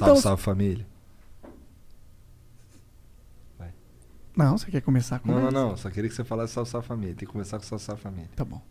Estamos... 0.00 0.22
salve 0.22 0.42
família. 0.42 0.86
Não, 4.38 4.56
você 4.56 4.70
quer 4.70 4.80
começar 4.82 5.18
com 5.18 5.32
Não, 5.32 5.50
não, 5.50 5.50
não. 5.50 5.76
Só 5.76 5.90
queria 5.90 6.08
que 6.08 6.14
você 6.14 6.22
falasse 6.22 6.52
salve, 6.52 6.70
salve 6.70 6.86
família. 6.86 7.12
Tem 7.12 7.26
que 7.26 7.32
começar 7.32 7.58
com 7.58 7.64
salve, 7.64 7.84
salve 7.84 8.00
família. 8.00 8.30
Tá 8.36 8.44
bom. 8.44 8.62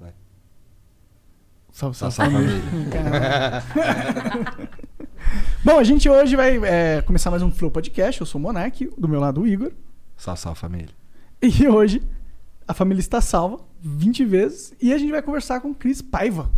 Vai. 0.00 0.12
Salve, 1.70 1.96
Salve, 1.96 2.16
salve, 2.16 2.34
salve 2.34 2.60
família. 2.60 3.62
Bom, 5.64 5.78
a 5.78 5.84
gente 5.84 6.08
hoje 6.08 6.34
vai 6.34 6.58
é, 6.64 7.00
começar 7.02 7.30
mais 7.30 7.44
um 7.44 7.52
Flow 7.52 7.70
Podcast. 7.70 8.20
Eu 8.20 8.26
sou 8.26 8.40
o 8.40 8.42
Monark, 8.42 8.90
do 8.98 9.06
meu 9.06 9.20
lado 9.20 9.42
o 9.42 9.46
Igor. 9.46 9.70
Salve, 10.16 10.40
salve 10.40 10.58
família. 10.58 10.90
E 11.40 11.68
hoje 11.68 12.02
a 12.66 12.74
família 12.74 13.00
está 13.00 13.20
salva 13.20 13.60
20 13.80 14.24
vezes 14.24 14.74
e 14.82 14.92
a 14.92 14.98
gente 14.98 15.12
vai 15.12 15.22
conversar 15.22 15.60
com 15.60 15.72
Cris 15.72 16.02
Paiva, 16.02 16.50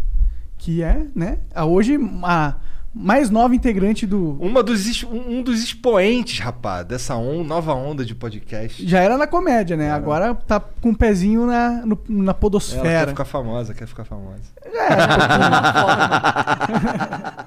que 0.56 0.82
é, 0.82 1.06
né, 1.14 1.40
a 1.54 1.66
hoje 1.66 1.98
a 2.22 2.56
mais 2.94 3.28
nova 3.30 3.54
integrante 3.54 4.06
do. 4.06 4.36
Uma 4.40 4.62
dos, 4.62 5.02
um 5.04 5.38
um 5.38 5.42
dos 5.42 5.62
expoentes, 5.62 6.38
rapaz, 6.38 6.86
dessa 6.86 7.16
on- 7.16 7.42
nova 7.42 7.74
onda 7.74 8.04
de 8.04 8.14
podcast. 8.14 8.86
Já 8.86 9.00
era 9.00 9.16
na 9.18 9.26
comédia, 9.26 9.76
né? 9.76 9.90
Agora 9.90 10.34
tá 10.34 10.60
com 10.60 10.90
um 10.90 10.94
pezinho 10.94 11.46
na, 11.46 11.84
no- 11.84 11.98
na 12.08 12.24
Ela 12.24 12.34
quer 12.34 12.40
podosfera. 12.40 13.08
ficar 13.08 13.24
famosa, 13.24 13.74
quer 13.74 13.86
ficar 13.88 14.04
famosa. 14.04 14.42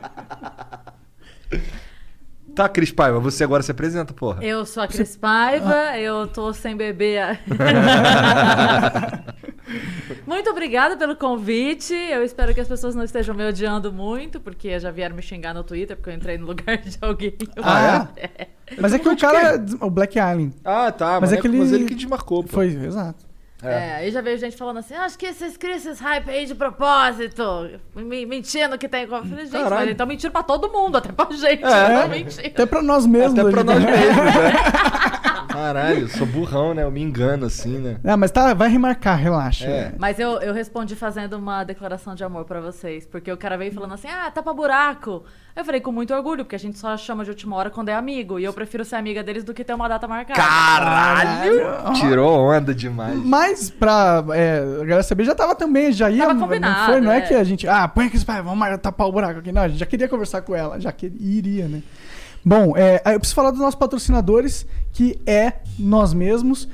Tá, 2.56 2.68
Cris 2.68 2.92
Paiva, 2.92 3.20
você 3.20 3.44
agora 3.44 3.62
se 3.62 3.70
apresenta, 3.70 4.14
porra. 4.16 4.44
Eu 4.44 4.66
sou 4.66 4.82
a 4.82 4.88
Cris 4.88 5.16
Paiva, 5.16 5.96
eu 6.00 6.26
tô 6.28 6.52
sem 6.54 6.76
bebê. 6.76 7.18
muito 10.26 10.50
obrigada 10.50 10.96
pelo 10.98 11.16
convite. 11.16 11.94
Eu 11.94 12.24
espero 12.24 12.54
que 12.54 12.60
as 12.62 12.68
pessoas 12.68 12.96
não 12.96 13.04
estejam 13.04 13.34
me 13.36 13.46
odiando 13.48 13.92
muito, 13.92 14.40
porque 14.40 14.80
já 14.80 14.92
vieram 14.92 15.16
me 15.16 15.22
xingar 15.22 15.54
no 15.54 15.64
Twitter, 15.64 15.96
porque 15.96 16.10
eu 16.10 16.14
entrei 16.16 16.38
no 16.38 16.46
lugar 16.48 16.78
de 16.78 16.98
alguém. 17.02 17.36
Ah, 17.62 18.08
é? 18.18 18.48
Mas 18.80 18.94
é 18.94 19.00
que 19.00 19.08
o 19.10 19.18
cara. 19.18 19.64
O 19.82 19.90
Black 19.90 20.20
Alien. 20.20 20.54
Ah, 20.64 20.92
tá, 20.92 21.20
Mas 21.20 21.22
mas, 21.22 21.34
é 21.34 21.36
é 21.38 21.42
que 21.42 21.48
ele- 21.48 21.58
mas 21.60 21.72
ele 21.72 21.86
que 21.86 21.96
desmarcou, 21.96 22.44
pô. 22.44 22.50
Foi, 22.50 22.68
exato. 22.68 23.26
É, 23.64 23.96
aí 23.96 24.12
já 24.12 24.22
veio 24.22 24.38
gente 24.38 24.56
falando 24.56 24.78
assim: 24.78 24.94
acho 24.94 25.18
que 25.18 25.26
esses 25.26 25.58
criam 25.58 25.76
esses 25.78 26.00
hype 26.00 26.30
aí 26.30 26.46
de 26.46 26.54
propósito, 26.54 27.44
me- 27.96 28.24
mentindo 28.26 28.78
que 28.78 28.88
tem. 28.88 29.04
Eu 29.04 29.10
falei, 29.10 29.46
gente, 29.46 29.52
Caralho. 29.52 29.76
mas 29.82 29.90
estão 29.90 30.06
mentindo 30.06 30.32
pra 30.32 30.44
todo 30.44 30.70
mundo, 30.72 30.96
até 30.98 31.12
pra 31.12 31.26
gente. 31.36 31.64
É. 31.64 31.90
Não 32.02 32.08
mentindo. 32.08 32.48
Até 32.48 32.66
pra 32.68 32.84
nós 32.84 33.08
mesmos. 33.08 33.40
Até 33.40 33.50
pra 33.50 33.64
nós 33.64 33.84
mesmos, 33.84 34.16
né? 34.26 34.54
Caralho, 35.46 36.02
eu 36.02 36.08
sou 36.08 36.26
burrão, 36.26 36.74
né? 36.74 36.84
Eu 36.84 36.92
me 36.92 37.02
engano 37.02 37.46
assim, 37.46 37.78
né? 37.78 37.98
Ah, 38.04 38.18
mas 38.18 38.32
tá, 38.32 38.54
vai 38.54 38.70
remarcar, 38.70 39.18
relaxa. 39.18 39.66
É. 39.66 39.94
Mas 39.98 40.20
eu, 40.20 40.40
eu 40.42 40.54
respondi 40.54 40.96
fazendo 40.96 41.34
uma 41.34 41.64
declaração 41.64 42.16
de 42.16 42.24
amor 42.24 42.46
pra 42.46 42.60
vocês. 42.60 43.06
Porque 43.06 43.32
o 43.32 43.38
cara 43.38 43.58
veio 43.58 43.72
falando 43.72 43.94
assim: 43.94 44.08
ah, 44.08 44.30
tapa 44.32 44.54
buraco. 44.54 45.24
Eu 45.56 45.66
falei 45.66 45.82
com 45.82 45.92
muito 45.92 46.14
orgulho, 46.14 46.46
porque 46.46 46.56
a 46.56 46.60
gente 46.60 46.78
só 46.78 46.96
chama 46.96 47.24
de 47.24 47.32
última 47.32 47.56
hora 47.56 47.72
quando 47.72 47.90
é 47.90 47.96
amigo. 47.96 48.40
E 48.40 48.44
eu 48.44 48.54
prefiro 48.54 48.86
ser 48.86 48.96
amiga 48.96 49.24
deles 49.24 49.44
do 49.44 49.54
que 49.56 49.64
ter 49.64 49.74
uma 49.74 49.88
data 49.88 50.08
marcada. 50.08 50.40
Caralho! 50.40 51.94
Tirou 51.96 52.40
onda 52.40 52.76
demais. 52.76 53.18
Mas 53.24 53.70
pra 53.70 54.24
é, 54.34 54.60
a 54.60 54.86
galera 54.86 55.04
saber, 55.04 55.24
já 55.24 55.34
tava 55.34 55.56
também, 55.56 55.92
já 55.92 56.12
ia. 56.12 56.22
Tava 56.22 56.34
não 56.36 56.42
combinado, 56.42 56.92
foi, 56.92 57.02
não 57.02 57.12
é. 57.12 57.18
é. 57.18 57.22
que 57.22 57.34
a 57.34 57.44
gente. 57.44 57.68
Ah, 57.68 57.88
põe 57.88 58.06
aqui, 58.06 58.18
vamos 58.18 58.68
tapar 58.82 59.08
o 59.08 59.12
buraco 59.12 59.40
aqui. 59.40 59.52
Não, 59.52 59.64
a 59.64 59.68
gente 59.68 59.80
já 59.80 59.86
queria 59.86 60.08
conversar 60.08 60.42
com 60.42 60.56
ela, 60.56 60.80
já 60.80 60.92
que 60.92 61.12
iria, 61.20 61.68
né? 61.68 61.82
Bom, 62.46 62.78
é, 62.78 63.02
eu 63.14 63.20
preciso 63.20 63.36
falar 63.36 63.52
dos 63.52 63.60
nossos 63.60 63.76
patrocinadores, 63.76 64.66
que 64.98 65.20
é 65.28 65.54
nós 65.78 66.12
mesmos. 66.12 66.68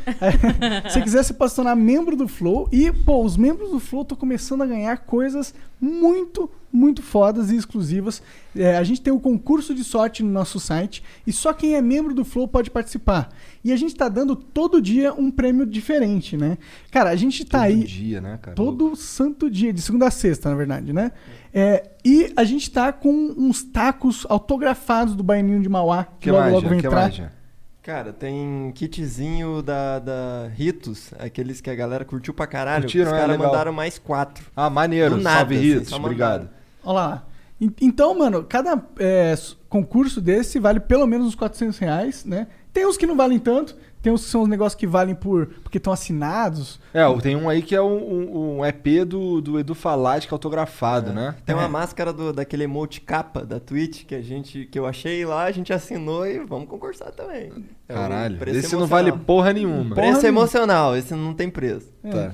Se 0.90 1.02
quiser 1.02 1.24
se 1.24 1.34
tornar 1.34 1.76
membro 1.76 2.16
do 2.16 2.26
Flow. 2.26 2.70
E, 2.72 2.90
pô, 2.90 3.22
os 3.22 3.36
membros 3.36 3.70
do 3.72 3.82
Flow 3.82 4.04
estão 4.04 4.18
começando 4.18 4.62
a 4.62 4.66
ganhar 4.66 4.96
coisas 5.00 5.54
muito, 5.82 6.50
muito 6.72 7.02
fodas 7.02 7.52
e 7.52 7.58
exclusivas. 7.58 8.24
É, 8.56 8.78
a 8.78 8.84
gente 8.86 9.02
tem 9.02 9.12
o 9.12 9.20
concurso 9.20 9.76
de 9.76 9.84
sorte 9.84 10.24
no 10.24 10.32
nosso 10.32 10.58
site 10.58 11.04
e 11.28 11.34
só 11.34 11.52
quem 11.52 11.76
é 11.76 11.82
membro 11.82 12.14
do 12.14 12.24
Flow 12.24 12.48
pode 12.48 12.72
participar. 12.72 13.28
E 13.62 13.74
a 13.74 13.76
gente 13.76 13.94
tá 13.94 14.08
dando 14.08 14.38
todo 14.38 14.82
dia 14.82 15.14
um 15.14 15.30
prêmio 15.30 15.66
diferente, 15.66 16.38
né? 16.38 16.58
Cara, 16.92 17.10
a 17.10 17.18
gente 17.18 17.44
tá 17.44 17.64
Todo 17.64 17.68
aí. 17.68 17.84
dia, 17.84 18.22
né, 18.22 18.40
cara? 18.42 18.56
Todo 18.56 18.96
santo 18.96 19.50
dia, 19.50 19.74
de 19.74 19.82
segunda 19.82 20.08
a 20.08 20.12
sexta, 20.12 20.50
na 20.50 20.56
verdade, 20.56 20.94
né? 20.94 21.12
É, 21.54 21.90
e 22.06 22.32
a 22.38 22.46
gente 22.46 22.72
tá 22.72 22.94
com 22.94 23.12
uns 23.38 23.64
tacos 23.64 24.26
autografados 24.30 25.14
do 25.14 25.24
Baianinho 25.24 25.62
de 25.62 25.68
Mauá, 25.68 26.06
que, 26.06 26.12
que 26.22 26.32
logo 26.32 26.42
mais, 26.42 26.54
logo 26.54 26.70
que 26.70 26.76
entrar. 26.76 26.92
mais? 27.02 27.43
Cara, 27.84 28.14
tem 28.14 28.72
kitzinho 28.74 29.62
da, 29.62 30.00
da 30.00 30.48
Ritos, 30.56 31.12
aqueles 31.20 31.60
que 31.60 31.70
a 31.70 31.76
galera 31.76 32.06
curtiu 32.06 32.34
pra 32.34 32.48
caralho. 32.48 32.84
Curtiram, 32.84 33.08
Os 33.12 33.14
é, 33.14 33.20
caras 33.20 33.32
legal. 33.36 33.48
mandaram 33.52 33.74
mais 33.74 34.00
quatro. 34.00 34.46
Ah, 34.56 34.70
maneiro. 34.70 35.18
Do 35.18 35.22
nada, 35.22 35.40
Salve, 35.40 35.56
assim, 35.58 35.74
Ritos. 35.74 35.90
só 35.90 35.98
Obrigado. 35.98 36.50
Olha 36.82 36.94
lá. 36.94 37.26
En- 37.60 37.74
Então, 37.82 38.18
mano, 38.18 38.44
cada 38.46 38.82
é, 39.00 39.36
concurso 39.68 40.22
desse 40.22 40.60
vale 40.60 40.80
pelo 40.80 41.06
menos 41.06 41.28
uns 41.28 41.36
400 41.36 41.78
reais, 41.78 42.24
né? 42.24 42.48
Tem 42.72 42.86
uns 42.88 42.96
que 42.96 43.06
não 43.06 43.18
valem 43.18 43.38
tanto, 43.38 43.76
tem 44.04 44.14
uns 44.14 44.24
que 44.26 44.30
são 44.30 44.44
os 44.44 44.48
negócios 44.50 44.78
que 44.80 44.86
valem 44.86 45.16
por 45.16 45.48
porque 45.64 45.80
estão 45.80 45.92
assinados. 45.92 46.80
É, 46.94 47.02
tem 47.22 47.36
um 47.36 47.50
aí 47.50 47.64
que 47.64 47.74
é 47.74 47.82
um, 47.82 47.96
um- 47.98 48.58
um 48.60 48.66
EP 48.66 49.04
do, 49.06 49.42
do 49.42 49.58
Edu 49.60 49.74
Falati, 49.74 50.28
que 50.28 50.34
é 50.34 50.36
autografado, 50.36 51.12
né? 51.12 51.34
Tem 51.46 51.56
É. 51.56 51.58
uma 51.58 51.68
máscara 51.68 52.14
do, 52.14 52.32
daquele 52.32 52.66
emote 52.66 53.02
capa 53.02 53.44
da 53.44 53.60
Twitch 53.60 54.04
que 54.06 54.14
a 54.14 54.22
gente 54.22 54.66
que 54.66 54.78
eu 54.78 54.86
achei 54.86 55.26
lá, 55.26 55.46
a 55.46 55.52
gente 55.52 55.74
assinou 55.74 56.28
e 56.28 56.38
vamos 56.40 56.68
concursar 56.68 57.12
também. 57.12 57.52
É 57.90 57.94
um 57.94 57.96
Caralho. 57.98 58.38
preço 58.38 58.60
Esse 58.60 58.76
não 58.76 58.86
vale 58.86 59.08
emocional. 59.10 59.26
porra 59.26 59.54
nenhuma. 59.54 59.84
Porra 59.84 59.96
Preço 59.96 60.22
nenhuma. 60.22 60.28
emocional, 60.42 60.96
esse 60.96 61.14
não 61.16 61.34
tem 61.34 61.50
preço. 61.50 61.92
Tá. 62.04 62.34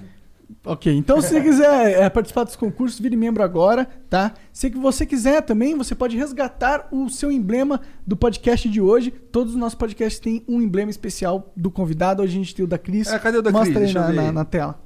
Ok, 0.66 0.92
então 0.96 1.22
se 1.22 1.30
você 1.30 1.42
quiser 1.42 2.02
é, 2.02 2.10
participar 2.10 2.44
dos 2.44 2.56
concursos, 2.56 3.00
vire 3.00 3.16
membro 3.16 3.44
agora, 3.44 3.88
tá? 4.10 4.34
Se 4.52 4.68
você 4.70 5.06
quiser 5.06 5.42
também, 5.44 5.76
você 5.78 5.94
pode 5.94 6.18
resgatar 6.18 6.88
o 6.92 7.08
seu 7.10 7.32
emblema 7.32 7.80
do 8.06 8.18
podcast 8.18 8.68
de 8.68 8.82
hoje. 8.82 9.12
Todos 9.12 9.54
os 9.54 9.60
nossos 9.60 9.76
podcasts 9.76 10.20
têm 10.20 10.44
um 10.48 10.60
emblema 10.62 10.90
especial 10.90 11.52
do 11.56 11.70
convidado. 11.70 12.24
Hoje 12.24 12.34
a 12.34 12.38
gente 12.40 12.56
tem 12.56 12.66
o 12.66 12.68
da 12.68 12.80
Cris. 12.80 13.08
É, 13.12 13.20
cadê 13.20 13.38
o 13.38 13.42
da 13.44 13.52
Mostra 13.52 13.76
Cris? 13.76 13.78
aí 13.78 13.84
Deixa 13.94 14.00
eu 14.00 14.08
na, 14.08 14.14
na, 14.14 14.22
aí. 14.30 14.34
na 14.34 14.46
tela. 14.46 14.80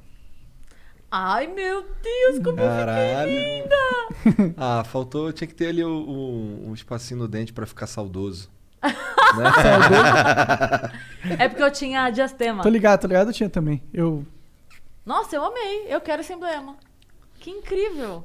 Ai, 1.09 1.47
meu 1.47 1.81
Deus, 2.01 2.43
como 2.43 2.57
Caralho. 2.57 3.29
eu 3.29 3.29
fiquei 3.29 3.61
linda! 3.61 4.53
Ah, 4.57 4.83
faltou. 4.83 5.31
Tinha 5.31 5.47
que 5.47 5.53
ter 5.55 5.67
ali 5.67 5.83
o- 5.83 5.89
o- 5.89 6.69
um 6.69 6.73
espacinho 6.73 7.19
no 7.19 7.27
dente 7.27 7.53
pra 7.53 7.65
ficar 7.65 7.87
saudoso. 7.87 8.49
É 11.39 11.47
porque 11.47 11.63
eu 11.63 11.71
tinha 11.71 12.09
diastema. 12.09 12.63
Tô 12.63 12.69
ligado, 12.69 13.01
tô 13.01 13.07
ligado, 13.07 13.27
eu 13.29 13.33
tinha 13.33 13.49
também. 13.49 13.81
Eu. 13.93 14.25
Nossa, 15.05 15.35
eu 15.35 15.43
amei. 15.43 15.85
Eu 15.87 16.01
quero 16.01 16.21
esse 16.21 16.33
emblema. 16.33 16.77
Que 17.39 17.49
incrível. 17.49 18.23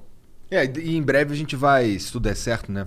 É, 0.51 0.65
e 0.65 0.97
em 0.97 1.03
breve 1.03 1.35
a 1.35 1.37
gente 1.37 1.57
vai, 1.57 1.99
se 1.99 2.11
tudo 2.13 2.25
der 2.25 2.37
certo, 2.37 2.73
né? 2.73 2.87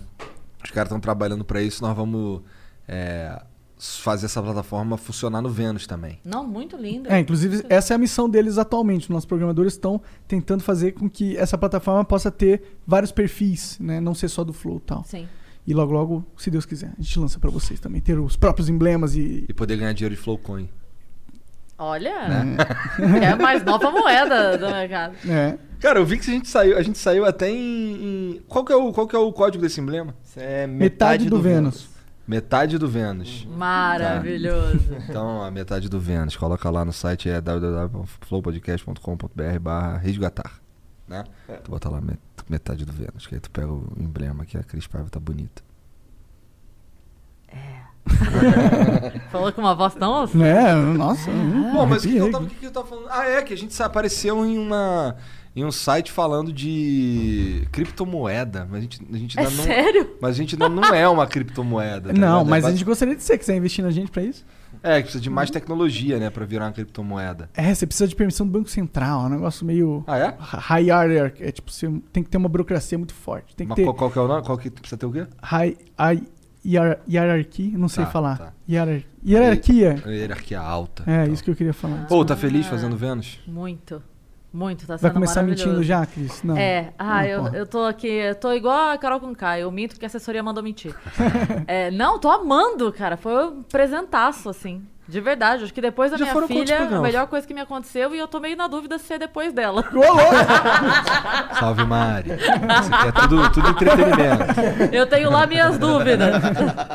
Os 0.63 0.71
caras 0.71 0.87
estão 0.87 0.99
trabalhando 0.99 1.43
pra 1.43 1.61
isso, 1.61 1.83
nós 1.83 1.95
vamos 1.95 2.41
é, 2.87 3.41
fazer 3.77 4.27
essa 4.27 4.41
plataforma 4.41 4.97
funcionar 4.97 5.41
no 5.41 5.49
Vênus 5.49 5.85
também. 5.85 6.19
Não, 6.23 6.45
muito 6.45 6.77
lindo. 6.77 7.11
É, 7.11 7.19
inclusive, 7.19 7.63
essa 7.69 7.93
é 7.93 7.95
a 7.95 7.97
missão 7.97 8.29
deles 8.29 8.57
atualmente. 8.57 9.03
Os 9.03 9.09
nossos 9.09 9.25
programadores 9.25 9.73
estão 9.73 10.01
tentando 10.27 10.63
fazer 10.63 10.93
com 10.93 11.09
que 11.09 11.35
essa 11.37 11.57
plataforma 11.57 12.03
possa 12.05 12.31
ter 12.31 12.77
vários 12.85 13.11
perfis, 13.11 13.77
né? 13.79 13.99
Não 13.99 14.13
ser 14.13 14.29
só 14.29 14.43
do 14.43 14.53
Flow 14.53 14.77
e 14.77 14.81
tal. 14.81 15.03
Sim. 15.03 15.27
E 15.65 15.73
logo, 15.73 15.93
logo, 15.93 16.25
se 16.37 16.49
Deus 16.49 16.65
quiser, 16.65 16.93
a 16.97 17.01
gente 17.01 17.19
lança 17.19 17.39
pra 17.39 17.51
vocês 17.51 17.79
também. 17.79 18.01
Ter 18.01 18.19
os 18.19 18.35
próprios 18.35 18.69
emblemas 18.69 19.15
e. 19.15 19.45
E 19.47 19.53
poder 19.53 19.77
ganhar 19.77 19.93
dinheiro 19.93 20.15
de 20.15 20.21
Flowcoin. 20.21 20.69
Olha, 21.83 22.13
é 23.21 23.27
a 23.29 23.35
mais 23.35 23.63
nova 23.63 23.89
moeda 23.89 24.55
do 24.57 24.67
mercado. 24.69 25.15
É. 25.27 25.57
Cara, 25.79 25.97
eu 25.99 26.05
vi 26.05 26.19
que 26.19 26.29
a 26.29 26.33
gente 26.33 26.47
saiu, 26.47 26.77
a 26.77 26.83
gente 26.83 26.99
saiu 26.99 27.25
até 27.25 27.49
em. 27.49 27.55
em- 28.35 28.39
Qual, 28.47 28.63
que 28.63 28.71
é 28.71 28.75
o, 28.75 28.93
qual 28.93 29.07
que 29.07 29.15
é 29.15 29.19
o 29.19 29.33
código 29.33 29.63
desse 29.63 29.81
emblema? 29.81 30.13
Isso 30.23 30.39
é 30.39 30.67
metade, 30.67 31.23
Metade 31.25 31.29
do 31.29 31.41
Vênus. 31.41 31.89
Metade 32.27 32.77
do 32.77 32.87
Vênus. 32.87 33.47
Maravilhoso. 33.49 34.95
Então, 35.09 35.41
a 35.41 35.49
metade 35.49 35.89
do 35.89 35.99
Vênus. 35.99 36.35
Coloca 36.37 36.69
lá 36.69 36.85
no 36.85 36.93
site, 36.93 37.27
é 37.29 37.41
www.flowpodcast.com.br 37.41 39.59
barra 39.59 39.97
resgatar. 39.97 40.61
Né? 41.07 41.23
Tu 41.63 41.71
bota 41.71 41.89
lá 41.89 41.99
met- 41.99 42.19
metade 42.47 42.85
do 42.85 42.93
Vênus, 42.93 43.25
que 43.25 43.33
aí 43.35 43.41
tu 43.41 43.49
pega 43.49 43.71
o 43.73 43.91
emblema 43.97 44.45
que 44.45 44.55
a 44.55 44.61
Cris 44.63 44.85
Paiva 44.85 45.09
tá 45.09 45.19
bonita. 45.19 45.63
Falou 49.31 49.51
com 49.51 49.61
uma 49.61 49.75
voz 49.75 49.93
tão. 49.95 50.27
Né? 50.33 50.73
Nossa. 50.75 51.29
Bom, 51.31 51.85
mas 51.85 52.03
o 52.03 52.07
que, 52.07 52.13
que 52.13 52.19
eu 52.19 52.31
tava, 52.31 52.43
o 52.45 52.47
que 52.47 52.55
que 52.55 52.65
eu 52.65 52.71
tava 52.71 52.87
falando? 52.87 53.07
Ah, 53.09 53.25
é, 53.27 53.41
que 53.41 53.53
a 53.53 53.57
gente 53.57 53.81
apareceu 53.81 54.45
em 54.45 54.57
uma. 54.57 55.15
Em 55.53 55.65
um 55.65 55.71
site 55.71 56.13
falando 56.13 56.53
de 56.53 57.67
criptomoeda. 57.73 58.65
Mas 58.71 58.77
a 58.79 58.81
gente, 58.81 59.01
a 59.11 59.17
gente 59.17 59.37
É 59.39 59.43
não. 59.43 59.49
sério? 59.51 60.11
Mas 60.21 60.31
a 60.31 60.37
gente 60.37 60.55
ainda 60.55 60.69
não 60.69 60.83
é 60.95 61.05
uma 61.09 61.27
criptomoeda. 61.27 62.13
tá 62.13 62.17
Não, 62.17 62.37
ligado? 62.39 62.49
mas 62.49 62.63
é 62.63 62.67
a 62.67 62.71
gente 62.71 62.85
gostaria 62.85 63.15
de 63.17 63.21
ser. 63.21 63.37
Quiser 63.37 63.57
investir 63.57 63.83
na 63.83 63.91
gente 63.91 64.09
pra 64.09 64.23
isso? 64.23 64.45
É, 64.81 64.95
que 64.97 65.03
precisa 65.03 65.21
de 65.21 65.29
mais 65.29 65.49
tecnologia, 65.51 66.17
né, 66.17 66.29
pra 66.29 66.45
virar 66.45 66.67
uma 66.67 66.71
criptomoeda. 66.71 67.49
É, 67.53 67.73
você 67.75 67.85
precisa 67.85 68.07
de 68.07 68.15
permissão 68.15 68.47
do 68.47 68.51
Banco 68.53 68.69
Central. 68.69 69.23
É 69.23 69.25
um 69.25 69.29
negócio 69.29 69.65
meio. 69.65 70.05
Ah, 70.07 70.17
é? 70.17 70.35
High 70.39 70.83
hierarchy. 70.85 71.43
É 71.43 71.51
tipo, 71.51 71.69
você 71.69 71.87
tem 72.13 72.23
que 72.23 72.29
ter 72.29 72.37
uma 72.37 72.47
burocracia 72.47 72.97
muito 72.97 73.13
forte. 73.13 73.53
Tem 73.53 73.67
que 73.67 73.69
Mas 73.71 73.75
ter 73.75 73.83
qual, 73.83 73.93
qual 73.93 74.09
que 74.09 74.17
é 74.17 74.21
o 74.21 74.27
nome? 74.29 74.45
Qual 74.45 74.57
que 74.57 74.69
precisa 74.71 74.97
ter 74.97 75.05
o 75.05 75.11
quê? 75.11 75.27
high, 75.43 75.75
high 75.99 76.23
hier- 76.65 76.99
hierarchy. 77.09 77.71
Não 77.77 77.87
sei 77.89 78.05
Tá, 78.05 78.11
falar. 78.11 78.37
tá. 78.37 78.53
Hierar- 78.69 79.03
hierarquia. 79.25 80.01
Hierarquia 80.05 80.59
alta. 80.59 81.03
É, 81.07 81.23
Então. 81.23 81.33
isso 81.33 81.43
que 81.43 81.51
eu 81.51 81.55
queria 81.55 81.73
falar. 81.73 82.05
Pô, 82.07 82.23
tá 82.25 82.35
feliz 82.35 82.65
fazendo 82.67 82.95
Vênus? 82.95 83.39
Muito. 83.47 84.01
Muito, 84.53 84.85
tá 84.85 84.97
sendo 84.97 85.01
Vai 85.03 85.11
começar 85.13 85.43
mentindo 85.43 85.81
já, 85.81 86.05
Cris? 86.05 86.43
Não. 86.43 86.57
É, 86.57 86.91
ah, 86.99 87.19
Não, 87.21 87.23
eu, 87.25 87.39
porra. 87.43 87.57
eu 87.57 87.65
tô 87.65 87.83
aqui, 87.85 88.07
eu 88.07 88.35
tô 88.35 88.51
igual 88.51 88.89
a 88.89 88.97
Carol 88.97 89.17
com 89.19 89.33
K, 89.33 89.59
eu 89.61 89.71
minto 89.71 89.91
porque 89.93 90.05
a 90.05 90.07
assessoria 90.07 90.43
mandou 90.43 90.61
mentir. 90.61 90.93
É, 91.67 91.89
não, 91.89 92.19
tô 92.19 92.29
amando, 92.29 92.91
cara, 92.91 93.15
foi 93.15 93.45
um 93.47 93.63
presentaço, 93.63 94.49
assim, 94.49 94.81
de 95.11 95.19
verdade. 95.19 95.65
Acho 95.65 95.73
que 95.73 95.81
depois 95.81 96.09
da 96.09 96.17
Já 96.17 96.33
minha 96.33 96.47
filha, 96.47 96.87
a 96.87 97.01
melhor 97.01 97.27
coisa 97.27 97.45
que 97.45 97.53
me 97.53 97.59
aconteceu 97.59 98.15
e 98.15 98.17
eu 98.17 98.27
tô 98.29 98.39
meio 98.39 98.55
na 98.55 98.67
dúvida 98.67 98.97
se 98.97 99.13
é 99.13 99.19
depois 99.19 99.51
dela. 99.51 99.83
Salve, 101.59 101.83
Mari. 101.83 102.31
Isso 102.31 102.93
aqui 102.93 103.07
é 103.07 103.11
tudo, 103.11 103.51
tudo 103.51 103.69
entretenimento. 103.69 104.95
Eu 104.95 105.05
tenho 105.05 105.29
lá 105.29 105.45
minhas 105.45 105.77
dúvidas. 105.77 106.41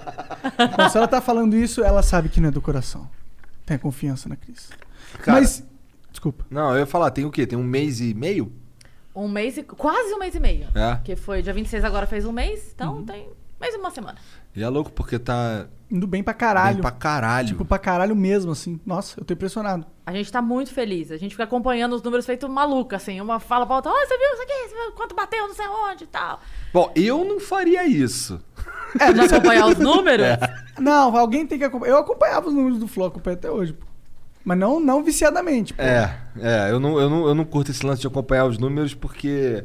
Bom, 0.77 0.89
se 0.89 0.97
ela 0.97 1.07
tá 1.07 1.21
falando 1.21 1.55
isso, 1.55 1.85
ela 1.85 2.03
sabe 2.03 2.31
que 2.31 2.41
não 2.41 2.49
é 2.49 2.53
do 2.53 2.63
coração. 2.63 3.07
Tenha 3.67 3.79
confiança 3.79 4.29
na 4.31 4.37
Cris. 4.37 4.71
Cara, 5.19 5.41
Mas. 5.41 5.63
Desculpa. 6.11 6.47
Não, 6.51 6.73
eu 6.73 6.79
ia 6.79 6.87
falar, 6.87 7.11
tem 7.11 7.27
o 7.27 7.31
quê? 7.31 7.47
Tem 7.47 7.59
um 7.59 7.65
mês 7.65 8.01
e 8.01 8.15
meio? 8.15 8.51
Um 9.15 9.29
mês 9.29 9.59
e. 9.59 9.63
quase 9.63 10.15
um 10.15 10.19
mês 10.19 10.35
e 10.35 10.41
meio. 10.41 10.69
É. 10.75 10.99
Que 11.05 11.17
foi 11.17 11.43
dia 11.43 11.53
26, 11.53 11.85
agora 11.85 12.07
fez 12.07 12.25
um 12.25 12.33
mês, 12.33 12.73
então 12.75 13.05
tem 13.05 13.29
mês 13.61 13.75
e 13.75 13.79
uma 13.79 13.91
semana. 13.91 14.17
E 14.57 14.63
é 14.63 14.69
louco 14.69 14.91
porque 14.91 15.19
tá 15.19 15.67
Indo 15.91 16.07
bem 16.07 16.23
pra 16.23 16.35
caralho. 16.35 16.75
bem 16.77 16.83
pra 16.83 16.91
caralho. 16.91 17.49
Tipo, 17.49 17.65
pra 17.65 17.79
caralho 17.79 18.17
mesmo, 18.17 18.51
assim. 18.51 18.81
Nossa, 18.85 19.21
eu 19.21 19.25
tô 19.25 19.35
impressionado. 19.35 19.87
A 20.05 20.13
gente 20.13 20.33
tá 20.33 20.43
muito 20.43 20.73
feliz. 20.73 21.13
A 21.13 21.17
gente 21.17 21.33
fica 21.33 21.45
acompanhando 21.45 21.95
os 21.95 22.03
números 22.03 22.27
feito 22.27 22.49
maluca, 22.49 22.97
assim. 22.97 23.21
Uma 23.21 23.39
fala 23.39 23.67
pra 23.67 23.77
outra, 23.77 23.93
oh, 23.93 23.95
você 24.07 24.19
viu 24.19 24.33
isso 24.33 24.43
aqui? 24.43 24.69
Você 24.69 24.75
viu 24.75 24.93
quanto 24.93 25.15
bateu, 25.15 25.47
não 25.47 25.55
sei 25.55 25.67
onde 25.69 26.05
e 26.05 26.07
tal. 26.09 26.41
Bom, 26.73 26.91
eu 26.97 27.25
não 27.25 27.39
faria 27.39 27.87
isso. 27.87 28.43
De 29.15 29.21
acompanhar 29.21 29.67
os 29.67 29.79
números? 29.79 30.27
É. 30.27 30.39
Não, 30.81 31.17
alguém 31.17 31.47
tem 31.47 31.59
que 31.59 31.65
acompanhar. 31.65 31.93
Eu 31.93 31.99
acompanhava 31.99 32.49
os 32.49 32.55
números 32.55 32.79
do 32.79 33.05
acompanho 33.05 33.37
até 33.37 33.51
hoje. 33.51 33.73
pô. 33.73 33.87
Mas 34.45 34.59
não, 34.59 34.81
não 34.81 35.05
viciadamente. 35.05 35.75
Pô. 35.75 35.83
É, 35.83 36.19
é, 36.41 36.71
eu 36.71 36.81
não, 36.81 36.99
eu, 36.99 37.11
não, 37.11 37.29
eu 37.29 37.35
não 37.35 37.45
curto 37.45 37.71
esse 37.71 37.85
lance 37.85 38.01
de 38.01 38.07
acompanhar 38.07 38.47
os 38.47 38.59
números 38.59 38.95
porque. 38.95 39.65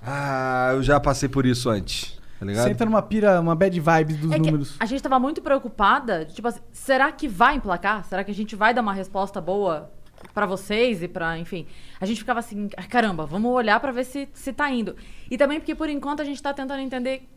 Ah, 0.00 0.70
eu 0.74 0.82
já 0.82 0.98
passei 1.00 1.28
por 1.28 1.44
isso 1.44 1.68
antes. 1.68 2.17
Tá 2.38 2.46
ligado? 2.46 2.64
Você 2.64 2.70
entra 2.70 2.86
numa 2.86 3.02
pira, 3.02 3.40
uma 3.40 3.54
bad 3.54 3.78
vibe 3.80 4.14
dos 4.14 4.30
É 4.32 4.38
números. 4.38 4.76
a 4.78 4.86
gente 4.86 5.02
tava 5.02 5.18
muito 5.18 5.42
preocupada, 5.42 6.24
tipo 6.24 6.46
assim, 6.46 6.60
será 6.72 7.10
que 7.10 7.26
vai 7.26 7.56
emplacar? 7.56 8.04
Será 8.04 8.22
que 8.22 8.30
a 8.30 8.34
gente 8.34 8.54
vai 8.54 8.72
dar 8.72 8.80
uma 8.82 8.92
resposta 8.92 9.40
boa 9.40 9.90
pra 10.34 10.46
vocês 10.46 11.02
e 11.02 11.08
pra, 11.08 11.38
enfim. 11.38 11.66
A 12.00 12.06
gente 12.06 12.18
ficava 12.18 12.40
assim, 12.40 12.68
"Ah, 12.76 12.82
caramba, 12.84 13.24
vamos 13.26 13.50
olhar 13.52 13.78
pra 13.80 13.92
ver 13.92 14.04
se, 14.04 14.28
se 14.32 14.52
tá 14.52 14.70
indo. 14.70 14.96
E 15.30 15.36
também 15.38 15.58
porque 15.60 15.74
por 15.74 15.88
enquanto 15.88 16.20
a 16.20 16.24
gente 16.24 16.42
tá 16.42 16.52
tentando 16.52 16.80
entender 16.80 17.28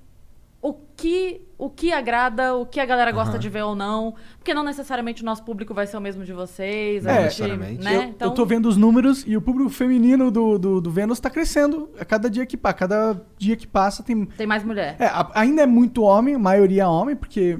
o 0.61 0.73
que 0.95 1.41
o 1.57 1.69
que 1.69 1.91
agrada, 1.91 2.55
o 2.55 2.65
que 2.65 2.79
a 2.79 2.85
galera 2.85 3.11
gosta 3.11 3.37
de 3.37 3.47
ver 3.47 3.61
ou 3.61 3.75
não, 3.75 4.15
porque 4.37 4.51
não 4.51 4.63
necessariamente 4.63 5.21
o 5.21 5.25
nosso 5.25 5.43
público 5.43 5.75
vai 5.75 5.85
ser 5.85 5.95
o 5.95 6.01
mesmo 6.01 6.23
de 6.23 6.33
vocês, 6.33 7.03
Não 7.03 7.29
gente, 7.29 7.83
né? 7.83 7.97
Eu, 7.97 8.01
então, 8.01 8.29
eu 8.29 8.33
tô 8.33 8.43
vendo 8.45 8.67
os 8.67 8.77
números 8.77 9.23
e 9.27 9.37
o 9.37 9.41
público 9.41 9.69
feminino 9.69 10.31
do, 10.31 10.57
do, 10.57 10.81
do 10.81 10.89
Vênus 10.89 11.19
tá 11.19 11.29
crescendo 11.29 11.89
a 11.99 12.05
cada 12.05 12.31
dia 12.31 12.47
que 12.47 12.57
passa. 12.57 12.73
Cada 12.73 13.21
dia 13.37 13.55
que 13.55 13.67
passa 13.67 14.01
tem. 14.01 14.25
tem 14.25 14.47
mais 14.47 14.63
mulher. 14.63 14.95
É, 14.99 15.11
ainda 15.35 15.61
é 15.61 15.67
muito 15.67 16.01
homem, 16.01 16.35
maioria 16.35 16.89
homem, 16.89 17.15
porque 17.15 17.59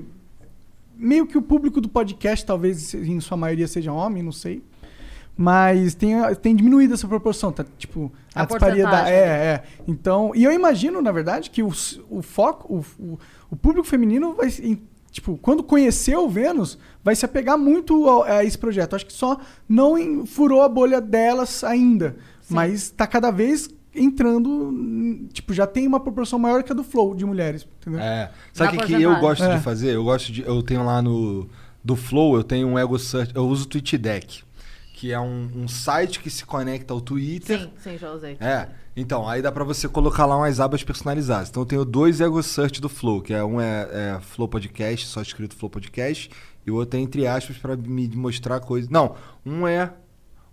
meio 0.96 1.28
que 1.28 1.38
o 1.38 1.42
público 1.42 1.80
do 1.80 1.90
podcast 1.90 2.44
talvez 2.44 2.96
em 2.96 3.20
sua 3.20 3.38
maioria 3.38 3.68
seja 3.68 3.92
homem, 3.94 4.24
não 4.24 4.32
sei. 4.32 4.64
Mas 5.42 5.96
tem, 5.96 6.14
tem 6.42 6.56
diminuído 6.56 6.94
essa 6.94 7.08
proporção, 7.08 7.52
tá? 7.52 7.66
Tipo, 7.78 8.12
a, 8.36 8.44
A 8.44 8.46
disparidade. 8.46 9.10
É, 9.10 9.14
é. 9.16 9.64
Então, 9.88 10.32
e 10.36 10.44
eu 10.44 10.52
imagino, 10.52 11.02
na 11.02 11.12
verdade, 11.12 11.50
que 11.50 11.64
o, 11.64 11.72
o 12.10 12.22
foco, 12.22 12.72
o, 13.00 13.04
o, 13.04 13.20
o 13.50 13.56
público 13.56 13.88
feminino 13.88 14.34
vai. 14.36 14.50
Tipo, 15.12 15.38
quando 15.42 15.62
conheceu 15.64 16.24
o 16.26 16.30
Vênus, 16.30 16.78
vai 17.04 17.16
se 17.16 17.26
apegar 17.26 17.58
muito 17.58 18.08
ao- 18.08 18.24
a, 18.24 18.46
esse 18.46 18.58
projeto. 18.58 18.96
Acho 18.96 19.06
que 19.06 19.12
só 19.14 19.38
não 19.68 19.98
em- 19.98 20.26
furou 20.26 20.62
a 20.62 20.70
bolha 20.70 21.02
delas 21.02 21.64
ainda. 21.64 22.16
Mas 22.50 22.90
tá 22.92 23.06
cada 23.08 23.30
vez 23.32 23.70
entrando. 23.94 25.28
Tipo, 25.34 25.54
já 25.54 25.66
tem 25.68 25.88
uma 25.88 26.00
proporção 26.00 26.38
maior 26.40 26.64
que 26.64 26.72
a 26.72 26.76
do 26.76 26.84
Flow 26.84 27.16
de 27.16 27.26
mulheres. 27.26 27.68
Entendeu? 27.82 28.00
É. 28.00 28.32
Sabe 28.54 28.78
o 28.78 28.80
que, 28.82 28.96
que 28.96 29.02
eu 29.02 29.20
gosto 29.20 29.44
É. 29.44 29.56
de 29.58 29.64
fazer? 29.64 29.96
Eu 29.96 30.04
gosto 30.04 30.32
de. 30.32 30.44
Eu 30.44 30.62
tenho 30.62 30.86
lá 30.86 31.02
no. 31.02 31.50
Do 31.84 31.96
Flow, 31.96 32.36
eu 32.36 32.44
tenho 32.44 32.68
um 32.68 32.78
Ego 32.78 32.98
Search. 33.00 33.34
Eu 33.36 33.48
uso 33.48 33.64
o 33.66 33.68
TweetDeck, 33.68 34.44
que 35.02 35.12
é 35.12 35.20
um, 35.20 35.50
um 35.56 35.68
site 35.68 36.20
que 36.20 36.30
se 36.30 36.46
conecta 36.46 36.94
ao 36.94 37.02
Twitter. 37.02 37.62
Sim, 37.62 37.72
sim, 37.80 37.98
já 37.98 38.12
usei. 38.12 38.38
É, 38.40 38.68
então, 38.96 39.28
aí 39.28 39.42
dá 39.42 39.52
pra 39.52 39.64
você 39.64 39.88
colocar 39.90 40.28
lá 40.28 40.38
umas 40.38 40.60
abas 40.60 40.84
personalizadas. 40.84 41.50
Então 41.50 41.64
eu 41.64 41.66
tenho 41.66 41.84
dois 41.84 42.22
Ego 42.22 42.44
Search 42.44 42.80
do 42.80 42.88
Flow, 42.88 43.20
que 43.20 43.34
é 43.34 43.44
um 43.44 43.60
é, 43.60 43.90
é 43.92 44.20
Flow 44.22 44.48
Podcast, 44.48 45.08
só 45.08 45.20
escrito 45.20 45.56
Flow 45.56 45.72
Podcast, 45.72 46.30
e 46.68 46.70
o 46.70 46.76
outro 46.76 47.00
é 47.00 47.02
entre 47.02 47.26
aspas 47.26 47.58
pra 47.58 47.76
me 47.76 48.08
mostrar 48.10 48.60
coisas. 48.60 48.92
Não, 48.92 49.16
um 49.44 49.68
é 49.68 49.92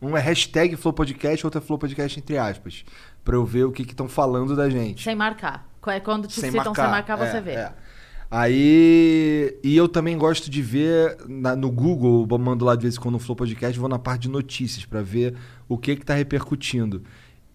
um 0.00 0.16
é 0.16 0.20
hashtag 0.22 0.76
Flow 0.76 0.94
Podcast, 0.94 1.46
outro 1.46 1.60
é 1.60 1.62
Flow 1.62 1.78
Podcast 1.78 2.18
entre 2.18 2.38
aspas, 2.38 2.86
Pra 3.22 3.36
eu 3.36 3.44
ver 3.44 3.64
o 3.64 3.70
que 3.70 3.82
estão 3.82 4.08
falando 4.08 4.56
da 4.56 4.70
gente. 4.70 5.04
Sem 5.04 5.14
marcar. 5.14 5.68
Qu- 5.82 6.00
Quando 6.02 6.26
te 6.26 6.40
citam 6.40 6.74
sem 6.74 6.84
marcar, 6.84 7.16
você 7.16 7.36
é, 7.36 7.40
vê. 7.42 7.50
é. 7.52 7.72
Aí. 8.30 9.58
E 9.62 9.76
eu 9.76 9.88
também 9.88 10.16
gosto 10.16 10.50
de 10.50 10.62
ver 10.62 11.16
na- 11.28 11.56
no 11.56 11.70
Google, 11.70 12.26
eu 12.30 12.38
mando 12.38 12.64
lá 12.64 12.74
de 12.76 12.82
vez 12.82 12.96
em 12.96 13.00
quando 13.00 13.14
no 13.14 13.18
Flow 13.18 13.34
Podcast, 13.36 13.78
vou 13.78 13.88
na 13.88 13.98
parte 13.98 14.22
de 14.22 14.28
notícias 14.28 14.84
pra 14.84 15.02
ver 15.02 15.34
o 15.68 15.76
que 15.78 15.96
que 15.96 16.04
tá 16.04 16.14
repercutindo. 16.14 17.02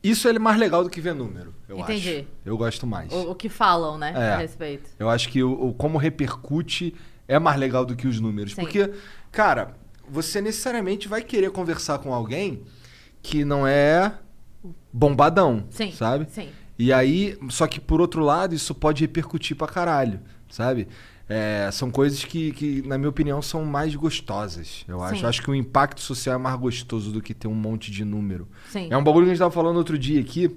Isso 0.03 0.27
é 0.27 0.37
mais 0.37 0.59
legal 0.59 0.83
do 0.83 0.89
que 0.89 0.99
ver 0.99 1.13
número, 1.15 1.53
eu 1.69 1.79
Entendi. 1.79 2.17
acho. 2.17 2.25
Eu 2.43 2.57
gosto 2.57 2.85
mais. 2.85 3.11
O, 3.13 3.31
o 3.31 3.35
que 3.35 3.47
falam, 3.47 3.97
né, 3.97 4.11
É. 4.15 4.33
a 4.33 4.37
respeito. 4.37 4.89
Eu 4.99 5.09
acho 5.09 5.29
que 5.29 5.41
o, 5.41 5.51
o 5.69 5.73
como 5.73 5.97
repercute 5.97 6.93
é 7.27 7.39
mais 7.39 7.57
legal 7.57 7.85
do 7.85 7.95
que 7.95 8.05
os 8.07 8.19
números. 8.19 8.53
Sim. 8.53 8.61
Porque, 8.61 8.91
cara, 9.31 9.75
você 10.09 10.41
necessariamente 10.41 11.07
vai 11.07 11.21
querer 11.21 11.51
conversar 11.51 11.99
com 11.99 12.13
alguém 12.13 12.63
que 13.21 13.45
não 13.45 13.65
é 13.65 14.13
bombadão, 14.91 15.65
Sim, 15.69 15.91
sabe? 15.93 16.27
sim. 16.29 16.49
E 16.77 16.91
aí, 16.91 17.37
só 17.49 17.65
que 17.67 17.79
por 17.79 18.01
outro 18.01 18.21
lado, 18.23 18.53
isso 18.53 18.73
pode 18.75 19.01
repercutir 19.01 19.55
pra 19.55 19.67
caralho, 19.67 20.19
sabe? 20.53 20.87
É, 21.27 21.67
são 21.71 21.89
coisas 21.89 22.23
que, 22.23 22.51
que, 22.51 22.87
na 22.87 22.95
minha 22.95 23.09
opinião, 23.09 23.41
são 23.41 23.65
mais 23.65 23.95
gostosas. 23.95 24.85
Eu 24.87 25.01
acho. 25.01 25.15
Sim. 25.15 25.23
Eu 25.23 25.29
acho 25.29 25.41
que 25.41 25.49
o 25.49 25.55
impacto 25.55 25.99
social 25.99 26.35
é 26.35 26.37
mais 26.37 26.59
gostoso 26.59 27.11
do 27.11 27.21
que 27.21 27.33
ter 27.33 27.47
um 27.47 27.55
monte 27.55 27.89
de 27.89 28.05
número. 28.05 28.47
Sim. 28.69 28.87
É 28.91 28.95
um 28.95 29.03
bagulho 29.03 29.25
que 29.25 29.31
a 29.31 29.33
gente 29.33 29.39
tava 29.39 29.51
falando 29.51 29.77
outro 29.77 29.97
dia 29.97 30.21
aqui, 30.21 30.55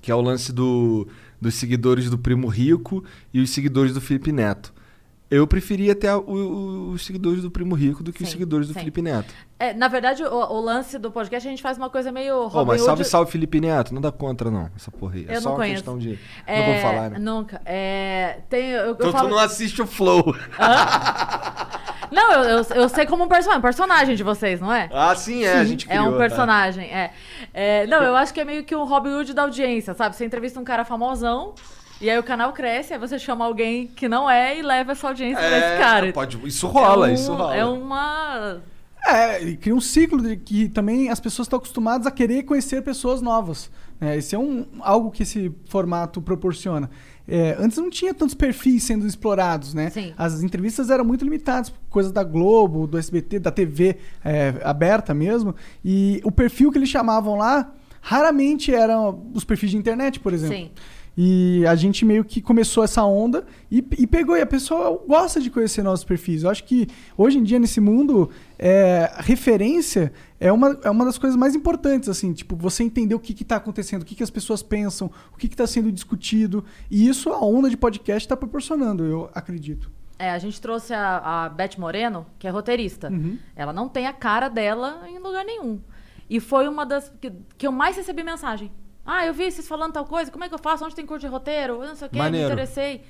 que 0.00 0.10
é 0.10 0.14
o 0.14 0.20
lance 0.20 0.50
do, 0.50 1.06
dos 1.38 1.54
seguidores 1.56 2.08
do 2.08 2.16
Primo 2.16 2.48
Rico 2.48 3.04
e 3.34 3.40
os 3.40 3.50
seguidores 3.50 3.92
do 3.92 4.00
Felipe 4.00 4.32
Neto. 4.32 4.72
Eu 5.34 5.46
preferia 5.46 5.94
ter 5.94 6.08
a- 6.08 6.18
o- 6.18 6.22
o- 6.30 6.90
os 6.90 7.06
seguidores 7.06 7.40
do 7.42 7.50
Primo 7.50 7.74
Rico 7.74 8.02
do 8.02 8.12
que 8.12 8.22
os 8.22 8.28
Sim, 8.28 8.32
seguidores 8.32 8.68
do 8.68 8.74
sim. 8.74 8.80
Felipe 8.80 9.00
Neto. 9.00 9.32
É, 9.58 9.72
na 9.72 9.88
verdade, 9.88 10.22
o, 10.22 10.28
o 10.34 10.60
lance 10.60 10.98
do 10.98 11.10
podcast, 11.10 11.48
a 11.48 11.50
gente 11.50 11.62
faz 11.62 11.78
uma 11.78 11.88
coisa 11.88 12.12
meio 12.12 12.34
Ô, 12.36 12.48
Robin 12.48 12.72
mas 12.72 12.82
salve, 12.82 13.00
Hood. 13.02 13.08
salve 13.10 13.30
Felipe 13.32 13.60
Neto. 13.60 13.94
Não 13.94 14.00
dá 14.02 14.12
contra, 14.12 14.50
não, 14.50 14.68
essa 14.76 14.90
porra 14.90 15.14
aí. 15.14 15.24
É 15.28 15.36
Eu 15.36 15.40
só 15.40 15.48
não 15.48 15.52
uma 15.56 15.62
conheço. 15.62 15.76
questão 15.76 15.98
de. 15.98 16.18
É, 16.46 16.58
Não 16.58 16.72
vou 16.74 16.82
falar, 16.82 17.10
né? 17.10 17.18
Nunca. 17.18 17.62
É, 17.64 18.40
tem, 18.50 18.70
eu, 18.70 18.80
eu 18.86 18.92
Então 18.92 19.10
falo- 19.12 19.28
tu 19.28 19.30
não 19.30 19.38
assiste 19.38 19.80
o 19.80 19.86
Flow. 19.86 20.34
Não, 22.10 22.30
eu, 22.32 22.42
eu, 22.58 22.64
eu 22.74 22.88
sei 22.90 23.06
como 23.06 23.24
um 23.24 23.28
personagem, 23.28 23.58
um 23.58 23.62
personagem 23.62 24.14
de 24.14 24.22
vocês, 24.22 24.60
não 24.60 24.70
é? 24.72 24.90
Ah, 24.92 25.14
sim, 25.14 25.44
é. 25.44 25.54
A 25.54 25.64
gente 25.64 25.86
É 25.88 25.94
criou, 25.94 26.08
um 26.08 26.12
tá. 26.12 26.18
personagem, 26.18 26.84
é. 26.92 27.10
É, 27.54 27.86
Não, 27.86 28.02
eu 28.02 28.14
acho 28.14 28.34
que 28.34 28.40
é 28.40 28.44
meio 28.44 28.64
que 28.64 28.76
um 28.76 28.84
Robin 28.84 29.14
Hood 29.14 29.32
da 29.32 29.42
audiência, 29.42 29.94
sabe? 29.94 30.14
Você 30.14 30.24
entrevista 30.26 30.60
um 30.60 30.64
cara 30.64 30.84
famosão, 30.84 31.54
e 32.02 32.10
aí 32.10 32.18
o 32.18 32.22
canal 32.22 32.52
cresce, 32.52 32.92
aí 32.92 32.98
você 32.98 33.18
chama 33.18 33.44
alguém 33.44 33.86
que 33.86 34.08
não 34.08 34.28
é 34.28 34.58
e 34.58 34.62
leva 34.62 34.92
essa 34.92 35.06
audiência 35.08 35.38
pra 35.38 35.58
esse 35.58 35.78
cara. 35.78 36.12
Pode, 36.12 36.38
isso 36.46 36.66
rola, 36.66 37.08
É 37.08 37.10
um- 37.12 37.14
isso 37.14 37.32
rola. 37.32 37.56
É 37.56 37.64
uma. 37.64 38.60
É, 39.06 39.42
e 39.42 39.56
cria 39.56 39.74
um 39.74 39.80
ciclo 39.80 40.22
de 40.22 40.36
que 40.36 40.68
também 40.68 41.08
as 41.08 41.18
pessoas 41.18 41.46
estão 41.46 41.56
acostumadas 41.58 42.06
a 42.06 42.10
querer 42.10 42.44
conhecer 42.44 42.82
pessoas 42.82 43.20
novas. 43.20 43.68
É, 44.00 44.16
esse 44.16 44.34
é 44.34 44.38
um, 44.38 44.64
algo 44.80 45.10
que 45.10 45.22
esse 45.24 45.52
formato 45.66 46.20
proporciona. 46.22 46.88
É, 47.26 47.56
antes 47.58 47.78
não 47.78 47.88
tinha 47.90 48.12
tantos 48.12 48.34
perfis 48.34 48.82
sendo 48.84 49.06
explorados, 49.06 49.74
né? 49.74 49.90
Sim. 49.90 50.12
As 50.18 50.42
entrevistas 50.42 50.90
eram 50.90 51.04
muito 51.04 51.24
limitadas, 51.24 51.72
coisas 51.88 52.10
da 52.12 52.22
Globo, 52.24 52.86
do 52.86 52.98
SBT, 52.98 53.38
da 53.38 53.50
TV 53.50 53.96
é, 54.24 54.54
aberta 54.64 55.12
mesmo. 55.14 55.54
E 55.84 56.20
o 56.24 56.30
perfil 56.32 56.70
que 56.72 56.78
eles 56.78 56.88
chamavam 56.88 57.36
lá 57.36 57.72
raramente 58.00 58.74
eram 58.74 59.24
os 59.32 59.44
perfis 59.44 59.70
de 59.70 59.76
internet, 59.76 60.18
por 60.20 60.32
exemplo. 60.32 60.56
Sim. 60.56 60.70
E 61.16 61.64
a 61.66 61.74
gente 61.74 62.04
meio 62.04 62.24
que 62.24 62.40
começou 62.40 62.82
essa 62.82 63.04
onda 63.04 63.44
e, 63.70 63.84
e 63.98 64.06
pegou. 64.06 64.36
E 64.36 64.40
a 64.40 64.46
pessoa 64.46 65.02
gosta 65.06 65.40
de 65.40 65.50
conhecer 65.50 65.82
nossos 65.82 66.04
perfis. 66.04 66.42
Eu 66.42 66.50
acho 66.50 66.64
que 66.64 66.88
hoje 67.16 67.38
em 67.38 67.42
dia, 67.42 67.58
nesse 67.58 67.80
mundo, 67.80 68.30
é, 68.58 69.12
referência 69.18 70.12
é 70.40 70.50
uma, 70.50 70.78
é 70.82 70.90
uma 70.90 71.04
das 71.04 71.18
coisas 71.18 71.36
mais 71.36 71.54
importantes, 71.54 72.08
assim. 72.08 72.32
Tipo, 72.32 72.56
você 72.56 72.82
entender 72.82 73.14
o 73.14 73.20
que 73.20 73.32
está 73.42 73.56
acontecendo, 73.56 74.02
o 74.02 74.04
que, 74.04 74.14
que 74.14 74.22
as 74.22 74.30
pessoas 74.30 74.62
pensam, 74.62 75.10
o 75.32 75.36
que 75.36 75.46
está 75.46 75.66
sendo 75.66 75.92
discutido. 75.92 76.64
E 76.90 77.06
isso 77.06 77.30
a 77.30 77.44
onda 77.44 77.68
de 77.68 77.76
podcast 77.76 78.24
está 78.24 78.36
proporcionando, 78.36 79.04
eu 79.04 79.30
acredito. 79.34 79.90
É, 80.18 80.30
a 80.30 80.38
gente 80.38 80.60
trouxe 80.60 80.94
a, 80.94 81.44
a 81.44 81.48
Beth 81.48 81.76
Moreno, 81.78 82.24
que 82.38 82.46
é 82.46 82.50
roteirista. 82.50 83.10
Uhum. 83.10 83.38
Ela 83.56 83.72
não 83.72 83.88
tem 83.88 84.06
a 84.06 84.12
cara 84.12 84.48
dela 84.48 85.02
em 85.08 85.18
lugar 85.18 85.44
nenhum. 85.44 85.80
E 86.30 86.40
foi 86.40 86.68
uma 86.68 86.86
das 86.86 87.12
que, 87.20 87.32
que 87.58 87.66
eu 87.66 87.72
mais 87.72 87.96
recebi 87.96 88.22
mensagem. 88.22 88.70
Ah, 89.04 89.26
eu 89.26 89.34
vi 89.34 89.50
vocês 89.50 89.66
falando 89.66 89.92
tal 89.92 90.04
coisa, 90.04 90.30
como 90.30 90.44
é 90.44 90.48
que 90.48 90.54
eu 90.54 90.58
faço? 90.58 90.84
Onde 90.84 90.94
tem 90.94 91.04
curso 91.04 91.26
de 91.26 91.32
roteiro? 91.32 91.82
Eu 91.82 91.88
não 91.88 91.96
sei 91.96 92.06
o 92.06 92.10
que, 92.10 92.18
me 92.30 92.42
interessei. 92.44 93.02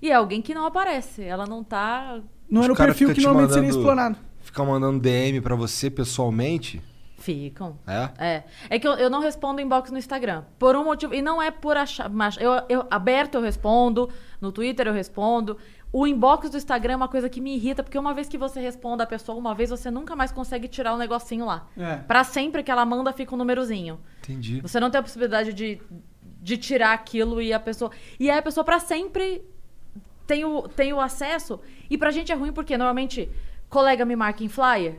E 0.00 0.10
é 0.10 0.14
alguém 0.14 0.40
que 0.42 0.54
não 0.54 0.66
aparece. 0.66 1.22
Ela 1.22 1.46
não 1.46 1.62
tá. 1.62 2.20
Não 2.48 2.60
Os 2.60 2.64
era 2.64 2.72
o 2.72 2.76
cara 2.76 2.90
perfil 2.90 3.08
fica 3.08 3.14
que 3.14 3.20
te 3.20 3.24
normalmente 3.26 3.52
seria 3.54 3.68
mandando- 3.68 3.80
explorado. 3.80 4.16
Ficar 4.40 4.64
mandando 4.64 5.00
DM 5.00 5.40
pra 5.40 5.54
você 5.54 5.90
pessoalmente. 5.90 6.82
Ficam. 7.18 7.78
É? 7.86 8.10
É. 8.18 8.42
É 8.68 8.78
que 8.78 8.86
eu, 8.86 8.92
eu 8.94 9.08
não 9.08 9.20
respondo 9.20 9.60
inbox 9.60 9.90
no 9.90 9.96
Instagram. 9.96 10.44
Por 10.58 10.76
um 10.76 10.84
motivo. 10.84 11.14
E 11.14 11.22
não 11.22 11.40
é 11.40 11.50
por 11.50 11.74
achar. 11.76 12.10
Mas 12.10 12.36
eu, 12.38 12.52
eu 12.68 12.86
aberto 12.90 13.36
eu 13.36 13.40
respondo. 13.40 14.10
No 14.40 14.52
Twitter 14.52 14.86
eu 14.86 14.92
respondo. 14.92 15.56
O 15.96 16.08
inbox 16.08 16.50
do 16.50 16.56
Instagram 16.56 16.94
é 16.94 16.96
uma 16.96 17.06
coisa 17.06 17.28
que 17.28 17.40
me 17.40 17.54
irrita, 17.54 17.80
porque 17.80 17.96
uma 17.96 18.12
vez 18.12 18.28
que 18.28 18.36
você 18.36 18.58
responde 18.58 19.04
a 19.04 19.06
pessoa 19.06 19.38
uma 19.38 19.54
vez, 19.54 19.70
você 19.70 19.92
nunca 19.92 20.16
mais 20.16 20.32
consegue 20.32 20.66
tirar 20.66 20.92
o 20.92 20.98
negocinho 20.98 21.46
lá. 21.46 21.68
É. 21.78 21.98
Pra 21.98 22.24
sempre 22.24 22.64
que 22.64 22.70
ela 22.72 22.84
manda, 22.84 23.12
fica 23.12 23.32
um 23.32 23.38
númerozinho. 23.38 24.00
Entendi. 24.18 24.60
Você 24.60 24.80
não 24.80 24.90
tem 24.90 24.98
a 24.98 25.02
possibilidade 25.02 25.52
de, 25.52 25.80
de 26.42 26.56
tirar 26.56 26.94
aquilo 26.94 27.40
e 27.40 27.52
a 27.52 27.60
pessoa. 27.60 27.92
E 28.18 28.28
aí 28.28 28.36
a 28.36 28.42
pessoa 28.42 28.64
pra 28.64 28.80
sempre 28.80 29.44
tem 30.26 30.44
o, 30.44 30.62
tem 30.66 30.92
o 30.92 31.00
acesso. 31.00 31.60
E 31.88 31.96
pra 31.96 32.10
gente 32.10 32.32
é 32.32 32.34
ruim 32.34 32.52
porque 32.52 32.76
normalmente 32.76 33.30
colega 33.68 34.04
me 34.04 34.16
marca 34.16 34.42
em 34.42 34.48
flyer. 34.48 34.98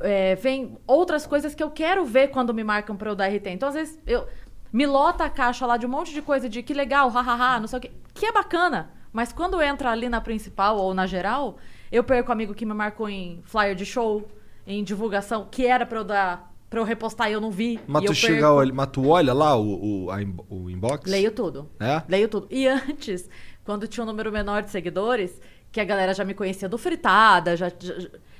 é, 0.00 0.36
vem 0.36 0.78
outras 0.86 1.26
coisas 1.26 1.56
que 1.56 1.62
eu 1.62 1.72
quero 1.72 2.04
ver 2.04 2.28
quando 2.28 2.54
me 2.54 2.62
marcam 2.62 2.96
pra 2.96 3.10
eu 3.10 3.16
dar 3.16 3.26
RT. 3.26 3.48
Então, 3.48 3.68
às 3.68 3.74
vezes, 3.74 3.98
eu 4.06 4.28
me 4.72 4.86
lota 4.86 5.24
a 5.24 5.30
caixa 5.30 5.66
lá 5.66 5.76
de 5.76 5.86
um 5.86 5.88
monte 5.88 6.14
de 6.14 6.22
coisa 6.22 6.48
de 6.48 6.62
que 6.62 6.72
legal, 6.72 7.08
hahaha, 7.08 7.58
não 7.58 7.66
sei 7.66 7.78
o 7.78 7.82
que. 7.82 7.90
Que 8.14 8.26
é 8.26 8.32
bacana. 8.32 8.96
Mas 9.12 9.32
quando 9.32 9.60
entra 9.62 9.90
ali 9.90 10.08
na 10.08 10.20
principal 10.20 10.76
ou 10.78 10.92
na 10.94 11.06
geral, 11.06 11.56
eu 11.90 12.04
perco 12.04 12.30
amigo 12.32 12.54
que 12.54 12.66
me 12.66 12.74
marcou 12.74 13.08
em 13.08 13.40
flyer 13.44 13.74
de 13.74 13.84
show, 13.86 14.28
em 14.66 14.84
divulgação, 14.84 15.46
que 15.50 15.66
era 15.66 15.84
pra 15.86 15.98
eu 15.98 16.04
dar. 16.04 16.48
Pra 16.70 16.80
eu 16.80 16.84
repostar 16.84 17.30
e 17.30 17.32
eu 17.32 17.40
não 17.40 17.50
vi. 17.50 17.80
Mas 17.86 18.02
tu 18.04 18.14
chega, 18.14 18.52
olha, 18.52 18.74
mas 18.74 18.88
tu 18.88 19.08
olha 19.08 19.32
lá 19.32 19.56
o, 19.56 20.04
o, 20.08 20.20
in- 20.20 20.36
o 20.50 20.68
inbox? 20.68 21.10
Leio 21.10 21.30
tudo. 21.32 21.66
É? 21.80 22.02
Leio 22.06 22.28
tudo. 22.28 22.46
E 22.50 22.68
antes, 22.68 23.26
quando 23.64 23.88
tinha 23.88 24.04
um 24.04 24.06
número 24.06 24.30
menor 24.30 24.62
de 24.62 24.70
seguidores, 24.70 25.40
que 25.72 25.80
a 25.80 25.84
galera 25.84 26.12
já 26.12 26.26
me 26.26 26.34
conhecia 26.34 26.68
do 26.68 26.76
Fritada, 26.76 27.56
já, 27.56 27.70
já, 27.70 27.94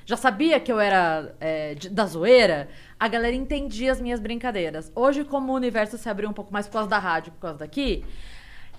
já 0.04 0.16
sabia 0.18 0.60
que 0.60 0.70
eu 0.70 0.78
era 0.78 1.34
é, 1.40 1.74
de- 1.74 1.88
da 1.88 2.04
zoeira, 2.04 2.68
a 3.00 3.08
galera 3.08 3.34
entendia 3.34 3.90
as 3.92 3.98
minhas 3.98 4.20
brincadeiras. 4.20 4.92
Hoje, 4.94 5.24
como 5.24 5.50
o 5.52 5.56
universo 5.56 5.96
se 5.96 6.06
abriu 6.10 6.28
um 6.28 6.34
pouco 6.34 6.52
mais 6.52 6.66
por 6.66 6.74
causa 6.74 6.88
da 6.90 6.98
rádio, 6.98 7.32
por 7.32 7.40
causa 7.40 7.58
daqui, 7.60 8.04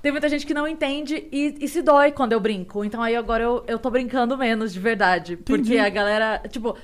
tem 0.02 0.12
muita 0.12 0.30
gente 0.30 0.46
que 0.46 0.54
não 0.54 0.68
entende 0.68 1.28
e, 1.32 1.58
e 1.60 1.68
se 1.68 1.82
dói 1.82 2.12
quando 2.12 2.34
eu 2.34 2.40
brinco. 2.40 2.84
Então 2.86 3.02
aí 3.02 3.16
agora 3.16 3.44
eu, 3.44 3.64
eu 3.68 3.78
tô 3.80 3.90
brincando 3.90 4.38
menos, 4.38 4.72
de 4.74 4.80
verdade. 4.80 5.36
Porque 5.38 5.54
Entendi. 5.62 5.78
a 5.80 5.90
galera, 5.90 6.42
tipo, 6.50 6.76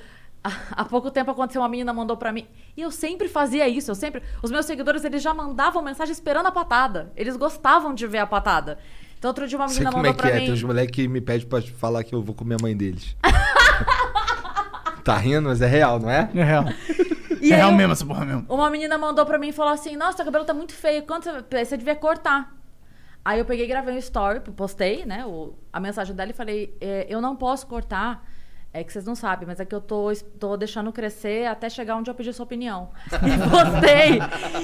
há- 0.44 0.84
pouco 0.84 1.10
tempo 1.10 1.30
aconteceu, 1.30 1.62
uma 1.62 1.68
menina 1.68 1.92
mandou 1.92 2.16
pra 2.16 2.32
mim. 2.32 2.46
E 2.76 2.82
eu 2.82 2.90
sempre 2.90 3.26
fazia 3.28 3.66
isso, 3.68 3.90
eu 3.90 3.94
sempre. 3.94 4.22
Os 4.42 4.50
meus 4.50 4.66
seguidores, 4.66 5.04
eles 5.04 5.22
já 5.22 5.32
mandavam 5.32 5.82
mensagem 5.82 6.12
esperando 6.12 6.46
a 6.46 6.52
patada. 6.52 7.10
Eles 7.16 7.36
gostavam 7.36 7.94
de 7.94 8.06
ver 8.06 8.18
a 8.18 8.26
patada. 8.26 8.78
Então 9.18 9.30
outro 9.30 9.48
dia 9.48 9.56
uma 9.58 9.66
Sei 9.68 9.78
menina 9.78 9.92
como 9.92 10.04
é 10.06 10.10
mandou 10.10 10.22
que 10.22 10.28
pra 10.28 10.36
é. 10.36 10.40
mim. 10.40 10.44
Tem 10.46 10.54
uns 10.54 10.62
moleques 10.62 10.94
que 10.94 11.08
me 11.08 11.20
pedem 11.22 11.46
pra 11.48 11.62
falar 11.62 12.04
que 12.04 12.14
eu 12.14 12.22
vou 12.22 12.34
comer 12.34 12.56
a 12.56 12.62
mãe 12.62 12.76
deles. 12.76 13.16
tá 15.04 15.16
rindo, 15.16 15.48
mas 15.48 15.62
é 15.62 15.66
real, 15.66 15.98
não 15.98 16.10
é? 16.10 16.28
É 16.34 16.44
real. 16.44 16.64
E 17.38 17.52
é 17.52 17.56
real 17.56 17.70
eu- 17.70 17.76
mesmo 17.76 17.92
essa 17.92 18.04
porra 18.04 18.24
mesmo. 18.24 18.44
Uma 18.48 18.68
menina 18.70 18.96
mandou 18.98 19.24
pra 19.24 19.38
mim 19.38 19.48
e 19.48 19.52
falou 19.52 19.72
assim: 19.72 19.94
Nossa, 19.94 20.16
teu 20.16 20.24
cabelo 20.24 20.44
tá 20.44 20.52
muito 20.54 20.72
feio, 20.72 21.02
quanto 21.04 21.30
você, 21.30 21.64
você 21.64 21.76
devia 21.76 21.94
cortar. 21.94 22.52
Aí 23.28 23.40
eu 23.40 23.44
peguei 23.44 23.64
e 23.64 23.68
gravei 23.68 23.92
um 23.94 23.98
story, 23.98 24.38
postei, 24.40 25.04
né, 25.04 25.26
o- 25.26 25.54
a 25.72 25.80
mensagem 25.80 26.14
dela 26.14 26.30
e 26.30 26.34
falei: 26.34 26.76
"É, 26.80 27.06
Eu 27.08 27.20
não 27.20 27.34
posso 27.34 27.66
cortar, 27.66 28.24
é 28.72 28.84
que 28.84 28.92
vocês 28.92 29.04
não 29.04 29.16
sabem, 29.16 29.46
mas 29.48 29.58
é 29.58 29.64
que 29.64 29.74
eu 29.74 29.80
tô, 29.80 30.12
tô 30.38 30.56
deixando 30.56 30.92
crescer 30.92 31.46
até 31.46 31.68
chegar 31.68 31.96
onde 31.96 32.08
eu 32.10 32.14
pedi 32.14 32.32
sua 32.32 32.44
opinião. 32.44 32.90
E 33.26 33.50
postei. 33.50 34.20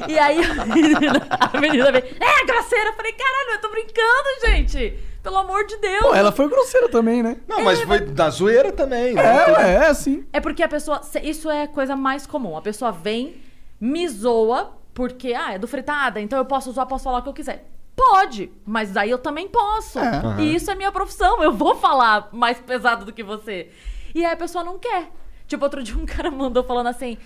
e 0.08 0.18
aí 0.18 0.38
a 0.44 0.64
menina, 0.66 1.26
a 1.54 1.60
menina 1.60 1.90
veio: 1.92 2.04
É, 2.20 2.46
grosseira. 2.46 2.90
Eu 2.90 2.94
falei: 2.94 3.12
Caralho, 3.12 3.50
eu 3.52 3.60
tô 3.60 3.68
brincando, 3.70 4.46
gente. 4.46 4.98
Pelo 5.24 5.38
amor 5.38 5.64
de 5.66 5.76
Deus. 5.78 6.00
Pô, 6.02 6.14
ela 6.14 6.30
foi 6.32 6.48
grosseira 6.48 6.88
também, 6.88 7.22
né? 7.22 7.36
Não, 7.48 7.62
mas 7.64 7.80
foi 7.82 8.00
da 8.00 8.28
zoeira 8.30 8.70
também. 8.72 9.14
né? 9.14 9.22
É, 9.22 9.52
ué, 9.52 9.72
é 9.74 9.86
assim. 9.86 10.24
É 10.32 10.40
porque 10.40 10.62
a 10.62 10.68
pessoa. 10.68 11.00
Isso 11.22 11.48
é 11.50 11.62
a 11.62 11.68
coisa 11.68 11.94
mais 11.96 12.26
comum. 12.26 12.56
A 12.56 12.62
pessoa 12.62 12.90
vem, 12.92 13.40
me 13.80 14.06
zoa, 14.08 14.72
porque, 14.94 15.32
ah, 15.34 15.52
é 15.54 15.58
do 15.58 15.66
fritada, 15.68 16.20
então 16.20 16.38
eu 16.38 16.44
posso 16.44 16.70
zoar, 16.72 16.86
posso 16.86 17.04
falar 17.04 17.18
o 17.18 17.22
que 17.22 17.28
eu 17.28 17.32
quiser. 17.32 17.64
Pode, 18.10 18.52
mas 18.66 18.90
daí 18.92 19.10
eu 19.10 19.18
também 19.18 19.48
posso. 19.48 19.98
É. 19.98 20.08
Aham. 20.08 20.40
E 20.40 20.54
isso 20.54 20.70
é 20.70 20.74
minha 20.74 20.90
profissão. 20.90 21.42
Eu 21.42 21.52
vou 21.52 21.74
falar 21.76 22.28
mais 22.32 22.58
pesado 22.58 23.04
do 23.04 23.12
que 23.12 23.22
você. 23.22 23.70
E 24.14 24.24
aí 24.24 24.32
a 24.32 24.36
pessoa 24.36 24.64
não 24.64 24.78
quer. 24.78 25.10
Tipo, 25.46 25.64
outro 25.64 25.82
dia 25.84 25.96
um 25.96 26.04
cara 26.06 26.30
mandou 26.30 26.64
falando 26.64 26.88
assim. 26.88 27.16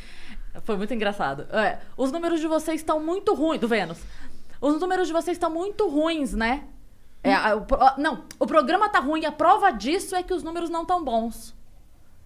Foi 0.64 0.76
muito 0.76 0.92
engraçado. 0.94 1.46
É, 1.54 1.78
os 1.96 2.10
números 2.12 2.40
de 2.40 2.46
vocês 2.46 2.80
estão 2.80 3.00
muito 3.00 3.34
ruins. 3.34 3.60
Do 3.60 3.68
Vênus. 3.68 3.98
Os 4.60 4.78
números 4.80 5.06
de 5.06 5.12
vocês 5.12 5.36
estão 5.36 5.50
muito 5.50 5.88
ruins, 5.88 6.32
né? 6.34 6.64
É, 7.22 7.34
a- 7.34 7.56
o 7.56 7.62
pro- 7.62 7.78
não, 7.98 8.24
o 8.38 8.46
programa 8.46 8.88
tá 8.88 9.00
ruim. 9.00 9.24
A 9.24 9.32
prova 9.32 9.70
disso 9.70 10.14
é 10.14 10.22
que 10.22 10.32
os 10.34 10.42
números 10.42 10.70
não 10.70 10.82
estão 10.82 11.02
bons. 11.04 11.54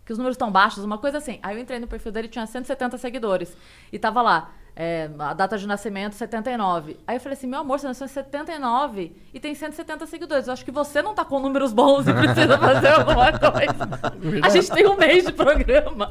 Que 0.04 0.12
os 0.12 0.18
números 0.18 0.34
estão 0.34 0.50
baixos, 0.50 0.84
uma 0.84 0.98
coisa 0.98 1.18
assim. 1.18 1.38
Aí 1.42 1.56
eu 1.56 1.60
entrei 1.62 1.78
no 1.78 1.86
perfil 1.86 2.10
dele 2.12 2.28
tinha 2.28 2.46
170 2.46 2.98
seguidores. 2.98 3.56
E 3.92 3.98
tava 3.98 4.20
lá, 4.22 4.50
é, 4.82 5.10
a 5.18 5.34
data 5.34 5.58
de 5.58 5.66
nascimento, 5.66 6.14
79. 6.14 6.96
Aí 7.06 7.16
eu 7.16 7.20
falei 7.20 7.36
assim, 7.36 7.46
meu 7.46 7.60
amor, 7.60 7.78
você 7.78 7.86
nasceu 7.86 8.06
em 8.06 8.08
79 8.08 9.12
e 9.34 9.38
tem 9.38 9.54
170 9.54 10.06
seguidores. 10.06 10.46
Eu 10.46 10.54
acho 10.54 10.64
que 10.64 10.70
você 10.70 11.02
não 11.02 11.14
tá 11.14 11.22
com 11.22 11.38
números 11.38 11.70
bons 11.70 12.08
e 12.08 12.14
precisa 12.14 12.56
fazer 12.56 12.88
alguma 12.88 13.30
coisa. 13.30 14.42
A 14.42 14.48
gente 14.48 14.70
tem 14.70 14.88
um 14.88 14.96
mês 14.96 15.26
de 15.26 15.32
programa. 15.32 16.10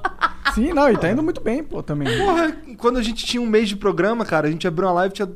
Sim, 0.53 0.71
não, 0.71 0.87
e 0.87 0.95
tá 0.95 1.09
indo 1.09 1.23
muito 1.23 1.41
bem, 1.41 1.63
pô, 1.63 1.81
também. 1.81 2.15
Porra, 2.15 2.55
quando 2.77 2.97
a 2.97 3.01
gente 3.01 3.25
tinha 3.25 3.41
um 3.41 3.47
mês 3.47 3.69
de 3.69 3.75
programa, 3.75 4.23
cara, 4.23 4.47
a 4.47 4.51
gente 4.51 4.67
abriu 4.67 4.87
uma 4.87 4.93
live, 4.93 5.15
tinha, 5.15 5.29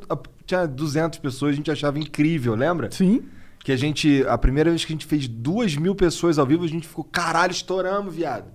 tinha 0.45 0.67
200 0.67 1.17
pessoas, 1.17 1.53
a 1.53 1.55
gente 1.55 1.71
achava 1.71 1.97
incrível, 1.97 2.53
lembra? 2.53 2.91
Sim. 2.91 3.23
Que 3.63 3.71
a 3.71 3.75
gente, 3.75 4.23
a 4.27 4.37
primeira 4.37 4.69
vez 4.69 4.85
que 4.85 4.93
a 4.93 4.95
gente 4.95 5.07
fez 5.07 5.27
duas 5.27 5.75
mil 5.75 5.95
pessoas 5.95 6.37
ao 6.37 6.45
vivo, 6.45 6.65
a 6.65 6.67
gente 6.67 6.87
ficou, 6.87 7.03
caralho, 7.03 7.51
estouramos, 7.51 8.13
viado. 8.13 8.45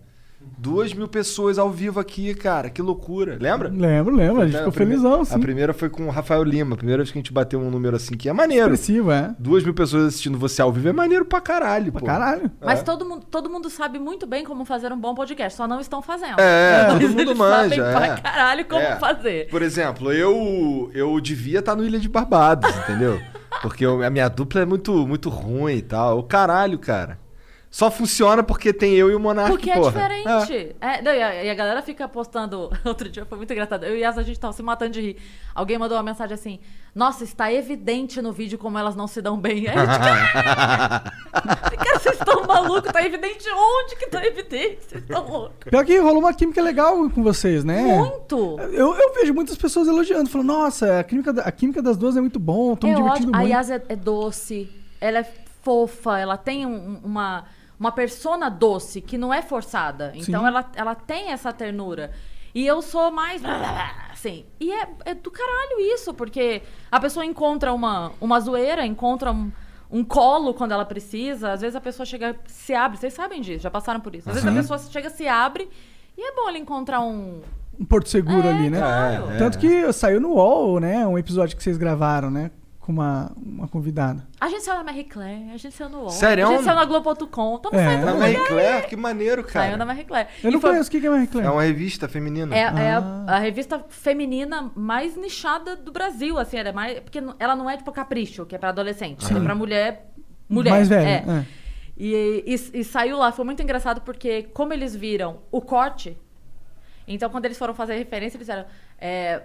Duas 0.57 0.93
mil 0.95 1.09
pessoas 1.09 1.59
ao 1.59 1.71
vivo 1.71 1.99
aqui, 2.01 2.35
cara, 2.35 2.71
que 2.71 2.81
loucura, 2.81 3.37
lembra? 3.41 3.69
Lembro, 3.69 4.15
lembro. 4.15 4.43
A 4.43 4.47
gente 4.47 4.57
ficou 4.59 4.73
primeira- 4.73 5.03
felizão, 5.03 5.25
sim. 5.25 5.35
A 5.35 5.39
primeira 5.39 5.73
foi 5.75 5.89
com 5.89 6.07
o 6.07 6.11
Rafael 6.11 6.43
Lima, 6.43 6.75
a 6.75 6.77
primeira 6.77 7.03
vez 7.03 7.11
que 7.13 7.19
a 7.19 7.21
gente 7.21 7.33
bateu 7.33 7.61
um 7.61 7.71
número 7.71 7.97
assim, 7.97 8.17
que 8.17 8.29
é 8.29 8.33
maneiro. 8.33 8.73
Expressivo, 8.75 9.11
é. 9.13 9.35
Duas 9.39 9.63
mil 9.65 9.75
pessoas 9.75 10.05
assistindo 10.07 10.39
você 10.39 10.63
ao 10.63 10.73
vivo 10.73 10.89
é 10.89 10.93
maneiro 10.93 11.25
pra 11.25 11.41
caralho, 11.41 11.91
Pra 11.93 12.01
pô. 12.01 12.07
caralho. 12.07 12.51
Mas 12.65 12.83
todo, 12.83 13.05
mundo, 13.05 13.27
todo 13.31 13.51
mundo 13.51 13.69
sabe 13.69 13.99
muito 13.99 14.27
bem 14.27 14.45
como 14.45 14.65
fazer 14.65 14.93
um 14.93 14.99
bom 14.99 15.15
podcast, 15.15 15.57
só 15.57 15.67
não 15.69 15.81
estão 15.81 16.01
fazendo. 16.01 16.39
É, 16.41 16.89
Mas 16.89 17.01
todo 17.01 17.09
mundo 17.11 17.37
manja, 17.37 17.63
sabem 17.77 17.81
é. 17.81 17.93
pra 17.93 18.17
caralho 18.21 18.65
como 18.67 18.81
É. 18.83 18.97
fazer. 18.97 19.49
Por 19.51 19.63
exemplo, 19.63 20.13
eu 20.13 20.91
eu 20.95 21.21
devia 21.21 21.59
estar 21.61 21.75
no 21.77 21.85
Ilha 21.85 21.99
de 21.99 22.09
Barbados, 22.09 22.71
entendeu? 22.79 23.21
Porque 23.63 23.85
eu- 23.85 24.03
a 24.03 24.11
minha 24.11 24.29
dupla 24.29 24.61
é 24.61 24.65
muito, 24.65 25.07
muito 25.07 25.29
ruim 25.29 25.75
e 25.75 25.83
tal. 25.83 26.19
O 26.19 26.23
caralho, 26.23 26.79
cara. 26.79 27.19
Só 27.71 27.91
funciona 27.91 28.43
porque 28.43 28.73
tem 28.73 28.95
eu 28.95 29.11
e 29.11 29.15
o 29.15 29.21
Monark, 29.21 29.51
Porque 29.51 29.71
é 29.71 29.75
porra. 29.75 29.91
diferente. 29.93 30.75
É, 30.81 31.03
não, 31.03 31.13
e, 31.13 31.23
a, 31.23 31.45
e 31.45 31.51
a 31.51 31.55
galera 31.55 31.83
fica 31.83 32.09
postando. 32.09 32.71
Outro 32.83 33.11
dia 33.11 33.27
foi 33.27 33.37
muito 33.37 33.53
engraçado. 33.53 33.85
Eu 33.85 33.95
e 33.95 34.01
Yas, 34.01 34.17
a 34.17 34.23
gente 34.23 34.41
tava 34.41 34.55
se 34.55 34.63
matando 34.63 34.93
de 34.93 35.01
rir. 35.03 35.17
Alguém 35.55 35.77
mandou 35.79 35.95
uma 35.99 36.03
mensagem 36.03 36.33
assim: 36.35 36.61
Nossa, 36.95 37.25
está 37.25 37.53
evidente 37.53 38.23
no 38.23 38.33
vídeo 38.33 38.57
como 38.59 38.79
elas 38.79 38.97
não 38.97 39.07
se 39.07 39.21
dão 39.21 39.37
bem. 39.39 39.69
Aí 39.69 39.77
a 39.77 39.81
gente, 39.81 39.99
cara, 41.77 41.99
vocês 41.99 42.19
estão 42.19 42.47
malucos? 42.47 42.91
Tá 42.91 43.05
evidente 43.05 43.45
onde 43.51 43.97
que 43.97 44.07
tá 44.09 44.25
evidente? 44.25 44.79
Vocês 44.89 45.03
estão 45.03 45.29
loucos. 45.29 45.71
Pior 45.71 45.85
que 45.85 45.99
rolou 45.99 46.21
uma 46.21 46.33
química 46.33 46.63
legal 46.63 46.97
com 47.11 47.23
vocês, 47.23 47.65
né? 47.65 47.83
Muito! 47.83 48.57
Eu, 48.73 48.95
eu 48.95 49.15
vejo 49.15 49.35
muitas 49.35 49.57
pessoas 49.59 49.89
elogiando, 49.89 50.31
falando, 50.31 50.47
nossa, 50.47 51.01
a 51.01 51.05
química, 51.05 51.31
a 51.43 51.53
química 51.53 51.83
das 51.83 51.97
duas 51.99 52.17
é 52.17 52.21
muito 52.21 52.39
bom, 52.39 52.75
tô 52.75 52.87
me 52.87 52.95
É 52.95 52.97
divertindo 52.97 53.29
ótimo. 53.29 53.37
A 53.37 53.39
muito. 53.41 53.53
Yas 53.53 53.71
é, 53.71 53.83
é 53.91 53.97
doce, 53.97 54.71
ela 55.01 55.19
é 55.19 55.27
fofa, 55.63 56.19
ela 56.19 56.37
tem 56.37 56.65
um- 56.65 57.01
uma, 57.05 57.45
uma 57.79 57.93
persona 57.93 58.49
doce, 58.49 59.01
que 59.01 59.17
não 59.17 59.33
é 59.33 59.41
forçada. 59.43 60.13
Então 60.15 60.41
Sim. 60.41 60.47
ela, 60.47 60.71
ela 60.75 60.95
tem 60.95 61.31
essa 61.31 61.53
ternura. 61.53 62.11
E 62.55 62.67
eu 62.67 62.83
sou 62.83 63.11
mais. 63.11 63.43
Assim. 64.11 64.45
E 64.59 64.73
é, 64.73 64.89
é 65.05 65.15
do 65.15 65.31
caralho 65.31 65.81
isso, 65.81 66.13
porque 66.15 66.63
a 66.91 66.99
pessoa 66.99 67.25
encontra 67.25 67.73
uma, 67.73 68.13
uma 68.21 68.41
zoeira, 68.41 68.85
encontra 68.85 69.31
um, 69.31 69.53
um 69.91 70.03
colo 70.03 70.55
quando 70.55 70.73
ela 70.73 70.85
precisa. 70.85 71.53
Às 71.53 71.61
vezes 71.61 71.77
a 71.77 71.81
pessoa 71.81 72.05
chega, 72.07 72.37
se 72.47 72.75
abre. 72.75 72.99
Vocês 72.99 73.13
sabem 73.13 73.41
disso, 73.41 73.63
já 73.63 73.71
passaram 73.71 74.01
por 74.01 74.15
isso. 74.15 74.29
Às 74.29 74.37
vezes 74.43 74.49
a 74.49 74.53
pessoa 74.53 74.79
chega, 74.91 75.11
se 75.11 75.29
abre. 75.29 75.69
E 76.17 76.21
é 76.21 76.35
bom 76.35 76.49
ele 76.49 76.59
encontrar 76.59 77.01
um. 77.01 77.41
Um 77.79 77.85
porto 77.85 78.09
seguro 78.09 78.49
É, 78.49 78.53
ali, 78.53 78.71
né? 78.71 78.79
claro. 78.79 79.31
É, 79.31 79.39
Tanto 79.39 79.57
que 79.57 79.93
saiu 79.93 80.21
no 80.21 80.31
UOL, 80.31 80.81
né? 80.81 81.07
Um 81.07 81.17
episódio 81.17 81.57
que 81.57 81.63
vocês 81.63 81.77
gravaram, 81.79 82.29
né? 82.29 82.51
Com 82.89 82.93
uma, 82.93 83.31
uma 83.37 83.69
convidada. 83.69 84.27
A 84.41 84.49
gente 84.49 84.63
saiu 84.65 84.79
na 84.79 84.83
Marie 84.85 85.05
Claire, 85.05 85.51
a 85.53 85.59
gente 85.59 85.75
saiu 85.75 85.91
no 85.91 85.99
UOL. 86.05 86.09
Sério? 86.09 86.47
A 86.49 86.53
gente 86.53 86.65
saiu 86.65 86.75
na 86.75 86.87
Globo.com. 86.87 87.57
Estamos 87.57 87.79
É. 87.79 87.85
saindo 87.85 88.07
Na 88.07 88.15
Marie. 88.15 88.47
Claire, 88.47 88.87
que 88.87 88.97
maneiro, 88.97 89.43
Saiu 89.47 89.73
na 89.73 89.77
cara. 89.77 89.85
Marie 89.85 90.05
Claire. 90.05 90.29
Eu 90.43 90.51
não 90.51 90.59
E 90.59 90.61
foi- 90.63 90.71
conheço 90.71 90.89
o 90.89 90.91
que 90.93 91.07
é 91.07 91.11
Marie 91.11 91.27
Claire. 91.27 91.49
É 91.49 91.51
uma 91.51 91.63
revista 91.63 92.09
feminina. 92.09 92.57
É, 92.57 92.61
é 92.61 92.65
a, 92.95 92.99
Ah. 93.27 93.37
a 93.37 93.39
revista 93.41 93.85
feminina 93.91 94.73
mais 94.75 95.19
nichada 95.19 95.77
do 95.77 95.93
Brasil, 95.93 96.39
assim, 96.39 96.57
ela 96.57 96.71
é 96.71 96.73
mais. 96.73 96.99
Porque 97.01 97.23
ela 97.39 97.55
não 97.55 97.69
é 97.69 97.77
tipo 97.77 97.93
capricho, 97.93 98.47
que 98.47 98.55
é 98.55 98.59
pra 98.59 98.71
adolescente. 98.71 99.23
É 99.37 99.39
pra 99.39 99.55
mulher. 99.55 100.11
Mulher. 100.49 100.71
Mais 100.71 100.89
velha, 100.89 101.07
É. 101.07 101.25
é. 101.41 101.45
E, 101.95 102.43
e- 102.47 102.81
e 102.81 102.85
saiu 102.85 103.19
lá, 103.19 103.31
foi 103.33 103.45
muito 103.45 103.63
engraçado 103.63 104.01
porque, 104.01 104.45
como 104.55 104.73
eles 104.73 104.97
viram 104.97 105.41
o 105.53 105.61
corte, 105.61 106.17
então 107.07 107.29
quando 107.29 107.45
eles 107.45 107.59
foram 107.59 107.75
fazer 107.75 107.97
referência, 107.97 108.39
eles 108.39 108.47
disseram. 108.47 108.67
É, 108.99 109.43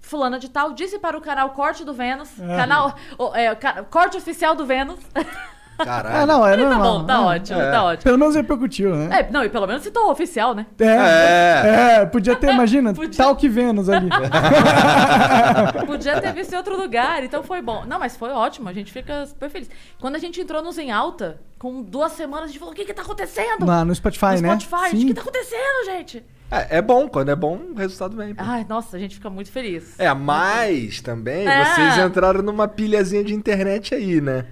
Fulana 0.00 0.38
de 0.38 0.48
tal 0.48 0.72
disse 0.72 0.98
para 0.98 1.16
o 1.16 1.20
canal 1.20 1.50
Corte 1.50 1.84
do 1.84 1.92
Vênus, 1.92 2.30
Ah. 2.40 2.56
canal. 2.56 2.94
é, 3.34 3.54
ca- 3.54 3.84
corte 3.84 4.16
oficial 4.16 4.54
do 4.56 4.64
Vênus. 4.66 4.98
Caralho. 5.84 6.16
Ah, 6.22 6.26
não, 6.26 6.46
é 6.46 6.56
tá 6.56 6.62
normal. 6.62 6.98
bom, 7.00 7.04
tá 7.06 7.14
É. 7.14 7.18
ótimo, 7.18 7.60
É. 7.60 7.70
tá 7.70 7.84
ótimo. 7.84 8.02
Pelo 8.04 8.18
menos 8.18 8.34
repercutiu, 8.34 8.94
né? 8.96 9.20
É, 9.20 9.30
não, 9.32 9.44
e 9.44 9.48
pelo 9.48 9.66
menos 9.66 9.82
citou 9.82 10.06
o 10.06 10.10
oficial, 10.10 10.54
né? 10.54 10.66
É, 10.78 12.00
é, 12.02 12.06
podia 12.06 12.34
ter, 12.36 12.52
imagina, 12.52 12.92
Podia. 12.94 13.16
tal 13.24 13.34
que 13.36 13.48
Vênus 13.48 13.88
ali. 13.88 14.08
Podia 15.86 16.20
ter 16.20 16.32
visto 16.32 16.52
em 16.52 16.56
outro 16.56 16.76
lugar, 16.80 17.22
então 17.24 17.42
foi 17.42 17.60
bom. 17.62 17.84
Não, 17.86 17.98
mas 17.98 18.16
foi 18.16 18.30
ótimo, 18.30 18.68
a 18.68 18.72
gente 18.72 18.92
fica 18.92 19.26
super 19.26 19.50
feliz. 19.50 19.68
Quando 20.00 20.16
a 20.16 20.18
gente 20.18 20.40
entrou 20.40 20.62
nos 20.62 20.78
Em 20.78 20.90
Alta, 20.90 21.40
com 21.58 21.82
duas 21.82 22.12
semanas, 22.12 22.44
a 22.44 22.48
gente 22.48 22.58
falou: 22.58 22.72
o 22.72 22.76
que 22.76 22.84
que 22.84 22.94
tá 22.94 23.02
acontecendo? 23.02 23.66
Lá 23.66 23.84
no 23.84 23.94
Spotify, 23.94 24.36
no 24.36 24.42
né? 24.42 24.58
Spotify, 24.60 24.90
gente, 24.96 25.04
o 25.04 25.06
que 25.08 25.14
tá 25.14 25.20
acontecendo, 25.22 25.84
gente? 25.86 26.24
É, 26.50 26.78
é 26.78 26.82
bom, 26.82 27.08
quando 27.08 27.28
é 27.30 27.36
bom, 27.36 27.60
o 27.72 27.78
resultado 27.78 28.16
vem. 28.16 28.34
pô. 28.34 28.42
Ai, 28.44 28.66
nossa, 28.68 28.96
a 28.96 29.00
gente 29.00 29.14
fica 29.14 29.30
muito 29.30 29.52
feliz. 29.52 29.94
É, 29.98 30.12
mas 30.12 31.00
também 31.00 31.46
É. 31.46 31.64
vocês 31.64 31.98
entraram 31.98 32.42
numa 32.42 32.66
pilhazinha 32.66 33.22
de 33.22 33.32
internet 33.34 33.94
aí, 33.94 34.20
né? 34.20 34.46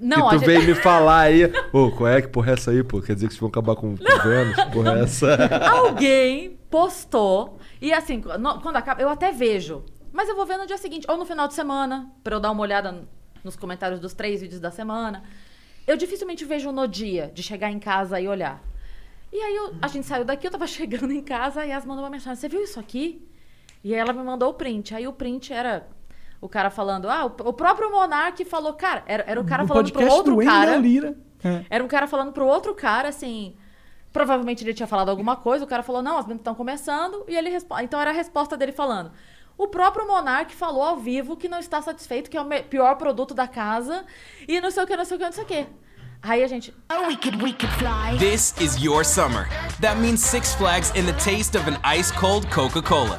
Não, 0.00 0.28
que 0.28 0.36
tu 0.36 0.38
gente... 0.40 0.46
veio 0.46 0.62
me 0.66 0.74
falar 0.74 1.20
aí. 1.20 1.44
Ô, 1.72 1.90
qual 1.90 2.08
é 2.08 2.20
que 2.22 2.28
porra 2.28 2.50
é 2.50 2.54
essa 2.54 2.70
aí, 2.70 2.82
pô? 2.82 3.00
Quer 3.00 3.14
dizer 3.14 3.26
que 3.28 3.32
vocês 3.34 3.40
vão 3.40 3.48
acabar 3.48 3.74
com 3.76 3.94
o 3.94 3.96
Vênus? 3.96 4.64
Porra 4.72 4.98
é 4.98 5.02
essa? 5.02 5.36
Alguém 5.70 6.58
postou. 6.70 7.58
E 7.80 7.92
assim, 7.92 8.20
quando 8.20 8.76
acaba, 8.76 9.00
eu 9.00 9.08
até 9.08 9.32
vejo. 9.32 9.84
Mas 10.12 10.28
eu 10.28 10.36
vou 10.36 10.44
ver 10.46 10.58
no 10.58 10.66
dia 10.66 10.76
seguinte, 10.78 11.06
ou 11.08 11.16
no 11.16 11.24
final 11.24 11.48
de 11.48 11.54
semana, 11.54 12.10
pra 12.22 12.36
eu 12.36 12.40
dar 12.40 12.50
uma 12.50 12.60
olhada 12.62 13.02
nos 13.42 13.56
comentários 13.56 13.98
dos 13.98 14.12
três 14.12 14.40
vídeos 14.40 14.60
da 14.60 14.70
semana. 14.70 15.22
Eu 15.86 15.96
dificilmente 15.96 16.44
vejo 16.44 16.70
no 16.70 16.86
dia 16.86 17.30
de 17.34 17.42
chegar 17.42 17.70
em 17.70 17.78
casa 17.78 18.20
e 18.20 18.28
olhar. 18.28 18.62
E 19.32 19.36
aí 19.36 19.56
eu- 19.56 19.74
a 19.80 19.88
gente 19.88 20.06
saiu 20.06 20.24
daqui, 20.24 20.46
eu 20.46 20.50
tava 20.50 20.66
chegando 20.68 21.12
em 21.12 21.22
casa 21.22 21.64
e 21.66 21.72
as 21.72 21.84
mandou 21.84 22.04
uma 22.04 22.10
mensagem: 22.10 22.38
Você 22.40 22.48
viu 22.48 22.62
isso 22.62 22.78
aqui? 22.78 23.26
E 23.82 23.92
aí 23.94 23.98
ela 23.98 24.12
me 24.12 24.22
mandou 24.22 24.50
o 24.50 24.54
print. 24.54 24.94
Aí 24.94 25.08
o 25.08 25.12
print 25.12 25.52
era 25.52 25.88
o 26.42 26.48
cara 26.48 26.68
falando: 26.68 27.08
Ah, 27.08 27.24
o, 27.24 27.48
o 27.48 27.52
próprio 27.52 27.90
Monark 27.90 28.44
falou, 28.44 28.74
cara, 28.74 29.04
era, 29.06 29.24
era 29.26 29.40
o 29.40 29.44
cara 29.44 29.62
No 29.62 29.68
falando 29.68 29.92
pro 29.92 30.06
outro 30.08 30.34
do 30.34 30.44
cara. 30.44 30.76
Lira. 30.76 31.16
É. 31.42 31.64
Era 31.70 31.84
um 31.84 31.88
cara 31.88 32.06
falando 32.06 32.32
pro 32.32 32.44
outro 32.44 32.74
cara, 32.74 33.08
assim. 33.08 33.56
Provavelmente 34.12 34.62
ele 34.62 34.74
tinha 34.74 34.86
falado 34.86 35.08
alguma 35.08 35.36
coisa, 35.36 35.64
o 35.64 35.68
cara 35.68 35.82
falou, 35.82 36.02
não, 36.02 36.18
as 36.18 36.26
meninas 36.26 36.40
estão 36.40 36.54
começando, 36.54 37.24
e 37.26 37.34
ele 37.34 37.48
responde. 37.48 37.84
Então 37.84 37.98
era 37.98 38.10
a 38.10 38.12
resposta 38.12 38.56
dele 38.56 38.72
falando. 38.72 39.10
O 39.56 39.68
próprio 39.68 40.06
Monark 40.06 40.54
falou 40.54 40.82
ao 40.82 40.96
vivo 40.96 41.36
que 41.36 41.48
não 41.48 41.58
está 41.58 41.80
satisfeito, 41.80 42.28
que 42.28 42.36
é 42.36 42.40
o 42.40 42.46
pior 42.64 42.96
produto 42.96 43.32
da 43.32 43.46
casa, 43.46 44.04
e 44.46 44.60
não 44.60 44.70
sei 44.70 44.82
o 44.82 44.86
que, 44.86 44.96
não 44.96 45.04
sei 45.04 45.16
o 45.16 45.18
que, 45.18 45.24
não 45.24 45.32
sei 45.32 45.44
o 45.44 45.46
que. 45.46 45.66
Aí 46.22 46.42
a 46.42 46.46
gente. 46.46 46.74
Oh, 46.92 47.06
we 47.06 47.16
could, 47.16 47.42
we 47.42 47.52
could 47.52 47.72
fly. 47.78 48.18
This 48.18 48.54
is 48.60 48.82
your 48.82 49.04
summer. 49.04 49.48
That 49.80 49.98
means 49.98 50.20
Six 50.20 50.54
Flags 50.54 50.90
and 50.90 51.06
the 51.06 51.14
taste 51.14 51.56
of 51.56 51.68
an 51.68 51.78
ice 51.84 52.12
cold 52.12 52.48
Coca 52.50 52.82
Cola. 52.82 53.18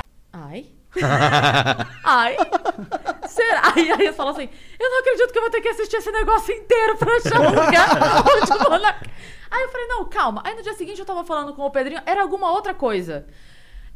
Ai. 0.33 0.65
Ai. 2.03 2.35
Será? 3.27 3.73
Aí, 3.75 3.91
aí 3.91 4.05
eu 4.07 4.13
falo 4.13 4.31
assim: 4.31 4.49
eu 4.79 4.89
não 4.89 4.99
acredito 4.99 5.31
que 5.31 5.37
eu 5.37 5.41
vou 5.41 5.51
ter 5.51 5.61
que 5.61 5.69
assistir 5.69 5.97
esse 5.97 6.11
negócio 6.11 6.53
inteiro 6.53 6.97
pra 6.97 7.15
achar 7.15 7.39
um 7.39 7.49
lugar 7.49 7.89
onde 8.41 8.51
o 8.65 8.69
Monark. 8.69 9.09
Aí 9.49 9.63
eu 9.63 9.69
falei: 9.69 9.87
não, 9.87 10.05
calma. 10.05 10.41
Aí 10.45 10.53
no 10.55 10.61
dia 10.63 10.73
seguinte 10.73 10.99
eu 10.99 11.05
tava 11.05 11.23
falando 11.23 11.53
com 11.53 11.63
o 11.63 11.71
Pedrinho, 11.71 12.01
era 12.05 12.21
alguma 12.21 12.51
outra 12.51 12.73
coisa. 12.73 13.25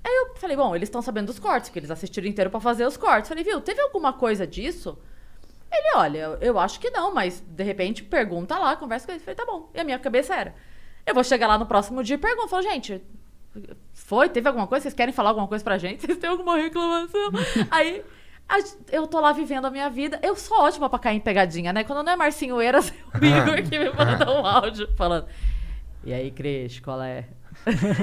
Aí 0.03 0.13
eu 0.13 0.35
falei: 0.35 0.55
bom, 0.55 0.75
eles 0.75 0.87
estão 0.87 1.01
sabendo 1.01 1.27
dos 1.27 1.39
cortes, 1.39 1.69
porque 1.69 1.79
eles 1.79 1.91
assistiram 1.91 2.27
inteiro 2.27 2.49
pra 2.49 2.59
fazer 2.59 2.85
os 2.85 2.95
cortes. 2.97 3.27
Falei: 3.29 3.43
viu, 3.43 3.59
teve 3.61 3.81
alguma 3.81 4.13
coisa 4.13 4.47
disso? 4.47 4.97
Ele, 5.71 5.97
olha, 5.97 6.17
eu- 6.19 6.37
eu 6.39 6.59
acho 6.59 6.79
que 6.79 6.89
não, 6.91 7.13
mas 7.13 7.41
de 7.45 7.63
repente 7.63 8.03
pergunta 8.03 8.57
lá, 8.57 8.75
conversa 8.77 9.05
com 9.05 9.11
eles. 9.11 9.23
Falei: 9.23 9.35
tá 9.35 9.45
bom. 9.45 9.69
E 9.73 9.79
a 9.79 9.83
minha 9.83 9.99
cabeça 9.99 10.33
era: 10.33 10.55
eu 11.05 11.13
vou 11.13 11.23
chegar 11.25 11.47
lá 11.47 11.57
no 11.57 11.65
próximo 11.65 12.01
dia 12.03 12.15
e 12.15 12.19
pergunto. 12.19 12.47
Falo, 12.47 12.63
gente, 12.63 13.01
foi? 14.05 14.29
Teve 14.29 14.47
alguma 14.47 14.67
coisa? 14.67 14.83
Vocês 14.83 14.93
querem 14.93 15.13
falar 15.13 15.29
alguma 15.29 15.47
coisa 15.47 15.63
pra 15.63 15.77
gente? 15.77 16.01
Vocês 16.05 16.17
têm 16.17 16.29
alguma 16.29 16.57
reclamação? 16.57 17.31
Aí 17.71 18.03
a- 18.47 18.59
eu 18.91 19.07
tô 19.07 19.19
lá 19.19 19.31
vivendo 19.31 19.65
a 19.65 19.71
minha 19.71 19.89
vida. 19.89 20.19
Eu 20.21 20.35
sou 20.35 20.59
ótima 20.61 20.89
pra 20.89 20.99
cair 20.99 21.17
em 21.17 21.19
pegadinha, 21.19 21.73
né? 21.73 21.83
Quando 21.83 22.03
não 22.03 22.11
é 22.13 22.15
Marcinho 22.15 22.61
Eiras, 22.61 22.91
é 23.13 23.17
o 23.19 23.25
Igor 23.25 23.63
que 23.69 23.79
me 23.79 23.89
manda 23.91 24.31
um 24.31 24.45
áudio 24.45 24.87
falando. 24.95 25.25
E 26.03 26.13
aí, 26.13 26.29
Cris, 26.29 26.79
qual 26.79 27.01
é? 27.01 27.25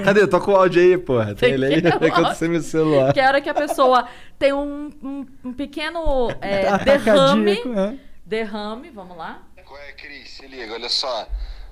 Cadê? 0.03 0.27
Toca 0.27 0.51
o 0.51 0.55
áudio 0.55 0.81
aí, 0.81 0.97
porra. 0.97 1.33
Tem 1.35 1.53
ele 1.53 1.65
aí? 1.67 1.81
Tem 1.81 1.97
que- 1.97 2.07
Enquanto 2.07 2.35
você 2.35 2.47
me 2.49 2.59
celular. 2.61 3.13
Que 3.13 3.19
é 3.21 3.25
a 3.25 3.27
hora 3.29 3.39
que 3.41 3.49
a 3.49 3.53
pessoa 3.53 4.07
tem 4.37 4.51
um, 4.51 4.89
um, 5.01 5.25
um 5.45 5.53
pequeno 5.53 6.29
é, 6.41 6.77
derrame. 6.79 7.55
cardíaco, 7.55 7.79
é. 7.79 7.97
Derrame, 8.25 8.89
vamos 8.89 9.15
lá. 9.15 9.41
Qual 9.65 9.79
é, 9.79 9.93
Cris? 9.93 10.31
Se 10.31 10.47
liga, 10.47 10.73
olha 10.73 10.89
só. 10.89 11.27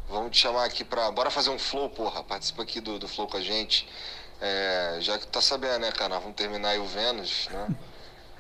Vamos 0.10 0.32
te 0.32 0.38
chamar 0.40 0.66
aqui 0.66 0.84
pra. 0.86 1.12
Bora 1.12 1.30
fazer 1.30 1.50
um 1.50 1.60
flow, 1.60 1.90
porra. 1.90 2.24
Participa 2.24 2.64
aqui 2.64 2.80
do, 2.80 2.98
do 3.00 3.08
flow 3.08 3.28
com 3.28 3.38
a 3.38 3.42
gente. 3.42 3.88
É, 4.42 4.98
já 5.00 5.18
que 5.20 5.28
tu 5.28 5.32
tá 5.32 5.42
sabendo, 5.42 5.80
né, 5.80 5.92
cara? 5.92 6.10
Nós 6.10 6.24
vamos 6.24 6.36
terminar 6.36 6.70
aí 6.70 6.80
o 6.80 6.88
Vênus, 6.88 7.48
né? 7.52 7.68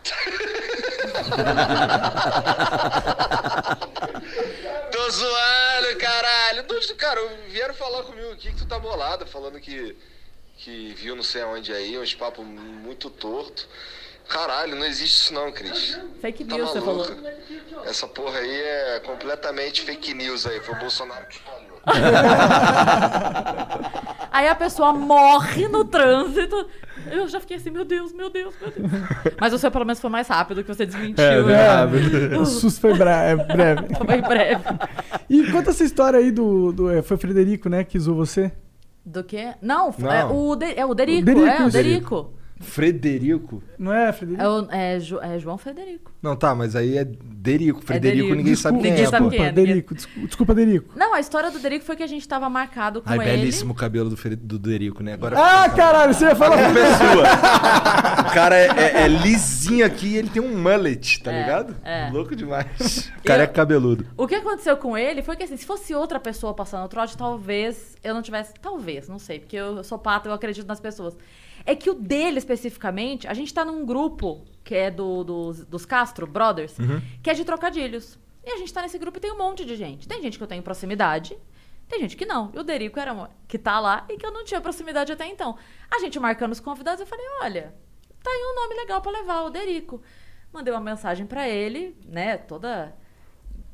Tô 4.91 5.09
zoando, 5.11 5.97
caralho. 5.99 6.65
Cara, 6.97 7.21
vieram 7.49 7.75
falar 7.75 8.01
comigo 8.03 8.31
aqui 8.31 8.51
que 8.51 8.57
tu 8.57 8.65
tá 8.65 8.79
bolado, 8.79 9.27
falando 9.27 9.59
que, 9.59 9.95
que 10.57 10.95
viu 10.95 11.15
não 11.15 11.21
sei 11.21 11.43
aonde 11.43 11.71
aí, 11.71 11.99
uns 11.99 12.15
papos 12.15 12.43
muito 12.43 13.11
torto. 13.11 13.69
Caralho, 14.31 14.77
não 14.77 14.85
existe 14.85 15.23
isso 15.23 15.33
não, 15.33 15.51
Cris. 15.51 15.99
Fake 16.21 16.45
Tá 16.45 16.55
news, 16.55 16.69
você 16.71 16.79
falou. 16.79 17.05
Essa 17.85 18.07
porra 18.07 18.39
aí 18.39 18.61
é 18.61 19.01
completamente 19.05 19.81
fake 19.81 20.13
news 20.13 20.45
aí. 20.45 20.61
Foi 20.61 20.73
o 20.73 20.79
Bolsonaro 20.79 21.25
que 21.27 21.37
falou. 21.39 21.61
Aí 24.31 24.47
a 24.47 24.55
pessoa 24.55 24.93
morre 24.93 25.67
no 25.67 25.83
trânsito. 25.83 26.67
Eu 27.11 27.27
já 27.27 27.39
fiquei 27.39 27.57
assim, 27.57 27.71
meu 27.71 27.83
Deus, 27.83 28.13
meu 28.13 28.29
Deus, 28.29 28.53
meu 28.61 28.71
Deus. 28.71 28.91
Mas 29.39 29.51
o 29.51 29.57
seu 29.57 29.69
pelo 29.71 29.83
menos 29.83 29.99
foi 29.99 30.09
mais 30.09 30.27
rápido 30.27 30.63
que 30.63 30.73
você 30.73 30.85
desmentiu. 30.85 31.47
né? 31.47 31.85
O 32.39 32.45
susto 32.45 32.79
foi 32.79 32.91
é 32.91 33.35
breve. 33.35 33.95
Foi 33.97 34.21
breve. 34.21 34.63
E 35.29 35.51
conta 35.51 35.71
essa 35.71 35.83
história 35.83 36.19
aí 36.19 36.31
do. 36.31 36.71
do 36.71 36.89
é, 36.89 37.01
foi 37.01 37.17
o 37.17 37.19
Frederico, 37.19 37.67
né, 37.67 37.83
que 37.83 37.99
zoou 37.99 38.15
você? 38.15 38.51
Do 39.03 39.23
quê? 39.23 39.55
Não, 39.61 39.93
Não. 39.97 40.11
É, 40.11 40.23
o 40.23 40.55
de, 40.55 40.73
é 40.79 40.85
o 40.85 40.93
Derico. 40.93 41.23
O 41.23 41.25
Derico, 41.25 41.61
é, 41.63 41.65
o. 41.65 41.69
Derico. 41.69 42.33
Frederico? 42.61 43.61
Não 43.77 43.91
é, 43.93 44.11
Frederico? 44.13 44.43
É, 44.43 44.49
o- 44.49 44.67
é 44.71 44.99
Jo- 44.99 45.19
é 45.21 45.39
João 45.39 45.57
Frederico. 45.57 46.11
Não, 46.21 46.35
tá, 46.35 46.53
mas 46.55 46.75
aí 46.75 46.97
é 46.97 47.03
Derico. 47.05 47.81
Frederico, 47.81 48.17
Derico. 48.23 48.35
ninguém 48.35 48.55
sabe 48.55 48.77
Desculpa, 48.77 48.81
quem 48.83 48.91
ninguém 48.91 49.05
é, 49.05 49.09
sabe 49.09 49.23
pô. 49.25 49.29
quem 49.31 49.39
é. 49.39 49.43
Desculpa, 49.51 49.67
Derico. 49.67 49.95
desculpa, 49.95 50.27
Desculpa, 50.27 50.55
Derico. 50.55 50.93
Não, 50.95 51.13
a 51.13 51.19
história 51.19 51.49
do 51.51 51.59
Derico 51.59 51.83
foi 51.85 51.95
que 51.95 52.03
a 52.03 52.07
gente 52.07 52.27
tava 52.27 52.49
marcado 52.49 53.01
com 53.01 53.09
Ai, 53.09 53.17
ele. 53.19 53.37
belíssimo 53.37 53.73
cabelo 53.73 54.09
do, 54.09 54.15
do 54.37 54.59
Derico, 54.59 55.01
né? 55.03 55.13
Agora 55.13 55.37
Ah, 55.39 55.69
caralho, 55.69 56.13
você 56.13 56.25
ia 56.25 56.35
falar. 56.35 56.57
pessoa. 56.73 57.23
o 58.29 58.33
cara 58.33 58.55
é, 58.55 58.67
é- 58.67 59.01
é 59.03 59.07
lisinho 59.07 59.85
aqui 59.85 60.07
e 60.09 60.17
ele 60.17 60.29
tem 60.29 60.41
um 60.41 60.57
mullet, 60.61 61.21
tá 61.23 61.31
É, 61.31 61.41
ligado? 61.41 61.75
é. 61.83 62.09
Louco 62.11 62.35
demais. 62.35 63.11
O 63.19 63.23
cara 63.23 63.43
é 63.43 63.45
Eu- 63.45 63.49
cabeludo. 63.51 64.05
O 64.17 64.27
que 64.27 64.35
aconteceu 64.35 64.77
com 64.77 64.97
ele 64.97 65.21
foi 65.21 65.35
que, 65.35 65.43
assim, 65.43 65.57
se 65.57 65.65
fosse 65.65 65.93
outra 65.93 66.19
pessoa 66.19 66.53
passando 66.53 66.85
o 66.85 66.87
trote, 66.87 67.17
talvez 67.17 67.95
eu 68.03 68.13
não 68.13 68.21
tivesse. 68.21 68.53
Talvez, 68.61 69.07
não 69.07 69.17
sei, 69.19 69.39
porque 69.39 69.55
eu, 69.55 69.77
eu 69.77 69.83
sou 69.83 69.97
pata, 69.97 70.29
eu 70.29 70.33
acredito 70.33 70.67
nas 70.67 70.79
pessoas. 70.79 71.15
É 71.65 71.75
que 71.75 71.89
o 71.89 71.93
dele, 71.93 72.37
especificamente, 72.37 73.27
a 73.27 73.33
gente 73.33 73.53
tá 73.53 73.63
num 73.63 73.85
grupo 73.85 74.43
que 74.63 74.75
é 74.75 74.91
do, 74.91 75.23
dos, 75.23 75.65
dos 75.65 75.85
Castro 75.85 76.27
Brothers, 76.27 76.75
que 77.21 77.29
é 77.29 77.33
de 77.33 77.43
trocadilhos. 77.43 78.17
E 78.43 78.51
a 78.51 78.57
gente 78.57 78.73
tá 78.73 78.81
nesse 78.81 78.97
grupo 78.97 79.17
e 79.17 79.21
tem 79.21 79.31
um 79.31 79.37
monte 79.37 79.63
de 79.65 79.75
gente. 79.75 80.07
Tem 80.07 80.21
gente 80.21 80.37
que 80.37 80.43
eu 80.43 80.47
tenho 80.47 80.63
proximidade, 80.63 81.37
tem 81.87 81.99
gente 81.99 82.15
que 82.15 82.25
não. 82.25 82.51
E 82.53 82.59
o 82.59 82.63
Derico 82.63 82.99
era 82.99 83.13
uma, 83.13 83.29
que 83.47 83.57
tá 83.57 83.79
lá 83.79 84.05
e 84.09 84.17
que 84.17 84.25
eu 84.25 84.31
não 84.31 84.43
tinha 84.43 84.61
proximidade 84.61 85.11
até 85.11 85.27
então. 85.27 85.57
A 85.89 85.99
gente 85.99 86.19
marcando 86.19 86.51
os 86.51 86.59
convidados, 86.59 87.01
eu 87.01 87.07
falei, 87.07 87.25
olha, 87.41 87.75
tá 88.23 88.29
aí 88.29 88.43
um 88.51 88.55
nome 88.55 88.75
legal 88.75 89.01
pra 89.01 89.11
levar, 89.11 89.43
o 89.43 89.49
Derico. 89.49 90.01
Mandei 90.51 90.73
uma 90.73 90.79
mensagem 90.79 91.25
pra 91.25 91.47
ele, 91.47 91.95
né, 92.05 92.37
toda 92.37 92.93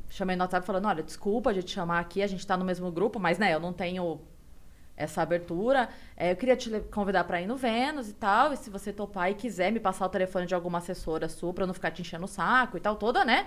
chamei 0.10 0.36
no 0.36 0.44
WhatsApp 0.44 0.66
falando, 0.66 0.88
olha, 0.88 1.04
desculpa 1.04 1.50
a 1.50 1.54
gente 1.54 1.72
chamar 1.72 2.00
aqui, 2.00 2.22
a 2.22 2.28
gente 2.28 2.46
tá 2.46 2.56
no 2.56 2.64
mesmo 2.66 2.92
grupo, 2.92 3.20
mas 3.20 3.38
né, 3.38 3.54
eu 3.54 3.60
não 3.60 3.74
tenho 3.74 4.22
essa 4.98 5.22
abertura. 5.22 5.88
É, 6.18 6.32
eu 6.32 6.36
queria 6.36 6.58
te 6.58 6.70
convidar 6.92 7.24
pra 7.24 7.40
ir 7.40 7.46
no 7.46 7.56
Vênus 7.56 8.10
e 8.10 8.14
tal, 8.14 8.52
e 8.52 8.58
se 8.58 8.70
você 8.70 8.92
topar 8.92 9.32
e 9.32 9.36
quiser 9.36 9.72
me 9.72 9.80
passar 9.80 10.08
o 10.08 10.10
telefone 10.10 10.48
de 10.48 10.56
alguma 10.56 10.80
assessora 10.80 11.30
sua 11.30 11.54
pra 11.54 11.64
eu 11.64 11.68
não 11.68 11.74
ficar 11.74 11.92
te 11.92 12.02
enchendo 12.02 12.26
o 12.26 12.28
saco 12.28 12.76
e 12.76 12.80
tal, 12.80 12.96
toda, 12.96 13.24
né? 13.24 13.46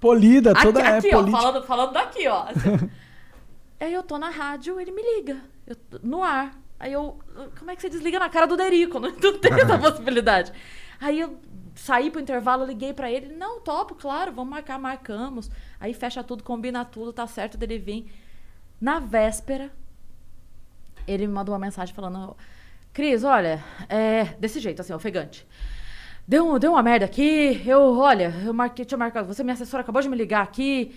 Polida, 0.00 0.54
toda 0.54 0.80
aqui, 0.80 0.88
é 0.88 0.98
aqui 0.98 1.08
ó, 1.14 1.18
política. 1.18 1.42
falando, 1.42 1.66
falando 1.66 1.92
daqui, 1.92 2.26
ó. 2.26 2.44
assim. 2.44 2.90
Aí 3.78 3.92
eu 3.92 4.02
tô 4.02 4.16
na 4.16 4.30
rádio, 4.30 4.80
ele 4.80 4.90
me 4.90 5.02
liga, 5.02 5.38
eu 5.66 5.76
no 6.02 6.22
ar. 6.22 6.58
Aí 6.80 6.92
eu, 6.92 7.18
como 7.58 7.70
é 7.70 7.76
que 7.76 7.82
você 7.82 7.90
desliga 7.90 8.18
na 8.18 8.28
cara 8.28 8.46
do 8.46 8.56
Derico? 8.56 8.98
Não, 8.98 9.10
não 9.20 9.38
tem 9.38 9.52
essa 9.52 9.76
possibilidade. 9.78 10.52
Aí 10.98 11.20
eu 11.20 11.38
saí 11.74 12.10
pro 12.10 12.20
intervalo, 12.20 12.64
liguei 12.64 12.94
pra 12.94 13.10
ele, 13.10 13.34
não, 13.34 13.60
topo, 13.60 13.94
claro, 13.94 14.32
vamos 14.32 14.50
marcar, 14.50 14.78
marcamos. 14.78 15.50
Aí 15.78 15.92
fecha 15.92 16.24
tudo, 16.24 16.42
combina 16.42 16.86
tudo, 16.86 17.12
tá 17.12 17.26
certo 17.26 17.58
dele 17.58 17.78
vir. 17.78 18.10
Na 18.80 18.98
véspera, 18.98 19.70
ele 21.06 21.26
me 21.26 21.32
mandou 21.32 21.52
uma 21.52 21.58
mensagem 21.58 21.94
falando, 21.94 22.36
Cris, 22.92 23.24
olha, 23.24 23.62
é 23.88 24.24
desse 24.38 24.58
jeito, 24.60 24.80
assim, 24.80 24.92
ofegante. 24.92 25.46
Deu, 26.26 26.58
deu 26.58 26.72
uma 26.72 26.82
merda 26.82 27.04
aqui, 27.04 27.62
eu, 27.66 27.98
olha, 27.98 28.34
eu 28.44 28.52
marquei, 28.52 28.84
tinha 28.84 28.98
marcado, 28.98 29.28
você, 29.28 29.44
minha 29.44 29.54
assessora, 29.54 29.82
acabou 29.82 30.02
de 30.02 30.08
me 30.08 30.16
ligar 30.16 30.42
aqui, 30.42 30.94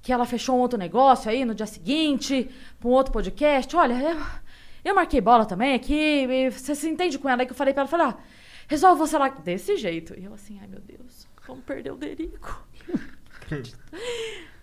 que 0.00 0.12
ela 0.12 0.24
fechou 0.24 0.56
um 0.56 0.60
outro 0.60 0.78
negócio 0.78 1.30
aí 1.30 1.44
no 1.44 1.54
dia 1.54 1.66
seguinte, 1.66 2.48
pra 2.78 2.88
um 2.88 2.92
outro 2.92 3.12
podcast. 3.12 3.76
Olha, 3.76 3.94
eu, 3.94 4.16
eu 4.84 4.94
marquei 4.94 5.20
bola 5.20 5.44
também 5.44 5.74
aqui, 5.74 6.26
você 6.50 6.74
se 6.74 6.88
entende 6.88 7.18
com 7.18 7.28
ela 7.28 7.42
aí 7.42 7.46
que 7.46 7.52
eu 7.52 7.56
falei 7.56 7.74
pra 7.74 7.82
ela, 7.82 7.90
falei, 7.90 8.06
ah, 8.06 8.16
resolve 8.66 8.98
você 8.98 9.18
lá, 9.18 9.28
desse 9.28 9.76
jeito. 9.76 10.18
E 10.18 10.24
eu 10.24 10.32
assim, 10.32 10.58
ai 10.60 10.66
meu 10.66 10.80
Deus, 10.80 11.26
vamos 11.46 11.64
perder 11.64 11.92
o 11.92 11.96
Derico. 11.96 12.66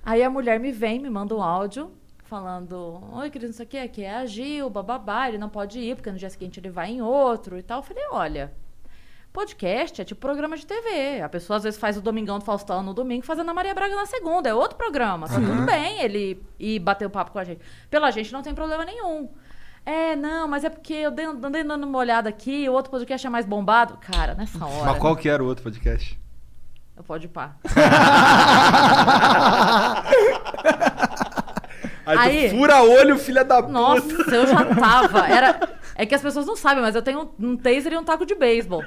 Aí 0.05 0.23
a 0.23 0.29
mulher 0.29 0.57
me 0.57 0.71
vem, 0.71 0.99
me 0.99 1.09
manda 1.09 1.35
um 1.35 1.41
áudio 1.41 1.91
falando: 2.27 3.01
Oi, 3.13 3.29
querido, 3.29 3.51
não 3.51 3.57
sei 3.57 3.65
o 3.65 3.69
que, 3.69 3.77
aqui 3.77 4.03
é 4.03 4.15
a 4.17 4.25
Gil, 4.25 4.69
bababá, 4.69 5.27
ele 5.27 5.37
não 5.37 5.49
pode 5.49 5.79
ir, 5.79 5.95
porque 5.95 6.11
no 6.11 6.17
dia 6.17 6.29
seguinte 6.29 6.59
ele 6.59 6.69
vai 6.69 6.91
em 6.91 7.01
outro 7.01 7.57
e 7.57 7.63
tal. 7.63 7.79
Eu 7.79 7.83
falei: 7.83 8.03
olha, 8.11 8.53
podcast 9.33 10.01
é 10.01 10.05
tipo 10.05 10.19
programa 10.21 10.55
de 10.57 10.65
TV. 10.65 11.21
A 11.21 11.29
pessoa 11.29 11.57
às 11.57 11.63
vezes 11.63 11.79
faz 11.79 11.97
o 11.97 12.01
Domingão 12.01 12.39
do 12.39 12.45
Faustão 12.45 12.81
no 12.83 12.93
domingo, 12.93 13.25
fazendo 13.25 13.49
a 13.49 13.53
Maria 13.53 13.73
Braga 13.73 13.95
na 13.95 14.05
segunda. 14.05 14.49
É 14.49 14.53
outro 14.53 14.77
programa. 14.77 15.27
Tá 15.27 15.35
tudo 15.35 15.61
bem 15.65 16.01
ele 16.01 16.43
ir 16.59 16.79
bater 16.79 17.05
o 17.05 17.09
papo 17.09 17.31
com 17.31 17.39
a 17.39 17.43
gente. 17.43 17.61
Pela 17.89 18.11
gente 18.11 18.31
não 18.33 18.41
tem 18.41 18.53
problema 18.53 18.83
nenhum. 18.85 19.29
É, 19.85 20.15
não, 20.17 20.47
mas 20.49 20.65
é 20.65 20.69
porque 20.69 20.93
eu 20.93 21.11
dei- 21.11 21.25
andei 21.25 21.63
dando 21.63 21.85
uma 21.87 21.97
olhada 21.97 22.27
aqui, 22.27 22.67
o 22.67 22.73
outro 22.73 22.91
podcast 22.91 23.25
é 23.25 23.29
mais 23.29 23.45
bombado. 23.45 23.97
Cara, 24.01 24.33
nessa 24.33 24.65
hora. 24.65 24.91
Mas 24.91 24.97
qual 24.99 25.15
que 25.15 25.29
era 25.29 25.41
o 25.41 25.47
outro 25.47 25.63
podcast? 25.63 26.19
Eu 26.97 27.03
pode 27.03 27.27
pá. 27.29 27.55
Aí, 32.07 32.45
Aí- 32.45 32.49
fura 32.49 32.81
olho, 32.81 33.17
filha 33.17 33.43
da 33.43 33.61
puta. 33.61 33.73
Nossa, 33.73 34.35
eu 34.35 34.47
já 34.47 34.63
tava. 34.75 35.27
Era... 35.27 35.77
É 35.93 36.05
que 36.05 36.15
as 36.15 36.21
pessoas 36.21 36.45
não 36.45 36.55
sabem, 36.55 36.81
mas 36.81 36.95
eu 36.95 37.01
tenho 37.01 37.31
um, 37.39 37.49
um 37.49 37.57
taser 37.57 37.91
e 37.91 37.97
um 37.97 38.03
taco 38.03 38.25
de 38.25 38.33
beisebol. 38.33 38.83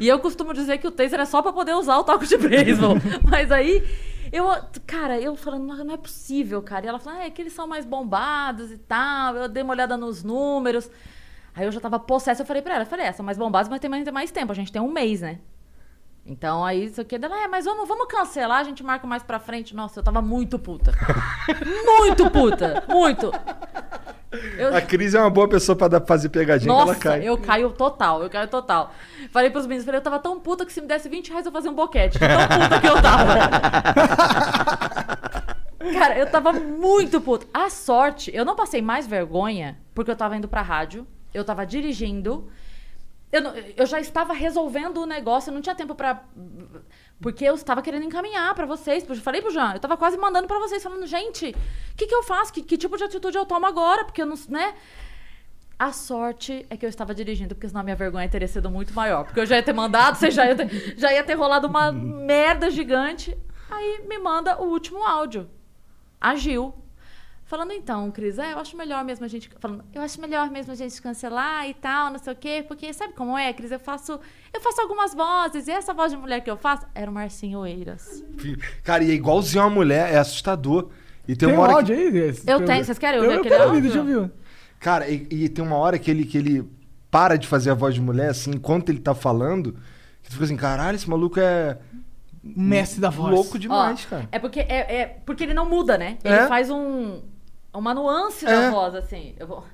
E 0.00 0.08
eu 0.08 0.18
costumo 0.20 0.54
dizer 0.54 0.78
que 0.78 0.86
o 0.86 0.90
taser 0.90 1.20
é 1.20 1.24
só 1.24 1.42
pra 1.42 1.52
poder 1.52 1.74
usar 1.74 1.98
o 1.98 2.04
taco 2.04 2.24
de 2.24 2.36
beisebol. 2.38 2.94
Mas 3.28 3.50
aí, 3.50 3.82
eu... 4.32 4.46
Cara, 4.86 5.20
eu 5.20 5.34
falando, 5.36 5.66
não, 5.66 5.84
não 5.84 5.94
é 5.94 5.96
possível, 5.96 6.62
cara. 6.62 6.86
E 6.86 6.88
ela 6.88 6.98
falando, 6.98 7.22
é 7.22 7.30
que 7.30 7.42
eles 7.42 7.52
são 7.52 7.66
mais 7.66 7.84
bombados 7.84 8.70
e 8.70 8.78
tal. 8.78 9.36
Eu 9.36 9.48
dei 9.48 9.62
uma 9.62 9.74
olhada 9.74 9.96
nos 9.96 10.22
números. 10.22 10.88
Aí 11.54 11.66
eu 11.66 11.72
já 11.72 11.80
tava 11.80 11.98
possessa. 11.98 12.42
Eu 12.42 12.46
falei 12.46 12.62
pra 12.62 12.74
ela, 12.74 12.84
eu 12.84 12.88
falei, 12.88 13.06
é, 13.06 13.12
são 13.12 13.26
mais 13.26 13.36
bombados, 13.36 13.68
mas 13.68 13.80
tem 13.80 13.90
mais, 13.90 14.04
tem 14.04 14.12
mais 14.12 14.30
tempo. 14.30 14.52
A 14.52 14.54
gente 14.54 14.70
tem 14.70 14.80
um 14.80 14.92
mês, 14.92 15.20
né? 15.20 15.40
Então 16.28 16.64
aí 16.64 16.84
isso 16.86 17.00
aqui 17.00 17.16
dela, 17.18 17.38
é, 17.40 17.46
mas 17.46 17.64
vamos, 17.64 17.86
vamos 17.86 18.06
cancelar, 18.08 18.58
a 18.58 18.64
gente 18.64 18.82
marca 18.82 19.06
mais 19.06 19.22
pra 19.22 19.38
frente. 19.38 19.74
Nossa, 19.76 20.00
eu 20.00 20.04
tava 20.04 20.20
muito 20.20 20.58
puta. 20.58 20.92
muito 21.98 22.28
puta. 22.30 22.82
Muito. 22.88 23.32
Eu- 24.58 24.74
A 24.76 24.80
Cris 24.82 25.14
é 25.14 25.20
uma 25.20 25.30
boa 25.30 25.48
pessoa 25.48 25.76
pra 25.76 25.86
dar, 25.88 26.00
fazer 26.04 26.28
pegadinha 26.28 26.66
que 26.74 26.76
ela 26.80 26.86
nossa, 26.86 26.98
cai. 27.00 27.22
eu 27.26 27.38
caio 27.38 27.70
total, 27.70 28.22
eu 28.24 28.28
caio 28.28 28.48
total. 28.48 28.92
Falei 29.30 29.50
pros 29.50 29.66
meninos, 29.66 29.84
falei, 29.84 29.98
eu 30.00 30.02
tava 30.04 30.18
tão 30.18 30.40
puta 30.40 30.66
que 30.66 30.72
se 30.72 30.80
me 30.80 30.88
desse 30.88 31.08
20 31.08 31.30
reais 31.30 31.46
eu 31.46 31.52
fazia 31.52 31.70
um 31.70 31.74
boquete. 31.74 32.18
Tão 32.18 32.28
puta 32.28 32.80
que 32.80 32.86
eu 32.88 33.00
tava. 33.00 33.34
Cara, 35.92 36.18
eu 36.18 36.26
tava 36.28 36.52
muito 36.52 37.20
puta. 37.20 37.46
A 37.54 37.70
sorte, 37.70 38.30
eu 38.34 38.44
não 38.44 38.56
passei 38.56 38.82
mais 38.82 39.06
vergonha 39.06 39.78
porque 39.94 40.10
eu 40.10 40.16
tava 40.16 40.36
indo 40.36 40.48
pra 40.48 40.60
rádio, 40.60 41.06
eu 41.32 41.44
tava 41.44 41.64
dirigindo. 41.64 42.48
Eu, 43.32 43.40
não- 43.42 43.54
eu 43.54 43.86
já 43.86 43.98
estava 44.00 44.32
resolvendo 44.32 44.98
o 44.98 45.06
negócio, 45.06 45.50
eu 45.50 45.54
não 45.54 45.60
tinha 45.60 45.74
tempo 45.74 45.94
pra. 45.94 46.22
Porque 47.20 47.44
eu 47.44 47.54
estava 47.54 47.82
querendo 47.82 48.04
encaminhar 48.04 48.54
pra 48.54 48.66
vocês. 48.66 49.04
Eu 49.08 49.16
falei 49.16 49.40
pro 49.40 49.50
Jean, 49.50 49.72
eu 49.74 49.80
tava 49.80 49.96
quase 49.96 50.16
mandando 50.16 50.46
pra 50.46 50.58
vocês, 50.58 50.82
falando, 50.82 51.06
gente, 51.06 51.48
o 51.92 51.96
que, 51.96 52.06
que 52.06 52.14
eu 52.14 52.22
faço? 52.22 52.52
Que, 52.52 52.62
que 52.62 52.76
tipo 52.78 52.96
de 52.96 53.04
atitude 53.04 53.36
eu 53.36 53.44
tomo 53.46 53.66
agora? 53.66 54.04
Porque 54.04 54.22
eu 54.22 54.26
não. 54.26 54.36
né? 54.48 54.74
A 55.78 55.92
sorte 55.92 56.64
é 56.70 56.76
que 56.76 56.86
eu 56.86 56.88
estava 56.88 57.14
dirigindo, 57.14 57.54
porque 57.54 57.68
senão 57.68 57.82
a 57.82 57.84
minha 57.84 57.96
vergonha 57.96 58.26
teria 58.28 58.48
sido 58.48 58.70
muito 58.70 58.94
maior. 58.94 59.24
Porque 59.24 59.40
eu 59.40 59.44
já 59.46 59.56
ia 59.56 59.62
ter 59.62 59.74
mandado, 59.74 60.16
você 60.16 60.30
já 60.30 60.46
ia 60.46 60.54
ter, 60.56 60.94
já 60.98 61.12
ia 61.12 61.22
ter 61.22 61.34
rolado 61.34 61.66
uma 61.68 61.92
merda 61.92 62.70
gigante. 62.70 63.36
Aí 63.70 64.02
me 64.08 64.18
manda 64.18 64.58
o 64.62 64.66
último 64.68 65.04
áudio. 65.04 65.50
A 66.20 66.34
Gil. 66.34 66.72
Falando, 67.48 67.72
então, 67.72 68.10
Cris, 68.10 68.40
é, 68.40 68.54
eu 68.54 68.58
acho 68.58 68.76
melhor 68.76 69.04
mesmo 69.04 69.24
a 69.24 69.28
gente. 69.28 69.48
Falando, 69.60 69.84
eu 69.94 70.02
acho 70.02 70.20
melhor 70.20 70.50
mesmo 70.50 70.72
a 70.72 70.74
gente 70.74 71.00
cancelar 71.00 71.68
e 71.68 71.74
tal, 71.74 72.10
não 72.10 72.18
sei 72.18 72.32
o 72.32 72.36
quê. 72.36 72.64
Porque 72.66 72.92
sabe 72.92 73.12
como 73.14 73.38
é, 73.38 73.52
Cris? 73.52 73.70
Eu 73.70 73.78
faço. 73.78 74.18
Eu 74.52 74.60
faço 74.60 74.80
algumas 74.80 75.14
vozes. 75.14 75.68
E 75.68 75.70
essa 75.70 75.94
voz 75.94 76.10
de 76.10 76.18
mulher 76.18 76.40
que 76.40 76.50
eu 76.50 76.56
faço 76.56 76.84
era 76.92 77.08
o 77.08 77.14
Marcinho 77.14 77.64
Eiras. 77.64 78.24
Cara, 78.82 79.04
e 79.04 79.12
é 79.12 79.14
igualzinho 79.14 79.62
uma 79.62 79.70
mulher, 79.70 80.12
é 80.12 80.18
assustador. 80.18 80.88
E 81.28 81.36
tem, 81.36 81.48
Tem 81.48 81.48
um 81.48 81.60
uma 81.60 81.62
hora 81.68 81.72
áudio 81.74 81.94
que... 81.96 82.02
aí? 82.02 82.18
Esse- 82.30 82.50
Eu 82.50 82.64
tenho, 82.64 82.84
vocês 82.84 82.98
querem 82.98 83.20
ouvir 83.20 83.32
eu, 83.34 83.38
aquele 83.40 83.54
eu 83.54 83.58
quero 83.58 83.68
ouvir, 83.70 83.76
áudio? 83.86 83.92
deixa 84.02 84.10
eu 84.12 84.18
ouvir. 84.22 84.32
Cara, 84.80 85.08
e, 85.08 85.26
e 85.30 85.48
tem 85.48 85.64
uma 85.64 85.76
hora 85.76 85.98
que 86.00 86.10
ele, 86.10 86.24
que 86.24 86.36
ele 86.38 86.68
para 87.10 87.36
de 87.36 87.46
fazer 87.46 87.70
a 87.70 87.74
voz 87.74 87.94
de 87.94 88.00
mulher, 88.00 88.30
assim, 88.30 88.50
enquanto 88.50 88.88
ele 88.90 88.98
tá 88.98 89.14
falando, 89.14 89.72
que 90.22 90.28
tu 90.28 90.32
fica 90.32 90.44
assim, 90.44 90.56
caralho, 90.56 90.96
esse 90.96 91.08
maluco 91.08 91.38
é 91.40 91.78
Mestre 92.42 93.00
da 93.00 93.10
voz. 93.10 93.32
louco 93.32 93.58
demais, 93.58 94.04
Ó, 94.06 94.10
cara. 94.10 94.28
É 94.30 94.38
porque, 94.38 94.60
é, 94.60 94.96
é 95.00 95.06
porque 95.24 95.42
ele 95.44 95.54
não 95.54 95.68
muda, 95.68 95.96
né? 95.98 96.18
Ele 96.22 96.34
É? 96.34 96.46
faz 96.46 96.70
um, 96.70 97.22
uma 97.76 97.94
nuance 97.94 98.44
É. 98.46 98.48
da 98.50 98.70
voz, 98.70 98.94
assim. 98.94 99.34
Eu 99.38 99.46
vou... 99.46 99.64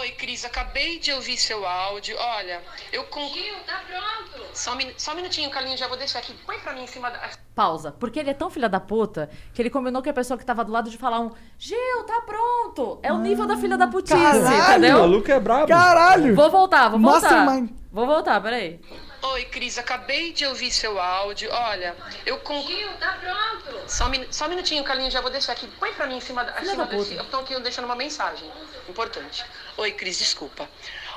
Oi, 0.00 0.10
Cris, 0.12 0.44
acabei 0.44 0.98
de 0.98 1.10
ouvir 1.12 1.38
seu 1.38 1.66
áudio. 1.66 2.14
Olha, 2.18 2.60
eu 2.92 3.04
com. 3.04 3.26
Gil, 3.28 3.54
tá 3.66 3.80
pronto. 3.88 4.44
Só 4.52 4.72
um, 4.74 4.76
minu- 4.76 4.92
só 4.98 5.12
um 5.12 5.14
minutinho, 5.14 5.48
Carlinhos, 5.50 5.80
já 5.80 5.88
vou 5.88 5.96
deixar 5.96 6.18
aqui. 6.18 6.34
Põe 6.44 6.58
pra 6.58 6.74
mim 6.74 6.82
em 6.82 6.86
cima 6.86 7.10
da. 7.10 7.18
Pausa. 7.54 7.90
Porque 7.98 8.18
ele 8.20 8.28
é 8.28 8.34
tão 8.34 8.50
filha 8.50 8.68
da 8.68 8.78
puta 8.78 9.30
que 9.54 9.62
ele 9.62 9.70
combinou 9.70 10.02
com 10.02 10.10
a 10.10 10.12
pessoa 10.12 10.36
que 10.36 10.44
tava 10.44 10.62
do 10.62 10.70
lado 10.70 10.90
de 10.90 10.98
falar 10.98 11.20
um 11.20 11.30
Gil, 11.58 12.04
tá 12.06 12.20
pronto. 12.20 13.00
É 13.02 13.10
o 13.12 13.18
nível 13.18 13.46
da 13.46 13.56
filha 13.56 13.78
da 13.78 13.86
putice, 13.88 14.14
Caralho, 14.14 14.46
O 14.46 14.70
entendeu? 14.70 14.98
maluco 14.98 15.32
é 15.32 15.40
brabo. 15.40 15.66
Caralho! 15.68 16.34
Vou 16.36 16.50
voltar, 16.50 16.88
vou 16.90 17.00
voltar. 17.00 17.30
Mastermind. 17.46 17.70
Vou 17.90 18.06
voltar, 18.06 18.40
peraí. 18.42 18.78
Oi, 19.20 19.44
Cris, 19.46 19.78
acabei 19.78 20.32
de 20.32 20.46
ouvir 20.46 20.70
seu 20.70 21.00
áudio. 21.00 21.50
Olha, 21.52 21.96
eu 22.24 22.38
com. 22.38 22.60
Gil, 22.62 22.88
tá 22.98 23.18
pronto. 23.20 23.80
Só 23.90 24.06
um, 24.06 24.10
minu- 24.10 24.32
só 24.32 24.46
um 24.46 24.48
minutinho, 24.48 24.84
Carlinhos, 24.84 25.12
já 25.12 25.20
vou 25.20 25.30
deixar 25.30 25.52
aqui. 25.52 25.66
Põe 25.78 25.92
pra 25.92 26.06
mim 26.06 26.16
em 26.18 26.20
cima 26.20 26.44
da. 26.44 26.52
Acima 26.52 26.86
da. 26.86 26.94
Eu 26.96 27.24
tô 27.24 27.38
aqui 27.38 27.58
deixando 27.60 27.86
uma 27.86 27.96
mensagem 27.96 28.48
importante. 28.88 29.44
Oi, 29.76 29.90
Cris, 29.92 30.18
desculpa. 30.18 30.68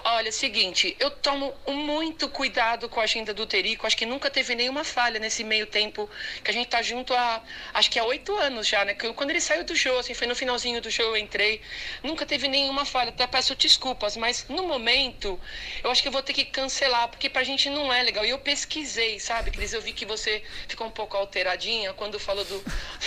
Olha, 0.04 0.28
é 0.28 0.30
o 0.30 0.34
seguinte, 0.34 0.96
eu 1.00 1.12
tomo 1.12 1.54
muito 1.68 2.28
cuidado 2.28 2.90
com 2.90 3.00
a 3.00 3.04
agenda 3.04 3.34
do 3.36 3.46
Terico. 3.46 3.86
Acho 3.86 3.96
que 3.96 4.06
nunca 4.06 4.32
teve 4.32 4.56
nenhuma 4.56 4.84
falha 4.84 5.20
nesse 5.20 5.44
meio 5.44 5.68
tempo 5.68 6.10
que 6.44 6.50
a 6.50 6.54
gente 6.54 6.70
tá 6.70 6.82
junto 6.82 7.14
há, 7.14 7.42
acho 7.74 7.92
que 7.92 8.00
há 8.00 8.04
oito 8.06 8.36
anos 8.36 8.68
já, 8.68 8.84
né? 8.84 8.96
Quando 8.96 9.30
ele 9.30 9.40
saiu 9.40 9.64
do 9.64 9.76
show, 9.76 10.00
assim, 10.00 10.16
foi 10.16 10.26
no 10.26 10.36
finalzinho 10.36 10.82
do 10.82 10.90
show 10.90 11.06
eu 11.06 11.18
entrei. 11.18 11.62
Nunca 12.04 12.26
teve 12.26 12.48
nenhuma 12.48 12.84
falha. 12.84 13.10
Até 13.10 13.28
peço 13.28 13.56
desculpas, 13.56 14.18
mas 14.18 14.46
no 14.50 14.68
momento 14.68 15.40
eu 15.84 15.92
acho 15.92 16.02
que 16.02 16.08
eu 16.08 16.12
vou 16.12 16.24
ter 16.24 16.34
que 16.34 16.46
cancelar, 16.46 17.08
porque 17.08 17.30
pra 17.30 17.44
gente 17.44 17.70
não 17.70 17.94
é 17.94 18.02
legal. 18.02 18.26
E 18.26 18.32
eu 18.32 18.40
pesquisei, 18.40 19.20
sabe, 19.20 19.52
Cris? 19.52 19.72
Eu 19.72 19.82
vi 19.82 19.94
que 19.94 20.06
você 20.06 20.44
ficou 20.68 20.88
um 20.88 20.92
pouco 20.92 21.16
alteradinha 21.16 21.94
quando 21.94 22.20
falou 22.20 22.44
do, 22.44 22.64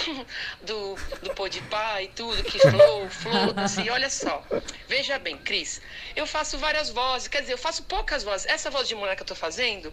do, 0.62 0.94
do 1.22 1.34
Podpah 1.34 2.02
e 2.02 2.08
tudo, 2.08 2.42
que 2.44 2.58
flow, 2.70 3.10
foda-se. 3.10 3.82
E 3.82 3.90
olha 3.90 4.08
só, 4.08 4.44
veja 4.86 5.18
bem, 5.18 5.36
Cris, 5.36 5.82
eu 6.14 6.26
faço 6.26 6.56
várias 6.56 6.83
vozes, 6.90 7.28
quer 7.28 7.40
dizer, 7.40 7.52
eu 7.52 7.58
faço 7.58 7.82
poucas 7.84 8.22
vozes. 8.22 8.46
Essa 8.46 8.70
voz 8.70 8.88
de 8.88 8.94
mulher 8.94 9.16
que 9.16 9.22
eu 9.22 9.26
tô 9.26 9.34
fazendo, 9.34 9.92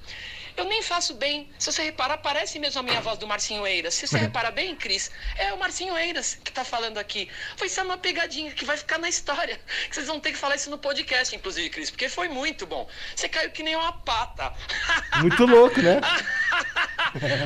eu 0.58 0.66
nem 0.66 0.82
faço 0.82 1.14
bem. 1.14 1.50
Se 1.58 1.72
você 1.72 1.84
reparar, 1.84 2.18
parece 2.18 2.60
mesmo 2.60 2.80
a 2.80 2.84
minha 2.84 3.02
voz 3.02 3.18
do 3.18 3.28
Marcinho 3.28 3.66
Eiras. 3.66 3.94
Se 3.94 4.08
você 4.08 4.18
reparar 4.20 4.52
bem, 4.52 4.76
Cris, 4.76 5.12
é 5.38 5.54
o 5.54 5.60
Marcinho 5.60 5.98
Eiras 5.98 6.38
que 6.44 6.52
tá 6.52 6.64
falando 6.64 6.98
aqui. 6.98 7.30
Foi 7.58 7.70
só 7.70 7.84
uma 7.84 7.98
pegadinha 7.98 8.52
que 8.52 8.66
vai 8.66 8.78
ficar 8.78 8.98
na 8.98 9.10
história. 9.10 9.60
Que 9.90 9.96
vocês 9.96 10.08
vão 10.08 10.20
ter 10.20 10.32
que 10.32 10.38
falar 10.38 10.56
isso 10.56 10.70
no 10.70 10.78
podcast, 10.78 11.36
inclusive, 11.36 11.70
Cris, 11.70 11.90
porque 11.90 12.08
foi 12.08 12.30
muito 12.30 12.66
bom. 12.66 12.88
Você 13.16 13.28
caiu 13.28 13.52
que 13.52 13.64
nem 13.64 13.76
uma 13.76 13.92
pata. 13.92 14.54
Muito 15.22 15.46
louco, 15.46 15.82
né? 15.82 16.00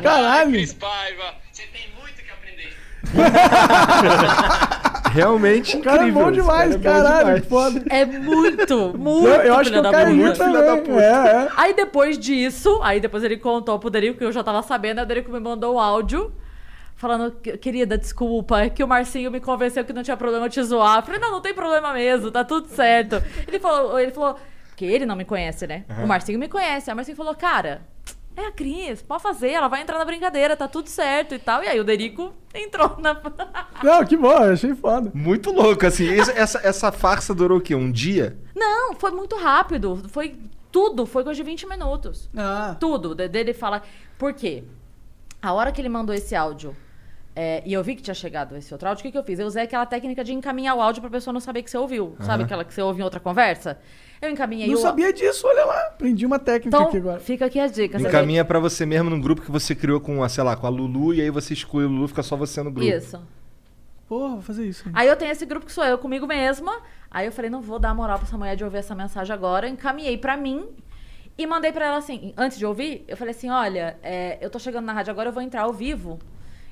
Caralho. 0.04 0.52
Cris 0.52 0.74
Paiva, 0.74 1.36
você 1.52 1.64
tem 1.68 1.90
muito 1.90 2.22
que 2.22 2.32
aprender. 2.32 2.78
Realmente 5.16 5.78
O 5.78 5.82
cara 5.82 5.98
é 5.98 6.02
incrível. 6.02 6.24
bom 6.26 6.32
demais, 6.32 6.76
cara 6.76 6.76
é 6.76 6.78
bom 6.78 6.84
caralho. 7.10 7.26
demais. 7.26 7.46
Foda. 7.46 7.84
É 7.90 8.06
muito, 8.06 8.98
muito. 8.98 9.28
Eu, 9.28 9.42
eu 9.42 9.54
acho 9.56 9.64
que 9.72 9.76
filha 9.76 9.78
eu 9.78 9.82
da 9.84 9.92
cairia 9.92 10.32
puta. 10.32 10.38
também. 10.46 10.98
É, 11.00 11.04
é. 11.06 11.48
Aí 11.56 11.74
depois 11.74 12.18
disso, 12.20 12.80
aí 12.84 13.00
depois 13.00 13.24
ele 13.24 13.38
contou 13.38 13.80
pro 13.80 13.90
Derico, 13.90 14.18
que 14.20 14.26
eu 14.26 14.32
já 14.32 14.44
tava 14.44 14.62
sabendo, 14.62 15.00
aí 15.00 15.06
o 15.06 15.08
Derico 15.08 15.32
me 15.32 15.40
mandou 15.40 15.76
o 15.76 15.80
áudio. 15.80 16.32
Falando, 16.98 17.32
"Que- 17.42 17.58
querida, 17.58 17.98
desculpa, 17.98 18.62
é 18.62 18.70
que 18.70 18.82
o 18.84 18.88
Marcinho 18.88 19.30
me 19.30 19.42
convenceu 19.42 19.84
que 19.84 19.92
não 19.92 20.02
tinha 20.02 20.16
problema 20.16 20.48
te 20.48 20.64
zoar. 20.64 21.00
Eu 21.00 21.04
falei, 21.04 21.20
não, 21.20 21.30
não 21.32 21.42
tem 21.42 21.54
problema 21.54 21.92
mesmo, 21.94 22.32
tá 22.32 22.44
tudo 22.44 22.68
certo. 22.70 23.22
Ele 23.48 23.60
falou, 23.60 24.00
ele 24.00 24.12
falou, 24.12 24.38
porque 24.70 24.86
ele 24.86 25.06
não 25.06 25.16
me 25.16 25.26
conhece, 25.26 25.68
né? 25.68 25.84
O 26.04 26.08
Marcinho 26.08 26.40
me 26.40 26.48
conhece. 26.48 26.90
Aí 26.90 26.94
o 26.94 26.96
Marcinho 26.96 27.18
falou, 27.18 27.36
cara, 27.36 27.82
é 28.36 28.48
a 28.48 28.52
Cris, 28.52 29.02
pode 29.02 29.24
fazer, 29.24 29.52
ela 29.52 29.68
vai 29.68 29.82
entrar 29.82 29.98
na 29.98 30.06
brincadeira, 30.06 30.56
tá 30.58 30.68
tudo 30.68 30.88
certo 30.90 31.34
e 31.36 31.40
tal. 31.40 31.64
E 31.64 31.68
aí 31.68 31.80
o 31.80 31.84
Derico 31.84 32.34
entrou 32.54 32.98
na. 33.00 33.14
Não, 33.84 34.06
que 34.06 34.18
bom, 34.18 34.32
achei 34.36 34.74
foda. 34.76 35.12
Muito 35.14 35.52
louco, 35.52 35.86
assim. 35.86 36.08
Essa, 36.10 36.60
essa 36.64 36.92
farsa 36.92 37.34
durou 37.34 37.58
o 37.60 37.62
quê? 37.62 37.74
Um 37.76 37.92
dia? 37.92 38.38
Não, 38.56 38.94
foi 38.96 39.12
muito 39.12 39.36
rápido. 39.38 40.02
Foi 40.10 40.36
tudo, 40.72 41.06
foi 41.06 41.24
coisa 41.24 41.38
de 41.38 41.44
20 41.44 41.68
minutos. 41.68 42.30
Ah. 42.36 42.76
Tudo. 42.80 43.16
de- 43.16 43.28
Dele 43.28 43.54
falar. 43.54 43.86
Por 44.18 44.34
quê? 44.34 44.64
A 45.42 45.54
hora 45.54 45.72
que 45.72 45.80
ele 45.80 45.90
mandou 45.90 46.14
esse 46.16 46.36
áudio. 46.36 46.76
é, 47.36 47.62
e 47.66 47.74
eu 47.74 47.84
vi 47.84 47.96
que 47.96 48.02
tinha 48.02 48.14
chegado 48.16 48.56
esse 48.56 48.74
outro 48.74 48.88
áudio, 48.88 49.02
o 49.02 49.04
que, 49.04 49.12
que 49.12 49.18
eu 49.18 49.24
fiz? 49.24 49.38
Eu 49.40 49.46
usei 49.48 49.64
aquela 49.64 49.86
técnica 49.86 50.24
de 50.24 50.34
encaminhar 50.34 50.74
o 50.76 50.82
áudio 50.82 51.02
pra 51.02 51.10
pessoa 51.12 51.34
não 51.34 51.40
saber 51.42 51.64
que 51.64 51.70
você 51.70 51.78
ouviu. 51.78 52.16
Sabe 52.22 52.44
aquela 52.44 52.64
que 52.64 52.74
você 52.74 52.82
ouve 52.82 53.02
em 53.02 53.04
outra 53.04 53.20
conversa? 53.20 53.78
Eu 54.22 54.30
encaminhei 54.30 54.68
Não 54.68 54.76
o 54.76 54.78
sabia 54.78 55.12
disso, 55.12 55.46
olha 55.48 55.66
lá. 55.66 55.80
Aprendi 55.88 56.26
uma 56.26 56.40
técnica 56.40 56.76
Então, 56.78 56.88
aqui 56.88 56.98
agora. 56.98 57.20
fica 57.20 57.46
aqui 57.46 57.60
a 57.60 57.68
dica. 57.68 58.00
Encaminha 58.00 58.44
pra 58.46 58.60
você 58.60 58.86
mesmo 58.86 59.10
num 59.10 59.20
grupo 59.20 59.42
que 59.42 59.52
você 59.52 59.76
criou 59.76 60.00
com, 60.00 60.24
a, 60.24 60.30
sei 60.30 60.44
lá, 60.44 60.56
com 60.56 60.66
a 60.66 60.70
Lulu, 60.70 61.14
e 61.14 61.22
aí 61.22 61.30
você 61.30 61.54
exclui 61.54 61.86
o 61.86 61.90
Lulu, 61.90 62.08
fica 62.08 62.24
só 62.24 62.36
você 62.36 62.64
no 62.64 62.72
grupo. 62.72 62.90
Isso. 62.90 63.22
Porra, 64.08 64.34
vou 64.36 64.42
fazer 64.42 64.66
isso. 64.68 64.90
Aí 64.94 65.08
eu 65.08 65.16
tenho 65.16 65.32
esse 65.32 65.46
grupo 65.46 65.66
que 65.66 65.72
sou 65.74 65.84
eu 65.84 65.98
comigo 65.98 66.28
mesma. 66.28 66.82
Aí 67.10 67.26
eu 67.26 67.32
falei, 67.32 67.50
não 67.50 67.62
vou 67.62 67.80
dar 67.80 67.94
moral 67.96 68.18
pra 68.20 68.28
essa 68.28 68.38
mulher 68.38 68.56
de 68.56 68.64
ouvir 68.64 68.78
essa 68.78 68.94
mensagem 68.94 69.34
agora. 69.34 69.68
Encaminhei 69.68 70.18
pra 70.18 70.38
mim 70.38 70.68
e 71.38 71.46
mandei 71.48 71.72
pra 71.72 71.88
ela 71.88 71.98
assim, 71.98 72.34
antes 72.38 72.58
de 72.58 72.66
ouvir, 72.66 73.04
eu 73.08 73.18
falei 73.18 73.32
assim, 73.34 73.50
olha, 73.50 73.98
é, 74.02 74.38
eu 74.40 74.50
tô 74.50 74.58
chegando 74.60 74.86
na 74.86 74.94
rádio 74.94 75.12
agora, 75.12 75.30
eu 75.30 75.34
vou 75.34 75.42
entrar 75.42 75.64
ao 75.64 75.74
vivo. 75.74 76.20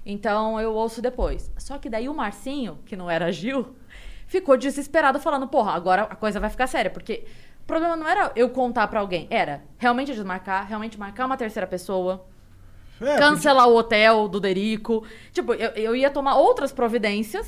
Então 0.05 0.59
eu 0.59 0.73
ouço 0.73 1.01
depois. 1.01 1.51
Só 1.57 1.77
que 1.77 1.89
daí 1.89 2.07
o 2.07 2.13
Marcinho, 2.13 2.77
que 2.85 2.95
não 2.95 3.09
era 3.09 3.31
Gil, 3.31 3.73
ficou 4.33 4.57
desesperado 4.57 5.19
falando, 5.19 5.47
porra, 5.47 5.73
agora 5.73 6.03
a 6.09 6.15
coisa 6.15 6.39
vai 6.39 6.49
ficar 6.49 6.65
séria, 6.65 6.89
porque 6.89 7.23
o 7.63 7.65
problema 7.67 7.95
não 7.95 8.07
era 8.07 8.31
eu 8.35 8.49
contar 8.49 8.87
pra 8.87 8.99
alguém, 8.99 9.27
era 9.29 9.61
realmente 9.77 10.11
desmarcar, 10.11 10.67
realmente 10.67 10.97
marcar 10.99 11.27
uma 11.27 11.37
terceira 11.37 11.67
pessoa, 11.67 12.25
É, 12.99 13.15
cancelar 13.15 13.67
o 13.67 13.75
hotel 13.75 14.27
do 14.27 14.39
Derico. 14.39 15.05
Tipo, 15.31 15.53
eu, 15.53 15.69
eu 15.71 15.95
ia 15.95 16.09
tomar 16.09 16.35
outras 16.35 16.71
providências 16.71 17.47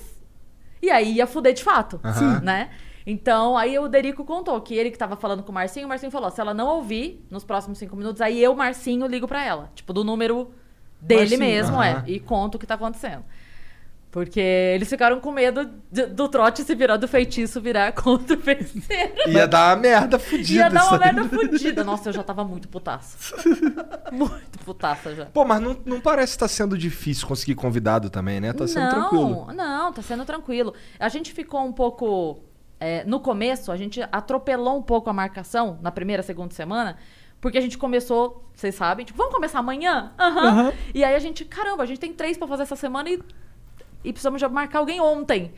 e 0.81 0.91
aí 0.91 1.13
ia 1.13 1.25
fuder 1.25 1.53
de 1.53 1.63
fato, 1.63 1.99
Aham. 2.03 2.39
né? 2.41 2.69
Então, 3.05 3.57
aí 3.57 3.77
o 3.79 3.87
Derico 3.87 4.23
contou 4.23 4.59
que 4.61 4.75
ele 4.75 4.91
que 4.91 4.97
tava 4.97 5.15
falando 5.15 5.41
com 5.43 5.51
o 5.51 5.55
Marcinho, 5.55 5.85
o 5.87 5.89
Marcinho 5.89 6.11
falou, 6.11 6.29
se 6.29 6.39
ela 6.41 6.53
não 6.53 6.67
ouvir 6.67 7.25
nos 7.31 7.43
próximos 7.43 7.77
cinco 7.79 7.95
minutos, 7.95 8.21
aí 8.21 8.41
eu, 8.43 8.55
Marcinho, 8.55 9.07
ligo 9.07 9.27
pra 9.27 9.43
ela. 9.43 9.71
Tipo, 9.75 9.91
do 9.93 10.03
número 10.03 10.51
dele 11.01 11.37
Marcinho, 11.37 11.39
mesmo, 11.39 11.77
aham. 11.77 11.83
é. 11.83 12.03
E 12.05 12.19
conto 12.19 12.55
o 12.55 12.59
que 12.59 12.67
tá 12.67 12.75
acontecendo. 12.75 13.23
Porque 14.15 14.39
eles 14.39 14.87
ficaram 14.87 15.19
com 15.19 15.29
medo 15.29 15.69
de- 15.91 16.05
do 16.05 16.29
trote 16.29 16.63
se 16.63 16.73
virar, 16.73 16.95
do 16.95 17.05
feitiço 17.05 17.59
virar 17.59 17.91
contra 18.01 18.37
o 18.37 18.39
feiticeiro. 18.39 19.11
Ia 19.27 19.45
dar 19.45 19.75
uma 19.75 19.81
merda 19.81 20.17
fudida. 20.17 20.53
Ia 20.63 20.69
dar 20.69 20.87
uma 20.87 20.97
merda 20.97 21.23
fudida. 21.25 21.83
Nossa, 21.83 22.07
eu 22.07 22.13
já 22.13 22.23
tava 22.23 22.45
muito 22.45 22.69
putaça. 22.69 23.35
muito 24.13 24.57
putaça 24.63 25.13
já. 25.13 25.25
Pô, 25.25 25.43
mas 25.43 25.59
não, 25.61 25.75
não 25.85 25.99
parece 25.99 26.31
estar 26.31 26.47
sendo 26.47 26.77
difícil 26.77 27.27
conseguir 27.27 27.55
convidado 27.55 28.09
também, 28.09 28.39
né? 28.39 28.53
Tá 28.53 28.65
sendo 28.65 28.83
não, 28.85 28.89
tranquilo. 28.89 29.47
Não, 29.53 29.91
tá 29.91 30.01
sendo 30.01 30.23
tranquilo. 30.23 30.73
A 30.97 31.09
gente 31.09 31.33
ficou 31.33 31.65
um 31.65 31.73
pouco. 31.73 32.39
é, 32.79 33.03
no 33.03 33.19
começo, 33.19 33.69
a 33.69 33.75
gente 33.75 34.01
atropelou 34.13 34.77
um 34.77 34.81
pouco 34.81 35.09
a 35.09 35.13
marcação 35.13 35.77
na 35.81 35.91
primeira, 35.91 36.23
segunda 36.23 36.53
semana. 36.53 36.95
Porque 37.41 37.57
a 37.57 37.61
gente 37.61 37.77
começou, 37.77 38.49
vocês 38.55 38.73
sabem, 38.75 39.05
tipo, 39.05 39.17
vamos 39.17 39.33
começar 39.33 39.59
amanhã? 39.59 40.13
Aham. 40.17 40.47
Aham. 40.47 40.73
E 40.93 41.03
aí 41.03 41.13
a 41.15 41.19
gente, 41.19 41.43
caramba, 41.43 41.83
a 41.83 41.85
gente 41.85 41.99
tem 41.99 42.13
três 42.13 42.37
pra 42.37 42.47
fazer 42.47 42.63
essa 42.63 42.77
semana 42.77 43.09
e, 43.09 43.19
e 44.05 44.13
precisamos 44.13 44.39
já 44.39 44.47
marcar 44.47 44.79
alguém 44.79 45.01
ontem. 45.01 45.51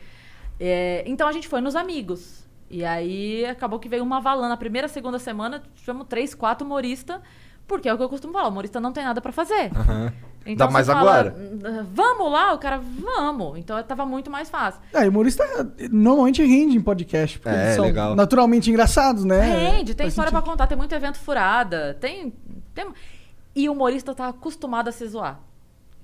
É, 0.58 1.02
então 1.06 1.28
a 1.28 1.32
gente 1.32 1.46
foi 1.48 1.60
nos 1.60 1.76
amigos. 1.76 2.46
E 2.70 2.84
aí 2.84 3.44
acabou 3.46 3.78
que 3.78 3.88
veio 3.88 4.02
uma 4.02 4.20
valana. 4.20 4.48
Na 4.50 4.56
primeira, 4.56 4.88
segunda 4.88 5.18
semana, 5.18 5.62
tivemos 5.76 6.06
três, 6.08 6.34
quatro 6.34 6.66
humoristas. 6.66 7.20
Porque 7.66 7.86
é 7.86 7.92
o 7.92 7.98
que 7.98 8.02
eu 8.02 8.08
costumo 8.08 8.32
falar, 8.32 8.46
o 8.46 8.50
humorista 8.50 8.80
não 8.80 8.92
tem 8.94 9.04
nada 9.04 9.20
pra 9.20 9.30
fazer. 9.30 9.70
Aham. 9.76 10.10
Então 10.46 10.66
Dá 10.66 10.72
mais 10.72 10.86
fala, 10.86 11.00
agora. 11.00 11.36
"Hum, 11.38 11.84
Vamos 11.92 12.32
lá, 12.32 12.54
o 12.54 12.58
cara, 12.58 12.78
vamos. 12.78 13.58
Então 13.58 13.82
tava 13.82 14.06
muito 14.06 14.30
mais 14.30 14.48
fácil. 14.48 14.80
É, 14.94 15.06
humorista 15.06 15.44
normalmente 15.92 16.42
rende 16.42 16.78
em 16.78 16.80
podcast, 16.80 17.38
porque 17.38 17.54
É, 17.54 17.64
eles 17.64 17.74
são 17.76 17.84
legal. 17.84 18.16
naturalmente 18.16 18.70
engraçados, 18.70 19.22
né? 19.24 19.40
Rende, 19.42 19.94
tem 19.94 20.04
Faz 20.04 20.12
história 20.14 20.30
sentido. 20.30 20.42
pra 20.42 20.50
contar, 20.50 20.66
tem 20.66 20.78
muito 20.78 20.94
evento 20.94 21.18
furada, 21.18 21.94
tem, 22.00 22.32
tem. 22.74 22.86
E 23.54 23.68
o 23.68 23.72
humorista 23.72 24.14
tá 24.14 24.28
acostumado 24.28 24.88
a 24.88 24.92
se 24.92 25.06
zoar. 25.06 25.38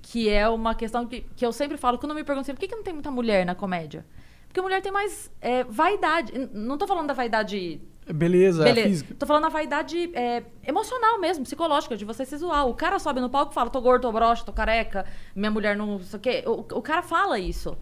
Que 0.07 0.29
é 0.29 0.47
uma 0.47 0.75
questão 0.75 1.07
que, 1.07 1.21
que 1.35 1.43
eu 1.43 1.51
sempre 1.51 1.77
falo, 1.77 1.97
quando 1.97 2.13
me 2.13 2.23
perguntam 2.23 2.41
assim, 2.41 2.53
por 2.53 2.59
que, 2.59 2.67
que 2.67 2.75
não 2.75 2.83
tem 2.83 2.93
muita 2.93 3.09
mulher 3.09 3.43
na 3.43 3.55
comédia? 3.55 4.05
Porque 4.47 4.61
mulher 4.61 4.79
tem 4.81 4.91
mais 4.91 5.31
é, 5.41 5.63
vaidade. 5.63 6.31
Não 6.53 6.77
tô 6.77 6.85
falando 6.85 7.07
da 7.07 7.13
vaidade 7.13 7.81
Beleza, 8.13 8.63
Beleza. 8.63 8.87
física. 8.87 9.15
Tô 9.17 9.25
falando 9.25 9.43
da 9.43 9.49
vaidade 9.49 10.11
é, 10.13 10.43
emocional 10.63 11.19
mesmo, 11.19 11.43
psicológica, 11.43 11.97
de 11.97 12.05
você 12.05 12.23
se 12.23 12.37
zoar. 12.37 12.67
O 12.67 12.73
cara 12.75 12.99
sobe 12.99 13.19
no 13.19 13.29
palco 13.29 13.51
e 13.51 13.55
fala, 13.55 13.69
tô 13.69 13.81
gordo, 13.81 14.03
tô 14.03 14.11
broxa, 14.11 14.45
tô 14.45 14.53
careca, 14.53 15.05
minha 15.35 15.49
mulher 15.49 15.75
não 15.75 15.99
sei 15.99 16.17
o 16.17 16.21
quê. 16.21 16.43
O, 16.45 16.59
o 16.77 16.81
cara 16.81 17.01
fala 17.01 17.39
isso. 17.39 17.75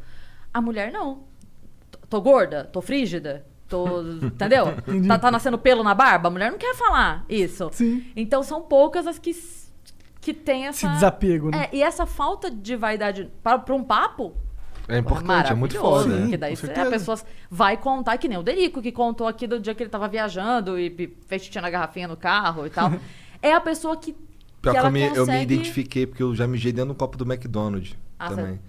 A 0.53 0.61
mulher 0.61 0.91
não. 0.91 1.23
Tô- 2.09 2.21
gorda, 2.21 2.63
tô 2.63 2.81
frígida, 2.81 3.45
tô. 3.67 4.01
entendeu? 4.23 4.67
Tá, 5.07 5.19
tá 5.19 5.29
nascendo 5.31 5.57
pelo 5.57 5.83
na 5.83 5.93
barba? 5.93 6.29
A 6.29 6.31
mulher 6.31 6.51
não 6.51 6.57
quer 6.57 6.73
falar 6.73 7.25
isso. 7.27 7.69
Sim. 7.73 8.05
Então 8.15 8.41
são 8.43 8.61
poucas 8.61 9.05
as 9.05 9.19
que, 9.19 9.33
que 10.23 10.33
tem 10.33 10.67
essa. 10.67 10.85
Esse 10.85 10.95
desapego, 10.95 11.49
né? 11.51 11.65
É, 11.71 11.75
e 11.75 11.83
essa 11.83 12.05
falta 12.05 12.49
de 12.49 12.75
vaidade 12.75 13.29
para 13.43 13.59
pra 13.59 13.75
um 13.75 13.83
papo 13.83 14.33
É 14.87 14.97
importante, 14.97 15.51
é 15.51 15.55
muito 15.55 15.77
foda. 15.77 16.15
Sim, 16.15 16.21
Porque 16.21 16.37
daí 16.37 16.53
a 16.53 16.89
pessoa 16.89 17.19
vai 17.49 17.75
contar, 17.77 18.17
que 18.17 18.27
nem 18.27 18.37
o 18.37 18.43
Derico, 18.43 18.81
que 18.81 18.91
contou 18.91 19.27
aqui 19.27 19.45
do 19.47 19.59
dia 19.59 19.75
que 19.75 19.83
ele 19.83 19.89
tava 19.89 20.07
viajando 20.07 20.79
e 20.79 21.15
fez 21.27 21.43
xixi 21.43 21.59
na 21.59 21.69
garrafinha 21.69 22.07
no 22.07 22.15
carro 22.17 22.65
e 22.65 22.69
tal. 22.69 22.91
é 23.41 23.53
a 23.53 23.61
pessoa 23.61 23.97
que, 23.97 24.15
Pior 24.61 24.71
que, 24.71 24.77
ela 24.77 24.87
eu, 24.87 24.91
me, 24.91 25.01
eu 25.03 25.09
me 25.11 25.17
consegue- 25.17 25.43
identifiquei, 25.53 26.07
porque 26.07 26.23
eu 26.23 26.33
já 26.33 26.47
mijei 26.47 26.71
dentro 26.71 26.93
do 26.93 26.95
copo 26.97 27.17
do 27.17 27.25
McDonald's 27.25 27.95
Ah, 28.17 28.29
também. 28.29 28.59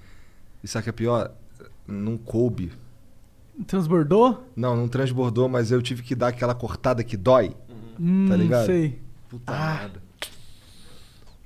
E 0.63 0.67
sabe 0.69 0.81
o 0.81 0.85
que 0.85 0.91
é 0.91 0.93
pior? 0.93 1.31
Não 1.87 2.17
coube. 2.17 2.73
Transbordou? 3.67 4.45
Não, 4.57 4.77
não 4.77 4.89
transbordou, 4.89 5.49
mas 5.49 5.71
eu 5.71 5.81
tive 5.81 6.03
que 6.03 6.15
dar 6.15 6.29
aquela 6.29 6.55
cortada 6.55 7.05
que 7.05 7.17
dói. 7.17 7.55
Hum, 8.01 8.27
Tá 8.29 8.37
ligado? 8.37 8.67
Sei. 8.67 9.01
Puta 9.29 9.53
merda. 9.53 10.03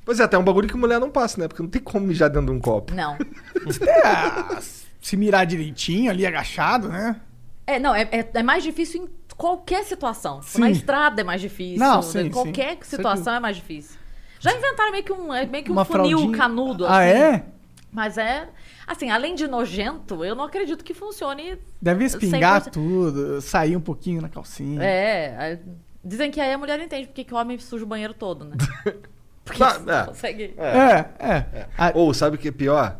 Pois 0.08 0.20
é, 0.20 0.22
até 0.22 0.38
um 0.38 0.42
bagulho 0.42 0.66
que 0.66 0.74
mulher 0.74 0.98
não 0.98 1.10
passa, 1.10 1.38
né? 1.38 1.46
Porque 1.46 1.62
não 1.62 1.68
tem 1.68 1.82
como 1.82 2.06
mijar 2.06 2.30
dentro 2.30 2.46
de 2.46 2.52
um 2.52 2.58
copo. 2.58 2.94
Não. 2.94 3.18
É, 3.68 4.58
se 5.02 5.18
mirar 5.18 5.44
direitinho 5.44 6.10
ali, 6.10 6.24
agachado, 6.24 6.88
né? 6.88 7.20
É, 7.66 7.78
não, 7.78 7.94
é, 7.94 8.08
é, 8.10 8.30
é 8.32 8.42
mais 8.42 8.62
difícil 8.62 9.02
em 9.02 9.08
qualquer 9.36 9.84
situação. 9.84 10.40
Sim. 10.40 10.60
Na 10.62 10.70
estrada 10.70 11.20
é 11.20 11.24
mais 11.24 11.42
difícil. 11.42 11.78
Não, 11.78 11.96
né? 11.96 12.02
sim, 12.02 12.30
qualquer 12.30 12.78
sim. 12.80 12.96
situação 12.96 13.16
Certeza. 13.24 13.36
é 13.36 13.40
mais 13.40 13.56
difícil. 13.56 13.98
Já 14.40 14.56
inventaram 14.56 14.92
meio 14.92 15.04
que 15.04 15.12
um, 15.12 15.34
é 15.34 15.44
meio 15.44 15.64
que 15.64 15.70
um 15.70 15.74
Uma 15.74 15.84
funil 15.84 16.16
fraldinha. 16.16 16.38
canudo. 16.38 16.86
Ah, 16.86 17.00
assim. 17.00 17.10
é? 17.10 17.44
Mas 17.92 18.16
é. 18.16 18.48
Assim, 18.86 19.10
além 19.10 19.34
de 19.34 19.46
nojento, 19.46 20.24
eu 20.24 20.34
não 20.34 20.44
acredito 20.44 20.82
que 20.82 20.94
funcione. 20.94 21.58
Deve 21.82 22.06
espingar 22.06 22.62
100%. 22.62 22.70
tudo, 22.70 23.40
sair 23.42 23.76
um 23.76 23.80
pouquinho 23.82 24.22
na 24.22 24.30
calcinha. 24.30 24.82
É. 24.82 25.58
Dizem 26.02 26.30
que 26.30 26.40
aí 26.40 26.50
a 26.50 26.56
mulher 26.56 26.80
entende 26.80 27.08
porque 27.08 27.24
que 27.24 27.34
o 27.34 27.36
homem 27.36 27.58
suja 27.58 27.84
o 27.84 27.86
banheiro 27.86 28.14
todo, 28.14 28.46
né? 28.46 28.56
Porque 29.48 29.58
Tá, 29.58 29.70
você 29.74 29.80
não 29.84 29.94
é. 29.94 30.04
consegue. 30.06 30.54
É, 30.58 31.04
é. 31.18 31.66
Ah, 31.76 31.92
Ou 31.94 32.12
sabe 32.14 32.36
o 32.36 32.38
que 32.38 32.48
é 32.48 32.52
pior? 32.52 32.98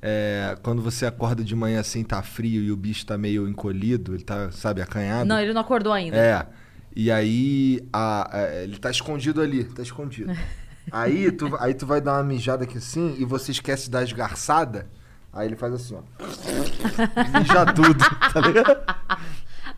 É, 0.00 0.56
quando 0.62 0.82
você 0.82 1.06
acorda 1.06 1.42
de 1.42 1.54
manhã 1.56 1.80
assim, 1.80 2.04
tá 2.04 2.22
frio 2.22 2.62
e 2.62 2.70
o 2.70 2.76
bicho 2.76 3.06
tá 3.06 3.16
meio 3.16 3.48
encolhido, 3.48 4.14
ele 4.14 4.22
tá, 4.22 4.50
sabe, 4.52 4.82
acanhado. 4.82 5.24
Não, 5.26 5.38
ele 5.40 5.52
não 5.54 5.60
acordou 5.62 5.92
ainda. 5.92 6.16
É. 6.16 6.46
E 6.94 7.10
aí 7.10 7.80
a- 7.92 8.28
a- 8.38 8.54
ele 8.62 8.78
tá 8.78 8.90
escondido 8.90 9.40
ali, 9.40 9.64
tá 9.64 9.82
escondido. 9.82 10.30
aí, 10.92 11.32
tu, 11.32 11.56
aí 11.58 11.72
tu 11.74 11.86
vai 11.86 12.00
dar 12.00 12.12
uma 12.18 12.22
mijada 12.22 12.64
aqui 12.64 12.76
assim 12.78 13.16
e 13.18 13.24
você 13.24 13.50
esquece 13.52 13.90
dar 13.90 14.02
esgarçada. 14.02 14.86
Aí 15.32 15.48
ele 15.48 15.56
faz 15.56 15.72
assim, 15.74 15.96
ó. 15.96 16.02
Mija 17.40 17.66
tudo, 17.72 18.04
tá 18.32 18.40
ligado? 18.40 18.76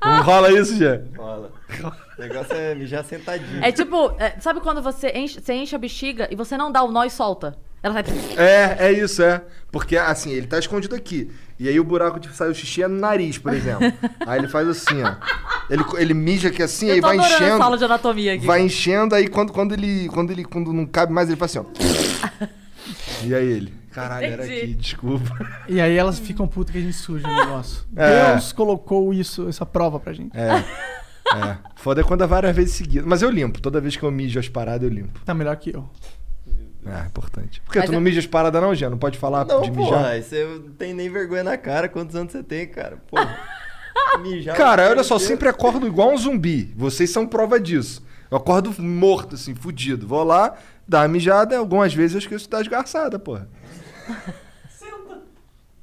Não 0.04 0.22
rola 0.22 0.52
isso, 0.52 0.76
já? 0.76 1.00
Rola. 1.16 1.52
O 2.18 2.20
negócio 2.22 2.54
é 2.54 2.74
mijar 2.74 3.04
sentadinho. 3.04 3.62
É 3.62 3.72
tipo, 3.72 4.14
é, 4.18 4.38
sabe 4.40 4.60
quando 4.60 4.80
você 4.80 5.10
enche, 5.10 5.40
você 5.40 5.52
enche 5.54 5.74
a 5.74 5.78
bexiga 5.78 6.28
e 6.30 6.36
você 6.36 6.56
não 6.56 6.70
dá 6.70 6.82
o 6.82 6.90
nó 6.90 7.04
e 7.04 7.10
solta? 7.10 7.56
Ela 7.82 7.94
vai. 7.94 8.04
É, 8.36 8.86
é 8.88 8.92
isso, 8.92 9.22
é. 9.22 9.42
Porque 9.70 9.96
assim, 9.96 10.30
ele 10.30 10.46
tá 10.46 10.58
escondido 10.58 10.94
aqui. 10.94 11.30
E 11.58 11.68
aí 11.68 11.78
o 11.78 11.84
buraco 11.84 12.18
de 12.18 12.28
sair 12.34 12.50
o 12.50 12.54
xixi 12.54 12.82
é 12.82 12.88
no 12.88 12.98
nariz, 12.98 13.38
por 13.38 13.52
exemplo. 13.52 13.92
aí 14.26 14.38
ele 14.40 14.48
faz 14.48 14.66
assim, 14.68 15.02
ó. 15.02 15.14
Ele, 15.70 15.84
ele 15.98 16.14
mija 16.14 16.48
aqui 16.48 16.62
assim, 16.62 16.90
aí 16.90 17.00
vai 17.00 17.16
enchendo. 17.16 17.62
aula 17.62 17.78
de 17.78 17.84
anatomia 17.84 18.34
aqui. 18.34 18.46
Vai 18.46 18.62
enchendo, 18.62 19.14
aí 19.14 19.28
quando, 19.28 19.52
quando 19.52 19.72
ele. 19.72 20.08
Quando 20.08 20.30
ele. 20.30 20.44
Quando 20.44 20.72
não 20.72 20.86
cabe 20.86 21.12
mais, 21.12 21.28
ele 21.28 21.36
faz 21.36 21.56
assim, 21.56 21.66
ó. 21.66 22.46
e 23.24 23.34
aí 23.34 23.46
ele. 23.46 23.85
Caralho, 23.96 24.26
era 24.26 24.44
Entendi. 24.46 24.60
aqui, 24.62 24.74
desculpa. 24.74 25.48
E 25.68 25.80
aí 25.80 25.96
elas 25.96 26.18
ficam 26.18 26.46
putas 26.46 26.72
que 26.72 26.78
a 26.78 26.80
gente 26.82 26.92
suja 26.96 27.26
o 27.26 27.32
negócio. 27.36 27.84
É. 27.96 28.32
Deus 28.32 28.52
colocou 28.52 29.12
isso, 29.14 29.48
essa 29.48 29.64
prova 29.64 29.98
pra 29.98 30.12
gente. 30.12 30.36
É. 30.36 30.64
É. 31.34 31.56
Foda 31.76 32.02
é 32.02 32.04
quando 32.04 32.22
é 32.22 32.26
várias 32.26 32.54
vezes 32.54 32.74
seguidas. 32.74 33.06
Mas 33.06 33.22
eu 33.22 33.30
limpo. 33.30 33.60
Toda 33.60 33.80
vez 33.80 33.96
que 33.96 34.02
eu 34.02 34.10
mijo 34.10 34.38
as 34.38 34.48
paradas, 34.48 34.82
eu 34.88 34.94
limpo. 34.94 35.18
Tá 35.24 35.34
melhor 35.34 35.56
que 35.56 35.74
eu. 35.74 35.88
É, 36.86 37.04
importante. 37.06 37.60
Porque 37.62 37.78
Mas 37.80 37.86
tu 37.88 37.92
não 37.92 37.98
é- 37.98 38.02
mija 38.02 38.20
as 38.20 38.26
paradas, 38.26 38.62
não, 38.62 38.72
Jean? 38.72 38.90
Não 38.90 38.98
pode 38.98 39.18
falar 39.18 39.44
Não, 39.44 39.60
de 39.60 39.72
mijar? 39.72 40.04
aí 40.04 40.22
você 40.22 40.44
não 40.44 40.70
tem 40.74 40.94
nem 40.94 41.10
vergonha 41.10 41.42
na 41.42 41.56
cara. 41.56 41.88
Quantos 41.88 42.14
anos 42.14 42.30
você 42.30 42.44
tem, 42.44 42.64
cara? 42.68 42.98
Pô, 43.10 43.16
mijar. 44.22 44.56
Cara, 44.56 44.88
olha 44.88 45.02
só, 45.02 45.18
sempre 45.18 45.48
acordo 45.48 45.84
igual 45.86 46.12
um 46.12 46.16
zumbi. 46.18 46.72
Vocês 46.76 47.10
são 47.10 47.26
prova 47.26 47.58
disso. 47.58 48.04
Eu 48.30 48.36
acordo 48.36 48.72
morto, 48.80 49.34
assim, 49.34 49.54
fudido. 49.54 50.06
Vou 50.06 50.22
lá, 50.22 50.54
dar 50.86 51.00
uma 51.02 51.08
mijada, 51.08 51.56
algumas 51.58 51.92
vezes 51.92 52.14
eu 52.14 52.18
esqueço 52.20 52.44
de 52.44 52.50
dar 52.50 52.60
esgarçada, 52.60 53.18
porra. 53.18 53.48
Senta. 54.68 55.22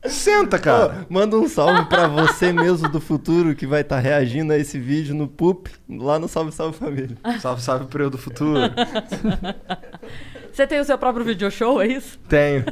Senta, 0.10 0.60
cara. 0.60 1.06
manda 1.10 1.38
um 1.38 1.48
salve 1.48 1.86
pra 1.86 2.08
você 2.08 2.52
mesmo 2.52 2.90
do 2.90 3.00
futuro 3.00 3.56
que 3.56 3.66
vai 3.66 3.82
estar 3.82 4.00
reagindo 4.00 4.52
a 4.54 4.58
esse 4.58 4.78
vídeo 4.78 5.16
no 5.16 5.28
Poop, 5.28 5.72
lá 5.90 6.20
no 6.20 6.28
Salve 6.28 6.52
Salve 6.52 6.78
Família. 6.78 7.18
Salve, 7.40 7.62
salve 7.62 7.86
pro 7.86 8.04
eu 8.04 8.10
do 8.10 8.18
futuro. 8.18 8.60
Você 10.52 10.68
tem 10.68 10.80
o 10.80 10.86
seu 10.86 10.98
próprio 10.98 11.26
video 11.26 11.50
show, 11.50 11.82
é 11.82 11.88
isso? 11.88 12.20
Tenho. 12.30 12.64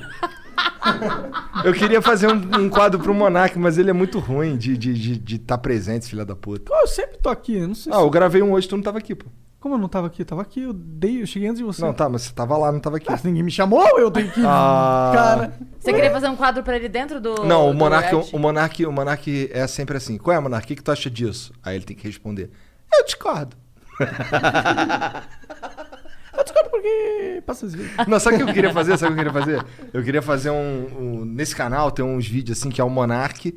Eu 1.63 1.73
queria 1.73 2.01
fazer 2.01 2.27
um, 2.27 2.63
um 2.65 2.69
quadro 2.69 2.99
pro 2.99 3.13
Monark, 3.13 3.57
mas 3.57 3.77
ele 3.77 3.89
é 3.89 3.93
muito 3.93 4.19
ruim 4.19 4.57
de 4.57 4.73
estar 4.73 4.81
de, 4.93 5.17
de, 5.17 5.39
tá 5.39 5.57
presente, 5.57 6.07
filha 6.07 6.25
da 6.25 6.35
puta. 6.35 6.65
Pô, 6.71 6.75
eu 6.79 6.87
sempre 6.87 7.17
tô 7.17 7.29
aqui, 7.29 7.59
não 7.65 7.73
sei 7.73 7.91
Ah, 7.91 7.97
se... 7.97 8.01
eu 8.01 8.09
gravei 8.09 8.41
um 8.41 8.51
hoje, 8.51 8.67
tu 8.67 8.75
não 8.75 8.83
tava 8.83 8.97
aqui, 8.97 9.15
pô. 9.15 9.25
Como 9.61 9.75
eu 9.75 9.77
não 9.77 9.87
tava 9.87 10.07
aqui? 10.07 10.23
Eu 10.23 10.25
tava 10.25 10.41
aqui, 10.41 10.63
eu 10.63 10.73
dei, 10.73 11.21
eu 11.21 11.27
cheguei 11.27 11.47
antes 11.47 11.59
de 11.59 11.63
você. 11.63 11.83
Não, 11.83 11.93
tá, 11.93 12.09
mas 12.09 12.23
você 12.23 12.33
tava 12.33 12.57
lá, 12.57 12.71
não 12.71 12.79
tava 12.79 12.97
aqui. 12.97 13.05
Ah, 13.07 13.15
se 13.15 13.27
ninguém 13.27 13.43
me 13.43 13.51
chamou, 13.51 13.87
eu 13.99 14.09
tenho 14.09 14.31
que... 14.31 14.41
Ah. 14.43 15.11
Cara... 15.13 15.53
Você 15.79 15.93
queria 15.93 16.09
fazer 16.09 16.27
um 16.29 16.35
quadro 16.35 16.63
pra 16.63 16.75
ele 16.75 16.89
dentro 16.89 17.21
do. 17.21 17.45
Não, 17.45 17.69
o 17.69 17.71
do 17.71 17.77
Monark, 17.77 18.09
reality? 18.09 18.35
o 18.35 18.39
Monark, 18.39 18.85
o 18.87 18.91
Monark 18.91 19.49
é 19.53 19.67
sempre 19.67 19.97
assim. 19.97 20.17
Qual 20.17 20.35
é, 20.35 20.39
Monark? 20.39 20.65
O 20.65 20.67
que, 20.67 20.75
que 20.75 20.83
tu 20.83 20.91
acha 20.91 21.11
disso? 21.11 21.53
Aí 21.63 21.75
ele 21.75 21.85
tem 21.85 21.95
que 21.95 22.07
responder. 22.07 22.49
Eu 22.91 23.05
discordo. 23.05 23.55
Eu 26.33 26.43
discordo 26.43 26.69
porque... 26.71 27.43
Passa 27.45 27.65
esse 27.65 27.77
vídeo. 27.77 27.91
Não, 28.07 28.19
sabe 28.19 28.37
o 28.37 28.39
que 28.39 28.49
eu 28.49 28.53
queria 28.53 28.73
fazer? 28.73 28.97
Sabe 28.97 29.11
o 29.11 29.15
que 29.15 29.21
eu 29.21 29.25
queria 29.31 29.41
fazer? 29.45 29.65
Eu 29.93 30.03
queria 30.03 30.21
fazer 30.21 30.49
um. 30.49 30.87
um- 31.21 31.25
nesse 31.25 31.55
canal 31.55 31.91
tem 31.91 32.03
uns 32.03 32.25
vídeos 32.27 32.57
assim 32.57 32.69
que 32.69 32.79
é 32.81 32.83
o 32.83 32.89
Monark. 32.89 33.53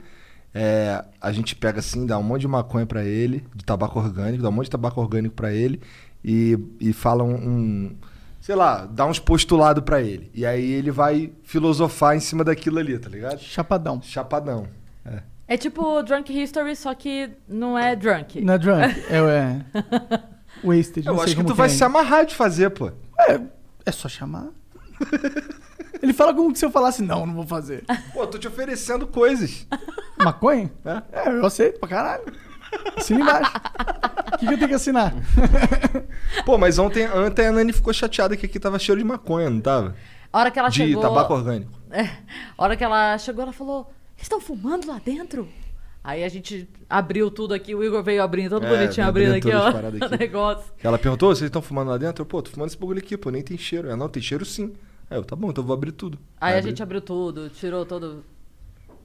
É, 0.54 1.04
a 1.20 1.32
gente 1.32 1.56
pega 1.56 1.80
assim, 1.80 2.06
dá 2.06 2.16
um 2.18 2.22
monte 2.22 2.42
de 2.42 2.48
maconha 2.48 2.86
pra 2.86 3.04
ele, 3.04 3.44
de 3.54 3.64
tabaco 3.64 3.98
orgânico, 3.98 4.42
dá 4.42 4.48
um 4.48 4.52
monte 4.52 4.66
de 4.66 4.70
tabaco 4.70 5.00
orgânico 5.00 5.34
pra 5.34 5.52
ele 5.52 5.80
e, 6.24 6.56
e 6.80 6.92
fala 6.92 7.24
um, 7.24 7.34
um- 7.34 7.96
Sei 8.40 8.54
lá, 8.54 8.84
dá 8.84 9.06
uns 9.06 9.18
postulados 9.18 9.82
pra 9.82 10.02
ele. 10.02 10.30
E 10.34 10.44
aí 10.44 10.70
ele 10.70 10.90
vai 10.90 11.32
filosofar 11.44 12.14
em 12.14 12.20
cima 12.20 12.44
daquilo 12.44 12.78
ali, 12.78 12.98
tá 12.98 13.08
ligado? 13.08 13.38
Chapadão. 13.40 14.02
Chapadão. 14.02 14.68
É. 15.02 15.22
É 15.48 15.56
tipo 15.56 16.02
Drunk 16.02 16.30
History, 16.30 16.76
só 16.76 16.92
que 16.94 17.30
não 17.48 17.78
é 17.78 17.96
drunk. 17.96 18.42
Não 18.42 18.52
é 18.54 18.58
drunk, 18.58 19.00
é... 19.08 19.16
é... 19.16 19.64
Wasted, 20.62 21.06
Eu 21.06 21.12
não 21.14 21.18
sei 21.20 21.24
acho 21.24 21.36
que 21.36 21.42
como 21.42 21.48
tu 21.48 21.56
vai 21.56 21.66
é. 21.66 21.70
se 21.70 21.82
amarrar 21.84 22.26
de 22.26 22.34
fazer, 22.34 22.68
pô. 22.70 22.92
É, 23.18 23.40
é 23.86 23.90
só 23.90 24.08
chamar. 24.08 24.48
Ele 26.02 26.12
fala 26.12 26.35
como 26.35 26.52
que 26.52 26.59
se 26.59 26.64
eu 26.64 26.70
falasse, 26.70 27.02
não, 27.02 27.24
não 27.26 27.35
vou 27.35 27.46
fazer. 27.46 27.85
Pô, 28.12 28.26
tô 28.26 28.38
te 28.38 28.46
oferecendo 28.48 29.07
coisas. 29.07 29.66
Maconha? 30.18 30.70
É? 30.85 31.02
É, 31.12 31.28
eu 31.28 31.46
aceito 31.46 31.78
pra 31.80 31.88
caralho. 31.88 32.24
Assina 32.96 33.20
embaixo. 33.20 33.52
O 34.35 34.38
que, 34.38 34.46
que 34.46 34.52
eu 34.54 34.59
tenho 34.59 34.68
que 34.68 34.74
assinar? 34.74 35.14
Pô, 36.44 36.59
mas 36.59 36.78
ontem, 36.78 37.09
ontem 37.11 37.46
a 37.46 37.52
Nani 37.52 37.72
ficou 37.72 37.92
chateada 37.92 38.37
que 38.37 38.46
aqui 38.46 38.59
tava 38.59 38.78
cheiro 38.78 39.00
de 39.00 39.07
maconha, 39.07 39.48
não 39.48 39.61
tava? 39.61 39.94
A 40.33 40.38
hora 40.40 40.50
que 40.50 40.59
ela 40.59 40.68
De 40.68 40.76
chegou. 40.78 41.00
tabaco 41.02 41.33
orgânico. 41.35 41.70
É, 41.90 42.02
a 42.59 42.64
hora 42.64 42.76
que 42.76 42.83
ela 42.83 43.16
chegou, 43.18 43.42
ela 43.42 43.52
falou: 43.52 43.90
Eles 44.16 44.22
estão 44.24 44.40
fumando 44.40 44.88
lá 44.88 45.00
dentro? 45.04 45.48
Aí 46.04 46.22
a 46.22 46.28
gente 46.28 46.68
abriu 46.88 47.30
tudo 47.30 47.54
aqui, 47.54 47.74
o 47.74 47.82
Igor 47.82 48.02
veio 48.02 48.22
abrindo, 48.22 48.50
todo 48.50 48.66
É, 48.66 48.68
bonitinho 48.68 49.06
abrindo 49.06 49.34
abrindo 49.34 49.48
aqui, 49.48 49.56
ó. 49.56 49.68
aqui. 50.04 50.14
O 50.14 50.18
negócio. 50.18 50.70
Ela 50.82 50.98
perguntou, 50.98 51.34
vocês 51.34 51.48
estão 51.48 51.62
fumando 51.62 51.88
lá 51.88 51.96
dentro? 51.96 52.20
Eu, 52.20 52.26
pô, 52.26 52.42
tô 52.42 52.50
fumando 52.50 52.68
esse 52.68 52.76
bagulho 52.78 52.98
aqui, 52.98 53.16
pô, 53.16 53.30
nem 53.30 53.40
tem 53.42 53.56
cheiro. 53.56 53.88
Ela, 53.88 53.96
não, 53.96 54.06
tem 54.06 54.22
cheiro 54.22 54.44
sim. 54.44 54.74
Aí 55.08 55.16
eu, 55.16 55.24
tá 55.24 55.34
bom, 55.34 55.48
então 55.48 55.62
eu 55.62 55.66
vou 55.66 55.72
abrir 55.72 55.92
tudo. 55.92 56.18
Aí 56.38 56.52
a 56.54 56.58
abri. 56.58 56.68
gente 56.70 56.82
abriu 56.82 57.00
tudo, 57.00 57.48
tirou 57.48 57.86
todo. 57.86 58.22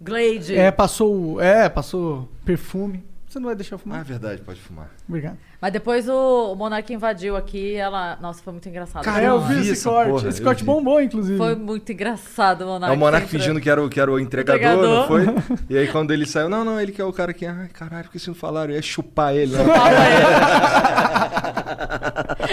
Glade. 0.01 0.55
É, 0.55 0.69
passou. 0.71 1.39
É, 1.41 1.69
passou 1.69 2.27
perfume. 2.43 3.01
Você 3.29 3.37
não 3.37 3.45
vai 3.45 3.55
deixar 3.55 3.75
eu 3.75 3.77
Ah, 3.77 3.79
fumar? 3.83 3.99
é 4.01 4.03
verdade, 4.03 4.41
pode 4.41 4.59
fumar. 4.59 4.89
Obrigado. 5.07 5.37
Mas 5.61 5.71
depois 5.71 6.09
o, 6.09 6.51
o 6.51 6.55
Monark 6.55 6.91
invadiu 6.91 7.35
aqui 7.35 7.75
ela. 7.75 8.17
Nossa, 8.19 8.41
foi 8.41 8.51
muito 8.53 8.67
engraçado. 8.67 9.03
Cara, 9.03 9.23
é, 9.23 9.27
eu 9.27 9.39
vi 9.41 9.59
esse 9.59 9.71
essa 9.73 9.89
corte. 9.89 10.09
porra, 10.09 10.29
esse 10.29 10.39
eu 10.41 10.45
corte 10.45 10.59
vi. 10.61 10.65
bombou, 10.65 10.99
inclusive. 10.99 11.37
Foi 11.37 11.53
muito 11.53 11.91
engraçado, 11.91 12.63
o 12.63 12.67
Monark. 12.67 12.91
É 12.91 12.97
o 12.97 12.99
Monark 12.99 13.27
sempre- 13.27 13.37
fingindo 13.39 13.61
que 13.61 13.69
era, 13.69 13.83
o, 13.83 13.87
que 13.89 13.99
era 13.99 14.11
o 14.11 14.19
entregador, 14.19 14.59
Entregador. 14.59 14.95
não 14.95 15.07
foi? 15.07 15.57
E 15.69 15.77
aí 15.77 15.87
quando 15.89 16.11
ele 16.11 16.25
saiu, 16.25 16.49
não, 16.49 16.65
não, 16.65 16.81
ele 16.81 16.91
que 16.91 16.99
é 16.99 17.05
o 17.05 17.13
cara 17.13 17.31
que. 17.31 17.45
Ai, 17.45 17.67
caralho, 17.67 18.05
por 18.05 18.11
que 18.13 18.17
vocês 18.19 18.27
não 18.29 18.33
falaram? 18.33 18.71
Eu 18.71 18.77
ia 18.77 18.81
chupar 18.81 19.35
ele. 19.35 19.55
né? 19.55 19.63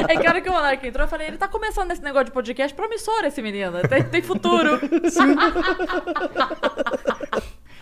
É 0.08 0.16
que 0.16 0.26
a 0.26 0.30
hora 0.30 0.40
que 0.42 0.48
o 0.48 0.52
Monark 0.52 0.86
entrou, 0.86 1.04
eu 1.04 1.08
falei, 1.08 1.26
ele 1.28 1.38
tá 1.38 1.48
começando 1.48 1.90
esse 1.90 2.02
negócio 2.02 2.26
de 2.26 2.30
podcast 2.32 2.74
promissor, 2.76 3.24
esse 3.24 3.40
menino. 3.40 3.80
Tem, 3.88 4.02
tem 4.04 4.20
futuro. 4.22 4.78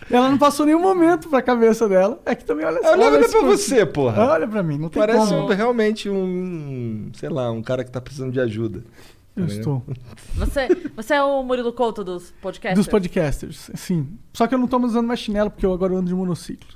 Ela 0.09 0.29
não 0.29 0.37
passou 0.37 0.65
nenhum 0.65 0.79
momento 0.79 1.29
pra 1.29 1.41
cabeça 1.41 1.89
dela. 1.89 2.21
É 2.25 2.35
que 2.35 2.45
também 2.45 2.65
olha 2.65 2.81
só. 2.81 2.91
Olha, 2.91 3.05
olha 3.07 3.27
pra 3.29 3.41
você, 3.41 3.85
porra. 3.85 4.23
Olha 4.33 4.47
pra 4.47 4.61
mim, 4.61 4.77
não 4.77 4.87
tem 4.89 4.99
Parece 5.01 5.29
como. 5.29 5.45
um- 5.45 5.47
realmente 5.47 6.09
um. 6.09 7.09
Sei 7.15 7.29
lá, 7.29 7.49
um 7.51 7.61
cara 7.63 7.83
que 7.83 7.89
tá 7.91 7.99
precisando 7.99 8.31
de 8.31 8.39
ajuda. 8.39 8.83
Eu 9.35 9.47
Tá 9.47 9.53
estou. 9.53 9.83
Você, 10.35 10.67
você 10.95 11.13
é 11.15 11.21
o 11.23 11.43
Murilo 11.43 11.73
Couto 11.73 12.03
dos 12.03 12.31
podcasts? 12.41 12.77
Dos 12.77 12.87
podcasters, 12.87 13.69
sim. 13.75 14.17
Só 14.33 14.47
que 14.47 14.55
eu 14.55 14.59
não 14.59 14.67
tô 14.67 14.79
mais 14.79 14.91
usando 14.93 15.07
mais 15.07 15.19
chinelo, 15.19 15.49
porque 15.51 15.65
eu 15.65 15.73
agora 15.73 15.93
ando 15.93 16.05
de 16.07 16.15
monociclo. 16.15 16.67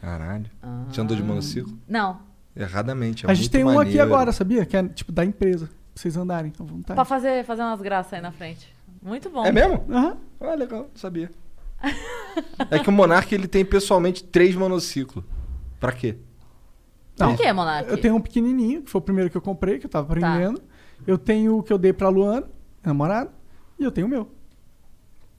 Caralho. 0.00 0.46
Você 0.88 1.00
andou 1.00 1.16
de 1.16 1.22
monociclo? 1.24 1.76
Não. 1.88 2.20
Erradamente. 2.54 3.26
é 3.26 3.30
a 3.30 3.34
gente 3.34 3.44
muito 3.44 3.52
tem 3.52 3.64
um 3.64 3.68
aqui 3.70 3.76
maneiro. 3.78 4.02
agora, 4.04 4.30
sabia? 4.30 4.64
Que 4.64 4.76
é 4.76 4.82
tipo 4.84 5.10
da 5.10 5.24
empresa. 5.24 5.66
Pra 5.66 6.02
vocês 6.02 6.16
andarem 6.16 6.52
à 6.58 6.62
vontade. 6.62 6.94
Pra 6.94 7.04
fazer, 7.04 7.44
fazer 7.44 7.62
umas 7.62 7.80
graças 7.80 8.12
aí 8.12 8.20
na 8.20 8.30
frente. 8.30 8.72
Muito 9.02 9.28
bom. 9.30 9.44
É 9.44 9.50
mesmo? 9.50 9.84
Aham. 9.90 10.16
Ah, 10.40 10.54
legal, 10.54 10.88
sabia. 10.94 11.30
é 12.70 12.78
que 12.78 12.88
o 12.88 12.92
Monark 12.92 13.34
ele 13.34 13.46
tem 13.48 13.64
pessoalmente 13.64 14.22
três 14.24 14.54
monociclos. 14.54 15.24
Pra 15.80 15.92
quê? 15.92 16.16
Não. 17.18 17.34
Por 17.34 17.42
que, 17.44 17.52
Monark? 17.52 17.90
Eu 17.90 17.98
tenho 17.98 18.14
um 18.16 18.20
pequenininho, 18.20 18.82
que 18.82 18.90
foi 18.90 18.98
o 18.98 19.02
primeiro 19.02 19.30
que 19.30 19.36
eu 19.36 19.40
comprei, 19.42 19.78
que 19.78 19.86
eu 19.86 19.90
tava 19.90 20.06
Tá. 20.08 20.12
aprendendo. 20.34 20.62
Eu 21.06 21.18
tenho 21.18 21.58
o 21.58 21.62
que 21.62 21.72
eu 21.72 21.78
dei 21.78 21.92
pra 21.92 22.08
Luana, 22.08 22.46
namorada. 22.84 23.30
E 23.78 23.84
eu 23.84 23.90
tenho 23.90 24.06
o 24.06 24.10
meu. 24.10 24.28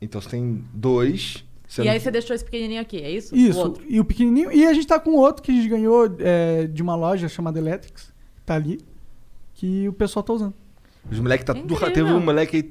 Então 0.02 0.22
você 0.22 0.30
tem 0.30 0.64
dois. 0.74 1.44
Você 1.68 1.82
E 1.82 1.86
não- 1.86 1.92
aí 1.94 2.00
você 2.00 2.12
deixou 2.12 2.36
esse 2.36 2.44
pequenininho 2.46 2.82
aqui, 2.82 2.98
é 2.98 3.10
isso? 3.10 3.34
O 3.34 3.38
Isso. 3.38 3.60
outro. 3.60 3.84
E 3.88 4.00
o 4.00 4.06
pequenininho. 4.06 4.52
E 4.52 4.66
a 4.68 4.74
gente 4.74 4.86
tá 4.88 5.00
com 5.00 5.12
outro 5.12 5.42
que 5.42 5.52
a 5.52 5.56
gente 5.56 5.68
ganhou 5.68 6.16
é, 6.20 6.68
de 6.68 6.82
uma 6.84 6.96
loja 6.96 7.28
chamada 7.28 7.58
Electrics. 7.60 8.14
Tá 8.46 8.56
ali. 8.56 8.80
Que 9.56 9.88
o 9.90 9.94
pessoal 9.94 10.22
tá 10.22 10.34
usando. 10.34 10.54
Os 11.10 11.20
moleques 11.20 11.46
tá 11.46 11.54
tudo. 11.54 11.76
Teve 11.92 12.12
um 12.12 12.20
moleque 12.20 12.58
aí. 12.58 12.70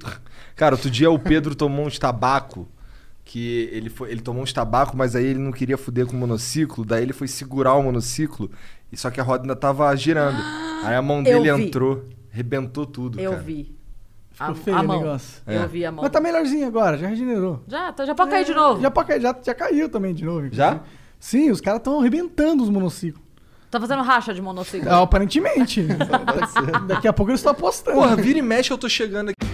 Cara, 0.55 0.75
outro 0.77 0.91
dia 0.91 1.11
o 1.11 1.19
Pedro 1.19 1.55
tomou 1.55 1.87
uns 1.87 1.99
tabaco. 1.99 2.69
Que 3.25 3.71
ele, 3.73 3.89
foi, 3.89 4.11
ele 4.11 4.21
tomou 4.21 4.43
uns 4.43 4.53
tabaco, 4.53 4.97
mas 4.97 5.17
aí 5.17 5.25
ele 5.25 5.39
não 5.39 5.51
queria 5.51 5.79
fuder 5.79 6.07
com 6.07 6.13
o 6.15 6.19
monociclo. 6.19 6.85
Daí 6.85 7.03
ele 7.03 7.13
foi 7.15 7.27
segurar 7.27 7.75
o 7.75 7.83
monociclo. 7.83 8.51
E 8.93 8.97
só 8.97 9.11
que 9.11 9.19
a 9.21 9.25
roda 9.25 9.45
ainda 9.45 9.57
tava 9.57 9.95
girando. 9.97 10.37
Aí 10.85 10.95
a 10.95 11.01
mão 11.01 11.19
Eu 11.25 11.41
dele 11.43 11.53
vi. 11.57 11.67
entrou, 11.67 12.05
rebentou 12.31 12.85
tudo. 12.85 13.19
Eu 13.19 13.31
cara. 13.33 13.43
vi. 13.43 13.75
A, 14.39 14.49
Ficou 14.49 14.63
feio 14.65 14.77
a 14.77 14.81
o 14.83 14.87
mão. 14.87 14.99
negócio. 14.99 15.43
Eu 15.47 15.63
É. 15.63 15.67
vi 15.67 15.85
a 15.87 15.91
mão. 15.91 16.03
Mas 16.03 16.13
tá 16.13 16.21
melhorzinho 16.21 16.67
agora, 16.67 16.99
já 16.99 17.07
regenerou. 17.09 17.63
Já, 17.67 17.91
tá, 17.93 18.05
já 18.05 18.15
pode 18.15 18.31
cair 18.31 18.45
de 18.45 18.53
novo. 18.53 18.81
Já, 18.83 18.91
pode 18.91 19.09
cair- 19.09 19.21
já, 19.23 19.35
já 19.43 19.55
caiu 19.55 19.89
também 19.89 20.13
de 20.15 20.25
novo. 20.25 20.49
Já? 20.53 20.81
Sim, 21.19 21.51
os 21.51 21.61
caras 21.63 21.81
estão 21.81 21.99
arrebentando 22.01 22.63
os 22.63 22.69
monociclos. 22.69 23.25
Tá 23.71 23.81
fazendo 23.81 24.03
racha 24.03 24.35
de 24.35 24.43
monociclo. 24.43 24.89
Ah, 24.91 25.01
aparentemente. 25.03 25.87
Daqui 26.87 27.09
a 27.09 27.13
pouco 27.13 27.31
eles 27.33 27.41
estão 27.41 27.53
apostando. 27.53 27.97
Porra, 27.97 28.15
vira 28.17 28.39
e 28.39 28.43
mexe, 28.43 28.71
eu 28.71 28.79
tô 28.79 28.89
chegando 28.89 29.31
aqui. 29.31 29.54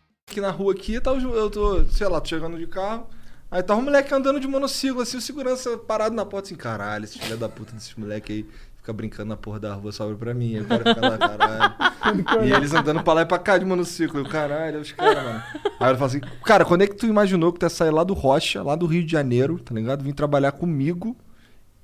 Aqui 0.31 0.39
na 0.39 0.49
rua 0.49 0.71
aqui, 0.71 0.97
tá, 1.01 1.11
eu 1.11 1.49
tô, 1.49 1.83
sei 1.89 2.07
lá, 2.07 2.21
tô 2.21 2.29
chegando 2.29 2.57
de 2.57 2.65
carro. 2.65 3.05
Aí 3.51 3.61
tá 3.61 3.75
um 3.75 3.81
moleque 3.81 4.13
andando 4.13 4.39
de 4.39 4.47
monociclo, 4.47 5.01
assim, 5.01 5.17
o 5.17 5.21
segurança 5.21 5.77
parado 5.77 6.15
na 6.15 6.25
porta, 6.25 6.47
assim, 6.47 6.55
caralho, 6.55 7.03
esse 7.03 7.19
filho 7.19 7.35
da 7.35 7.49
puta 7.49 7.73
desses 7.73 7.93
moleque 7.95 8.31
aí 8.31 8.45
fica 8.77 8.93
brincando 8.93 9.27
na 9.27 9.35
porra 9.35 9.59
da 9.59 9.73
rua, 9.73 9.91
sobra 9.91 10.15
pra 10.15 10.33
mim. 10.33 10.55
Aí 10.55 10.61
o 10.61 10.67
cara 10.67 10.95
fica 10.95 11.09
lá, 11.09 11.17
caralho. 11.17 12.47
e 12.47 12.53
eles 12.53 12.73
andando 12.73 13.03
pra 13.03 13.11
lá 13.11 13.21
e 13.23 13.25
pra 13.25 13.37
cá 13.39 13.57
de 13.57 13.65
monociclo. 13.65 14.21
Eu, 14.21 14.25
caralho, 14.25 14.79
os 14.79 14.93
caras, 14.93 15.21
mano. 15.21 15.43
Aí 15.81 15.91
eu 15.91 15.95
falo 15.97 16.05
assim, 16.05 16.21
cara, 16.45 16.63
quando 16.63 16.83
é 16.83 16.87
que 16.87 16.95
tu 16.95 17.05
imaginou 17.05 17.51
que 17.51 17.59
tu 17.59 17.63
ia 17.63 17.69
sair 17.69 17.91
lá 17.91 18.05
do 18.05 18.13
Rocha, 18.13 18.63
lá 18.63 18.77
do 18.77 18.85
Rio 18.85 19.03
de 19.03 19.11
Janeiro, 19.11 19.59
tá 19.59 19.75
ligado? 19.75 20.01
Vim 20.01 20.13
trabalhar 20.13 20.53
comigo 20.53 21.17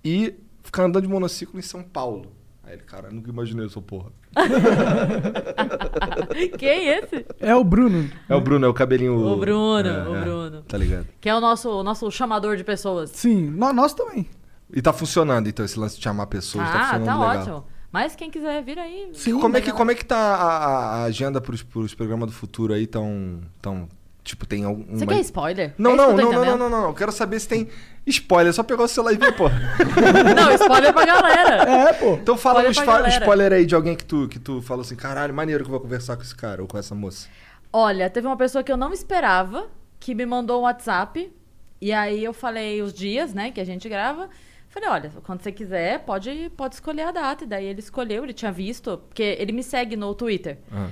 e 0.06 0.36
ficar 0.64 0.86
andando 0.86 1.04
de 1.04 1.10
monociclo 1.10 1.60
em 1.60 1.64
São 1.64 1.84
Paulo. 1.84 2.32
Aí 2.68 2.74
ele, 2.74 2.84
cara, 2.84 3.09
nunca 3.09 3.30
imaginei 3.30 3.65
essa 3.65 3.82
porra. 3.82 4.11
Quem 6.59 6.68
é 6.70 6.99
esse? 6.99 7.26
É 7.39 7.55
o 7.55 7.63
Bruno. 7.63 8.09
É 8.28 8.36
o 8.36 8.41
Bruno, 8.41 8.65
é 8.65 8.70
o 8.70 8.74
cabelinho. 8.74 9.15
O 9.15 9.38
Bruno, 9.38 9.88
é, 9.88 10.09
o 10.09 10.15
é, 10.15 10.22
Bruno. 10.22 10.61
Tá 10.63 10.78
ligado? 10.78 11.07
Que 11.22 11.30
é 11.30 11.36
o 11.36 11.39
nosso, 11.39 11.70
o 11.70 11.82
nosso 11.82 12.11
chamador 12.11 12.57
de 12.57 12.65
pessoas. 12.65 13.09
Sim, 13.11 13.49
nó- 13.51 13.72
nós 13.72 13.93
também. 13.93 14.28
E 14.74 14.82
tá 14.82 14.91
funcionando, 14.91 15.47
então, 15.47 15.63
esse 15.63 15.80
lance 15.80 15.95
de 15.95 16.03
chamar 16.03 16.28
pessoas, 16.28 16.68
tá 16.68 16.74
ah, 16.74 16.84
funcionando 16.84 17.05
tá 17.05 17.13
legal. 17.30 17.41
ótimo. 17.41 17.63
Mas 17.89 18.18
quem 18.18 18.30
quiser 18.30 18.61
vir 18.61 18.78
aí. 18.78 19.13
como, 19.39 19.55
é 19.55 19.61
que, 19.61 19.72
como 19.72 19.91
é 19.91 19.95
que 19.95 20.03
tá 20.03 20.18
a, 20.18 20.57
a- 20.57 20.95
a 20.97 21.03
agenda 21.05 21.39
pros, 21.39 21.63
pros 21.63 21.93
programas 21.93 22.28
do 22.28 22.34
futuro 22.36 22.74
aí? 22.74 22.86
Tão. 22.86 23.39
tão 23.61 23.88
tipo, 24.28 24.45
tem 24.45 24.65
algum. 24.65 24.84
Você 24.97 25.07
quer 25.07 25.19
spoiler? 25.21 25.73
Não, 25.78 25.91
É 25.91 25.95
não, 25.95 26.15
não, 26.15 26.32
não, 26.32 26.45
não, 26.45 26.57
não, 26.57 26.69
não. 26.69 26.84
Eu 26.89 26.93
quero 26.93 27.11
saber 27.11 27.39
se 27.39 27.47
tem 27.47 27.67
spoiler. 28.05 28.49
É 28.49 28.53
só 28.53 28.61
pegar 28.61 28.84
o 28.84 28.88
celular 28.88 29.13
e 29.13 29.17
ver, 29.17 29.34
pô. 29.36 29.45
Não, 30.36 30.51
spoiler 30.53 30.93
pra 30.93 31.05
galera. 31.05 31.63
É, 31.89 31.93
pô. 31.93 32.13
Então 32.15 32.38
fala 32.38 32.61
um 32.61 32.71
Spoiler 32.71 33.03
galera. 33.03 33.23
spoiler 33.23 33.53
aí 33.53 33.65
de 33.65 33.75
alguém 33.75 33.95
que 33.95 34.05
tu, 34.05 34.28
que 34.28 34.39
tu 34.39 34.61
falou 34.61 34.82
assim, 34.82 34.95
caralho, 34.95 35.34
maneiro 35.34 35.63
que 35.63 35.69
eu 35.69 35.71
vou 35.71 35.80
conversar 35.80 36.15
com 36.15 36.21
esse 36.23 36.36
cara 36.36 36.61
ou 36.61 36.67
com 36.67 36.78
essa 36.78 36.93
moça. 36.93 37.28
Olha, 37.71 38.09
teve 38.09 38.28
uma 38.28 38.38
pessoa 38.38 38.63
que 38.63 38.71
eu 38.71 38.78
não 38.78 38.93
esperava 38.93 39.67
que 39.99 40.13
me 40.13 40.25
mandou 40.25 40.59
um 40.61 40.63
WhatsApp. 40.63 41.32
E 41.80 41.91
aí 41.93 42.23
eu 42.23 42.34
falei 42.34 42.82
os 42.82 42.93
dias, 42.93 43.34
né, 43.34 43.51
que 43.51 43.59
a 43.61 43.65
gente 43.65 43.88
grava. 43.89 44.30
Falei, 44.69 44.89
olha, 44.89 45.11
quando 45.23 45.41
você 45.41 45.51
quiser, 45.51 45.99
pode, 45.99 46.51
pode 46.55 46.75
escolher 46.75 47.03
a 47.03 47.11
data. 47.11 47.43
E 47.43 47.47
daí 47.47 47.65
ele 47.65 47.80
escolheu, 47.80 48.23
ele 48.23 48.34
tinha 48.34 48.51
visto, 48.51 48.97
porque 49.09 49.36
ele 49.39 49.51
me 49.51 49.63
segue 49.63 49.95
no 49.95 50.13
Twitter. 50.15 50.57
Ah. 50.71 50.89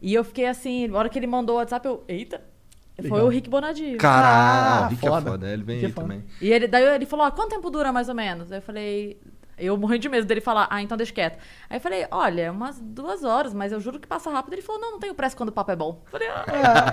E 0.00 0.14
eu 0.14 0.22
fiquei 0.22 0.46
assim, 0.46 0.86
na 0.86 0.98
hora 0.98 1.08
que 1.08 1.18
ele 1.18 1.26
mandou 1.26 1.56
o 1.56 1.58
WhatsApp, 1.58 1.86
eu. 1.86 2.04
Eita! 2.06 2.40
Foi 3.00 3.10
Legal. 3.10 3.26
o 3.26 3.28
Rick 3.28 3.48
Bonadio. 3.48 3.96
Caralho, 3.98 4.82
Ah, 4.84 4.86
o 4.86 4.90
Rick 4.90 5.06
é 5.06 5.08
foda. 5.08 5.30
foda, 5.30 5.48
ele 5.52 5.62
vem 5.62 5.80
é 5.82 5.86
aí 5.86 5.92
foda. 5.92 6.02
também. 6.08 6.24
E 6.40 6.52
ele, 6.52 6.66
daí 6.66 6.84
ele 6.84 7.06
falou, 7.06 7.24
ah, 7.26 7.30
quanto 7.30 7.50
tempo 7.50 7.70
dura 7.70 7.92
mais 7.92 8.08
ou 8.08 8.14
menos? 8.14 8.50
Aí 8.50 8.58
eu 8.58 8.62
falei, 8.62 9.20
eu 9.56 9.76
morri 9.76 9.98
de 10.00 10.08
medo 10.08 10.26
dele 10.26 10.40
falar, 10.40 10.66
ah, 10.68 10.82
então 10.82 10.96
deixa 10.96 11.12
quieto. 11.12 11.38
Aí 11.70 11.76
eu 11.76 11.80
falei, 11.80 12.06
olha, 12.10 12.50
umas 12.50 12.80
duas 12.80 13.22
horas, 13.22 13.54
mas 13.54 13.70
eu 13.70 13.78
juro 13.80 14.00
que 14.00 14.06
passa 14.08 14.30
rápido. 14.30 14.54
Ele 14.54 14.62
falou, 14.62 14.80
não, 14.80 14.92
não 14.92 14.98
tenho 14.98 15.14
pressa 15.14 15.36
quando 15.36 15.50
o 15.50 15.52
papo 15.52 15.70
é 15.70 15.76
bom. 15.76 16.02
Eu 16.06 16.10
falei, 16.10 16.28
ah, 16.28 16.92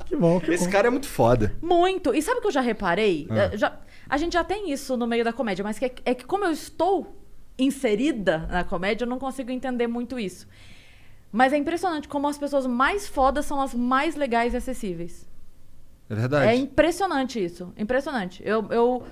Que 0.06 0.16
bom, 0.16 0.40
que 0.40 0.50
Esse 0.52 0.64
bom. 0.66 0.70
cara 0.72 0.88
é 0.88 0.90
muito 0.90 1.08
foda. 1.08 1.54
muito. 1.62 2.14
E 2.14 2.20
sabe 2.22 2.38
o 2.38 2.40
que 2.40 2.46
eu 2.48 2.52
já 2.52 2.60
reparei? 2.60 3.26
Ah. 3.30 3.56
Já, 3.56 3.72
a 4.08 4.16
gente 4.16 4.32
já 4.34 4.44
tem 4.44 4.70
isso 4.72 4.96
no 4.96 5.06
meio 5.06 5.24
da 5.24 5.32
comédia, 5.32 5.64
mas 5.64 5.78
que 5.78 5.84
é, 5.84 5.94
é 6.04 6.14
que 6.14 6.24
como 6.24 6.44
eu 6.44 6.50
estou 6.52 7.16
inserida 7.58 8.46
na 8.50 8.62
comédia, 8.64 9.04
eu 9.04 9.08
não 9.08 9.18
consigo 9.18 9.50
entender 9.50 9.86
muito 9.86 10.18
isso. 10.18 10.46
Mas 11.36 11.52
é 11.52 11.58
impressionante 11.58 12.08
como 12.08 12.26
as 12.26 12.38
pessoas 12.38 12.66
mais 12.66 13.06
fodas 13.06 13.44
são 13.44 13.60
as 13.60 13.74
mais 13.74 14.16
legais 14.16 14.54
e 14.54 14.56
acessíveis. 14.56 15.28
É 16.08 16.14
verdade. 16.14 16.46
É 16.50 16.54
impressionante 16.54 17.44
isso. 17.44 17.74
Impressionante. 17.76 18.42
Eu, 18.42 18.66
eu 18.70 19.02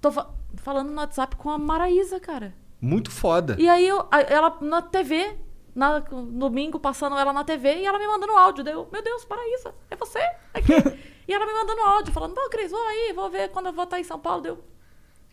tô 0.00 0.12
fa- 0.12 0.30
falando 0.58 0.90
no 0.92 0.96
WhatsApp 1.00 1.34
com 1.34 1.50
a 1.50 1.58
Maraísa, 1.58 2.20
cara. 2.20 2.54
Muito 2.80 3.10
foda. 3.10 3.56
E 3.58 3.68
aí 3.68 3.84
eu, 3.88 4.06
ela 4.28 4.56
na 4.60 4.80
TV, 4.80 5.34
na, 5.74 5.98
no 5.98 6.24
domingo, 6.38 6.78
passando 6.78 7.18
ela 7.18 7.32
na 7.32 7.42
TV, 7.42 7.78
e 7.80 7.84
ela 7.84 7.98
me 7.98 8.06
mandando 8.06 8.32
áudio. 8.32 8.62
Daí 8.62 8.74
eu, 8.74 8.88
meu 8.92 9.02
Deus, 9.02 9.26
Maraísa, 9.28 9.74
é 9.90 9.96
você? 9.96 10.20
Aqui. 10.54 10.72
e 11.26 11.34
ela 11.34 11.44
me 11.44 11.52
mandando 11.52 11.80
áudio, 11.80 12.12
falando, 12.12 12.36
não, 12.36 12.48
Cris, 12.48 12.70
vou 12.70 12.86
aí, 12.86 13.12
vou 13.12 13.28
ver 13.28 13.48
quando 13.50 13.66
eu 13.66 13.72
vou 13.72 13.82
estar 13.82 13.98
em 13.98 14.04
São 14.04 14.20
Paulo. 14.20 14.40
Deu. 14.42 14.64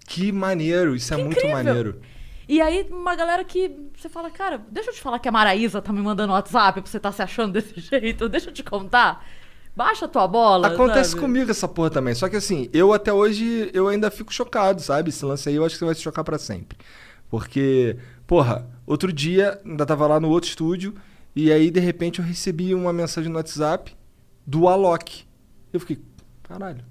Que 0.07 0.31
maneiro, 0.31 0.95
isso 0.95 1.13
é 1.13 1.17
muito 1.17 1.37
incrível. 1.37 1.55
maneiro. 1.57 2.01
E 2.49 2.59
aí, 2.59 2.87
uma 2.89 3.15
galera 3.15 3.43
que 3.43 3.91
você 3.95 4.09
fala, 4.09 4.31
cara, 4.31 4.59
deixa 4.71 4.89
eu 4.89 4.93
te 4.95 4.99
falar 4.99 5.19
que 5.19 5.29
a 5.29 5.31
Maraísa 5.31 5.83
tá 5.83 5.93
me 5.93 6.01
mandando 6.01 6.33
WhatsApp 6.33 6.81
pra 6.81 6.89
você 6.89 6.99
tá 6.99 7.11
se 7.11 7.21
achando 7.21 7.53
desse 7.53 7.77
jeito, 7.79 8.27
deixa 8.27 8.49
eu 8.49 8.53
te 8.53 8.63
contar. 8.63 9.23
Baixa 9.75 10.05
a 10.05 10.07
tua 10.07 10.27
bola. 10.27 10.69
Acontece 10.69 11.11
sabe? 11.11 11.21
comigo 11.21 11.51
essa 11.51 11.67
porra 11.67 11.91
também. 11.91 12.15
Só 12.15 12.27
que 12.27 12.35
assim, 12.35 12.67
eu 12.73 12.91
até 12.91 13.13
hoje, 13.13 13.69
eu 13.71 13.87
ainda 13.87 14.09
fico 14.09 14.33
chocado, 14.33 14.81
sabe? 14.81 15.09
Esse 15.09 15.23
lance 15.23 15.47
aí 15.47 15.53
eu 15.53 15.63
acho 15.63 15.75
que 15.75 15.79
você 15.79 15.85
vai 15.85 15.93
se 15.93 16.01
chocar 16.01 16.23
pra 16.23 16.39
sempre. 16.39 16.75
Porque, 17.29 17.99
porra, 18.25 18.67
outro 18.87 19.13
dia, 19.13 19.61
ainda 19.63 19.85
tava 19.85 20.07
lá 20.07 20.19
no 20.19 20.29
outro 20.29 20.49
estúdio, 20.49 20.95
e 21.35 21.51
aí 21.51 21.69
de 21.69 21.79
repente 21.79 22.17
eu 22.17 22.25
recebi 22.25 22.73
uma 22.73 22.91
mensagem 22.91 23.29
no 23.29 23.37
WhatsApp 23.37 23.95
do 24.43 24.67
Alok. 24.67 25.23
Eu 25.71 25.79
fiquei, 25.79 26.03
caralho. 26.41 26.83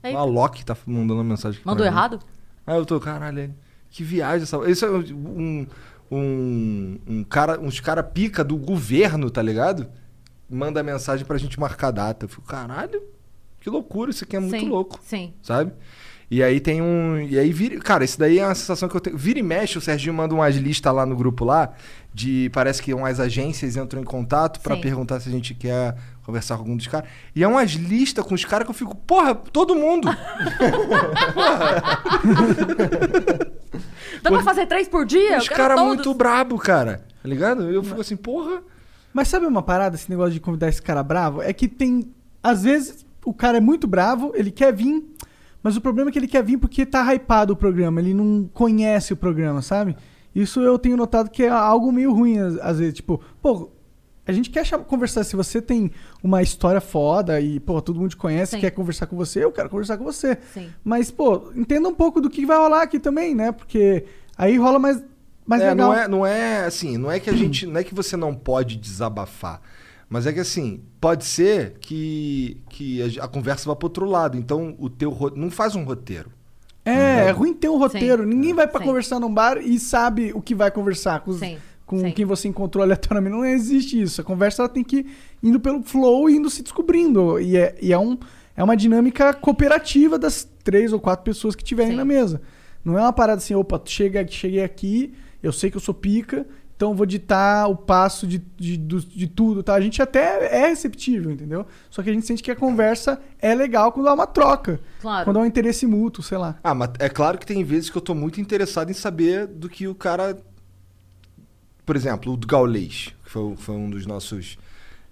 Eita. 0.00 0.16
O 0.16 0.20
Alok 0.20 0.64
tá 0.64 0.76
mandando 0.86 1.14
uma 1.14 1.24
mensagem 1.24 1.60
Mandou 1.64 1.84
errado? 1.84 2.20
Aí 2.64 2.76
eu 2.76 2.86
tô, 2.86 3.00
caralho, 3.00 3.52
que 3.92 4.02
viagem 4.02 4.42
essa. 4.42 4.58
Isso 4.68 4.84
é 4.86 4.90
um, 4.90 5.66
um, 6.10 6.98
um 7.06 7.24
cara, 7.24 7.60
uns 7.60 7.78
cara 7.78 8.02
pica 8.02 8.42
do 8.42 8.56
governo, 8.56 9.30
tá 9.30 9.42
ligado? 9.42 9.86
Manda 10.50 10.82
mensagem 10.82 11.24
pra 11.24 11.38
gente 11.38 11.60
marcar 11.60 11.90
data. 11.90 12.24
Eu 12.24 12.28
fico, 12.28 12.42
caralho, 12.42 13.02
que 13.60 13.70
loucura, 13.70 14.10
isso 14.10 14.24
aqui 14.24 14.34
é 14.34 14.40
muito 14.40 14.58
Sim, 14.58 14.68
louco. 14.68 14.98
Sim. 15.04 15.34
Sabe? 15.42 15.72
E 16.30 16.42
aí 16.42 16.60
tem 16.60 16.80
um. 16.80 17.20
E 17.20 17.38
aí 17.38 17.52
vira. 17.52 17.78
Cara, 17.80 18.02
isso 18.04 18.18
daí 18.18 18.38
é 18.38 18.46
uma 18.46 18.54
sensação 18.54 18.88
que 18.88 18.96
eu 18.96 19.00
tenho. 19.00 19.18
Vira 19.18 19.38
e 19.38 19.42
mexe, 19.42 19.76
o 19.76 19.80
Serginho 19.82 20.14
manda 20.14 20.34
umas 20.34 20.56
listas 20.56 20.94
lá 20.94 21.04
no 21.04 21.14
grupo 21.14 21.44
lá. 21.44 21.74
De. 22.14 22.48
Parece 22.54 22.82
que 22.82 22.94
umas 22.94 23.20
agências 23.20 23.76
entram 23.76 24.00
em 24.00 24.04
contato 24.04 24.58
pra 24.60 24.74
Sim. 24.74 24.80
perguntar 24.80 25.20
se 25.20 25.28
a 25.28 25.32
gente 25.32 25.52
quer 25.52 25.94
conversar 26.24 26.56
com 26.56 26.62
algum 26.62 26.76
dos 26.76 26.86
caras. 26.86 27.08
E 27.34 27.42
é 27.42 27.48
umas 27.48 27.72
listas 27.72 28.24
com 28.24 28.34
os 28.34 28.44
caras 28.44 28.64
que 28.64 28.70
eu 28.70 28.74
fico, 28.74 28.96
porra, 28.96 29.34
todo 29.34 29.74
mundo! 29.74 30.08
Dá 34.22 34.30
pra 34.30 34.42
fazer 34.42 34.66
três 34.66 34.88
por 34.88 35.04
dia? 35.04 35.38
Os 35.38 35.48
caras 35.48 35.76
todos. 35.76 35.94
muito 35.94 36.14
brabo, 36.14 36.58
cara. 36.58 37.04
Tá 37.22 37.28
ligado? 37.28 37.70
Eu 37.70 37.82
fico 37.82 38.00
assim, 38.00 38.16
porra. 38.16 38.62
Mas 39.12 39.28
sabe 39.28 39.46
uma 39.46 39.62
parada, 39.62 39.96
esse 39.96 40.08
negócio 40.08 40.32
de 40.32 40.40
convidar 40.40 40.68
esse 40.68 40.80
cara 40.80 41.02
bravo? 41.02 41.42
É 41.42 41.52
que 41.52 41.68
tem. 41.68 42.10
Às 42.42 42.62
vezes 42.62 43.04
o 43.24 43.32
cara 43.32 43.58
é 43.58 43.60
muito 43.60 43.86
bravo, 43.86 44.32
ele 44.34 44.50
quer 44.50 44.72
vir, 44.72 45.04
mas 45.62 45.76
o 45.76 45.80
problema 45.80 46.10
é 46.10 46.12
que 46.12 46.18
ele 46.18 46.26
quer 46.26 46.42
vir 46.42 46.56
porque 46.56 46.84
tá 46.84 47.14
hypado 47.14 47.52
o 47.52 47.56
programa, 47.56 48.00
ele 48.00 48.14
não 48.14 48.50
conhece 48.52 49.12
o 49.12 49.16
programa, 49.16 49.62
sabe? 49.62 49.96
Isso 50.34 50.60
eu 50.60 50.78
tenho 50.78 50.96
notado 50.96 51.30
que 51.30 51.44
é 51.44 51.48
algo 51.48 51.92
meio 51.92 52.12
ruim, 52.12 52.38
às, 52.38 52.58
às 52.58 52.78
vezes. 52.78 52.94
Tipo, 52.94 53.20
pô, 53.40 53.70
a 54.26 54.32
gente 54.32 54.50
quer 54.50 54.64
conversar. 54.84 55.24
Se 55.24 55.34
você 55.36 55.60
tem 55.60 55.90
uma 56.22 56.42
história 56.42 56.80
foda 56.80 57.40
e, 57.40 57.58
pô, 57.60 57.80
todo 57.82 57.98
mundo 58.00 58.10
te 58.10 58.16
conhece, 58.16 58.52
Sim. 58.52 58.60
quer 58.60 58.70
conversar 58.70 59.06
com 59.06 59.16
você, 59.16 59.42
eu 59.44 59.50
quero 59.52 59.68
conversar 59.68 59.96
com 59.98 60.04
você. 60.04 60.38
Sim. 60.54 60.70
Mas, 60.84 61.10
pô, 61.10 61.50
entenda 61.56 61.88
um 61.88 61.94
pouco 61.94 62.20
do 62.20 62.30
que 62.30 62.46
vai 62.46 62.56
rolar 62.56 62.82
aqui 62.82 62.98
também, 63.00 63.34
né? 63.34 63.50
Porque 63.52 64.04
aí 64.36 64.56
rola 64.56 64.78
mais, 64.78 65.02
mais 65.46 65.60
É, 65.62 65.70
legal. 65.70 65.88
não 65.88 65.94
é, 65.98 66.08
não 66.08 66.26
é 66.26 66.64
assim, 66.64 66.96
não 66.96 67.10
é 67.10 67.18
que 67.18 67.28
a 67.30 67.34
gente, 67.34 67.66
não 67.66 67.78
é 67.80 67.84
que 67.84 67.94
você 67.94 68.16
não 68.16 68.34
pode 68.34 68.76
desabafar, 68.76 69.60
mas 70.08 70.26
é 70.26 70.32
que 70.32 70.40
assim, 70.40 70.82
pode 71.00 71.24
ser 71.24 71.78
que, 71.80 72.60
que 72.68 73.18
a, 73.18 73.24
a 73.24 73.28
conversa 73.28 73.68
vá 73.68 73.74
pro 73.74 73.86
outro 73.86 74.04
lado, 74.06 74.36
então 74.38 74.74
o 74.78 74.88
teu 74.88 75.16
não 75.34 75.50
faz 75.50 75.74
um 75.74 75.82
roteiro. 75.84 76.30
É, 76.84 77.26
é 77.28 77.30
ruim 77.30 77.54
ter 77.54 77.68
um 77.68 77.78
roteiro. 77.78 78.24
Sim. 78.24 78.28
Ninguém 78.28 78.52
vai 78.54 78.66
pra 78.66 78.80
Sim. 78.80 78.86
conversar 78.86 79.20
num 79.20 79.32
bar 79.32 79.58
e 79.58 79.78
sabe 79.78 80.32
o 80.34 80.42
que 80.42 80.52
vai 80.52 80.68
conversar 80.70 81.20
com, 81.20 81.30
os- 81.30 81.38
Sim. 81.38 81.56
Com 81.92 81.98
Sim. 81.98 82.10
quem 82.12 82.24
você 82.24 82.48
encontrou 82.48 82.82
aleatoriamente. 82.82 83.36
Não 83.36 83.44
existe 83.44 84.00
isso. 84.00 84.22
A 84.22 84.24
conversa 84.24 84.62
ela 84.62 84.68
tem 84.70 84.82
que 84.82 84.96
ir 84.98 85.06
indo 85.42 85.60
pelo 85.60 85.82
flow 85.82 86.30
e 86.30 86.36
indo 86.36 86.48
se 86.48 86.62
descobrindo. 86.62 87.38
E 87.38 87.54
é, 87.56 87.74
e 87.82 87.92
é, 87.92 87.98
um, 87.98 88.16
é 88.56 88.64
uma 88.64 88.74
dinâmica 88.74 89.34
cooperativa 89.34 90.18
das 90.18 90.48
três 90.64 90.92
ou 90.94 90.98
quatro 90.98 91.22
pessoas 91.22 91.54
que 91.54 91.62
estiverem 91.62 91.92
Sim. 91.92 91.98
na 91.98 92.04
mesa. 92.04 92.40
Não 92.82 92.96
é 92.98 93.02
uma 93.02 93.12
parada 93.12 93.38
assim, 93.38 93.54
opa, 93.54 93.78
chega, 93.84 94.26
cheguei 94.26 94.62
aqui, 94.64 95.12
eu 95.42 95.52
sei 95.52 95.70
que 95.70 95.76
eu 95.76 95.80
sou 95.82 95.92
pica, 95.92 96.46
então 96.74 96.92
eu 96.92 96.96
vou 96.96 97.04
ditar 97.06 97.68
o 97.70 97.76
passo 97.76 98.26
de, 98.26 98.42
de, 98.56 98.76
do- 98.78 99.00
de 99.04 99.26
tudo, 99.26 99.62
tá? 99.62 99.74
A 99.74 99.80
gente 99.82 100.00
até 100.00 100.46
é 100.64 100.66
receptível, 100.68 101.30
entendeu? 101.30 101.66
Só 101.90 102.02
que 102.02 102.08
a 102.08 102.12
gente 102.14 102.26
sente 102.26 102.42
que 102.42 102.50
a 102.50 102.56
conversa 102.56 103.20
é 103.38 103.54
legal 103.54 103.92
quando 103.92 104.08
há 104.08 104.14
uma 104.14 104.26
troca. 104.26 104.80
Claro. 105.00 105.24
Quando 105.26 105.36
há 105.38 105.42
um 105.42 105.46
interesse 105.46 105.86
mútuo, 105.86 106.24
sei 106.24 106.38
lá. 106.38 106.58
Ah, 106.64 106.74
mas 106.74 106.88
é 106.98 107.08
claro 107.10 107.36
que 107.38 107.46
tem 107.46 107.62
vezes 107.62 107.90
que 107.90 107.96
eu 107.98 108.02
tô 108.02 108.14
muito 108.14 108.40
interessado 108.40 108.90
em 108.90 108.94
saber 108.94 109.46
do 109.46 109.68
que 109.68 109.86
o 109.86 109.94
cara. 109.94 110.36
Por 111.84 111.96
exemplo, 111.96 112.32
o 112.32 112.36
do 112.36 112.46
Gaulês, 112.46 113.12
que 113.24 113.30
foi, 113.30 113.56
foi 113.56 113.74
um 113.74 113.90
dos 113.90 114.06
nossos. 114.06 114.56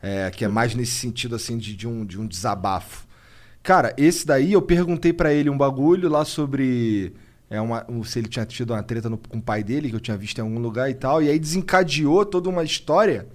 é, 0.03 0.31
que 0.31 0.45
é 0.45 0.49
mais 0.49 0.75
nesse 0.75 0.93
sentido, 0.93 1.35
assim, 1.35 1.59
de, 1.59 1.75
de 1.77 1.87
um, 1.87 2.05
de 2.05 2.19
um 2.19 2.27
desabafo. 2.27 3.07
Cara, 3.63 3.93
esse 3.99 4.27
daí 4.27 4.53
eu 4.55 4.63
perguntei 4.63 5.13
pra 5.13 5.33
ele 5.33 5.51
um 5.51 5.59
bagulho 5.59 6.09
lá 6.09 6.25
sobre. 6.25 7.13
É 7.51 7.61
uma, 7.61 7.85
um- 7.91 8.05
se 8.05 8.19
ele 8.19 8.29
tinha 8.29 8.47
tido 8.47 8.73
uma 8.73 8.83
treta 8.83 9.11
no- 9.11 9.19
com 9.19 9.39
o 9.39 9.43
pai 9.43 9.63
dele, 9.65 9.91
que 9.91 9.97
eu 9.97 10.01
tinha 10.01 10.17
visto 10.17 10.39
em 10.39 10.43
algum 10.43 10.59
lugar 10.61 10.89
e 10.89 10.95
tal. 10.95 11.21
E 11.23 11.29
aí 11.29 11.39
desencadeou 11.39 12.25
toda 12.25 12.49
uma 12.49 12.63
história 12.65 13.27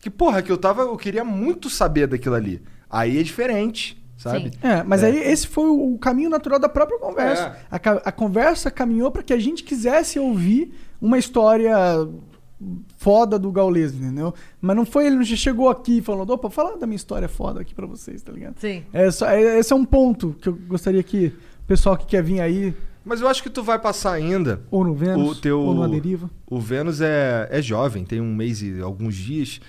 que, 0.00 0.10
porra, 0.10 0.42
que 0.42 0.52
eu 0.52 0.58
tava. 0.58 0.82
Eu 0.82 0.96
queria 0.96 1.24
muito 1.24 1.68
saber 1.70 2.06
daquilo 2.06 2.34
ali. 2.34 2.62
Aí 2.90 3.18
é 3.18 3.22
diferente, 3.22 4.00
sabe? 4.16 4.52
É, 4.62 4.82
mas 4.84 5.02
aí 5.02 5.16
esse 5.18 5.48
foi 5.48 5.68
o, 5.68 5.98
caminho 5.98 6.28
natural 6.30 6.60
da 6.60 6.68
própria 6.68 6.98
conversa. 7.00 7.56
É. 7.72 7.74
A, 7.76 7.92
a 8.04 8.12
conversa 8.12 8.70
caminhou 8.70 9.10
para 9.10 9.22
que 9.22 9.32
a 9.32 9.38
gente 9.38 9.64
quisesse 9.64 10.18
ouvir 10.18 10.72
uma 11.00 11.18
história 11.18 11.74
foda 12.96 13.38
do 13.38 13.50
Gaules, 13.52 13.92
entendeu? 13.94 14.32
Mas 14.60 14.76
não 14.76 14.86
foi 14.86 15.06
ele 15.06 15.16
não 15.16 15.24
chegou 15.24 15.68
aqui 15.68 16.00
falando, 16.00 16.30
opa, 16.30 16.48
fala 16.50 16.76
da 16.78 16.86
minha 16.86 16.96
história 16.96 17.28
foda 17.28 17.60
aqui 17.60 17.74
pra 17.74 17.86
vocês, 17.86 18.22
tá 18.22 18.32
ligado? 18.32 18.58
Sim. 18.58 18.82
É 18.92 19.10
só- 19.10 19.28
é- 19.28 19.58
esse 19.58 19.72
é 19.72 19.76
um 19.76 19.84
ponto 19.84 20.34
que 20.40 20.48
eu 20.48 20.54
gostaria 20.66 21.02
que 21.02 21.26
o 21.62 21.66
pessoal 21.66 21.96
que 21.96 22.06
quer 22.06 22.22
vir 22.22 22.40
aí, 22.40 22.74
Mas 23.04 23.20
eu 23.20 23.28
acho 23.28 23.42
que 23.42 23.50
tu 23.50 23.62
vai 23.62 23.78
passar 23.78 24.12
ainda. 24.12 24.62
ou 24.70 24.82
no 24.84 24.94
Vênus, 24.94 25.36
o 25.36 25.40
teu 25.40 25.60
ou 25.60 25.74
numa 25.74 25.88
deriva. 25.88 26.30
O 26.48 26.58
Vênus 26.58 27.00
é, 27.02 27.48
é 27.50 27.60
jovem, 27.60 28.02
tem 28.04 28.20
um 28.20 28.34
mês 28.34 28.62
e 28.62 28.80
alguns 28.80 29.14
dias. 29.14 29.60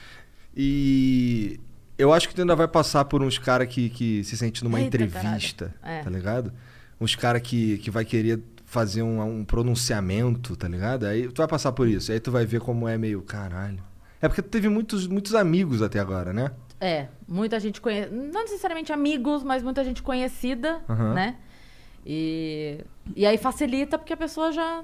E 0.55 1.59
eu 1.97 2.13
acho 2.13 2.29
que 2.29 2.35
tu 2.35 2.41
ainda 2.41 2.55
vai 2.55 2.67
passar 2.67 3.03
por 3.05 3.21
uns 3.21 3.37
caras 3.37 3.67
que, 3.67 3.89
que 3.89 4.23
se 4.23 4.37
sente 4.37 4.63
numa 4.63 4.79
Eita, 4.79 4.95
entrevista. 5.03 5.73
É. 5.83 6.01
tá 6.01 6.09
ligado? 6.09 6.51
Uns 6.99 7.13
caras 7.15 7.41
que, 7.41 7.77
que 7.79 7.91
vai 7.91 8.05
querer 8.05 8.39
fazer 8.75 9.03
um, 9.03 9.21
um 9.21 9.45
pronunciamento, 9.45 10.53
tá 10.57 10.67
ligado? 10.67 11.05
Aí 11.05 11.29
tu 11.29 11.37
vai 11.37 11.47
passar 11.47 11.71
por 11.71 11.87
isso. 11.87 12.11
Aí 12.11 12.19
tu 12.19 12.29
vai 12.29 12.45
ver 12.45 12.59
como 12.59 12.89
é 12.89 12.97
meio 12.97 13.21
caralho. 13.21 13.81
É 14.21 14.27
porque 14.27 14.41
tu 14.41 14.49
teve 14.49 14.67
muitos, 14.67 15.07
muitos 15.07 15.33
amigos 15.33 15.81
até 15.81 15.97
agora, 15.97 16.33
né? 16.33 16.51
É, 16.81 17.07
muita 17.25 17.57
gente 17.57 17.79
conhece. 17.79 18.13
Não 18.13 18.41
necessariamente 18.41 18.91
amigos, 18.91 19.43
mas 19.43 19.63
muita 19.63 19.81
gente 19.81 20.03
conhecida, 20.03 20.81
Aham. 20.89 21.13
né? 21.13 21.37
E, 22.05 22.83
e 23.15 23.25
aí 23.25 23.37
facilita 23.37 23.97
porque 23.97 24.11
a 24.11 24.17
pessoa 24.17 24.51
já. 24.51 24.83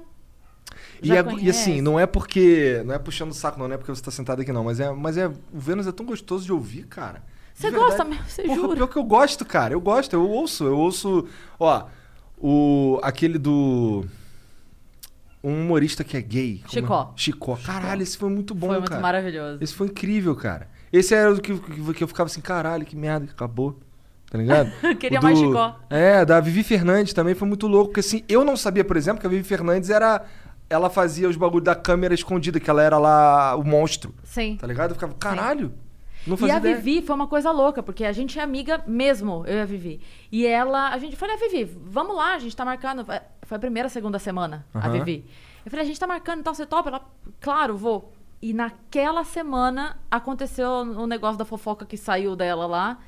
E, 1.02 1.12
é- 1.12 1.22
e 1.42 1.50
assim, 1.50 1.82
não 1.82 2.00
é 2.00 2.06
porque. 2.06 2.82
Não 2.86 2.94
é 2.94 2.98
puxando 2.98 3.30
o 3.30 3.34
saco, 3.34 3.58
não, 3.58 3.68
não 3.68 3.74
é 3.74 3.76
porque 3.76 3.94
você 3.94 4.02
tá 4.02 4.10
sentado 4.10 4.40
aqui, 4.40 4.52
não. 4.52 4.64
Mas 4.64 4.80
é. 4.80 4.90
Mas 4.90 5.18
é. 5.18 5.28
O 5.28 5.34
Vênus 5.52 5.86
é 5.86 5.92
tão 5.92 6.06
gostoso 6.06 6.46
de 6.46 6.52
ouvir, 6.52 6.86
cara. 6.86 7.22
Você 7.52 7.70
gosta 7.70 8.04
mesmo? 8.04 8.24
Você 8.26 8.48
jura? 8.48 8.74
pior 8.74 8.86
que 8.86 8.96
eu 8.96 9.04
gosto, 9.04 9.44
cara. 9.44 9.74
Eu 9.74 9.80
gosto, 9.82 10.14
eu 10.14 10.26
ouço. 10.26 10.64
Eu 10.64 10.78
ouço. 10.78 11.28
Ó, 11.60 11.84
o. 12.42 12.98
Aquele 13.02 13.38
do. 13.38 14.04
Um 15.44 15.62
humorista 15.62 16.04
que 16.04 16.16
é 16.16 16.20
gay. 16.20 16.62
É? 16.64 16.68
Chicó. 16.68 17.12
Chicó. 17.16 17.56
Caralho, 17.64 18.02
esse 18.02 18.16
foi 18.16 18.30
muito 18.30 18.54
bom, 18.54 18.68
Foi 18.68 18.76
muito 18.78 18.90
cara. 18.90 19.00
maravilhoso. 19.02 19.58
Esse 19.60 19.74
foi 19.74 19.88
incrível, 19.88 20.36
cara. 20.36 20.68
Esse 20.92 21.14
era 21.14 21.32
o 21.32 21.40
que, 21.40 21.58
que, 21.58 21.94
que 21.94 22.04
eu 22.04 22.08
ficava 22.08 22.28
assim, 22.28 22.40
caralho, 22.40 22.84
que 22.86 22.94
merda, 22.94 23.26
que 23.26 23.32
acabou. 23.32 23.78
Tá 24.30 24.38
ligado? 24.38 24.70
Queria 25.00 25.18
do- 25.18 25.24
mais 25.24 25.38
Chicó. 25.38 25.76
É, 25.90 26.24
da 26.24 26.38
Vivi 26.40 26.62
Fernandes 26.62 27.12
também 27.12 27.34
foi 27.34 27.48
muito 27.48 27.66
louco. 27.66 27.88
Porque 27.88 28.00
assim, 28.00 28.22
eu 28.28 28.44
não 28.44 28.56
sabia, 28.56 28.84
por 28.84 28.96
exemplo, 28.96 29.20
que 29.20 29.26
a 29.26 29.30
Vivi 29.30 29.42
Fernandes 29.42 29.90
era. 29.90 30.24
Ela 30.70 30.88
fazia 30.88 31.28
os 31.28 31.36
bagulhos 31.36 31.64
da 31.64 31.74
câmera 31.74 32.14
escondida, 32.14 32.58
que 32.60 32.70
ela 32.70 32.82
era 32.82 32.96
lá 32.98 33.56
o 33.56 33.64
monstro. 33.64 34.14
Sim. 34.22 34.56
Tá 34.58 34.66
ligado? 34.66 34.90
Eu 34.92 34.94
ficava, 34.94 35.12
caralho. 35.14 35.72
Não 36.26 36.34
E 36.36 36.38
fazia 36.38 36.54
a 36.54 36.58
ideia. 36.58 36.76
Vivi 36.76 37.02
foi 37.04 37.14
uma 37.16 37.26
coisa 37.26 37.50
louca, 37.50 37.82
porque 37.82 38.04
a 38.04 38.12
gente 38.12 38.38
é 38.38 38.42
amiga 38.42 38.82
mesmo, 38.86 39.44
eu 39.46 39.56
e 39.56 39.60
a 39.60 39.64
Vivi. 39.64 40.00
E 40.30 40.46
ela, 40.46 40.90
a 40.90 40.98
gente 40.98 41.16
falei, 41.16 41.34
a 41.34 41.38
Vivi, 41.38 41.64
vamos 41.84 42.14
lá, 42.16 42.34
a 42.34 42.38
gente 42.38 42.54
tá 42.56 42.64
marcando. 42.64 43.04
Foi- 43.04 43.56
a 43.56 43.58
primeira, 43.58 43.88
segunda 43.88 44.18
semana, 44.18 44.64
a 44.72 44.78
Aham. 44.78 44.92
Vivi. 44.92 45.24
Eu 45.64 45.70
falei, 45.70 45.84
a 45.84 45.86
gente 45.86 45.98
tá 46.00 46.06
marcando, 46.06 46.40
então 46.40 46.54
você 46.54 46.64
topa? 46.64 46.88
Ela, 46.88 47.02
claro, 47.40 47.76
vou. 47.76 48.12
E 48.40 48.52
naquela 48.52 49.24
semana 49.24 49.98
aconteceu 50.10 50.68
o 50.70 51.06
negócio 51.06 51.36
da 51.38 51.44
fofoca 51.44 51.84
que 51.84 51.96
saiu 51.96 52.34
dela 52.34 52.66
lá. 52.66 52.98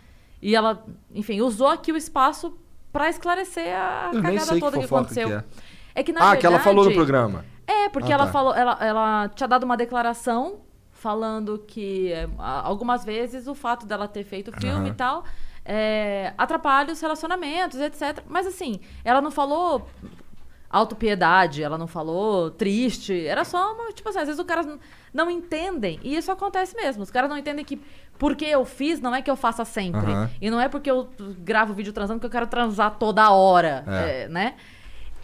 E 0.42 0.54
ela, 0.54 0.84
enfim, 1.14 1.40
usou 1.40 1.68
aqui 1.68 1.90
o 1.92 1.96
espaço 1.96 2.56
pra 2.92 3.08
esclarecer 3.08 3.74
a 3.74 4.10
Eu 4.12 4.22
cagada 4.22 4.52
que 4.54 4.60
toda 4.60 4.76
que, 4.78 4.82
fofoca 4.84 5.00
aconteceu. 5.02 5.28
que 5.28 5.34
é. 5.34 5.44
É 5.96 6.02
que 6.02 6.12
na 6.12 6.32
ah, 6.32 6.36
que 6.36 6.44
ela 6.46 6.58
falou 6.60 6.84
no 6.84 6.90
verdade- 6.90 6.96
programa. 7.06 7.44
é, 7.66 7.88
porque 7.88 8.12
Ah, 8.12 8.16
ela 8.16 8.26
tá. 8.26 8.32
falou, 8.32 8.54
ela, 8.54 8.76
ela 8.80 9.28
tinha 9.34 9.48
dado 9.48 9.62
uma 9.64 9.76
declaração 9.76 10.58
falando 11.04 11.58
que 11.72 12.10
é, 12.12 12.26
algumas 12.38 13.04
vezes 13.04 13.46
o 13.46 13.54
fato 13.54 13.84
dela 13.84 14.08
ter 14.08 14.24
feito 14.24 14.48
o 14.50 14.52
filme 14.58 14.86
Aham. 14.86 14.88
e 14.88 14.94
tal 14.94 15.24
é, 15.64 16.32
atrapalha 16.38 16.92
os 16.92 17.00
relacionamentos, 17.00 17.78
etc. 17.78 18.22
Mas 18.26 18.46
assim, 18.46 18.80
ela 19.04 19.20
não 19.20 19.30
falou 19.30 19.86
autopiedade, 20.70 21.62
ela 21.62 21.78
não 21.78 21.86
falou 21.86 22.50
triste, 22.50 23.26
era 23.26 23.44
só 23.44 23.72
uma, 23.74 23.92
tipo 23.92 24.08
assim, 24.08 24.18
às 24.18 24.26
vezes 24.26 24.40
os 24.40 24.46
caras 24.46 24.66
não 25.12 25.30
entendem, 25.30 26.00
e 26.02 26.16
isso 26.16 26.32
acontece 26.32 26.74
mesmo, 26.74 27.02
os 27.02 27.10
caras 27.10 27.30
não 27.30 27.38
entendem 27.38 27.64
que 27.64 27.80
porque 28.18 28.44
eu 28.44 28.64
fiz 28.64 29.00
não 29.00 29.14
é 29.14 29.20
que 29.22 29.30
eu 29.30 29.36
faça 29.36 29.64
sempre, 29.64 30.10
Aham. 30.10 30.30
e 30.40 30.50
não 30.50 30.60
é 30.60 30.68
porque 30.68 30.90
eu 30.90 31.08
gravo 31.38 31.74
vídeo 31.74 31.92
transando 31.92 32.18
que 32.20 32.26
eu 32.26 32.30
quero 32.30 32.46
transar 32.46 32.96
toda 32.98 33.30
hora, 33.30 33.84
É. 33.86 34.22
é, 34.24 34.28
né? 34.28 34.54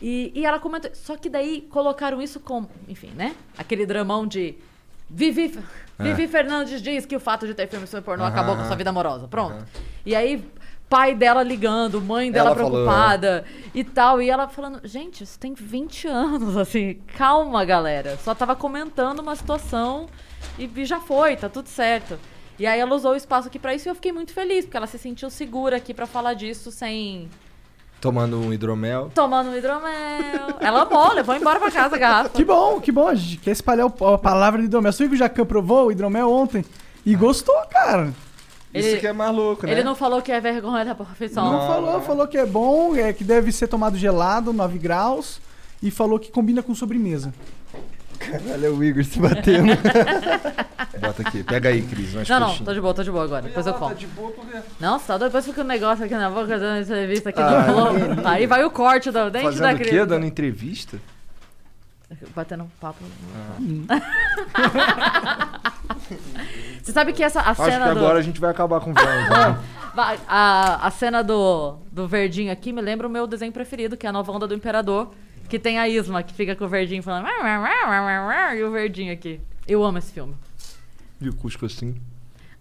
E, 0.03 0.33
e 0.35 0.47
ela 0.47 0.59
comentou. 0.59 0.91
Só 0.95 1.15
que 1.15 1.29
daí 1.29 1.61
colocaram 1.71 2.23
isso 2.23 2.41
como. 2.41 2.71
Enfim, 2.89 3.11
né? 3.15 3.35
Aquele 3.59 3.85
dramão 3.85 4.27
de. 4.27 4.55
Vivi, 5.11 5.59
É. 5.99 6.03
Vivi 6.03 6.29
Fernandes 6.29 6.81
diz 6.81 7.05
que 7.05 7.17
o 7.17 7.21
fato 7.21 7.47
de 7.47 7.53
ter 7.55 7.67
filme 7.69 7.87
sobre 7.87 8.05
pornô 8.05 8.25
Aham, 8.25 8.33
acabou 8.33 8.55
com 8.55 8.61
aham. 8.61 8.69
sua 8.69 8.77
vida 8.77 8.91
amorosa. 8.91 9.27
Pronto. 9.29 9.65
E 10.07 10.15
aí, 10.15 10.43
pai 10.89 11.15
dela 11.15 11.43
ligando, 11.43 12.01
mãe 12.01 12.31
dela 12.31 12.51
Ela 12.51 12.57
falou, 12.57 12.71
preocupada 12.71 13.45
e 13.75 13.83
tal. 13.85 14.23
E 14.23 14.31
ela 14.31 14.49
falando: 14.49 14.81
gente, 14.85 15.25
isso 15.25 15.39
tem 15.39 15.53
20 15.53 16.07
anos, 16.09 16.57
assim. 16.57 17.01
Calma, 17.17 17.65
galera. 17.65 18.17
Só 18.19 18.35
tava 18.35 18.55
comentando 18.57 19.19
uma 19.19 19.35
situação 19.37 20.07
e, 20.59 20.71
e 20.75 20.85
já 20.85 21.01
foi, 21.01 21.37
tá 21.37 21.49
tudo 21.49 21.69
certo. 21.69 22.19
E 22.59 22.67
aí 22.67 22.79
ela 22.79 22.95
usou 22.95 23.13
o 23.13 23.17
espaço 23.17 23.49
aqui 23.49 23.59
pra 23.59 23.75
isso 23.75 23.89
e 23.89 23.91
eu 23.91 23.95
fiquei 23.95 24.13
muito 24.13 24.33
feliz, 24.33 24.65
porque 24.67 24.77
ela 24.77 24.87
se 24.87 24.99
sentiu 24.99 25.29
segura 25.31 25.77
aqui 25.79 25.93
pra 25.95 26.07
falar 26.07 26.35
disso 26.35 26.71
sem. 26.71 27.29
Tomando 28.01 28.39
um 28.41 28.53
hidromel. 28.53 29.11
Tomando 29.15 29.51
um 29.51 29.57
hidromel. 29.57 29.91
Ela 30.61 30.83
amou, 30.83 31.13
levou 31.13 31.35
embora 31.37 31.59
pra 31.61 31.71
casa 31.71 31.97
a 31.97 31.99
garrafa. 31.99 32.31
Que 32.31 32.45
bom, 32.45 32.81
que 32.81 32.91
bom. 32.91 33.09
A 33.09 33.15
gente 33.15 33.37
quer 33.39 33.51
espalhar 33.51 33.87
o- 33.87 34.07
a 34.07 34.19
palavra 34.19 34.59
de 34.61 34.67
hidromel. 34.67 34.93
Seu 34.93 35.07
Igor 35.07 35.19
Jacan 35.19 35.45
provou 35.45 35.87
o 35.89 35.93
hidromel 35.93 36.31
ontem 36.33 36.65
e 37.05 37.15
gostou, 37.15 37.55
cara. 37.71 38.13
Ele- 38.73 38.89
Isso 38.93 39.01
que 39.01 39.07
é 39.07 39.13
mais 39.13 39.35
louco, 39.35 39.67
né? 39.67 39.73
Ele 39.73 39.83
não 39.83 39.95
falou 39.95 40.23
que 40.23 40.31
é 40.33 40.41
vergonha 40.41 40.85
da 40.85 40.95
profissão. 40.95 41.45
Não, 41.53 41.67
falou, 41.67 42.01
falou 42.01 42.27
que 42.29 42.39
é 42.39 42.47
bom, 42.47 42.95
é 42.97 43.13
que 43.13 43.25
deve 43.25 43.51
ser 43.53 43.67
tomado 43.67 43.99
gelado, 43.99 44.53
9 44.53 44.79
graus, 44.79 45.41
e 45.83 45.91
falou 45.91 46.19
que 46.19 46.31
combina 46.31 46.63
com 46.63 46.75
sobremesa. 46.75 47.35
Caralho, 48.21 48.67
é 48.67 48.69
o 48.69 48.85
Igor 48.85 49.03
se 49.03 49.19
batendo. 49.19 49.73
Bota 51.01 51.23
aqui. 51.23 51.43
Pega 51.43 51.71
aí, 51.71 51.81
Cris. 51.83 52.13
Não, 52.29 52.41
não, 52.41 52.57
tô 52.59 52.75
de 52.75 52.81
boa, 52.81 52.93
tô 52.93 53.03
de 53.03 53.11
boa 53.11 53.25
agora. 53.25 53.43
Depois 53.43 53.67
eu 53.67 53.73
como. 53.75 53.91
Tá 53.91 53.97
de 53.97 54.07
boa 54.09 54.31
porque... 54.31 54.59
Nossa, 54.79 55.07
tá 55.07 55.19
doido. 55.19 55.31
Depois 55.31 55.47
fica 55.47 55.63
um 55.63 55.65
negócio 55.65 56.05
aqui 56.05 56.15
na 56.15 56.29
boca 56.29 56.59
dando 56.59 56.83
entrevista 56.83 57.31
aqui 57.31 57.41
Ah, 57.41 57.63
do 57.63 57.73
Flow. 57.73 58.27
Aí 58.27 58.47
vai 58.47 58.63
o 58.63 58.71
corte 58.71 59.11
do 59.11 59.31
dente 59.31 59.45
Fazendo 59.45 59.63
da 59.63 59.73
o 59.73 59.79
quê? 59.79 60.05
Dando 60.05 60.27
entrevista? 60.27 61.01
Batendo 62.35 62.65
um 62.65 62.69
papo. 62.81 63.03
Você 66.83 66.93
sabe 66.93 67.13
que 67.13 67.23
essa 67.23 67.41
a 67.41 67.51
Acho 67.51 67.63
que 67.63 67.71
cena 67.71 67.93
do. 67.95 67.99
agora 68.01 68.19
a 68.19 68.23
gente 68.23 68.41
vai 68.41 68.51
acabar 68.51 68.81
com 68.81 68.91
o 68.91 68.95
né? 68.95 69.59
Vai, 69.95 70.19
A, 70.29 70.87
a 70.87 70.91
cena 70.91 71.23
do, 71.23 71.77
do 71.91 72.07
verdinho 72.07 72.53
aqui 72.53 72.73
me 72.73 72.81
lembra 72.81 73.09
o 73.09 73.11
meu 73.11 73.27
desenho 73.27 73.53
preferido, 73.53 73.97
que 73.97 74.07
é 74.07 74.11
a 74.11 74.13
nova 74.13 74.31
onda 74.31 74.47
do 74.47 74.55
Imperador, 74.55 75.11
que 75.51 75.59
tem 75.59 75.79
a 75.79 75.89
Isma, 75.89 76.23
que 76.23 76.33
fica 76.33 76.55
com 76.55 76.65
o 76.65 76.69
verdinho 76.69 77.03
falando 77.03 77.27
e 78.57 78.63
o 78.63 78.71
verdinho 78.71 79.13
aqui. 79.13 79.41
Eu 79.67 79.85
amo 79.85 79.99
esse 79.99 80.13
filme. 80.13 80.35
E 81.21 81.29
o 81.29 81.35
Cusco 81.35 81.67
assim. 81.67 82.01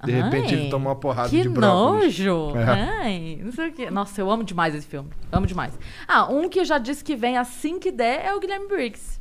De 0.04 0.12
repente 0.12 0.54
Ai, 0.54 0.62
ele 0.62 0.70
toma 0.70 0.90
uma 0.90 0.96
porrada 0.96 1.30
que 1.30 1.42
de 1.42 1.50
brócolis. 1.50 2.18
nojo! 2.20 2.58
É. 2.58 2.64
Ai, 2.64 3.40
não 3.44 3.52
sei 3.52 3.68
o 3.68 3.74
que. 3.74 3.90
Nossa, 3.92 4.22
eu 4.22 4.32
amo 4.32 4.44
demais 4.44 4.74
esse 4.74 4.88
filme. 4.88 5.10
Amo 5.32 5.46
demais. 5.46 5.78
Ah, 6.08 6.32
um 6.32 6.48
que 6.48 6.64
já 6.64 6.78
disse 6.78 7.04
que 7.04 7.16
vem 7.16 7.38
assim 7.38 7.80
que 7.80 7.92
der 7.92 8.26
é 8.26 8.34
o 8.34 8.40
Guilherme 8.40 8.68
Briggs. 8.68 9.20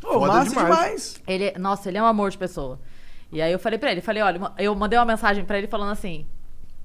Foda 0.00 0.26
massa 0.26 0.50
demais. 0.50 0.68
demais. 0.68 1.22
Ele, 1.26 1.58
nossa, 1.58 1.88
ele 1.88 1.98
é 1.98 2.02
um 2.02 2.06
amor 2.06 2.30
de 2.30 2.38
pessoa. 2.38 2.78
E 3.32 3.40
aí 3.40 3.52
eu 3.52 3.58
falei 3.58 3.78
pra 3.78 3.92
ele, 3.92 4.00
falei, 4.00 4.22
olha, 4.22 4.52
eu 4.58 4.74
mandei 4.74 4.98
uma 4.98 5.04
mensagem 5.04 5.44
pra 5.44 5.58
ele 5.58 5.68
falando 5.68 5.92
assim: 5.92 6.26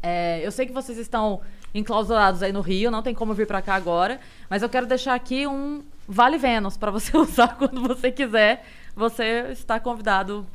é, 0.02 0.46
eu 0.46 0.52
sei 0.52 0.66
que 0.66 0.72
vocês 0.72 0.98
estão 0.98 1.42
enclausurados 1.74 2.44
aí 2.44 2.52
no 2.52 2.62
Rio, 2.62 2.92
não 2.92 3.02
tem 3.02 3.14
como 3.14 3.34
vir 3.34 3.48
pra 3.48 3.62
cá 3.62 3.76
agora, 3.76 4.20
mas 4.50 4.62
eu 4.62 4.70
quero 4.70 4.86
deixar 4.86 5.14
aqui 5.14 5.48
um 5.48 5.84
Vale 6.12 6.38
Vênus 6.38 6.76
pra 6.78 6.92
você 6.92 7.16
usar 7.18 7.56
quando 7.58 7.82
você 7.82 8.12
quiser. 8.12 8.66
Você 8.96 9.48
está 9.52 9.80
convidado. 9.80 10.46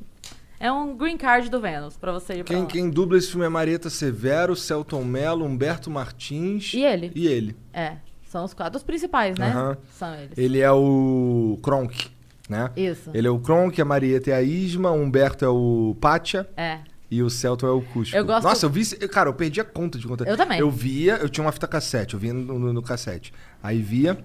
É 0.60 0.70
um 0.70 0.96
green 0.96 1.16
card 1.16 1.48
do 1.50 1.60
Vênus 1.60 1.96
pra 1.96 2.12
você 2.12 2.34
ir 2.34 2.44
pra 2.44 2.54
Quem, 2.54 2.62
lá. 2.62 2.66
quem 2.68 2.90
dubla 2.90 3.16
esse 3.18 3.30
filme 3.30 3.44
é 3.44 3.48
Marieta 3.48 3.90
Severo, 3.90 4.54
Celton 4.56 5.04
Mello, 5.04 5.44
Humberto 5.44 5.90
Martins. 5.90 6.72
E 6.74 6.82
ele? 6.82 7.12
E 7.14 7.26
ele. 7.26 7.56
É, 7.72 7.96
são 8.26 8.44
os 8.44 8.54
quadros 8.54 8.82
principais, 8.82 9.36
né? 9.38 9.48
Aham. 9.50 9.76
São 9.90 10.14
eles. 10.14 10.36
Ele 10.36 10.60
é 10.60 10.70
o 10.70 11.58
Kronk. 11.62 12.08
né? 12.48 12.70
Isso. 12.76 13.10
Ele 13.12 13.26
é 13.26 13.30
o 13.30 13.38
Kronk, 13.38 13.80
a 13.80 13.84
Marieta 13.84 14.30
é 14.30 14.34
a 14.34 14.42
Isma, 14.42 14.90
o 14.90 15.00
Humberto 15.02 15.44
é 15.44 15.48
o 15.48 15.96
Pátia. 16.00 16.48
É. 16.56 16.78
E 17.10 17.22
o 17.22 17.28
Celto 17.30 17.66
é 17.66 17.70
o 17.70 17.80
Cusco. 17.82 18.16
Eu 18.16 18.24
gosto- 18.24 18.44
Nossa, 18.44 18.66
eu 18.66 18.70
vi. 18.70 18.84
Cara, 19.08 19.28
eu 19.28 19.34
perdi 19.34 19.60
a 19.60 19.64
conta 19.64 19.98
de 19.98 20.06
conta. 20.08 20.24
Eu 20.28 20.36
também. 20.36 20.58
Eu 20.58 20.70
via, 20.70 21.16
eu 21.16 21.28
tinha 21.28 21.44
uma 21.44 21.52
fita 21.52 21.68
cassete, 21.68 22.14
eu 22.14 22.20
via 22.20 22.32
no, 22.34 22.58
no- 22.58 22.72
no 22.72 22.82
cassete. 22.82 23.32
Aí 23.62 23.80
via, 23.80 24.18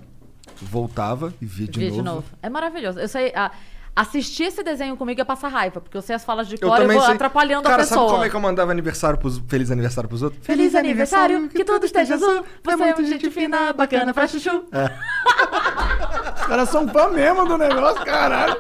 voltava 0.62 1.34
e 1.42 1.46
via 1.46 1.68
de, 1.68 1.80
Via 1.80 1.90
novo. 1.90 2.00
de 2.02 2.06
novo. 2.06 2.24
É 2.42 2.50
maravilhoso. 2.50 3.00
Eu 3.00 3.08
sei. 3.08 3.32
a- 3.36 3.52
assistir 3.94 4.44
esse 4.44 4.64
desenho 4.64 4.96
comigo 4.96 5.20
é 5.20 5.24
passar 5.26 5.50
raiva, 5.50 5.82
porque 5.82 5.98
eu 5.98 6.02
sei 6.02 6.16
as 6.16 6.24
falas 6.24 6.48
de 6.48 6.58
cor 6.58 6.80
e 6.80 6.84
eu 6.84 6.88
vou 6.88 7.02
sei. 7.02 7.14
atrapalhando 7.14 7.64
Cara, 7.64 7.76
a 7.76 7.80
pessoa. 7.80 8.00
sabe 8.00 8.12
como 8.12 8.24
é 8.24 8.30
que 8.30 8.36
eu 8.38 8.40
mandava 8.40 8.72
aniversário 8.72 9.20
pros, 9.20 9.42
feliz 9.50 9.70
aniversário 9.70 10.08
pros 10.08 10.22
outros? 10.22 10.46
Feliz 10.46 10.74
aniversário, 10.76 11.50
que 11.50 11.66
tudo 11.66 11.86
esteja 11.86 12.16
azul. 12.16 12.46
Você 12.64 12.72
é 12.74 12.78
muito 12.78 13.06
gente 13.06 13.30
fina, 13.30 13.74
bacana 13.74 14.14
pra 14.14 14.28
chuchu. 14.30 14.64
Os 14.72 16.48
caras 16.48 16.70
são 16.70 16.88
fã 16.88 17.10
mesmo 17.10 17.46
do 17.46 17.58
negócio, 17.58 18.04
caralho. 18.06 18.56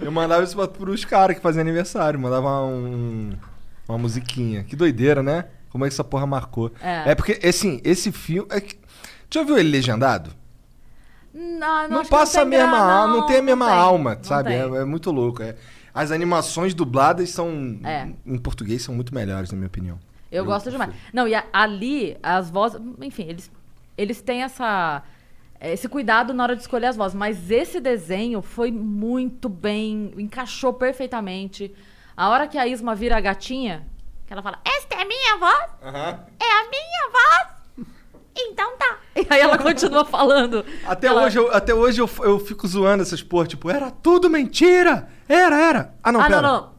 Eu 0.00 0.12
mandava 0.12 0.44
isso 0.44 0.56
pros 0.68 1.04
caras 1.04 1.36
que 1.36 1.42
faziam 1.42 1.62
aniversário. 1.62 2.18
Mandava 2.20 2.62
um, 2.66 3.32
uma 3.88 3.98
musiquinha. 3.98 4.64
Que 4.64 4.76
doideira, 4.76 5.22
né? 5.22 5.46
Como 5.70 5.84
é 5.84 5.88
que 5.88 5.94
essa 5.94 6.04
porra 6.04 6.26
marcou. 6.26 6.70
É. 6.80 7.14
porque, 7.14 7.38
assim, 7.46 7.80
esse 7.84 8.12
filme. 8.12 8.46
É 8.50 8.60
que... 8.60 8.76
Já 9.30 9.42
viu 9.42 9.56
ele 9.58 9.70
legendado? 9.70 10.30
Não, 11.34 11.88
Não, 11.88 12.02
que 12.02 12.10
passa 12.10 12.38
a 12.40 12.42
tem 12.42 12.50
mesma 12.50 12.70
gra- 12.70 12.92
alma, 12.94 13.16
não, 13.16 13.26
tem 13.26 13.38
a 13.38 13.42
mesma 13.42 13.66
tem, 13.66 13.74
alma, 13.74 14.14
não 14.16 14.24
sabe? 14.24 14.52
É, 14.52 14.58
é 14.60 14.84
muito 14.84 15.10
louco. 15.10 15.42
é. 15.42 15.56
As 15.94 16.10
animações 16.10 16.72
dubladas 16.74 17.30
são. 17.30 17.78
É. 17.84 18.08
Em 18.26 18.38
português 18.38 18.82
são 18.82 18.94
muito 18.94 19.14
melhores, 19.14 19.50
na 19.50 19.56
minha 19.56 19.66
opinião. 19.66 19.98
Eu, 20.30 20.44
gosto 20.44 20.70
demais. 20.70 20.90
Não, 21.12 21.28
e 21.28 21.34
a- 21.34 21.44
ali, 21.52 22.16
as 22.22 22.48
vozes. 22.50 22.80
Enfim, 23.02 23.24
eles, 23.28 23.50
eles 23.98 24.20
têm 24.22 24.42
essa. 24.42 25.02
Esse 25.60 25.88
cuidado 25.88 26.32
na 26.34 26.42
hora 26.42 26.56
de 26.56 26.62
escolher 26.62 26.86
as 26.86 26.96
vozes. 26.96 27.14
Mas 27.14 27.50
esse 27.50 27.78
desenho 27.80 28.40
foi 28.42 28.70
muito 28.72 29.48
bem. 29.48 30.12
Encaixou 30.16 30.72
perfeitamente. 30.72 31.74
A 32.16 32.28
hora 32.30 32.48
que 32.48 32.56
a 32.58 32.66
Isma 32.66 32.94
vira 32.94 33.16
a 33.18 33.20
gatinha, 33.20 33.86
que 34.26 34.32
ela 34.32 34.42
fala: 34.42 34.58
Esta 34.64 34.94
é 34.96 35.04
minha 35.04 35.36
voz? 35.38 35.70
É 35.82 35.88
a 35.90 36.70
minha 36.70 37.10
voz? 37.12 37.61
Então 38.36 38.76
tá. 38.78 38.98
E 39.16 39.26
aí 39.28 39.40
ela 39.40 39.58
continua 39.58 40.04
falando. 40.06 40.64
Até 40.86 41.08
Ela- 41.08 41.24
hoje, 41.24 41.38
eu, 41.38 41.52
até 41.54 41.74
hoje 41.74 42.00
eu, 42.00 42.08
eu 42.22 42.38
fico 42.40 42.66
zoando 42.66 43.02
essas 43.02 43.22
porra, 43.22 43.46
tipo, 43.46 43.68
era 43.70 43.90
tudo 43.90 44.30
mentira! 44.30 45.06
Era, 45.28 45.56
era! 45.60 45.94
Ah, 46.02 46.10
não, 46.10 46.20
ah, 46.20 46.24
pera. 46.28 46.40
não, 46.42 46.52
não. 46.52 46.72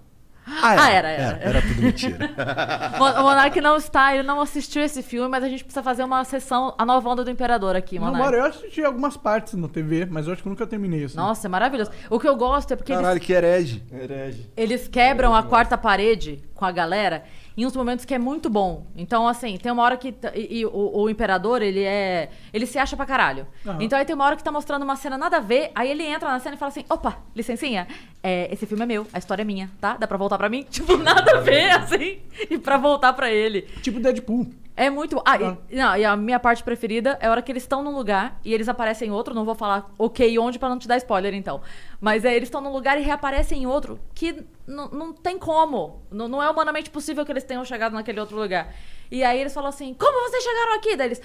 Ah, 0.45 0.75
Ah, 0.77 0.89
era, 0.91 1.07
era. 1.09 1.37
Era, 1.41 1.61
tudo 1.61 1.81
mentira. 1.81 2.31
O 2.99 3.21
Monark 3.23 3.61
não 3.61 3.77
está, 3.77 4.13
ele 4.13 4.23
não 4.23 4.41
assistiu 4.41 4.81
esse 4.83 5.01
filme, 5.01 5.29
mas 5.29 5.41
a 5.43 5.47
gente 5.47 5.63
precisa 5.63 5.81
fazer 5.83 6.03
uma 6.03 6.23
sessão, 6.25 6.73
a 6.77 6.83
nova 6.85 7.07
onda 7.07 7.23
do 7.23 7.29
Imperador 7.31 7.75
aqui, 7.77 7.97
Não, 7.97 8.07
Monark. 8.07 8.25
mano, 8.25 8.37
eu 8.37 8.45
assisti 8.49 8.83
algumas 8.83 9.15
partes 9.15 9.53
na 9.53 9.69
TV, 9.69 10.05
mas 10.05 10.27
eu 10.27 10.33
acho 10.33 10.43
que 10.43 10.49
nunca 10.49 10.67
terminei 10.67 11.05
assim. 11.05 11.15
Nossa, 11.15 11.47
é 11.47 11.49
maravilhoso. 11.49 11.91
O 12.09 12.19
que 12.19 12.27
eu 12.27 12.35
gosto 12.35 12.73
é 12.73 12.75
porque 12.75 12.93
Caralho, 12.93 13.13
eles, 13.17 13.25
que 13.25 13.31
herege. 13.31 13.83
Herege. 13.91 14.51
eles 14.57 14.87
quebram 14.87 15.33
a 15.33 15.43
quarta 15.43 15.77
parede 15.77 16.43
com 16.55 16.65
a 16.65 16.71
galera 16.71 17.23
em 17.55 17.65
uns 17.65 17.75
momentos 17.75 18.03
que 18.05 18.13
é 18.13 18.19
muito 18.19 18.49
bom. 18.49 18.85
Então, 18.95 19.27
assim, 19.27 19.57
tem 19.57 19.71
uma 19.71 19.83
hora 19.83 19.97
que. 19.97 20.13
E, 20.33 20.59
e 20.59 20.65
o, 20.65 21.01
o 21.01 21.09
Imperador, 21.09 21.61
ele 21.61 21.83
é. 21.83 22.29
Ele 22.51 22.65
se 22.65 22.77
acha 22.79 22.95
pra 22.95 23.05
caralho. 23.05 23.47
Aham. 23.65 23.77
Então 23.81 23.97
aí 23.97 24.05
tem 24.05 24.15
uma 24.15 24.25
hora 24.25 24.35
que 24.35 24.43
tá 24.43 24.51
mostrando 24.51 24.83
uma 24.83 24.95
cena 24.95 25.17
nada 25.17 25.37
a 25.37 25.39
ver, 25.39 25.71
aí 25.75 25.89
ele 25.89 26.03
entra 26.03 26.29
na 26.29 26.39
cena 26.39 26.55
e 26.55 26.57
fala 26.59 26.69
assim: 26.69 26.85
opa, 26.89 27.17
licencinha, 27.35 27.87
é, 28.21 28.51
esse 28.51 28.65
filme 28.65 28.83
é 28.83 28.85
meu, 28.85 29.07
a 29.13 29.19
história 29.19 29.43
é 29.43 29.45
minha, 29.45 29.69
tá? 29.79 29.97
Dá 29.97 30.07
pra 30.07 30.17
voltar 30.17 30.37
pra 30.37 30.49
mim? 30.49 30.63
Tipo, 30.73 30.97
nada 30.97 31.37
a 31.37 31.41
ver, 31.41 31.69
assim, 31.71 32.19
e 32.49 32.57
pra 32.57 32.77
voltar 32.77 33.13
pra 33.13 33.31
ele. 33.31 33.61
Tipo 33.81 33.99
Deadpool. 33.99 34.47
É 34.75 34.89
muito. 34.89 35.21
Ah, 35.23 35.37
e, 35.69 35.75
não, 35.75 35.95
e 35.95 36.03
a 36.03 36.15
minha 36.15 36.39
parte 36.39 36.63
preferida 36.63 37.15
é 37.21 37.27
a 37.27 37.31
hora 37.31 37.41
que 37.43 37.51
eles 37.51 37.61
estão 37.63 37.83
num 37.83 37.95
lugar 37.95 38.39
e 38.43 38.51
eles 38.53 38.67
aparecem 38.67 39.07
em 39.07 39.11
outro. 39.11 39.33
Não 39.35 39.45
vou 39.45 39.53
falar 39.53 39.91
ok 39.99 40.37
onde 40.39 40.57
pra 40.57 40.67
não 40.67 40.79
te 40.79 40.87
dar 40.87 40.97
spoiler, 40.97 41.33
então. 41.35 41.61
Mas 42.01 42.25
é, 42.25 42.35
eles 42.35 42.47
estão 42.47 42.59
num 42.59 42.71
lugar 42.71 42.97
e 42.99 43.03
reaparecem 43.03 43.63
em 43.63 43.67
outro 43.67 43.99
que 44.15 44.43
não 44.67 45.13
tem 45.13 45.37
como. 45.37 46.01
N- 46.11 46.27
não 46.27 46.41
é 46.41 46.49
humanamente 46.49 46.89
possível 46.89 47.23
que 47.23 47.31
eles 47.31 47.43
tenham 47.43 47.63
chegado 47.63 47.93
naquele 47.93 48.19
outro 48.19 48.35
lugar. 48.35 48.73
E 49.11 49.23
aí 49.23 49.39
eles 49.39 49.53
falam 49.53 49.69
assim: 49.69 49.93
Como 49.93 50.29
vocês 50.29 50.43
chegaram 50.43 50.73
aqui? 50.75 50.95
Daí 50.95 51.07
eles. 51.07 51.21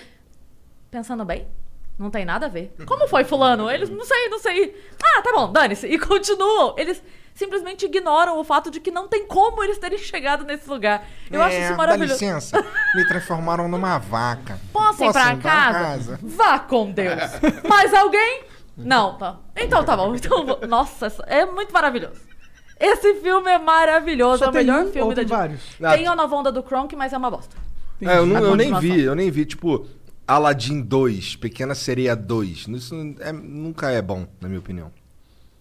Pensando 0.90 1.24
bem. 1.24 1.46
Não 1.99 2.11
tem 2.11 2.24
nada 2.24 2.46
a 2.46 2.49
ver. 2.49 2.72
Como 2.86 3.09
foi, 3.09 3.24
Fulano? 3.24 3.68
Eles, 3.70 3.90
não 3.90 4.05
sei, 4.05 4.28
não 4.28 4.38
sei. 4.38 4.76
Ah, 5.03 5.22
tá 5.22 5.32
bom, 5.32 5.51
dane-se. 5.51 5.86
E 5.88 5.99
continuam. 5.99 6.74
Eles 6.78 7.03
simplesmente 7.39 7.86
ignoram 7.86 8.39
o 8.39 8.45
fato 8.45 8.70
de 8.70 8.80
que 8.80 8.91
não 8.91 9.07
tem 9.07 9.26
como 9.26 9.62
eles 9.62 9.78
terem 9.78 9.97
chegado 9.99 10.45
nesse 10.45 10.68
lugar. 10.68 11.07
Eu 11.30 11.41
acho 11.43 11.57
isso 11.57 11.76
maravilhoso. 11.76 12.18
me 12.97 13.07
transformaram 13.07 13.68
numa 13.68 13.99
vaca. 13.99 14.59
Posso 14.72 15.05
ir 15.05 15.12
pra 15.12 15.36
casa? 15.36 16.18
Vá 16.22 16.59
com 16.59 16.91
Deus. 16.91 17.20
Mais 17.68 17.95
alguém? 17.95 18.43
Não, 18.76 19.16
tá. 19.16 19.39
Então 19.57 19.84
tá 19.84 19.97
bom. 19.97 20.14
Então, 20.14 20.45
nossa, 20.68 21.12
é 21.26 21.47
muito 21.47 21.72
maravilhoso. 21.72 22.20
Esse 22.80 23.14
filme 23.14 23.51
é 23.51 23.59
maravilhoso. 23.59 24.39
Só 24.39 24.47
é 24.47 24.49
o 24.51 24.53
melhor 24.55 24.84
um 24.84 24.93
filme 24.93 25.14
da 25.14 25.24
vários? 25.24 25.61
Ah, 25.82 25.97
Tem 25.97 26.07
a 26.07 26.14
nova 26.14 26.34
onda 26.36 26.51
do 26.53 26.62
Kronk, 26.62 26.95
mas 26.97 27.12
é 27.12 27.16
uma 27.18 27.30
bosta. 27.30 27.57
É, 28.01 28.18
eu, 28.18 28.26
não- 28.26 28.41
eu 28.41 28.55
nem 28.57 28.72
vi, 28.78 29.01
eu 29.01 29.14
nem 29.16 29.30
vi, 29.30 29.45
tipo, 29.45 29.84
Aladdin 30.26 30.80
2, 30.82 31.34
Pequena 31.36 31.74
Sereia 31.74 32.14
2. 32.14 32.68
Isso 32.68 32.95
é- 33.20 33.32
nunca 33.32 33.91
é 33.91 34.01
bom, 34.01 34.26
na 34.41 34.49
minha 34.49 34.61
opinião. 34.61 34.93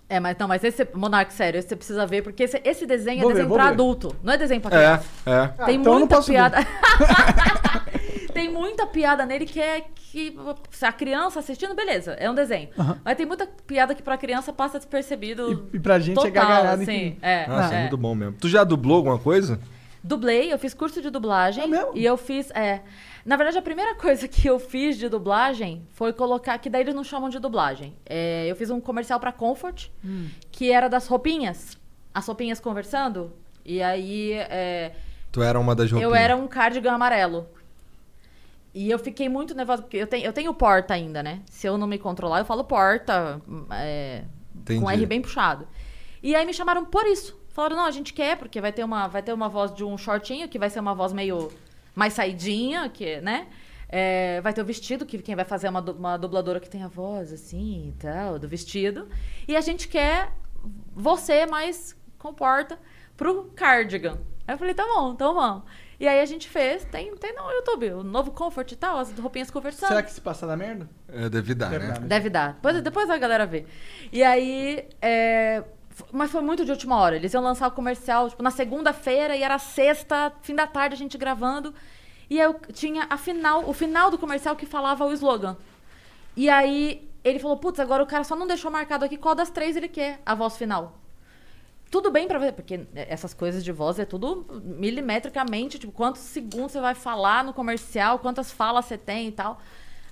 É, 0.10 0.20
mas 0.22 0.38
não, 0.38 0.48
mas 0.48 0.64
esse 0.64 0.88
Monark, 0.94 1.34
sério, 1.34 1.58
esse 1.60 1.68
você 1.68 1.76
precisa 1.76 2.06
ver, 2.08 2.22
porque 2.22 2.44
esse, 2.44 2.62
esse 2.64 2.86
desenho 2.86 3.22
Vou 3.22 3.32
é 3.32 3.34
ver, 3.34 3.40
desenho 3.42 3.54
pra 3.56 3.66
ver. 3.66 3.72
adulto, 3.72 4.16
não 4.24 4.34
é 4.34 4.38
desenho 4.38 4.62
pra 4.62 4.70
É, 4.76 4.80
criança. 4.98 5.06
é. 5.26 5.66
Tem 5.66 5.76
então 5.76 5.94
eu 5.94 6.00
não 6.00 6.00
muita 6.00 6.16
posso 6.16 6.28
ver. 6.28 6.34
piada. 6.36 6.58
tem 8.34 8.50
muita 8.52 8.86
piada 8.86 9.26
nele 9.26 9.46
que 9.46 9.60
é 9.60 9.82
que 9.96 10.38
se 10.72 10.86
a 10.86 10.92
criança 10.92 11.40
assistindo, 11.40 11.76
beleza, 11.76 12.14
é 12.14 12.30
um 12.32 12.36
desenho. 12.36 12.70
Mas 13.04 13.18
tem 13.18 13.26
muita 13.26 13.48
piada 13.68 13.94
que 13.94 14.02
pra 14.02 14.18
criança 14.18 14.54
passa 14.54 14.78
despercebido. 14.78 15.70
E- 15.74 15.78
e 15.78 15.80
pra 15.80 16.00
gente 16.00 16.14
é 16.14 16.16
total, 16.16 16.32
gargalhada 16.32 16.82
assim. 16.84 17.18
É, 17.22 17.46
Nossa, 17.48 17.74
é 17.74 17.78
é. 17.78 17.82
muito 17.82 17.98
bom 17.98 18.16
mesmo. 18.16 18.34
Tu 18.40 18.48
já 18.48 18.64
dublou 18.64 18.98
alguma 18.98 19.20
coisa? 19.20 19.60
Dublei, 20.04 20.54
eu 20.54 20.58
fiz 20.60 20.74
curso 20.74 21.02
de 21.02 21.10
dublagem. 21.10 21.66
É 21.66 21.68
mesmo? 21.68 21.92
E 21.94 22.06
eu 22.06 22.16
fiz. 22.16 22.50
É, 22.52 22.80
na 23.28 23.36
verdade, 23.36 23.58
a 23.58 23.62
primeira 23.62 23.94
coisa 23.96 24.26
que 24.28 24.48
eu 24.48 24.58
fiz 24.58 24.98
de 24.98 25.10
dublagem 25.10 25.86
foi 25.92 26.14
colocar. 26.14 26.58
Que 26.58 26.70
daí 26.70 26.82
eles 26.82 26.96
não 26.96 27.04
chamam 27.04 27.28
de 27.30 27.38
dublagem. 27.40 27.94
É, 28.06 28.48
eu 28.50 28.56
fiz 28.56 28.70
um 28.70 28.80
comercial 28.80 29.20
pra 29.20 29.32
Comfort, 29.34 29.90
Hum. 30.04 30.30
que 30.52 30.72
era 30.72 30.88
das 30.88 31.08
roupinhas. 31.08 31.78
As 32.14 32.26
roupinhas 32.26 32.60
conversando. 32.60 33.34
E 33.66 33.84
aí. 33.84 34.32
é, 34.34 34.94
Tu 35.32 35.42
era 35.44 35.60
uma 35.60 35.76
das 35.76 35.92
roupinhas. 35.92 36.10
eu 36.12 36.16
era 36.16 36.36
um 36.38 36.48
cardigan 36.48 36.94
amarelo. 36.94 37.46
E 38.74 38.90
eu 38.90 38.98
fiquei 39.00 39.28
muito 39.28 39.54
nervosa, 39.56 39.82
porque 39.82 39.98
eu 39.98 40.08
tenho, 40.08 40.26
eu 40.26 40.32
tenho 40.34 40.54
porta 40.54 40.94
ainda, 40.94 41.22
né? 41.22 41.42
Se 41.48 41.68
eu 41.68 41.78
não 41.78 41.88
me 41.88 41.98
controlar, 41.98 42.40
eu 42.40 42.46
falo 42.46 42.64
porta, 42.64 43.42
é, 43.72 44.24
com. 44.80 44.90
R 44.90 45.06
bem 45.06 45.22
puxado. 45.22 45.68
E 46.24 46.36
aí 46.36 46.46
me 46.46 46.54
chamaram 46.54 46.86
por 46.86 47.06
isso. 47.06 47.38
Falaram, 47.50 47.76
não, 47.76 47.86
a 47.86 47.92
gente 47.92 48.14
quer, 48.14 48.38
porque 48.38 48.62
vai 48.62 48.72
ter 48.72 48.84
uma, 48.84 49.08
vai 49.08 49.22
ter 49.24 49.34
uma 49.34 49.50
voz 49.50 49.74
de 49.74 49.84
um 49.84 49.98
shortinho, 49.98 50.48
que 50.48 50.60
vai 50.60 50.70
ser 50.70 50.80
uma 50.80 50.94
voz 50.94 51.12
meio 51.12 51.52
mais 51.98 52.14
saidinha, 52.14 52.88
que, 52.90 53.20
né? 53.22 53.48
É, 53.90 54.40
vai 54.42 54.54
ter 54.54 54.62
o 54.62 54.66
vestido, 54.66 55.04
que 55.04 55.18
quem 55.18 55.36
vai 55.36 55.46
fazer 55.46 55.66
é 55.66 55.70
uma, 55.72 55.80
uma 55.80 56.16
dubladora 56.16 56.60
que 56.60 56.70
tem 56.70 56.84
a 56.84 56.88
voz 56.88 57.34
assim 57.34 57.90
e 57.90 57.92
tal, 57.94 58.38
do 58.38 58.48
vestido. 58.48 59.10
E 59.48 59.56
a 59.56 59.62
gente 59.62 59.88
quer 59.88 60.32
você 60.94 61.48
mais 61.48 61.98
comporta 62.20 62.78
pro 63.16 63.46
cardigan. 63.56 64.20
Aí 64.48 64.54
eu 64.54 64.58
falei, 64.60 64.76
tá 64.76 64.86
bom, 64.86 65.14
então 65.14 65.34
vamos. 65.34 65.64
E 66.00 66.08
aí 66.08 66.22
a 66.22 66.26
gente 66.26 66.48
fez, 66.48 66.86
tem, 66.86 67.16
tem 67.16 67.34
no 67.34 67.50
YouTube, 67.50 67.92
o 67.94 68.04
novo 68.04 68.30
Comfort 68.30 68.72
e 68.72 68.76
tal, 68.76 69.00
as 69.00 69.12
roupinhas 69.18 69.50
conversando. 69.50 69.90
Será 69.90 70.04
que 70.04 70.12
se 70.12 70.22
passar 70.22 70.46
da 70.46 70.56
merda? 70.56 70.88
É, 71.08 71.28
deve 71.28 71.56
dar, 71.56 71.72
Deve 71.72 71.88
né? 71.88 71.94
dar, 71.94 72.00
né? 72.02 72.08
Deve 72.08 72.30
dar. 72.30 72.54
Depois, 72.54 72.82
depois 72.84 73.10
a 73.10 73.18
galera 73.18 73.48
vê. 73.48 73.66
E 74.12 74.24
aí. 74.24 74.88
é, 75.02 75.64
Mas 76.12 76.32
foi 76.32 76.42
muito 76.42 76.66
de 76.66 76.72
última 76.72 76.98
hora. 76.98 77.16
Eles 77.16 77.34
iam 77.34 77.44
lançar 77.44 77.68
o 77.68 77.72
comercial, 77.72 78.30
tipo, 78.30 78.44
na 78.44 78.52
segunda-feira 78.52 79.36
e 79.36 79.44
era 79.44 79.58
sexta, 79.58 80.32
fim 80.42 80.56
da 80.56 80.68
tarde, 80.68 80.96
a 80.96 80.98
gente 80.98 81.18
gravando. 81.18 81.74
E 82.30 82.38
eu 82.38 82.60
tinha 82.74 83.08
a 83.10 83.18
final, 83.18 83.68
o 83.68 83.74
final 83.74 84.12
do 84.12 84.18
comercial 84.18 84.56
que 84.56 84.66
falava 84.66 85.06
o 85.06 85.14
slogan. 85.14 85.56
E 86.36 86.50
aí 86.50 87.10
ele 87.24 87.40
falou: 87.40 87.58
Putz, 87.58 87.80
agora 87.80 88.04
o 88.04 88.08
cara 88.08 88.24
só 88.24 88.36
não 88.36 88.48
deixou 88.48 88.70
marcado 88.70 89.06
aqui 89.06 89.18
qual 89.18 89.34
das 89.34 89.50
três 89.50 89.76
ele 89.76 89.88
quer, 89.88 90.22
a 90.26 90.36
voz 90.36 90.58
final. 90.58 90.98
Tudo 91.90 92.12
bem 92.12 92.28
pra 92.28 92.38
ver, 92.38 92.52
porque 92.52 92.86
essas 92.94 93.34
coisas 93.34 93.64
de 93.64 93.72
voz 93.72 93.98
é 93.98 94.04
tudo 94.04 94.46
milimetricamente, 94.62 95.80
tipo, 95.80 95.94
quantos 95.94 96.22
segundos 96.22 96.74
você 96.74 96.82
vai 96.82 96.94
falar 96.94 97.46
no 97.46 97.54
comercial, 97.54 98.20
quantas 98.20 98.52
falas 98.52 98.86
você 98.86 98.98
tem 98.98 99.30
e 99.30 99.32
tal. 99.32 99.62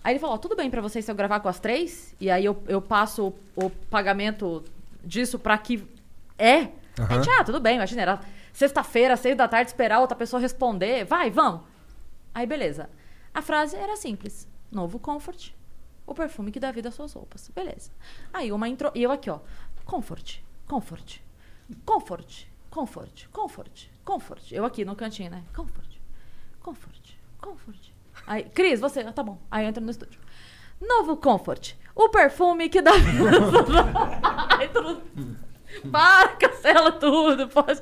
Aí 0.01 0.13
ele 0.13 0.19
falou, 0.19 0.37
tudo 0.37 0.55
bem 0.55 0.69
pra 0.69 0.81
vocês 0.81 1.03
se 1.03 1.11
eu 1.11 1.15
gravar 1.15 1.41
com 1.41 1.49
as 1.49 1.59
três? 1.59 2.15
E 2.19 2.29
aí 2.29 2.45
eu, 2.45 2.55
eu 2.67 2.81
passo 2.81 3.33
o, 3.55 3.65
o 3.65 3.69
pagamento 3.69 4.63
disso 5.05 5.37
pra 5.39 5.57
que 5.57 5.87
é? 6.37 6.71
A 6.97 7.13
gente, 7.15 7.29
ah, 7.29 7.43
tudo 7.43 7.59
bem, 7.59 7.75
imagina, 7.75 8.01
era 8.01 8.19
sexta-feira, 8.53 9.17
seis 9.17 9.35
da 9.35 9.47
tarde, 9.47 9.69
esperar 9.69 9.99
outra 9.99 10.15
pessoa 10.15 10.41
responder, 10.41 11.05
vai, 11.05 11.29
vamos. 11.29 11.61
Aí 12.33 12.45
beleza. 12.45 12.89
A 13.33 13.41
frase 13.41 13.75
era 13.75 13.95
simples, 13.95 14.47
novo 14.71 14.97
Comfort, 14.97 15.51
o 16.07 16.13
perfume 16.13 16.51
que 16.51 16.59
dá 16.59 16.71
vida 16.71 16.89
às 16.89 16.95
suas 16.95 17.13
roupas, 17.13 17.49
beleza. 17.53 17.91
Aí 18.33 18.51
uma 18.51 18.67
intro, 18.67 18.91
e 18.95 19.03
eu 19.03 19.11
aqui, 19.11 19.29
ó, 19.29 19.39
Comfort, 19.83 20.39
Comfort, 20.67 21.19
Comfort, 21.85 22.45
Comfort, 22.69 23.27
Comfort, 23.31 23.87
Comfort. 24.03 24.51
Eu 24.51 24.65
aqui 24.65 24.83
no 24.83 24.95
cantinho, 24.95 25.31
né? 25.31 25.43
Comfort, 25.53 25.97
Comfort, 26.61 27.13
Comfort. 27.39 27.89
Aí, 28.27 28.43
Cris, 28.43 28.79
você, 28.79 29.01
ah, 29.01 29.11
tá 29.11 29.23
bom. 29.23 29.37
Aí 29.49 29.65
eu 29.65 29.69
entro 29.69 29.83
no 29.83 29.91
estúdio. 29.91 30.19
Novo 30.81 31.17
Comfort, 31.17 31.75
O 31.95 32.09
perfume 32.09 32.67
que 32.69 32.81
dá 32.81 32.91
vida. 32.91 33.31
Ai, 34.49 34.67
tudo- 34.67 35.01
Para, 35.91 36.29
cancela 36.29 36.91
tudo. 36.91 37.47
Pode... 37.47 37.81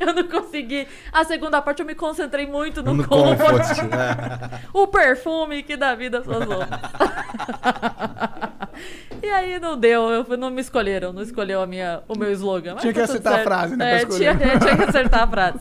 eu 0.00 0.14
não 0.14 0.28
consegui. 0.28 0.86
A 1.12 1.24
segunda 1.24 1.60
parte 1.62 1.80
eu 1.80 1.86
me 1.86 1.94
concentrei 1.94 2.46
muito 2.46 2.82
no, 2.82 2.94
No 2.94 3.06
comfort. 3.08 3.38
comfort, 3.38 3.78
é. 3.92 4.60
o 4.72 4.86
perfume 4.86 5.62
que 5.62 5.76
dá 5.76 5.94
vida 5.94 6.18
às 6.18 6.24
suas 6.24 6.44
roupas. 6.44 6.68
e 9.22 9.28
aí 9.28 9.60
não 9.60 9.76
deu, 9.78 10.10
eu, 10.10 10.36
não 10.36 10.50
me 10.50 10.60
escolheram, 10.60 11.12
não 11.12 11.22
escolheu 11.22 11.60
a 11.62 11.66
minha, 11.66 12.02
o 12.08 12.16
meu 12.18 12.30
slogan. 12.32 12.76
Tinha 12.76 12.92
que 12.92 12.98
tá 12.98 13.04
acertar 13.04 13.32
a 13.32 13.36
certo. 13.36 13.48
frase, 13.48 13.76
né, 13.76 14.02
É, 14.02 14.06
tinha, 14.06 14.36
tinha 14.36 14.76
que 14.76 14.84
acertar 14.84 15.22
a 15.22 15.26
frase. 15.28 15.58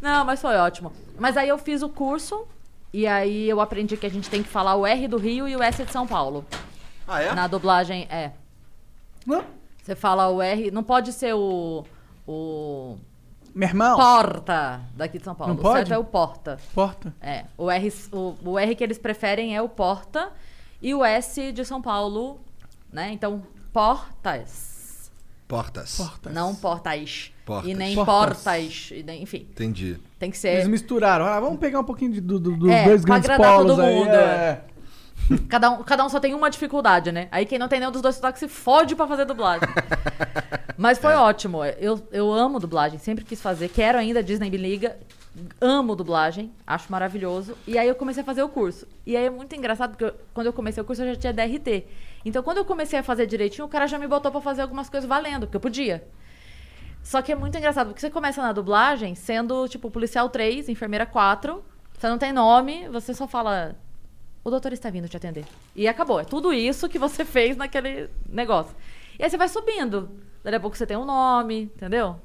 Não, 0.00 0.24
mas 0.24 0.40
foi 0.40 0.56
ótimo. 0.56 0.92
Mas 1.18 1.36
aí 1.36 1.48
eu 1.48 1.58
fiz 1.58 1.82
o 1.82 1.88
curso 1.88 2.46
e 2.92 3.06
aí 3.06 3.48
eu 3.48 3.60
aprendi 3.60 3.96
que 3.96 4.06
a 4.06 4.10
gente 4.10 4.30
tem 4.30 4.42
que 4.42 4.48
falar 4.48 4.74
o 4.76 4.86
R 4.86 5.08
do 5.08 5.16
Rio 5.16 5.48
e 5.48 5.56
o 5.56 5.62
S 5.62 5.84
de 5.84 5.92
São 5.92 6.06
Paulo. 6.06 6.44
Ah, 7.06 7.22
é? 7.22 7.34
Na 7.34 7.46
dublagem, 7.46 8.06
é. 8.10 8.32
Não? 9.26 9.44
Você 9.82 9.94
fala 9.94 10.28
o 10.30 10.40
R, 10.40 10.70
não 10.70 10.82
pode 10.82 11.12
ser 11.12 11.34
o. 11.34 11.84
O. 12.26 12.96
Meu 13.54 13.68
irmão. 13.68 13.96
Porta 13.96 14.80
daqui 14.96 15.18
de 15.18 15.24
São 15.24 15.34
Paulo. 15.34 15.52
Não 15.54 15.60
O 15.60 15.62
pode? 15.62 15.78
certo 15.78 15.92
é 15.94 15.98
o 15.98 16.04
porta. 16.04 16.58
Porta. 16.74 17.14
É. 17.20 17.44
O 17.56 17.70
R, 17.70 17.92
o, 18.12 18.34
o 18.44 18.58
R 18.58 18.74
que 18.74 18.82
eles 18.82 18.98
preferem 18.98 19.54
é 19.54 19.62
o 19.62 19.68
porta 19.68 20.32
e 20.82 20.94
o 20.94 21.04
S 21.04 21.52
de 21.52 21.64
São 21.64 21.80
Paulo, 21.80 22.40
né? 22.92 23.10
Então, 23.12 23.42
portas. 23.72 25.10
Portas. 25.46 26.00
Não 26.32 26.54
portais. 26.54 27.30
Portas. 27.44 27.70
E 27.70 27.74
nem 27.74 27.94
Portas. 27.94 28.42
portas. 28.42 28.88
e 28.90 29.02
nem- 29.02 29.22
enfim, 29.22 29.46
Entendi. 29.50 29.98
tem 30.18 30.30
que 30.30 30.46
Eles 30.46 30.62
ser. 30.64 30.68
misturaram. 30.68 31.26
Ah, 31.26 31.38
vamos 31.38 31.58
pegar 31.60 31.80
um 31.80 31.84
pouquinho 31.84 32.12
de- 32.12 32.20
do- 32.22 32.40
do- 32.40 32.56
dos 32.56 32.70
É, 32.70 32.84
dois 32.84 33.02
pra 33.02 33.10
grandes 33.14 33.30
agradar 33.30 33.56
polos 33.58 33.72
todo 33.76 33.82
aí. 33.82 33.94
mundo. 33.94 34.08
É. 34.10 34.64
Cada 35.48 35.70
um, 35.70 35.82
cada 35.82 36.04
um 36.04 36.08
só 36.08 36.20
tem 36.20 36.34
uma 36.34 36.50
dificuldade, 36.50 37.10
né? 37.10 37.28
Aí 37.30 37.46
quem 37.46 37.58
não 37.58 37.68
tem 37.68 37.80
nenhum 37.80 37.92
dos 37.92 38.02
dois 38.02 38.14
sotaques 38.16 38.40
se 38.40 38.48
fode 38.48 38.94
pra 38.94 39.06
fazer 39.06 39.24
dublagem. 39.24 39.68
Mas 40.76 40.98
É. 40.98 41.00
foi 41.00 41.14
ótimo. 41.14 41.64
Eu, 41.64 42.06
eu 42.12 42.32
amo 42.32 42.58
dublagem, 42.60 42.98
sempre 42.98 43.24
quis 43.24 43.40
fazer. 43.40 43.68
Quero 43.68 43.96
ainda, 43.98 44.22
Disney 44.22 44.50
me 44.50 44.56
liga. 44.56 44.96
Amo 45.60 45.96
dublagem, 45.96 46.52
acho 46.66 46.90
maravilhoso. 46.92 47.56
E 47.66 47.76
aí 47.78 47.88
eu 47.88 47.94
comecei 47.94 48.22
a 48.22 48.26
fazer 48.26 48.42
o 48.42 48.48
curso. 48.48 48.86
E 49.06 49.16
aí 49.16 49.24
é 49.26 49.30
muito 49.30 49.54
engraçado, 49.56 49.90
porque 49.90 50.04
eu- 50.04 50.14
quando 50.32 50.46
eu 50.46 50.52
comecei 50.52 50.80
o 50.82 50.86
curso 50.86 51.02
eu 51.02 51.14
já 51.14 51.16
tinha 51.16 51.32
DRT. 51.32 51.86
Então 52.24 52.42
quando 52.42 52.58
eu 52.58 52.64
comecei 52.64 52.98
a 52.98 53.02
fazer 53.02 53.26
direitinho, 53.26 53.64
o 53.66 53.68
cara 53.68 53.86
já 53.86 53.98
me 53.98 54.06
botou 54.06 54.30
pra 54.30 54.40
fazer 54.40 54.62
algumas 54.62 54.88
coisas 54.88 55.08
valendo, 55.08 55.46
porque 55.46 55.56
eu 55.56 55.60
podia. 55.60 56.06
Só 57.02 57.20
que 57.20 57.32
é 57.32 57.34
muito 57.34 57.56
engraçado, 57.58 57.88
porque 57.88 58.00
você 58.00 58.10
começa 58.10 58.40
na 58.40 58.52
dublagem 58.52 59.14
sendo, 59.14 59.68
tipo, 59.68 59.90
policial 59.90 60.28
3, 60.28 60.68
enfermeira 60.68 61.04
4, 61.04 61.62
você 61.98 62.08
não 62.08 62.16
tem 62.18 62.32
nome, 62.32 62.88
você 62.88 63.12
só 63.12 63.26
fala, 63.26 63.74
o 64.44 64.50
doutor 64.50 64.72
está 64.72 64.90
vindo 64.90 65.08
te 65.08 65.16
atender. 65.16 65.44
E 65.74 65.88
acabou. 65.88 66.20
É 66.20 66.24
tudo 66.24 66.52
isso 66.52 66.88
que 66.88 66.98
você 66.98 67.24
fez 67.26 67.56
naquele 67.56 68.08
negócio. 68.28 68.74
E 69.18 69.24
aí 69.24 69.30
você 69.30 69.36
vai 69.36 69.48
subindo. 69.48 70.10
Daí 70.44 70.54
a 70.54 70.60
pouco 70.60 70.76
você 70.76 70.86
tem 70.86 70.96
um 70.96 71.04
nome, 71.04 71.62
entendeu? 71.74 72.16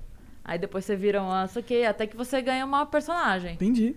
Aí 0.43 0.57
depois 0.59 0.83
você 0.85 0.95
vira 0.95 1.21
uma, 1.21 1.45
isso 1.45 1.57
aqui, 1.59 1.85
até 1.85 2.05
que 2.05 2.17
você 2.17 2.41
ganha 2.41 2.65
uma 2.65 2.85
personagem. 2.85 3.53
Entendi. 3.53 3.95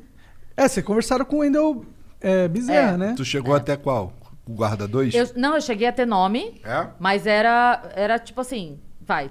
É, 0.56 0.68
vocês 0.68 0.84
conversaram 0.84 1.24
com 1.24 1.36
o 1.36 1.38
Wendel 1.40 1.84
é, 2.20 2.46
Bezerra, 2.46 2.92
É. 2.92 2.96
né? 2.96 3.14
Tu 3.16 3.24
chegou 3.24 3.54
até 3.54 3.76
qual? 3.76 4.12
O 4.46 4.52
guarda 4.52 4.86
2? 4.86 5.14
Eu- 5.14 5.30
não, 5.36 5.54
eu 5.54 5.60
cheguei 5.60 5.86
a 5.88 5.92
ter 5.92 6.06
nome, 6.06 6.60
É? 6.64 6.88
mas 6.98 7.26
era, 7.26 7.90
era 7.94 8.18
tipo 8.18 8.40
assim, 8.40 8.78
vai. 9.00 9.30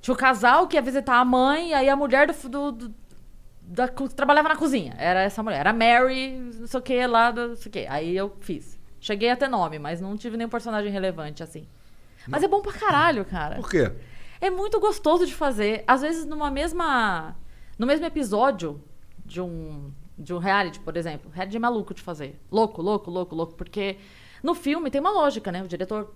Tinha 0.00 0.14
o 0.14 0.16
casal 0.16 0.66
que 0.66 0.76
ia 0.76 0.82
visitar 0.82 1.16
a 1.16 1.24
mãe, 1.24 1.70
e 1.70 1.74
aí 1.74 1.88
a 1.90 1.94
mulher 1.96 2.26
do, 2.26 2.48
do- 2.48 2.72
do- 2.88 2.94
da, 3.70 3.88
co- 3.88 4.08
trabalhava 4.08 4.48
na 4.48 4.56
cozinha. 4.56 4.94
Era 4.98 5.22
essa 5.22 5.42
mulher. 5.42 5.60
Era 5.60 5.72
Mary, 5.72 6.36
não 6.36 6.66
sei 6.66 6.80
o 6.80 6.82
que, 6.82 7.06
lá, 7.06 7.30
do, 7.30 7.48
não 7.48 7.56
sei 7.56 7.68
o 7.68 7.72
que. 7.72 7.86
Aí 7.88 8.16
eu 8.16 8.36
fiz. 8.40 8.78
Cheguei 9.00 9.30
a 9.30 9.36
ter 9.36 9.48
nome, 9.48 9.78
mas 9.78 10.00
não 10.00 10.16
tive 10.16 10.36
nenhum 10.36 10.50
personagem 10.50 10.90
relevante, 10.92 11.42
assim. 11.42 11.66
Mas 12.26 12.42
é 12.42 12.48
bom 12.48 12.60
pra 12.60 12.72
caralho, 12.72 13.24
cara. 13.24 13.56
Por 13.56 13.70
quê? 13.70 13.90
É 14.40 14.50
muito 14.50 14.78
gostoso 14.80 15.24
de 15.24 15.34
fazer. 15.34 15.84
Às 15.86 16.02
vezes, 16.02 16.26
numa 16.26 16.50
mesma. 16.50 17.36
No 17.78 17.86
mesmo 17.86 18.04
episódio 18.04 18.82
de 19.24 19.40
um. 19.40 19.90
De 20.18 20.34
um 20.34 20.38
reality, 20.38 20.78
por 20.80 20.96
exemplo. 20.98 21.30
Reality 21.32 21.56
é 21.56 21.60
maluco 21.60 21.94
de 21.94 22.02
fazer. 22.02 22.38
Louco, 22.50 22.82
louco, 22.82 23.10
louco, 23.10 23.34
louco. 23.34 23.54
Porque 23.54 23.96
no 24.42 24.54
filme 24.54 24.90
tem 24.90 25.00
uma 25.00 25.10
lógica, 25.12 25.50
né? 25.50 25.62
O 25.62 25.68
diretor 25.68 26.12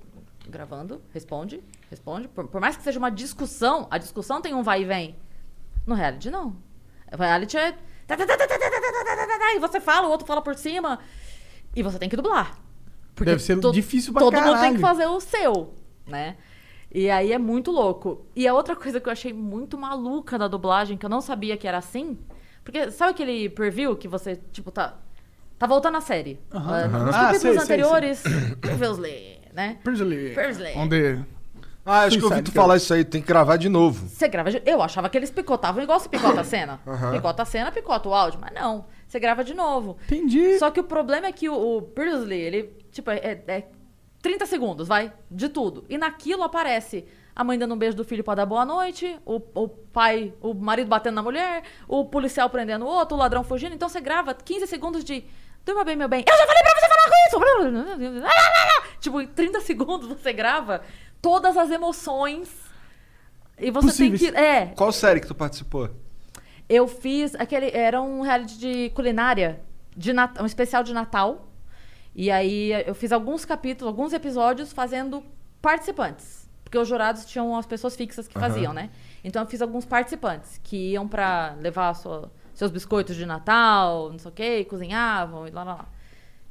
gravando, 0.46 1.00
responde, 1.11 1.62
responde. 1.88 2.28
Por, 2.28 2.46
por 2.48 2.61
mais 2.61 2.76
que 2.76 2.82
seja 2.82 2.98
uma 2.98 3.11
discussão, 3.11 3.86
a 3.90 3.96
discussão 3.96 4.42
tem 4.42 4.52
um 4.52 4.62
vai 4.62 4.82
e 4.82 4.84
vem. 4.84 5.16
No 5.86 5.94
reality, 5.94 6.28
não. 6.30 6.55
Reality 7.12 7.57
é. 7.57 7.74
E 9.55 9.59
você 9.59 9.80
fala, 9.80 10.07
o 10.07 10.11
outro 10.11 10.26
fala 10.26 10.42
por 10.42 10.55
cima. 10.55 10.98
E 11.74 11.82
você 11.82 11.98
tem 11.98 12.09
que 12.09 12.16
dublar. 12.16 12.59
Porque 13.14 13.30
Deve 13.30 13.42
ser 13.42 13.59
to... 13.61 13.72
difícil 13.72 14.12
pra 14.12 14.20
Todo 14.20 14.32
caralho. 14.32 14.52
mundo 14.52 14.61
tem 14.61 14.74
que 14.74 14.80
fazer 14.80 15.07
o 15.07 15.20
seu, 15.20 15.74
né? 16.07 16.36
E 16.92 17.11
aí 17.11 17.32
é 17.32 17.38
muito 17.38 17.70
louco. 17.70 18.26
E 18.34 18.46
a 18.46 18.55
outra 18.55 18.76
coisa 18.76 19.00
que 19.00 19.09
eu 19.09 19.12
achei 19.12 19.32
muito 19.32 19.76
maluca 19.78 20.38
da 20.38 20.46
dublagem, 20.48 20.96
que 20.96 21.05
eu 21.07 21.11
não 21.11 21.20
sabia 21.20 21.57
que 21.57 21.66
era 21.66 21.78
assim. 21.78 22.18
Porque 22.62 22.90
sabe 22.90 23.11
aquele 23.12 23.48
preview 23.48 23.96
que 23.96 24.09
você, 24.09 24.36
tipo, 24.52 24.70
tá. 24.70 24.96
Tá 25.59 25.66
voltando 25.66 25.96
a 25.96 26.00
série. 26.00 26.40
Uhum. 26.52 26.61
-huh. 26.61 26.86
Uh, 26.86 27.05
nos 27.07 27.14
ah, 27.14 27.26
capítulos 27.26 27.59
anteriores, 27.59 28.22
Pervesley, 28.61 29.40
né? 29.52 29.78
Pervesley. 29.84 30.76
Onde 30.76 31.24
ah, 31.87 32.05
acho 32.05 32.18
que 32.18 32.24
eu 32.24 32.30
ouvi 32.30 32.43
tu 32.43 32.51
falar 32.53 32.76
isso 32.76 32.93
aí. 32.95 33.05
Tem 33.05 33.20
que 33.20 33.28
gravar 33.28 33.57
de 33.57 33.68
novo. 33.68 34.09
Você 34.09 34.26
grava. 34.28 34.51
de- 34.51 34.62
Eu 34.64 34.80
achava 34.82 35.09
que 35.09 35.18
eles 35.18 35.30
picotavam 35.30 35.82
igual 35.82 36.01
se 36.01 36.09
picota 36.09 36.41
a 36.41 36.45
cena. 36.45 36.80
Aham. 36.87 37.12
Picota 37.12 37.43
a 37.43 37.47
cena, 37.47 37.70
picota 37.70 38.09
o 38.09 38.14
áudio. 38.14 38.41
Mas 38.41 38.53
não. 38.55 38.87
Você 39.07 39.20
grava 39.20 39.45
de 39.45 39.53
novo. 39.55 39.97
Entendi. 40.07 40.59
Só 40.59 40.70
que 40.70 40.80
o 40.80 40.85
problema 40.85 41.26
é 41.26 41.32
que 41.32 41.49
o, 41.49 41.76
o 41.78 41.82
Previously, 41.82 42.35
ele, 42.41 42.62
tipo, 42.91 43.11
é, 43.11 43.43
é 43.47 43.64
30 44.22 44.47
segundos, 44.47 44.89
vai? 44.89 45.12
De 45.30 45.49
tudo. 45.51 45.85
E 45.89 45.99
naquilo 45.99 46.43
aparece 46.43 47.05
a 47.37 47.45
mãe 47.45 47.59
dando 47.59 47.74
um 47.74 47.78
beijo 47.78 47.97
do 47.97 48.05
filho 48.05 48.24
pra 48.24 48.35
dar 48.37 48.47
boa 48.47 48.64
noite, 48.64 49.18
o, 49.26 49.41
o 49.55 49.68
pai, 49.68 50.32
o 50.41 50.55
marido 50.55 50.87
batendo 50.89 51.16
na 51.16 51.22
mulher, 51.22 51.64
o 51.89 52.05
policial 52.05 52.49
prendendo 52.49 52.85
o 52.85 52.89
outro, 52.89 53.16
o 53.16 53.20
ladrão 53.20 53.45
fugindo. 53.45 53.74
Então 53.74 53.89
você 53.89 54.01
grava 54.01 54.32
15 54.32 54.66
segundos 54.66 55.05
de. 55.05 55.24
Durma 55.66 55.82
bem, 55.85 55.97
meu 55.97 56.09
bem. 56.09 56.24
Eu 56.28 56.37
já 56.39 56.47
falei 56.47 56.62
pra 56.62 56.74
você 56.74 56.89
falar 56.89 57.05
com 57.05 58.18
isso! 58.22 58.24
Tipo, 59.01 59.20
em 59.20 59.26
30 59.26 59.61
segundos 59.61 60.09
você 60.09 60.32
grava 60.32 60.80
todas 61.25 61.57
as 61.57 61.70
emoções. 61.70 62.49
E 63.59 63.70
você 63.70 63.87
Possíveis. 63.89 64.20
tem 64.20 64.31
que. 64.33 64.37
É, 64.39 64.66
Qual 64.77 64.93
série 64.93 65.20
que 65.20 65.27
tu 65.27 65.35
participou? 65.35 65.89
eu 66.68 66.87
fiz 66.87 67.35
aquele. 67.35 67.70
Era 67.70 68.01
um 68.01 68.20
reality 68.22 68.59
de 68.59 68.91
culinária, 68.91 69.61
de 69.97 70.12
Nat- 70.12 70.41
um 70.41 70.47
especial 70.47 70.83
de 70.83 70.93
Natal. 70.93 71.49
E 72.14 72.31
aí 72.31 72.70
eu 72.87 72.95
fiz 72.95 73.11
alguns 73.12 73.45
capítulos, 73.45 73.89
alguns 73.93 74.12
episódios 74.12 74.72
fazendo 74.72 75.22
participantes. 75.61 76.45
Porque 76.62 76.79
os 76.79 76.87
jurados 76.89 77.25
tinham 77.25 77.57
as 77.57 77.66
pessoas 77.66 77.95
fixas 77.97 78.27
que 78.29 78.37
Aham. 78.39 78.49
faziam, 78.49 78.72
né? 78.72 78.91
Então 79.22 79.43
eu 79.43 79.49
fiz 79.49 79.61
alguns 79.62 79.85
participantes 79.85 80.61
que 80.62 80.93
iam 80.93 81.07
pra 81.09 81.55
levar 81.61 81.89
a 81.91 81.95
sua- 81.95 82.31
seus 82.55 82.70
biscoitos 82.70 83.16
de 83.16 83.25
Natal, 83.27 84.11
não 84.12 84.18
sei 84.18 84.29
o 84.31 84.35
quê, 84.35 84.64
cozinhavam 84.64 85.47
e 85.47 85.51
lá, 85.51 85.62
lá, 85.64 85.75
lá. 85.75 85.87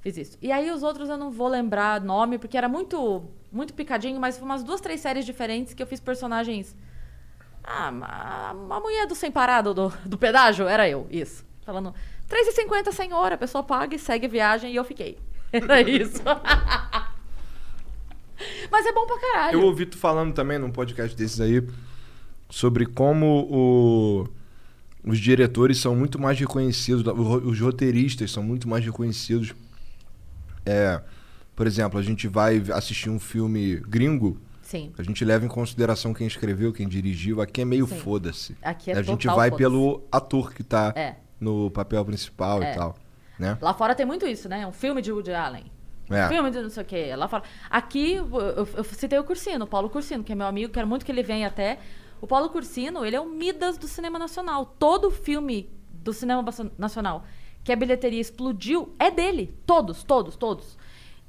Fiz 0.03 0.17
isso. 0.17 0.37
E 0.41 0.51
aí 0.51 0.69
os 0.69 0.83
outros 0.83 1.07
eu 1.07 1.17
não 1.17 1.31
vou 1.31 1.47
lembrar 1.47 2.01
nome, 2.01 2.37
porque 2.37 2.57
era 2.57 2.67
muito, 2.67 3.23
muito 3.49 3.73
picadinho, 3.73 4.19
mas 4.19 4.37
foi 4.37 4.45
umas 4.45 4.61
duas, 4.61 4.81
três 4.81 4.99
séries 4.99 5.25
diferentes 5.25 5.73
que 5.73 5.81
eu 5.81 5.87
fiz 5.87 6.01
personagens. 6.01 6.75
Ah, 7.63 7.87
a, 7.87 8.79
mulher 8.81 9.07
do 9.07 9.15
sem 9.15 9.31
parado 9.31 9.73
do, 9.73 9.93
do 10.05 10.17
pedágio 10.17 10.67
era 10.67 10.89
eu, 10.89 11.07
isso. 11.09 11.45
Falando, 11.65 11.93
3,50 12.29 12.91
senhora, 12.91 13.35
a 13.35 13.37
pessoa 13.37 13.63
paga 13.63 13.95
e 13.95 13.99
segue 13.99 14.27
viagem 14.27 14.73
e 14.73 14.75
eu 14.75 14.83
fiquei. 14.83 15.17
Era 15.53 15.79
isso. 15.79 16.21
Mas 18.69 18.85
é 18.85 18.91
bom 18.91 19.05
pra 19.05 19.17
caralho. 19.19 19.59
Eu 19.59 19.65
ouvi 19.65 19.85
tu 19.85 19.97
falando 19.97 20.33
também 20.33 20.57
num 20.59 20.71
podcast 20.71 21.15
desses 21.15 21.39
aí 21.39 21.65
sobre 22.49 22.85
como 22.85 23.47
o- 23.49 24.27
os 25.05 25.17
diretores 25.19 25.77
são 25.77 25.95
muito 25.95 26.19
mais 26.19 26.37
reconhecidos, 26.39 27.03
os 27.45 27.59
roteiristas 27.61 28.31
são 28.31 28.43
muito 28.43 28.67
mais 28.67 28.83
reconhecidos. 28.83 29.53
É, 30.65 31.01
por 31.55 31.67
exemplo, 31.67 31.99
a 31.99 32.01
gente 32.03 32.27
vai 32.27 32.63
assistir 32.73 33.09
um 33.09 33.19
filme 33.19 33.77
gringo. 33.87 34.39
Sim. 34.61 34.91
A 34.97 35.03
gente 35.03 35.23
leva 35.23 35.45
em 35.45 35.49
consideração 35.49 36.13
quem 36.13 36.25
escreveu, 36.25 36.71
quem 36.73 36.87
dirigiu. 36.87 37.41
Aqui 37.41 37.61
é 37.61 37.65
meio 37.65 37.85
foda-se. 37.85 38.55
Aqui 38.61 38.91
é 38.91 38.97
A 38.97 39.01
gente 39.01 39.27
vai 39.27 39.51
pelo 39.51 40.03
ator 40.11 40.53
que 40.53 40.63
tá 40.63 40.93
É. 40.95 41.15
no 41.39 41.69
papel 41.69 42.03
principal 42.05 42.63
É. 42.63 42.71
e 42.71 42.75
tal. 42.75 42.95
Né? 43.37 43.57
Lá 43.61 43.73
fora 43.73 43.93
tem 43.93 44.05
muito 44.05 44.25
isso, 44.25 44.47
né? 44.47 44.65
Um 44.65 44.71
filme 44.71 45.01
de 45.01 45.11
Woody 45.11 45.33
Allen. 45.33 45.65
É. 46.09 46.27
Filme 46.27 46.49
de 46.51 46.61
não 46.61 46.69
sei 46.69 46.83
o 46.83 46.85
quê. 46.85 47.15
Lá 47.15 47.27
fora. 47.27 47.43
Aqui, 47.69 48.13
eu, 48.15 48.29
eu- 48.39 48.67
eu 48.77 48.83
citei 48.83 49.17
o 49.19 49.23
Cursino, 49.23 49.65
o 49.65 49.67
Paulo 49.67 49.89
Cursino, 49.89 50.23
que 50.23 50.31
é 50.31 50.35
meu 50.35 50.45
amigo, 50.47 50.71
quero 50.71 50.87
muito 50.87 51.05
que 51.05 51.11
ele 51.11 51.23
venha 51.23 51.47
até. 51.47 51.79
O 52.21 52.27
Paulo 52.27 52.49
Cursino, 52.49 53.05
ele 53.05 53.15
é 53.15 53.19
o 53.21 53.27
Midas 53.29 53.77
do 53.77 53.87
cinema 53.87 54.17
nacional. 54.19 54.65
Todo 54.79 55.09
filme 55.11 55.69
do 55.91 56.13
cinema 56.13 56.43
nacional 56.77 57.25
que 57.63 57.71
a 57.71 57.75
bilheteria 57.75 58.19
explodiu 58.21 58.93
é 58.99 59.09
dele. 59.11 59.55
Todos, 59.65 60.03
todos, 60.03 60.35
todos. 60.35 60.77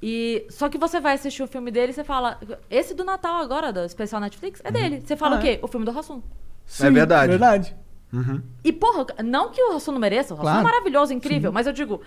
E 0.03 0.47
só 0.51 0.69
que 0.69 0.77
você 0.77 1.01
vai 1.01 1.15
assistir 1.15 1.43
o 1.43 1.47
filme 1.47 1.71
dele 1.71 1.93
e 1.93 1.95
você 1.95 2.05
fala, 2.05 2.39
esse 2.69 2.95
do 2.95 3.05
Natal 3.05 3.37
agora, 3.41 3.73
do 3.73 3.81
especial 3.85 4.21
Netflix, 4.21 4.61
é 4.65 4.71
dele. 4.71 5.03
Você 5.05 5.17
fala 5.17 5.37
Ah, 5.37 5.39
o 5.39 5.43
quê? 5.43 5.59
O 5.63 5.67
filme 5.69 5.87
do 5.87 5.93
Rassum. 5.93 6.23
é 6.81 6.91
verdade. 6.91 7.29
Verdade. 7.31 7.77
Uhum. 8.13 8.43
E, 8.63 8.73
porra, 8.73 9.07
não 9.25 9.51
que 9.51 9.63
o 9.63 9.73
Rassum 9.73 9.93
não 9.93 9.99
mereça, 9.99 10.35
o 10.35 10.37
Rassum 10.37 10.51
Claro. 10.51 10.61
é 10.61 10.63
maravilhoso, 10.71 11.13
incrível, 11.13 11.51
Sim. 11.51 11.55
mas 11.55 11.67
eu 11.67 11.73
digo, 11.73 12.01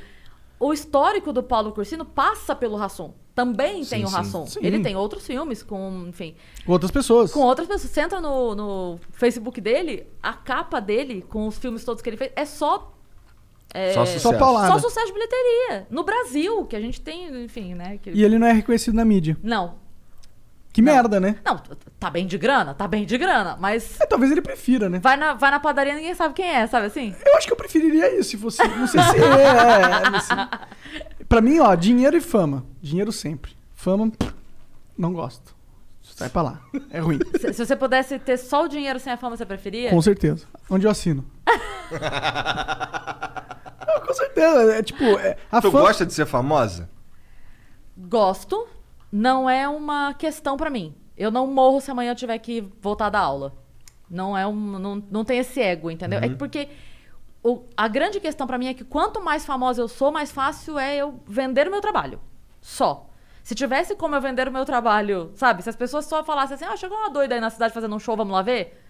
o 0.60 0.72
histórico 0.72 1.34
do 1.34 1.42
Paulo 1.44 1.72
Cursino 1.72 2.06
passa 2.06 2.56
pelo 2.56 2.76
Rassum. 2.78 3.14
também 3.36 3.84
Sim, 3.84 3.90
tem 3.98 4.04
o 4.06 4.08
sim. 4.08 4.16
Sim. 4.48 4.60
Ele 4.64 4.80
tem 4.82 4.96
outros 4.96 5.26
filmes 5.26 5.62
com, 5.62 6.06
enfim, 6.08 6.36
Com 6.66 6.72
outras 6.72 6.90
pessoas. 6.92 7.32
com 7.32 7.42
outras 7.42 7.68
pessoas. 7.68 7.92
Você 7.92 8.02
entra 8.02 8.20
no, 8.20 8.56
no 8.56 9.00
Facebook 9.12 9.60
dele, 9.62 10.08
a 10.24 10.34
capa 10.34 10.80
dele, 10.80 11.24
com 11.30 11.48
os 11.48 11.58
filmes 11.58 11.84
todos 11.86 12.02
que 12.02 12.10
ele 12.10 12.18
fez, 12.18 12.32
é 12.36 12.46
só. 12.46 12.94
É, 13.74 13.94
Só 13.94 14.06
sucesso. 14.06 14.20
Só 14.30 14.34
paulada. 14.38 14.68
Só 14.74 14.80
sucesso 14.80 15.08
de 15.08 15.14
bilheteria. 15.14 15.88
No 15.90 16.04
Brasil, 16.04 16.66
que 16.66 16.76
a 16.76 16.80
gente 16.82 17.02
tem, 17.02 17.44
enfim, 17.44 17.74
né? 17.76 18.00
que- 18.02 18.12
E 18.12 18.24
ele 18.24 18.38
não 18.40 18.48
é 18.48 18.52
reconhecido 18.54 18.96
na 18.96 19.06
mídia. 19.06 19.38
Não. 19.44 19.76
Que 20.74 20.82
merda, 20.82 21.20
né? 21.20 21.38
Não, 21.44 21.58
tá 22.00 22.08
bem 22.10 22.28
de 22.28 22.38
grana, 22.38 22.72
tá 22.76 22.88
bem 22.88 23.04
de 23.04 23.18
grana, 23.18 23.58
mas. 23.60 24.00
É, 24.00 24.06
talvez 24.06 24.32
ele 24.32 24.44
prefira, 24.44 24.88
né? 24.88 25.00
Vai 25.00 25.18
na, 25.18 25.34
vai 25.34 25.50
na 25.50 25.60
padaria 25.60 25.96
ninguém 25.96 26.14
sabe 26.14 26.36
quem 26.36 26.48
é, 26.48 26.68
sabe 26.68 26.86
assim? 26.86 27.16
Eu 27.26 27.36
acho 27.36 27.48
que 27.48 27.54
eu 27.54 27.58
preferiria 27.58 28.16
isso 28.20 28.30
se 28.30 28.38
fosse. 28.38 28.62
Não 28.64 28.86
sei 28.86 29.02
se 29.02 29.18
é. 29.18 30.06
é 30.06 30.10
não 30.12 30.20
sei. 30.20 30.36
Pra 31.28 31.42
mim, 31.42 31.60
ó, 31.60 31.74
dinheiro 31.74 32.16
e 32.16 32.22
fama. 32.22 32.64
Dinheiro 32.80 33.12
sempre. 33.12 33.54
Fama, 33.74 34.12
não 34.96 35.14
gosto. 35.14 35.56
Sai 36.04 36.30
pra 36.30 36.42
lá. 36.44 36.62
É 36.92 37.00
ruim. 37.00 37.20
Se, 37.40 37.54
se 37.54 37.66
você 37.66 37.76
pudesse 37.76 38.18
ter 38.20 38.38
só 38.38 38.66
o 38.66 38.68
dinheiro 38.68 39.00
sem 39.00 39.12
a 39.12 39.18
fama, 39.18 39.36
você 39.36 39.46
preferia? 39.48 39.90
Com 39.90 40.02
certeza. 40.02 40.46
Onde 40.70 40.86
eu 40.86 40.92
assino? 40.92 41.26
Não, 43.88 44.02
com 44.06 44.14
certeza. 44.14 44.76
É 44.76 44.84
tipo. 44.84 45.04
é, 45.04 45.38
a 45.52 45.62
tu 45.62 45.72
fama- 45.72 45.86
gosta 45.86 46.06
de 46.06 46.14
ser 46.14 46.26
famosa? 46.26 46.90
Gosto. 47.98 48.68
Não 49.12 49.50
é 49.50 49.68
uma 49.68 50.14
questão 50.14 50.58
pra 50.58 50.70
mim. 50.70 50.96
Eu 51.18 51.32
não 51.32 51.48
morro 51.48 51.80
se 51.82 51.90
amanhã 51.90 52.12
eu 52.12 52.16
tiver 52.16 52.38
que 52.40 52.62
voltar 52.82 53.10
da 53.10 53.20
aula. 53.20 53.54
Não 54.10 54.38
é 54.38 54.46
um. 54.46 54.56
Não, 54.80 55.04
não 55.10 55.26
tem 55.26 55.40
esse 55.40 55.62
ego, 55.62 55.90
entendeu? 55.90 56.20
É 56.20 56.28
Uhum. 56.28 56.38
porque 56.38 56.68
o- 57.44 57.64
a 57.76 57.88
grande 57.88 58.20
questão 58.20 58.46
pra 58.46 58.58
mim 58.58 58.68
é 58.68 58.74
que 58.74 58.84
quanto 58.84 59.22
mais 59.24 59.46
famosa 59.46 59.82
eu 59.82 59.88
sou, 59.88 60.12
mais 60.12 60.32
fácil 60.32 60.78
é 60.78 60.98
eu 60.98 61.20
vender 61.26 61.68
o 61.68 61.72
meu 61.72 61.82
trabalho. 61.82 62.20
Só. 62.62 63.06
Se 63.44 63.56
tivesse 63.56 63.96
como 63.96 64.14
eu 64.14 64.20
vender 64.22 64.48
o 64.48 64.52
meu 64.52 64.66
trabalho, 64.66 65.32
sabe? 65.36 65.64
Se 65.64 65.70
as 65.70 65.76
pessoas 65.76 66.06
só 66.06 66.22
falassem 66.22 66.56
assim, 66.56 66.66
ah, 66.66 66.76
chegou 66.76 66.98
uma 66.98 67.10
doida 67.10 67.34
aí 67.34 67.40
na 67.40 67.50
cidade 67.50 67.74
fazendo 67.74 67.96
um 67.96 68.00
show, 68.00 68.16
vamos 68.18 68.34
lá 68.34 68.42
ver? 68.42 68.84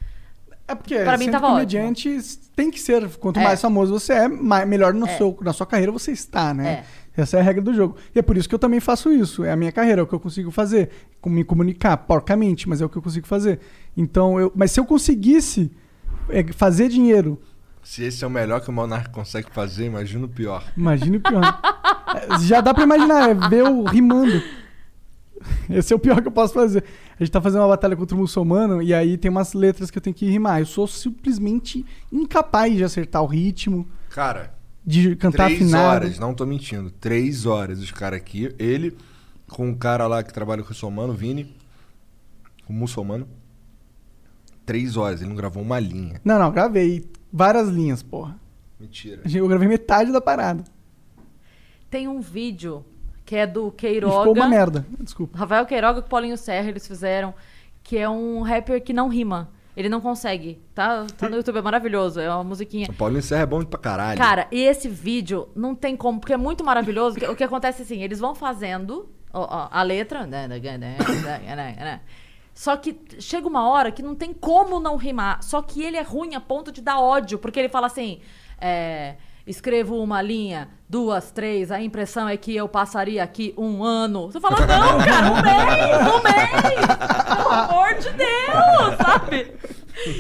É 0.67 0.75
porque 0.75 0.95
Pra 0.99 1.17
mim 1.17 1.25
sendo 1.25 1.33
tava 1.33 1.47
comediante 1.49 2.19
tem 2.55 2.69
que 2.69 2.79
ser. 2.79 3.07
Quanto 3.17 3.39
É. 3.39 3.43
mais 3.43 3.61
famoso 3.61 3.93
você 3.97 4.13
é, 4.13 4.27
mais, 4.27 4.67
melhor 4.67 4.93
no 4.93 5.07
É. 5.07 5.17
seu, 5.17 5.37
na 5.41 5.53
sua 5.53 5.65
carreira 5.65 5.91
você 5.91 6.11
está, 6.11 6.53
né? 6.53 6.83
Essa 7.15 7.37
é 7.37 7.39
a 7.39 7.43
regra 7.43 7.61
do 7.63 7.73
jogo. 7.73 7.95
E 8.13 8.19
é 8.19 8.21
por 8.21 8.37
isso 8.37 8.47
que 8.47 8.53
eu 8.53 8.59
também 8.59 8.79
faço 8.79 9.11
isso. 9.11 9.43
É 9.43 9.51
a 9.51 9.55
minha 9.55 9.71
carreira, 9.71 10.01
é 10.01 10.03
o 10.03 10.07
que 10.07 10.13
eu 10.13 10.19
consigo 10.19 10.51
fazer. 10.51 10.89
Me 11.25 11.43
comunicar 11.43 11.97
porcamente, 11.97 12.69
mas 12.69 12.79
é 12.81 12.85
o 12.85 12.89
que 12.89 12.97
eu 12.97 13.01
consigo 13.01 13.25
fazer. 13.25 13.59
Então, 13.95 14.39
eu, 14.39 14.51
mas 14.55 14.71
se 14.71 14.79
eu 14.79 14.85
conseguisse 14.85 15.71
é, 16.29 16.43
fazer 16.53 16.89
dinheiro, 16.89 17.41
Se 17.81 18.03
esse 18.03 18.23
é 18.23 18.27
o 18.27 18.29
melhor 18.29 18.59
que 18.61 18.69
o 18.69 18.73
Monark 18.73 19.09
consegue 19.11 19.47
fazer, 19.51 19.85
imagina 19.85 20.25
o 20.25 20.29
pior. 20.29 20.63
imagine 20.75 21.17
o 21.17 21.21
pior. 21.21 21.41
É, 22.07 22.39
Já 22.39 22.61
dá 22.61 22.73
pra 22.73 22.83
imaginar, 22.83 23.29
é 23.29 23.33
ver 23.49 23.63
o 23.63 23.83
rimando. 23.83 24.41
Esse 25.69 25.93
é 25.93 25.95
o 25.95 25.99
pior 25.99 26.21
que 26.21 26.27
eu 26.27 26.31
posso 26.31 26.53
fazer. 26.53 26.83
A 27.19 27.23
gente 27.23 27.31
tá 27.31 27.41
fazendo 27.41 27.61
uma 27.61 27.67
batalha 27.69 27.95
contra 27.95 28.15
o 28.15 28.19
muçulmano 28.19 28.81
e 28.81 28.93
aí 28.93 29.17
tem 29.17 29.29
umas 29.29 29.53
letras 29.53 29.91
que 29.91 29.97
eu 29.97 30.01
tenho 30.01 30.15
que 30.15 30.25
rimar. 30.29 30.59
Eu 30.59 30.65
sou 30.65 30.87
simplesmente 30.87 31.85
incapaz 32.11 32.75
de 32.75 32.83
acertar 32.83 33.23
o 33.23 33.25
ritmo, 33.27 33.87
Cara, 34.09 34.53
de 34.85 35.15
cantar 35.15 35.45
três 35.45 35.61
afinado. 35.61 35.83
horas, 35.87 36.19
não 36.19 36.33
tô 36.33 36.45
mentindo. 36.45 36.89
Três 36.91 37.45
horas 37.45 37.79
os 37.79 37.91
caras 37.91 38.19
aqui, 38.19 38.53
ele 38.57 38.97
com 39.49 39.69
o 39.69 39.75
cara 39.75 40.07
lá 40.07 40.23
que 40.23 40.33
trabalha 40.33 40.61
com 40.61 40.67
o 40.67 40.71
muçulmano, 40.71 41.13
Vini, 41.13 41.55
o 42.67 42.73
muçulmano. 42.73 43.27
Três 44.65 44.97
horas, 44.97 45.21
ele 45.21 45.29
não 45.29 45.35
gravou 45.35 45.63
uma 45.63 45.79
linha. 45.79 46.19
Não, 46.25 46.37
não, 46.37 46.51
gravei 46.51 47.09
várias 47.31 47.69
linhas, 47.69 48.03
porra. 48.03 48.37
Mentira. 48.79 49.21
Eu 49.33 49.47
gravei 49.47 49.67
metade 49.67 50.11
da 50.11 50.19
parada. 50.19 50.63
Tem 51.89 52.07
um 52.07 52.19
vídeo 52.19 52.83
que 53.27 53.35
é 53.35 53.45
do 53.45 53.67
E 53.67 53.71
Queiroga. 53.71 54.19
ficou 54.19 54.33
uma 54.33 54.47
merda. 54.47 54.87
Desculpa. 55.01 55.37
Rafael 55.37 55.65
Queiroga 55.65 56.01
com 56.01 56.07
Paulinho 56.07 56.37
Serra, 56.37 56.69
eles 56.69 56.87
fizeram, 56.87 57.33
que 57.83 57.97
é 57.97 58.07
um 58.07 58.41
rapper 58.41 58.81
que 58.81 58.93
não 58.93 59.09
rima. 59.09 59.49
Ele 59.75 59.89
não 59.89 59.99
consegue. 59.99 60.61
Tá, 60.73 61.05
tá 61.17 61.27
no 61.27 61.35
YouTube, 61.35 61.57
é 61.57 61.61
maravilhoso. 61.61 62.21
É 62.21 62.33
uma 62.33 62.45
musiquinha. 62.45 62.87
O 62.89 62.93
Paulinho 62.93 63.21
Serra 63.21 63.41
é 63.43 63.45
bom 63.45 63.61
pra 63.65 63.77
caralho. 63.77 64.17
Cara, 64.17 64.47
e 64.49 64.61
esse 64.61 64.87
vídeo 64.87 65.49
não 65.53 65.75
tem 65.75 65.97
como, 65.97 66.21
porque 66.21 66.31
é 66.33 66.37
muito 66.37 66.63
maravilhoso. 66.63 67.17
o 67.29 67.35
que 67.35 67.43
acontece 67.43 67.81
é 67.81 67.85
assim, 67.85 68.01
eles 68.01 68.17
vão 68.17 68.33
fazendo 68.33 69.09
ó, 69.33 69.41
ó, 69.41 69.67
a 69.69 69.83
letra. 69.83 70.25
né, 70.25 70.47
Só 72.53 72.77
que 72.77 72.97
chega 73.19 73.45
uma 73.45 73.67
hora 73.67 73.91
que 73.91 74.01
não 74.01 74.15
tem 74.15 74.33
como 74.33 74.79
não 74.79 74.95
rimar. 74.95 75.43
Só 75.43 75.61
que 75.61 75.83
ele 75.83 75.97
é 75.97 76.01
ruim 76.01 76.33
a 76.33 76.39
ponto 76.39 76.71
de 76.71 76.81
dar 76.81 77.01
ódio, 77.01 77.37
porque 77.37 77.59
ele 77.59 77.69
fala 77.69 77.87
assim: 77.87 78.21
é, 78.59 79.15
escrevo 79.47 79.97
uma 79.97 80.21
linha, 80.21 80.69
duas, 80.89 81.31
três, 81.31 81.71
a 81.71 81.81
impressão 81.81 82.27
é 82.27 82.35
que 82.35 82.55
eu 82.55 82.67
passaria 82.67 83.23
aqui 83.23 83.53
um 83.57 83.83
ano. 83.83 84.27
Você 84.27 84.39
fala, 84.39 84.59
não, 84.59 84.97
cara, 84.99 85.31
um 85.31 85.41
mês, 85.41 86.13
um 86.13 86.21
mês! 86.21 87.37
Pelo 87.37 87.49
amor 87.49 87.93
de 87.95 88.09
Deus, 88.11 88.97
sabe? 89.01 89.51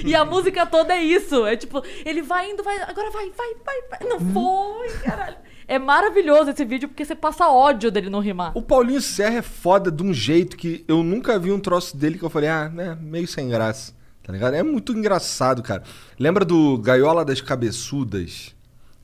E 0.05 0.15
a 0.15 0.25
música 0.25 0.65
toda 0.65 0.93
é 0.95 1.03
isso. 1.03 1.45
É 1.45 1.55
tipo, 1.55 1.83
ele 2.05 2.21
vai 2.21 2.49
indo, 2.49 2.63
vai, 2.63 2.81
agora 2.81 3.11
vai, 3.11 3.29
vai, 3.31 3.53
vai, 3.65 3.99
vai. 3.99 4.09
Não 4.09 4.19
foi, 4.19 4.89
caralho. 5.03 5.37
É 5.67 5.77
maravilhoso 5.77 6.49
esse 6.49 6.63
vídeo 6.63 6.87
porque 6.87 7.03
você 7.03 7.13
passa 7.13 7.49
ódio 7.49 7.91
dele 7.91 8.09
não 8.09 8.21
rimar. 8.21 8.53
O 8.55 8.61
Paulinho 8.61 9.01
Serra 9.01 9.39
é 9.39 9.41
foda 9.41 9.91
de 9.91 10.01
um 10.01 10.13
jeito 10.13 10.55
que 10.55 10.85
eu 10.87 11.03
nunca 11.03 11.37
vi 11.37 11.51
um 11.51 11.59
troço 11.59 11.97
dele 11.97 12.17
que 12.17 12.23
eu 12.23 12.29
falei, 12.29 12.49
ah, 12.49 12.69
né, 12.69 12.97
meio 12.99 13.27
sem 13.27 13.49
graça. 13.49 13.93
Tá 14.23 14.31
ligado? 14.31 14.55
É 14.55 14.63
muito 14.63 14.93
engraçado, 14.93 15.61
cara. 15.61 15.83
Lembra 16.17 16.43
do 16.43 16.77
Gaiola 16.77 17.23
das 17.23 17.41
Cabeçudas? 17.41 18.56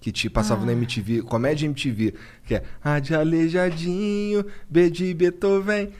Que 0.03 0.11
te 0.11 0.29
passava 0.29 0.63
Ah. 0.63 0.65
na 0.65 0.73
MTV, 0.73 1.21
comédia 1.21 1.65
MTV, 1.65 2.13
que 2.45 2.55
é 2.55 2.63
A 2.83 2.99
de 2.99 3.15
Aleijadinho, 3.15 4.45
B 4.69 4.89
de 4.89 5.13
Beethoven, 5.13 5.93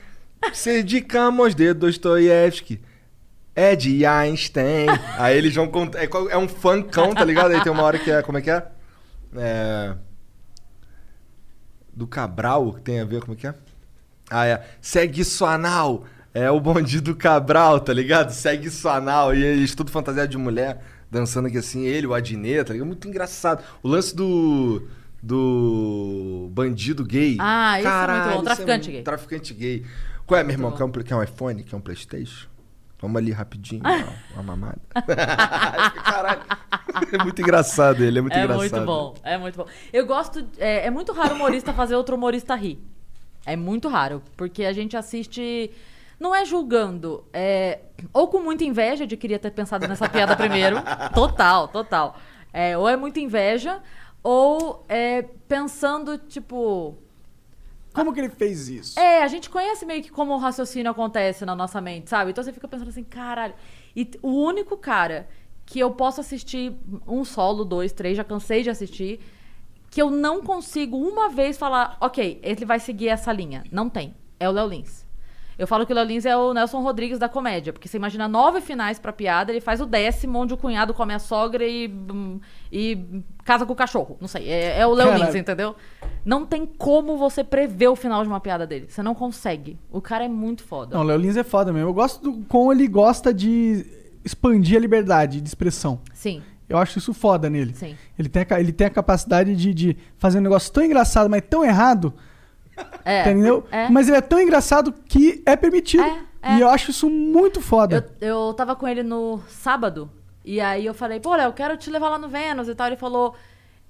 C 0.52 0.82
de 0.82 1.00
Camões, 1.00 1.54
D 1.54 1.72
Dostoiévski, 1.72 2.82
é 3.54 3.74
de 3.74 4.04
Einstein. 4.04 4.88
Aí 5.16 5.38
eles 5.38 5.54
vão 5.54 5.68
contar. 5.68 6.00
É, 6.04 6.08
é 6.28 6.36
um 6.36 6.46
funkão, 6.46 7.14
tá 7.14 7.24
ligado? 7.24 7.52
Aí 7.52 7.62
tem 7.62 7.72
uma 7.72 7.82
hora 7.82 7.98
que 7.98 8.10
é. 8.10 8.20
Como 8.20 8.36
é 8.36 8.42
que 8.42 8.50
é? 8.50 8.66
É. 9.38 9.94
Do 11.90 12.06
Cabral, 12.06 12.74
que 12.74 12.82
tem 12.82 13.00
a 13.00 13.04
ver, 13.06 13.22
como 13.22 13.32
é 13.32 13.36
que 13.36 13.46
é? 13.46 13.54
Ah, 14.28 14.46
é. 14.46 14.66
Segue 14.82 15.24
sua 15.24 15.54
anal. 15.54 16.04
É 16.34 16.50
o 16.50 16.60
bonde 16.60 17.00
do 17.00 17.16
Cabral, 17.16 17.80
tá 17.80 17.92
ligado? 17.94 18.32
Segue 18.32 18.68
sua 18.68 18.96
anal. 18.96 19.34
E 19.34 19.42
eles 19.42 19.74
tudo 19.74 19.90
fantasiado 19.90 20.28
de 20.28 20.36
mulher, 20.36 20.82
dançando 21.14 21.46
aqui 21.46 21.56
assim, 21.56 21.84
ele, 21.84 22.06
o 22.06 22.12
Adnet, 22.12 22.64
tá 22.64 22.72
ligado? 22.72 22.88
Muito 22.88 23.08
engraçado. 23.08 23.64
O 23.82 23.88
lance 23.88 24.14
do. 24.14 24.82
Do 25.22 26.50
bandido 26.52 27.02
gay. 27.02 27.38
Ah, 27.40 27.80
isso 27.80 27.88
é 27.88 27.90
muito 27.90 28.00
bom. 28.00 28.06
Caralho, 28.06 28.34
isso 28.34 28.42
Traficante 28.42 28.88
é 28.88 28.92
gay. 28.92 29.02
Traficante 29.02 29.54
gay. 29.54 29.84
Qual 30.26 30.38
é, 30.38 30.44
meu 30.44 30.52
irmão? 30.52 30.72
Quer 30.72 30.84
um, 30.84 30.90
quer 30.90 31.14
um 31.14 31.22
iPhone? 31.22 31.64
Quer 31.64 31.76
um 31.76 31.80
Playstation? 31.80 32.46
Vamos 33.00 33.16
ali 33.16 33.32
rapidinho, 33.32 33.80
uma, 33.84 34.12
uma 34.34 34.42
mamada. 34.42 34.80
Caralho. 36.04 36.42
É 37.10 37.22
muito 37.22 37.40
engraçado 37.40 38.04
ele, 38.04 38.18
é 38.18 38.22
muito 38.22 38.36
é 38.36 38.44
engraçado. 38.44 38.76
muito 38.76 38.86
bom, 38.86 39.14
é 39.22 39.38
muito 39.38 39.56
bom. 39.56 39.66
Eu 39.92 40.04
gosto. 40.06 40.46
É, 40.58 40.86
é 40.86 40.90
muito 40.90 41.12
raro 41.12 41.34
humorista 41.34 41.72
fazer 41.72 41.94
outro 41.94 42.16
humorista 42.16 42.54
rir. 42.54 42.78
É 43.46 43.56
muito 43.56 43.88
raro, 43.88 44.22
porque 44.36 44.64
a 44.64 44.72
gente 44.74 44.94
assiste. 44.94 45.70
Não 46.18 46.34
é 46.34 46.44
julgando, 46.44 47.24
é. 47.32 47.80
Ou 48.12 48.28
com 48.28 48.40
muita 48.40 48.64
inveja 48.64 49.06
de 49.06 49.16
queria 49.16 49.38
ter 49.38 49.50
pensado 49.50 49.86
nessa 49.88 50.08
piada 50.08 50.36
primeiro. 50.36 50.76
Total, 51.14 51.68
total. 51.68 52.16
É, 52.52 52.78
ou 52.78 52.88
é 52.88 52.96
muita 52.96 53.18
inveja, 53.20 53.82
ou 54.22 54.84
é 54.88 55.22
pensando, 55.48 56.16
tipo. 56.16 56.96
Como 57.92 58.12
que 58.12 58.20
ele 58.20 58.28
fez 58.28 58.68
isso? 58.68 58.98
É, 58.98 59.22
a 59.22 59.28
gente 59.28 59.50
conhece 59.50 59.84
meio 59.84 60.02
que 60.02 60.10
como 60.10 60.34
o 60.34 60.38
raciocínio 60.38 60.90
acontece 60.90 61.44
na 61.44 61.54
nossa 61.54 61.80
mente, 61.80 62.10
sabe? 62.10 62.30
Então 62.30 62.42
você 62.42 62.52
fica 62.52 62.66
pensando 62.66 62.88
assim, 62.88 63.04
caralho. 63.04 63.54
E 63.94 64.10
o 64.22 64.30
único 64.30 64.76
cara 64.76 65.28
que 65.66 65.78
eu 65.78 65.90
posso 65.92 66.20
assistir 66.20 66.76
um 67.06 67.24
solo, 67.24 67.64
dois, 67.64 67.92
três, 67.92 68.16
já 68.16 68.24
cansei 68.24 68.62
de 68.62 68.70
assistir, 68.70 69.20
que 69.90 70.02
eu 70.02 70.10
não 70.10 70.42
consigo 70.42 70.96
uma 70.96 71.28
vez 71.28 71.56
falar, 71.56 71.96
ok, 72.00 72.40
ele 72.42 72.64
vai 72.64 72.80
seguir 72.80 73.08
essa 73.08 73.32
linha. 73.32 73.62
Não 73.70 73.88
tem. 73.88 74.14
É 74.40 74.48
o 74.48 74.52
Léo 74.52 74.68
Lins. 74.68 75.03
Eu 75.58 75.66
falo 75.66 75.86
que 75.86 75.92
o 75.92 75.96
Léo 75.96 76.04
Lins 76.04 76.26
é 76.26 76.36
o 76.36 76.52
Nelson 76.52 76.80
Rodrigues 76.80 77.18
da 77.18 77.28
comédia, 77.28 77.72
porque 77.72 77.86
você 77.86 77.96
imagina 77.96 78.26
nove 78.26 78.60
finais 78.60 78.98
pra 78.98 79.12
piada, 79.12 79.52
ele 79.52 79.60
faz 79.60 79.80
o 79.80 79.86
décimo 79.86 80.38
onde 80.38 80.54
o 80.54 80.56
cunhado 80.56 80.92
come 80.92 81.14
a 81.14 81.18
sogra 81.18 81.64
e, 81.64 81.90
e 82.72 83.22
casa 83.44 83.64
com 83.64 83.72
o 83.72 83.76
cachorro. 83.76 84.16
Não 84.20 84.28
sei. 84.28 84.48
É, 84.48 84.80
é 84.80 84.86
o 84.86 84.92
Léo. 84.92 85.14
Lins, 85.14 85.34
entendeu? 85.34 85.76
Não 86.24 86.44
tem 86.44 86.66
como 86.66 87.16
você 87.16 87.44
prever 87.44 87.88
o 87.88 87.96
final 87.96 88.22
de 88.22 88.28
uma 88.28 88.40
piada 88.40 88.66
dele. 88.66 88.86
Você 88.88 89.02
não 89.02 89.14
consegue. 89.14 89.78
O 89.90 90.00
cara 90.00 90.24
é 90.24 90.28
muito 90.28 90.64
foda. 90.64 90.96
Não, 90.96 91.02
o 91.02 91.06
Léo 91.06 91.18
Lins 91.18 91.36
é 91.36 91.44
foda 91.44 91.72
mesmo. 91.72 91.88
Eu 91.88 91.94
gosto 91.94 92.22
do 92.22 92.44
como 92.46 92.72
ele 92.72 92.88
gosta 92.88 93.32
de 93.32 93.86
expandir 94.24 94.76
a 94.76 94.80
liberdade 94.80 95.40
de 95.40 95.48
expressão. 95.48 96.00
Sim. 96.12 96.42
Eu 96.68 96.78
acho 96.78 96.98
isso 96.98 97.12
foda 97.12 97.50
nele. 97.50 97.74
Sim. 97.74 97.94
Ele 98.18 98.28
tem 98.28 98.46
a, 98.48 98.60
ele 98.60 98.72
tem 98.72 98.86
a 98.86 98.90
capacidade 98.90 99.54
de, 99.54 99.74
de 99.74 99.96
fazer 100.16 100.38
um 100.38 100.42
negócio 100.42 100.72
tão 100.72 100.82
engraçado, 100.82 101.28
mas 101.28 101.42
tão 101.48 101.64
errado. 101.64 102.14
É. 103.04 103.20
Entendeu? 103.22 103.64
É. 103.70 103.88
Mas 103.88 104.08
ele 104.08 104.16
é 104.16 104.20
tão 104.20 104.40
engraçado 104.40 104.92
que 104.92 105.42
é 105.46 105.54
permitido. 105.56 106.02
é. 106.42 106.56
E 106.56 106.60
eu 106.60 106.68
acho 106.68 106.90
isso 106.90 107.08
muito 107.08 107.60
foda. 107.60 108.06
Eu 108.20 108.52
tava 108.54 108.76
com 108.76 108.86
ele 108.86 109.02
no 109.02 109.40
sábado. 109.48 110.10
E 110.44 110.60
aí 110.60 110.84
eu 110.84 110.92
falei, 110.92 111.18
pô, 111.20 111.34
Léo, 111.34 111.48
eu 111.48 111.52
quero 111.54 111.76
te 111.76 111.88
levar 111.90 112.10
lá 112.10 112.18
no 112.18 112.28
Vênus 112.28 112.68
e 112.68 112.74
tal. 112.74 112.86
Ele 112.88 112.96
falou, 112.96 113.34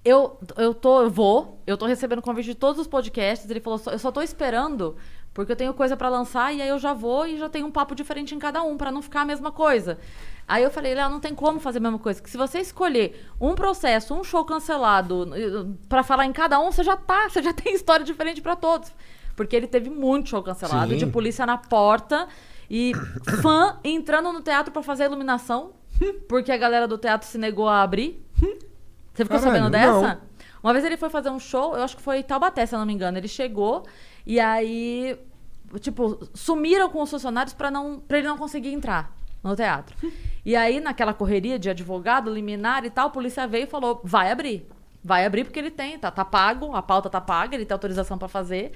eu, 0.05 0.39
eu 0.57 0.73
tô, 0.73 1.03
eu 1.03 1.11
vou, 1.11 1.59
eu 1.67 1.77
tô 1.77 1.85
recebendo 1.87 2.23
convite 2.23 2.47
de 2.47 2.55
todos 2.55 2.81
os 2.81 2.87
podcasts. 2.87 3.51
Ele 3.51 3.59
falou, 3.61 3.79
"Só- 3.79 3.91
eu 3.91 3.99
só 3.99 4.13
tô 4.13 4.21
esperando 4.23 4.97
Porque 5.33 5.51
eu 5.51 5.57
tenho 5.57 5.75
coisa 5.75 5.97
pra 5.97 6.09
lançar 6.09 6.55
e 6.55 6.63
aí 6.63 6.69
eu 6.69 6.79
já 6.79 6.93
vou 6.93 7.27
e 7.27 7.37
já 7.39 7.49
tenho 7.49 7.67
um 7.67 7.73
papo 7.73 7.93
diferente 7.93 8.37
em 8.37 8.39
cada 8.39 8.63
um, 8.63 8.77
pra 8.77 8.93
não 8.93 9.03
ficar 9.03 9.23
a 9.23 9.25
mesma 9.25 9.51
coisa. 9.51 9.99
Aí 10.47 10.63
eu 10.63 10.71
falei, 10.71 10.95
Léo, 10.95 11.09
não 11.11 11.21
tem 11.21 11.35
como 11.35 11.59
fazer 11.59 11.79
a 11.79 11.81
mesma 11.81 11.99
coisa. 11.99 12.23
Que 12.23 12.29
se 12.29 12.37
você 12.37 12.59
escolher 12.59 13.27
um 13.41 13.55
processo, 13.55 14.15
um 14.15 14.23
show 14.23 14.45
cancelado, 14.45 15.27
pra 15.89 16.03
falar 16.03 16.27
em 16.27 16.33
cada 16.33 16.61
um, 16.61 16.71
você 16.71 16.83
já 16.85 16.97
tá, 16.97 17.29
você 17.29 17.43
já 17.43 17.53
tem 17.55 17.75
história 17.75 18.05
diferente 18.05 18.43
pra 18.43 18.55
todos. 18.55 18.93
Porque 19.35 19.57
ele 19.57 19.67
teve 19.67 19.91
muito 19.91 20.29
show 20.29 20.43
cancelado, 20.43 20.93
Sim. 20.93 20.99
de 20.99 21.07
polícia 21.07 21.45
na 21.47 21.57
porta 21.57 22.29
e 22.71 22.93
fã 23.43 23.79
entrando 23.83 24.33
no 24.33 24.43
teatro 24.43 24.73
pra 24.73 24.83
fazer 24.83 25.05
a 25.05 25.07
iluminação, 25.07 25.73
porque 26.29 26.53
a 26.53 26.57
galera 26.57 26.87
do 26.87 26.99
teatro 26.99 27.27
se 27.27 27.39
negou 27.39 27.69
a 27.69 27.83
abrir. 27.83 28.23
Você 29.15 29.25
ficou 29.25 29.39
Caralho, 29.39 29.43
sabendo 29.43 29.71
dessa? 29.71 30.15
não. 30.15 30.35
Uma 30.63 30.73
vez 30.73 30.85
ele 30.85 30.97
foi 30.97 31.11
fazer 31.11 31.31
um 31.31 31.39
show, 31.39 31.77
eu 31.77 31.83
acho 31.83 31.97
que 31.97 32.03
foi 32.03 32.23
Taubaté, 32.23 32.65
se 32.65 32.75
eu 32.75 32.79
não 32.79 32.87
me 32.87 32.93
engano. 32.93 33.19
Ele 33.19 33.29
chegou 33.29 33.85
e 34.27 34.41
aí, 34.41 35.19
tipo, 35.79 36.27
sumiram 36.33 36.89
com 36.89 37.03
os 37.03 37.11
funcionários 37.11 37.53
pra 37.53 37.71
não, 37.71 38.01
para 38.01 38.19
ele 38.19 38.29
não 38.29 38.39
conseguir 38.39 38.73
entrar 38.73 39.15
no 39.45 39.55
teatro. 39.55 39.95
E 40.45 40.57
aí, 40.57 40.81
naquela 40.81 41.15
correria 41.15 41.59
de 41.59 41.71
advogado, 41.71 42.33
liminar 42.33 42.85
e 42.85 42.91
tal, 42.91 43.09
a 43.09 43.11
polícia 43.11 43.47
veio 43.47 43.65
e 43.65 43.67
falou: 43.67 44.01
vai 44.03 44.33
abrir. 44.33 44.67
Vai 45.03 45.27
abrir 45.27 45.45
porque 45.45 45.59
ele 45.59 45.71
tem, 45.71 45.99
tá, 45.99 46.11
tá 46.11 46.25
pago, 46.25 46.75
a 46.75 46.81
pauta 46.81 47.11
tá 47.11 47.21
paga, 47.21 47.55
ele 47.55 47.67
tem 47.67 47.75
autorização 47.75 48.17
pra 48.17 48.27
fazer. 48.27 48.73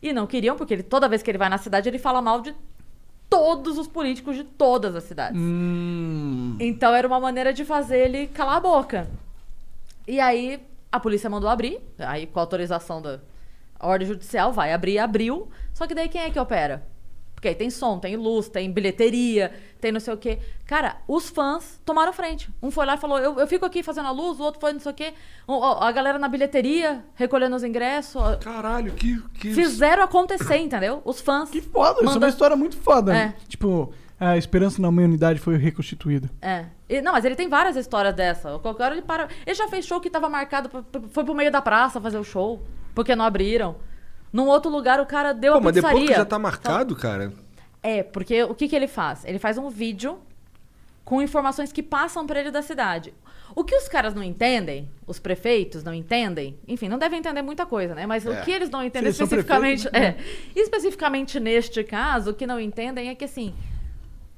E 0.00 0.12
não 0.12 0.26
queriam, 0.26 0.56
porque 0.56 0.74
ele, 0.74 0.82
toda 0.84 1.08
vez 1.08 1.22
que 1.22 1.30
ele 1.30 1.38
vai 1.38 1.48
na 1.48 1.58
cidade, 1.58 1.88
ele 1.88 1.98
fala 1.98 2.22
mal 2.22 2.40
de 2.40 2.54
todos 3.28 3.76
os 3.76 3.88
políticos 3.88 4.36
de 4.36 4.44
todas 4.44 4.94
as 4.94 5.02
cidades. 5.04 5.40
Hum. 5.40 6.56
Então 6.60 6.94
era 6.94 7.08
uma 7.08 7.18
maneira 7.18 7.52
de 7.52 7.64
fazer 7.64 7.98
ele 7.98 8.28
calar 8.28 8.58
a 8.58 8.60
boca. 8.60 9.10
E 10.06 10.20
aí 10.20 10.60
a 10.92 11.00
polícia 11.00 11.28
mandou 11.28 11.50
abrir, 11.50 11.80
aí 11.98 12.26
com 12.26 12.38
a 12.38 12.42
autorização 12.42 13.02
da 13.02 13.18
ordem 13.80 14.06
judicial, 14.06 14.52
vai 14.52 14.72
abrir, 14.72 14.98
abriu. 14.98 15.48
Só 15.72 15.86
que 15.86 15.94
daí 15.94 16.08
quem 16.08 16.20
é 16.20 16.30
que 16.30 16.38
opera? 16.38 16.86
Porque 17.44 17.50
aí 17.50 17.54
tem 17.54 17.68
som, 17.68 17.98
tem 17.98 18.16
luz, 18.16 18.48
tem 18.48 18.72
bilheteria, 18.72 19.52
tem 19.78 19.92
não 19.92 20.00
sei 20.00 20.14
o 20.14 20.16
quê. 20.16 20.38
Cara, 20.64 20.96
os 21.06 21.28
fãs 21.28 21.78
tomaram 21.84 22.10
frente. 22.10 22.48
Um 22.62 22.70
foi 22.70 22.86
lá 22.86 22.94
e 22.94 22.96
falou: 22.96 23.18
eu, 23.18 23.38
eu 23.38 23.46
fico 23.46 23.66
aqui 23.66 23.82
fazendo 23.82 24.08
a 24.08 24.12
luz, 24.12 24.40
o 24.40 24.42
outro 24.44 24.58
foi 24.58 24.72
não 24.72 24.80
sei 24.80 24.92
o 24.92 24.94
quê. 24.94 25.12
A 25.46 25.92
galera 25.92 26.18
na 26.18 26.26
bilheteria, 26.26 27.04
recolhendo 27.14 27.54
os 27.54 27.62
ingressos. 27.62 28.22
Caralho, 28.40 28.92
que. 28.92 29.20
que... 29.34 29.52
Fizeram 29.52 30.02
acontecer, 30.02 30.56
entendeu? 30.56 31.02
Os 31.04 31.20
fãs. 31.20 31.50
Que 31.50 31.60
Foda, 31.60 32.02
isso 32.02 32.14
é 32.14 32.16
uma 32.16 32.28
história 32.30 32.56
muito 32.56 32.78
foda. 32.78 33.12
É. 33.12 33.26
né? 33.26 33.34
Tipo, 33.46 33.92
a 34.18 34.38
esperança 34.38 34.80
na 34.80 34.88
humanidade 34.88 35.38
foi 35.38 35.58
reconstituída. 35.58 36.30
É. 36.40 36.64
E- 36.88 37.02
não, 37.02 37.12
mas 37.12 37.26
ele 37.26 37.36
tem 37.36 37.46
várias 37.50 37.76
histórias 37.76 38.14
dessa. 38.14 38.58
Qualquer 38.60 38.84
hora 38.84 38.94
ele 38.94 39.02
para. 39.02 39.28
Ele 39.44 39.54
já 39.54 39.68
fez 39.68 39.84
show 39.84 40.00
que 40.00 40.08
tava 40.08 40.30
marcado, 40.30 40.70
pra- 40.70 40.82
pra- 40.82 41.02
foi 41.10 41.22
pro 41.24 41.34
meio 41.34 41.52
da 41.52 41.60
praça 41.60 42.00
fazer 42.00 42.16
o 42.16 42.24
show, 42.24 42.62
porque 42.94 43.14
não 43.14 43.22
abriram. 43.26 43.76
Num 44.34 44.48
outro 44.48 44.68
lugar 44.68 44.98
o 44.98 45.06
cara 45.06 45.32
deu 45.32 45.52
Pô, 45.52 45.58
a 45.58 45.60
mas 45.60 45.74
pizzaria. 45.76 45.94
depois 45.96 46.10
que 46.10 46.16
já 46.16 46.24
tá 46.24 46.38
marcado, 46.40 46.96
cara. 46.96 47.32
É, 47.80 48.02
porque 48.02 48.42
o 48.42 48.52
que, 48.52 48.66
que 48.66 48.74
ele 48.74 48.88
faz? 48.88 49.24
Ele 49.24 49.38
faz 49.38 49.56
um 49.56 49.68
vídeo 49.70 50.18
com 51.04 51.22
informações 51.22 51.70
que 51.70 51.84
passam 51.84 52.26
pra 52.26 52.40
ele 52.40 52.50
da 52.50 52.60
cidade. 52.60 53.14
O 53.54 53.62
que 53.62 53.76
os 53.76 53.86
caras 53.86 54.12
não 54.12 54.24
entendem, 54.24 54.90
os 55.06 55.20
prefeitos 55.20 55.84
não 55.84 55.94
entendem, 55.94 56.58
enfim, 56.66 56.88
não 56.88 56.98
devem 56.98 57.20
entender 57.20 57.42
muita 57.42 57.64
coisa, 57.64 57.94
né? 57.94 58.06
Mas 58.06 58.26
É. 58.26 58.30
o 58.30 58.44
que 58.44 58.50
eles 58.50 58.68
não 58.70 58.82
entendem 58.82 59.06
eles 59.06 59.20
especificamente. 59.20 59.88
prefeitos, 59.88 60.18
É, 60.20 60.60
especificamente 60.60 61.38
neste 61.38 61.84
caso, 61.84 62.30
o 62.30 62.34
que 62.34 62.44
não 62.46 62.58
entendem 62.58 63.10
é 63.10 63.14
que 63.14 63.24
assim. 63.26 63.54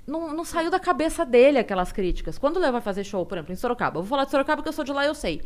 Não, 0.07 0.33
não 0.35 0.45
saiu 0.45 0.71
da 0.71 0.79
cabeça 0.79 1.25
dele 1.25 1.59
aquelas 1.59 1.91
críticas. 1.91 2.37
Quando 2.37 2.59
o 2.59 2.61
Léo 2.61 2.73
vai 2.73 2.81
fazer 2.83 3.03
show, 3.03 3.25
por 3.25 3.39
exemplo, 3.39 3.53
em 3.53 3.57
Sorocaba, 3.57 3.99
eu 3.99 4.03
vou 4.03 4.09
falar 4.11 4.25
de 4.27 4.31
Sorocaba 4.31 4.57
porque 4.59 4.69
eu 4.69 4.73
sou 4.75 4.85
de 4.85 4.93
lá 4.93 5.05
e 5.05 5.09
eu 5.09 5.15
sei. 5.15 5.41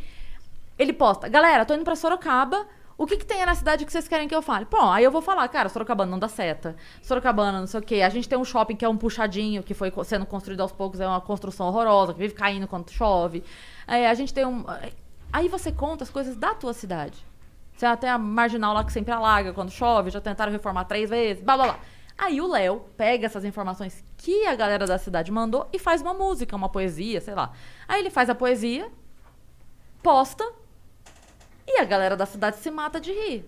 Ele 0.79 0.93
posta, 0.93 1.29
galera, 1.29 1.65
tô 1.65 1.73
indo 1.75 1.85
pra 1.85 1.95
Sorocaba. 1.95 2.67
O 3.01 3.07
que, 3.07 3.17
que 3.17 3.25
tem 3.25 3.47
na 3.47 3.55
cidade 3.55 3.87
que 3.87 3.91
vocês 3.91 4.07
querem 4.07 4.29
que 4.29 4.35
eu 4.35 4.43
fale? 4.43 4.67
Bom, 4.71 4.93
aí 4.93 5.03
eu 5.03 5.11
vou 5.11 5.23
falar, 5.23 5.49
cara, 5.49 5.71
Sorocabana 5.71 6.11
não 6.11 6.19
dá 6.19 6.29
seta. 6.29 6.77
Sorocabana, 7.01 7.59
não 7.59 7.67
sei 7.67 7.81
o 7.81 7.83
quê. 7.83 8.03
A 8.03 8.11
gente 8.11 8.29
tem 8.29 8.37
um 8.37 8.45
shopping 8.45 8.77
que 8.77 8.85
é 8.85 8.89
um 8.91 8.97
puxadinho, 8.99 9.63
que 9.63 9.73
foi 9.73 9.91
sendo 10.05 10.27
construído 10.27 10.61
aos 10.61 10.71
poucos, 10.71 11.01
é 11.01 11.07
uma 11.07 11.19
construção 11.19 11.69
horrorosa, 11.69 12.13
que 12.13 12.19
vive 12.19 12.35
caindo 12.35 12.69
quando 12.69 12.91
chove. 12.91 13.43
Aí 13.87 14.05
a 14.05 14.13
gente 14.13 14.35
tem 14.35 14.45
um. 14.45 14.67
Aí 15.33 15.49
você 15.49 15.73
conta 15.73 16.05
as 16.05 16.11
coisas 16.11 16.37
da 16.37 16.55
tua 16.55 16.75
cidade. 16.75 17.17
Você 17.75 17.87
até 17.87 18.11
a 18.11 18.19
marginal 18.19 18.75
lá 18.75 18.85
que 18.85 18.93
sempre 18.93 19.15
alaga 19.15 19.55
quando 19.55 19.71
chove, 19.71 20.11
já 20.11 20.21
tentaram 20.21 20.53
reformar 20.53 20.85
três 20.85 21.09
vezes, 21.09 21.43
blá 21.43 21.57
blá 21.57 21.65
blá. 21.69 21.81
Aí 22.19 22.39
o 22.39 22.47
Léo 22.47 22.85
pega 22.99 23.25
essas 23.25 23.47
informações 23.47 24.05
que 24.19 24.47
a 24.47 24.55
galera 24.55 24.87
da 24.87 24.99
cidade 24.99 25.33
mandou 25.33 25.67
e 25.73 25.79
faz 25.79 26.03
uma 26.03 26.13
música, 26.13 26.55
uma 26.55 26.69
poesia, 26.69 27.23
sei 27.23 27.35
lá. 27.35 27.51
Aí 27.89 27.99
ele 27.99 28.11
faz 28.11 28.29
a 28.29 28.35
poesia, 28.35 28.91
posta, 30.03 30.60
e 31.71 31.81
a 31.81 31.85
galera 31.85 32.17
da 32.17 32.27
cidade 32.27 32.57
se 32.57 32.71
mata 32.71 33.01
de 33.01 33.13
rir. 33.13 33.47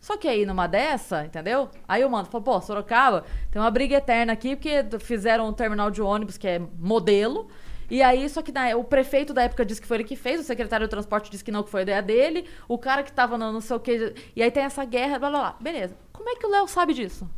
Só 0.00 0.16
que 0.16 0.26
aí, 0.26 0.44
numa 0.44 0.66
dessa, 0.66 1.24
entendeu? 1.24 1.70
Aí 1.86 2.02
eu 2.02 2.10
mando, 2.10 2.28
falo, 2.28 2.42
pô, 2.42 2.60
Sorocaba, 2.60 3.24
tem 3.52 3.62
uma 3.62 3.70
briga 3.70 3.96
eterna 3.96 4.32
aqui, 4.32 4.56
porque 4.56 4.84
fizeram 4.98 5.48
um 5.48 5.52
terminal 5.52 5.92
de 5.92 6.02
ônibus 6.02 6.36
que 6.36 6.48
é 6.48 6.58
modelo. 6.58 7.48
E 7.88 8.02
aí, 8.02 8.28
só 8.28 8.42
que 8.42 8.50
né, 8.50 8.74
o 8.74 8.82
prefeito 8.82 9.32
da 9.32 9.42
época 9.42 9.64
disse 9.64 9.80
que 9.80 9.86
foi 9.86 9.98
ele 9.98 10.04
que 10.04 10.16
fez, 10.16 10.40
o 10.40 10.42
secretário 10.42 10.88
do 10.88 10.90
transporte 10.90 11.30
disse 11.30 11.44
que 11.44 11.52
não, 11.52 11.62
que 11.62 11.70
foi 11.70 11.82
ideia 11.82 12.02
dele, 12.02 12.48
o 12.66 12.76
cara 12.76 13.02
que 13.02 13.12
tava 13.12 13.38
no 13.38 13.52
não 13.52 13.60
sei 13.60 13.76
o 13.76 13.80
que. 13.80 14.14
E 14.34 14.42
aí 14.42 14.50
tem 14.50 14.64
essa 14.64 14.84
guerra, 14.84 15.20
blá 15.20 15.30
blá 15.30 15.38
blá. 15.38 15.56
Beleza. 15.60 15.96
Como 16.12 16.28
é 16.28 16.34
que 16.34 16.46
o 16.46 16.50
Léo 16.50 16.66
sabe 16.66 16.94
disso? 16.94 17.30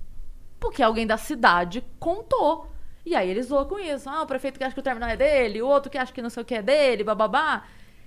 Porque 0.59 0.83
alguém 0.83 1.07
da 1.07 1.19
cidade 1.19 1.85
contou. 1.99 2.71
E 3.05 3.15
aí 3.15 3.29
ele 3.29 3.43
zoa 3.43 3.67
com 3.67 3.79
isso. 3.79 4.09
Ah, 4.09 4.23
o 4.23 4.27
prefeito 4.27 4.59
que 4.59 4.65
acha 4.65 4.73
que 4.73 4.81
o 4.81 4.83
terminal 4.83 5.11
é 5.11 5.17
dele, 5.17 5.61
o 5.61 5.67
outro 5.67 5.91
que 5.91 5.99
acha 5.99 6.13
que 6.13 6.23
não 6.23 6.31
sei 6.31 6.43
o 6.43 6.47
que 6.47 6.55
é 6.55 6.63
dele, 6.63 7.05
bababá. 7.05 7.65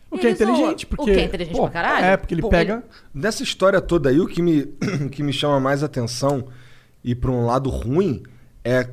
O 0.09 0.17
que 0.17 0.25
é 0.27 0.29
ele 0.29 0.35
zoa. 0.37 0.49
inteligente, 0.51 0.85
porque- 0.85 1.03
O 1.03 1.13
que 1.13 1.19
é 1.19 1.23
inteligente 1.23 1.55
Pô, 1.55 1.63
pra 1.63 1.71
caralho? 1.71 2.05
É, 2.05 2.17
porque 2.17 2.33
ele 2.33 2.41
Pô, 2.41 2.49
pega. 2.49 2.83
Nessa 3.13 3.43
história 3.43 3.81
toda 3.81 4.09
aí, 4.09 4.19
o 4.19 4.27
que 4.27 4.41
me, 4.41 4.65
que 5.11 5.21
me 5.21 5.33
chama 5.33 5.59
mais 5.59 5.83
atenção 5.83 6.47
e 7.03 7.13
para 7.13 7.29
um 7.31 7.45
lado 7.45 7.69
ruim 7.69 8.23
é 8.63 8.89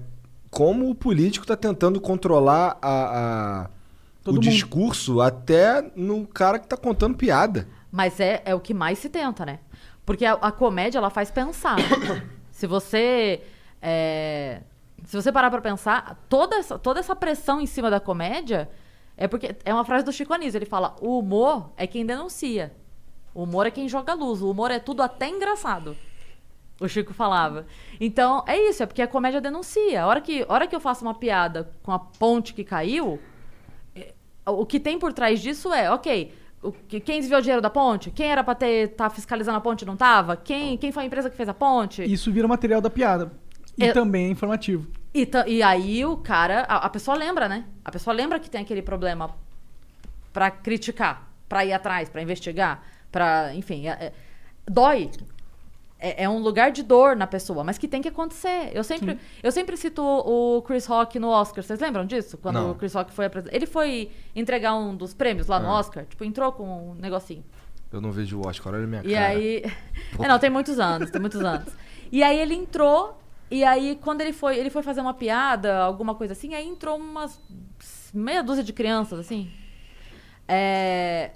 como 0.50 0.88
o 0.90 0.94
político 0.94 1.46
tá 1.46 1.56
tentando 1.56 2.00
controlar 2.00 2.76
a, 2.82 3.62
a- 3.64 3.70
o 4.26 4.32
mundo. 4.32 4.40
discurso 4.40 5.20
até 5.20 5.90
no 5.94 6.26
cara 6.26 6.58
que 6.58 6.66
tá 6.66 6.76
contando 6.76 7.16
piada. 7.16 7.68
Mas 7.92 8.18
é, 8.20 8.42
é 8.44 8.54
o 8.54 8.60
que 8.60 8.72
mais 8.74 8.98
se 8.98 9.08
tenta, 9.08 9.44
né? 9.46 9.58
Porque 10.06 10.24
a, 10.24 10.32
a 10.34 10.50
comédia, 10.52 10.98
ela 10.98 11.10
faz 11.10 11.30
pensar. 11.30 11.76
se 12.50 12.66
você... 12.66 13.40
é, 13.80 14.60
se 15.04 15.14
você 15.20 15.30
parar 15.30 15.50
pra 15.50 15.60
pensar, 15.60 16.24
toda 16.28 16.56
essa, 16.56 16.78
toda 16.78 16.98
essa 17.00 17.14
pressão 17.14 17.60
em 17.60 17.66
cima 17.66 17.90
da 17.90 18.00
comédia 18.00 18.68
é 19.16 19.26
porque... 19.28 19.54
É 19.64 19.72
uma 19.72 19.84
frase 19.84 20.04
do 20.04 20.12
Chico 20.12 20.32
Anísio. 20.32 20.58
Ele 20.58 20.66
fala, 20.66 20.96
o 21.00 21.18
humor 21.18 21.70
é 21.76 21.86
quem 21.86 22.04
denuncia. 22.06 22.72
O 23.34 23.42
humor 23.44 23.66
é 23.66 23.70
quem 23.70 23.88
joga 23.88 24.14
luz. 24.14 24.40
O 24.42 24.50
humor 24.50 24.70
é 24.70 24.78
tudo 24.78 25.02
até 25.02 25.28
engraçado. 25.28 25.96
O 26.80 26.88
Chico 26.88 27.12
falava. 27.14 27.66
Então, 28.00 28.42
é 28.46 28.56
isso. 28.68 28.82
É 28.82 28.86
porque 28.86 29.02
a 29.02 29.06
comédia 29.08 29.40
denuncia. 29.40 30.02
A 30.02 30.06
hora 30.06 30.20
que, 30.20 30.42
a 30.48 30.52
hora 30.52 30.66
que 30.66 30.74
eu 30.74 30.80
faço 30.80 31.04
uma 31.04 31.14
piada 31.14 31.70
com 31.82 31.92
a 31.92 31.98
ponte 31.98 32.52
que 32.54 32.64
caiu... 32.64 33.18
O 34.46 34.66
que 34.66 34.78
tem 34.78 34.98
por 34.98 35.10
trás 35.10 35.40
disso 35.40 35.72
é, 35.72 35.90
ok, 35.90 36.34
o 36.62 36.70
que- 36.70 37.00
quem 37.00 37.18
desviou 37.18 37.38
o 37.38 37.42
dinheiro 37.42 37.62
da 37.62 37.70
ponte? 37.70 38.10
Quem 38.10 38.26
era 38.30 38.44
pra 38.44 38.54
ter 38.54 38.88
tá 38.88 39.08
fiscalizando 39.08 39.56
a 39.56 39.60
ponte 39.62 39.82
e 39.82 39.86
não 39.86 39.96
tava? 39.96 40.36
Quem, 40.36 40.76
quem 40.76 40.92
foi 40.92 41.04
a 41.04 41.06
empresa 41.06 41.30
que 41.30 41.36
fez 41.36 41.48
a 41.48 41.54
ponte? 41.54 42.02
Isso 42.04 42.30
vira 42.30 42.46
material 42.46 42.82
da 42.82 42.90
piada. 42.90 43.32
E 43.78 43.84
É- 43.86 43.92
também 43.94 44.26
é 44.26 44.28
informativo. 44.28 44.86
E, 45.14 45.28
e 45.46 45.62
aí 45.62 46.04
o 46.04 46.16
cara, 46.16 46.62
a, 46.68 46.86
a 46.86 46.88
pessoa 46.90 47.16
lembra, 47.16 47.48
né? 47.48 47.64
A 47.84 47.90
pessoa 47.92 48.12
lembra 48.14 48.40
que 48.40 48.50
tem 48.50 48.60
aquele 48.62 48.82
problema 48.82 49.30
pra 50.32 50.50
criticar, 50.50 51.30
pra 51.48 51.64
ir 51.64 51.72
atrás, 51.72 52.08
pra 52.08 52.20
investigar, 52.20 52.82
pra, 53.12 53.54
enfim, 53.54 53.86
é- 53.86 53.92
é- 54.06 54.12
dói. 54.68 55.10
É, 56.00 56.24
é 56.24 56.28
um 56.28 56.38
lugar 56.38 56.72
de 56.72 56.82
dor 56.82 57.14
na 57.16 57.26
pessoa, 57.26 57.62
mas 57.62 57.78
que 57.78 57.86
tem 57.86 58.02
que 58.02 58.08
acontecer. 58.08 58.70
Eu 58.74 58.82
sempre, 58.82 59.18
eu 59.42 59.52
sempre 59.52 59.76
cito 59.76 60.02
o 60.02 60.60
Chris 60.62 60.84
Rock 60.86 61.18
no 61.20 61.28
Oscar. 61.28 61.62
Vocês 61.62 61.78
lembram 61.78 62.04
disso? 62.04 62.36
Quando 62.36 62.56
Não. 62.56 62.70
o 62.72 62.74
Chris 62.74 62.92
Rock 62.92 63.12
foi 63.12 63.26
apresentado. 63.26 63.54
Ele 63.54 63.66
foi 63.66 64.10
entregar 64.34 64.74
um 64.74 64.94
dos 64.96 65.14
prêmios 65.14 65.46
lá 65.46 65.58
no 65.60 65.68
Ah. 65.68 65.78
Oscar. 65.78 66.04
Tipo, 66.04 66.24
entrou 66.24 66.50
com 66.52 66.90
um 66.90 66.94
negocinho. 66.96 67.44
Eu 67.92 68.00
não 68.00 68.10
vejo 68.10 68.38
o 68.40 68.46
Oscar, 68.46 68.74
olha 68.74 68.84
a 68.84 68.86
minha 68.88 69.02
E 69.04 69.14
cara. 69.14 69.26
aí. 69.28 69.62
É, 70.18 70.28
não, 70.28 70.38
tem 70.38 70.50
muitos 70.50 70.78
anos, 70.80 71.10
tem 71.10 71.20
muitos 71.20 71.40
anos. 71.40 71.68
E 72.12 72.22
aí 72.22 72.38
ele 72.38 72.54
entrou, 72.54 73.16
e 73.58 73.64
aí 73.64 73.98
quando 74.02 74.20
ele 74.20 74.32
foi, 74.32 74.56
ele 74.58 74.70
foi 74.70 74.82
fazer 74.82 75.00
uma 75.00 75.14
piada, 75.14 75.78
alguma 75.78 76.14
coisa 76.14 76.32
assim, 76.32 76.54
aí 76.54 76.66
entrou 76.66 76.96
umas 76.98 77.40
meia 78.12 78.42
dúzia 78.42 78.64
de 78.64 78.72
crianças, 78.72 79.18
assim. 79.18 79.50
É, 80.46 81.30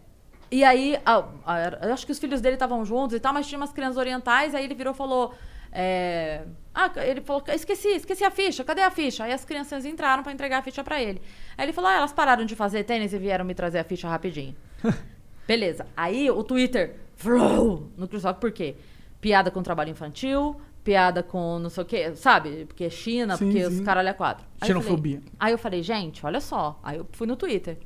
E 0.51 0.65
aí, 0.65 0.99
a- 1.05 1.25
a- 1.45 1.79
eu 1.89 1.93
acho 1.93 2.07
que 2.07 2.13
os 2.13 2.19
filhos 2.19 2.41
dele 2.41 2.55
estavam 2.57 2.83
juntos 2.83 3.15
e 3.15 3.21
tal, 3.21 3.35
mas 3.35 3.47
tinha 3.47 3.59
umas 3.59 3.71
crianças 3.71 3.99
orientais, 3.99 4.55
aí 4.55 4.65
ele 4.65 4.75
virou 4.75 4.95
e 4.95 4.97
falou. 4.97 5.35
é, 5.71 6.43
Ah, 6.75 6.91
ele 7.05 7.21
falou, 7.21 7.43
esqueci, 7.49 7.89
esqueci 7.89 8.25
a 8.25 8.31
ficha, 8.31 8.65
cadê 8.65 8.81
a 8.81 8.91
ficha? 8.91 9.25
Aí 9.25 9.33
as 9.33 9.45
crianças 9.45 9.85
entraram 9.85 10.23
pra 10.23 10.33
entregar 10.33 10.59
a 10.61 10.63
ficha 10.63 10.83
pra 10.83 11.03
ele. 11.03 11.21
Aí 11.59 11.67
ele 11.67 11.73
falou, 11.75 11.91
ah, 11.91 11.97
elas 11.97 12.13
pararam 12.13 12.45
de 12.47 12.57
fazer 12.57 12.85
tênis 12.85 13.13
e 13.13 13.19
vieram 13.19 13.45
me 13.45 13.55
trazer 13.55 13.79
a 13.81 13.85
ficha 13.85 14.09
rapidinho. 14.09 14.57
Beleza. 15.47 15.87
Aí 15.97 16.31
o 16.31 16.43
Twitter, 16.43 16.97
no 17.25 18.07
Rock, 18.23 18.41
por 18.41 18.51
quê? 18.53 18.77
Piada 19.21 19.51
com 19.51 19.63
trabalho 19.63 19.91
infantil, 19.91 20.59
piada 20.89 21.23
com 21.23 21.59
não 21.59 21.69
sei 21.69 21.83
o 21.83 21.87
quê, 21.87 22.15
sabe? 22.17 22.65
Porque 22.65 22.85
é 22.85 22.89
China, 22.91 23.37
Sim, 23.37 23.45
porque 23.47 23.61
sim. 23.61 23.67
os 23.75 23.81
caralho 23.81 24.09
é 24.09 24.13
quatro. 24.15 24.47
Aí 24.61 24.71
eu 24.71 24.75
falei- 24.77 24.83
Xenofobia. 24.83 25.23
Aí 25.39 25.53
eu 25.53 25.59
falei, 25.59 25.83
gente, 25.83 26.25
olha 26.25 26.41
só. 26.41 26.79
Aí 26.83 26.97
eu 26.97 27.07
fui 27.13 27.27
no 27.27 27.37
Twitter. 27.37 27.79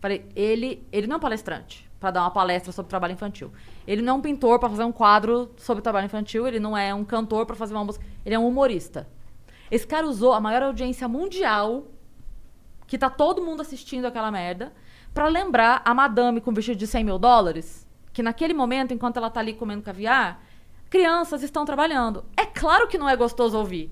Falei, 0.00 0.24
ele, 0.34 0.84
ele 0.90 1.06
não 1.06 1.14
é 1.14 1.16
um 1.18 1.20
palestrante. 1.20 1.86
pra 2.00 2.12
dar 2.12 2.20
uma 2.22 2.30
palestra 2.30 2.70
sobre 2.72 2.88
trabalho 2.90 3.12
infantil. 3.12 3.50
Ele 3.84 4.02
não 4.02 4.14
é 4.14 4.16
um 4.18 4.20
pintor 4.20 4.58
pra 4.60 4.68
fazer 4.68 4.84
um 4.84 4.92
quadro 4.92 5.50
sobre 5.56 5.82
trabalho 5.82 6.06
infantil, 6.06 6.46
ele 6.46 6.60
não 6.60 6.76
é 6.76 6.94
um 6.94 7.04
cantor 7.04 7.44
pra 7.44 7.56
fazer 7.56 7.74
uma 7.74 7.84
música, 7.84 8.04
ele 8.24 8.34
é 8.36 8.38
um 8.38 8.46
humorista. 8.46 9.08
Esse 9.68 9.84
cara 9.84 10.06
usou 10.06 10.32
a 10.32 10.40
maior 10.40 10.62
audiência 10.62 11.08
mundial, 11.08 11.88
que 12.86 12.96
tá 12.96 13.10
todo 13.10 13.42
mundo 13.42 13.62
assistindo 13.62 14.04
aquela 14.06 14.30
merda, 14.30 14.72
pra 15.12 15.26
lembrar 15.26 15.82
a 15.84 15.92
madame 15.92 16.40
com 16.40 16.52
vestido 16.52 16.78
de 16.78 16.86
100 16.86 17.02
mil 17.04 17.18
dólares, 17.18 17.84
que 18.12 18.22
naquele 18.22 18.54
momento, 18.54 18.94
enquanto 18.94 19.16
ela 19.16 19.28
tá 19.28 19.40
ali 19.40 19.54
comendo 19.54 19.82
caviar, 19.82 20.40
crianças 20.90 21.42
estão 21.42 21.64
trabalhando. 21.64 22.24
É 22.36 22.44
claro 22.46 22.86
que 22.88 22.98
não 22.98 23.08
é 23.08 23.16
gostoso 23.16 23.56
ouvir. 23.58 23.90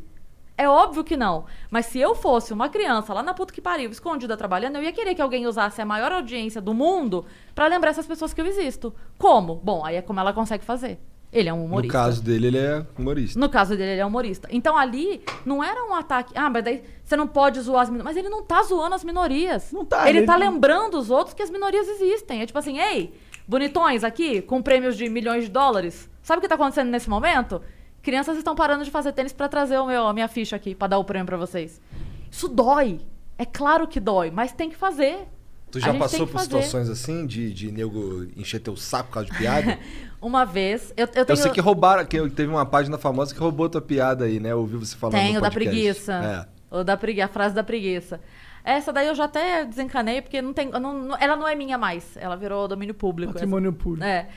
É 0.59 0.67
óbvio 0.69 1.05
que 1.05 1.17
não. 1.19 1.45
Mas 1.71 1.87
se 1.87 1.99
eu 1.99 2.15
fosse 2.15 2.53
uma 2.53 2.69
criança 2.71 3.13
lá 3.13 3.23
na 3.23 3.35
puta 3.35 3.53
que 3.53 3.61
pariu, 3.61 3.91
escondida 3.91 4.37
trabalhando, 4.39 4.77
eu 4.77 4.83
ia 4.83 4.93
querer 4.93 5.15
que 5.15 5.21
alguém 5.21 5.47
usasse 5.47 5.83
a 5.83 5.85
maior 5.85 6.11
audiência 6.13 6.63
do 6.63 6.73
mundo 6.73 7.27
pra 7.55 7.67
lembrar 7.67 7.91
essas 7.91 8.07
pessoas 8.07 8.33
que 8.33 8.41
eu 8.41 8.47
existo. 8.47 8.95
Como? 9.19 9.57
Bom, 9.57 9.85
aí 9.85 9.97
é 9.97 10.03
como 10.03 10.19
ela 10.19 10.33
consegue 10.33 10.65
fazer. 10.65 10.99
Ele 11.31 11.51
é 11.51 11.53
um 11.53 11.59
No 11.59 11.65
humorista. 11.67 11.93
caso 11.93 12.23
dele, 12.23 12.47
ele 12.47 12.57
é 12.59 12.87
humorista. 12.97 13.39
No 13.39 13.49
caso 13.51 13.77
dele, 13.77 13.91
ele 13.91 14.01
é 14.01 14.07
humorista. 14.07 14.49
Então 14.51 14.79
ali 14.79 15.21
não 15.45 15.63
era 15.63 15.85
um 15.85 15.93
ataque. 15.93 16.33
Ah, 16.35 16.49
mas 16.49 16.65
daí 16.65 16.83
você 17.05 17.17
não 17.17 17.27
pode 17.29 17.61
zoar 17.61 17.83
as 17.83 17.91
minorias. 17.91 18.05
Mas 18.15 18.17
ele 18.17 18.31
não 18.31 18.43
tá 18.43 18.63
zoando 18.63 18.95
as 18.95 19.05
minorias. 19.05 19.71
Não 19.73 19.85
tá, 19.85 20.09
Ele, 20.09 20.21
ele- 20.21 20.27
tá 20.27 20.37
lembrando 20.37 20.97
os 20.99 21.11
outros 21.11 21.35
que 21.35 21.43
as 21.43 21.51
minorias 21.51 21.87
existem. 21.89 22.41
É 22.41 22.47
tipo 22.47 22.59
assim, 22.59 22.79
ei, 22.79 23.13
bonitões 23.47 24.03
aqui, 24.05 24.41
com 24.41 24.63
prêmios 24.63 24.97
de 24.97 25.07
milhões 25.11 25.45
de 25.45 25.51
dólares. 25.51 26.09
Sabe 26.27 26.39
o 26.39 26.43
que 26.43 26.49
tá 26.49 26.57
acontecendo 26.57 26.91
nesse 26.91 27.09
momento? 27.09 27.63
Crianças 28.03 28.37
estão 28.37 28.57
parando 28.57 28.83
de 28.85 28.91
fazer 28.91 29.13
tênis 29.13 29.33
pra 29.33 29.47
trazer 29.49 29.79
o 29.79 29.87
meu, 29.87 30.09
a 30.09 30.13
minha 30.13 30.27
ficha 30.27 30.57
aqui, 30.57 30.75
pra 30.75 30.89
dar 30.89 30.99
o 30.99 31.05
prêmio 31.05 31.25
pra 31.25 31.37
vocês. 31.37 31.81
Isso 32.29 32.49
dói. 32.49 33.01
É 33.39 33.45
claro 33.45 33.87
que 33.87 34.01
dói, 34.01 34.33
mas 34.33 34.51
tem 34.51 34.69
que 34.69 34.75
fazer. 34.75 35.29
Tu 35.71 35.79
A 35.79 35.81
já 35.83 35.95
passou 35.95 36.27
por 36.27 36.33
fazer. 36.33 36.47
situações 36.47 36.89
assim, 36.89 37.25
de, 37.29 37.53
de 37.55 37.71
nego 37.71 38.25
encher 38.37 38.59
teu 38.59 38.77
saco 38.77 39.09
por 39.09 39.15
causa 39.15 39.31
de 39.31 39.39
piada? 39.39 39.79
Uma 40.21 40.45
vez, 40.45 40.93
eu, 40.97 41.07
eu 41.07 41.13
Eu, 41.15 41.27
tenho... 41.27 41.37
sei 41.37 41.53
que 41.53 41.61
roubaram, 41.61 42.05
que 42.05 42.29
teve 42.31 42.51
uma 42.51 42.67
página 42.67 42.99
famosa 42.99 43.33
que 43.33 43.39
roubou 43.39 43.69
tua 43.69 43.81
piada 43.81 44.25
aí, 44.25 44.41
né? 44.41 44.51
Eu 44.51 44.59
ouvi 44.59 44.77
você 44.79 44.97
falando 44.97 45.15
Tem, 45.15 45.33
no 45.35 45.39
o 45.39 45.43
da 45.43 45.51
preguiça. 45.53 46.49
É. 46.73 46.77
O 46.77 46.83
da 46.83 46.97
pregui 46.97 47.23
a 47.23 47.29
frase 47.29 47.55
da 47.55 47.63
preguiça. 47.63 48.21
Essa 48.65 48.93
daí 48.93 49.07
eu 49.07 49.15
já 49.15 49.27
até 49.27 49.65
desencanei, 49.65 50.21
porque 50.23 50.43
não 50.43 50.53
tem, 50.53 50.71
eu 50.73 50.81
não- 50.81 50.93
não- 51.05 51.17
ela 51.21 51.37
não 51.37 51.47
é 51.47 51.55
minha 51.55 51.79
mais. 51.79 52.17
Ela 52.17 52.35
virou 52.37 52.67
domínio 52.67 52.95
público. 52.95 53.33
Patrimônio 53.33 53.69
essa. 53.71 53.79
público. 53.79 54.05
É. 54.05 54.29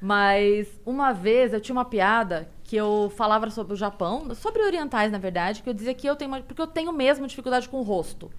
Mas 0.00 0.68
uma 0.86 1.12
vez 1.12 1.52
eu 1.52 1.60
tinha 1.60 1.74
uma 1.74 1.84
piada 1.84 2.48
que 2.62 2.76
eu 2.76 3.12
falava 3.16 3.50
sobre 3.50 3.72
o 3.72 3.76
Japão, 3.76 4.34
sobre 4.34 4.62
orientais, 4.62 5.10
na 5.10 5.18
verdade, 5.18 5.62
que 5.62 5.68
eu 5.68 5.74
dizia 5.74 5.94
que 5.94 6.06
eu 6.06 6.14
tenho 6.14 6.30
uma, 6.30 6.40
porque 6.40 6.62
eu 6.62 6.66
tenho 6.66 6.92
mesmo 6.92 7.26
dificuldade 7.26 7.68
com 7.68 7.78
o 7.78 7.82
rosto. 7.82 8.30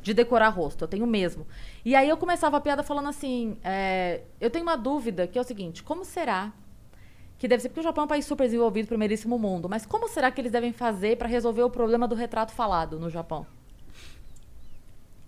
De 0.00 0.12
decorar 0.12 0.48
rosto, 0.48 0.82
eu 0.82 0.88
tenho 0.88 1.06
mesmo. 1.06 1.46
E 1.84 1.94
aí 1.94 2.08
eu 2.08 2.16
começava 2.16 2.56
a 2.56 2.60
piada 2.60 2.82
falando 2.82 3.08
assim: 3.08 3.56
é, 3.62 4.22
eu 4.40 4.50
tenho 4.50 4.64
uma 4.64 4.76
dúvida 4.76 5.28
que 5.28 5.38
é 5.38 5.40
o 5.40 5.44
seguinte: 5.44 5.82
como 5.82 6.04
será 6.04 6.52
que 7.38 7.46
deve 7.46 7.62
ser 7.62 7.68
porque 7.68 7.80
o 7.80 7.84
Japão 7.84 8.02
é 8.02 8.04
um 8.06 8.08
país 8.08 8.24
super 8.24 8.44
desenvolvido, 8.44 8.88
primeiríssimo 8.88 9.38
mundo, 9.38 9.68
mas 9.68 9.86
como 9.86 10.08
será 10.08 10.30
que 10.30 10.40
eles 10.40 10.50
devem 10.50 10.72
fazer 10.72 11.18
para 11.18 11.28
resolver 11.28 11.62
o 11.62 11.70
problema 11.70 12.08
do 12.08 12.14
retrato 12.14 12.52
falado 12.52 12.98
no 12.98 13.10
Japão? 13.10 13.46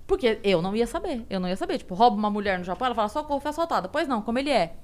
Porque 0.07 0.39
eu 0.43 0.61
não 0.61 0.76
ia 0.76 0.87
saber, 0.87 1.24
eu 1.30 1.41
não 1.41 1.49
ia 1.49 1.57
saber. 1.57 1.78
Tipo, 1.78 1.95
rouba 1.95 2.16
uma 2.16 2.30
mulher 2.30 2.59
no 2.59 2.64
Japão, 2.64 2.87
ela 2.87 2.95
fala, 2.95 3.09
socorro, 3.09 3.41
foi 3.41 3.51
assaltada. 3.51 3.89
Pois 3.89 4.07
não, 4.07 4.22
como 4.22 4.39
ele 4.39 4.51
é? 4.51 4.76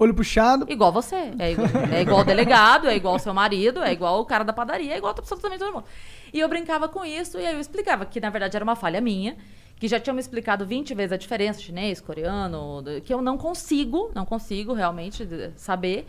Olho 0.00 0.14
puxado. 0.14 0.64
Igual 0.66 0.90
você. 0.90 1.34
É 1.38 1.52
igual, 1.52 1.68
é 1.92 2.00
igual 2.00 2.20
o 2.20 2.24
delegado, 2.24 2.88
é 2.88 2.96
igual 2.96 3.16
o 3.16 3.18
seu 3.18 3.34
marido, 3.34 3.82
é 3.82 3.92
igual 3.92 4.18
o 4.18 4.24
cara 4.24 4.42
da 4.42 4.50
padaria, 4.50 4.94
é 4.94 4.96
igual 4.96 5.14
absolutamente 5.14 5.58
todo 5.58 5.74
mundo. 5.74 5.84
E 6.32 6.40
eu 6.40 6.48
brincava 6.48 6.88
com 6.88 7.04
isso 7.04 7.38
e 7.38 7.46
aí 7.46 7.52
eu 7.52 7.60
explicava 7.60 8.06
que, 8.06 8.18
na 8.18 8.30
verdade, 8.30 8.56
era 8.56 8.64
uma 8.64 8.74
falha 8.74 8.98
minha, 8.98 9.36
que 9.76 9.86
já 9.86 10.00
tinham 10.00 10.14
me 10.14 10.20
explicado 10.20 10.64
20 10.64 10.94
vezes 10.94 11.12
a 11.12 11.18
diferença 11.18 11.60
chinês, 11.60 12.00
coreano, 12.00 12.82
que 13.04 13.12
eu 13.12 13.20
não 13.20 13.36
consigo, 13.36 14.10
não 14.14 14.24
consigo 14.24 14.72
realmente 14.72 15.28
saber. 15.54 16.06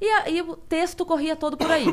E 0.00 0.06
aí 0.06 0.40
o 0.40 0.56
texto 0.56 1.04
corria 1.04 1.36
todo 1.36 1.54
por 1.54 1.70
aí. 1.70 1.86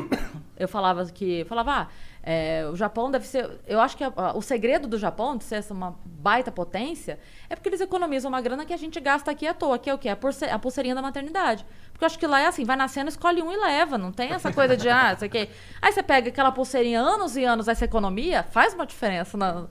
Eu 0.58 0.68
falava 0.68 1.04
que. 1.06 1.44
Falava, 1.44 1.72
ah, 1.72 1.88
é, 2.22 2.68
o 2.72 2.76
Japão 2.76 3.10
deve 3.10 3.26
ser. 3.26 3.50
Eu 3.66 3.80
acho 3.80 3.96
que 3.96 4.04
a- 4.04 4.12
a- 4.14 4.36
o 4.36 4.40
segredo 4.42 4.86
do 4.86 4.96
Japão 4.96 5.36
de 5.36 5.42
ser 5.44 5.56
essa 5.56 5.74
uma 5.74 5.98
baita 6.04 6.52
potência 6.52 7.18
é 7.50 7.56
porque 7.56 7.68
eles 7.68 7.80
economizam 7.80 8.28
uma 8.30 8.40
grana 8.40 8.64
que 8.64 8.72
a 8.72 8.76
gente 8.76 9.00
gasta 9.00 9.30
aqui 9.30 9.46
à 9.46 9.52
toa, 9.52 9.78
que 9.78 9.90
é 9.90 9.94
o 9.94 9.98
quê? 9.98 10.08
A, 10.08 10.14
pulse- 10.16 10.44
a 10.44 10.58
pulseirinha 10.58 10.94
da 10.94 11.02
maternidade. 11.02 11.66
Porque 11.90 12.04
eu 12.04 12.06
acho 12.06 12.18
que 12.18 12.26
lá 12.26 12.40
é 12.40 12.46
assim, 12.46 12.64
vai 12.64 12.76
nascendo, 12.76 13.08
escolhe 13.08 13.42
um 13.42 13.52
e 13.52 13.56
leva. 13.56 13.98
Não 13.98 14.12
tem 14.12 14.30
essa 14.32 14.52
coisa 14.52 14.76
de, 14.76 14.88
ah, 14.88 15.12
isso 15.14 15.24
aqui. 15.24 15.48
Aí 15.80 15.92
você 15.92 16.02
pega 16.02 16.28
aquela 16.28 16.52
pulseirinha 16.52 17.00
anos 17.00 17.36
e 17.36 17.44
anos, 17.44 17.66
essa 17.66 17.84
economia, 17.84 18.44
faz 18.44 18.72
uma 18.72 18.86
diferença 18.86 19.36
na, 19.36 19.66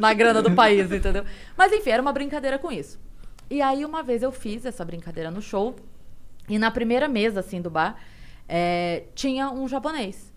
na 0.00 0.14
grana 0.14 0.40
do 0.42 0.52
país, 0.54 0.90
entendeu? 0.90 1.24
Mas 1.56 1.72
enfim, 1.72 1.90
era 1.90 2.00
uma 2.02 2.12
brincadeira 2.12 2.58
com 2.58 2.72
isso. 2.72 2.98
E 3.50 3.60
aí 3.60 3.84
uma 3.84 4.02
vez 4.02 4.22
eu 4.22 4.32
fiz 4.32 4.64
essa 4.64 4.84
brincadeira 4.84 5.30
no 5.30 5.42
show. 5.42 5.76
E 6.48 6.58
na 6.58 6.70
primeira 6.70 7.06
mesa, 7.08 7.40
assim, 7.40 7.60
do 7.60 7.70
bar, 7.70 7.96
é, 8.48 9.04
tinha 9.14 9.50
um 9.50 9.66
japonês. 9.68 10.32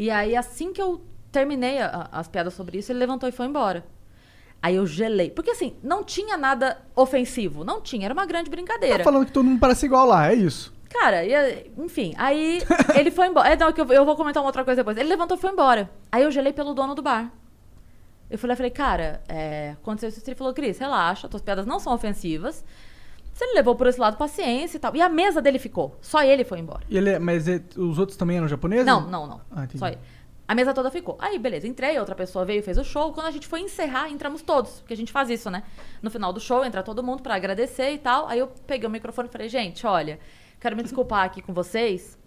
E 0.00 0.10
aí, 0.10 0.34
assim 0.34 0.72
que 0.72 0.80
eu 0.80 1.02
terminei 1.30 1.78
a- 1.80 2.08
as 2.10 2.26
piadas 2.26 2.54
sobre 2.54 2.78
isso, 2.78 2.90
ele 2.90 2.98
levantou 3.00 3.28
e 3.28 3.32
foi 3.32 3.44
embora. 3.44 3.84
Aí 4.62 4.76
eu 4.76 4.86
gelei. 4.86 5.28
Porque, 5.30 5.50
assim, 5.50 5.76
não 5.82 6.02
tinha 6.02 6.38
nada 6.38 6.78
ofensivo. 6.96 7.64
Não 7.64 7.82
tinha. 7.82 8.06
Era 8.06 8.14
uma 8.14 8.24
grande 8.24 8.48
brincadeira. 8.48 8.98
Tá 8.98 9.04
falando 9.04 9.26
que 9.26 9.32
todo 9.32 9.44
mundo 9.44 9.60
parece 9.60 9.84
igual 9.84 10.06
lá, 10.06 10.30
é 10.30 10.34
isso. 10.34 10.72
Cara, 10.88 11.22
e- 11.24 11.70
enfim, 11.76 12.14
aí 12.16 12.62
ele 12.98 13.10
foi 13.10 13.26
embora. 13.26 13.50
É, 13.50 13.56
não, 13.56 13.70
que 13.74 13.80
eu, 13.82 13.86
eu 13.92 14.04
vou 14.06 14.16
comentar 14.16 14.42
uma 14.42 14.48
outra 14.48 14.64
coisa 14.64 14.80
depois. 14.80 14.96
Ele 14.96 15.08
levantou 15.10 15.36
e 15.36 15.40
foi 15.40 15.50
embora. 15.50 15.90
Aí 16.10 16.22
eu 16.22 16.30
gelei 16.30 16.52
pelo 16.54 16.72
dono 16.72 16.94
do 16.94 17.02
bar. 17.02 17.30
Eu 18.30 18.38
falei, 18.38 18.56
falei 18.56 18.70
cara, 18.70 19.20
é, 19.28 19.72
aconteceu 19.80 20.08
isso. 20.08 20.22
Ele 20.26 20.34
falou, 20.36 20.54
Cris, 20.54 20.78
relaxa, 20.78 21.28
tuas 21.28 21.42
piadas 21.42 21.66
não 21.66 21.78
são 21.78 21.92
ofensivas. 21.92 22.64
Se 23.40 23.44
ele 23.46 23.54
levou 23.54 23.74
por 23.74 23.86
esse 23.86 23.98
lado, 23.98 24.18
paciência 24.18 24.76
e 24.76 24.80
tal. 24.80 24.94
E 24.94 25.00
a 25.00 25.08
mesa 25.08 25.40
dele 25.40 25.58
ficou. 25.58 25.96
Só 26.02 26.22
ele 26.22 26.44
foi 26.44 26.58
embora. 26.58 26.82
E 26.90 26.98
ele 26.98 27.08
é- 27.08 27.18
mas 27.18 27.48
é- 27.48 27.62
os 27.74 27.98
outros 27.98 28.18
também 28.18 28.36
eram 28.36 28.46
japoneses? 28.46 28.84
Não, 28.84 29.08
não, 29.08 29.26
não. 29.26 29.40
Ah, 29.50 29.64
entendi. 29.64 29.78
Só 29.78 29.86
ele. 29.88 29.96
A 30.46 30.54
mesa 30.54 30.74
toda 30.74 30.90
ficou. 30.90 31.16
Aí, 31.18 31.38
beleza, 31.38 31.66
entrei, 31.66 31.98
outra 31.98 32.14
pessoa 32.14 32.44
veio, 32.44 32.62
fez 32.62 32.76
o 32.76 32.84
show. 32.84 33.14
Quando 33.14 33.28
a 33.28 33.30
gente 33.30 33.46
foi 33.46 33.60
encerrar, 33.62 34.10
entramos 34.10 34.42
todos. 34.42 34.80
Porque 34.80 34.92
a 34.92 34.96
gente 34.96 35.10
faz 35.10 35.30
isso, 35.30 35.50
né? 35.50 35.62
No 36.02 36.10
final 36.10 36.34
do 36.34 36.38
show, 36.38 36.62
entra 36.62 36.82
todo 36.82 37.02
mundo 37.02 37.22
pra 37.22 37.34
agradecer 37.34 37.92
e 37.92 37.96
tal. 37.98 38.28
Aí 38.28 38.38
eu 38.40 38.48
peguei 38.66 38.86
o 38.86 38.90
microfone 38.90 39.26
e 39.26 39.32
falei, 39.32 39.48
gente, 39.48 39.86
olha, 39.86 40.18
quero 40.60 40.76
me 40.76 40.82
desculpar 40.82 41.24
aqui 41.24 41.40
com 41.40 41.54
vocês 41.54 42.18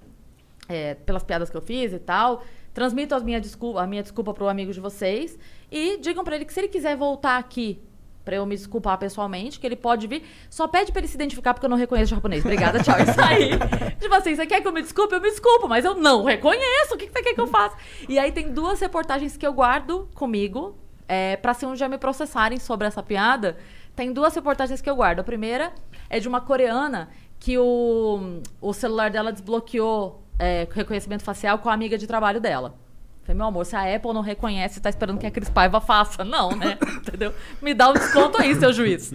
é, 0.68 0.96
pelas 0.96 1.22
piadas 1.22 1.48
que 1.48 1.56
eu 1.58 1.62
fiz 1.62 1.94
e 1.94 2.00
tal. 2.00 2.44
Transmito 2.74 3.14
as 3.14 3.22
minha 3.22 3.40
desculpa, 3.40 3.84
a 3.84 3.86
minha 3.86 4.02
desculpa 4.02 4.34
pro 4.34 4.48
amigo 4.50 4.74
de 4.74 4.80
vocês. 4.80 5.38
E 5.72 5.98
digam 6.00 6.24
pra 6.24 6.36
ele 6.36 6.46
que 6.46 6.54
se 6.54 6.60
ele 6.60 6.70
quiser 6.70 6.98
voltar 6.98 7.38
aqui 7.38 7.80
pra 8.24 8.36
eu 8.36 8.46
me 8.46 8.56
desculpar 8.56 8.98
pessoalmente, 8.98 9.60
que 9.60 9.68
ele 9.68 9.76
pode 9.76 10.08
vir. 10.08 10.24
Só 10.50 10.68
pede 10.68 10.92
pra 10.92 11.00
ele 11.00 11.08
se 11.08 11.16
identificar 11.16 11.54
porque 11.54 11.66
eu 11.66 11.70
não 11.70 11.78
reconheço 11.78 12.16
japonês. 12.16 12.44
Obrigada, 12.44 12.82
tchau. 12.82 12.96
Isso 13.00 13.22
aí. 13.22 13.52
tipo 14.00 14.14
assim, 14.14 14.36
você 14.36 14.46
quer 14.46 14.62
que 14.62 14.68
eu 14.68 14.72
me 14.72 14.82
desculpe? 14.82 15.14
Eu 15.14 15.22
me 15.22 15.30
desculpo, 15.30 15.68
mas 15.68 15.86
eu 15.86 15.96
não 15.96 16.24
reconheço. 16.24 16.96
O 16.96 16.98
que 16.98 17.08
que 17.08 17.14
você 17.14 17.22
quer 17.22 17.34
que 17.34 17.42
eu 17.42 17.48
faça? 17.48 17.76
E 18.08 18.18
aí 18.18 18.32
tem 18.32 18.52
duas 18.52 18.80
reportagens 18.80 19.36
que 19.36 19.46
eu 19.46 19.54
guardo 19.54 20.08
comigo 20.14 20.78
é, 21.08 21.36
pra 21.38 21.54
se 21.54 21.66
um 21.66 21.74
dia 21.74 21.90
me 21.90 21.98
processarem 21.98 22.60
sobre 22.60 22.88
essa 22.88 23.04
piada. 23.04 23.58
Tem 23.96 24.12
duas 24.12 24.34
reportagens 24.34 24.82
que 24.82 24.90
eu 24.90 24.96
guardo. 24.96 25.20
A 25.20 25.24
primeira 25.24 25.74
é 26.10 26.20
de 26.20 26.28
uma 26.28 26.42
coreana 26.42 27.10
que 27.40 27.58
o, 27.58 28.42
o 28.62 28.74
celular 28.74 29.10
dela 29.10 29.32
desbloqueou 29.32 30.24
é, 30.40 30.68
reconhecimento 30.72 31.24
facial 31.24 31.60
com 31.60 31.70
a 31.70 31.74
amiga 31.74 31.98
de 31.98 32.08
trabalho 32.08 32.40
dela. 32.40 32.76
Falei, 33.24 33.38
meu 33.38 33.46
amor, 33.46 33.66
se 33.66 33.76
a 33.76 33.96
Apple 33.96 34.14
não 34.14 34.22
reconhece, 34.22 34.82
tá 34.82 34.90
esperando 34.90 35.18
que 35.18 35.26
a 35.26 35.32
Cris 35.32 35.50
Paiva 35.50 35.80
faça. 35.80 36.24
Não, 36.26 36.52
né? 36.52 36.78
Entendeu? 36.98 37.34
Me 37.62 37.74
dá 37.74 37.90
um 37.90 37.94
desconto 37.94 38.42
aí, 38.42 38.54
seu 38.56 38.74
juiz. 38.74 39.14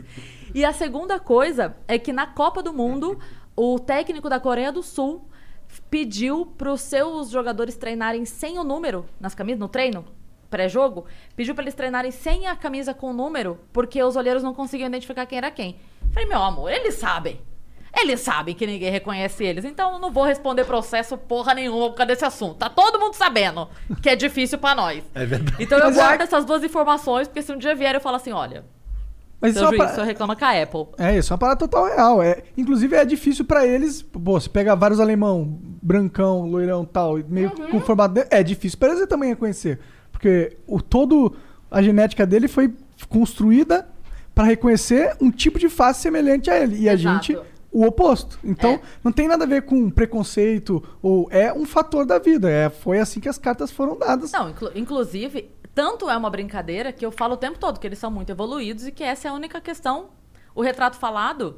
E 0.54 0.64
a 0.64 0.72
segunda 0.72 1.20
coisa 1.20 1.76
é 1.86 1.98
que 1.98 2.12
na 2.12 2.26
Copa 2.26 2.62
do 2.62 2.72
Mundo, 2.72 3.18
o 3.54 3.78
técnico 3.78 4.30
da 4.30 4.40
Coreia 4.40 4.72
do 4.72 4.82
Sul 4.82 5.28
pediu 5.90 6.46
para 6.46 6.72
os 6.72 6.80
seus 6.80 7.28
jogadores 7.28 7.76
treinarem 7.76 8.24
sem 8.24 8.58
o 8.58 8.64
número 8.64 9.04
nas 9.20 9.34
camisas, 9.34 9.60
no 9.60 9.68
treino, 9.68 10.06
pré-jogo, 10.48 11.04
pediu 11.36 11.54
para 11.54 11.64
eles 11.64 11.74
treinarem 11.74 12.10
sem 12.10 12.46
a 12.46 12.56
camisa 12.56 12.94
com 12.94 13.10
o 13.10 13.12
número, 13.12 13.58
porque 13.72 14.02
os 14.02 14.16
olheiros 14.16 14.42
não 14.42 14.54
conseguiam 14.54 14.88
identificar 14.88 15.26
quem 15.26 15.36
era 15.36 15.50
quem. 15.50 15.76
Falei, 16.12 16.26
meu 16.26 16.42
amor, 16.42 16.70
eles 16.70 16.94
sabem. 16.94 17.38
Eles 18.00 18.20
sabem 18.20 18.54
que 18.54 18.66
ninguém 18.66 18.90
reconhece 18.90 19.42
eles, 19.44 19.64
então 19.64 19.94
eu 19.94 19.98
não 19.98 20.10
vou 20.10 20.24
responder 20.24 20.64
processo 20.64 21.16
porra 21.16 21.54
nenhuma 21.54 21.88
por 21.90 21.96
causa 21.96 22.08
desse 22.12 22.24
assunto. 22.24 22.56
Tá 22.56 22.68
todo 22.70 22.98
mundo 22.98 23.14
sabendo 23.14 23.68
que 24.02 24.08
é 24.08 24.16
difícil 24.16 24.58
pra 24.58 24.74
nós. 24.74 25.02
É 25.14 25.24
verdade. 25.26 25.56
Então 25.62 25.78
eu 25.78 25.88
é- 25.88 25.92
guardo 25.92 26.20
essas 26.22 26.44
duas 26.44 26.62
informações, 26.62 27.26
porque 27.28 27.42
se 27.42 27.52
um 27.52 27.58
dia 27.58 27.74
vier 27.74 27.94
eu 27.94 28.00
falo 28.00 28.16
assim, 28.16 28.32
olha, 28.32 28.64
Mas 29.40 29.54
seu 29.54 29.62
isso 29.62 29.64
é 29.64 29.68
uma 29.68 29.76
juiz, 29.76 29.84
pa- 29.86 29.92
o 29.92 29.94
senhor 29.94 30.06
reclama 30.06 30.36
com 30.36 30.44
a 30.44 30.62
Apple. 30.62 30.86
É 30.98 31.16
isso, 31.16 31.32
é 31.32 31.34
uma 31.34 31.38
parada 31.38 31.58
total 31.60 31.84
real. 31.86 32.22
É, 32.22 32.42
inclusive 32.56 32.96
é 32.96 33.04
difícil 33.04 33.44
pra 33.44 33.66
eles. 33.66 34.02
Pô, 34.02 34.20
você 34.40 34.48
pega 34.48 34.74
vários 34.74 34.98
alemão, 35.00 35.58
brancão, 35.82 36.42
loirão 36.46 36.84
tal, 36.84 37.18
meio 37.28 37.52
Uhum. 37.58 37.70
com 37.70 37.80
formato. 37.80 38.14
de- 38.14 38.26
é 38.30 38.42
difícil 38.42 38.78
pra 38.78 38.90
eles 38.90 39.06
também 39.06 39.28
reconhecer. 39.30 39.78
Porque 40.12 40.56
o 40.66 40.80
todo. 40.82 41.36
A 41.70 41.80
genética 41.82 42.26
dele 42.26 42.48
foi 42.48 42.72
construída 43.08 43.86
pra 44.34 44.44
reconhecer 44.44 45.16
um 45.20 45.30
tipo 45.30 45.58
de 45.58 45.68
face 45.68 46.00
semelhante 46.00 46.50
a 46.50 46.58
ele. 46.60 46.76
E 46.80 46.88
a 46.88 46.94
Exato. 46.94 47.24
gente. 47.26 47.38
O 47.70 47.84
oposto. 47.84 48.38
Então, 48.42 48.72
É. 48.72 48.80
não 49.04 49.12
tem 49.12 49.28
nada 49.28 49.44
a 49.44 49.46
ver 49.46 49.62
com 49.62 49.90
preconceito 49.90 50.82
ou 51.02 51.28
é 51.30 51.52
um 51.52 51.66
fator 51.66 52.06
da 52.06 52.18
vida. 52.18 52.48
É, 52.50 52.70
foi 52.70 52.98
assim 52.98 53.20
que 53.20 53.28
as 53.28 53.36
cartas 53.38 53.70
foram 53.70 53.96
dadas. 53.98 54.32
Não, 54.32 54.50
inclu- 54.50 54.70
inclusive, 54.74 55.50
tanto 55.74 56.08
é 56.08 56.16
uma 56.16 56.30
brincadeira 56.30 56.92
que 56.92 57.04
eu 57.04 57.12
falo 57.12 57.34
o 57.34 57.36
tempo 57.36 57.58
todo 57.58 57.78
que 57.78 57.86
eles 57.86 57.98
são 57.98 58.10
muito 58.10 58.30
evoluídos 58.30 58.86
e 58.86 58.92
que 58.92 59.04
essa 59.04 59.28
é 59.28 59.30
a 59.30 59.34
única 59.34 59.60
questão 59.60 60.06
O 60.54 60.62
retrato 60.62 60.96
falado 60.96 61.56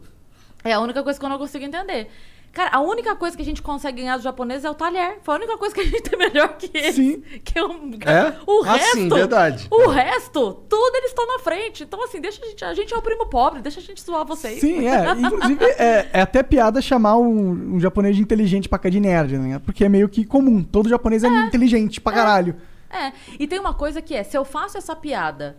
é 0.63 0.73
a 0.75 0.81
única 0.81 1.03
coisa 1.03 1.19
que 1.19 1.25
eu 1.25 1.29
não 1.31 1.39
consigo 1.39 1.65
entender. 1.65 2.09
Cara, 2.53 2.71
a 2.73 2.81
única 2.81 3.15
coisa 3.15 3.37
que 3.37 3.43
a 3.43 3.45
gente 3.45 3.63
consegue 3.63 4.01
ganhar 4.03 4.17
dos 4.17 4.25
japoneses 4.25 4.65
é 4.65 4.71
o 4.71 4.75
talher. 4.75 5.19
Foi 5.23 5.35
a 5.35 5.39
única 5.39 5.57
coisa 5.57 5.73
que 5.73 5.81
a 5.83 5.85
gente 5.85 6.03
tem 6.09 6.19
melhor 6.19 6.57
que 6.57 6.69
eles. 6.77 6.97
Sim. 6.97 7.23
Que 7.45 7.59
é 7.59 7.65
um... 7.65 7.93
É? 8.05 8.37
O 8.45 8.65
Ah, 8.65 8.73
resto. 8.73 8.97
sim, 8.97 9.09
verdade. 9.09 9.69
O 9.71 9.89
resto, 9.89 10.55
tudo 10.69 10.97
eles 10.97 11.11
estão 11.11 11.27
na 11.29 11.39
frente. 11.39 11.85
Então, 11.85 12.03
assim, 12.03 12.21
deixa 12.21 12.43
a 12.45 12.49
gente. 12.49 12.65
A 12.65 12.75
gente 12.75 12.93
é 12.93 12.97
o 12.97 13.03
primo 13.03 13.27
pobre, 13.27 13.61
deixa 13.63 13.79
a 13.79 13.83
gente 13.83 14.03
zoar 14.03 14.27
vocês. 14.27 14.61
Sim, 14.61 14.87
é. 14.89 15.13
Inclusive, 15.13 15.65
é, 15.79 16.09
é 16.13 16.21
até 16.23 16.43
piada 16.43 16.83
chamar 16.83 17.17
um, 17.19 17.75
um 17.77 17.81
japonês 17.81 18.17
de 18.17 18.23
inteligente 18.23 18.69
pra 18.69 18.81
cá 18.81 18.89
de 18.91 18.99
nerd, 18.99 19.39
né? 19.39 19.61
Porque 19.61 19.85
é 19.85 19.89
meio 19.89 20.09
que 20.09 20.25
comum. 20.25 20.61
Todo 20.63 20.89
japonês 20.89 21.23
é, 21.23 21.29
inteligente 21.29 22.01
pra 22.01 22.13
caralho. 22.13 22.57
É, 22.91 23.13
e 23.39 23.47
tem 23.47 23.61
uma 23.61 23.75
coisa 23.75 24.03
que 24.03 24.13
é, 24.13 24.25
se 24.25 24.37
eu 24.37 24.45
faço 24.45 24.77
essa 24.77 24.97
piada 24.97 25.57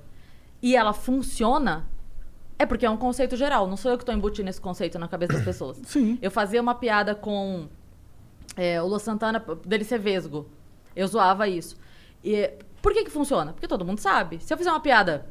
e 0.61 0.75
ela 0.75 0.91
funciona, 0.91 1.87
é 2.61 2.65
porque 2.65 2.85
é 2.85 2.89
um 2.89 2.97
conceito 2.97 3.35
geral. 3.35 3.67
Não 3.67 3.75
sou 3.75 3.91
eu 3.91 3.97
que 3.97 4.05
tô 4.05 4.11
embutindo 4.11 4.49
esse 4.49 4.61
conceito 4.61 4.99
na 4.99 5.07
cabeça 5.07 5.33
das 5.33 5.43
pessoas. 5.43 5.81
Sim. 5.85 6.17
Eu 6.21 6.29
fazia 6.29 6.61
uma 6.61 6.75
piada 6.75 7.15
com 7.15 7.67
é, 8.55 8.81
o 8.81 8.87
Lu 8.87 8.99
Santana, 8.99 9.43
dele 9.65 9.83
ser 9.83 9.99
vesgo. 9.99 10.47
Eu 10.95 11.07
zoava 11.07 11.47
isso. 11.47 11.75
E 12.23 12.51
por 12.81 12.93
que 12.93 13.03
que 13.03 13.09
funciona? 13.11 13.51
Porque 13.53 13.67
todo 13.67 13.83
mundo 13.83 13.99
sabe. 13.99 14.39
Se 14.41 14.53
eu 14.53 14.57
fizer 14.57 14.69
uma 14.69 14.79
piada, 14.79 15.25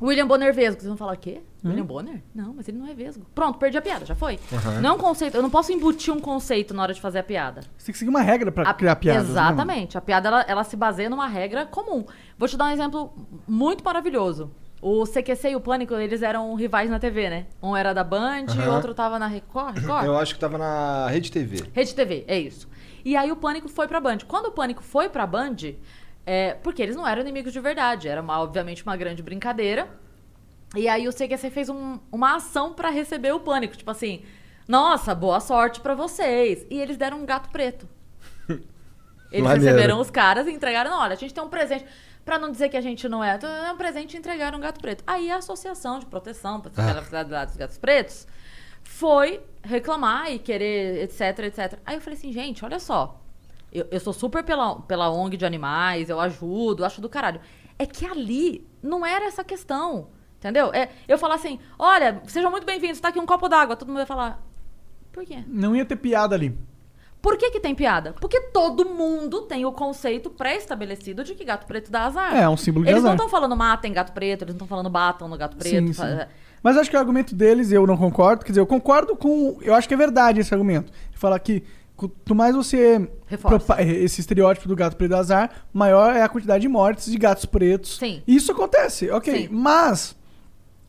William 0.00 0.26
Bonner 0.26 0.54
vesgo, 0.54 0.80
vocês 0.80 0.88
vão 0.88 0.96
falar, 0.96 1.14
o 1.14 1.18
quê? 1.18 1.42
William 1.64 1.84
Bonner? 1.84 2.22
Não, 2.34 2.54
mas 2.54 2.68
ele 2.68 2.78
não 2.78 2.86
é 2.86 2.94
vesgo. 2.94 3.26
Pronto, 3.34 3.58
perdi 3.58 3.76
a 3.76 3.82
piada, 3.82 4.06
já 4.06 4.14
foi. 4.14 4.38
Aham. 4.52 4.80
Não 4.80 4.90
é 4.90 4.92
um 4.92 4.98
conceito, 4.98 5.36
eu 5.36 5.42
não 5.42 5.50
posso 5.50 5.72
embutir 5.72 6.14
um 6.14 6.20
conceito 6.20 6.72
na 6.72 6.82
hora 6.82 6.94
de 6.94 7.00
fazer 7.00 7.18
a 7.18 7.22
piada. 7.22 7.62
Você 7.76 7.86
tem 7.86 7.92
que 7.92 7.98
seguir 7.98 8.08
uma 8.10 8.22
regra 8.22 8.52
pra 8.52 8.72
criar 8.74 8.96
piadas. 8.96 9.24
né? 9.24 9.30
Exatamente. 9.32 9.98
A 9.98 10.00
piada 10.00 10.28
ela, 10.28 10.40
ela 10.42 10.64
se 10.64 10.76
baseia 10.76 11.10
numa 11.10 11.26
regra 11.26 11.66
comum. 11.66 12.04
Vou 12.38 12.48
te 12.48 12.56
dar 12.56 12.66
um 12.66 12.70
exemplo 12.70 13.12
muito 13.46 13.84
maravilhoso. 13.84 14.50
O 14.80 15.04
CQC 15.04 15.50
e 15.50 15.56
o 15.56 15.60
Pânico, 15.60 15.94
eles 15.94 16.22
eram 16.22 16.54
rivais 16.54 16.88
na 16.88 16.98
TV, 17.00 17.28
né? 17.28 17.46
Um 17.62 17.76
era 17.76 17.92
da 17.92 18.04
Band 18.04 18.46
e 18.56 18.60
Aham. 18.60 18.74
outro 18.76 18.94
tava 18.94 19.18
na 19.18 19.26
Record. 19.26 19.76
Record? 19.78 20.04
Eu 20.06 20.16
acho 20.16 20.34
que 20.34 20.40
tava 20.40 20.56
na 20.56 21.08
Rede 21.08 21.32
TV. 21.32 21.64
Rede 21.72 21.94
TV, 21.94 22.24
é 22.28 22.38
isso. 22.38 22.68
E 23.04 23.16
aí 23.16 23.32
o 23.32 23.36
Pânico 23.36 23.68
foi 23.68 23.88
pra 23.88 24.00
Band. 24.00 24.18
Quando 24.28 24.46
o 24.46 24.52
Pânico 24.52 24.82
foi 24.82 25.08
pra 25.08 25.26
Band, 25.26 25.56
é, 26.24 26.54
porque 26.54 26.80
eles 26.80 26.94
não 26.94 27.06
eram 27.06 27.22
inimigos 27.22 27.52
de 27.52 27.58
verdade, 27.58 28.06
era 28.08 28.20
uma- 28.22 28.40
obviamente 28.40 28.84
uma 28.84 28.96
grande 28.96 29.20
brincadeira. 29.22 29.88
E 30.76 30.86
aí 30.86 31.08
o 31.08 31.12
CQC 31.12 31.50
fez 31.50 31.68
um- 31.68 31.98
uma 32.12 32.36
ação 32.36 32.72
pra 32.72 32.88
receber 32.90 33.32
o 33.32 33.40
Pânico, 33.40 33.76
tipo 33.76 33.90
assim, 33.90 34.22
nossa, 34.68 35.12
boa 35.14 35.40
sorte 35.40 35.80
pra 35.80 35.94
vocês. 35.94 36.64
E 36.70 36.78
eles 36.78 36.96
deram 36.96 37.20
um 37.20 37.26
gato 37.26 37.48
preto. 37.50 37.88
Eles 39.30 39.44
Maneiro. 39.44 39.64
receberam 39.64 40.00
os 40.00 40.10
caras 40.10 40.46
e 40.46 40.50
entregaram, 40.52 40.90
olha, 40.98 41.12
a 41.12 41.16
gente 41.16 41.34
tem 41.34 41.42
um 41.44 41.48
presente. 41.48 41.84
Pra 42.28 42.38
não 42.38 42.50
dizer 42.50 42.68
que 42.68 42.76
a 42.76 42.80
gente 42.82 43.08
não 43.08 43.24
é, 43.24 43.38
é 43.42 43.72
um 43.72 43.76
presente 43.78 44.12
e 44.12 44.18
entregaram 44.18 44.58
um 44.58 44.60
gato 44.60 44.78
preto. 44.82 45.02
Aí 45.06 45.30
a 45.30 45.38
Associação 45.38 45.98
de 45.98 46.04
Proteção 46.04 46.60
para 46.60 46.70
Ah. 46.76 47.44
dos 47.46 47.56
Gatos 47.56 47.78
Pretos 47.78 48.26
foi 48.84 49.40
reclamar 49.62 50.30
e 50.30 50.38
querer, 50.38 51.04
etc, 51.04 51.38
etc. 51.44 51.78
Aí 51.86 51.96
eu 51.96 52.02
falei 52.02 52.18
assim, 52.18 52.30
gente, 52.30 52.62
olha 52.62 52.78
só. 52.78 53.18
Eu, 53.72 53.88
eu 53.90 53.98
sou 53.98 54.12
super 54.12 54.44
pela, 54.44 54.78
pela 54.82 55.10
ONG 55.10 55.38
de 55.38 55.46
animais, 55.46 56.10
eu 56.10 56.20
ajudo, 56.20 56.84
acho 56.84 57.00
do 57.00 57.08
caralho. 57.08 57.40
É 57.78 57.86
que 57.86 58.04
ali 58.04 58.68
não 58.82 59.06
era 59.06 59.24
essa 59.24 59.42
questão. 59.42 60.08
Entendeu? 60.36 60.70
É, 60.74 60.90
eu 61.08 61.16
falar 61.16 61.36
assim, 61.36 61.58
olha, 61.78 62.20
sejam 62.26 62.50
muito 62.50 62.66
bem-vindos, 62.66 63.00
tá 63.00 63.08
aqui 63.08 63.18
um 63.18 63.24
copo 63.24 63.48
d'água. 63.48 63.74
Todo 63.74 63.88
mundo 63.88 63.96
vai 63.96 64.06
falar, 64.06 64.46
por 65.12 65.24
quê? 65.24 65.42
Não 65.46 65.74
ia 65.74 65.86
ter 65.86 65.96
piada 65.96 66.34
ali. 66.34 66.54
Por 67.20 67.36
que, 67.36 67.50
que 67.50 67.60
tem 67.60 67.74
piada? 67.74 68.14
Porque 68.20 68.40
todo 68.52 68.84
mundo 68.84 69.42
tem 69.42 69.64
o 69.66 69.72
conceito 69.72 70.30
pré-estabelecido 70.30 71.24
de 71.24 71.34
que 71.34 71.44
gato 71.44 71.66
preto 71.66 71.90
dá 71.90 72.04
azar. 72.04 72.34
É, 72.36 72.42
é 72.42 72.48
um 72.48 72.56
símbolo 72.56 72.84
de 72.84 72.90
Eles 72.92 73.02
não 73.02 73.10
azar. 73.10 73.16
estão 73.16 73.28
falando 73.28 73.56
matem 73.56 73.92
gato 73.92 74.12
preto, 74.12 74.42
eles 74.42 74.54
não 74.54 74.56
estão 74.56 74.68
falando 74.68 74.88
batam 74.90 75.26
no 75.28 75.36
gato 75.36 75.56
preto. 75.56 75.68
Sim, 75.88 75.92
sim. 75.92 76.02
Mas 76.62 76.76
acho 76.76 76.88
que 76.90 76.96
o 76.96 76.98
argumento 76.98 77.34
deles 77.34 77.70
eu 77.72 77.86
não 77.86 77.96
concordo. 77.96 78.44
Quer 78.44 78.52
dizer, 78.52 78.60
eu 78.60 78.66
concordo 78.66 79.16
com. 79.16 79.58
Eu 79.62 79.74
acho 79.74 79.86
que 79.88 79.94
é 79.94 79.96
verdade 79.96 80.40
esse 80.40 80.52
argumento. 80.54 80.92
Falar 81.12 81.38
que 81.40 81.62
quanto 81.96 82.34
mais 82.34 82.54
você 82.54 83.08
Reforça. 83.26 83.58
propa- 83.58 83.82
esse 83.82 84.20
estereótipo 84.20 84.68
do 84.68 84.74
gato 84.76 84.96
preto 84.96 85.10
do 85.10 85.16
azar, 85.16 85.50
maior 85.72 86.14
é 86.14 86.22
a 86.22 86.28
quantidade 86.28 86.62
de 86.62 86.68
mortes 86.68 87.10
de 87.10 87.16
gatos 87.18 87.44
pretos. 87.44 87.96
Sim. 87.98 88.22
Isso 88.26 88.52
acontece, 88.52 89.10
ok. 89.10 89.34
Sim. 89.42 89.48
Mas 89.50 90.16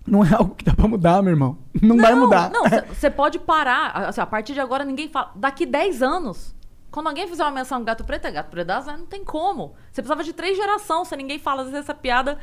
não 0.09 0.23
é 0.23 0.33
algo 0.33 0.55
que 0.55 0.65
dá 0.65 0.73
pra 0.73 0.87
mudar, 0.87 1.21
meu 1.21 1.31
irmão. 1.31 1.57
Não, 1.81 1.97
vai 1.97 2.15
mudar. 2.15 2.49
Não, 2.51 2.63
você 2.93 3.09
pode 3.09 3.39
parar. 3.39 3.91
Assim, 4.07 4.21
a 4.21 4.25
partir 4.25 4.53
de 4.53 4.59
agora 4.59 4.83
ninguém 4.83 5.09
fala. 5.09 5.31
Daqui 5.35 5.65
10 5.65 6.01
anos, 6.01 6.55
quando 6.91 7.07
alguém 7.07 7.27
fizer 7.27 7.43
uma 7.43 7.51
menção 7.51 7.83
gato 7.83 8.03
preto, 8.03 8.25
é 8.25 8.31
gato 8.31 8.49
preto 8.49 8.67
não 8.67 9.05
tem 9.05 9.23
como. 9.23 9.73
Você 9.91 10.01
precisava 10.01 10.23
de 10.23 10.33
três 10.33 10.57
gerações 10.57 11.07
se 11.07 11.15
ninguém 11.15 11.39
fala 11.39 11.63
vezes, 11.63 11.79
essa 11.79 11.93
piada 11.93 12.37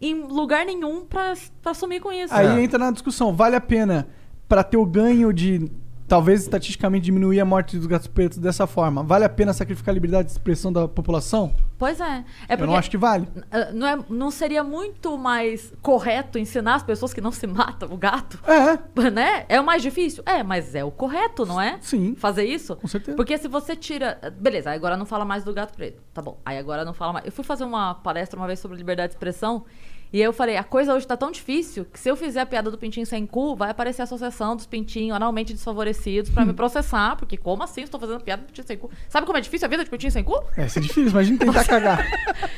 em 0.00 0.14
lugar 0.14 0.66
nenhum 0.66 1.04
pra, 1.04 1.34
pra 1.62 1.72
sumir 1.74 2.00
com 2.00 2.12
isso. 2.12 2.34
Aí 2.34 2.62
entra 2.62 2.78
na 2.78 2.90
discussão, 2.90 3.32
vale 3.32 3.54
a 3.54 3.60
pena 3.60 4.08
pra 4.48 4.64
ter 4.64 4.76
o 4.76 4.84
ganho 4.84 5.32
de 5.32 5.70
talvez 6.12 6.42
estatisticamente 6.42 7.06
diminuir 7.06 7.40
a 7.40 7.44
morte 7.44 7.74
dos 7.74 7.86
gatos 7.86 8.06
pretos 8.06 8.36
dessa 8.36 8.66
forma? 8.66 9.02
Vale 9.02 9.24
a 9.24 9.30
pena 9.30 9.54
sacrificar 9.54 9.92
a 9.92 9.94
liberdade 9.94 10.26
de 10.26 10.32
expressão 10.32 10.70
da 10.70 10.86
população? 10.86 11.54
Pois 11.78 11.98
é. 12.00 12.22
é 12.46 12.54
Eu 12.54 12.66
não 12.66 12.76
acho 12.76 12.90
que 12.90 12.98
vale. 12.98 13.26
Ah, 13.50 13.70
Não, 13.72 13.86
é, 13.86 13.98
não 14.10 14.30
seria 14.30 14.62
muito 14.62 15.16
mais 15.16 15.72
correto 15.80 16.38
ensinar 16.38 16.74
as 16.74 16.82
pessoas 16.82 17.14
que 17.14 17.20
não 17.22 17.32
se 17.32 17.46
matam 17.46 17.90
o 17.90 17.96
gato? 17.96 18.38
É. 18.46 18.78
Né? 19.12 19.44
É 19.48 19.60
o 19.60 19.64
mais 19.64 19.82
difícil? 19.82 20.22
É, 20.24 20.42
mas 20.42 20.74
é 20.74 20.84
o 20.84 20.90
correto, 20.90 21.44
não 21.44 21.60
é? 21.60 21.78
Sim. 21.80 22.14
Fazer 22.14 22.44
isso? 22.44 22.76
Com 22.76 22.86
certeza. 22.86 23.16
Porque 23.16 23.36
se 23.36 23.48
você 23.48 23.74
tira. 23.74 24.18
Beleza, 24.38 24.70
agora 24.70 24.96
não 24.96 25.04
fala 25.04 25.24
mais 25.24 25.44
do 25.44 25.52
gato 25.52 25.74
preto. 25.74 26.00
Tá 26.14 26.22
bom. 26.22 26.38
Aí 26.44 26.56
agora 26.56 26.84
não 26.84 26.94
fala 26.94 27.14
mais. 27.14 27.26
Eu 27.26 27.32
fui 27.32 27.44
fazer 27.44 27.64
uma 27.64 27.94
palestra 27.94 28.38
uma 28.38 28.46
vez 28.46 28.58
sobre 28.58 28.76
liberdade 28.76 29.08
de 29.08 29.14
expressão. 29.16 29.64
E 30.12 30.18
aí 30.18 30.24
eu 30.24 30.32
falei, 30.32 30.56
a 30.58 30.62
coisa 30.64 30.92
hoje 30.94 31.06
tá 31.06 31.16
tão 31.16 31.30
difícil 31.30 31.86
que 31.86 31.98
se 31.98 32.06
eu 32.08 32.14
fizer 32.14 32.40
a 32.42 32.46
piada 32.46 32.70
do 32.70 32.76
pintinho 32.76 33.06
sem 33.06 33.24
cu, 33.26 33.56
vai 33.56 33.70
aparecer 33.70 34.02
a 34.02 34.04
associação 34.04 34.54
dos 34.54 34.66
pintinhos 34.66 35.16
analmente 35.16 35.54
desfavorecidos 35.54 36.30
pra 36.30 36.44
me 36.44 36.52
processar. 36.54 37.16
Porque 37.16 37.36
como 37.38 37.62
assim 37.62 37.80
estou 37.82 37.98
fazendo 37.98 38.20
piada 38.20 38.42
do 38.42 38.46
pintinho 38.46 38.66
sem 38.66 38.76
cu? 38.76 38.90
Sabe 39.08 39.26
como 39.26 39.38
é 39.38 39.40
difícil 39.40 39.66
a 39.66 39.68
vida 39.70 39.84
de 39.84 39.90
pintinho 39.90 40.12
sem 40.12 40.22
cu? 40.22 40.34
É, 40.56 40.62
é 40.64 40.66
difícil, 40.66 41.08
imagina 41.08 41.38
tentar 41.38 41.64
cagar. 41.64 42.06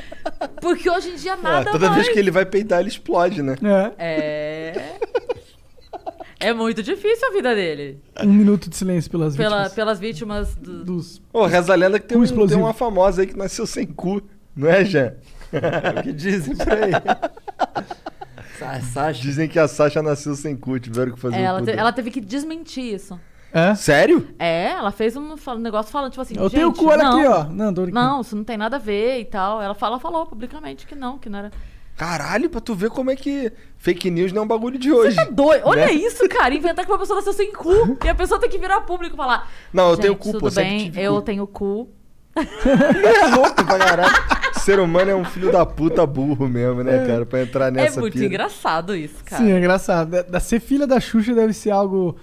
Porque 0.60 0.90
hoje 0.90 1.10
em 1.10 1.16
dia 1.16 1.36
nada 1.36 1.68
É, 1.68 1.72
toda 1.72 1.86
mais... 1.90 2.02
vez 2.02 2.08
que 2.12 2.18
ele 2.18 2.30
vai 2.30 2.44
peidar, 2.44 2.80
ele 2.80 2.88
explode, 2.88 3.40
né? 3.42 3.54
É. 3.98 4.94
É 6.40 6.52
muito 6.52 6.82
difícil 6.82 7.28
a 7.28 7.32
vida 7.32 7.54
dele. 7.54 8.00
Um 8.22 8.32
minuto 8.32 8.68
de 8.68 8.76
silêncio 8.76 9.10
pelas 9.10 9.36
Pela- 9.36 9.50
vítimas. 9.56 9.72
pelas 9.74 10.00
vítimas 10.00 10.54
do- 10.56 10.84
dos. 10.84 11.22
Ô, 11.32 11.46
reza 11.46 11.72
a 11.72 11.76
lenda 11.76 11.98
que 11.98 12.06
tem, 12.06 12.18
um, 12.18 12.46
tem 12.46 12.56
uma 12.58 12.74
famosa 12.74 13.22
aí 13.22 13.26
que 13.28 13.36
nasceu 13.36 13.66
sem 13.66 13.86
cu, 13.86 14.20
não 14.54 14.68
é, 14.68 14.84
Jean? 14.84 15.14
O 15.98 16.02
que 16.02 16.12
dizem 16.12 16.56
por 16.56 16.72
aí. 16.72 16.92
Sa- 18.58 18.80
Sasha. 18.80 19.20
Dizem 19.22 19.48
que 19.48 19.58
a 19.58 19.66
Sasha 19.66 20.02
nasceu 20.02 20.34
sem 20.34 20.56
cu, 20.56 20.78
tiveram 20.78 21.12
que 21.12 21.18
fazer 21.20 21.36
É, 21.36 21.40
o 21.40 21.44
ela, 21.44 21.58
cu 21.58 21.64
te- 21.64 21.66
dela. 21.66 21.80
ela 21.80 21.92
teve 21.92 22.10
que 22.10 22.20
desmentir 22.20 22.94
isso. 22.94 23.18
É? 23.52 23.74
Sério? 23.74 24.28
É, 24.38 24.70
ela 24.70 24.90
fez 24.90 25.16
um 25.16 25.36
fal- 25.36 25.58
negócio 25.58 25.90
falando, 25.92 26.10
tipo 26.10 26.22
assim. 26.22 26.34
Eu 26.36 26.50
tenho 26.50 26.68
gente, 26.68 26.78
cu, 26.78 26.86
olha 26.88 27.02
não, 27.04 27.18
aqui, 27.18 27.26
ó. 27.28 27.44
Não, 27.44 27.72
tô 27.74 27.82
brincando. 27.82 28.06
Não, 28.06 28.20
isso 28.20 28.34
não 28.36 28.42
tem 28.44 28.56
nada 28.56 28.76
a 28.76 28.80
ver 28.80 29.20
e 29.20 29.24
tal. 29.24 29.62
Ela, 29.62 29.74
fala, 29.74 29.98
falou 30.00 30.26
publicamente 30.26 30.86
que 30.86 30.94
não, 30.94 31.18
que 31.18 31.28
não 31.28 31.38
era. 31.38 31.52
Caralho, 31.96 32.50
pra 32.50 32.60
tu 32.60 32.74
ver 32.74 32.90
como 32.90 33.12
é 33.12 33.16
que 33.16 33.52
fake 33.78 34.10
news 34.10 34.32
não 34.32 34.42
é 34.42 34.44
um 34.44 34.48
bagulho 34.48 34.76
de 34.76 34.90
hoje. 34.92 35.14
Tá 35.14 35.26
doido. 35.30 35.62
Olha 35.64 35.86
né? 35.86 35.92
isso, 35.92 36.28
cara. 36.28 36.52
Inventar 36.52 36.84
que 36.84 36.90
uma 36.90 36.98
pessoa 36.98 37.16
nasceu 37.18 37.32
sem 37.32 37.52
cu. 37.52 37.96
e 38.04 38.08
a 38.08 38.14
pessoa 38.16 38.40
tem 38.40 38.50
que 38.50 38.58
virar 38.58 38.80
público 38.80 39.14
e 39.14 39.16
falar. 39.16 39.48
Não, 39.72 39.90
eu 39.90 39.94
"Gente, 39.94 40.02
tenho 40.02 40.16
cu, 40.16 40.32
tudo 40.32 40.40
pô, 40.40 40.50
sempre 40.50 40.70
bem, 40.70 40.84
tive 40.86 41.00
eu 41.02 41.14
cu." 41.14 41.22
tenho 41.22 41.46
cu. 41.46 41.88
É 42.34 43.36
louco 43.36 43.64
pra 43.64 43.78
caralho. 43.78 44.14
Ser 44.64 44.80
humano 44.80 45.10
é 45.10 45.14
um 45.14 45.24
filho 45.24 45.52
da 45.52 45.66
puta 45.66 46.06
burro 46.06 46.48
mesmo, 46.48 46.82
né, 46.82 47.06
cara? 47.06 47.26
Pra 47.26 47.42
entrar 47.42 47.70
nessa 47.70 47.98
é 47.98 48.00
muito 48.00 48.14
pira. 48.14 48.24
engraçado 48.26 48.96
isso, 48.96 49.22
cara. 49.24 49.42
Sim, 49.44 49.52
é 49.52 49.58
engraçado. 49.58 50.10
Da, 50.10 50.22
da 50.22 50.40
ser 50.40 50.58
filha 50.60 50.86
da 50.86 50.98
Xuxa 50.98 51.34
deve 51.34 51.52
ser 51.52 51.70
algo 51.70 52.16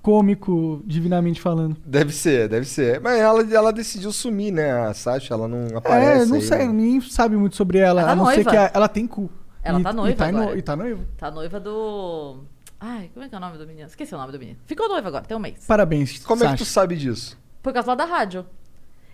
cômico, 0.00 0.82
divinamente 0.86 1.40
falando. 1.40 1.76
Deve 1.84 2.12
ser, 2.12 2.48
deve 2.48 2.66
ser. 2.66 3.00
Mas 3.00 3.18
ela, 3.18 3.42
ela 3.54 3.72
decidiu 3.72 4.12
sumir, 4.12 4.52
né? 4.52 4.70
A 4.70 4.94
Sasha, 4.94 5.34
ela 5.34 5.46
não 5.48 5.76
aparece. 5.76 6.22
é, 6.22 6.26
não 6.26 6.36
aí, 6.36 6.42
sei, 6.42 6.58
né? 6.58 6.66
ninguém 6.68 7.00
sabe 7.00 7.36
muito 7.36 7.56
sobre 7.56 7.78
ela. 7.78 8.00
Ela 8.02 8.06
tá 8.08 8.12
a 8.12 8.16
não 8.16 8.26
ser 8.26 8.34
noiva. 8.36 8.50
que 8.50 8.56
a- 8.56 8.70
ela 8.72 8.88
tem 8.88 9.06
cu. 9.06 9.30
Ela 9.62 9.80
E- 9.80 9.82
tá 9.82 9.90
e 9.90 9.94
noiva 9.94 10.16
tá, 10.16 10.32
no- 10.32 10.38
agora. 10.42 10.58
e 10.58 10.62
tá 10.62 10.76
noiva. 10.76 11.00
Tá 11.18 11.30
noiva 11.30 11.60
do. 11.60 12.38
Ai, 12.80 13.10
como 13.12 13.26
é 13.26 13.28
que 13.28 13.34
é 13.34 13.38
o 13.38 13.40
nome 13.40 13.58
do 13.58 13.66
menino? 13.66 13.86
Esqueci 13.88 14.14
o 14.14 14.18
nome 14.18 14.32
do 14.32 14.38
menino. 14.38 14.56
Ficou 14.64 14.88
noiva 14.88 15.08
agora, 15.08 15.24
tem 15.24 15.36
um 15.36 15.40
mês. 15.40 15.66
Parabéns, 15.66 16.24
Como 16.24 16.42
é 16.42 16.46
que 16.46 16.52
Sasha. 16.52 16.64
tu 16.64 16.68
sabe 16.68 16.96
disso? 16.96 17.36
Por 17.62 17.72
causa 17.74 17.88
lá 17.88 17.94
da 17.94 18.04
rádio. 18.06 18.46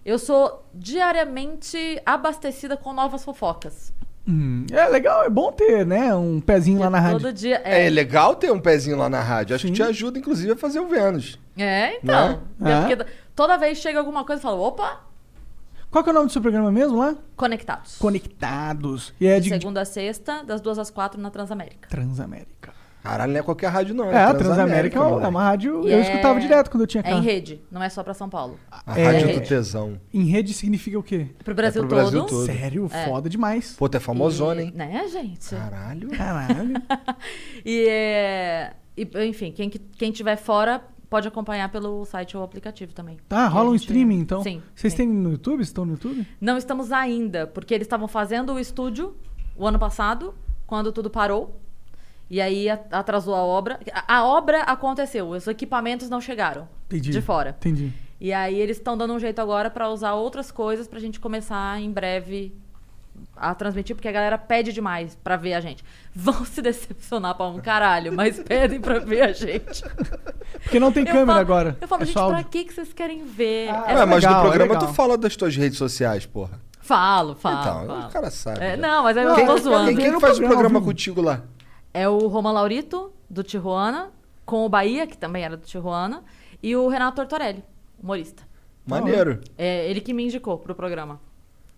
Eu 0.06 0.20
sou 0.20 0.64
diariamente 0.72 2.00
abastecida 2.06 2.76
com 2.76 2.92
novas 2.92 3.24
fofocas. 3.24 3.92
Hum, 4.28 4.64
é 4.70 4.86
legal, 4.86 5.24
é 5.24 5.28
bom 5.28 5.50
ter, 5.50 5.84
né? 5.84 6.14
Um 6.14 6.40
pezinho 6.40 6.78
lá 6.78 6.88
na 6.88 7.00
rádio. 7.00 7.20
Todo 7.20 7.32
dia. 7.32 7.60
É. 7.64 7.86
É, 7.86 7.90
legal 7.90 8.36
ter 8.36 8.52
um 8.52 8.60
pezinho 8.60 8.96
lá 8.96 9.08
na 9.08 9.20
rádio. 9.20 9.56
Acho 9.56 9.66
que 9.66 9.72
te 9.72 9.82
ajuda, 9.82 10.16
inclusive, 10.16 10.52
a 10.52 10.56
fazer 10.56 10.78
o 10.78 10.86
Vênus. 10.86 11.40
é 11.58 11.96
então. 11.96 12.40
Né? 12.56 12.70
É 12.70 12.72
É. 12.72 12.80
porque 12.96 13.12
toda 13.34 13.56
vez 13.58 13.78
chega 13.78 13.98
alguma 13.98 14.24
coisa, 14.24 14.38
eu 14.38 14.42
falo, 14.44 14.62
opa, 14.62 15.00
Qual 15.90 16.04
que 16.04 16.10
é 16.10 16.12
o 16.12 16.14
nome 16.14 16.26
do 16.26 16.32
seu 16.32 16.42
programa 16.42 16.70
mesmo 16.70 16.98
lá? 16.98 17.16
conectados. 17.36 17.96
Conectados. 17.98 19.12
E 19.20 19.26
é 19.26 19.40
De 19.40 19.48
de, 19.50 19.58
segunda 19.60 19.80
a 19.80 19.84
sexta, 19.84 20.42
das 20.44 20.60
duas 20.60 20.78
às 20.78 20.88
quatro 20.90 21.20
na 21.20 21.30
Transamérica. 21.30 21.88
Transamérica. 21.88 22.72
Caralho, 23.06 23.32
não 23.32 23.40
é 23.40 23.42
qualquer 23.42 23.68
rádio, 23.68 23.94
não. 23.94 24.10
É, 24.10 24.24
a 24.24 24.34
Transamérica 24.34 24.98
é 24.98 25.02
uma 25.28 25.42
rádio. 25.42 25.86
E 25.86 25.92
eu 25.92 25.98
é- 25.98 26.02
escutava 26.02 26.40
direto 26.40 26.70
quando 26.70 26.82
eu 26.82 26.86
tinha 26.86 27.02
É 27.06 27.12
em 27.12 27.20
rede, 27.20 27.60
não 27.70 27.82
é 27.82 27.88
só 27.88 28.02
pra 28.02 28.14
São 28.14 28.28
Paulo. 28.28 28.58
A 28.86 28.98
É, 28.98 29.04
rádio 29.06 29.34
do 29.34 29.40
tesão. 29.46 30.00
Em 30.12 30.24
rede 30.24 30.52
significa 30.52 30.98
o 30.98 31.02
quê? 31.02 31.28
Pro 31.44 31.54
Brasil, 31.54 31.82
pro 31.86 31.96
Brasil 31.96 32.20
todo. 32.20 32.28
todo. 32.30 32.46
Sério? 32.46 32.88
É. 32.92 33.04
Foda 33.06 33.28
demais. 33.28 33.74
Pô, 33.78 33.88
tu 33.88 33.96
é 33.96 34.00
famosona, 34.00 34.60
E- 34.60 34.64
hein? 34.66 34.72
Né, 34.74 35.06
gente? 35.08 35.50
Caralho. 35.50 36.08
Caralho. 36.10 36.74
E 37.64 37.86
é. 37.88 38.72
E, 38.96 39.08
enfim, 39.28 39.52
quem, 39.52 39.68
que- 39.68 39.78
quem 39.78 40.10
tiver 40.10 40.36
fora 40.36 40.82
pode 41.10 41.28
acompanhar 41.28 41.70
pelo 41.70 42.04
site 42.04 42.36
ou 42.36 42.42
aplicativo 42.42 42.92
também. 42.92 43.18
Tá, 43.28 43.46
Que 43.46 43.52
rola 43.52 43.66
a 43.66 43.70
um 43.70 43.72
gente- 43.72 43.82
streaming 43.82 44.18
então. 44.20 44.42
Sim. 44.42 44.62
Vocês 44.74 44.92
sim. 44.92 44.96
têm 44.98 45.08
no 45.08 45.30
YouTube? 45.32 45.60
Estão 45.60 45.84
no 45.84 45.92
YouTube? 45.92 46.26
Não 46.40 46.56
estamos 46.56 46.90
ainda, 46.92 47.46
porque 47.46 47.74
eles 47.74 47.86
estavam 47.86 48.08
fazendo 48.08 48.52
o 48.54 48.58
estúdio 48.58 49.14
o 49.56 49.66
ano 49.66 49.78
passado, 49.78 50.34
quando 50.66 50.90
tudo 50.92 51.08
parou. 51.10 51.60
E 52.28 52.40
aí 52.40 52.68
a- 52.68 52.80
atrasou 52.90 53.34
a 53.34 53.38
obra. 53.42 53.78
A, 53.92 54.16
a 54.18 54.24
obra 54.24 54.62
aconteceu, 54.62 55.28
os 55.28 55.46
equipamentos 55.46 56.08
não 56.10 56.20
chegaram 56.20 56.68
Entendi. 56.86 57.10
de 57.12 57.20
fora. 57.22 57.50
Entendi. 57.60 57.92
E 58.20 58.32
aí 58.32 58.58
eles 58.58 58.78
estão 58.78 58.96
dando 58.96 59.12
um 59.14 59.18
jeito 59.18 59.40
agora 59.40 59.70
pra 59.70 59.88
usar 59.90 60.14
outras 60.14 60.50
coisas 60.50 60.88
pra 60.88 60.98
gente 60.98 61.20
começar 61.20 61.80
em 61.80 61.90
breve 61.90 62.54
a 63.34 63.54
transmitir, 63.54 63.94
porque 63.96 64.08
a 64.08 64.12
galera 64.12 64.36
pede 64.36 64.72
demais 64.72 65.14
pra 65.22 65.36
ver 65.36 65.54
a 65.54 65.60
gente. 65.60 65.84
Vão 66.14 66.44
se 66.44 66.60
decepcionar 66.60 67.34
pra 67.34 67.46
um 67.46 67.58
caralho, 67.60 68.12
mas 68.12 68.38
pedem 68.40 68.80
pra 68.80 68.98
ver 68.98 69.22
a 69.22 69.32
gente. 69.32 69.82
Porque 70.62 70.80
não 70.80 70.90
tem 70.90 71.02
Eu 71.04 71.12
câmera 71.12 71.26
falo- 71.26 71.40
agora. 71.40 71.76
Eu 71.80 71.88
falo, 71.88 72.02
é 72.02 72.06
gente, 72.06 72.14
pra 72.14 72.42
que, 72.42 72.64
que 72.64 72.74
vocês 72.74 72.92
querem 72.92 73.24
ver? 73.24 73.68
Ah, 73.70 73.84
É 73.88 73.94
Ué, 73.96 74.04
mas 74.06 74.22
legal, 74.24 74.32
no 74.32 74.38
é 74.38 74.42
programa 74.48 74.74
legal. 74.74 74.88
tu 74.88 74.94
fala 74.94 75.16
das 75.18 75.36
tuas 75.36 75.54
redes 75.56 75.78
sociais, 75.78 76.26
porra. 76.26 76.60
Falo, 76.80 77.34
falo. 77.34 77.60
então, 77.60 77.86
falo. 77.86 78.06
o 78.06 78.10
cara 78.10 78.30
sabe. 78.30 78.60
É, 78.64 78.70
já. 78.70 78.76
não, 78.76 79.02
mas 79.02 79.16
aí 79.16 79.24
eu 79.24 79.34
Quem, 79.34 79.46
tô 79.46 79.56
zoando. 79.58 79.86
quem, 79.88 79.96
quem 80.10 80.20
faz 80.20 80.38
o 80.38 80.42
programa, 80.42 80.80
contigo 80.80 81.20
lá? 81.20 81.42
É 81.98 82.06
o 82.08 82.26
Roma 82.28 82.52
Laurito, 82.52 83.10
do 83.28 83.42
Tijuana, 83.42 84.10
com 84.44 84.66
o 84.66 84.68
Bahia, 84.68 85.06
que 85.06 85.16
também 85.16 85.42
era 85.44 85.56
do 85.56 85.64
Tijuana, 85.64 86.22
e 86.62 86.76
o 86.76 86.88
Renato 86.88 87.16
Tortorelli, 87.16 87.64
humorista. 88.02 88.42
Maneiro. 88.86 89.40
É 89.56 89.88
ele 89.90 90.00
que 90.02 90.12
me 90.12 90.24
indicou 90.24 90.58
pro 90.58 90.74
programa. 90.74 91.18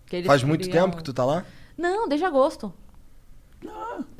Que 0.05 0.17
eles 0.17 0.27
Faz 0.27 0.43
muito 0.43 0.65
queriam- 0.65 0.85
tempo 0.85 0.97
que 0.97 1.03
tu 1.03 1.13
tá 1.13 1.23
lá? 1.23 1.45
Não, 1.77 2.07
desde 2.07 2.25
agosto. 2.25 2.73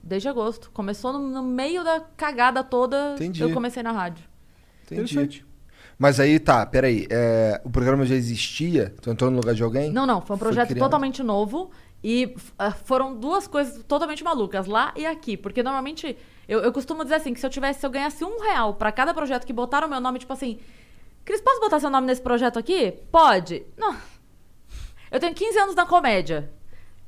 Desde 0.01 0.27
agosto. 0.29 0.71
Começou 0.71 1.11
no, 1.13 1.19
no 1.19 1.43
meio 1.43 1.83
da 1.83 1.99
cagada 2.15 2.63
toda, 2.63 3.13
Entendi. 3.15 3.41
eu 3.41 3.53
comecei 3.53 3.83
na 3.83 3.91
rádio. 3.91 4.23
Entendi. 4.85 5.45
Mas 5.97 6.19
aí, 6.19 6.39
tá, 6.39 6.65
peraí. 6.65 7.05
É, 7.09 7.61
o 7.65 7.69
programa 7.69 8.05
já 8.05 8.15
existia? 8.15 8.93
Tu 9.01 9.09
entrou 9.09 9.29
no 9.29 9.37
lugar 9.37 9.53
de 9.53 9.61
alguém? 9.61 9.91
Não, 9.91 10.05
não, 10.05 10.21
foi 10.21 10.35
um 10.35 10.39
projeto 10.39 10.69
criado. 10.69 10.85
totalmente 10.85 11.21
novo 11.21 11.71
e 12.03 12.35
ah, 12.57 12.71
foram 12.71 13.15
duas 13.15 13.47
coisas 13.47 13.83
totalmente 13.83 14.23
malucas, 14.23 14.67
lá 14.67 14.93
e 14.95 15.05
aqui. 15.05 15.35
Porque 15.35 15.61
normalmente, 15.61 16.17
eu, 16.47 16.59
eu 16.59 16.71
costumo 16.71 17.03
dizer 17.03 17.15
assim, 17.15 17.33
que 17.33 17.39
se 17.39 17.45
eu 17.45 17.49
tivesse, 17.49 17.79
se 17.79 17.85
eu 17.85 17.89
ganhasse 17.89 18.23
um 18.23 18.39
real 18.39 18.73
pra 18.73 18.91
cada 18.91 19.13
projeto 19.13 19.45
que 19.45 19.53
botaram 19.53 19.87
meu 19.87 19.99
nome, 19.99 20.19
tipo 20.19 20.33
assim, 20.33 20.59
Cris, 21.29 21.41
posso 21.41 21.59
botar 21.59 21.79
seu 21.79 21.89
nome 21.91 22.07
nesse 22.07 22.21
projeto 22.21 22.57
aqui? 22.57 22.91
Pode. 23.11 23.63
Não. 23.77 23.95
Eu 25.11 25.19
tenho 25.19 25.35
15 25.35 25.59
anos 25.59 25.75
na 25.75 25.85
comédia. 25.85 26.51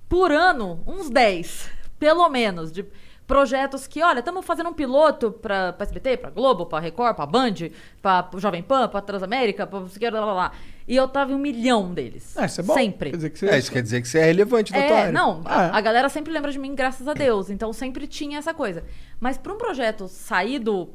Por 0.08 0.32
ano, 0.32 0.84
uns 0.86 1.10
10, 1.10 1.72
pelo 1.98 2.28
menos, 2.30 2.72
de 2.72 2.86
projetos 3.26 3.88
que, 3.88 4.04
olha, 4.04 4.20
estamos 4.20 4.46
fazendo 4.46 4.70
um 4.70 4.74
piloto 4.74 5.32
pra, 5.32 5.72
pra 5.72 5.86
SBT, 5.86 6.18
pra 6.18 6.30
Globo, 6.30 6.66
pra 6.66 6.80
Record, 6.80 7.16
pra 7.16 7.26
Band, 7.26 7.54
pra 8.02 8.30
Jovem 8.38 8.62
Pan, 8.62 8.90
pra 8.90 9.02
Transamérica, 9.02 9.66
pra... 9.66 9.80
blá, 9.80 10.12
blá, 10.12 10.34
blá. 10.34 10.52
E 10.92 10.96
eu 10.98 11.08
tava 11.08 11.32
em 11.32 11.36
um 11.36 11.40
milhão 11.40 11.94
deles. 11.94 12.36
É, 12.36 12.46
isso 12.46 12.60
é 12.60 12.64
bom. 12.66 12.74
Sempre. 12.74 13.12
Quer 13.12 13.16
dizer 13.16 13.30
que 13.30 13.40
você... 13.40 13.46
É, 13.48 13.58
isso 13.58 13.72
quer 13.72 13.82
dizer 13.82 14.02
que 14.02 14.08
você 14.10 14.20
é 14.20 14.26
relevante 14.26 14.74
da 14.74 14.78
tua 14.80 14.88
É, 14.88 15.00
área. 15.04 15.12
não, 15.14 15.42
a, 15.46 15.64
É. 15.64 15.70
a 15.72 15.80
galera 15.80 16.10
sempre 16.10 16.34
lembra 16.34 16.52
de 16.52 16.60
mim, 16.60 16.76
graças 16.76 17.08
a 17.08 17.14
Deus. 17.14 17.50
Então 17.50 17.72
sempre 17.72 18.06
tinha 18.08 18.38
essa 18.40 18.54
coisa. 18.54 18.84
Mas 19.18 19.38
pra 19.38 19.54
um 19.54 19.58
projeto 19.58 20.10
sair 20.10 20.60
do, 20.60 20.90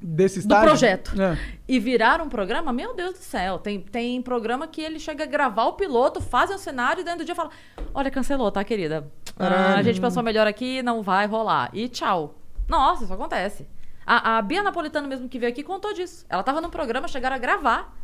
Desse 0.00 0.40
do 0.40 0.40
estágio. 0.40 0.66
projeto 0.66 1.12
É. 1.22 1.38
e 1.68 1.78
virar 1.78 2.20
um 2.20 2.28
programa, 2.28 2.72
meu 2.72 2.94
Deus 2.96 3.12
do 3.12 3.18
céu. 3.22 3.58
Tem, 3.60 3.78
tem 3.80 4.20
programa 4.20 4.66
que 4.66 4.80
ele 4.80 4.98
chega 4.98 5.22
a 5.22 5.26
gravar 5.28 5.66
o 5.66 5.74
piloto, 5.74 6.20
faz 6.20 6.50
o 6.50 6.58
cenário 6.58 7.02
e 7.02 7.04
dentro 7.04 7.20
do 7.20 7.24
dia 7.24 7.36
fala: 7.36 7.50
Olha, 7.94 8.10
cancelou, 8.10 8.50
tá, 8.50 8.64
querida? 8.64 9.06
Ah, 9.38 9.76
a 9.76 9.82
gente 9.84 10.00
pensou 10.00 10.20
melhor 10.24 10.48
aqui, 10.48 10.82
não 10.82 11.00
vai 11.00 11.26
rolar. 11.26 11.70
E 11.72 11.88
tchau. 11.88 12.34
Nossa, 12.66 13.04
isso 13.04 13.12
acontece. 13.14 13.68
A, 14.04 14.38
a 14.38 14.42
Bia 14.42 14.64
Napolitano 14.64 15.06
mesmo 15.06 15.28
que 15.28 15.38
veio 15.38 15.52
aqui 15.52 15.62
contou 15.62 15.92
disso. 15.94 16.26
Ela 16.28 16.42
tava 16.42 16.60
no 16.60 16.68
programa, 16.70 17.06
chegaram 17.06 17.36
a 17.36 17.38
gravar 17.38 17.96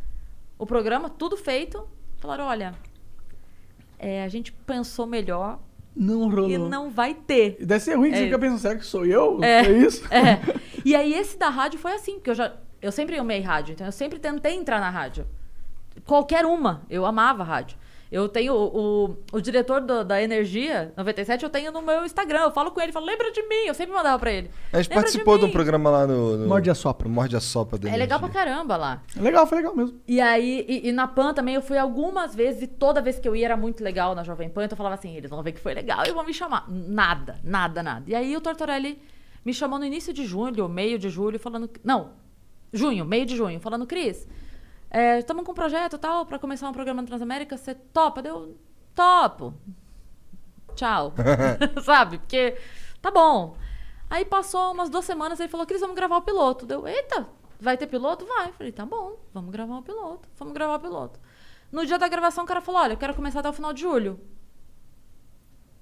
o 0.59 0.65
programa, 0.67 1.09
tudo 1.09 1.35
feito. 1.35 1.87
Falaram: 2.19 2.45
Olha, 2.45 2.75
é, 3.97 4.23
a 4.23 4.27
gente 4.27 4.51
pensou 4.51 5.07
melhor 5.07 5.59
Não 5.95 6.29
rolou. 6.29 6.49
e 6.49 6.57
não 6.57 6.89
vai 6.91 7.13
ter. 7.15 7.57
E 7.59 7.65
Deve 7.65 7.83
ser 7.83 7.95
ruim 7.95 8.09
que 8.11 8.15
É 8.15 8.19
você 8.19 8.25
fica 8.25 8.39
pensando, 8.39 8.59
será 8.59 8.75
que 8.75 8.85
sou 8.85 9.05
eu? 9.05 9.43
É. 9.43 9.63
Foi 9.63 9.77
isso? 9.79 10.03
É. 10.13 10.39
E 10.85 10.95
aí 10.95 11.13
esse 11.13 11.37
da 11.37 11.49
rádio 11.49 11.77
foi 11.77 11.91
assim, 11.91 12.13
porque 12.15 12.29
eu 12.29 12.35
já. 12.35 12.53
Eu 12.81 12.89
sempre 12.91 13.17
amei 13.19 13.41
rádio, 13.41 13.73
então 13.73 13.85
eu 13.85 13.91
sempre 13.91 14.17
tentei 14.17 14.53
entrar 14.55 14.79
na 14.79 14.89
rádio. 14.89 15.25
Qualquer 16.05 16.45
uma. 16.45 16.83
Eu 16.89 17.05
amava 17.05 17.43
rádio. 17.43 17.77
Eu 18.11 18.27
tenho 18.27 18.53
o, 18.55 19.05
o, 19.11 19.17
o 19.33 19.39
diretor 19.41 19.81
do- 19.81 20.03
da 20.03 20.19
Energia 20.21 20.91
97, 20.97 21.43
eu 21.43 21.49
tenho 21.49 21.71
no 21.71 21.79
meu 21.81 22.03
Instagram. 22.03 22.39
Eu 22.41 22.51
falo 22.51 22.71
com 22.71 22.81
ele, 22.81 22.91
falo, 22.91 23.05
lembra 23.05 23.31
de 23.31 23.41
mim. 23.43 23.67
Eu 23.67 23.73
sempre 23.75 23.93
mandava 23.93 24.17
pra 24.17 24.31
ele. 24.31 24.49
A 24.73 24.77
gente 24.77 24.89
"Lembra 24.89 25.03
participou 25.03 25.35
de, 25.35 25.41
de 25.41 25.45
um 25.45 25.47
mim." 25.49 25.53
programa 25.53 25.89
lá 25.91 26.07
no... 26.07 26.37
no 26.37 26.47
Morde 26.47 26.71
a 26.71 26.73
Sopra. 26.75 27.07
Morde 27.07 27.35
a 27.35 27.39
Sopra. 27.39 27.77
da 27.77 27.87
É 27.87 27.95
legal 27.95 28.17
pra 28.19 28.27
Energia. 28.27 28.45
caramba 28.51 28.77
lá. 28.77 29.03
Legal, 29.15 29.45
foi 29.45 29.57
legal 29.59 29.75
mesmo. 29.75 29.99
E 30.07 30.19
aí, 30.19 30.65
e, 30.67 30.89
e 30.89 30.91
na 30.91 31.07
PAN 31.07 31.35
também 31.35 31.53
eu 31.53 31.61
fui 31.61 31.77
algumas 31.77 32.33
vezes, 32.33 32.63
e 32.63 32.67
toda 32.67 32.99
vez 32.99 33.19
que 33.19 33.27
eu 33.27 33.35
ia 33.35 33.45
era 33.45 33.55
muito 33.57 33.83
legal 33.83 34.15
na 34.15 34.23
Jovem 34.23 34.49
Pan, 34.49 34.63
então 34.65 34.73
eu 34.73 34.77
falava 34.77 34.95
assim, 34.95 35.15
eles 35.15 35.29
vão 35.29 35.43
ver 35.43 35.51
que 35.51 35.59
foi 35.59 35.75
legal 35.75 36.03
e 36.07 36.11
vão 36.11 36.25
me 36.25 36.33
chamar. 36.33 36.65
Nada, 36.67 37.39
nada, 37.43 37.83
nada. 37.83 38.03
E 38.07 38.15
aí 38.15 38.35
o 38.35 38.41
Tortorelli 38.41 38.99
me 39.45 39.53
chamou 39.53 39.77
no 39.77 39.85
início 39.85 40.11
de 40.11 40.25
julho, 40.25 40.67
meio 40.67 40.97
de 40.97 41.09
julho, 41.11 41.37
falando. 41.37 41.69
Não, 41.83 42.09
junho, 42.73 43.05
meio 43.05 43.25
de 43.25 43.35
junho, 43.37 43.59
falando, 43.59 43.85
Cris, 43.85 44.27
estamos 45.19 45.45
com 45.45 45.51
um 45.51 45.55
projeto 45.55 45.97
tal, 45.97 46.25
pra 46.25 46.39
começar 46.39 46.69
um 46.69 46.73
programa 46.73 47.01
na 47.01 47.07
Transamérica, 47.07 47.57
você 47.57 47.75
topa? 47.75 48.21
Deu, 48.21 48.57
topo. 48.95 49.53
Tchau. 50.75 51.13
Sabe? 51.83 52.17
Porque 52.19 52.57
tá 53.01 53.11
bom. 53.11 53.55
Aí 54.09 54.25
passou 54.25 54.73
umas 54.73 54.89
duas 54.89 55.05
semanas, 55.05 55.39
ele 55.39 55.49
falou, 55.49 55.67
Cris, 55.67 55.81
vamos 55.81 55.95
gravar 55.95 56.17
o 56.17 56.21
piloto. 56.21 56.65
Deu, 56.65 56.87
eita, 56.87 57.27
vai 57.59 57.77
ter 57.77 57.87
piloto? 57.87 58.25
Vai. 58.25 58.51
Falei, 58.53 58.71
tá 58.71 58.85
bom, 58.85 59.17
vamos 59.33 59.51
gravar 59.51 59.77
o 59.77 59.83
piloto. 59.83 60.27
Vamos 60.37 60.53
gravar 60.53 60.75
o 60.75 60.79
piloto. 60.79 61.19
No 61.71 61.85
dia 61.85 61.99
da 61.99 62.07
gravação, 62.07 62.43
o 62.43 62.47
cara 62.47 62.61
falou, 62.61 62.81
olha, 62.81 62.93
eu 62.93 62.97
quero 62.97 63.13
começar 63.13 63.41
até 63.41 63.49
o 63.49 63.53
final 63.53 63.71
de 63.71 63.81
julho. 63.81 64.19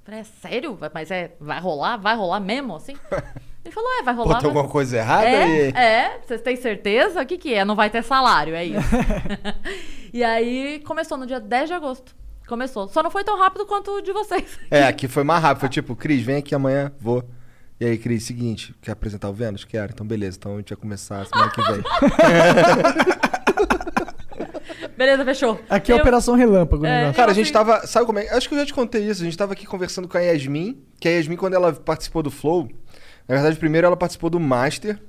Falei, 0.04 0.22
é 0.22 0.24
sério? 0.24 0.78
Mas 0.94 1.12
é, 1.12 1.36
vai 1.40 1.60
rolar? 1.60 1.98
Vai 1.98 2.16
rolar 2.16 2.40
mesmo, 2.40 2.76
assim? 2.76 2.96
Ele 3.68 3.74
falou, 3.74 3.90
é, 4.00 4.04
vai 4.04 4.16
Pô, 4.16 4.24
rolar. 4.24 4.36
tem 4.40 4.50
vai- 4.50 4.56
alguma 4.58 4.72
coisa 4.72 4.96
errada 4.98 5.28
é, 5.28 5.44
aí? 5.44 5.62
é, 5.76 6.20
vocês 6.26 6.42
têm 6.42 6.56
certeza? 6.56 7.22
O 7.22 7.26
que, 7.26 7.38
que 7.38 7.54
é? 7.54 7.66
Não 7.66 7.76
vai 7.76 7.90
ter 7.90 8.02
salário, 8.02 8.56
é 8.56 8.64
isso. 8.64 8.80
e 10.14 10.24
aí 10.24 10.80
começou 10.86 11.18
no 11.18 11.26
dia 11.28 11.40
10 11.42 11.68
de 11.68 11.74
agosto. 11.74 12.16
Começou. 12.48 12.88
Só 12.88 13.04
não 13.04 13.12
foi 13.12 13.26
tão 13.26 13.38
rápido 13.38 13.66
quanto 13.66 13.92
o 13.92 14.02
de 14.02 14.14
vocês. 14.14 14.58
É, 14.72 14.84
aqui 14.88 15.06
foi 15.10 15.26
mais 15.26 15.42
rápido. 15.44 15.60
Foi 15.60 15.68
tipo, 15.70 15.98
Cris, 15.98 16.22
vem 16.24 16.38
aqui 16.38 16.56
amanhã, 16.56 16.94
vou. 16.98 17.22
E 17.78 17.86
aí, 17.86 17.98
Cris, 17.98 18.24
seguinte, 18.24 18.74
quer 18.82 18.92
apresentar 18.94 19.30
o 19.30 19.34
Vênus? 19.34 19.66
Quero. 19.66 19.92
Então, 19.92 20.08
beleza. 20.08 20.38
Então 20.40 20.54
a 20.54 20.58
gente 20.60 20.70
vai 20.70 20.78
começar 20.78 21.26
semana 21.26 21.52
que 21.52 21.62
vem. 21.62 21.84
Beleza, 24.98 25.24
fechou. 25.24 25.60
Aqui 25.70 25.92
é 25.92 25.96
a 25.96 25.98
Eu- 25.98 26.02
Operação 26.02 26.36
Relâmpago, 26.36 26.84
É, 26.86 26.90
o 26.90 26.94
negócio. 27.00 27.16
Cara, 27.16 27.32
a 27.32 27.34
gente 27.36 27.52
tava. 27.52 27.86
Sabe 27.86 28.06
como 28.08 28.18
é? 28.18 28.30
Acho 28.30 28.50
que 28.50 28.56
eu 28.56 28.60
já 28.60 28.66
te 28.66 28.74
contei 28.74 29.04
isso. 29.08 29.22
A 29.22 29.26
gente 29.26 29.38
tava 29.38 29.54
aqui 29.54 29.66
conversando 29.66 30.08
com 30.08 30.18
a 30.18 30.22
Yasmin. 30.22 30.82
Que 31.00 31.08
a 31.08 31.12
Yasmin, 31.12 31.36
quando 31.36 31.54
ela 31.54 31.72
participou 31.72 32.24
do 32.24 32.32
Flow, 32.32 32.68
na 33.28 33.36
verdade, 33.36 33.58
primeiro 33.58 33.88
ela 33.88 33.98
participou 33.98 34.30
do 34.30 34.40
Master, 34.40 35.00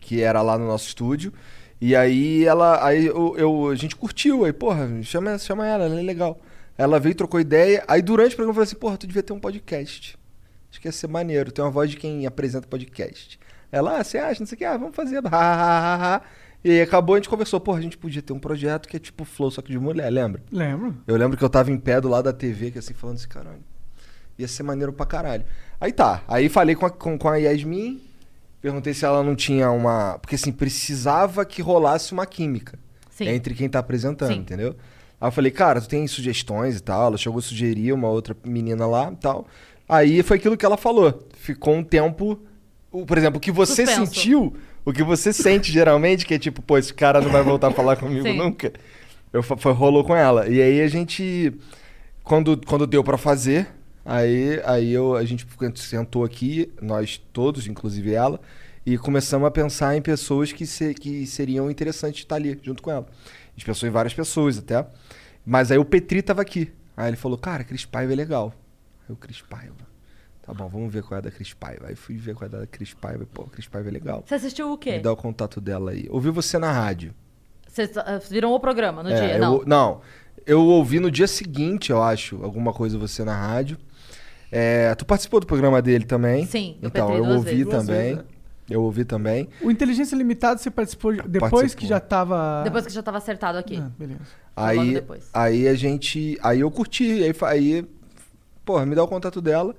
que 0.00 0.20
era 0.22 0.42
lá 0.42 0.58
no 0.58 0.66
nosso 0.66 0.86
estúdio. 0.88 1.32
E 1.80 1.94
aí 1.96 2.44
ela. 2.44 2.84
Aí 2.84 3.06
eu, 3.06 3.34
eu- 3.38 3.68
a 3.68 3.74
gente 3.74 3.96
curtiu. 3.96 4.44
Aí, 4.44 4.52
porra, 4.52 4.88
chama, 5.02 5.38
chama 5.38 5.66
ela, 5.66 5.84
ela 5.84 5.98
é 5.98 6.02
legal. 6.02 6.38
Ela 6.76 6.98
veio, 6.98 7.14
trocou 7.14 7.40
ideia. 7.40 7.84
Aí 7.88 8.02
durante 8.02 8.32
o 8.32 8.36
programa 8.36 8.50
eu 8.50 8.54
falei 8.54 8.66
assim, 8.66 8.76
porra, 8.76 8.96
tu 8.96 9.06
devia 9.06 9.22
ter 9.22 9.32
um 9.32 9.40
podcast. 9.40 10.18
Acho 10.70 10.80
que 10.80 10.88
ia 10.88 10.92
ser 10.92 11.08
maneiro. 11.08 11.50
Tem 11.52 11.64
uma 11.64 11.70
voz 11.70 11.90
de 11.90 11.96
quem 11.96 12.26
apresenta 12.26 12.66
podcast. 12.66 13.38
Ela, 13.72 13.98
ah, 14.00 14.04
você 14.04 14.18
acha? 14.18 14.40
Não 14.40 14.46
sei 14.46 14.56
o 14.56 14.58
que, 14.58 14.64
ah, 14.64 14.76
vamos 14.76 14.94
fazer. 14.96 15.20
Ha, 15.24 15.28
ha, 15.30 15.94
ha, 15.94 16.16
ha. 16.16 16.22
E 16.62 16.70
aí 16.70 16.82
acabou, 16.82 17.14
a 17.14 17.18
gente 17.18 17.28
conversou, 17.28 17.58
porra, 17.58 17.78
a 17.78 17.82
gente 17.82 17.96
podia 17.96 18.20
ter 18.20 18.32
um 18.34 18.38
projeto 18.38 18.86
que 18.88 18.96
é 18.96 19.00
tipo 19.00 19.24
Flow, 19.24 19.50
só 19.50 19.62
que 19.62 19.72
de 19.72 19.78
mulher, 19.78 20.10
lembra? 20.10 20.42
Lembro. 20.52 20.94
Eu 21.06 21.16
lembro 21.16 21.36
que 21.38 21.42
eu 21.44 21.48
tava 21.48 21.70
em 21.70 21.78
pé 21.78 21.98
do 22.00 22.08
lado 22.08 22.24
da 22.24 22.32
TV, 22.34 22.70
que 22.70 22.78
assim, 22.78 22.92
falando 22.92 23.16
assim, 23.16 23.28
caralho. 23.28 23.64
Ia 24.40 24.48
ser 24.48 24.62
maneiro 24.62 24.92
pra 24.92 25.06
caralho. 25.06 25.44
Aí 25.80 25.92
tá. 25.92 26.22
Aí 26.28 26.48
falei 26.48 26.74
com 26.74 26.86
a, 26.86 26.90
com, 26.90 27.16
com 27.18 27.28
a 27.28 27.36
Yasmin, 27.36 28.00
perguntei 28.60 28.92
se 28.94 29.04
ela 29.04 29.22
não 29.22 29.34
tinha 29.36 29.70
uma. 29.70 30.18
Porque 30.18 30.34
assim, 30.34 30.52
precisava 30.52 31.44
que 31.44 31.60
rolasse 31.62 32.12
uma 32.12 32.26
química 32.26 32.78
Sim. 33.10 33.28
entre 33.28 33.54
quem 33.54 33.68
tá 33.68 33.78
apresentando, 33.78 34.32
Sim. 34.32 34.38
entendeu? 34.40 34.74
Aí 35.20 35.28
eu 35.28 35.32
falei, 35.32 35.50
cara, 35.50 35.80
tu 35.80 35.88
tem 35.88 36.06
sugestões 36.06 36.76
e 36.76 36.80
tal. 36.82 37.06
Ela 37.08 37.16
chegou 37.18 37.38
a 37.38 37.42
sugerir 37.42 37.92
uma 37.92 38.08
outra 38.08 38.34
menina 38.44 38.86
lá 38.86 39.10
e 39.12 39.16
tal. 39.16 39.46
Aí 39.88 40.22
foi 40.22 40.36
aquilo 40.38 40.56
que 40.56 40.64
ela 40.64 40.76
falou. 40.76 41.28
Ficou 41.36 41.74
um 41.74 41.82
tempo. 41.84 42.40
o- 42.90 43.04
Por 43.04 43.18
exemplo, 43.18 43.36
o 43.38 43.40
que 43.40 43.50
você 43.52 43.84
Suspenso. 43.84 44.06
sentiu, 44.14 44.56
o 44.84 44.92
que 44.92 45.02
você 45.02 45.32
sente 45.32 45.70
geralmente, 45.70 46.24
que 46.24 46.32
é 46.34 46.38
tipo, 46.38 46.62
pô, 46.62 46.78
esse 46.78 46.94
cara 46.94 47.20
não 47.20 47.30
vai 47.30 47.42
voltar 47.42 47.68
a 47.68 47.72
falar 47.72 47.96
comigo 47.96 48.22
Sim. 48.22 48.36
nunca. 48.38 48.72
Eu, 49.32 49.42
foi, 49.42 49.72
rolou 49.72 50.02
com 50.04 50.14
ela. 50.16 50.48
E 50.48 50.60
aí 50.62 50.80
a 50.80 50.88
gente. 50.88 51.52
Quando, 52.24 52.56
quando 52.66 52.86
deu 52.86 53.02
pra 53.02 53.18
fazer, 53.18 53.66
aí, 54.04 54.60
aí 54.64 54.92
eu, 54.92 55.14
a 55.16 55.24
gente 55.24 55.46
sentou 55.76 56.24
aqui, 56.24 56.72
nós 56.80 57.18
todos, 57.32 57.66
inclusive 57.66 58.12
ela, 58.12 58.40
e 58.84 58.96
começamos 58.96 59.46
a 59.46 59.50
pensar 59.50 59.96
em 59.96 60.02
pessoas 60.02 60.52
que, 60.52 60.66
se- 60.66 60.94
que 60.94 61.26
seriam 61.26 61.70
interessantes 61.70 62.20
estar 62.20 62.36
ali 62.36 62.58
junto 62.62 62.82
com 62.82 62.90
ela. 62.90 63.06
A 63.10 63.50
gente 63.56 63.66
pensou 63.66 63.88
em 63.88 63.92
várias 63.92 64.14
pessoas 64.14 64.58
até. 64.58 64.86
Mas 65.44 65.70
aí 65.70 65.78
o 65.78 65.84
Petri 65.84 66.22
tava 66.22 66.42
aqui. 66.42 66.72
Aí 66.96 67.08
ele 67.08 67.16
falou, 67.16 67.36
cara, 67.38 67.64
Cris 67.64 67.84
Paiva 67.84 68.12
é 68.12 68.16
legal. 68.16 68.54
Aí 69.08 69.12
o 69.12 69.16
Cris 69.16 69.40
Paiva. 69.42 69.74
Tá 70.42 70.54
bom, 70.54 70.68
vamos 70.68 70.92
ver 70.92 71.02
qual 71.02 71.16
é 71.16 71.18
a 71.18 71.20
da 71.22 71.30
Cris 71.30 71.52
Paiva. 71.52 71.86
Aí 71.88 71.94
fui 71.94 72.16
ver 72.16 72.34
qual 72.34 72.50
é 72.50 72.54
a 72.56 72.60
da 72.60 72.66
Cris 72.66 72.94
Paiva. 72.94 73.26
Pô, 73.32 73.44
Cris 73.44 73.66
Paiva 73.68 73.88
é 73.88 73.92
legal. 73.92 74.22
Você 74.26 74.34
assistiu 74.34 74.72
o 74.72 74.78
quê? 74.78 74.92
Me 74.92 75.00
dá 75.00 75.12
o 75.12 75.16
contato 75.16 75.60
dela 75.60 75.90
aí. 75.92 76.06
Ouvi 76.10 76.30
você 76.30 76.58
na 76.58 76.72
rádio. 76.72 77.14
Vocês 77.68 77.96
ah, 77.96 78.20
viram 78.30 78.52
o 78.52 78.58
programa 78.60 79.02
no 79.02 79.10
É, 79.10 79.20
dia? 79.20 79.36
eu- 79.36 79.40
Não. 79.40 79.62
não. 79.66 80.00
Eu 80.46 80.60
ouvi 80.64 80.98
no 80.98 81.10
dia 81.10 81.26
seguinte, 81.28 81.90
eu 81.90 82.02
acho, 82.02 82.42
alguma 82.42 82.72
coisa 82.72 82.98
você 82.98 83.22
na 83.24 83.34
rádio. 83.36 83.76
É, 84.52 84.94
tu 84.96 85.04
participou 85.06 85.40
do 85.40 85.46
programa 85.46 85.80
dele 85.80 86.04
também? 86.04 86.44
Sim, 86.46 86.76
do 86.80 86.88
Então, 86.88 87.14
eu 87.14 87.24
duas 87.24 87.36
ouvi 87.36 87.64
vezes. 87.64 87.68
Também. 87.86 88.14
vezes, 88.14 88.30
Eu 88.68 88.82
ouvi 88.82 89.04
também. 89.04 89.48
O 89.62 89.70
Inteligência 89.70 90.16
Limitada 90.16 90.58
você 90.58 90.70
participou 90.70 91.12
depois 91.14 91.50
Participou. 91.52 91.80
que 91.80 91.86
já 91.86 92.00
tava. 92.00 92.62
Depois 92.64 92.86
que 92.86 92.92
já 92.92 93.02
tava 93.02 93.18
acertado 93.18 93.58
aqui. 93.58 93.76
Ah, 93.78 93.90
beleza. 93.98 94.20
Aí, 94.56 95.02
aí 95.32 95.68
a 95.68 95.74
gente. 95.74 96.38
Aí 96.42 96.60
eu 96.60 96.70
curti. 96.70 97.22
Aí, 97.22 97.34
aí 97.48 97.84
porra, 98.64 98.84
me 98.86 98.94
dá 98.94 99.02
o 99.02 99.08
contato 99.08 99.40
dela. 99.40 99.74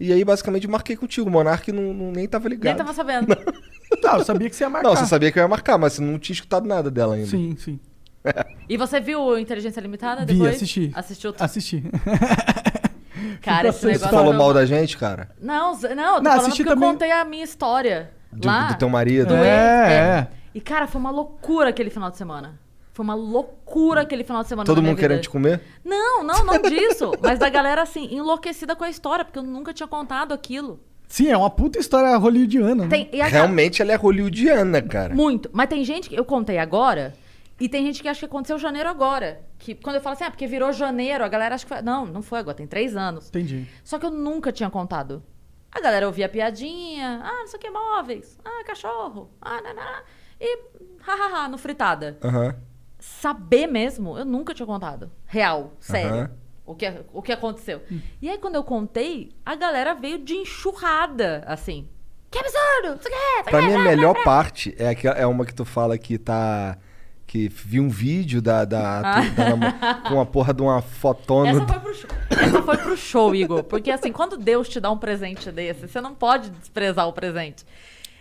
E 0.00 0.12
aí, 0.12 0.24
basicamente, 0.24 0.68
marquei 0.68 0.94
contigo. 0.96 1.28
O 1.28 1.32
Monark 1.32 1.72
não, 1.72 1.92
não- 1.92 2.12
nem 2.12 2.26
tava 2.28 2.48
ligado. 2.48 2.76
Nem 2.76 2.76
tava 2.76 2.94
sabendo. 2.94 3.26
Não, 4.02 4.18
eu 4.18 4.24
sabia 4.24 4.50
que 4.50 4.54
você 4.54 4.64
ia 4.64 4.68
marcar. 4.70 4.86
Não, 4.88 4.94
você 4.96 5.06
sabia 5.06 5.32
que 5.32 5.38
eu 5.38 5.42
ia 5.42 5.48
marcar, 5.48 5.78
mas 5.78 5.94
você 5.94 6.02
não 6.02 6.18
tinha 6.18 6.34
escutado 6.34 6.66
nada 6.68 6.90
dela 6.90 7.14
ainda. 7.14 7.26
Sim, 7.26 7.56
sim. 7.56 7.80
E 8.68 8.76
você 8.76 9.00
viu 9.00 9.18
o 9.22 9.38
Inteligência 9.38 9.80
Limitada 9.80 10.26
Vi, 10.26 10.34
depois? 10.34 10.56
assisti. 10.56 10.90
Assistiu 10.94 11.32
tudo. 11.32 11.42
Assisti. 11.42 11.82
Cara, 13.42 13.68
esse 13.68 13.80
Você 13.80 13.86
negócio... 13.88 14.10
falou 14.10 14.32
não- 14.32 14.38
mal 14.38 14.52
da 14.54 14.64
gente, 14.66 14.96
cara? 14.96 15.30
Não, 15.40 15.72
não, 15.74 15.88
eu 15.90 15.96
tô 16.16 16.20
Não, 16.22 16.30
falando 16.32 16.46
porque 16.48 16.64
também- 16.64 16.88
eu 16.88 16.92
contei 16.94 17.10
a 17.10 17.24
minha 17.24 17.44
história. 17.44 18.10
Do, 18.32 18.46
lá. 18.46 18.68
do 18.68 18.78
teu 18.78 18.88
marido? 18.88 19.28
do 19.28 19.34
É, 19.34 19.38
ex, 19.40 19.92
é. 19.92 20.28
E, 20.54 20.60
cara, 20.60 20.86
foi 20.86 21.00
uma 21.00 21.10
loucura 21.10 21.70
aquele 21.70 21.88
final 21.90 22.10
de 22.10 22.16
semana. 22.16 22.58
Foi 22.92 23.04
uma 23.04 23.14
loucura 23.14 24.00
aquele 24.02 24.24
final 24.24 24.42
de 24.42 24.48
semana 24.48 24.66
Todo 24.66 24.82
mundo 24.82 24.96
querendo 24.98 25.20
te 25.20 25.30
comer? 25.30 25.60
Não, 25.84 26.22
não, 26.24 26.44
não 26.44 26.60
disso. 26.68 27.12
mas 27.22 27.38
da 27.38 27.48
galera, 27.48 27.82
assim, 27.82 28.08
enlouquecida 28.14 28.74
com 28.74 28.82
a 28.84 28.90
história, 28.90 29.24
porque 29.24 29.38
eu 29.38 29.42
nunca 29.42 29.72
tinha 29.72 29.86
contado 29.86 30.34
aquilo. 30.34 30.80
Sim, 31.06 31.28
é 31.30 31.36
uma 31.36 31.48
puta 31.48 31.78
história 31.78 32.14
hollywoodiana. 32.16 32.82
né? 32.84 32.88
Tem, 32.90 33.08
e 33.12 33.22
a- 33.22 33.26
Realmente 33.28 33.80
ela 33.80 33.92
é 33.92 33.94
hollywoodiana, 33.96 34.82
cara. 34.82 35.14
Muito. 35.14 35.48
Mas 35.52 35.68
tem 35.68 35.82
gente 35.84 36.08
que 36.10 36.16
eu 36.18 36.24
contei 36.24 36.58
agora, 36.58 37.14
e 37.60 37.68
tem 37.68 37.84
gente 37.86 38.00
que 38.02 38.08
acha 38.08 38.20
que 38.20 38.26
aconteceu 38.26 38.58
janeiro 38.58 38.88
agora. 38.88 39.40
Que 39.58 39.74
quando 39.74 39.96
eu 39.96 40.02
falo 40.02 40.14
assim, 40.14 40.24
ah, 40.24 40.30
porque 40.30 40.46
virou 40.46 40.72
janeiro, 40.72 41.24
a 41.24 41.28
galera 41.28 41.54
acha 41.54 41.64
que 41.64 41.68
foi. 41.74 41.82
Não, 41.82 42.06
não 42.06 42.22
foi 42.22 42.38
agora, 42.38 42.56
tem 42.56 42.66
três 42.66 42.96
anos. 42.96 43.28
Entendi. 43.28 43.66
Só 43.84 43.98
que 43.98 44.06
eu 44.06 44.10
nunca 44.10 44.52
tinha 44.52 44.70
contado. 44.70 45.22
A 45.70 45.80
galera 45.80 46.06
ouvia 46.06 46.26
a 46.26 46.28
piadinha, 46.28 47.20
ah, 47.22 47.40
não 47.40 47.46
sei 47.46 47.58
o 47.58 47.60
que, 47.60 47.70
móveis, 47.70 48.38
ah, 48.44 48.64
cachorro, 48.64 49.30
ah, 49.40 49.60
naná, 49.60 50.02
e 50.40 50.58
hahaha, 51.02 51.48
no 51.48 51.58
fritada. 51.58 52.16
Saber 52.98 53.66
mesmo, 53.66 54.18
eu 54.18 54.24
nunca 54.24 54.52
tinha 54.54 54.66
contado. 54.66 55.10
Real, 55.26 55.72
sério. 55.78 56.30
O 56.66 56.74
que, 56.74 56.86
o 57.12 57.22
que 57.22 57.32
aconteceu. 57.32 57.80
E 58.20 58.28
aí, 58.28 58.36
quando 58.38 58.56
eu 58.56 58.64
contei, 58.64 59.30
a 59.44 59.54
galera 59.54 59.94
veio 59.94 60.18
de 60.18 60.34
enxurrada, 60.34 61.42
assim. 61.46 61.88
Que 62.30 62.38
absurdo! 62.38 62.98
Que, 63.02 63.08
Pra 63.50 63.60
que, 63.60 63.66
mim, 63.66 63.74
a 63.74 63.78
melhor 63.78 64.22
parte 64.22 64.74
é, 64.78 64.88
aquela- 64.90 65.16
é 65.16 65.24
uma 65.26 65.46
que 65.46 65.54
tu 65.54 65.64
fala 65.64 65.96
que 65.96 66.18
tá. 66.18 66.76
Que 67.28 67.46
viu 67.46 67.82
um 67.82 67.88
vídeo 67.90 68.40
da. 68.40 68.64
da, 68.64 69.00
Ah. 69.00 69.20
da 69.20 69.94
com 70.08 70.18
a 70.18 70.24
porra 70.26 70.54
de 70.54 70.62
uma 70.62 70.80
fotona. 70.80 71.50
Essa 71.50 71.66
foi 71.66 71.78
pro 71.78 71.94
show. 71.94 72.10
Essa 72.30 72.62
foi 72.62 72.76
pro 72.78 72.96
show, 72.96 73.34
Igor. 73.34 73.62
Porque 73.64 73.90
assim, 73.90 74.10
quando 74.10 74.36
Deus 74.38 74.66
te 74.66 74.80
dá 74.80 74.90
um 74.90 74.96
presente 74.96 75.52
desse, 75.52 75.86
você 75.86 76.00
não 76.00 76.14
pode 76.14 76.48
desprezar 76.48 77.06
o 77.06 77.12
presente. 77.12 77.66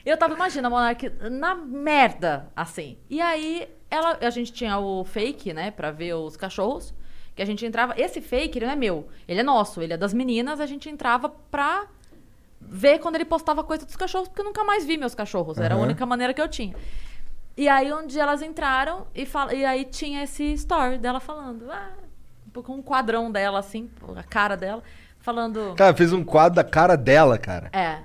Eu 0.06 0.18
tava, 0.18 0.34
imagina, 0.36 0.68
a 0.68 0.70
Monark 0.70 1.10
na 1.32 1.56
merda, 1.56 2.50
assim. 2.56 2.98
E 3.10 3.20
aí, 3.22 3.68
ela, 3.90 4.18
a 4.22 4.30
gente 4.30 4.52
tinha 4.52 4.78
o 4.78 5.04
fake, 5.06 5.54
né, 5.54 5.72
pra 5.72 5.90
ver 5.90 6.14
os 6.14 6.36
cachorros. 6.36 6.94
Que 7.34 7.42
a 7.42 7.46
gente 7.46 7.66
entrava. 7.66 7.94
Esse 7.98 8.20
fake, 8.20 8.58
ele 8.60 8.66
não 8.66 8.74
é 8.74 8.76
meu. 8.76 9.08
Ele 9.28 9.40
é 9.40 9.44
nosso, 9.44 9.82
ele 9.82 9.94
é 9.94 9.98
das 9.98 10.14
meninas. 10.14 10.60
A 10.60 10.66
gente 10.66 10.90
entrava 10.90 11.30
pra 11.30 11.86
ver 12.60 13.00
quando 13.00 13.16
ele 13.16 13.26
postava 13.26 13.64
coisa 13.64 13.86
dos 13.86 13.96
cachorros, 13.96 14.28
porque 14.28 14.42
eu 14.42 14.46
nunca 14.46 14.64
mais 14.66 14.86
vi 14.86 14.98
meus 14.98 15.16
cachorros. 15.16 15.58
Era 15.60 15.76
a 15.76 15.78
única 15.78 16.06
maneira 16.06 16.34
que 16.34 16.42
eu 16.42 16.48
tinha. 16.50 16.76
E 17.58 17.68
aí, 17.68 17.92
um 17.92 18.06
dia 18.06 18.22
elas 18.22 18.42
entraram 18.42 19.08
e, 19.16 19.26
fal... 19.26 19.52
e 19.52 19.66
aí 19.66 19.84
tinha 19.84 20.24
esse 20.24 20.44
story 20.54 20.98
dela 21.00 21.20
falando. 21.20 21.70
Ah, 21.72 21.92
com 22.54 22.74
um 22.76 22.82
quadrão 22.82 23.32
dela, 23.32 23.60
assim, 23.60 23.90
a 24.16 24.24
cara 24.24 24.56
dela, 24.56 24.84
falando. 25.20 25.74
Cara, 25.76 25.96
fez 25.96 26.14
um 26.14 26.24
quadro 26.24 26.56
da 26.56 26.64
cara 26.64 26.96
dela, 26.96 27.38
cara. 27.38 27.70
É. 27.74 28.00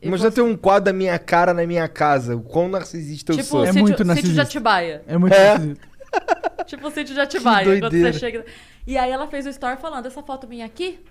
Imagina 0.00 0.30
ter 0.30 0.42
um 0.42 0.56
quadro 0.56 0.84
da 0.84 0.92
minha 0.92 1.18
cara 1.18 1.52
na 1.52 1.66
minha 1.66 1.88
casa. 1.88 2.36
O 2.36 2.40
quão 2.42 2.68
narcisista 2.68 3.32
eu 3.32 3.36
Tipo, 3.36 3.48
sou. 3.48 3.64
É 3.64 3.66
sítio, 3.68 3.80
muito 3.80 3.92
sítio 3.96 4.04
de 4.04 4.08
narcisista. 4.08 4.42
Atibaia. 4.42 5.02
É 5.06 5.18
muito 5.18 5.32
É. 5.32 5.54
esquisito. 5.54 5.88
Tipo 6.66 6.86
o 6.86 6.90
sítio 6.90 7.14
de 7.14 7.20
Atibaia. 7.20 7.74
Que 7.74 7.80
Quando 7.80 7.92
você 8.00 8.12
chega. 8.12 8.44
E 8.86 8.96
aí 8.96 9.10
ela 9.10 9.26
fez 9.26 9.46
o 9.46 9.48
story 9.48 9.76
falando: 9.80 10.06
essa 10.06 10.22
foto 10.22 10.46
minha 10.46 10.66
aqui 10.66 11.04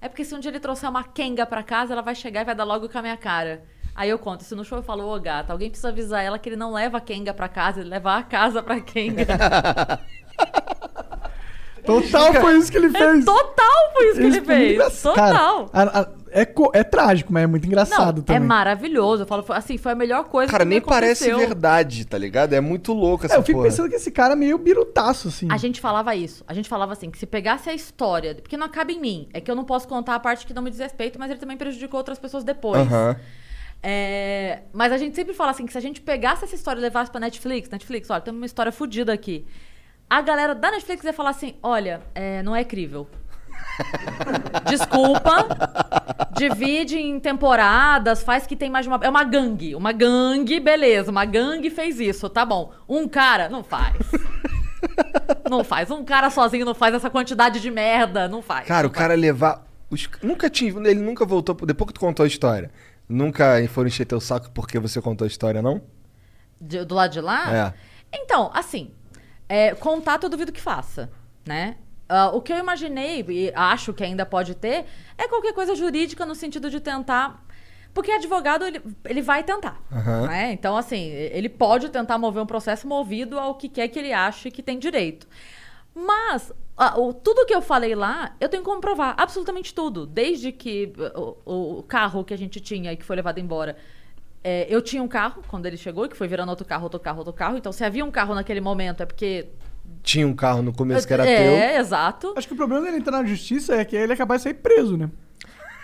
é 0.00 0.08
porque 0.08 0.24
se 0.24 0.34
um 0.34 0.40
dia 0.40 0.50
ele 0.50 0.60
trouxer 0.60 0.88
uma 0.90 1.04
Kenga 1.04 1.46
pra 1.46 1.62
casa, 1.62 1.92
ela 1.92 2.02
vai 2.02 2.14
chegar 2.14 2.42
e 2.42 2.44
vai 2.44 2.54
dar 2.54 2.64
logo 2.64 2.88
com 2.88 2.98
a 2.98 3.02
minha 3.02 3.16
cara. 3.16 3.62
Aí 3.98 4.10
eu 4.10 4.18
conto, 4.18 4.42
isso 4.42 4.54
no 4.54 4.64
show 4.64 4.78
eu 4.78 4.82
falo, 4.84 5.12
ô 5.12 5.18
gata, 5.18 5.52
alguém 5.52 5.68
precisa 5.68 5.88
avisar 5.88 6.22
ela 6.24 6.38
que 6.38 6.48
ele 6.48 6.54
não 6.54 6.72
leva 6.72 6.98
a 6.98 7.00
Kenga 7.00 7.34
pra 7.34 7.48
casa, 7.48 7.80
ele 7.80 7.90
leva 7.90 8.16
a 8.16 8.22
casa 8.22 8.62
pra 8.62 8.80
Kenga. 8.80 9.26
Total 11.84 12.34
foi 12.34 12.58
isso 12.58 12.70
que 12.70 12.76
ele 12.76 12.88
é 12.88 12.90
fez. 12.90 13.24
total 13.24 13.92
foi 13.94 14.04
isso 14.10 14.14
que 14.16 14.20
ele 14.26 14.30
muito 14.32 14.44
fez. 14.46 14.72
engraçado. 14.74 15.14
Total. 15.14 15.68
Cara, 15.68 15.90
a- 15.90 16.00
a- 16.02 16.08
é, 16.30 16.44
co- 16.44 16.70
é 16.74 16.84
trágico, 16.84 17.32
mas 17.32 17.44
é 17.44 17.46
muito 17.46 17.66
engraçado 17.66 18.16
não, 18.18 18.22
também. 18.24 18.36
é 18.42 18.44
maravilhoso. 18.46 19.22
Eu 19.22 19.26
falo, 19.26 19.42
foi- 19.42 19.56
assim, 19.56 19.78
foi 19.78 19.92
a 19.92 19.94
melhor 19.94 20.24
coisa 20.24 20.50
Cara, 20.52 20.64
que 20.64 20.68
nem 20.68 20.80
parece 20.82 21.32
verdade, 21.32 22.04
tá 22.04 22.18
ligado? 22.18 22.52
É 22.52 22.60
muito 22.60 22.92
louco 22.92 23.24
essa 23.24 23.36
É, 23.36 23.38
eu 23.38 23.42
fico 23.42 23.58
porra. 23.60 23.70
pensando 23.70 23.88
que 23.88 23.94
esse 23.96 24.10
cara 24.10 24.34
é 24.34 24.36
meio 24.36 24.58
birutaço, 24.58 25.28
assim. 25.28 25.48
A 25.50 25.56
gente 25.56 25.80
falava 25.80 26.14
isso. 26.14 26.44
A 26.46 26.52
gente 26.52 26.68
falava 26.68 26.92
assim, 26.92 27.10
que 27.10 27.16
se 27.18 27.24
pegasse 27.26 27.70
a 27.70 27.74
história, 27.74 28.34
porque 28.34 28.56
não 28.58 28.66
acaba 28.66 28.92
em 28.92 29.00
mim, 29.00 29.28
é 29.32 29.40
que 29.40 29.50
eu 29.50 29.54
não 29.54 29.64
posso 29.64 29.88
contar 29.88 30.14
a 30.16 30.20
parte 30.20 30.46
que 30.46 30.52
não 30.52 30.60
me 30.62 30.68
diz 30.70 30.78
respeito, 30.80 31.18
mas 31.18 31.30
ele 31.30 31.40
também 31.40 31.56
prejudicou 31.56 31.96
outras 31.98 32.18
pessoas 32.18 32.44
depois. 32.44 32.82
Aham. 32.82 33.16
É, 33.82 34.62
mas 34.72 34.92
a 34.92 34.98
gente 34.98 35.14
sempre 35.14 35.32
fala 35.34 35.50
assim, 35.52 35.64
que 35.66 35.72
se 35.72 35.78
a 35.78 35.80
gente 35.80 36.00
pegasse 36.00 36.44
essa 36.44 36.54
história 36.54 36.80
e 36.80 36.82
levasse 36.82 37.10
pra 37.10 37.20
Netflix, 37.20 37.68
Netflix, 37.70 38.10
olha, 38.10 38.20
tem 38.20 38.34
uma 38.34 38.46
história 38.46 38.72
fodida 38.72 39.12
aqui. 39.12 39.46
A 40.10 40.20
galera 40.20 40.54
da 40.54 40.70
Netflix 40.70 41.04
ia 41.04 41.12
falar 41.12 41.30
assim, 41.30 41.54
olha, 41.62 42.00
é, 42.14 42.42
não 42.42 42.56
é 42.56 42.64
crível. 42.64 43.06
Desculpa. 44.66 45.46
Divide 46.36 46.98
em 46.98 47.18
temporadas, 47.20 48.22
faz 48.22 48.46
que 48.46 48.56
tem 48.56 48.70
mais 48.70 48.84
de 48.84 48.88
uma. 48.88 48.98
É 49.02 49.08
uma 49.08 49.24
gangue. 49.24 49.74
Uma 49.74 49.92
gangue, 49.92 50.60
beleza. 50.60 51.10
Uma 51.10 51.24
gangue 51.24 51.70
fez 51.70 51.98
isso, 52.00 52.28
tá 52.28 52.44
bom. 52.44 52.72
Um 52.88 53.06
cara, 53.08 53.48
não 53.48 53.62
faz. 53.64 53.96
Não 55.50 55.64
faz. 55.64 55.90
Um 55.90 56.04
cara 56.04 56.30
sozinho 56.30 56.64
não 56.64 56.74
faz 56.74 56.94
essa 56.94 57.10
quantidade 57.10 57.58
de 57.60 57.68
merda. 57.70 58.28
Não 58.28 58.40
faz. 58.40 58.66
Cara, 58.68 58.82
não 58.84 58.90
o 58.90 58.92
cara 58.92 59.14
levar. 59.14 59.66
os- 59.90 60.08
Nunca 60.22 60.48
tinha. 60.48 60.70
Ele 60.88 61.00
nunca 61.00 61.24
voltou. 61.24 61.54
Depois 61.66 61.88
que 61.88 61.94
tu 61.94 62.00
contou 62.00 62.22
a 62.22 62.26
história. 62.28 62.70
Nunca 63.08 63.54
foram 63.68 63.88
encher 63.88 64.04
teu 64.04 64.20
saco 64.20 64.50
porque 64.50 64.78
você 64.78 65.00
contou 65.00 65.24
a 65.24 65.28
história, 65.28 65.62
não? 65.62 65.80
De- 66.60 66.84
do 66.84 66.94
lado 66.94 67.12
de 67.12 67.20
lá? 67.20 67.56
É. 67.56 67.74
Então, 68.12 68.50
assim, 68.52 68.90
é, 69.48 69.74
contato 69.74 70.24
eu 70.24 70.30
duvido 70.30 70.52
que 70.52 70.60
faça, 70.60 71.10
né? 71.46 71.76
Ah, 72.08 72.30
o 72.30 72.40
que 72.40 72.52
eu 72.52 72.58
imaginei, 72.58 73.24
e 73.28 73.52
acho 73.54 73.92
que 73.92 74.02
ainda 74.02 74.24
pode 74.24 74.54
ter, 74.54 74.86
é 75.16 75.28
qualquer 75.28 75.52
coisa 75.52 75.74
jurídica 75.74 76.24
no 76.24 76.34
sentido 76.34 76.70
de 76.70 76.80
tentar. 76.80 77.44
Porque 77.92 78.10
advogado, 78.10 78.64
ele, 78.64 78.80
ele 79.04 79.20
vai 79.22 79.42
tentar. 79.42 79.80
Aham. 79.90 80.26
né? 80.26 80.52
Então, 80.52 80.76
assim, 80.76 81.06
ele 81.08 81.48
pode 81.48 81.88
tentar 81.88 82.16
mover 82.18 82.42
um 82.42 82.46
processo 82.46 82.86
movido 82.86 83.38
ao 83.38 83.54
que 83.56 83.68
quer 83.68 83.88
que 83.88 83.98
ele 83.98 84.12
ache 84.12 84.50
que 84.50 84.62
tem 84.62 84.78
direito. 84.78 85.26
Mas, 86.06 86.52
ah, 86.76 86.98
o- 87.00 87.12
tudo 87.12 87.44
que 87.46 87.54
eu 87.54 87.60
falei 87.62 87.94
lá, 87.94 88.34
eu 88.40 88.48
tenho 88.48 88.62
como 88.62 88.80
provar. 88.80 89.14
Absolutamente 89.18 89.74
tudo. 89.74 90.06
Desde 90.06 90.52
que 90.52 90.92
o, 91.44 91.78
o 91.78 91.82
carro 91.82 92.24
que 92.24 92.32
a 92.32 92.38
gente 92.38 92.60
tinha 92.60 92.92
e 92.92 92.96
que 92.96 93.04
foi 93.04 93.16
levado 93.16 93.38
embora. 93.38 93.76
é, 94.44 94.66
eu 94.70 94.80
tinha 94.80 95.02
um 95.02 95.08
carro 95.08 95.42
quando 95.48 95.66
ele 95.66 95.76
chegou, 95.76 96.08
que 96.08 96.16
foi 96.16 96.28
virando 96.28 96.50
outro 96.50 96.64
carro, 96.64 96.84
outro 96.84 97.00
carro, 97.00 97.18
outro 97.18 97.32
carro. 97.32 97.56
Então, 97.58 97.72
se 97.72 97.84
havia 97.84 98.04
um 98.04 98.10
carro 98.10 98.34
naquele 98.34 98.60
momento, 98.60 99.02
é 99.02 99.06
porque. 99.06 99.48
Tinha 100.02 100.26
um 100.26 100.34
carro 100.36 100.62
no 100.62 100.72
começo 100.72 101.06
que 101.06 101.12
era 101.12 101.26
é, 101.28 101.70
teu. 101.72 101.80
exato. 101.80 102.34
Acho 102.36 102.46
que 102.46 102.54
o 102.54 102.56
problema 102.56 102.84
dele 102.84 102.98
entrar 102.98 103.22
na 103.22 103.24
justiça 103.24 103.74
é 103.74 103.84
que 103.84 103.96
ele 103.96 104.12
é 104.12 104.16
capaz 104.16 104.40
de 104.40 104.44
sair 104.44 104.54
preso, 104.54 104.96
né? 104.96 105.10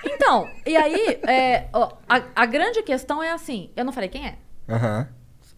Então, 0.05 0.47
e 0.67 0.77
aí, 0.77 1.19
é, 1.27 1.69
ó, 1.73 1.93
a, 2.09 2.23
a 2.37 2.47
grande 2.47 2.83
questão 2.83 3.23
é 3.23 3.33
assim: 3.33 3.71
eu 3.75 3.85
não 3.85 3.93
falei 3.93 4.09
quem 4.11 4.27
é. 4.27 4.37
Aham. 4.69 5.09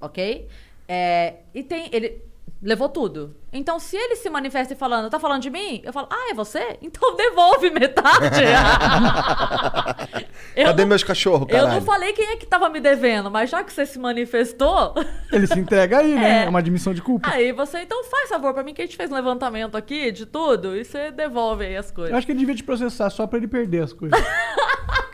ok? 0.01 0.49
É, 0.89 1.35
e 1.53 1.63
tem. 1.65 1.89
Ele 1.93 2.23
levou 2.63 2.89
tudo. 2.89 3.37
Então, 3.53 3.79
se 3.79 3.97
ele 3.97 4.17
se 4.17 4.29
manifesta 4.31 4.73
e 4.75 4.77
falando, 4.77 5.09
tá 5.11 5.19
falando 5.21 5.43
de 5.43 5.51
mim? 5.51 5.81
Eu 5.85 5.93
falo, 5.93 6.09
ah, 6.11 6.29
é 6.31 6.35
você? 6.35 6.79
Então 6.83 7.15
devolve 7.17 7.71
metade. 7.71 8.43
eu, 10.57 10.67
Cadê 10.67 10.83
não, 10.83 10.89
meus 10.89 11.03
cachorros, 11.05 11.43
eu 11.43 11.47
caralho? 11.57 11.75
não 11.75 11.83
falei 11.83 12.13
quem 12.13 12.27
é 12.27 12.37
que 12.37 12.47
tava 12.47 12.69
me 12.69 12.81
devendo, 12.81 13.31
mas 13.31 13.51
já 13.51 13.63
que 13.65 13.73
você 13.73 13.87
se 13.87 13.99
manifestou, 13.99 14.95
Ele 15.33 15.47
se 15.47 15.59
entrega 15.59 15.99
aí, 15.99 16.15
né? 16.15 16.43
É. 16.43 16.45
É 16.45 16.49
uma 16.49 16.59
admissão 16.59 16.93
de 16.95 17.03
culpa. 17.03 17.29
aí 17.31 17.53
você 17.53 17.81
então 17.81 18.05
faz 18.05 18.29
favor 18.29 18.53
pra 18.55 18.63
mim 18.63 18.75
que 18.75 18.83
a 18.83 18.87
gente 18.87 18.97
fez 18.97 19.11
um 19.11 19.15
levantamento 19.15 19.77
aqui 19.77 20.11
de 20.13 20.27
tudo 20.27 20.77
e 20.77 20.85
você 20.85 21.11
devolve 21.11 21.65
aí 21.65 21.77
as 21.77 21.89
Eu 21.89 21.95
coisas. 21.95 22.15
acho 22.15 22.27
que 22.27 22.33
ele 22.33 22.39
devia 22.41 22.55
te 22.55 22.65
processar 22.65 23.11
só 23.11 23.27
pra 23.27 23.39
ele 23.39 23.49
perder 23.49 23.85
as 23.85 23.93
coisas. 23.93 24.19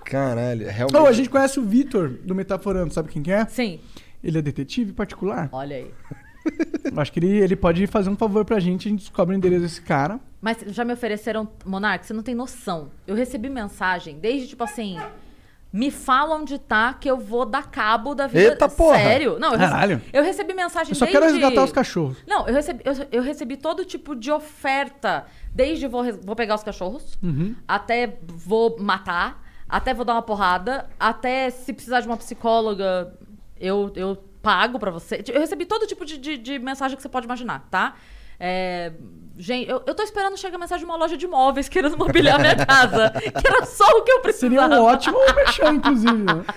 Caralho, 0.05 0.66
realmente. 0.69 0.93
Não, 0.93 1.06
a 1.06 1.12
gente 1.12 1.31
conhece 1.31 1.59
o 1.59 1.62
Vitor 1.62 2.09
do 2.09 2.35
Metaforando, 2.35 2.93
sabe 2.93 3.09
quem 3.09 3.23
que 3.23 3.32
é? 3.32 3.47
Sim, 3.47 3.81
Ele 4.23 4.39
é 4.39 4.43
detetive 4.43 4.93
particular. 4.93 5.48
olha 5.52 5.77
aí. 5.77 5.90
Eu 6.85 6.98
acho 7.01 7.12
que 7.12 7.19
ele, 7.20 7.39
ele 7.39 7.56
pode 7.56 7.86
fazer 7.86 8.10
um 8.10 8.16
favor 8.16 8.44
pra 8.44 8.59
gente, 8.60 8.89
a 8.89 8.90
gente 8.90 9.01
descobre 9.01 9.35
o 9.35 9.36
endereço 9.36 9.62
desse 9.62 9.81
cara. 9.82 10.19
Mas 10.40 10.59
já 10.69 10.85
me 10.85 10.93
ofereceram, 10.93 11.48
Monark, 11.64 12.05
você 12.06 12.12
não 12.12 12.23
tem 12.23 12.35
noção. 12.35 12.90
Eu 13.06 13.14
recebi 13.14 13.48
mensagem 13.48 14.19
desde 14.19 14.48
tipo 14.48 14.64
assim. 14.64 14.98
Me 15.73 15.90
fala 15.90 16.35
onde 16.36 16.59
tá 16.59 16.93
que 16.93 17.10
eu 17.10 17.16
vou 17.16 17.47
dar 17.47 17.70
cabo 17.70 18.14
da 18.14 18.27
vida. 18.27 18.40
Eita, 18.51 18.69
porra! 18.69 18.98
Sério? 18.98 19.39
Não, 19.39 19.52
eu 19.52 19.59
recebi, 19.59 19.73
Caralho. 19.73 20.02
eu 20.12 20.23
recebi 20.23 20.52
mensagem 20.52 20.90
Eu 20.90 20.94
só 20.97 21.06
desde... 21.06 21.19
quero 21.19 21.32
resgatar 21.32 21.64
os 21.64 21.73
cachorros. 21.73 22.19
Não, 22.27 22.47
eu 22.47 22.52
recebi, 22.52 22.82
eu, 22.85 22.93
eu 23.10 23.23
recebi 23.23 23.56
todo 23.56 23.82
tipo 23.82 24.14
de 24.14 24.31
oferta. 24.31 25.24
Desde 25.55 25.86
vou, 25.86 26.02
res- 26.02 26.19
vou 26.23 26.36
pegar 26.36 26.56
os 26.56 26.62
cachorros, 26.62 27.16
Uhum. 27.23 27.55
até 27.66 28.19
vou 28.27 28.77
matar, 28.81 29.43
até 29.66 29.94
vou 29.94 30.05
dar 30.05 30.12
uma 30.12 30.20
porrada, 30.23 30.90
até 31.01 31.48
se 31.48 31.73
precisar 31.73 32.01
de 32.02 32.06
uma 32.06 32.19
psicóloga, 32.19 33.14
eu, 33.59 33.90
eu 33.97 34.23
pago 34.43 34.78
pra 34.78 34.90
você. 34.90 35.23
Eu 35.32 35.40
recebi 35.40 35.64
todo 35.64 35.86
tipo 35.86 36.05
de, 36.05 36.19
de, 36.19 36.36
de 36.36 36.59
mensagem 36.59 36.97
que 36.97 37.02
você 37.02 37.09
pode 37.09 37.27
imaginar, 37.27 37.66
tá? 37.70 37.94
É, 38.39 38.93
gente, 39.39 39.70
eu, 39.70 39.82
eu 39.86 39.94
tô 39.94 40.02
esperando 40.02 40.36
chegar 40.36 40.56
a 40.56 40.59
mensagem 40.59 40.85
de 40.85 40.90
uma 40.90 40.97
loja 40.98 41.16
de 41.16 41.24
imóveis 41.24 41.69
querendo 41.69 41.97
mobiliar 41.97 42.40
minha 42.40 42.56
casa. 42.66 43.10
que 43.10 43.47
era 43.47 43.64
só 43.64 43.86
o 43.98 44.02
que 44.02 44.10
eu 44.10 44.20
precisava. 44.20 44.69
Seria 44.69 44.81
um 44.81 44.85
ótimo 44.85 45.19
merchan, 45.36 45.74
inclusive. 45.74 46.12
Né? 46.12 46.44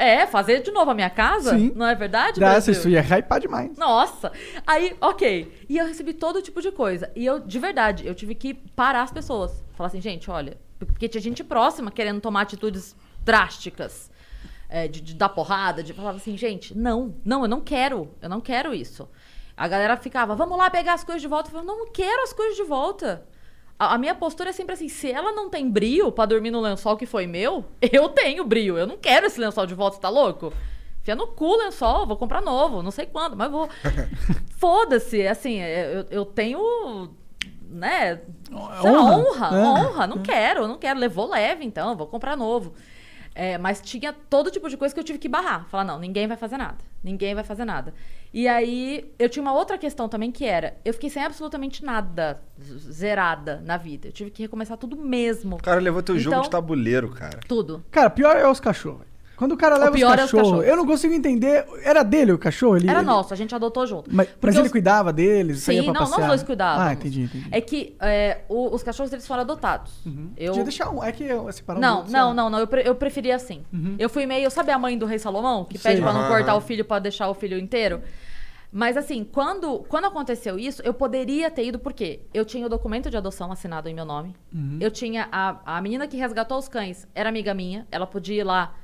É, 0.00 0.28
fazer 0.28 0.62
de 0.62 0.70
novo 0.70 0.92
a 0.92 0.94
minha 0.94 1.10
casa? 1.10 1.50
Sim. 1.58 1.72
Não 1.74 1.84
é 1.84 1.92
verdade? 1.92 2.40
Nossa, 2.40 2.70
isso 2.70 2.88
ia 2.88 3.00
hypar 3.00 3.40
demais. 3.40 3.76
Nossa! 3.76 4.30
Aí, 4.64 4.96
ok. 5.00 5.66
E 5.68 5.76
eu 5.76 5.84
recebi 5.86 6.14
todo 6.14 6.40
tipo 6.40 6.62
de 6.62 6.70
coisa. 6.70 7.10
E 7.16 7.26
eu, 7.26 7.40
de 7.40 7.58
verdade, 7.58 8.06
eu 8.06 8.14
tive 8.14 8.36
que 8.36 8.54
parar 8.54 9.02
as 9.02 9.10
pessoas. 9.10 9.64
Falar 9.74 9.88
assim, 9.88 10.00
gente, 10.00 10.30
olha, 10.30 10.56
porque 10.78 11.08
tinha 11.08 11.20
gente 11.20 11.42
próxima 11.42 11.90
querendo 11.90 12.20
tomar 12.20 12.42
atitudes 12.42 12.94
drásticas. 13.24 14.07
É, 14.68 14.86
de, 14.86 15.00
de 15.00 15.14
dar 15.14 15.30
porrada, 15.30 15.82
de 15.82 15.92
falar 15.92 16.10
assim, 16.10 16.36
gente, 16.36 16.76
não, 16.76 17.14
não, 17.24 17.42
eu 17.42 17.48
não 17.48 17.60
quero, 17.60 18.10
eu 18.20 18.28
não 18.28 18.40
quero 18.40 18.74
isso. 18.74 19.08
A 19.56 19.66
galera 19.66 19.96
ficava, 19.96 20.36
vamos 20.36 20.56
lá 20.56 20.70
pegar 20.70 20.94
as 20.94 21.02
coisas 21.02 21.22
de 21.22 21.26
volta. 21.26 21.48
Eu 21.48 21.52
falava, 21.52 21.66
não, 21.66 21.90
quero 21.90 22.22
as 22.22 22.32
coisas 22.32 22.56
de 22.56 22.62
volta. 22.62 23.26
A, 23.78 23.94
a 23.94 23.98
minha 23.98 24.14
postura 24.14 24.50
é 24.50 24.52
sempre 24.52 24.74
assim, 24.74 24.88
se 24.88 25.10
ela 25.10 25.32
não 25.32 25.48
tem 25.48 25.68
brio 25.68 26.12
pra 26.12 26.26
dormir 26.26 26.50
no 26.50 26.60
lençol 26.60 26.96
que 26.96 27.06
foi 27.06 27.26
meu, 27.26 27.64
eu 27.80 28.08
tenho 28.10 28.44
brio. 28.44 28.78
Eu 28.78 28.86
não 28.86 28.96
quero 28.96 29.26
esse 29.26 29.40
lençol 29.40 29.66
de 29.66 29.74
volta, 29.74 29.96
você 29.96 30.02
tá 30.02 30.08
louco? 30.08 30.52
Enfia 31.00 31.16
no 31.16 31.26
cu 31.28 31.46
o 31.46 31.56
lençol, 31.56 32.06
vou 32.06 32.16
comprar 32.16 32.42
novo, 32.42 32.82
não 32.82 32.90
sei 32.90 33.06
quando, 33.06 33.36
mas 33.36 33.50
vou. 33.50 33.68
Foda-se, 34.58 35.26
assim, 35.26 35.60
eu, 35.60 36.06
eu 36.10 36.24
tenho. 36.24 37.10
Né? 37.70 38.20
lá, 38.50 38.82
honra, 38.82 39.18
honra, 39.18 39.56
é. 39.56 39.64
honra, 39.64 40.06
não 40.06 40.18
quero, 40.18 40.68
não 40.68 40.78
quero. 40.78 40.98
Levou 41.00 41.28
leve, 41.28 41.64
então, 41.64 41.96
vou 41.96 42.06
comprar 42.06 42.36
novo. 42.36 42.74
É, 43.40 43.56
mas 43.56 43.80
tinha 43.80 44.12
todo 44.12 44.50
tipo 44.50 44.68
de 44.68 44.76
coisa 44.76 44.92
que 44.92 44.98
eu 44.98 45.04
tive 45.04 45.16
que 45.16 45.28
barrar. 45.28 45.64
Falar, 45.68 45.84
não, 45.84 46.00
ninguém 46.00 46.26
vai 46.26 46.36
fazer 46.36 46.56
nada. 46.56 46.78
Ninguém 47.04 47.36
vai 47.36 47.44
fazer 47.44 47.64
nada. 47.64 47.94
E 48.34 48.48
aí, 48.48 49.14
eu 49.16 49.28
tinha 49.28 49.40
uma 49.40 49.52
outra 49.52 49.78
questão 49.78 50.08
também 50.08 50.32
que 50.32 50.44
era: 50.44 50.76
eu 50.84 50.92
fiquei 50.92 51.08
sem 51.08 51.22
absolutamente 51.22 51.84
nada 51.84 52.42
zerada 52.60 53.62
na 53.64 53.76
vida. 53.76 54.08
Eu 54.08 54.12
tive 54.12 54.30
que 54.32 54.42
recomeçar 54.42 54.76
tudo 54.76 54.96
mesmo. 54.96 55.54
O 55.54 55.62
cara 55.62 55.80
levou 55.80 56.02
teu 56.02 56.18
jogo 56.18 56.34
Então, 56.34 56.42
de 56.42 56.50
tabuleiro, 56.50 57.10
cara. 57.10 57.38
Tudo. 57.46 57.84
Cara, 57.92 58.10
pior 58.10 58.36
é 58.36 58.50
os 58.50 58.58
cachorros. 58.58 59.06
Quando 59.38 59.52
o 59.52 59.56
cara 59.56 59.76
leva 59.78 59.92
pior 59.92 60.14
os 60.16 60.20
é 60.20 60.24
os 60.24 60.30
cachorros, 60.32 60.48
cachorros. 60.50 60.66
eu 60.68 60.76
não 60.76 60.84
consigo 60.86 61.14
entender. 61.14 61.64
Era 61.84 62.02
dele 62.02 62.32
o 62.32 62.38
cachorro? 62.38 62.76
Ele, 62.76 62.90
Era 62.90 62.98
ele- 62.98 63.06
nosso, 63.06 63.32
a 63.32 63.36
gente 63.36 63.54
adotou 63.54 63.86
junto. 63.86 64.10
Mas, 64.12 64.26
mas 64.28 64.36
Porque 64.40 64.56
ele 64.58 64.66
os- 64.66 64.72
cuidava 64.72 65.12
deles? 65.12 65.60
saía 65.60 65.80
Sim, 65.80 65.84
pra 65.84 65.94
não, 65.94 66.00
passear? 66.00 66.18
nós 66.18 66.28
dois 66.28 66.42
cuidávamos. 66.42 66.86
Ah, 66.88 66.92
entendi, 66.92 67.22
entendi. 67.22 67.48
É 67.52 67.60
que 67.60 67.96
é, 68.00 68.38
o- 68.48 68.74
os 68.74 68.82
cachorros 68.82 69.12
eles 69.12 69.26
foram 69.26 69.42
adotados. 69.42 69.92
Eu... 70.36 70.48
Podia 70.48 70.64
deixar 70.64 70.90
um. 70.90 71.02
É 71.04 71.12
que 71.12 71.22
eu 71.24 71.50
separar 71.52 71.78
Não, 71.80 72.02
os 72.02 72.10
não, 72.10 72.34
não, 72.34 72.50
não. 72.50 72.58
Eu, 72.58 72.66
pre- 72.66 72.82
eu 72.84 72.94
preferia 72.94 73.36
assim. 73.36 73.64
Eu 73.98 74.08
fui 74.08 74.26
meio. 74.26 74.50
Sabe 74.50 74.72
a 74.72 74.78
mãe 74.78 74.98
do 74.98 75.06
rei 75.06 75.18
Salomão? 75.18 75.64
Que 75.64 75.78
pede 75.78 76.02
pra 76.02 76.12
não 76.12 76.26
cortar 76.28 76.56
o 76.56 76.60
filho 76.60 76.84
pra 76.84 76.98
deixar 76.98 77.28
o 77.28 77.34
filho 77.34 77.56
inteiro? 77.58 78.02
Mas 78.70 78.98
assim, 78.98 79.24
quando, 79.24 79.78
quando 79.88 80.04
aconteceu 80.06 80.58
isso, 80.58 80.82
eu 80.84 80.92
poderia 80.92 81.50
ter 81.50 81.64
ido, 81.64 81.78
porque 81.78 82.20
eu 82.34 82.44
tinha 82.44 82.66
o 82.66 82.68
documento 82.68 83.08
de 83.08 83.16
adoção 83.16 83.50
assinado 83.50 83.88
em 83.88 83.94
meu 83.94 84.04
nome. 84.04 84.34
Uhum. 84.54 84.76
Eu 84.80 84.90
tinha. 84.90 85.26
A, 85.32 85.76
a 85.78 85.80
menina 85.80 86.06
que 86.06 86.16
resgatou 86.18 86.58
os 86.58 86.68
cães 86.68 87.06
era 87.14 87.28
amiga 87.30 87.54
minha. 87.54 87.86
Ela 87.90 88.06
podia 88.06 88.40
ir 88.40 88.44
lá. 88.44 88.74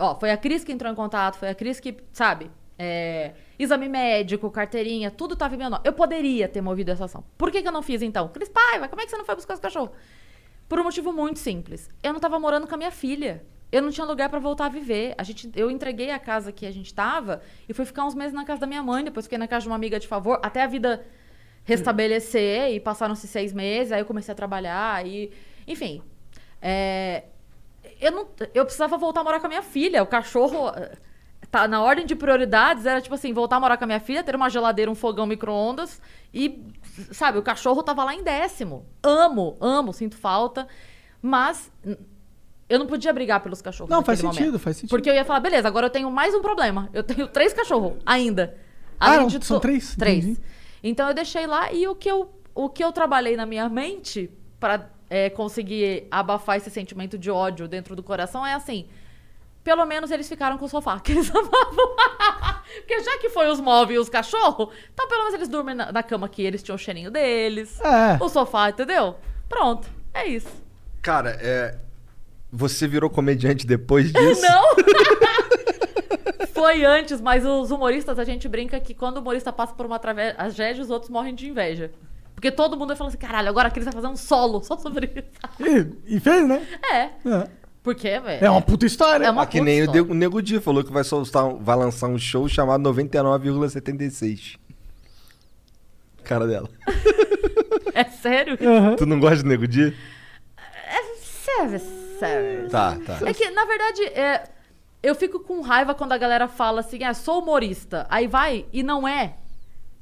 Ó, 0.00 0.18
foi 0.18 0.30
a 0.30 0.36
Cris 0.36 0.64
que 0.64 0.72
entrou 0.72 0.90
em 0.90 0.94
contato, 0.96 1.36
foi 1.36 1.50
a 1.50 1.54
Cris 1.54 1.78
que, 1.78 1.96
sabe? 2.12 2.50
é, 2.82 3.34
exame 3.58 3.90
médico, 3.90 4.50
carteirinha, 4.50 5.10
tudo 5.10 5.36
tava 5.36 5.54
em 5.54 5.58
meu 5.58 5.68
nome. 5.68 5.82
Eu 5.84 5.92
poderia 5.92 6.48
ter 6.48 6.62
movido 6.62 6.90
essa 6.90 7.04
ação. 7.04 7.22
Por 7.36 7.50
que, 7.50 7.60
que 7.60 7.68
eu 7.68 7.72
não 7.72 7.82
fiz 7.82 8.00
então? 8.00 8.28
Cris 8.28 8.48
Paiva, 8.48 8.88
como 8.88 9.02
é 9.02 9.04
que 9.04 9.10
você 9.10 9.18
não 9.18 9.24
foi 9.26 9.34
buscar 9.34 9.52
os 9.52 9.60
cachorros? 9.60 9.90
Por 10.66 10.80
um 10.80 10.84
motivo 10.84 11.12
muito 11.12 11.38
simples. 11.38 11.90
Eu 12.02 12.14
não 12.14 12.20
tava 12.20 12.40
morando 12.40 12.66
com 12.66 12.74
a 12.74 12.78
minha 12.78 12.90
filha. 12.90 13.44
Eu 13.70 13.82
não 13.82 13.90
tinha 13.90 14.06
lugar 14.06 14.30
pra 14.30 14.38
voltar 14.38 14.64
a 14.64 14.68
viver. 14.70 15.14
A 15.18 15.22
gente, 15.22 15.50
eu 15.54 15.70
entreguei 15.70 16.10
a 16.10 16.18
casa 16.18 16.50
que 16.52 16.64
a 16.64 16.70
gente 16.70 16.94
tava 16.94 17.42
e 17.68 17.74
fui 17.74 17.84
ficar 17.84 18.06
uns 18.06 18.14
meses 18.14 18.32
na 18.32 18.46
casa 18.46 18.62
da 18.62 18.66
minha 18.66 18.82
mãe. 18.82 19.04
Depois 19.04 19.26
fiquei 19.26 19.36
na 19.36 19.46
casa 19.46 19.64
de 19.64 19.68
uma 19.68 19.76
amiga 19.76 20.00
de 20.00 20.08
favor, 20.08 20.40
até 20.42 20.62
a 20.62 20.66
vida 20.66 21.04
restabelecer. 21.64 22.70
E 22.70 22.80
passaram-se 22.80 23.28
seis 23.28 23.52
meses. 23.52 23.92
Aí 23.92 24.00
eu 24.00 24.06
comecei 24.06 24.32
a 24.32 24.34
trabalhar. 24.34 25.06
E, 25.06 25.30
enfim. 25.68 26.02
é, 26.62 27.24
eu, 28.00 28.12
não, 28.12 28.28
eu 28.54 28.64
precisava 28.64 28.96
voltar 28.96 29.20
a 29.20 29.24
morar 29.24 29.40
com 29.40 29.46
a 29.46 29.48
minha 29.48 29.62
filha. 29.62 30.02
O 30.02 30.06
cachorro. 30.06 30.72
Tá, 31.50 31.66
na 31.66 31.82
ordem 31.82 32.06
de 32.06 32.14
prioridades 32.14 32.86
era 32.86 33.00
tipo 33.00 33.14
assim: 33.14 33.32
voltar 33.32 33.56
a 33.56 33.60
morar 33.60 33.76
com 33.76 33.84
a 33.84 33.86
minha 33.86 34.00
filha, 34.00 34.22
ter 34.22 34.36
uma 34.36 34.48
geladeira, 34.48 34.90
um 34.90 34.94
fogão 34.94 35.26
micro-ondas. 35.26 36.00
E, 36.32 36.64
sabe, 37.12 37.38
o 37.38 37.42
cachorro 37.42 37.82
tava 37.82 38.04
lá 38.04 38.14
em 38.14 38.22
décimo. 38.22 38.86
Amo, 39.02 39.56
amo, 39.60 39.92
sinto 39.92 40.16
falta. 40.16 40.68
Mas 41.20 41.70
eu 42.68 42.78
não 42.78 42.86
podia 42.86 43.12
brigar 43.12 43.40
pelos 43.40 43.60
cachorros. 43.60 43.90
Não, 43.90 44.02
faz 44.02 44.20
sentido, 44.20 44.44
momento. 44.46 44.58
faz 44.60 44.76
sentido. 44.76 44.90
Porque 44.90 45.10
eu 45.10 45.14
ia 45.14 45.24
falar: 45.24 45.40
beleza, 45.40 45.66
agora 45.66 45.86
eu 45.86 45.90
tenho 45.90 46.10
mais 46.10 46.34
um 46.34 46.40
problema. 46.40 46.88
Eu 46.92 47.02
tenho 47.02 47.26
três 47.26 47.52
cachorros 47.52 47.94
ainda. 48.06 48.56
Ah, 48.98 49.08
Além 49.08 49.20
não, 49.20 49.26
de 49.26 49.44
são 49.44 49.58
três? 49.58 49.96
Três. 49.96 50.24
Entendi. 50.24 50.40
Então 50.82 51.08
eu 51.08 51.14
deixei 51.14 51.46
lá 51.46 51.72
e 51.72 51.88
o 51.88 51.94
que 51.94 52.10
eu, 52.10 52.30
o 52.54 52.68
que 52.68 52.82
eu 52.84 52.92
trabalhei 52.92 53.36
na 53.36 53.44
minha 53.44 53.68
mente 53.68 54.30
pra 54.58 54.88
é, 55.10 55.28
conseguir 55.28 56.06
abafar 56.08 56.56
esse 56.56 56.70
sentimento 56.70 57.18
de 57.18 57.30
ódio 57.30 57.66
dentro 57.66 57.96
do 57.96 58.02
coração 58.02 58.46
é 58.46 58.54
assim. 58.54 58.86
Pelo 59.64 59.84
menos 59.84 60.10
eles 60.10 60.28
ficaram 60.28 60.56
com 60.56 60.64
o 60.64 60.68
sofá, 60.68 60.98
que 61.00 61.12
eles 61.12 61.28
amavam. 61.34 61.96
Porque 62.76 63.00
já 63.00 63.18
que 63.18 63.28
foi 63.28 63.48
os 63.50 63.60
móveis 63.60 63.96
e 63.96 64.00
os 64.00 64.08
cachorros, 64.08 64.68
então 64.94 65.08
pelo 65.08 65.24
menos 65.24 65.34
eles 65.34 65.48
dormem 65.48 65.74
na, 65.74 65.90
na 65.90 66.02
cama 66.02 66.28
que 66.28 66.40
eles 66.40 66.62
tinham 66.62 66.76
o 66.76 66.78
cheirinho 66.78 67.10
deles. 67.10 67.78
É. 67.80 68.22
O 68.22 68.28
sofá, 68.28 68.70
entendeu? 68.70 69.16
Pronto, 69.48 69.90
é 70.14 70.26
isso. 70.26 70.48
Cara, 71.02 71.36
é. 71.40 71.76
Você 72.52 72.86
virou 72.86 73.10
comediante 73.10 73.66
depois 73.66 74.10
disso? 74.12 74.42
Não! 74.42 74.64
Foi 76.54 76.84
antes, 76.84 77.20
mas 77.20 77.44
os 77.44 77.70
humoristas, 77.70 78.18
a 78.18 78.24
gente 78.24 78.48
brinca 78.48 78.78
que 78.80 78.92
quando 78.94 79.16
o 79.16 79.20
humorista 79.20 79.52
passa 79.52 79.72
por 79.72 79.86
uma 79.86 79.98
tragédia, 79.98 80.82
os 80.82 80.90
outros 80.90 81.10
morrem 81.10 81.34
de 81.34 81.48
inveja. 81.48 81.90
Porque 82.40 82.50
todo 82.50 82.74
mundo 82.74 82.88
vai 82.88 82.96
falar 82.96 83.08
assim, 83.08 83.18
caralho, 83.18 83.50
agora 83.50 83.68
a 83.68 83.70
Cris 83.70 83.84
vai 83.84 83.92
fazer 83.92 84.06
um 84.06 84.16
solo 84.16 84.62
só 84.62 84.78
sobre 84.78 85.12
isso. 85.14 85.92
E, 86.06 86.16
e 86.16 86.20
fez, 86.20 86.48
né? 86.48 86.66
É. 86.90 87.02
É. 87.28 87.48
Porque, 87.82 88.18
velho. 88.18 88.42
É 88.42 88.48
uma 88.48 88.62
puta 88.62 88.86
história. 88.86 89.26
É 89.26 89.30
uma 89.30 89.42
Ah, 89.42 89.46
que 89.46 89.58
puta 89.58 89.64
nem 89.70 89.82
o 89.82 89.84
história. 89.84 90.02
O 90.04 90.14
Nego 90.14 90.40
Di 90.40 90.58
falou 90.58 90.82
que 90.82 90.90
vai 90.90 91.04
soltar, 91.04 91.52
vai 91.56 91.76
lançar 91.76 92.08
um 92.08 92.18
show 92.18 92.48
chamado 92.48 92.82
99,76. 92.90 94.56
Cara 96.24 96.46
dela. 96.46 96.68
É 97.92 98.04
sério? 98.04 98.56
Tu 98.96 99.04
não 99.04 99.18
gosta 99.18 99.42
do 99.42 99.48
Nego 99.48 99.66
Di? 99.66 99.94
É 100.56 101.16
sério, 101.16 101.80
sério. 102.18 102.70
Tá, 102.70 102.96
tá. 103.04 103.18
É 103.28 103.34
que, 103.34 103.50
na 103.50 103.64
verdade, 103.64 104.04
é, 104.04 104.48
eu 105.02 105.14
fico 105.14 105.40
com 105.40 105.60
raiva 105.60 105.94
quando 105.94 106.12
a 106.12 106.18
galera 106.18 106.46
fala 106.48 106.80
assim, 106.80 107.02
ah, 107.04 107.12
sou 107.12 107.42
humorista. 107.42 108.06
Aí 108.08 108.26
vai 108.26 108.64
e 108.72 108.82
não 108.82 109.06
é. 109.06 109.34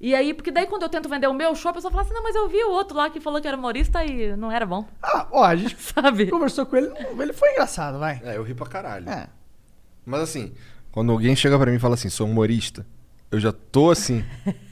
E 0.01 0.15
aí, 0.15 0.33
porque 0.33 0.51
daí 0.53 0.67
quando 0.67 0.83
eu 0.85 0.89
tento 0.89 1.09
vender 1.09 1.27
o 1.27 1.35
meu 1.35 1.55
show, 1.57 1.71
a 1.71 1.75
pessoa 1.75 1.91
fala 1.91 2.05
assim, 2.05 2.15
não, 2.15 2.23
mas 2.23 2.35
eu 2.37 2.49
vi 2.49 2.63
o 2.63 2.71
outro 2.71 2.97
lá 2.97 3.11
que 3.11 3.21
falou 3.21 3.41
que 3.41 3.49
era 3.49 3.57
humorista 3.57 4.05
e 4.05 4.37
não 4.37 4.51
era 4.53 4.65
bom. 4.65 4.87
Ah, 5.03 5.27
ó, 5.33 5.43
a 5.45 5.57
gente 5.57 5.77
Sabe? 5.83 6.29
conversou 6.31 6.65
com 6.67 6.77
ele, 6.77 6.93
ele 7.19 7.33
foi 7.33 7.51
engraçado, 7.51 7.99
vai. 7.99 8.21
É, 8.25 8.37
eu 8.37 8.43
ri 8.45 8.55
pra 8.55 8.67
caralho. 8.67 9.09
É. 9.11 9.27
Mas 10.07 10.21
assim, 10.21 10.55
quando 10.93 11.11
alguém 11.11 11.35
chega 11.35 11.59
pra 11.59 11.69
mim 11.71 11.77
e 11.77 11.81
fala 11.81 11.95
assim, 11.95 12.09
sou 12.09 12.29
humorista, 12.29 12.87
eu 13.31 13.41
já 13.41 13.51
tô 13.53 13.91
assim. 13.91 14.25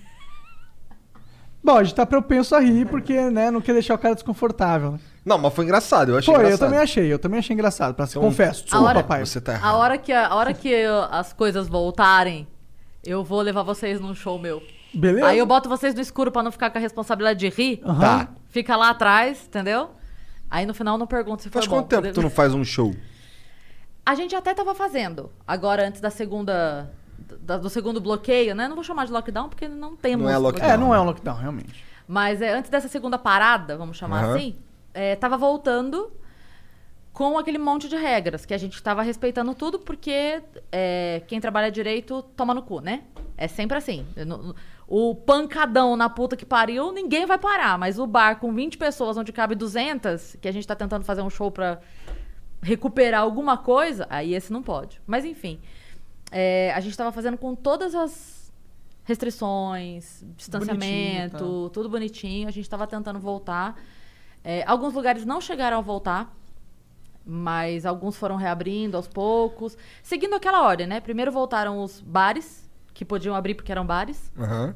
Bom, 1.62 1.76
a 1.76 1.82
gente 1.82 1.96
tá 1.96 2.06
propenso 2.06 2.54
a 2.54 2.60
rir 2.60 2.86
porque, 2.86 3.28
né, 3.30 3.50
não 3.50 3.60
quer 3.60 3.72
deixar 3.72 3.94
o 3.94 3.98
cara 3.98 4.14
desconfortável. 4.14 4.92
né? 4.92 5.00
Não, 5.24 5.36
mas 5.36 5.52
foi 5.52 5.64
engraçado, 5.64 6.12
eu 6.12 6.18
achei 6.18 6.32
Foi, 6.32 6.44
eu 6.44 6.46
engraçado. 6.46 6.68
também 6.68 6.80
achei, 6.80 7.12
eu 7.12 7.18
também 7.18 7.38
achei 7.40 7.54
engraçado, 7.54 7.94
pra 7.94 8.06
ser 8.06 8.18
Então, 8.18 8.28
confesso. 8.30 8.60
A 8.60 8.64
Desculpa, 8.64 8.86
hora- 8.86 9.02
papai. 9.02 9.26
Você 9.26 9.40
tá 9.40 9.58
A 9.60 9.74
hora 9.74 9.98
que, 9.98 10.12
a, 10.12 10.28
a 10.28 10.34
hora 10.36 10.54
que 10.54 10.68
eu- 10.68 11.02
as 11.10 11.32
coisas 11.32 11.66
voltarem, 11.66 12.46
eu 13.04 13.24
vou 13.24 13.40
levar 13.40 13.64
vocês 13.64 14.00
num 14.00 14.14
show 14.14 14.38
meu. 14.38 14.62
Beleza. 14.96 15.26
Aí 15.26 15.38
eu 15.38 15.46
boto 15.46 15.68
vocês 15.68 15.94
no 15.94 16.00
escuro 16.00 16.30
pra 16.32 16.42
não 16.42 16.50
ficar 16.50 16.70
com 16.70 16.78
a 16.78 16.80
responsabilidade 16.80 17.38
de 17.38 17.48
rir. 17.48 17.80
Aham. 17.84 18.00
Tá. 18.00 18.28
Fica 18.48 18.76
lá 18.76 18.90
atrás, 18.90 19.44
entendeu? 19.46 19.90
Aí 20.50 20.64
no 20.64 20.72
final 20.74 20.94
eu 20.94 20.98
não 20.98 21.06
pergunto 21.06 21.42
se 21.42 21.50
foi 21.50 21.60
Faz 21.60 21.66
bom. 21.66 21.76
quanto 21.76 21.88
tempo 21.88 22.02
que 22.02 22.12
tu 22.12 22.22
não 22.22 22.30
faz 22.30 22.54
um 22.54 22.64
show? 22.64 22.94
A 24.04 24.14
gente 24.14 24.34
até 24.34 24.54
tava 24.54 24.74
fazendo. 24.74 25.30
Agora, 25.46 25.86
antes 25.86 26.00
da 26.00 26.10
segunda. 26.10 26.90
da- 27.40 27.58
do 27.58 27.68
segundo 27.68 28.00
bloqueio, 28.00 28.54
né? 28.54 28.68
Não 28.68 28.74
vou 28.76 28.84
chamar 28.84 29.04
de 29.06 29.12
lockdown 29.12 29.48
porque 29.48 29.66
não 29.68 29.96
temos. 29.96 30.24
Não 30.26 30.30
é 30.32 30.38
lockdown. 30.38 30.70
É, 30.70 30.76
não 30.76 30.94
é 30.94 31.00
um 31.00 31.04
lockdown, 31.04 31.36
realmente. 31.36 31.84
Mas 32.06 32.40
é, 32.40 32.52
antes 32.54 32.70
dessa 32.70 32.86
segunda 32.88 33.18
parada, 33.18 33.76
vamos 33.76 33.96
chamar 33.96 34.22
Aham. 34.24 34.36
assim, 34.36 34.54
é, 34.94 35.16
tava 35.16 35.36
voltando 35.36 36.12
com 37.12 37.36
aquele 37.38 37.58
monte 37.58 37.88
de 37.88 37.96
regras, 37.96 38.44
que 38.46 38.52
a 38.54 38.58
gente 38.58 38.80
tava 38.82 39.02
respeitando 39.02 39.54
tudo 39.54 39.78
porque 39.78 40.40
é, 40.70 41.22
quem 41.26 41.40
trabalha 41.40 41.70
direito 41.70 42.22
toma 42.36 42.52
no 42.54 42.62
cu, 42.62 42.80
né? 42.80 43.02
É 43.36 43.48
sempre 43.48 43.76
assim. 43.76 44.06
Eu 44.14 44.26
não- 44.26 44.54
O 44.88 45.14
pancadão 45.14 45.96
na 45.96 46.08
puta 46.08 46.36
que 46.36 46.46
pariu, 46.46 46.92
ninguém 46.92 47.26
vai 47.26 47.38
parar. 47.38 47.76
Mas 47.76 47.98
o 47.98 48.06
bar 48.06 48.38
com 48.38 48.52
20 48.54 48.78
pessoas, 48.78 49.16
onde 49.16 49.32
cabe 49.32 49.54
200, 49.54 50.36
que 50.40 50.46
a 50.46 50.52
gente 50.52 50.66
tá 50.66 50.76
tentando 50.76 51.04
fazer 51.04 51.22
um 51.22 51.30
show 51.30 51.50
pra 51.50 51.80
recuperar 52.62 53.22
alguma 53.22 53.56
coisa, 53.58 54.06
aí 54.08 54.34
esse 54.34 54.52
não 54.52 54.62
pode. 54.62 55.00
Mas 55.06 55.24
enfim, 55.24 55.60
é, 56.30 56.72
a 56.74 56.80
gente 56.80 56.96
tava 56.96 57.12
fazendo 57.12 57.36
com 57.36 57.54
todas 57.54 57.94
as 57.94 58.52
restrições, 59.04 60.24
distanciamento, 60.36 61.38
Bonitinho, 61.38 61.70
tudo 61.70 61.88
bonitinho. 61.88 62.48
A 62.48 62.50
gente 62.50 62.68
tava 62.68 62.86
tentando 62.86 63.20
voltar. 63.20 63.80
É, 64.42 64.64
alguns 64.66 64.94
lugares 64.94 65.24
não 65.24 65.40
chegaram 65.40 65.78
a 65.78 65.80
voltar, 65.80 66.36
mas 67.24 67.86
alguns 67.86 68.16
foram 68.16 68.36
reabrindo 68.36 68.96
aos 68.96 69.08
poucos, 69.08 69.76
seguindo 70.02 70.34
aquela 70.34 70.62
ordem, 70.62 70.86
né? 70.86 71.00
Primeiro 71.00 71.32
voltaram 71.32 71.82
os 71.82 72.00
bares, 72.00 72.65
que 72.96 73.04
podiam 73.04 73.34
abrir 73.34 73.54
porque 73.54 73.70
eram 73.70 73.84
bares. 73.84 74.32
Aham. 74.38 74.74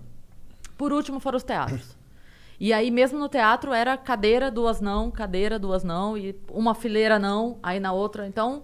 Por 0.77 0.93
último 0.93 1.19
foram 1.21 1.39
os 1.39 1.43
teatros. 1.43 1.97
E 2.61 2.71
aí, 2.71 2.91
mesmo 2.91 3.19
no 3.19 3.31
teatro, 3.31 3.73
era 3.73 3.97
cadeira, 3.97 4.51
duas 4.51 4.79
não, 4.83 5.11
cadeira, 5.11 5.59
duas 5.59 5.83
não, 5.83 6.19
e 6.19 6.39
uma 6.51 6.75
fileira 6.75 7.19
não, 7.19 7.59
aí 7.63 7.81
na 7.81 7.93
outra. 7.93 8.27
Então, 8.27 8.63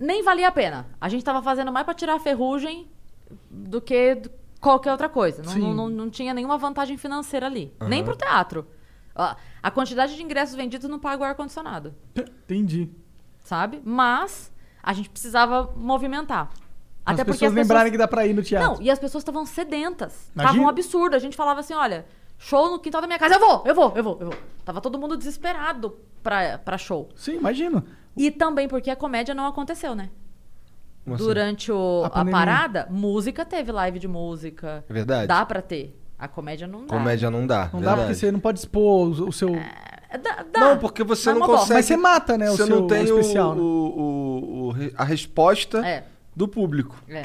nem 0.00 0.22
valia 0.22 0.48
a 0.48 0.52
pena. 0.52 0.86
A 0.98 1.10
gente 1.10 1.22
tava 1.22 1.42
fazendo 1.42 1.70
mais 1.70 1.84
pra 1.84 1.92
tirar 1.92 2.14
a 2.14 2.18
ferrugem 2.18 2.88
do 3.50 3.82
que 3.82 4.22
qualquer 4.58 4.92
outra 4.92 5.10
coisa. 5.10 5.42
Não, 5.42 5.54
não, 5.58 5.74
não, 5.74 5.88
não 5.90 6.10
tinha 6.10 6.32
nenhuma 6.32 6.56
vantagem 6.56 6.96
financeira 6.96 7.44
ali. 7.44 7.70
Aham. 7.78 7.90
Nem 7.90 8.02
pro 8.02 8.16
teatro. 8.16 8.66
Ó, 9.14 9.34
A 9.62 9.70
quantidade 9.70 10.16
de 10.16 10.22
ingressos 10.22 10.54
vendidos 10.56 10.88
não 10.88 10.98
paga 10.98 11.22
o 11.22 11.24
ar-condicionado 11.26 11.94
Entendi. 12.16 12.90
sabe? 13.44 13.80
Mas 13.84 14.50
a 14.82 14.92
gente 14.94 15.08
precisava 15.10 15.70
movimentar. 15.76 16.50
As 17.06 17.22
pessoas 17.22 17.52
lembrarem 17.52 17.92
que 17.92 17.98
dá 17.98 18.08
pra 18.08 18.26
ir 18.26 18.32
no 18.34 18.42
teatro. 18.42 18.74
Não, 18.74 18.82
e 18.82 18.90
as 18.90 18.98
pessoas 18.98 19.22
estavam 19.22 19.44
sedentas. 19.44 20.30
Imagina. 20.34 20.52
Tava 20.54 20.64
um 20.64 20.68
absurdo. 20.68 21.14
A 21.14 21.18
gente 21.18 21.36
falava 21.36 21.60
assim, 21.60 21.74
olha, 21.74 22.06
show 22.38 22.70
no 22.70 22.78
quintal 22.78 23.00
da 23.00 23.06
minha 23.06 23.18
casa, 23.18 23.34
eu 23.34 23.40
vou, 23.40 23.62
eu 23.66 23.74
vou, 23.74 23.92
eu 23.96 24.02
vou, 24.04 24.18
eu 24.20 24.26
vou. 24.30 24.34
Tava 24.64 24.80
todo 24.80 24.98
mundo 24.98 25.16
desesperado 25.16 25.96
pra, 26.22 26.56
pra 26.58 26.78
show. 26.78 27.08
Sim, 27.14 27.36
imagino. 27.36 27.84
E 28.16 28.30
também 28.30 28.66
porque 28.68 28.90
a 28.90 28.96
comédia 28.96 29.34
não 29.34 29.46
aconteceu, 29.46 29.94
né? 29.94 30.08
Como 31.04 31.16
assim? 31.16 31.24
Durante 31.24 31.70
o- 31.70 32.02
A 32.10 32.20
a, 32.20 32.24
parada, 32.24 32.88
música 32.90 33.44
teve 33.44 33.70
live 33.70 33.98
de 33.98 34.08
música. 34.08 34.82
É 34.88 34.92
verdade. 34.92 35.26
Dá 35.26 35.44
pra 35.44 35.60
ter. 35.60 36.00
A 36.18 36.26
comédia 36.26 36.66
não 36.66 36.86
dá. 36.86 36.96
Comédia 36.96 37.30
não 37.30 37.46
dá. 37.46 37.68
Não 37.72 37.80
dá 37.80 37.88
verdade. 37.94 38.00
porque 38.06 38.14
você 38.14 38.32
não 38.32 38.40
pode 38.40 38.58
expor 38.60 39.08
o, 39.20 39.28
o 39.28 39.32
seu. 39.32 39.54
É, 39.54 40.16
dá, 40.16 40.44
dá. 40.50 40.60
Não, 40.60 40.78
porque 40.78 41.04
você 41.04 41.34
não 41.34 41.40
consegue. 41.46 41.74
Mas 41.74 41.84
você 41.86 41.96
mata, 41.98 42.38
né, 42.38 42.48
o 42.50 42.56
Você 42.56 42.64
seu 42.66 42.80
não 42.80 42.86
tem 42.86 43.02
o, 43.10 43.20
especial, 43.20 43.54
né? 43.54 43.60
o- 43.60 43.64
o- 43.64 44.68
o 44.70 44.74
a 44.96 45.04
resposta 45.04 45.86
É, 45.86 46.04
do 46.34 46.46
público. 46.48 46.96
é. 47.08 47.22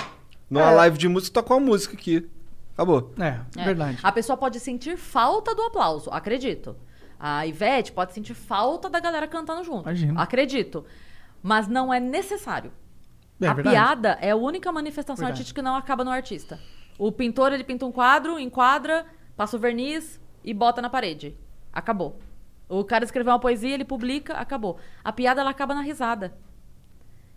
Numa 0.49 0.71
É. 0.71 0.75
live 0.75 0.97
de 0.97 1.07
música, 1.07 1.43
com 1.43 1.53
a 1.53 1.59
música 1.59 1.93
aqui. 1.93 2.27
Acabou. 2.73 3.13
É, 3.19 3.39
É. 3.55 3.65
verdade. 3.65 3.99
A 4.01 4.11
pessoa 4.11 4.35
pode 4.35 4.59
sentir 4.59 4.97
falta 4.97 5.53
do 5.53 5.61
aplauso, 5.61 6.09
acredito. 6.09 6.75
A 7.19 7.45
Ivete 7.45 7.91
pode 7.91 8.13
sentir 8.13 8.33
falta 8.33 8.89
da 8.89 8.99
galera 8.99 9.27
cantando 9.27 9.63
junto. 9.63 9.83
Imagino. 9.83 10.19
Acredito. 10.19 10.83
Mas 11.43 11.67
não 11.67 11.93
é 11.93 11.99
necessário. 11.99 12.71
É 13.39 13.47
a 13.47 13.53
verdade. 13.53 13.75
piada 13.75 14.17
é 14.21 14.31
a 14.31 14.35
única 14.35 14.71
manifestação 14.71 15.17
Verdade. 15.17 15.33
artística 15.39 15.61
que 15.61 15.65
não 15.65 15.75
acaba 15.75 16.03
no 16.03 16.09
artista. 16.09 16.59
O 16.97 17.11
pintor, 17.11 17.53
ele 17.53 17.63
pinta 17.63 17.85
um 17.85 17.91
quadro, 17.91 18.39
enquadra, 18.39 19.05
passa 19.37 19.55
o 19.55 19.59
verniz 19.59 20.19
e 20.43 20.53
bota 20.53 20.81
na 20.81 20.89
parede. 20.89 21.37
Acabou. 21.71 22.19
O 22.67 22.83
cara 22.83 23.03
escreveu 23.05 23.33
uma 23.33 23.39
poesia, 23.39 23.73
ele 23.73 23.85
publica, 23.85 24.33
acabou. 24.33 24.77
A 25.03 25.11
piada, 25.11 25.41
ela 25.41 25.49
acaba 25.51 25.73
na 25.75 25.81
risada. 25.81 26.33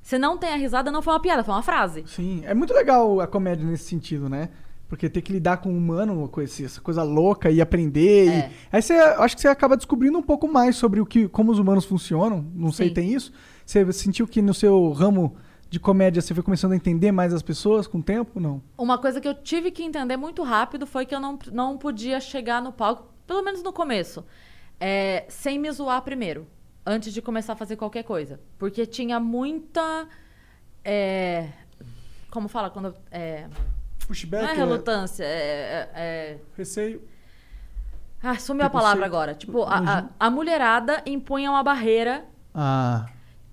Se 0.03 0.19
não 0.19 0.37
tem 0.37 0.53
a 0.53 0.57
risada, 0.57 0.91
não 0.91 1.01
foi 1.01 1.15
uma 1.15 1.21
piada, 1.21 1.45
foi 1.45 1.55
uma 1.55 1.63
frase. 1.63 2.03
Sim, 2.07 2.43
é 2.45 2.53
muito 2.53 2.75
legal 2.75 3.21
a 3.21 3.27
comédia 3.27 3.65
nesse 3.65 3.85
sentido, 3.85 4.29
né? 4.29 4.49
Porque 4.89 5.09
ter 5.09 5.23
que 5.23 5.33
lidar 5.33 5.57
com 5.59 5.73
o 5.73 5.77
humano, 5.77 6.13
uma 6.19 6.29
coisa- 6.29 6.67
essa 6.67 6.81
coisa 6.81 7.03
louca 7.03 7.51
e 7.51 7.61
aprender. 7.63 8.29
É. 8.29 8.39
E... 8.39 8.53
Aí 8.73 8.83
você 8.83 8.95
acho 8.95 9.35
que 9.37 9.41
você 9.41 9.49
acaba 9.49 9.77
descobrindo 9.77 10.19
um 10.19 10.23
pouco 10.23 10.47
mais 10.47 10.77
sobre 10.77 11.01
o 11.01 11.07
que, 11.07 11.29
como 11.29 11.51
os 11.51 11.59
humanos 11.59 11.85
funcionam. 11.87 12.45
Não 12.55 12.71
sei, 12.71 12.89
Sim. 12.89 12.95
tem 12.95 13.13
isso? 13.15 13.33
Você 13.65 13.91
sentiu 13.93 14.27
que 14.27 14.43
no 14.43 14.53
seu 14.53 14.91
ramo 14.91 15.35
de 15.71 15.81
comédia 15.81 16.21
você 16.21 16.35
foi 16.35 16.43
começando 16.43 16.73
a 16.73 16.77
entender 16.77 17.11
mais 17.11 17.33
as 17.33 17.41
pessoas 17.41 17.87
com 17.87 17.99
o 17.99 18.03
tempo? 18.03 18.39
Não. 18.39 18.61
Uma 18.77 18.99
coisa 18.99 19.19
que 19.19 19.27
eu 19.27 19.33
tive 19.35 19.71
que 19.71 19.83
entender 19.83 20.19
muito 20.19 20.43
rápido 20.43 20.87
foi 20.87 21.07
que 21.07 21.15
eu 21.15 21.21
não, 21.21 21.39
não 21.51 21.79
podia 21.79 22.21
chegar 22.21 22.61
no 22.61 22.71
palco, 22.73 23.09
pelo 23.27 23.43
menos 23.43 23.63
no 23.63 23.73
começo, 23.73 24.23
é, 24.79 25.25
sem 25.29 25.59
me 25.59 25.71
zoar 25.73 26.03
primeiro, 26.03 26.47
antes 26.85 27.13
de 27.13 27.23
começar 27.23 27.53
a 27.55 27.57
fazer 27.57 27.77
qualquer 27.77 28.03
coisa. 28.05 28.41
Porque 28.59 28.85
tinha 28.87 29.19
muita. 29.21 30.07
é, 30.85 31.49
como 32.31 32.49
fala 32.49 32.71
quando. 32.71 32.95
É, 33.11 33.47
Pushback. 34.07 34.43
não 34.45 34.51
é 34.51 34.55
relutância, 34.57 35.25
é. 35.25 35.29
é- 35.29 35.91
é- 35.95 36.39
Receio. 36.57 37.03
ah, 38.23 38.39
sumiu 38.39 38.67
a 38.67 38.71
palavra 38.71 39.01
Preconceito. 39.03 39.15
agora. 39.15 39.35
Tipo, 39.35 39.63
a, 39.65 39.99
a, 39.99 40.27
a 40.27 40.31
mulherada 40.31 41.03
impunha 41.07 41.51
uma 41.51 41.63
barreira 41.63 42.25
Ah. 42.55 43.07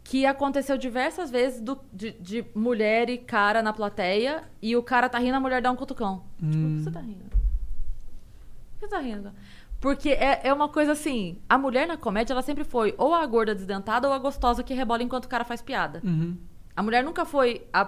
que 0.03 0.26
aconteceu 0.26 0.77
diversas 0.77 1.30
vezes 1.30 1.61
do- 1.61 1.80
de, 1.93 2.11
de 2.14 2.45
mulher 2.56 3.10
e 3.10 3.18
cara 3.19 3.61
na 3.61 3.72
plateia 3.72 4.43
e 4.61 4.76
o 4.76 4.81
cara 4.84 5.07
tá 5.07 5.19
rindo, 5.19 5.35
a 5.38 5.39
mulher 5.39 5.61
dá 5.61 5.72
um 5.72 5.76
cutucão. 5.76 6.23
Tipo, 6.39 6.51
por 6.51 6.77
que 6.77 6.84
você 6.84 6.91
tá 6.91 6.99
rindo? 6.99 7.23
Por 7.30 8.80
que 8.80 8.80
você 8.80 8.88
tá 8.88 8.99
rindo? 8.99 9.31
Porque 9.80 10.10
é, 10.10 10.41
é 10.43 10.53
uma 10.53 10.68
coisa 10.68 10.91
assim, 10.91 11.39
a 11.47 11.57
mulher 11.57 11.88
na 11.88 11.95
comédia, 11.95 12.34
ela 12.34 12.41
sempre 12.41 12.64
foi 12.65 12.93
ou 12.97 13.14
a 13.15 13.26
gorda 13.26 13.56
desdentada 13.56 14.07
ou 14.07 14.14
a 14.14 14.18
gostosa 14.19 14.61
que 14.64 14.73
rebola 14.73 15.01
enquanto 15.03 15.26
o 15.26 15.30
cara 15.30 15.45
faz 15.45 15.61
piada. 15.61 16.01
Uhum. 16.03 16.38
A 16.76 16.84
mulher 16.84 17.03
nunca 17.03 17.23
foi 17.26 17.65
a, 17.72 17.88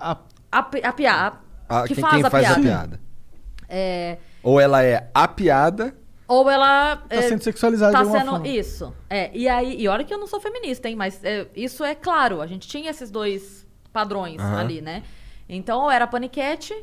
A- 0.00 0.18
a, 0.50 0.58
a 0.58 0.92
piada, 0.92 1.38
que 1.86 1.94
quem, 1.94 2.02
faz, 2.02 2.14
quem 2.16 2.24
a, 2.24 2.30
faz 2.30 2.44
piada. 2.46 2.60
a 2.60 2.62
piada. 2.62 3.00
É, 3.68 4.18
Ou 4.42 4.58
ela 4.60 4.82
é 4.82 5.10
a 5.14 5.28
piada. 5.28 5.94
ou 6.26 6.48
ela... 6.50 6.96
Tá 6.96 7.16
é, 7.16 7.22
sendo 7.22 7.42
sexualizado 7.42 7.92
tá 7.92 7.98
de 7.98 8.04
alguma 8.04 8.18
sendo 8.20 8.30
forma. 8.32 8.48
isso. 8.48 8.94
É, 9.08 9.30
e 9.36 9.48
aí, 9.48 9.80
e 9.80 9.86
olha 9.88 10.04
que 10.04 10.12
eu 10.12 10.18
não 10.18 10.26
sou 10.26 10.40
feminista, 10.40 10.88
hein, 10.88 10.96
mas 10.96 11.22
é, 11.24 11.46
isso 11.54 11.84
é 11.84 11.94
claro, 11.94 12.40
a 12.40 12.46
gente 12.46 12.66
tinha 12.66 12.90
esses 12.90 13.10
dois 13.10 13.66
padrões 13.92 14.40
Aham. 14.40 14.58
ali, 14.60 14.80
né? 14.80 15.02
Então, 15.48 15.80
ou 15.82 15.90
era 15.90 16.04
a 16.04 16.08
paniquete, 16.08 16.74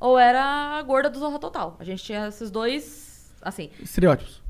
ou 0.00 0.18
era 0.18 0.42
a 0.78 0.82
gorda 0.82 1.08
do 1.10 1.18
Zorra 1.18 1.38
Total. 1.38 1.76
A 1.78 1.84
gente 1.84 2.02
tinha 2.02 2.26
esses 2.28 2.50
dois, 2.50 3.11
assim. 3.42 3.70
Estereótipos. 3.80 4.42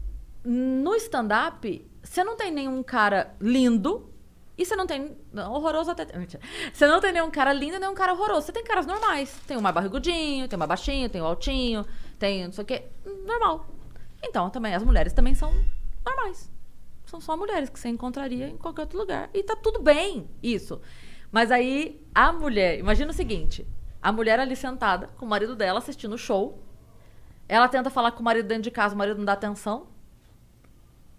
No 0.44 0.94
stand-up, 0.96 1.90
você 2.02 2.24
não 2.24 2.36
tem 2.36 2.50
nenhum 2.50 2.82
cara 2.82 3.34
lindo. 3.40 4.08
E 4.56 4.66
você 4.66 4.76
não 4.76 4.86
tem. 4.86 5.16
Horroroso 5.34 5.90
até. 5.90 6.06
Você 6.72 6.86
não 6.86 7.00
tem 7.00 7.10
nenhum 7.10 7.30
cara 7.30 7.54
lindo 7.54 7.76
e 7.76 7.78
nenhum 7.78 7.94
cara 7.94 8.12
horroroso. 8.12 8.46
Você 8.46 8.52
tem 8.52 8.62
caras 8.62 8.86
normais. 8.86 9.34
Tem 9.46 9.56
o 9.56 9.62
mais 9.62 9.74
barrigudinho, 9.74 10.46
tem 10.46 10.56
o 10.56 10.58
mais 10.58 10.68
baixinho, 10.68 11.08
tem 11.08 11.22
o 11.22 11.24
altinho, 11.24 11.86
tem 12.18 12.44
não 12.44 12.52
sei 12.52 12.62
o 12.62 12.66
quê. 12.66 12.84
Normal. 13.26 13.66
Então, 14.22 14.50
também, 14.50 14.74
as 14.74 14.84
mulheres 14.84 15.14
também 15.14 15.34
são 15.34 15.52
normais. 16.04 16.50
São 17.06 17.20
só 17.20 17.36
mulheres 17.36 17.70
que 17.70 17.78
você 17.78 17.88
encontraria 17.88 18.48
em 18.48 18.56
qualquer 18.56 18.82
outro 18.82 18.98
lugar. 18.98 19.30
E 19.32 19.42
tá 19.42 19.56
tudo 19.56 19.80
bem, 19.80 20.28
isso. 20.42 20.80
Mas 21.30 21.50
aí, 21.50 22.00
a 22.14 22.30
mulher. 22.30 22.78
Imagina 22.78 23.10
o 23.10 23.14
seguinte: 23.14 23.66
a 24.00 24.12
mulher 24.12 24.38
ali 24.38 24.54
sentada 24.54 25.08
com 25.16 25.24
o 25.24 25.28
marido 25.28 25.56
dela 25.56 25.78
assistindo 25.78 26.14
o 26.14 26.18
show. 26.18 26.62
Ela 27.52 27.68
tenta 27.68 27.90
falar 27.90 28.12
com 28.12 28.20
o 28.20 28.24
marido 28.24 28.48
dentro 28.48 28.62
de 28.62 28.70
casa, 28.70 28.94
o 28.94 28.98
marido 28.98 29.18
não 29.18 29.26
dá 29.26 29.34
atenção. 29.34 29.86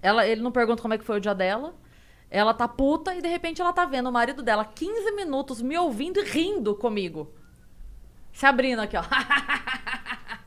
Ela, 0.01 0.26
ele 0.26 0.41
não 0.41 0.51
pergunta 0.51 0.81
como 0.81 0.95
é 0.95 0.97
que 0.97 1.03
foi 1.03 1.18
o 1.18 1.22
dia 1.22 1.35
dela. 1.35 1.76
Ela 2.27 2.55
tá 2.55 2.68
puta 2.68 3.14
e 3.14 3.22
de 3.22 3.27
repente 3.27 3.61
ela 3.61 3.72
tá 3.72 3.85
vendo 3.85 4.10
o 4.10 4.11
marido 4.11 4.41
dela 4.41 4.65
15 4.65 5.11
minutos 5.11 5.61
me 5.61 5.77
ouvindo 5.77 6.19
e 6.19 6.23
rindo 6.23 6.73
comigo. 6.73 7.31
Se 8.31 8.47
abrindo 8.47 8.80
aqui, 8.80 8.97
ó. 8.97 9.03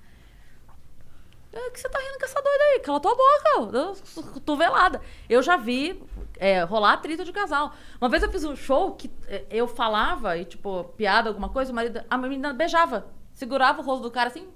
É, 1.53 1.69
O 1.69 1.71
que 1.71 1.81
você 1.81 1.89
tá 1.89 1.99
rindo 1.99 2.19
com 2.19 2.25
essa 2.27 2.43
doida 2.43 2.65
aí? 2.65 2.81
Cala 2.81 3.01
tua 3.01 3.15
boca, 3.15 3.95
cotovelada. 4.35 5.01
Eu 5.27 5.41
já 5.41 5.57
vi 5.57 6.03
é, 6.37 6.65
rolar 6.65 6.95
atrito 6.95 7.25
de 7.25 7.33
casal. 7.33 7.73
Uma 7.99 8.11
vez 8.11 8.23
eu 8.23 8.31
fiz 8.31 8.45
um 8.45 8.55
show 8.55 8.95
que 8.95 9.11
é, 9.27 9.47
eu 9.51 9.67
falava 9.67 10.37
e, 10.37 10.45
tipo, 10.45 10.85
piada, 10.99 11.31
alguma 11.31 11.49
coisa, 11.49 11.73
o 11.73 11.75
marido. 11.75 12.05
A 12.11 12.19
menina 12.19 12.53
beijava. 12.53 13.07
Segurava 13.33 13.81
o 13.81 13.85
rosto 13.85 14.03
do 14.03 14.11
cara 14.11 14.29
assim. 14.29 14.47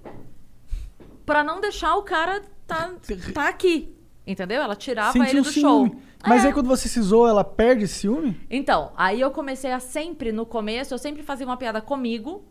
Pra 1.26 1.42
não 1.44 1.60
deixar 1.60 1.94
o 1.96 2.02
cara 2.02 2.42
tá, 2.66 2.92
tá 3.34 3.48
aqui. 3.48 3.94
Entendeu? 4.26 4.62
Ela 4.62 4.76
tirava 4.76 5.12
Sentiu 5.12 5.28
ele 5.30 5.40
um 5.40 5.42
do 5.42 5.50
ciúme. 5.50 5.90
show. 5.90 6.00
Mas 6.26 6.44
É. 6.44 6.48
aí 6.48 6.52
quando 6.52 6.66
você 6.68 6.88
se 6.88 7.00
zoa, 7.00 7.30
ela 7.30 7.42
perde 7.44 7.88
ciúme? 7.88 8.38
Então, 8.50 8.92
aí 8.96 9.20
eu 9.20 9.30
comecei 9.30 9.72
a 9.72 9.80
sempre, 9.80 10.30
no 10.32 10.44
começo, 10.44 10.92
eu 10.92 10.98
sempre 10.98 11.22
fazia 11.22 11.46
uma 11.46 11.56
piada 11.56 11.80
comigo, 11.80 12.44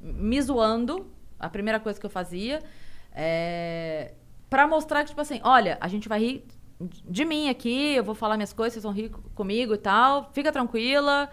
me 0.00 0.40
zoando, 0.40 1.10
a 1.38 1.48
primeira 1.50 1.80
coisa 1.80 1.98
que 1.98 2.06
eu 2.06 2.10
fazia, 2.10 2.62
é, 3.12 4.12
para 4.48 4.66
mostrar 4.68 5.02
que, 5.02 5.08
tipo 5.08 5.20
assim, 5.20 5.40
olha, 5.42 5.76
a 5.80 5.88
gente 5.88 6.08
vai 6.08 6.20
rir 6.20 6.44
de 6.80 7.24
mim 7.24 7.48
aqui, 7.48 7.94
eu 7.96 8.04
vou 8.04 8.14
falar 8.14 8.36
minhas 8.36 8.52
coisas, 8.52 8.74
vocês 8.74 8.84
vão 8.84 8.92
rir 8.92 9.08
co- 9.10 9.20
comigo 9.34 9.74
e 9.74 9.78
tal, 9.78 10.30
fica 10.32 10.52
tranquila, 10.52 11.28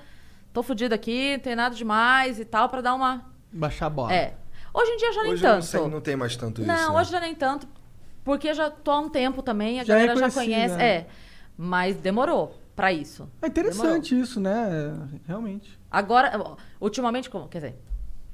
tô 0.51 0.63
fodida 0.63 0.95
aqui, 0.95 1.33
não 1.33 1.39
tem 1.39 1.55
nada 1.55 1.75
demais 1.75 2.39
e 2.39 2.45
tal, 2.45 2.67
pra 2.67 2.81
dar 2.81 2.95
uma... 2.95 3.23
Baixar 3.53 3.85
a 3.85 3.89
bola. 3.91 4.11
É. 4.13 4.33
Hoje 4.75 4.91
em 4.91 4.97
dia 4.97 5.13
já 5.13 5.23
nem 5.23 5.31
Hoje 5.31 5.43
eu 5.45 5.47
não, 5.47 5.55
tanto. 5.55 5.65
sei, 5.65 5.87
não 5.87 6.01
tem 6.01 6.15
mais 6.17 6.35
tanto 6.35 6.61
isso. 6.61 6.67
Não, 6.67 6.93
né? 6.93 6.99
hoje 6.99 7.09
já 7.09 7.19
nem 7.21 7.33
tanto, 7.33 7.65
porque 8.25 8.53
já 8.53 8.69
tô 8.69 8.91
há 8.91 8.99
um 8.99 9.09
tempo 9.09 9.41
também, 9.41 9.79
a 9.79 9.85
Já 9.85 9.95
é 9.95 9.99
galera 10.07 10.19
já 10.19 10.31
conhecido, 10.31 10.43
conhece, 10.43 10.81
é. 10.81 10.85
é, 10.85 11.07
mas 11.57 11.95
demorou 11.95 12.53
pra 12.75 12.91
isso. 12.91 13.29
É 13.41 13.47
interessante 13.47 14.19
isso, 14.19 14.37
né? 14.41 14.93
Realmente. 15.25 15.79
Agora, 15.89 16.57
ultimamente, 16.81 17.29
como, 17.29 17.47
quer 17.47 17.59
dizer, 17.59 17.75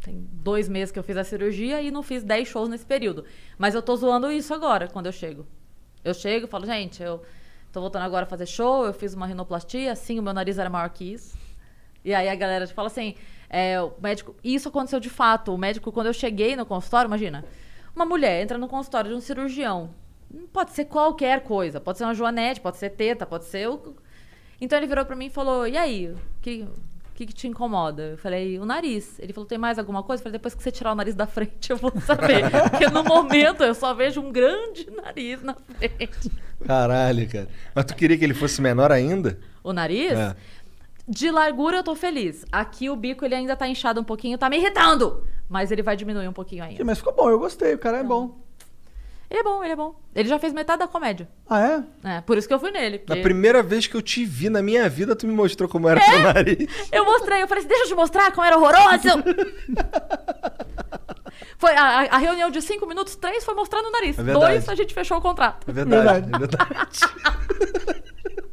tem 0.02 0.28
dois 0.32 0.68
meses 0.68 0.92
que 0.92 0.98
eu 0.98 1.04
fiz 1.04 1.16
a 1.16 1.24
cirurgia 1.24 1.80
e 1.80 1.92
não 1.92 2.02
fiz 2.02 2.24
10 2.24 2.48
shows 2.48 2.68
nesse 2.68 2.86
período. 2.86 3.24
Mas 3.56 3.76
eu 3.76 3.82
tô 3.84 3.96
zoando 3.96 4.32
isso 4.32 4.52
agora, 4.52 4.88
quando 4.88 5.06
eu 5.06 5.12
chego. 5.12 5.46
Eu 6.04 6.16
chego 6.16 6.48
e 6.48 6.50
falo, 6.50 6.66
gente, 6.66 7.04
eu 7.04 7.22
tô 7.72 7.80
voltando 7.82 8.02
agora 8.02 8.26
a 8.26 8.28
fazer 8.28 8.48
show, 8.48 8.84
eu 8.84 8.94
fiz 8.94 9.14
uma 9.14 9.28
rinoplastia, 9.28 9.92
assim, 9.92 10.18
o 10.18 10.24
meu 10.24 10.34
nariz 10.34 10.58
era 10.58 10.72
maior 10.72 10.90
que 10.90 11.14
isso. 11.14 11.38
E 12.04 12.16
aí 12.16 12.28
a 12.28 12.34
galera 12.34 12.66
fala 12.68 12.88
assim, 12.88 13.14
é, 13.54 13.82
o 13.82 13.92
médico. 14.02 14.34
e 14.42 14.56
Isso 14.56 14.70
aconteceu 14.70 15.00
de 15.00 15.10
fato. 15.10 15.54
O 15.54 15.58
médico, 15.58 15.92
quando 15.92 16.08
eu 16.08 16.14
cheguei 16.14 16.56
no 16.56 16.66
consultório, 16.66 17.10
imagina, 17.10 17.44
uma 17.94 18.06
mulher 18.06 18.42
entra 18.42 18.58
no 18.58 18.68
consultório 18.68 19.12
de 19.12 19.16
um 19.18 19.20
cirurgião. 19.20 19.90
Pode 20.54 20.72
ser 20.72 20.86
qualquer 20.86 21.42
coisa. 21.42 21.82
Pode 21.82 21.98
ser 21.98 22.06
uma 22.06 22.14
joanete, 22.14 22.62
pode 22.62 22.78
ser 22.78 22.92
teta, 22.92 23.26
pode 23.26 23.44
ser. 23.44 23.68
O... 23.68 23.94
Então 24.62 24.80
ele 24.80 24.88
virou 24.88 25.06
pra 25.06 25.18
mim 25.18 25.26
e 25.26 25.30
falou: 25.30 25.68
E 25.68 25.78
aí, 25.78 26.08
o 26.08 26.18
que, 26.42 26.66
que, 27.14 27.26
que 27.26 27.34
te 27.34 27.46
incomoda? 27.50 28.04
Eu 28.12 28.18
falei: 28.18 28.58
O 28.58 28.64
nariz. 28.64 29.20
Ele 29.20 29.34
falou: 29.34 29.46
Tem 29.46 29.58
mais 29.58 29.78
alguma 29.78 30.02
coisa? 30.02 30.22
Eu 30.22 30.24
falei: 30.24 30.40
Depois 30.40 30.56
que 30.56 30.64
você 30.64 30.72
tirar 30.72 30.94
o 30.94 30.96
nariz 30.96 31.14
da 31.14 31.28
frente, 31.28 31.72
eu 31.72 31.76
vou 31.76 31.92
saber. 32.00 32.50
Porque 32.72 32.88
no 32.88 33.04
momento 33.04 33.66
eu 33.66 33.76
só 33.76 33.94
vejo 33.94 34.22
um 34.22 34.32
grande 34.32 34.90
nariz 34.92 35.44
na 35.44 35.56
frente. 35.56 36.32
Caralho, 36.66 37.30
cara. 37.30 37.50
Mas 37.76 37.84
tu 37.84 37.96
queria 37.96 38.18
que 38.18 38.24
ele 38.24 38.34
fosse 38.34 38.62
menor 38.62 38.94
ainda? 38.94 39.38
O 39.62 39.74
nariz? 39.74 40.14
É. 40.14 40.36
De 41.08 41.32
largura 41.32 41.78
eu 41.78 41.84
tô 41.84 41.96
feliz. 41.96 42.46
Aqui 42.52 42.90
o 42.90 42.96
bico 42.96 43.26
ele 43.26 43.36
ainda 43.36 43.56
tá 43.56 43.68
inchado 43.68 44.00
um 44.00 44.04
pouquinho, 44.04 44.38
tá 44.38 44.50
me 44.50 44.58
irritando. 44.58 45.26
Mas 45.50 45.72
ele 45.72 45.82
vai 45.84 45.96
diminuir 45.96 46.28
um 46.28 46.34
pouquinho 46.34 46.64
ainda. 46.64 46.84
Mas 46.86 47.00
ficou 47.00 47.14
bom, 47.14 47.30
eu 47.30 47.40
gostei, 47.40 47.74
o 47.74 47.78
cara 47.80 47.98
é 47.98 48.04
bom. 48.04 48.40
Ele 49.30 49.40
é 49.40 49.44
bom, 49.44 49.64
ele 49.64 49.74
é 49.74 49.76
bom. 49.78 49.96
Ele 50.14 50.28
já 50.28 50.38
fez 50.38 50.52
metade 50.54 50.80
da 50.80 50.88
comédia. 50.90 51.28
Ah, 51.50 51.84
é? 52.04 52.18
É, 52.18 52.22
por 52.22 52.38
isso 52.38 52.48
que 52.48 52.54
eu 52.54 52.60
fui 52.60 52.70
nele. 52.72 52.98
Na 53.00 53.06
porque- 53.16 53.22
primeira 53.22 53.64
vez 53.64 53.88
que 53.88 53.96
eu 53.96 54.02
te 54.02 54.26
vi 54.26 54.50
na 54.50 54.62
minha 54.62 54.90
vida, 54.90 55.16
tu 55.16 55.26
me 55.26 55.34
mostrou 55.34 55.70
como 55.70 55.88
era 55.88 56.02
É? 56.02 56.10
teu 56.10 56.20
nariz. 56.20 56.68
Eu 56.92 57.06
mostrei, 57.06 57.42
eu 57.42 57.48
falei 57.48 57.62
assim, 57.62 57.70
deixa 57.70 57.86
eu 57.86 57.90
te 57.90 57.96
mostrar 57.96 58.32
como 58.34 58.46
era 58.46 58.58
horroroso. 58.58 58.82
foi 61.58 61.72
a, 61.76 61.84
a- 62.02 62.16
a 62.16 62.18
reunião 62.18 62.52
de 62.52 62.62
cinco 62.62 62.86
minutos, 62.86 63.16
três 63.16 63.44
foi 63.46 63.54
mostrando 63.54 63.86
o 63.88 63.92
nariz. 63.92 64.20
É 64.20 64.24
verdade. 64.24 64.46
Dois 64.54 64.68
a 64.70 64.76
gente 64.76 64.94
fechou 64.94 65.18
o 65.18 65.22
contrato. 65.22 65.70
É 65.70 65.72
verdade, 65.72 66.30
é 66.34 66.38
verdade. 66.38 67.00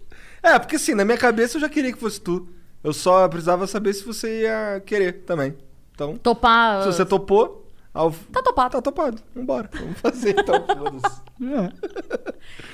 é, 0.55 0.59
porque 0.59 0.77
assim, 0.77 0.95
na 0.95 1.05
minha 1.05 1.19
cabeça 1.19 1.57
eu 1.57 1.61
já 1.61 1.69
queria 1.69 1.93
que 1.93 1.99
fosse 1.99 2.21
tu. 2.21 2.49
Eu 2.83 2.93
só 2.93 3.27
precisava 3.29 3.67
saber 3.67 3.93
se 3.93 4.05
você 4.05 4.43
ia 4.43 4.83
querer 4.87 5.25
também. 5.25 5.57
Então, 5.95 6.17
Topar. 6.17 6.83
se 6.83 6.93
você 6.93 7.05
topou, 7.05 7.67
ao... 7.93 8.13
Tá 8.33 8.41
topado. 8.43 8.71
Tá 8.77 8.83
topado. 8.83 9.21
Vambora. 9.35 9.69
Vamos 9.73 9.99
fazer 10.01 10.39
então, 10.39 10.55
foda-se. 10.65 11.23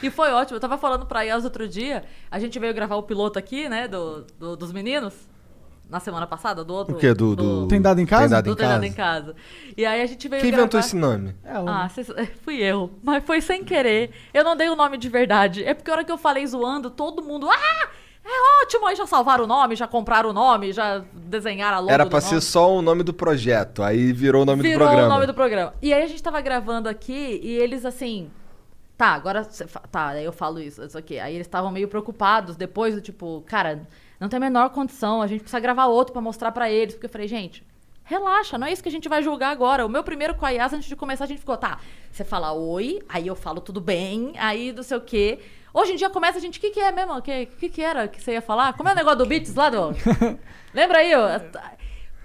E 0.02 0.10
foi 0.10 0.30
ótimo. 0.32 0.56
Eu 0.56 0.60
tava 0.60 0.76
falando 0.76 1.06
pra 1.06 1.22
Yas 1.22 1.44
outro 1.44 1.66
dia. 1.66 2.04
A 2.30 2.38
gente 2.38 2.58
veio 2.58 2.74
gravar 2.74 2.96
o 2.96 3.02
piloto 3.02 3.38
aqui, 3.38 3.68
né? 3.68 3.88
Do, 3.88 4.26
do- 4.38 4.56
dos 4.56 4.72
meninos. 4.72 5.14
Na 5.94 6.00
semana 6.00 6.26
passada, 6.26 6.64
do 6.64 6.74
outro. 6.74 6.96
O 6.96 6.98
quê? 6.98 7.14
Do- 7.14 7.36
do- 7.36 7.68
Tem 7.68 7.80
Dado 7.80 8.00
em 8.00 8.04
Casa? 8.06 8.22
Tem 8.22 8.30
Dado 8.30 8.46
em 8.48 8.50
do 8.50 8.56
Tem 8.56 8.66
Dado 8.68 8.84
em 8.84 8.92
Casa. 8.92 9.26
casa. 9.26 9.36
E 9.76 9.86
aí 9.86 10.02
a 10.02 10.06
gente 10.06 10.26
veio 10.26 10.42
Quem 10.42 10.50
gravar... 10.50 10.62
inventou 10.64 10.80
esse 10.80 10.96
nome? 10.96 11.36
Ah, 11.44 11.88
cês- 11.88 12.10
fui 12.42 12.56
eu. 12.60 12.90
Mas 13.00 13.22
foi 13.24 13.40
sem 13.40 13.62
querer. 13.62 14.10
Eu 14.34 14.42
não 14.42 14.56
dei 14.56 14.68
o 14.68 14.74
nome 14.74 14.98
de 14.98 15.08
verdade. 15.08 15.62
É 15.64 15.72
porque 15.72 15.88
a 15.88 15.94
hora 15.94 16.04
que 16.04 16.10
eu 16.10 16.18
falei 16.18 16.44
zoando, 16.46 16.90
todo 16.90 17.22
mundo. 17.22 17.48
Ah! 17.48 17.88
É 18.26 18.62
ótimo! 18.64 18.86
Aí 18.88 18.96
já 18.96 19.06
salvaram 19.06 19.44
o 19.44 19.46
nome, 19.46 19.76
já 19.76 19.86
compraram 19.86 20.30
o 20.30 20.32
nome, 20.32 20.72
já 20.72 21.04
desenharam 21.12 21.76
a 21.76 21.80
logo 21.80 21.92
Era 21.92 22.04
do 22.04 22.10
pra 22.10 22.20
nome. 22.20 22.30
ser 22.32 22.40
só 22.40 22.74
o 22.74 22.82
nome 22.82 23.02
do 23.04 23.12
projeto, 23.14 23.82
aí 23.82 24.12
virou 24.12 24.42
o 24.42 24.44
nome 24.46 24.62
Virou 24.62 24.78
do 24.78 24.84
programa. 24.86 25.06
o 25.06 25.12
nome 25.14 25.26
do 25.26 25.34
programa. 25.34 25.74
E 25.80 25.92
aí 25.94 26.02
a 26.02 26.06
gente 26.08 26.22
tava 26.22 26.40
gravando 26.40 26.88
aqui 26.88 27.38
e 27.42 27.50
eles 27.52 27.84
assim. 27.84 28.30
Tá, 28.96 29.08
agora. 29.08 29.44
Tá, 29.92 30.08
aí 30.08 30.24
eu 30.24 30.32
falo 30.32 30.58
isso, 30.58 30.82
isso 30.82 30.96
aqui. 30.98 31.18
Aí 31.20 31.34
eles 31.34 31.46
estavam 31.46 31.70
meio 31.70 31.86
preocupados 31.86 32.56
depois 32.56 32.94
do 32.94 33.00
tipo, 33.00 33.44
cara, 33.46 33.82
não 34.20 34.28
tem 34.28 34.36
a 34.36 34.40
menor 34.40 34.70
condição, 34.70 35.20
a 35.22 35.26
gente 35.26 35.40
precisa 35.40 35.60
gravar 35.60 35.86
outro 35.86 36.12
pra 36.12 36.22
mostrar 36.22 36.52
pra 36.52 36.70
eles. 36.70 36.94
Porque 36.94 37.06
eu 37.06 37.10
falei, 37.10 37.26
gente, 37.28 37.62
relaxa, 38.04 38.56
não 38.58 38.66
é 38.66 38.72
isso 38.72 38.82
que 38.82 38.88
a 38.88 38.92
gente 38.92 39.08
vai 39.08 39.22
julgar 39.22 39.50
agora. 39.50 39.84
O 39.84 39.88
meu 39.88 40.02
primeiro 40.04 40.34
com 40.34 40.44
a 40.46 40.50
Yas, 40.50 40.72
antes 40.72 40.88
de 40.88 40.96
começar, 40.96 41.24
a 41.24 41.26
gente 41.28 41.38
ficou, 41.40 41.56
tá, 41.56 41.78
você 42.10 42.24
fala 42.24 42.52
oi, 42.52 43.00
aí 43.08 43.26
eu 43.26 43.34
falo 43.36 43.60
tudo 43.60 43.80
bem, 43.80 44.32
aí 44.38 44.72
não 44.72 44.82
sei 44.82 44.96
o 44.96 45.00
quê. 45.00 45.38
Hoje 45.72 45.92
em 45.92 45.96
dia 45.96 46.08
começa 46.08 46.38
a 46.38 46.40
gente, 46.40 46.58
o 46.58 46.60
que, 46.60 46.70
que 46.70 46.78
é 46.80 46.92
mesmo? 46.92 47.16
O 47.16 47.22
que, 47.22 47.46
que, 47.46 47.68
que 47.68 47.82
era 47.82 48.06
que 48.06 48.22
você 48.22 48.32
ia 48.32 48.40
falar? 48.42 48.74
Como 48.74 48.88
é 48.88 48.92
o 48.92 48.94
negócio 48.94 49.18
do 49.18 49.26
Beats 49.26 49.54
lá 49.54 49.68
do. 49.70 49.90
Lembra 50.72 50.98
aí? 50.98 51.12
ó? 51.16 51.28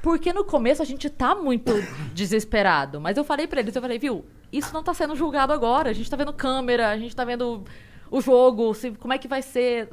Porque 0.02 0.32
no 0.32 0.45
começo 0.45 0.82
a 0.82 0.86
gente 0.86 1.10
tá 1.10 1.34
muito 1.36 1.72
desesperado. 2.14 3.02
Mas 3.02 3.18
eu 3.18 3.24
falei 3.24 3.48
pra 3.48 3.60
eles, 3.60 3.76
eu 3.76 3.82
falei, 3.82 3.98
viu, 3.99 4.24
isso 4.52 4.74
não 4.74 4.84
tá 4.84 4.94
sendo 4.94 5.16
julgado 5.16 5.52
agora. 5.52 5.90
A 5.90 5.94
gente 5.94 6.10
tá 6.10 6.16
vendo 6.16 6.32
câmera, 6.32 6.90
a 6.90 6.98
gente 6.98 7.16
tá 7.16 7.26
vendo 7.26 7.64
o 8.11 8.22
jogo, 8.22 8.74
se- 8.74 8.91
como 8.91 9.14
é 9.14 9.18
que 9.18 9.28
vai 9.28 9.41
ser. 9.41 9.90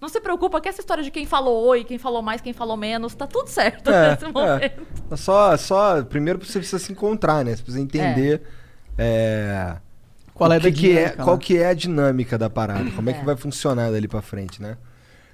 Não 0.00 0.08
se 0.08 0.20
preocupa 0.20 0.60
que 0.60 0.68
essa 0.68 0.80
história 0.80 1.02
de 1.02 1.10
quem 1.10 1.24
falou 1.26 1.64
oi, 1.68 1.82
quem 1.84 1.98
falou 1.98 2.20
mais, 2.22 2.40
quem 2.40 2.52
falou 2.52 2.76
menos, 2.76 3.14
tá 3.14 3.26
tudo 3.26 3.48
certo 3.48 3.90
É, 3.90 4.10
nesse 4.20 4.24
momento. 4.26 4.86
é. 5.10 5.16
Só, 5.16 5.56
só, 5.56 6.02
primeiro 6.04 6.38
você 6.44 6.58
precisa 6.58 6.78
se 6.78 6.92
encontrar, 6.92 7.44
né? 7.44 7.56
Você 7.56 7.62
precisa 7.62 7.80
entender 7.82 8.42
é, 8.98 9.76
Qual 10.34 10.52
é 10.52 10.56
a 10.56 10.60
que 10.60 10.72
que 10.72 10.90
é, 10.90 10.94
dinâmica, 11.04 11.24
qual 11.24 11.36
né? 11.36 11.42
que 11.42 11.56
é 11.58 11.66
a 11.68 11.74
dinâmica 11.74 12.38
da 12.38 12.50
parada, 12.50 12.90
como 12.90 13.08
é, 13.10 13.12
que 13.12 13.20
É. 13.20 13.24
vai 13.24 13.36
funcionar 13.36 13.90
dali 13.90 14.06
pra 14.08 14.20
frente, 14.22 14.60
né? 14.60 14.76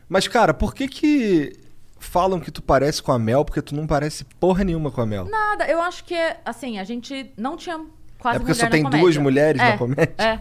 Mas, 0.08 0.28
cara, 0.28 0.52
por 0.54 0.74
que 0.74 0.86
que 0.88 1.58
falam 1.98 2.38
que 2.40 2.50
tu 2.50 2.60
parece 2.62 3.02
com 3.02 3.12
a 3.12 3.18
Mel, 3.18 3.44
porque 3.44 3.62
tu 3.62 3.74
não 3.74 3.86
parece 3.86 4.24
porra 4.38 4.62
nenhuma 4.64 4.90
com 4.90 5.00
a 5.00 5.06
Mel? 5.06 5.24
Nada, 5.24 5.66
eu 5.66 5.80
acho 5.80 6.04
que 6.04 6.14
é 6.14 6.38
assim, 6.44 6.78
a 6.78 6.84
gente 6.84 7.32
não 7.36 7.56
tinha 7.56 7.80
quase 8.18 8.36
É 8.36 8.38
porque 8.40 8.54
só 8.54 8.68
tem 8.68 8.82
duas 8.84 9.16
mulheres 9.16 9.60
na 9.60 9.68
É, 9.70 9.76
comédia? 9.78 10.14
É. 10.18 10.40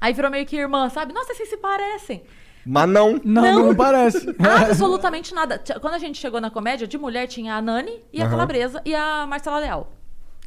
Aí 0.00 0.12
virou 0.12 0.30
meio 0.30 0.44
que 0.46 0.56
irmã, 0.56 0.88
sabe? 0.90 1.12
Nossa, 1.12 1.34
vocês 1.34 1.48
se 1.48 1.56
parecem. 1.56 2.22
Mas 2.66 2.88
não. 2.88 3.20
Não, 3.24 3.66
não, 3.66 3.74
parece. 3.76 4.26
Absolutamente 4.68 5.32
nada. 5.32 5.62
Quando 5.80 5.94
a 5.94 5.98
gente 5.98 6.18
chegou 6.18 6.40
na 6.40 6.50
comédia, 6.50 6.86
de 6.86 6.98
mulher 6.98 7.26
tinha 7.28 7.54
a 7.54 7.62
Nani 7.62 8.02
e 8.12 8.20
a 8.20 8.24
Aham. 8.24 8.30
Calabresa 8.32 8.82
e 8.84 8.94
a 8.94 9.24
Marcela 9.26 9.58
Leal. 9.58 9.92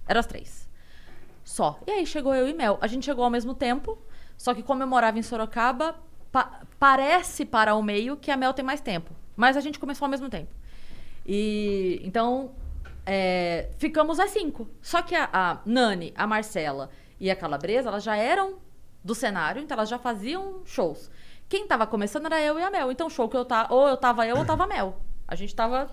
Eram 0.07 0.19
as 0.19 0.25
três. 0.25 0.67
Só. 1.43 1.79
E 1.87 1.91
aí 1.91 2.05
chegou 2.05 2.35
eu 2.35 2.47
e 2.47 2.53
Mel. 2.53 2.77
A 2.81 2.87
gente 2.87 3.05
chegou 3.05 3.23
ao 3.23 3.29
mesmo 3.29 3.53
tempo, 3.53 3.97
só 4.37 4.53
que 4.53 4.61
como 4.61 4.83
eu 4.83 4.87
morava 4.87 5.17
em 5.17 5.21
Sorocaba, 5.23 5.95
pa- 6.31 6.59
parece 6.77 7.45
para 7.45 7.73
o 7.75 7.81
meio 7.81 8.17
que 8.17 8.29
a 8.31 8.37
Mel 8.37 8.53
tem 8.53 8.65
mais 8.65 8.81
tempo. 8.81 9.11
Mas 9.35 9.55
a 9.55 9.61
gente 9.61 9.79
começou 9.79 10.05
ao 10.05 10.11
mesmo 10.11 10.29
tempo. 10.29 10.51
E 11.25 12.01
então 12.03 12.51
é, 13.05 13.69
ficamos 13.77 14.19
às 14.19 14.31
cinco. 14.31 14.67
Só 14.81 15.01
que 15.01 15.15
a, 15.15 15.29
a 15.31 15.57
Nani, 15.65 16.13
a 16.17 16.27
Marcela 16.27 16.89
e 17.19 17.31
a 17.31 17.35
Calabresa, 17.35 17.89
elas 17.89 18.03
já 18.03 18.15
eram 18.15 18.55
do 19.03 19.15
cenário, 19.15 19.61
então 19.61 19.75
elas 19.77 19.87
já 19.89 19.97
faziam 19.97 20.61
shows. 20.65 21.09
Quem 21.49 21.67
tava 21.67 21.85
começando 21.87 22.27
era 22.27 22.39
eu 22.41 22.57
e 22.59 22.63
a 22.63 22.69
Mel. 22.69 22.91
Então 22.91 23.07
o 23.07 23.09
show 23.09 23.27
que 23.27 23.35
eu 23.35 23.43
tava, 23.43 23.73
ou 23.73 23.87
eu 23.87 23.97
tava 23.97 24.25
eu 24.27 24.37
ou 24.37 24.45
tava 24.45 24.63
a 24.63 24.67
Mel. 24.69 24.95
A 25.27 25.35
gente 25.35 25.53
tava 25.55 25.89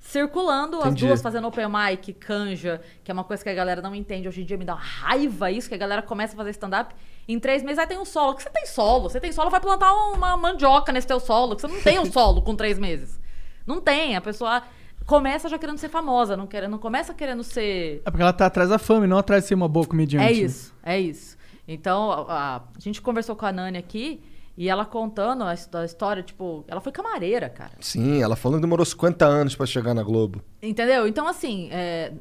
circulando 0.00 0.78
Entendi. 0.78 0.88
as 0.88 1.00
duas 1.00 1.22
fazendo 1.22 1.46
open 1.46 1.66
mic, 1.68 2.12
canja, 2.14 2.80
que 3.04 3.10
é 3.10 3.14
uma 3.14 3.22
coisa 3.24 3.42
que 3.42 3.48
a 3.48 3.54
galera 3.54 3.80
não 3.80 3.94
entende 3.94 4.26
hoje 4.28 4.42
em 4.42 4.44
dia, 4.44 4.56
me 4.56 4.64
dá 4.64 4.74
uma 4.74 4.80
raiva 4.82 5.50
isso, 5.50 5.68
que 5.68 5.74
a 5.74 5.78
galera 5.78 6.02
começa 6.02 6.34
a 6.34 6.36
fazer 6.36 6.50
stand-up. 6.50 6.94
Em 7.28 7.38
três 7.38 7.62
meses 7.62 7.78
aí 7.78 7.86
tem 7.86 7.98
um 7.98 8.04
solo. 8.04 8.34
Que 8.34 8.42
você 8.42 8.50
tem 8.50 8.66
solo? 8.66 9.08
Você 9.08 9.20
tem 9.20 9.30
solo, 9.30 9.48
vai 9.50 9.60
plantar 9.60 9.92
uma 9.94 10.36
mandioca 10.36 10.90
nesse 10.92 11.06
teu 11.06 11.20
solo. 11.20 11.54
Que 11.54 11.62
você 11.62 11.68
não 11.68 11.80
tem 11.80 11.98
um 12.00 12.06
solo 12.10 12.42
com 12.42 12.56
três 12.56 12.78
meses. 12.78 13.20
Não 13.64 13.80
tem. 13.80 14.16
A 14.16 14.20
pessoa 14.20 14.62
começa 15.06 15.48
já 15.48 15.56
querendo 15.56 15.78
ser 15.78 15.88
famosa, 15.88 16.36
não, 16.36 16.46
quer, 16.48 16.68
não 16.68 16.78
começa 16.78 17.14
querendo 17.14 17.44
ser. 17.44 18.02
É 18.04 18.10
porque 18.10 18.22
ela 18.22 18.32
tá 18.32 18.46
atrás 18.46 18.70
da 18.70 18.78
fama 18.78 19.04
e 19.04 19.08
não 19.08 19.18
atrás 19.18 19.44
de 19.44 19.48
ser 19.48 19.54
uma 19.54 19.68
boa 19.68 19.86
comediante. 19.86 20.26
É 20.26 20.32
isso, 20.32 20.74
é 20.82 20.98
isso. 21.00 21.36
Então, 21.66 22.10
a, 22.10 22.22
a- 22.28 22.56
a 22.56 22.80
gente 22.80 23.00
conversou 23.00 23.36
com 23.36 23.46
a 23.46 23.52
Nani 23.52 23.78
aqui 23.78 24.20
e 24.56 24.68
ela 24.68 24.84
contando 24.84 25.44
a, 25.44 25.54
his- 25.54 25.68
a 25.72 25.84
história, 25.84 26.22
tipo, 26.22 26.64
ela 26.68 26.80
foi 26.80 26.92
camareira, 26.92 27.48
cara. 27.48 27.72
Sim, 27.80 28.22
ela 28.22 28.36
falou 28.36 28.58
que 28.58 28.62
demorou 28.62 28.84
50 28.84 29.24
anos 29.24 29.54
pra 29.56 29.64
chegar 29.66 29.94
na 29.94 30.02
Globo. 30.02 30.42
Entendeu? 30.62 31.06
Então, 31.06 31.26
assim, 31.26 31.68
é, 31.72 32.12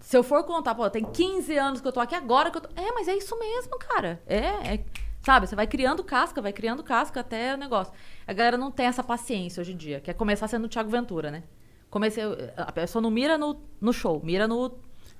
se 0.00 0.16
eu 0.16 0.22
for 0.22 0.44
contar, 0.44 0.74
pô, 0.74 0.88
tem 0.90 1.04
15 1.04 1.56
anos 1.58 1.80
que 1.80 1.88
eu 1.88 1.92
tô 1.92 2.00
aqui, 2.00 2.14
agora 2.14 2.50
que 2.50 2.58
eu 2.58 2.62
tô. 2.62 2.68
É, 2.80 2.92
mas 2.92 3.08
é 3.08 3.16
isso 3.16 3.38
mesmo, 3.38 3.78
cara. 3.78 4.20
É, 4.26 4.74
é- 4.74 4.84
Sabe, 5.24 5.46
você 5.46 5.54
vai 5.54 5.68
criando 5.68 6.02
casca, 6.02 6.42
vai 6.42 6.52
criando 6.52 6.82
casca 6.82 7.20
até 7.20 7.54
o 7.54 7.56
negócio. 7.56 7.92
A 8.26 8.32
galera 8.32 8.56
não 8.58 8.72
tem 8.72 8.86
essa 8.86 9.04
paciência 9.04 9.60
hoje 9.60 9.72
em 9.72 9.76
dia, 9.76 10.00
quer 10.00 10.14
começar 10.14 10.48
sendo 10.48 10.64
o 10.64 10.68
Thiago 10.68 10.90
Ventura, 10.90 11.30
né? 11.30 11.44
Comecei. 11.88 12.24
A 12.56 12.72
pessoa 12.72 13.00
não 13.00 13.08
mira 13.10 13.38
no, 13.38 13.56
no 13.80 13.92
show, 13.92 14.20
mira 14.24 14.48
no. 14.48 14.72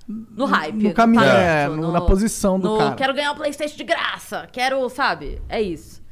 No 0.05 0.43
hype. 0.43 0.83
no 0.89 0.93
caminho, 0.93 1.21
talento, 1.23 1.39
é, 1.39 1.67
no- 1.69 1.91
na 1.93 2.01
posição 2.01 2.59
do 2.59 2.71
no 2.71 2.77
cara. 2.77 2.95
Quero 2.95 3.13
ganhar 3.13 3.31
o 3.31 3.35
PlayStation 3.35 3.77
de 3.77 3.85
graça. 3.85 4.45
Quero, 4.51 4.89
sabe? 4.89 5.41
É 5.47 5.61
isso. 5.61 6.02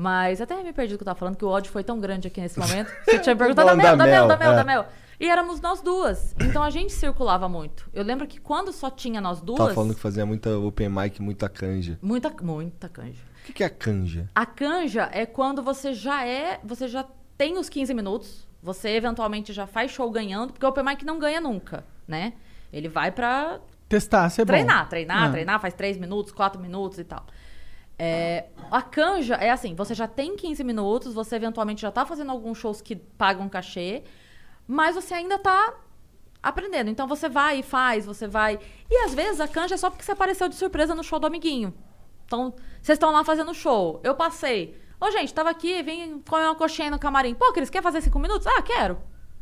Mas 0.00 0.40
até 0.40 0.54
me 0.62 0.72
perdi 0.72 0.94
do 0.94 0.98
que 0.98 1.02
eu 1.02 1.06
tava 1.06 1.18
falando, 1.18 1.34
que 1.34 1.44
o 1.44 1.48
ódio 1.48 1.72
foi 1.72 1.82
tão 1.82 1.98
grande 1.98 2.28
aqui 2.28 2.40
nesse 2.40 2.56
momento. 2.56 2.88
Você 3.04 3.18
tinha 3.18 3.34
perguntado 3.34 3.66
da 3.66 3.74
Mel, 3.74 3.96
da 3.96 4.04
da 4.04 4.10
Mel, 4.12 4.28
da 4.28 4.36
Mel, 4.36 4.52
é. 4.52 4.54
da 4.54 4.62
Mel. 4.62 4.86
E 5.18 5.28
éramos 5.28 5.60
nós 5.60 5.80
duas. 5.80 6.36
Então 6.40 6.62
a 6.62 6.70
gente 6.70 6.92
circulava 6.92 7.48
muito. 7.48 7.90
Eu 7.92 8.04
lembro 8.04 8.24
que 8.24 8.38
quando 8.38 8.72
só 8.72 8.88
tinha 8.90 9.20
nós 9.20 9.40
duas. 9.40 9.58
Tava 9.58 9.74
falando 9.74 9.96
que 9.96 10.00
fazia 10.00 10.24
muita 10.24 10.56
open 10.56 10.88
mic, 10.88 11.20
muita 11.20 11.48
canja. 11.48 11.98
Muita, 12.00 12.32
muita 12.40 12.88
canja. 12.88 13.20
O 13.42 13.46
que, 13.46 13.54
que 13.54 13.64
é 13.64 13.68
canja? 13.68 14.30
A 14.36 14.46
canja 14.46 15.10
é 15.12 15.26
quando 15.26 15.64
você 15.64 15.92
já 15.92 16.24
é. 16.24 16.60
Você 16.62 16.86
já 16.86 17.04
tem 17.36 17.58
os 17.58 17.68
15 17.68 17.92
minutos. 17.92 18.46
Você 18.62 18.90
eventualmente 18.90 19.52
já 19.52 19.66
faz 19.66 19.90
show 19.90 20.08
ganhando, 20.12 20.52
porque 20.52 20.64
o 20.64 20.68
Open 20.68 20.84
Mic 20.84 21.04
não 21.04 21.18
ganha 21.18 21.40
nunca, 21.40 21.84
né? 22.06 22.34
Ele 22.72 22.88
vai 22.88 23.10
pra 23.10 23.58
Testar, 23.88 24.28
ser 24.30 24.46
treinar, 24.46 24.84
bom. 24.84 24.90
treinar, 24.90 25.24
Ah. 25.24 25.30
treinar, 25.32 25.60
faz 25.60 25.74
3 25.74 25.96
minutos, 25.96 26.30
4 26.30 26.60
minutos 26.62 27.00
e 27.00 27.04
tal. 27.04 27.26
É, 27.98 28.46
a 28.70 28.80
canja 28.80 29.34
é 29.34 29.50
assim, 29.50 29.74
você 29.74 29.92
já 29.94 30.06
tem 30.06 30.36
15 30.36 30.62
minutos, 30.62 31.14
você 31.14 31.36
eventualmente 31.36 31.82
já 31.82 31.90
tá 31.90 32.06
fazendo 32.06 32.30
alguns 32.30 32.58
shows 32.58 32.80
que 32.80 32.94
pagam 32.94 33.48
cachê, 33.48 34.04
mas 34.66 34.94
você 34.94 35.14
ainda 35.14 35.38
tá 35.38 35.74
aprendendo. 36.42 36.88
Então 36.88 37.08
você 37.08 37.28
vai 37.28 37.60
e 37.60 37.62
faz, 37.62 38.06
você 38.06 38.28
vai. 38.28 38.58
E 38.90 38.96
às 39.04 39.14
vezes 39.14 39.40
a 39.40 39.48
canja 39.48 39.74
é 39.74 39.78
só 39.78 39.90
porque 39.90 40.04
você 40.04 40.12
apareceu 40.12 40.48
de 40.48 40.54
surpresa 40.54 40.94
no 40.94 41.02
show 41.02 41.18
do 41.18 41.26
amiguinho. 41.26 41.74
Então, 42.24 42.54
vocês 42.82 42.96
estão 42.96 43.10
lá 43.10 43.24
fazendo 43.24 43.54
show. 43.54 44.00
Eu 44.04 44.14
passei. 44.14 44.78
Ô, 45.00 45.10
gente, 45.10 45.32
tava 45.32 45.48
aqui, 45.48 45.82
vim 45.82 46.20
comer 46.20 46.44
uma 46.44 46.54
coxinha 46.54 46.90
no 46.90 46.98
camarim. 46.98 47.34
Pô, 47.34 47.52
Cris, 47.52 47.70
quer 47.70 47.82
fazer 47.82 48.02
cinco 48.02 48.18
minutos? 48.18 48.46
Ah, 48.46 48.60
quero. 48.60 48.98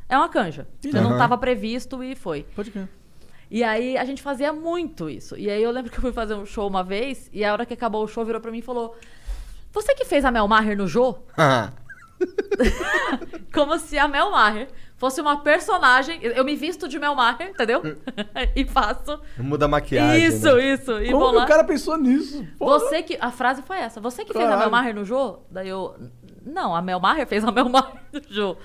É 0.09 0.17
uma 0.17 0.29
canja. 0.29 0.69
Porque 0.81 1.01
não 1.01 1.19
tava 1.19 1.37
previsto 1.37 2.03
e 2.03 2.15
foi. 2.15 2.45
Pode 2.55 2.71
crer. 2.71 2.89
E 3.51 3.63
aí 3.63 3.97
a 3.97 4.05
gente 4.05 4.23
fazia 4.23 4.53
muito 4.53 5.09
isso. 5.09 5.37
E 5.37 5.49
aí 5.49 5.63
eu 5.63 5.71
lembro 5.71 5.91
que 5.91 5.99
eu 5.99 6.03
fui 6.03 6.13
fazer 6.13 6.35
um 6.35 6.45
show 6.45 6.67
uma 6.69 6.83
vez, 6.83 7.31
e 7.33 7.45
a 7.45 7.53
hora 7.53 7.65
que 7.65 7.75
acabou 7.75 8.03
o 8.05 8.09
show 8.09 8.25
virou 8.25 8.41
pra 8.41 8.51
mim 8.51 8.59
e 8.59 8.63
falou: 8.63 8.97
Você 9.73 9.95
que 9.95 10.05
fez 10.05 10.25
a 10.25 10.31
Mel 10.31 10.49
Maher 10.49 10.77
no 10.77 10.87
Jô? 10.89 11.17
Como 13.53 13.79
se 13.79 13.99
a 13.99 14.09
Mel 14.09 14.31
Maher 14.31 14.69
fosse 14.97 15.21
uma 15.21 15.39
personagem. 15.41 16.19
Eu 16.23 16.45
me 16.45 16.57
visto 16.57 16.89
de 16.89 16.99
Mel 16.99 17.15
Maher, 17.15 17.51
entendeu? 17.51 17.83
e 18.57 18.65
faço. 18.65 19.21
Muda 19.39 19.67
a 19.67 19.69
maquiagem. 19.69 20.25
Isso, 20.25 20.55
né? 20.57 20.75
isso. 20.75 21.01
E 21.01 21.11
Como 21.11 21.31
que 21.31 21.37
o 21.37 21.47
cara 21.47 21.65
pensou 21.65 21.97
nisso? 21.97 22.45
Porra. 22.59 22.79
Você 22.79 23.03
que. 23.03 23.17
A 23.21 23.31
frase 23.31 23.63
foi 23.63 23.79
essa. 23.79 24.01
Você 24.01 24.25
que 24.25 24.33
fez 24.33 24.45
a 24.45 24.49
Caralho. 24.49 24.61
Mel 24.63 24.71
Maher 24.71 24.95
no 24.95 25.05
Jô? 25.05 25.39
Daí 25.51 25.69
eu. 25.69 25.95
Não, 26.45 26.75
a 26.75 26.83
Mel 26.83 27.01
Maher 27.01 27.27
fez 27.27 27.45
a 27.45 27.53
Mel 27.53 27.69
Maher 27.69 27.95
no 28.13 28.21
Jô. 28.29 28.57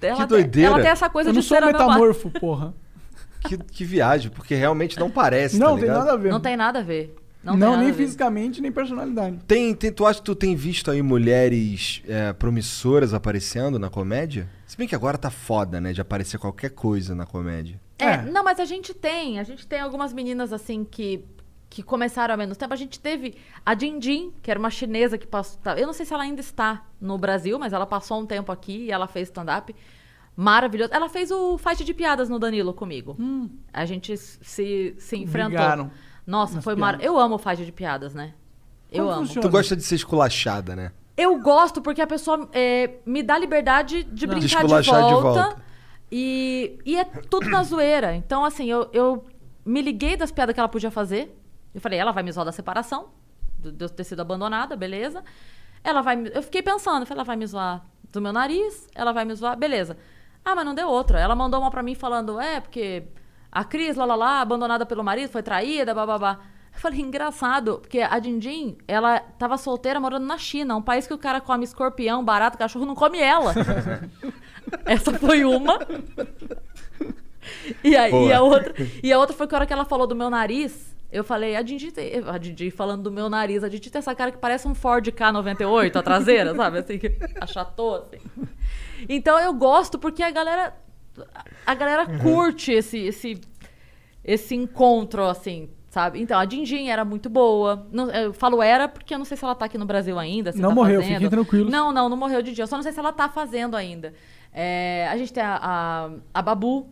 Ela 0.00 0.18
tem- 0.18 0.26
doideira. 0.26 0.70
Ela 0.70 0.80
tem 0.82 0.90
essa 0.90 1.08
coisa 1.08 1.30
Eu 1.30 1.32
de 1.32 1.38
não 1.38 1.42
sou 1.42 1.60
metamorfo, 1.60 2.30
porra. 2.30 2.74
Que, 3.46 3.58
que 3.58 3.84
viagem, 3.84 4.30
porque 4.30 4.54
realmente 4.54 4.98
não 4.98 5.10
parece, 5.10 5.58
Não, 5.58 5.74
tá 5.74 5.80
tem 5.82 5.90
nada 5.90 6.12
a 6.12 6.16
ver. 6.16 6.30
Não 6.32 6.40
tem 6.40 6.56
nada 6.56 6.78
a 6.78 6.82
ver. 6.82 7.14
Não, 7.42 7.52
Não, 7.52 7.60
tem 7.60 7.68
nada 7.68 7.76
nem 7.82 7.90
a 7.90 7.92
ver. 7.92 8.02
fisicamente, 8.04 8.60
nem 8.62 8.72
personalidade. 8.72 9.38
Tem, 9.46 9.74
tem, 9.74 9.92
tu 9.92 10.06
acha 10.06 10.18
que 10.18 10.24
tu 10.24 10.34
tem 10.34 10.56
visto 10.56 10.90
aí 10.90 11.02
mulheres 11.02 12.02
é, 12.08 12.32
promissoras 12.32 13.12
aparecendo 13.12 13.78
na 13.78 13.90
comédia? 13.90 14.48
Se 14.66 14.76
bem 14.78 14.88
que 14.88 14.94
agora 14.94 15.18
tá 15.18 15.28
foda, 15.30 15.78
né? 15.80 15.92
De 15.92 16.00
aparecer 16.00 16.38
qualquer 16.38 16.70
coisa 16.70 17.14
na 17.14 17.26
comédia. 17.26 17.78
É, 17.98 18.22
não, 18.22 18.42
mas 18.42 18.58
a 18.58 18.64
gente 18.64 18.94
tem. 18.94 19.38
A 19.38 19.42
gente 19.42 19.66
tem 19.66 19.78
algumas 19.80 20.12
meninas 20.14 20.54
assim 20.54 20.84
que, 20.90 21.22
que 21.68 21.82
começaram 21.82 22.32
há 22.32 22.36
menos 22.36 22.56
tempo. 22.56 22.72
A 22.72 22.76
gente 22.78 22.98
teve 22.98 23.34
a 23.64 23.74
Dindin, 23.74 24.32
que 24.42 24.50
era 24.50 24.58
uma 24.58 24.70
chinesa 24.70 25.18
que 25.18 25.26
passou. 25.26 25.60
tá- 25.62 25.78
Eu 25.78 25.86
não 25.86 25.92
sei 25.92 26.06
se 26.06 26.14
ela 26.14 26.22
ainda 26.22 26.40
está 26.40 26.82
no 26.98 27.18
Brasil, 27.18 27.58
mas 27.58 27.74
ela 27.74 27.84
passou 27.86 28.18
um 28.22 28.26
tempo 28.26 28.50
aqui 28.50 28.86
e 28.86 28.90
ela 28.90 29.06
fez 29.06 29.28
stand-up. 29.28 29.74
Maravilhoso. 30.36 30.90
Ela 30.92 31.08
fez 31.08 31.30
o 31.30 31.56
fight 31.58 31.84
de 31.84 31.94
piadas 31.94 32.28
no 32.28 32.38
Danilo 32.38 32.72
comigo. 32.74 33.16
A 33.72 33.84
gente 33.84 34.16
se, 34.16 34.94
se 34.98 35.16
enfrentou. 35.16 35.50
Brigaram 35.50 35.90
Nossa, 36.26 36.60
foi 36.60 36.74
mar... 36.74 37.00
Eu 37.02 37.18
amo 37.18 37.36
o 37.36 37.38
fight 37.38 37.64
de 37.64 37.70
piadas, 37.72 38.14
né? 38.14 38.34
Eu 38.90 39.04
Como 39.04 39.16
amo. 39.16 39.26
funciona? 39.26 39.48
Tu 39.48 39.50
gosta 39.52 39.76
de 39.76 39.82
ser 39.82 39.94
esculachada, 39.96 40.74
né? 40.74 40.92
Eu 41.16 41.40
gosto 41.40 41.80
porque 41.80 42.02
a 42.02 42.06
pessoa 42.06 42.48
é, 42.52 42.94
me 43.06 43.22
dá 43.22 43.38
liberdade 43.38 44.02
de 44.04 44.26
Não. 44.26 44.34
brincar 44.34 44.40
De 44.40 44.46
de, 44.48 44.54
esculachar 44.56 45.04
de 45.06 45.12
volta. 45.12 45.42
volta. 45.42 45.62
E, 46.10 46.78
e 46.84 46.96
é 46.96 47.04
tudo 47.04 47.48
na 47.48 47.62
zoeira. 47.62 48.14
Então, 48.14 48.44
assim, 48.44 48.66
eu, 48.70 48.88
eu 48.92 49.24
me 49.64 49.80
liguei 49.82 50.16
das 50.16 50.32
piadas 50.32 50.52
que 50.54 50.60
ela 50.60 50.68
podia 50.68 50.90
fazer. 50.90 51.36
Eu 51.72 51.80
falei, 51.80 51.98
ela 51.98 52.12
vai 52.12 52.22
me 52.22 52.30
zoar 52.32 52.44
da 52.44 52.52
separação, 52.52 53.08
do- 53.58 53.72
de 53.72 53.84
eu 53.84 53.88
ter 53.88 54.04
sido 54.04 54.20
abandonada, 54.20 54.76
beleza. 54.76 55.22
Ela 55.82 56.00
vai 56.02 56.16
me... 56.16 56.30
Eu 56.34 56.42
fiquei 56.42 56.62
pensando, 56.62 57.02
eu 57.02 57.06
falei, 57.06 57.18
ela 57.18 57.24
vai 57.24 57.36
me 57.36 57.46
zoar 57.46 57.84
do 58.12 58.20
meu 58.20 58.32
nariz, 58.32 58.88
ela 58.94 59.12
vai 59.12 59.24
me 59.24 59.34
zoar, 59.34 59.56
beleza. 59.56 59.96
Ah, 60.44 60.54
mas 60.54 60.64
não 60.64 60.74
deu 60.74 60.88
outra. 60.88 61.18
Ela 61.18 61.34
mandou 61.34 61.60
uma 61.60 61.70
pra 61.70 61.82
mim 61.82 61.94
falando, 61.94 62.40
é, 62.40 62.60
porque 62.60 63.04
a 63.50 63.64
Cris, 63.64 63.96
lá, 63.96 64.04
lá, 64.04 64.14
lá, 64.14 64.40
abandonada 64.40 64.84
pelo 64.84 65.02
marido, 65.02 65.30
foi 65.30 65.42
traída, 65.42 65.94
bababá. 65.94 66.40
Eu 66.74 66.80
falei, 66.80 67.00
engraçado, 67.00 67.78
porque 67.80 68.00
a 68.00 68.18
Dindin, 68.18 68.76
ela 68.88 69.20
tava 69.38 69.56
solteira 69.56 70.00
morando 70.00 70.26
na 70.26 70.36
China, 70.36 70.74
um 70.76 70.82
país 70.82 71.06
que 71.06 71.14
o 71.14 71.18
cara 71.18 71.40
come 71.40 71.64
escorpião, 71.64 72.24
barato, 72.24 72.58
cachorro, 72.58 72.84
não 72.84 72.96
come 72.96 73.20
ela. 73.20 73.54
Essa 74.84 75.12
foi 75.18 75.44
uma. 75.44 75.78
E, 77.82 77.94
aí, 77.96 78.12
e, 78.12 78.32
a 78.32 78.40
outra, 78.42 78.74
e 79.02 79.12
a 79.12 79.18
outra 79.18 79.36
foi 79.36 79.46
que 79.46 79.54
a 79.54 79.58
hora 79.58 79.66
que 79.66 79.72
ela 79.72 79.84
falou 79.84 80.06
do 80.06 80.16
meu 80.16 80.28
nariz, 80.30 80.96
eu 81.12 81.22
falei, 81.22 81.54
a 81.54 81.62
Didi, 81.62 81.92
tem- 81.92 82.22
a 82.26 82.38
Didi 82.38 82.70
falando 82.70 83.02
do 83.02 83.10
meu 83.12 83.28
nariz, 83.28 83.62
a 83.62 83.68
Didi 83.68 83.90
tem 83.90 83.98
essa 84.00 84.14
cara 84.14 84.32
que 84.32 84.38
parece 84.38 84.66
um 84.66 84.74
Ford 84.74 85.06
K98, 85.06 85.96
a 85.96 86.02
traseira, 86.02 86.54
sabe? 86.54 86.78
Assim, 86.78 86.98
que 86.98 87.16
achatou, 87.40 87.96
assim. 87.96 88.18
Então 89.08 89.38
eu 89.38 89.52
gosto 89.54 89.98
porque 89.98 90.22
a 90.22 90.30
galera. 90.30 90.74
A 91.64 91.74
galera 91.74 92.10
Uhum. 92.10 92.18
curte 92.18 92.72
esse, 92.72 92.98
esse, 92.98 93.40
esse 94.24 94.54
encontro, 94.56 95.24
assim, 95.24 95.70
sabe? 95.88 96.20
Então, 96.20 96.36
a 96.38 96.44
Dindin 96.44 96.88
era 96.88 97.04
muito 97.04 97.30
boa. 97.30 97.86
Não- 97.92 98.10
eu 98.10 98.32
falo 98.32 98.60
era 98.60 98.88
porque 98.88 99.14
eu 99.14 99.18
não 99.18 99.24
sei 99.24 99.36
se 99.36 99.44
ela 99.44 99.54
tá 99.54 99.66
aqui 99.66 99.78
no 99.78 99.86
Brasil 99.86 100.18
ainda. 100.18 100.50
Não 100.56 100.70
tá 100.70 100.74
morreu, 100.74 101.00
fazendo. 101.00 101.14
fiquem 101.14 101.30
tranquilos. 101.30 101.70
Não, 101.72 101.92
não, 101.92 102.08
não 102.08 102.16
morreu 102.16 102.42
de 102.42 102.52
dia. 102.52 102.64
Eu 102.64 102.66
só 102.66 102.74
não 102.76 102.82
sei 102.82 102.90
se 102.90 102.98
ela 102.98 103.12
tá 103.12 103.28
fazendo 103.28 103.76
ainda. 103.76 104.12
É, 104.52 105.08
a 105.10 105.16
gente 105.16 105.32
tem 105.32 105.42
a, 105.42 105.58
a, 105.62 106.10
a 106.34 106.42
Babu. 106.42 106.88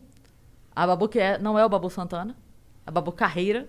A 0.74 0.86
Babu, 0.86 1.08
que 1.08 1.18
é, 1.18 1.36
não 1.38 1.58
é 1.58 1.64
o 1.64 1.68
Babu 1.68 1.90
Santana. 1.90 2.36
A 2.86 2.90
Babu 2.92 3.10
Carreira. 3.10 3.68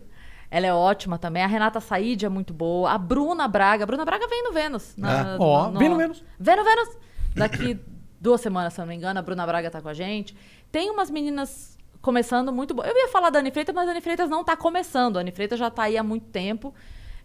Ela 0.52 0.68
é 0.68 0.74
ótima 0.74 1.18
também. 1.18 1.42
A 1.44 1.48
Renata 1.48 1.80
Said 1.80 2.24
é 2.26 2.30
muito 2.30 2.54
boa. 2.54 2.92
A 2.92 2.98
Bruna 3.00 3.48
Braga. 3.48 3.86
A 3.86 3.88
Bruna 3.88 4.06
Braga 4.06 4.28
vem 4.28 4.44
no 4.44 4.52
Vênus. 4.54 4.94
na- 4.96 5.32
É. 5.34 5.38
No- 5.38 5.80
vem 5.80 5.90
no 5.90 5.98
Vênus. 5.98 6.24
Vem 6.40 6.56
no 6.56 6.64
Vênus. 6.64 6.90
Daqui 7.36 7.80
duas 8.24 8.40
semanas, 8.40 8.74
se 8.74 8.80
não 8.80 8.88
me 8.88 8.96
engano, 8.96 9.20
a 9.20 9.22
Bruna 9.22 9.46
Braga 9.46 9.70
tá 9.70 9.82
com 9.82 9.90
a 9.90 9.94
gente. 9.94 10.34
Tem 10.72 10.90
umas 10.90 11.12
meninas 11.12 11.78
começando 12.02 12.54
muito 12.54 12.74
boas. 12.74 12.88
Eu 12.90 12.96
ia 12.96 13.10
falar 13.10 13.30
da 13.30 13.40
Anne 13.40 13.52
Freitas, 13.52 13.76
mas 13.76 13.86
a 13.86 13.92
Anne 13.92 14.00
Freitas 14.00 14.30
não 14.30 14.46
tá 14.46 14.56
começando. 14.56 15.18
A 15.18 15.20
Anne 15.20 15.32
Freitas 15.32 15.60
já 15.60 15.70
tá 15.70 15.84
aí 15.84 15.98
há 15.98 16.04
muito 16.04 16.28
tempo. 16.28 16.74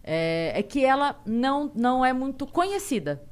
É, 0.03 0.51
é 0.53 0.61
que 0.61 0.83
ela 0.83 1.15
não, 1.25 1.71
não 1.73 2.05
é 2.05 2.11
muito 2.11 2.45
conhecida. 2.45 3.23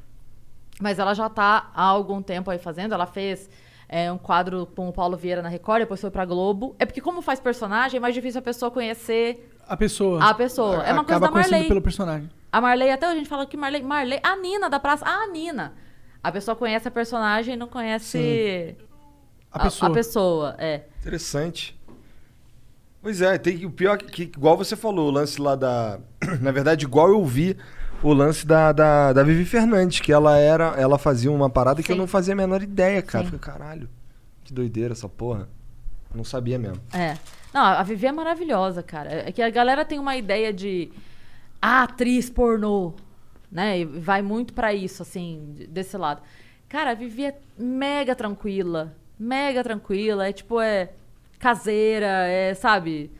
Mas 0.79 0.97
ela 0.97 1.13
já 1.13 1.27
tá 1.29 1.69
há 1.75 1.83
algum 1.83 2.21
tempo 2.21 2.49
aí 2.49 2.57
fazendo. 2.57 2.93
Ela 2.93 3.05
fez 3.05 3.49
é, 3.89 4.09
um 4.09 4.17
quadro 4.17 4.65
com 4.73 4.87
o 4.87 4.93
Paulo 4.93 5.17
Vieira 5.17 5.41
na 5.41 5.49
Record, 5.49 5.81
depois 5.81 5.99
foi 5.99 6.09
pra 6.09 6.23
Globo. 6.23 6.73
É 6.79 6.85
porque, 6.85 7.01
como 7.01 7.21
faz 7.21 7.37
personagem, 7.39 7.97
é 7.97 7.99
mais 7.99 8.15
difícil 8.15 8.39
a 8.39 8.41
pessoa 8.41 8.71
conhecer 8.71 9.51
A 9.67 9.75
pessoa. 9.75 10.23
a 10.23 10.33
pessoa. 10.33 10.83
É 10.85 10.93
uma 10.93 11.03
coisa 11.03 11.19
da 11.19 11.31
Marley. 11.31 11.67
pelo 11.67 11.81
personagem. 11.81 12.29
A 12.49 12.61
Marley, 12.61 12.91
até 12.91 13.07
a 13.07 13.15
gente 13.15 13.27
fala 13.27 13.45
que 13.45 13.57
Marley. 13.57 13.83
Marley. 13.83 14.21
A 14.23 14.37
Nina 14.37 14.69
da 14.69 14.79
praça. 14.79 15.05
A 15.05 15.27
Nina. 15.27 15.73
A 16.23 16.31
pessoa 16.31 16.55
conhece 16.55 16.87
a 16.87 16.91
personagem 16.91 17.53
e 17.53 17.57
não 17.57 17.67
conhece 17.67 18.75
A 19.51 19.59
pessoa. 19.59 19.91
A 19.91 19.93
pessoa, 19.93 20.55
é. 20.57 20.83
Interessante. 20.99 21.77
Pois 23.01 23.21
é, 23.21 23.37
tem 23.37 23.65
o 23.65 23.71
pior 23.71 23.97
que, 23.97 24.05
que 24.05 24.37
igual 24.37 24.57
você 24.57 24.75
falou, 24.75 25.07
o 25.07 25.11
lance 25.11 25.39
lá 25.41 25.55
da. 25.55 25.99
Na 26.41 26.51
verdade, 26.51 26.85
igual 26.85 27.09
eu 27.09 27.23
vi 27.23 27.55
o 28.03 28.11
lance 28.13 28.45
da, 28.45 28.71
da, 28.71 29.13
da 29.13 29.23
Vivi 29.23 29.45
Fernandes, 29.45 29.99
que 29.99 30.11
ela 30.11 30.37
era. 30.37 30.75
Ela 30.77 30.97
fazia 30.97 31.31
uma 31.31 31.49
parada 31.49 31.81
que 31.81 31.91
eu 31.91 31.95
Sim. 31.95 32.01
não 32.01 32.07
fazia 32.07 32.33
a 32.33 32.37
menor 32.37 32.61
ideia, 32.61 33.01
cara. 33.01 33.23
Sim. 33.25 33.37
Falei, 33.37 33.39
caralho, 33.39 33.89
que 34.43 34.53
doideira 34.53 34.93
essa 34.93 35.07
porra. 35.07 35.47
Não 36.13 36.23
sabia 36.23 36.57
mesmo. 36.57 36.81
É. 36.93 37.17
Não, 37.53 37.61
a 37.61 37.83
Vivi 37.83 38.07
é 38.07 38.11
maravilhosa, 38.11 38.83
cara. 38.83 39.27
É 39.27 39.31
que 39.31 39.41
a 39.41 39.49
galera 39.49 39.85
tem 39.85 39.99
uma 39.99 40.15
ideia 40.15 40.51
de 40.51 40.91
ah, 41.61 41.83
atriz 41.83 42.29
pornô, 42.29 42.93
né? 43.51 43.79
E 43.79 43.85
vai 43.85 44.21
muito 44.21 44.53
pra 44.53 44.73
isso, 44.73 45.01
assim, 45.01 45.53
de- 45.55 45.67
desse 45.67 45.97
lado. 45.97 46.21
Cara, 46.69 46.91
a 46.91 46.93
Vivi 46.93 47.25
é 47.25 47.39
mega 47.57 48.15
tranquila. 48.15 48.95
Mega 49.19 49.63
tranquila. 49.63 50.27
É 50.27 50.33
tipo, 50.33 50.59
é 50.61 50.89
caseira, 51.39 52.07
é, 52.27 52.53
sabe? 52.53 53.11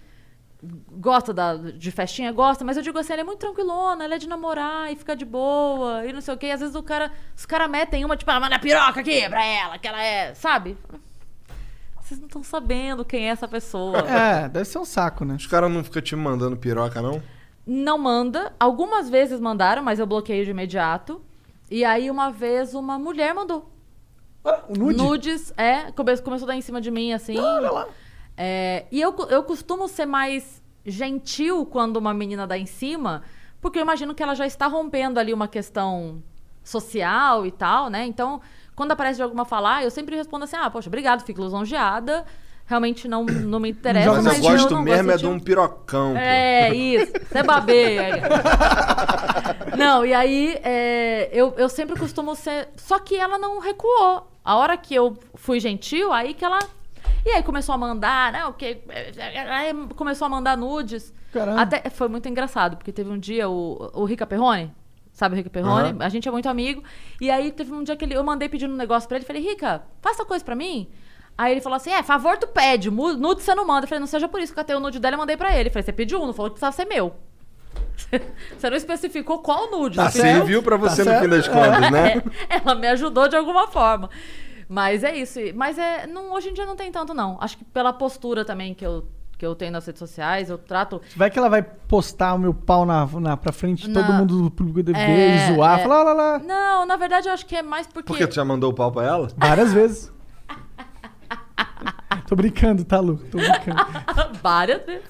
Gosta 0.92 1.32
da, 1.34 1.56
de 1.56 1.92
festinha? 1.92 2.32
Gosta, 2.32 2.66
mas 2.66 2.76
eu 2.78 2.84
digo 2.84 2.98
assim, 2.98 3.14
ela 3.14 3.22
é 3.22 3.26
muito 3.26 3.40
tranquilona, 3.40 4.04
ela 4.04 4.16
é 4.16 4.18
de 4.18 4.28
namorar 4.28 4.92
e 4.92 4.96
ficar 4.96 5.14
de 5.16 5.24
boa 5.24 6.04
e 6.06 6.12
não 6.12 6.20
sei 6.20 6.34
o 6.34 6.38
quê. 6.38 6.48
E 6.48 6.52
às 6.52 6.60
vezes 6.60 6.76
o 6.76 6.82
cara, 6.84 7.12
os 7.36 7.46
caras 7.46 7.70
metem 7.70 8.04
uma, 8.04 8.18
tipo, 8.18 8.30
ela 8.32 8.40
manda 8.40 8.58
piroca 8.60 9.00
aqui 9.00 9.30
pra 9.30 9.46
ela, 9.46 9.78
que 9.78 9.88
ela 9.88 10.04
é, 10.04 10.34
sabe? 10.34 10.76
Vocês 12.02 12.20
não 12.20 12.28
estão 12.28 12.42
sabendo 12.44 13.04
quem 13.06 13.28
é 13.28 13.32
essa 13.32 13.48
pessoa. 13.48 14.00
É, 14.00 14.50
deve 14.50 14.66
ser 14.66 14.80
um 14.80 14.86
saco, 14.86 15.24
né? 15.26 15.36
Os 15.36 15.46
caras 15.46 15.70
não 15.70 15.84
ficam 15.84 16.02
te 16.02 16.16
mandando 16.16 16.58
piroca, 16.58 17.02
não? 17.02 17.22
Não 17.68 17.98
manda. 17.98 18.54
Algumas 18.58 19.10
vezes 19.10 19.42
mandaram, 19.42 19.84
mas 19.84 20.00
eu 20.00 20.08
bloqueio 20.08 20.46
de 20.46 20.52
imediato. 20.52 21.22
E 21.70 21.84
aí, 21.84 22.10
uma 22.10 22.32
vez, 22.32 22.74
uma 22.74 22.98
mulher 22.98 23.34
mandou. 23.34 23.70
O 24.70 24.74
nude? 24.74 24.98
Nudes, 24.98 25.54
é. 25.58 25.92
Come 25.92 26.18
começou 26.22 26.46
a 26.46 26.52
dar 26.52 26.56
em 26.56 26.62
cima 26.62 26.80
de 26.80 26.90
mim, 26.90 27.12
assim. 27.12 27.36
É, 28.38 28.86
e 28.90 29.02
eu, 29.02 29.14
eu 29.30 29.44
costumo 29.44 29.88
ser 29.88 30.06
mais 30.06 30.64
gentil 30.86 31.66
quando 31.66 31.98
uma 31.98 32.14
menina 32.14 32.48
dá 32.48 32.58
em 32.58 32.66
cima, 32.66 33.24
porque 33.60 33.78
eu 33.78 33.82
imagino 33.84 34.16
que 34.16 34.24
ela 34.24 34.36
já 34.36 34.48
está 34.48 34.68
rompendo 34.68 35.20
ali 35.20 35.34
uma 35.34 35.48
questão 35.48 36.24
social 36.64 37.46
e 37.46 37.52
tal, 37.52 37.90
né? 37.90 38.06
Então, 38.06 38.40
quando 38.76 38.92
aparece 38.92 39.18
de 39.18 39.24
alguma 39.24 39.44
falar, 39.44 39.84
eu 39.84 39.92
sempre 39.92 40.16
respondo 40.16 40.46
assim: 40.46 40.56
ah, 40.56 40.70
poxa, 40.70 40.88
obrigado, 40.88 41.26
fico 41.26 41.42
lisonjeada. 41.42 42.26
Realmente 42.68 43.08
não, 43.08 43.24
não 43.24 43.60
me 43.60 43.70
interessa, 43.72 44.12
Mas, 44.12 44.24
mas 44.26 44.38
eu 44.38 44.44
gosto 44.44 44.74
não 44.74 44.84
mesmo 44.84 45.06
gosto 45.06 45.16
é 45.16 45.18
de 45.18 45.26
um 45.26 45.40
pirocão. 45.40 46.12
pô. 46.12 46.20
é, 46.20 46.76
isso. 46.76 47.14
Você 47.32 47.42
babeia. 47.42 48.22
não, 49.78 50.06
e 50.06 50.14
aí 50.14 50.60
é, 50.62 51.30
eu, 51.32 51.54
eu 51.58 51.70
sempre 51.70 51.98
costumo 51.98 52.36
ser. 52.36 52.68
Só 52.76 53.00
que 53.00 53.16
ela 53.16 53.38
não 53.38 53.60
recuou. 53.60 54.30
A 54.44 54.56
hora 54.56 54.78
que 54.78 54.94
eu 54.94 55.18
fui 55.36 55.60
gentil, 55.60 56.12
aí 56.12 56.34
que 56.34 56.44
ela. 56.44 56.60
E 57.26 57.30
aí 57.32 57.44
começou 57.44 57.74
a 57.74 57.78
mandar, 57.78 58.32
né? 58.32 58.46
O 58.46 58.54
que? 58.54 58.82
Aí 59.50 59.74
começou 59.96 60.26
a 60.26 60.30
mandar 60.30 60.58
nudes. 60.58 61.14
Caramba. 61.32 61.62
Até, 61.62 61.90
foi 61.90 62.08
muito 62.08 62.28
engraçado, 62.28 62.78
porque 62.78 62.92
teve 62.92 63.10
um 63.10 63.18
dia 63.18 63.50
o, 63.50 63.92
o 63.94 64.06
Rica 64.06 64.26
Perrone. 64.26 64.74
Sabe 65.12 65.34
o 65.34 65.38
Rica 65.38 65.50
Perrone? 65.50 65.90
Aham. 65.90 65.98
A 66.00 66.10
gente 66.10 66.28
é 66.28 66.32
muito 66.32 66.48
amigo. 66.48 66.84
E 67.20 67.32
aí 67.32 67.52
teve 67.52 67.74
um 67.74 67.84
dia 67.84 67.96
que 67.96 68.06
ele, 68.06 68.16
eu 68.16 68.24
mandei 68.24 68.48
pedindo 68.48 68.74
um 68.74 68.78
negócio 68.78 69.08
pra 69.08 69.18
ele. 69.18 69.26
Falei, 69.26 69.42
Rica, 69.42 69.84
faça 70.02 70.24
coisa 70.24 70.46
pra 70.46 70.56
mim. 70.56 70.88
Aí 71.38 71.52
ele 71.52 71.62
falou 71.62 71.76
assim: 71.78 71.92
é, 71.92 72.02
favor 72.02 72.38
tu 72.38 72.48
pede, 72.48 72.90
nude 72.90 73.44
você 73.44 73.54
não 73.54 73.66
manda. 73.68 73.84
Eu 73.86 73.88
falei, 73.88 74.00
não 74.00 74.08
seja 74.08 74.28
por 74.28 74.40
isso 74.42 74.54
que 74.54 74.60
eu 74.60 74.64
catei 74.64 74.76
o 74.76 74.80
nude 74.80 75.00
dela 75.00 75.16
e 75.16 75.20
mandei 75.20 75.38
pra 75.38 75.56
ele. 75.56 75.70
Eu 75.70 75.74
falei, 75.74 75.84
você 75.84 75.92
pediu 75.94 76.22
um, 76.22 76.26
não 76.26 76.34
falou 76.34 76.50
que 76.50 76.56
precisava 76.60 76.76
ser 76.76 76.86
meu. 76.86 77.14
Você 78.58 78.70
não 78.70 78.78
especificou 78.78 79.40
qual 79.40 79.70
nude. 79.72 79.98
Tá, 79.98 80.10
serviu 80.12 80.62
pra 80.64 80.78
você 80.78 81.04
Tá 81.04 81.16
no 81.16 81.22
fim 81.22 81.30
das 81.30 81.46
certo. 81.46 81.58
contas, 81.58 81.92
né? 81.92 82.22
É, 82.50 82.58
ela 82.64 82.76
me 82.76 82.88
ajudou 82.88 83.28
de 83.28 83.36
alguma 83.36 83.68
forma. 83.68 84.10
Mas 84.70 85.04
é 85.04 85.16
isso. 85.16 85.40
Mas 85.56 85.78
é, 85.78 86.06
não, 86.08 86.32
hoje 86.34 86.50
em 86.50 86.54
dia 86.54 86.66
não 86.66 86.76
tem 86.76 86.92
tanto, 86.92 87.14
não. 87.14 87.38
Acho 87.42 87.58
que 87.58 87.66
pela 87.66 87.92
postura 87.92 88.46
também 88.46 88.74
que 88.74 88.86
eu, 88.86 89.08
que 89.38 89.46
eu 89.46 89.56
tenho 89.56 89.72
nas 89.72 89.86
redes 89.86 90.00
sociais, 90.00 90.50
eu 90.50 90.58
trato. 90.58 91.02
Vai 91.16 91.30
que 91.32 91.40
ela 91.40 91.50
vai 91.50 91.62
postar 91.64 92.34
o 92.36 92.40
meu 92.40 92.54
pau 92.54 92.86
na, 92.86 93.06
na, 93.06 93.36
pra 93.38 93.52
frente, 93.52 93.92
todo 93.92 94.08
Não. 94.08 94.20
mundo 94.20 94.42
do 94.44 94.52
público 94.52 94.84
ver 94.84 94.96
É, 94.98 95.50
e 95.52 95.56
zoar. 95.56 95.80
é. 95.80 95.84
Falar, 95.84 96.04
lá, 96.04 96.14
lá, 96.14 96.32
lá. 96.34 96.40
Não, 96.40 96.86
na 96.86 96.96
verdade 96.98 97.28
eu 97.28 97.34
acho 97.34 97.46
que 97.46 97.56
é 97.56 97.62
mais 97.64 97.88
porque. 97.88 98.08
Por 98.08 98.18
que 98.18 98.28
tu 98.28 98.36
já 98.36 98.46
mandou 98.46 98.72
o 98.72 98.74
pau 98.74 98.92
pra 98.92 99.04
ela? 99.06 99.28
Várias 99.36 99.74
vezes. 99.74 100.12
Tô 102.28 102.36
brincando, 102.36 102.84
tá, 102.84 103.00
Lu? 103.00 103.18
Tô 103.32 103.38
brincando. 103.38 103.82
Várias 104.42 104.86
vezes. 104.86 105.06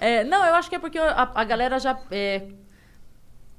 É, 0.00 0.24
não, 0.24 0.44
eu 0.44 0.54
acho 0.54 0.68
que 0.68 0.76
é 0.76 0.78
porque 0.78 0.98
a, 0.98 1.30
a 1.34 1.44
galera 1.44 1.78
já. 1.78 1.98
é, 2.10 2.46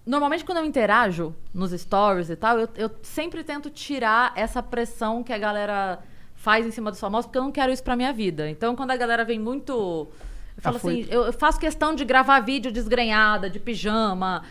Normalmente, 0.06 0.44
quando 0.44 0.58
eu 0.58 0.66
interajo 0.66 1.34
nos 1.54 1.72
stories 1.72 2.30
e 2.30 2.36
tal, 2.36 2.60
eu, 2.60 2.68
eu 2.76 2.92
sempre 3.02 3.42
tento 3.44 3.70
tirar 3.70 4.34
essa 4.36 4.62
pressão 4.62 5.24
que 5.24 5.32
a 5.32 5.38
galera 5.38 6.00
faz 6.36 6.66
em 6.66 6.72
cima 6.72 6.92
dos 6.92 7.00
famosos, 7.00 7.26
porque 7.28 7.38
eu 7.38 7.44
não 7.44 7.54
quero 7.54 7.72
isso 7.72 7.82
pra 7.84 7.96
minha 7.96 8.12
vida. 8.12 8.50
Então, 8.50 8.76
quando 8.76 8.92
a 8.92 8.98
galera 8.98 9.24
vem 9.24 9.40
muito. 9.40 10.10
Eu 10.58 10.62
falo 10.62 10.78
foi. 10.78 11.02
assim, 11.02 11.08
eu 11.10 11.32
faço 11.32 11.58
questão 11.58 11.96
de 11.96 12.04
gravar 12.04 12.42
vídeo 12.42 12.70
desgrenhada, 12.70 13.50
de 13.50 13.60
pijama. 13.60 14.44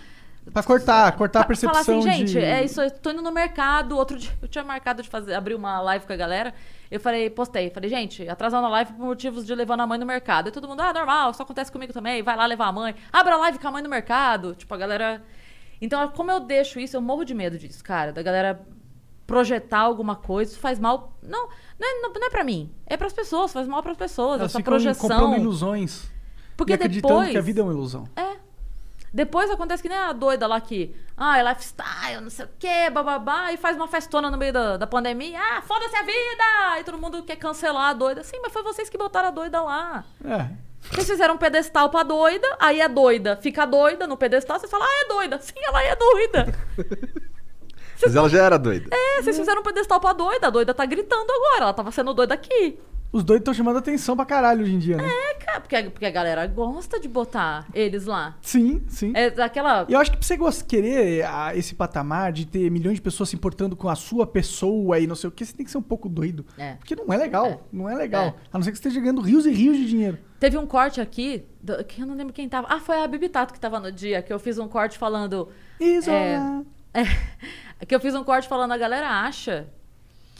Pra 0.50 0.62
cortar, 0.62 1.12
cortar 1.12 1.40
a 1.42 1.44
Pra 1.44 1.54
falar 1.56 1.72
percepção 1.72 2.00
assim, 2.00 2.10
gente, 2.10 2.32
de... 2.32 2.38
é 2.38 2.64
isso, 2.64 2.80
eu 2.80 2.90
tô 2.90 3.10
indo 3.10 3.22
no 3.22 3.30
mercado. 3.30 3.96
Outro 3.96 4.18
dia 4.18 4.32
eu 4.42 4.48
tinha 4.48 4.64
marcado 4.64 5.02
de 5.02 5.08
fazer, 5.08 5.34
abrir 5.34 5.54
uma 5.54 5.80
live 5.80 6.04
com 6.04 6.12
a 6.12 6.16
galera. 6.16 6.52
Eu 6.90 6.98
falei, 6.98 7.30
postei, 7.30 7.70
falei, 7.70 7.88
gente, 7.88 8.28
atrasando 8.28 8.66
a 8.66 8.70
live 8.70 8.92
por 8.92 9.06
motivos 9.06 9.46
de 9.46 9.54
levando 9.54 9.80
a 9.80 9.86
mãe 9.86 9.98
no 9.98 10.04
mercado. 10.04 10.48
E 10.48 10.52
todo 10.52 10.66
mundo, 10.66 10.80
ah, 10.80 10.92
normal, 10.92 11.30
isso 11.30 11.42
acontece 11.42 11.70
comigo 11.70 11.92
também, 11.92 12.22
vai 12.22 12.36
lá 12.36 12.44
levar 12.44 12.66
a 12.66 12.72
mãe, 12.72 12.94
abra 13.12 13.34
a 13.34 13.38
live 13.38 13.58
com 13.58 13.68
a 13.68 13.70
mãe 13.70 13.82
no 13.82 13.88
mercado. 13.88 14.54
Tipo, 14.54 14.74
a 14.74 14.78
galera. 14.78 15.22
Então, 15.80 16.08
como 16.08 16.30
eu 16.30 16.40
deixo 16.40 16.80
isso, 16.80 16.96
eu 16.96 17.00
morro 17.00 17.24
de 17.24 17.34
medo 17.34 17.56
disso, 17.56 17.82
cara, 17.82 18.12
da 18.12 18.22
galera 18.22 18.60
projetar 19.26 19.78
alguma 19.78 20.16
coisa, 20.16 20.50
isso 20.50 20.60
faz 20.60 20.78
mal. 20.78 21.16
Não, 21.22 21.48
não 21.78 21.88
é, 21.88 22.02
não, 22.02 22.12
não 22.12 22.26
é 22.26 22.30
pra 22.30 22.44
mim, 22.44 22.70
é 22.86 22.96
pras 22.96 23.12
pessoas, 23.12 23.52
faz 23.52 23.66
mal 23.66 23.82
pras 23.82 23.96
pessoas, 23.96 24.40
Elas 24.40 24.54
essa 24.54 24.62
projeção. 24.62 25.36
ilusões. 25.36 26.10
Porque 26.56 26.74
acreditando 26.74 27.14
depois. 27.14 27.30
que 27.30 27.38
a 27.38 27.40
vida 27.40 27.60
é 27.60 27.64
uma 27.64 27.72
ilusão. 27.72 28.06
É. 28.14 28.31
Depois 29.12 29.50
acontece 29.50 29.82
que 29.82 29.88
nem 29.88 29.98
a 29.98 30.12
doida 30.12 30.46
lá 30.46 30.60
que. 30.60 30.94
Ah, 31.16 31.38
é 31.38 31.42
lifestyle, 31.42 32.22
não 32.22 32.30
sei 32.30 32.46
o 32.46 32.50
quê, 32.58 32.88
bababá, 32.90 33.52
e 33.52 33.58
faz 33.58 33.76
uma 33.76 33.86
festona 33.86 34.30
no 34.30 34.38
meio 34.38 34.52
da, 34.52 34.76
da 34.78 34.86
pandemia. 34.86 35.38
Ah, 35.38 35.62
foda-se 35.62 35.94
a 35.94 36.02
vida! 36.02 36.80
E 36.80 36.84
todo 36.84 36.98
mundo 36.98 37.22
quer 37.22 37.36
cancelar 37.36 37.90
a 37.90 37.92
doida. 37.92 38.24
Sim, 38.24 38.38
mas 38.42 38.52
foi 38.52 38.62
vocês 38.62 38.88
que 38.88 38.96
botaram 38.96 39.28
a 39.28 39.30
doida 39.30 39.60
lá. 39.60 40.04
É. 40.24 40.48
Vocês 40.90 41.08
fizeram 41.08 41.34
um 41.34 41.38
pedestal 41.38 41.90
pra 41.90 42.02
doida, 42.02 42.46
aí 42.58 42.80
a 42.80 42.88
doida 42.88 43.36
fica 43.36 43.64
doida 43.66 44.06
no 44.06 44.16
pedestal, 44.16 44.58
vocês 44.58 44.70
falam, 44.70 44.86
ah, 44.86 45.04
é 45.04 45.08
doida. 45.08 45.38
Sim, 45.40 45.54
ela 45.62 45.82
é 45.82 45.94
doida. 45.94 46.54
Mas 48.02 48.16
ela 48.16 48.28
já 48.28 48.42
era 48.42 48.58
doida. 48.58 48.88
É, 48.90 49.22
vocês 49.22 49.38
fizeram 49.38 49.60
um 49.60 49.64
pedestal 49.64 50.00
pra 50.00 50.12
doida, 50.12 50.48
a 50.48 50.50
doida 50.50 50.74
tá 50.74 50.84
gritando 50.84 51.30
agora, 51.30 51.64
ela 51.64 51.72
tava 51.72 51.92
sendo 51.92 52.12
doida 52.12 52.34
aqui. 52.34 52.80
Os 53.12 53.22
doidos 53.22 53.42
estão 53.42 53.52
chamando 53.52 53.76
atenção 53.78 54.16
pra 54.16 54.24
caralho 54.24 54.62
hoje 54.62 54.74
em 54.74 54.78
dia, 54.78 54.96
né? 54.96 55.06
É, 55.06 55.34
cara, 55.34 55.60
porque, 55.60 55.76
a- 55.76 55.90
porque 55.90 56.06
a 56.06 56.10
galera 56.10 56.46
gosta 56.46 56.98
de 56.98 57.06
botar 57.08 57.66
eles 57.74 58.06
lá. 58.06 58.38
Sim, 58.40 58.82
sim. 58.88 59.12
É 59.14 59.26
aquela. 59.42 59.84
E 59.86 59.92
eu 59.92 60.00
acho 60.00 60.10
que 60.12 60.16
pra 60.16 60.26
você 60.26 60.36
gost- 60.36 60.66
querer 60.66 61.22
esse 61.54 61.74
patamar 61.74 62.32
de 62.32 62.46
ter 62.46 62.70
milhões 62.70 62.94
de 62.96 63.02
pessoas 63.02 63.28
se 63.28 63.36
importando 63.36 63.76
com 63.76 63.88
a 63.90 63.94
sua 63.94 64.26
pessoa 64.26 64.98
e 64.98 65.06
não 65.06 65.14
sei 65.14 65.28
o 65.28 65.30
que, 65.30 65.44
você 65.44 65.52
tem 65.54 65.62
que 65.64 65.70
ser 65.70 65.76
um 65.76 65.82
pouco 65.82 66.08
doido. 66.08 66.46
É. 66.56 66.74
Porque 66.76 66.96
não 66.96 67.12
é 67.12 67.16
legal. 67.18 67.66
Não 67.70 67.86
é 67.86 67.94
legal. 67.94 68.24
É. 68.28 68.34
A 68.50 68.56
não 68.58 68.62
ser 68.62 68.72
que 68.72 68.78
você 68.78 68.88
esteja 68.88 69.00
ganhando 69.00 69.20
rios 69.20 69.44
e 69.44 69.50
rios 69.52 69.76
de 69.76 69.86
dinheiro. 69.86 70.18
Teve 70.40 70.56
um 70.56 70.66
corte 70.66 70.98
aqui, 71.00 71.44
do- 71.62 71.84
que 71.84 72.00
eu 72.00 72.06
não 72.06 72.14
lembro 72.14 72.32
quem 72.32 72.48
tava. 72.48 72.66
Ah, 72.70 72.80
foi 72.80 73.02
a 73.02 73.06
Bibi 73.06 73.28
Tato 73.28 73.52
que 73.52 73.60
tava 73.60 73.78
no 73.78 73.92
dia, 73.92 74.22
que 74.22 74.32
eu 74.32 74.38
fiz 74.38 74.58
um 74.58 74.66
corte 74.68 74.96
falando. 74.96 75.50
Isola. 75.78 76.64
É, 76.94 77.02
é, 77.80 77.86
que 77.86 77.94
eu 77.94 78.00
fiz 78.00 78.14
um 78.14 78.24
corte 78.24 78.48
falando, 78.48 78.72
a 78.72 78.78
galera 78.78 79.08
acha 79.20 79.68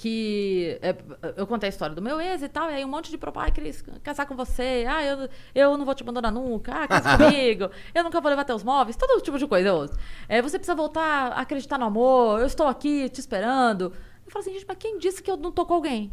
que. 0.03 0.79
é, 0.83 0.97
eu 1.37 1.47
contei 1.47 1.69
a 1.69 1.71
história 1.71 1.95
do 1.95 2.03
meu 2.03 2.21
ex 2.21 2.43
e 2.43 2.49
tal, 2.49 2.69
e 2.71 2.75
aí 2.75 2.85
um 2.85 2.89
monte 2.89 3.09
de 3.11 3.17
propaganda, 3.17 3.53
ah, 3.53 3.55
queria 3.55 3.73
casar 4.03 4.27
com 4.27 4.35
você, 4.35 4.85
ah, 4.89 5.05
eu, 5.05 5.29
eu 5.55 5.77
não 5.79 5.85
vou 5.85 5.95
te 5.95 6.03
abandonar 6.03 6.33
nunca, 6.33 6.73
ah, 6.75 6.89
casa 6.89 7.17
comigo, 7.17 7.71
eu 7.95 8.03
nunca 8.03 8.21
vou 8.21 8.29
levar 8.29 8.45
teus 8.45 8.65
móveis, 8.65 8.97
todo 8.97 9.23
tipo 9.23 9.39
de 9.39 9.47
coisa 9.47 9.69
eu. 9.69 9.89
É, 10.29 10.43
você 10.43 10.59
precisa 10.59 10.75
voltar 10.75 11.33
a 11.33 11.41
acreditar 11.41 11.79
no 11.79 11.85
amor, 11.85 12.41
eu 12.41 12.47
estou 12.47 12.67
aqui 12.67 13.09
te 13.09 13.21
esperando. 13.21 13.93
Eu 14.27 14.31
falo 14.33 14.43
assim, 14.43 14.53
gente, 14.55 14.65
mas 14.67 14.77
quem 14.79 14.99
disse 14.99 15.23
que 15.23 15.31
eu 15.31 15.37
não 15.37 15.53
tô 15.53 15.65
com 15.65 15.75
alguém? 15.75 16.13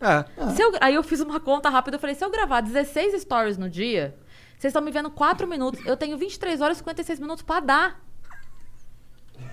É. 0.00 0.50
Se 0.54 0.62
eu- 0.62 0.72
aí 0.80 0.94
eu 0.94 1.02
fiz 1.02 1.20
uma 1.20 1.38
conta 1.38 1.68
rápida, 1.68 1.96
eu 1.96 2.00
falei, 2.00 2.14
se 2.14 2.24
eu 2.24 2.30
gravar 2.30 2.60
16 2.62 3.20
stories 3.22 3.58
no 3.58 3.68
dia, 3.68 4.16
vocês 4.58 4.70
estão 4.70 4.80
me 4.82 4.90
vendo 4.90 5.10
4 5.10 5.46
minutos, 5.46 5.84
eu 5.84 5.96
tenho 5.96 6.16
23 6.16 6.60
horas 6.62 6.76
e 6.76 6.80
56 6.80 7.20
minutos 7.20 7.42
pra 7.42 7.60
dar. 7.60 8.00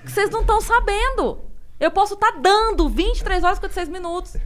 Vocês 0.05 0.29
não 0.29 0.41
estão 0.41 0.61
sabendo. 0.61 1.51
Eu 1.83 1.91
posso 1.91 2.13
estar 2.13 2.31
dando 2.39 2.87
23 2.87 3.43
horas 3.43 3.57
e 3.57 3.61
56 3.61 3.89
minutos. 3.89 4.37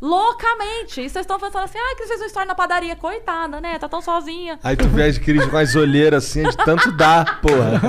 Loucamente. 0.00 1.00
E 1.00 1.10
vocês 1.10 1.24
estão 1.24 1.36
pensando 1.36 1.64
assim, 1.64 1.76
ah, 1.76 1.96
que 1.96 2.06
fez 2.06 2.20
uma 2.20 2.26
story 2.28 2.46
na 2.46 2.54
padaria. 2.54 2.94
Coitada, 2.94 3.60
né? 3.60 3.76
Tá 3.76 3.88
tão 3.88 4.00
sozinha. 4.00 4.56
Aí 4.62 4.76
tu 4.76 4.86
vê 4.86 5.02
as 5.02 5.18
Cris 5.18 5.44
com 5.46 5.56
as 5.56 5.74
olheiras 5.74 6.24
assim, 6.24 6.44
de 6.44 6.56
tanto 6.56 6.92
dá, 6.92 7.24
porra. 7.42 7.80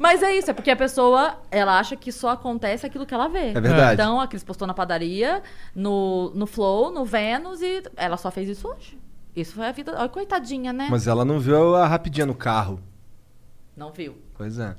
Mas 0.00 0.20
é 0.20 0.34
isso, 0.34 0.50
é 0.50 0.54
porque 0.54 0.70
a 0.70 0.76
pessoa, 0.76 1.38
ela 1.48 1.78
acha 1.78 1.94
que 1.94 2.10
só 2.10 2.30
acontece 2.30 2.84
aquilo 2.84 3.06
que 3.06 3.14
ela 3.14 3.28
vê. 3.28 3.50
É 3.50 3.60
verdade. 3.60 3.94
Então, 3.94 4.20
a 4.20 4.26
Cris 4.26 4.42
postou 4.42 4.66
na 4.66 4.74
padaria, 4.74 5.44
no, 5.76 6.32
no 6.34 6.44
Flow, 6.44 6.90
no 6.90 7.04
Vênus, 7.04 7.62
e 7.62 7.84
ela 7.96 8.16
só 8.16 8.32
fez 8.32 8.48
isso 8.48 8.66
hoje. 8.68 8.98
Isso 9.34 9.54
foi 9.54 9.68
a 9.68 9.72
vida. 9.72 9.94
Olha, 9.96 10.08
coitadinha, 10.08 10.72
né? 10.72 10.88
Mas 10.90 11.06
ela 11.06 11.24
não 11.24 11.38
viu 11.38 11.76
a 11.76 11.86
rapidinha 11.86 12.26
no 12.26 12.34
carro. 12.34 12.80
Não 13.76 13.92
viu. 13.92 14.16
Pois 14.36 14.58
é. 14.58 14.74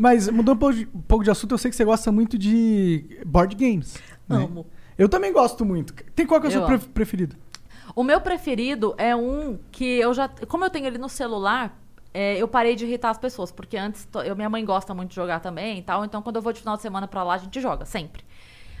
Mas 0.00 0.28
mudando 0.30 0.56
um 0.56 0.58
pouco, 0.58 0.74
de, 0.74 0.88
um 0.94 1.00
pouco 1.02 1.24
de 1.24 1.30
assunto, 1.30 1.52
eu 1.52 1.58
sei 1.58 1.70
que 1.70 1.76
você 1.76 1.84
gosta 1.84 2.10
muito 2.10 2.38
de 2.38 3.20
board 3.26 3.54
games. 3.54 3.98
né? 4.26 4.44
Amo. 4.44 4.66
Eu 4.96 5.08
também 5.08 5.30
gosto 5.32 5.64
muito. 5.64 5.92
Tem 6.14 6.26
qual 6.26 6.40
que 6.40 6.46
é 6.46 6.50
o 6.50 6.52
Eu 6.52 6.66
seu 6.66 6.78
pre- 6.78 6.88
preferido? 6.88 7.36
O 7.94 8.02
meu 8.02 8.20
preferido 8.20 8.94
é 8.96 9.14
um 9.14 9.58
que 9.70 9.84
eu 9.98 10.14
já. 10.14 10.28
Como 10.48 10.64
eu 10.64 10.70
tenho 10.70 10.86
ele 10.86 10.96
no 10.98 11.08
celular, 11.08 11.78
é, 12.14 12.36
eu 12.38 12.48
parei 12.48 12.74
de 12.76 12.84
irritar 12.86 13.10
as 13.10 13.18
pessoas. 13.18 13.50
Porque 13.52 13.76
antes, 13.76 14.08
eu, 14.24 14.34
minha 14.34 14.48
mãe 14.48 14.64
gosta 14.64 14.94
muito 14.94 15.10
de 15.10 15.16
jogar 15.16 15.40
também 15.40 15.78
e 15.78 15.82
tal. 15.82 16.04
Então, 16.04 16.22
quando 16.22 16.36
eu 16.36 16.42
vou 16.42 16.52
de 16.52 16.60
final 16.60 16.76
de 16.76 16.82
semana 16.82 17.06
pra 17.06 17.22
lá, 17.22 17.34
a 17.34 17.38
gente 17.38 17.60
joga, 17.60 17.84
sempre. 17.84 18.24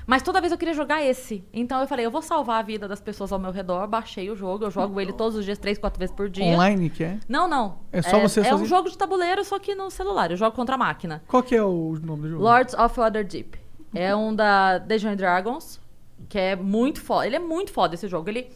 Mas 0.06 0.22
toda 0.22 0.40
vez 0.40 0.52
eu 0.52 0.58
queria 0.58 0.74
jogar 0.74 1.04
esse. 1.04 1.44
Então 1.52 1.80
eu 1.80 1.86
falei, 1.86 2.04
eu 2.06 2.10
vou 2.10 2.22
salvar 2.22 2.60
a 2.60 2.62
vida 2.62 2.88
das 2.88 3.00
pessoas 3.00 3.32
ao 3.32 3.38
meu 3.38 3.50
redor. 3.52 3.86
Baixei 3.86 4.30
o 4.30 4.34
jogo, 4.36 4.64
eu 4.64 4.70
jogo 4.70 5.00
ele 5.00 5.12
todos 5.12 5.36
os 5.36 5.44
dias, 5.44 5.58
três, 5.58 5.78
quatro 5.78 5.98
vezes 5.98 6.14
por 6.14 6.28
dia. 6.28 6.44
Online 6.44 6.90
que 6.90 7.04
é? 7.04 7.18
Não, 7.28 7.46
não. 7.46 7.78
É 7.92 8.02
só 8.02 8.18
você 8.18 8.40
É 8.40 8.46
um 8.46 8.50
sozinho? 8.50 8.68
jogo 8.68 8.90
de 8.90 8.98
tabuleiro, 8.98 9.44
só 9.44 9.58
que 9.58 9.74
no 9.74 9.90
celular. 9.90 10.30
Eu 10.30 10.36
jogo 10.36 10.54
contra 10.56 10.74
a 10.74 10.78
máquina. 10.78 11.22
Qual 11.26 11.42
que 11.42 11.54
é 11.54 11.62
o 11.62 11.96
nome 12.02 12.22
do 12.22 12.30
jogo? 12.30 12.42
Lords 12.42 12.74
of 12.74 12.98
Waterdeep. 12.98 13.58
É 13.94 14.14
um 14.14 14.34
da 14.34 14.78
Dungeons 14.78 15.16
Dragons, 15.16 15.80
que 16.28 16.38
é 16.38 16.56
muito 16.56 17.00
foda. 17.00 17.26
Ele 17.26 17.36
é 17.36 17.40
muito 17.40 17.72
foda 17.72 17.94
esse 17.94 18.08
jogo. 18.08 18.28
Ele 18.30 18.48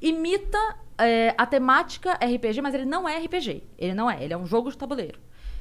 imita 0.00 0.58
é, 0.98 1.34
a 1.36 1.46
temática 1.46 2.14
RPG, 2.14 2.60
mas 2.60 2.74
ele 2.74 2.84
não 2.84 3.08
é 3.08 3.18
RPG. 3.18 3.62
Ele 3.78 3.94
não 3.94 4.10
é. 4.10 4.22
Ele 4.22 4.32
é 4.32 4.36
um 4.36 4.46
jogo 4.46 4.70
de 4.70 4.78
tabuleiro. 4.78 5.18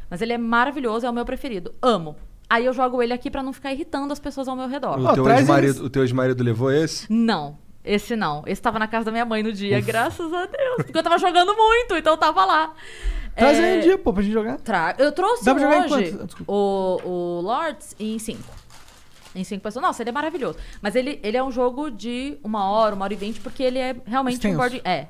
Mas 0.09 0.21
ele 0.21 0.33
é 0.33 0.37
maravilhoso, 0.37 1.05
é 1.05 1.09
o 1.09 1.13
meu 1.13 1.25
preferido. 1.25 1.73
Amo. 1.81 2.15
Aí 2.49 2.65
eu 2.65 2.73
jogo 2.73 3.01
ele 3.03 3.11
aqui 3.13 3.29
pra 3.29 3.43
não 3.43 3.51
ficar 3.51 3.73
irritando 3.73 4.13
as 4.13 4.19
pessoas 4.19 4.47
ao 4.47 4.55
meu 4.55 4.67
redor. 4.67 4.99
O, 4.99 5.13
teu 5.13 5.29
ex-marido, 5.29 5.83
o 5.83 5.89
teu 5.89 6.03
ex-marido 6.03 6.43
levou 6.43 6.71
esse? 6.71 7.11
Não, 7.11 7.57
esse 7.83 8.15
não. 8.15 8.43
Esse 8.45 8.61
tava 8.61 8.79
na 8.79 8.87
casa 8.87 9.05
da 9.05 9.11
minha 9.11 9.25
mãe 9.25 9.43
no 9.43 9.51
dia, 9.51 9.81
graças 9.81 10.31
a 10.31 10.45
Deus. 10.45 10.77
Porque 10.77 10.97
eu 10.97 11.03
tava 11.03 11.17
jogando 11.17 11.53
muito, 11.55 11.95
então 11.95 12.13
eu 12.13 12.17
tava 12.17 12.45
lá. 12.45 12.73
Traz 13.35 13.59
É, 13.59 13.63
aí 13.63 13.77
um 13.79 13.81
dia, 13.81 13.97
pô, 13.97 14.13
pra 14.13 14.23
gente 14.23 14.33
jogar. 14.33 14.57
Tra... 14.59 14.95
Eu 14.97 15.11
trouxe 15.11 15.45
Dá 15.45 15.53
pra 15.53 15.63
jogar 15.63 15.77
em 15.77 15.93
hoje 15.93 16.11
quantos? 16.11 16.35
o, 16.47 16.99
o 17.03 17.41
Lords 17.41 17.95
em 17.99 18.17
cinco. 18.17 18.43
Em 19.35 19.43
cinco 19.43 19.61
pessoas. 19.61 19.83
Nossa, 19.83 20.01
ele 20.01 20.09
é 20.09 20.13
maravilhoso. 20.13 20.57
Mas 20.81 20.95
ele, 20.95 21.19
ele 21.21 21.37
é 21.37 21.43
um 21.43 21.51
jogo 21.51 21.91
de 21.91 22.37
uma 22.43 22.69
hora, 22.69 22.95
uma 22.95 23.03
hora 23.03 23.13
e 23.13 23.17
vinte, 23.17 23.39
porque 23.41 23.61
ele 23.61 23.77
é 23.77 23.95
realmente 24.05 24.35
Extenso. 24.35 24.55
um 24.55 24.57
board... 24.57 24.81
É. 24.83 25.07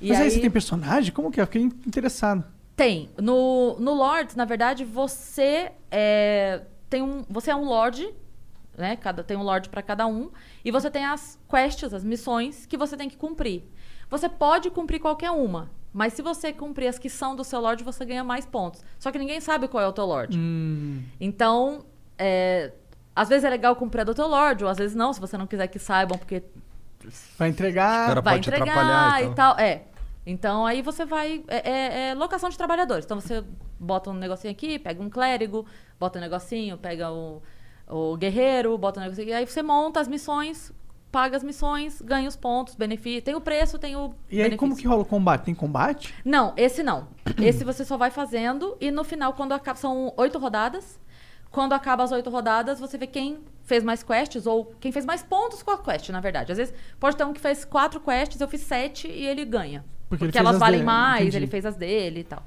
E 0.00 0.10
Mas 0.10 0.20
aí, 0.20 0.30
você 0.30 0.40
tem 0.40 0.50
personagem? 0.50 1.10
Como 1.10 1.30
que 1.30 1.40
é? 1.40 1.46
Fiquei 1.46 1.62
interessado. 1.62 2.44
Tem. 2.76 3.10
No, 3.20 3.76
no 3.80 3.94
Lords, 3.94 4.36
na 4.36 4.44
verdade, 4.44 4.84
você 4.84 5.72
é, 5.90 6.62
tem 6.90 7.02
um, 7.02 7.24
você 7.28 7.50
é 7.50 7.56
um 7.56 7.64
Lorde, 7.64 8.08
né? 8.76 8.96
Cada, 8.96 9.24
tem 9.24 9.36
um 9.36 9.42
Lorde 9.42 9.68
para 9.70 9.82
cada 9.82 10.06
um. 10.06 10.30
E 10.64 10.70
você 10.70 10.90
tem 10.90 11.04
as 11.04 11.38
quests, 11.48 11.94
as 11.94 12.04
missões, 12.04 12.66
que 12.66 12.76
você 12.76 12.96
tem 12.96 13.08
que 13.08 13.16
cumprir. 13.16 13.64
Você 14.10 14.28
pode 14.28 14.70
cumprir 14.70 15.00
qualquer 15.00 15.30
uma. 15.30 15.70
Mas 15.92 16.12
se 16.12 16.20
você 16.20 16.52
cumprir 16.52 16.88
as 16.88 16.98
que 16.98 17.08
são 17.08 17.34
do 17.34 17.42
seu 17.42 17.58
Lorde, 17.58 17.82
você 17.82 18.04
ganha 18.04 18.22
mais 18.22 18.44
pontos. 18.44 18.84
Só 18.98 19.10
que 19.10 19.18
ninguém 19.18 19.40
sabe 19.40 19.66
qual 19.66 19.82
é 19.82 19.88
o 19.88 19.92
teu 19.92 20.04
Lorde. 20.04 20.38
Hum. 20.38 21.02
Então, 21.18 21.86
é, 22.18 22.70
às 23.14 23.30
vezes 23.30 23.44
é 23.44 23.48
legal 23.48 23.74
cumprir 23.74 24.02
a 24.02 24.04
do 24.04 24.14
teu 24.14 24.26
Lorde, 24.26 24.62
ou 24.62 24.70
às 24.70 24.76
vezes 24.76 24.94
não, 24.94 25.14
se 25.14 25.18
você 25.18 25.38
não 25.38 25.46
quiser 25.46 25.66
que 25.68 25.78
saibam, 25.78 26.18
porque 26.18 26.42
Vai 27.38 27.48
entregar. 27.48 28.14
vai 28.20 28.34
pode 28.34 28.42
te 28.42 28.50
entregar 28.50 28.72
atrapalhar 28.72 29.22
e 29.22 29.26
e 29.26 29.34
tal. 29.34 29.58
É. 29.58 29.82
Então 30.26 30.66
aí 30.66 30.82
você 30.82 31.06
vai. 31.06 31.44
É, 31.46 31.70
é- 31.70 32.08
é 32.10 32.14
locação 32.14 32.50
de 32.50 32.58
trabalhadores. 32.58 33.04
Então 33.04 33.20
você 33.20 33.44
bota 33.78 34.10
um 34.10 34.14
negocinho 34.14 34.50
aqui, 34.52 34.78
pega 34.78 35.00
um 35.02 35.08
clérigo, 35.08 35.64
bota 35.98 36.18
um 36.18 36.22
negocinho, 36.22 36.76
pega 36.76 37.10
o, 37.12 37.40
o 37.88 38.16
guerreiro, 38.16 38.76
bota 38.76 38.98
um 38.98 39.04
negocinho. 39.04 39.28
E 39.28 39.32
aí 39.32 39.46
você 39.46 39.62
monta 39.62 40.00
as 40.00 40.08
missões 40.08 40.72
paga 41.16 41.34
as 41.34 41.42
missões, 41.42 42.02
ganha 42.02 42.28
os 42.28 42.36
pontos, 42.36 42.74
benefício. 42.74 43.22
Tem 43.22 43.34
o 43.34 43.40
preço, 43.40 43.78
tem 43.78 43.96
o. 43.96 44.14
E 44.30 44.42
aí, 44.42 44.54
como 44.54 44.76
que 44.76 44.86
rola 44.86 45.00
o 45.00 45.04
combate? 45.06 45.44
Tem 45.44 45.54
combate? 45.54 46.14
Não, 46.22 46.52
esse 46.58 46.82
não. 46.82 47.08
esse 47.40 47.64
você 47.64 47.86
só 47.86 47.96
vai 47.96 48.10
fazendo 48.10 48.76
e 48.78 48.90
no 48.90 49.02
final, 49.02 49.32
quando 49.32 49.52
acaba. 49.52 49.78
São 49.78 50.12
oito 50.18 50.38
rodadas. 50.38 51.00
Quando 51.50 51.72
acaba 51.72 52.02
as 52.02 52.12
oito 52.12 52.28
rodadas, 52.28 52.78
você 52.78 52.98
vê 52.98 53.06
quem 53.06 53.38
fez 53.62 53.82
mais 53.82 54.02
quests 54.02 54.46
ou 54.46 54.66
quem 54.78 54.92
fez 54.92 55.06
mais 55.06 55.22
pontos 55.22 55.62
com 55.62 55.70
a 55.70 55.78
quest, 55.78 56.10
na 56.10 56.20
verdade. 56.20 56.52
Às 56.52 56.58
vezes 56.58 56.74
pode 57.00 57.16
ter 57.16 57.24
um 57.24 57.32
que 57.32 57.40
fez 57.40 57.64
quatro 57.64 57.98
quests, 57.98 58.38
eu 58.38 58.48
fiz 58.48 58.60
sete 58.60 59.08
e 59.08 59.26
ele 59.26 59.42
ganha. 59.44 59.82
Porque 60.08 60.24
Porque, 60.26 60.38
elas 60.38 60.54
as 60.54 60.60
valem 60.60 60.80
dele, 60.80 60.86
mais, 60.86 61.20
entendi. 61.22 61.36
ele 61.38 61.46
fez 61.46 61.66
as 61.66 61.76
dele 61.76 62.20
e 62.20 62.24
tal. 62.24 62.42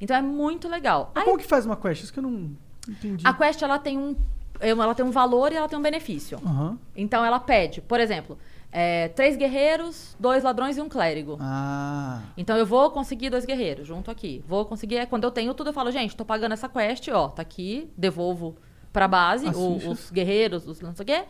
Então 0.00 0.16
é 0.16 0.22
muito 0.22 0.68
legal. 0.68 1.12
Mas 1.14 1.24
como 1.24 1.38
que 1.38 1.44
faz 1.44 1.64
uma 1.66 1.76
quest? 1.76 2.02
Isso 2.04 2.12
que 2.12 2.18
eu 2.18 2.22
não 2.22 2.50
entendi. 2.88 3.26
A 3.26 3.32
quest 3.32 3.60
ela 3.62 3.78
tem 3.78 3.98
um 3.98 4.16
ela 4.60 4.94
tem 4.94 5.04
um 5.04 5.10
valor 5.10 5.52
e 5.52 5.56
ela 5.56 5.68
tem 5.68 5.78
um 5.78 5.82
benefício. 5.82 6.38
Aham. 6.44 6.78
Então 6.96 7.24
ela 7.24 7.38
pede, 7.40 7.80
por 7.82 7.98
exemplo, 8.00 8.38
é, 8.70 9.08
três 9.08 9.36
guerreiros, 9.36 10.16
dois 10.18 10.42
ladrões 10.44 10.76
e 10.78 10.80
um 10.80 10.88
clérigo. 10.88 11.36
Ah. 11.40 12.22
Então 12.36 12.56
eu 12.56 12.64
vou 12.64 12.90
conseguir 12.90 13.30
dois 13.30 13.44
guerreiros 13.44 13.86
junto 13.86 14.10
aqui. 14.10 14.42
Vou 14.46 14.64
conseguir. 14.64 14.96
é, 14.96 15.06
Quando 15.06 15.24
eu 15.24 15.30
tenho 15.30 15.52
tudo, 15.54 15.68
eu 15.70 15.72
falo, 15.74 15.90
gente, 15.90 16.16
tô 16.16 16.24
pagando 16.24 16.52
essa 16.52 16.68
quest, 16.68 17.08
ó, 17.08 17.28
tá 17.28 17.42
aqui, 17.42 17.90
devolvo 17.96 18.56
pra 18.92 19.06
base, 19.08 19.48
As 19.48 19.56
o- 19.56 19.76
os 19.90 20.10
guerreiros, 20.10 20.66
os 20.68 20.80
não 20.80 20.94
sei 20.94 21.02
o 21.02 21.06
quê. 21.06 21.24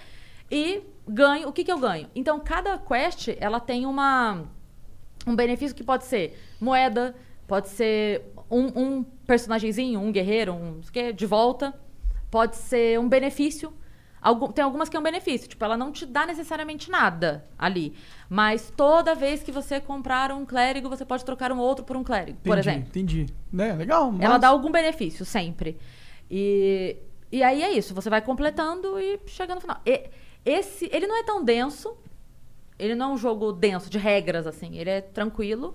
E 0.51 0.83
ganho. 1.09 1.49
O 1.49 1.53
que, 1.53 1.65
que 1.65 1.73
eu 1.73 1.79
ganho? 1.79 2.09
Então, 2.15 2.39
cada 2.39 2.79
quest, 2.79 3.29
ela 3.41 3.59
tem 3.59 3.87
uma. 3.87 4.43
Um 5.27 5.35
benefício 5.35 5.75
que 5.75 5.85
pode 5.85 6.05
ser 6.05 6.39
moeda, 6.61 7.15
pode 7.47 7.69
ser 7.69 8.23
um, 8.51 8.67
um 8.99 9.03
personagemzinho, 9.27 10.01
um 10.01 10.13
guerreiro, 10.13 10.53
um 10.53 10.73
não 10.77 10.83
sei 10.83 10.91
o 10.91 10.93
quê, 10.93 11.13
de 11.13 11.27
volta. 11.27 11.75
Pode 12.31 12.57
ser 12.57 12.99
um 12.99 13.09
benefício. 13.09 13.73
Algum- 14.21 14.51
tem 14.51 14.65
algumas 14.65 14.89
que 14.89 14.97
é 14.97 15.01
um 15.01 15.03
benefício, 15.03 15.47
tipo, 15.47 15.63
ela 15.65 15.77
não 15.77 15.93
te 15.93 16.07
dá 16.07 16.25
necessariamente 16.27 16.91
nada 16.91 17.45
ali. 17.59 17.95
Mas 18.29 18.73
toda 18.75 19.15
vez 19.15 19.43
que 19.43 19.53
você 19.53 19.79
comprar 19.81 20.33
um 20.33 20.47
clérigo, 20.47 20.89
você 20.89 21.05
pode 21.05 21.25
trocar 21.25 21.53
um 21.53 21.59
outro 21.59 21.85
por 21.85 21.95
um 21.97 22.03
clérigo, 22.03 22.39
por 22.43 22.57
Entendi, 22.59 22.69
exemplo. 22.71 22.89
Entendi. 22.89 23.27
Né? 23.53 23.73
Legal. 23.75 24.05
Ela 24.19 24.29
massa. 24.31 24.39
dá 24.39 24.49
algum 24.49 24.73
benefício, 24.73 25.25
sempre. 25.27 25.77
E, 26.31 26.97
e 27.31 27.43
aí 27.43 27.63
é 27.63 27.71
isso, 27.73 27.95
você 27.95 28.09
vai 28.09 28.23
completando 28.23 28.99
e 28.99 29.21
chega 29.27 29.55
no 29.55 29.61
final. 29.61 29.79
E- 29.85 30.09
esse, 30.45 30.89
ele 30.93 31.07
não 31.07 31.19
é 31.19 31.23
tão 31.23 31.43
denso, 31.45 31.97
ele 32.79 32.95
não 32.95 33.11
é 33.11 33.15
um 33.15 33.17
jogo 33.17 33.53
denso, 33.53 33.91
de 33.91 33.99
regras, 33.99 34.47
assim. 34.47 34.77
Ele 34.77 34.91
é 34.91 35.01
tranquilo, 35.01 35.75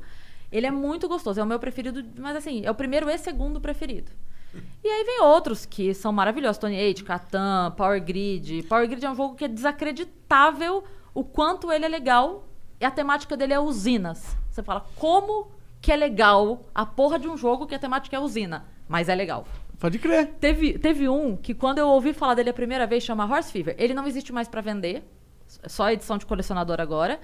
ele 0.52 0.66
é 0.66 0.72
muito 0.72 1.08
gostoso, 1.08 1.40
é 1.40 1.44
o 1.44 1.48
meu 1.48 1.60
preferido, 1.60 2.04
mas 2.18 2.36
assim, 2.36 2.66
é 2.66 2.72
o 2.72 2.76
primeiro 2.76 3.10
e 3.10 3.18
segundo 3.18 3.62
preferido. 3.62 4.12
E 4.84 4.88
aí 4.88 5.04
vem 5.04 5.22
outros 5.22 5.66
que 5.66 5.94
são 5.94 6.12
maravilhosos. 6.12 6.58
Tony 6.58 6.80
Age, 6.80 7.04
Catan, 7.04 7.72
Power 7.78 8.04
Grid. 8.04 8.64
Power 8.64 8.88
Grid 8.88 9.06
é 9.06 9.12
um 9.12 9.16
jogo 9.16 9.36
que 9.36 9.46
é 9.46 9.48
desacreditável 9.48 10.84
o 11.14 11.24
quanto 11.24 11.72
ele 11.72 11.86
é 11.86 11.88
legal. 11.88 12.46
E 12.80 12.86
a 12.86 12.92
temática 12.92 13.36
dele 13.36 13.54
é 13.54 13.60
usinas. 13.60 14.36
Você 14.50 14.64
fala, 14.64 14.86
como 14.96 15.52
que 15.82 15.92
é 15.92 15.96
legal 15.96 16.66
a 16.74 16.86
porra 16.86 17.20
de 17.20 17.28
um 17.28 17.38
jogo 17.38 17.68
que 17.68 17.76
a 17.76 17.80
temática 17.80 18.16
é 18.16 18.20
usina? 18.20 18.66
Mas 18.88 19.10
é 19.10 19.16
legal. 19.16 19.46
Pode 19.80 20.00
crer. 20.00 20.34
Teve, 20.40 20.80
teve 20.80 21.08
um 21.08 21.38
que 21.38 21.54
quando 21.54 21.78
eu 21.78 21.88
ouvi 21.88 22.14
falar 22.14 22.34
dele 22.34 22.50
a 22.50 22.54
primeira 22.54 22.88
vez, 22.88 23.04
chama 23.04 23.26
Horse 23.26 23.52
Fever. 23.52 23.76
Ele 23.78 23.94
não 23.94 24.08
existe 24.08 24.34
mais 24.34 24.48
pra 24.48 24.62
vender. 24.62 25.04
Só 25.68 25.90
edição 25.92 26.18
de 26.18 26.26
colecionador 26.26 26.80
agora. 26.80 27.20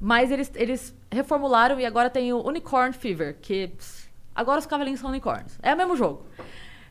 Mas 0.00 0.30
eles, 0.30 0.50
eles 0.54 0.94
reformularam 1.10 1.78
e 1.80 1.86
agora 1.86 2.10
tem 2.10 2.32
o 2.32 2.46
Unicorn 2.46 2.92
Fever, 2.92 3.38
que 3.40 3.68
pss, 3.68 4.08
agora 4.34 4.58
os 4.58 4.66
cavalinhos 4.66 5.00
são 5.00 5.08
unicórnios. 5.08 5.58
É 5.62 5.72
o 5.72 5.76
mesmo 5.76 5.96
jogo. 5.96 6.26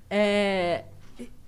É, 0.10 0.86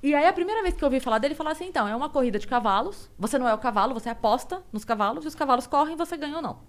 e 0.06 0.14
aí 0.14 0.28
a 0.28 0.34
primeira 0.34 0.62
vez 0.62 0.76
que 0.76 0.84
eu 0.84 0.86
ouvi 0.86 1.00
falar 1.00 1.18
dele, 1.18 1.34
falar 1.34 1.54
assim, 1.54 1.66
então, 1.66 1.88
é 1.88 1.96
uma 1.96 2.10
corrida 2.10 2.38
de 2.38 2.46
cavalos. 2.46 3.10
Você 3.18 3.40
não 3.40 3.48
é 3.48 3.54
o 3.56 3.58
cavalo, 3.58 3.94
você 3.94 4.10
aposta 4.10 4.62
nos 4.72 4.86
cavalos 4.86 5.26
e 5.26 5.28
os 5.28 5.34
cavalos 5.34 5.66
correm 5.66 5.96
você 5.96 6.16
ganha 6.16 6.36
ou 6.36 6.42
não. 6.44 6.60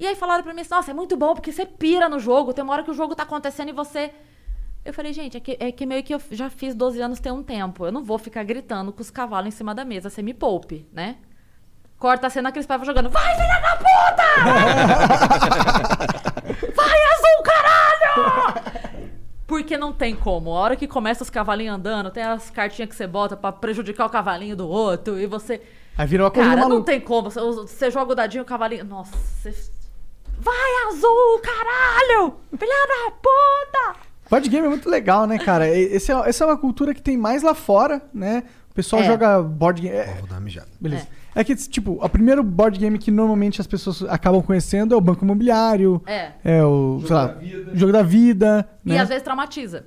E 0.00 0.06
aí 0.06 0.16
falaram 0.16 0.42
pra 0.42 0.52
mim 0.52 0.62
assim, 0.62 0.74
nossa, 0.74 0.90
é 0.90 0.94
muito 0.94 1.16
bom 1.16 1.34
porque 1.34 1.52
você 1.52 1.64
pira 1.64 2.08
no 2.08 2.18
jogo, 2.18 2.52
tem 2.52 2.64
uma 2.64 2.72
hora 2.72 2.82
que 2.82 2.90
o 2.90 2.94
jogo 2.94 3.14
tá 3.14 3.22
acontecendo 3.22 3.68
e 3.68 3.72
você... 3.72 4.12
Eu 4.84 4.92
falei, 4.92 5.12
gente, 5.12 5.36
é 5.36 5.40
que, 5.40 5.56
é 5.60 5.70
que 5.70 5.86
meio 5.86 6.02
que 6.02 6.12
eu 6.12 6.20
já 6.32 6.50
fiz 6.50 6.74
12 6.74 7.00
anos 7.00 7.20
tem 7.20 7.30
um 7.30 7.44
tempo. 7.44 7.86
Eu 7.86 7.92
não 7.92 8.02
vou 8.02 8.18
ficar 8.18 8.42
gritando 8.42 8.92
com 8.92 9.00
os 9.00 9.10
cavalos 9.10 9.54
em 9.54 9.56
cima 9.56 9.72
da 9.72 9.84
mesa, 9.84 10.10
você 10.10 10.20
me 10.20 10.34
poupe, 10.34 10.84
né? 10.92 11.18
Corta 12.02 12.26
a 12.26 12.30
cena 12.30 12.50
que 12.50 12.58
eles 12.58 12.64
estavam 12.64 12.84
jogando, 12.84 13.08
vai, 13.08 13.32
filha 13.36 13.60
da 13.60 13.76
puta! 13.76 14.24
vai, 16.74 16.98
azul, 17.12 17.42
caralho! 17.44 19.04
Porque 19.46 19.76
não 19.78 19.92
tem 19.92 20.16
como. 20.16 20.50
A 20.50 20.58
hora 20.58 20.74
que 20.74 20.88
começa 20.88 21.22
os 21.22 21.30
cavalinhos 21.30 21.76
andando, 21.76 22.10
tem 22.10 22.24
as 22.24 22.50
cartinhas 22.50 22.88
que 22.90 22.96
você 22.96 23.06
bota 23.06 23.36
pra 23.36 23.52
prejudicar 23.52 24.06
o 24.06 24.10
cavalinho 24.10 24.56
do 24.56 24.68
outro 24.68 25.16
e 25.16 25.26
você... 25.28 25.62
Aí 25.96 26.04
virou 26.04 26.24
uma 26.24 26.32
corrida 26.32 26.56
Cara, 26.56 26.68
não 26.68 26.82
tem 26.82 27.00
como. 27.00 27.30
Você, 27.30 27.38
você 27.40 27.88
joga 27.88 28.10
o 28.10 28.16
dadinho, 28.16 28.42
o 28.42 28.46
cavalinho... 28.46 28.84
Nossa, 28.84 29.16
você... 29.16 29.54
Vai, 30.40 30.88
azul, 30.88 31.40
caralho! 31.40 32.34
Filha 32.58 32.88
da 32.88 33.12
puta! 33.12 34.00
Board 34.28 34.48
game 34.48 34.66
é 34.66 34.70
muito 34.70 34.90
legal, 34.90 35.24
né, 35.24 35.38
cara? 35.38 35.68
Esse 35.68 36.10
é, 36.10 36.16
essa 36.28 36.42
é 36.42 36.46
uma 36.48 36.58
cultura 36.58 36.92
que 36.92 37.00
tem 37.00 37.16
mais 37.16 37.44
lá 37.44 37.54
fora, 37.54 38.02
né? 38.12 38.42
O 38.72 38.74
pessoal 38.74 39.02
É. 39.02 39.04
joga 39.04 39.40
board 39.40 39.80
game. 39.80 39.94
é- 39.94 40.16
Vou 40.18 40.26
dar 40.26 40.34
uma 40.34 40.40
mijada. 40.40 40.66
beleza. 40.80 41.06
É. 41.18 41.21
que, 41.44 41.54
tipo, 41.56 41.98
o 42.04 42.08
primeiro 42.08 42.42
board 42.42 42.78
game 42.78 42.98
que 42.98 43.10
normalmente 43.10 43.60
as 43.60 43.66
pessoas 43.66 44.02
acabam 44.04 44.42
conhecendo 44.42 44.94
é 44.94 44.96
o 44.96 45.00
Banco 45.00 45.24
Imobiliário. 45.24 46.02
É. 46.06 46.32
É 46.44 46.64
o, 46.64 47.02
sei 47.06 47.16
lá, 47.16 47.36
Jogo 47.72 47.92
da 47.92 48.02
Vida. 48.02 48.68
E 48.84 48.90
né? 48.90 48.98
às 48.98 49.08
vezes 49.08 49.22
traumatiza. 49.22 49.86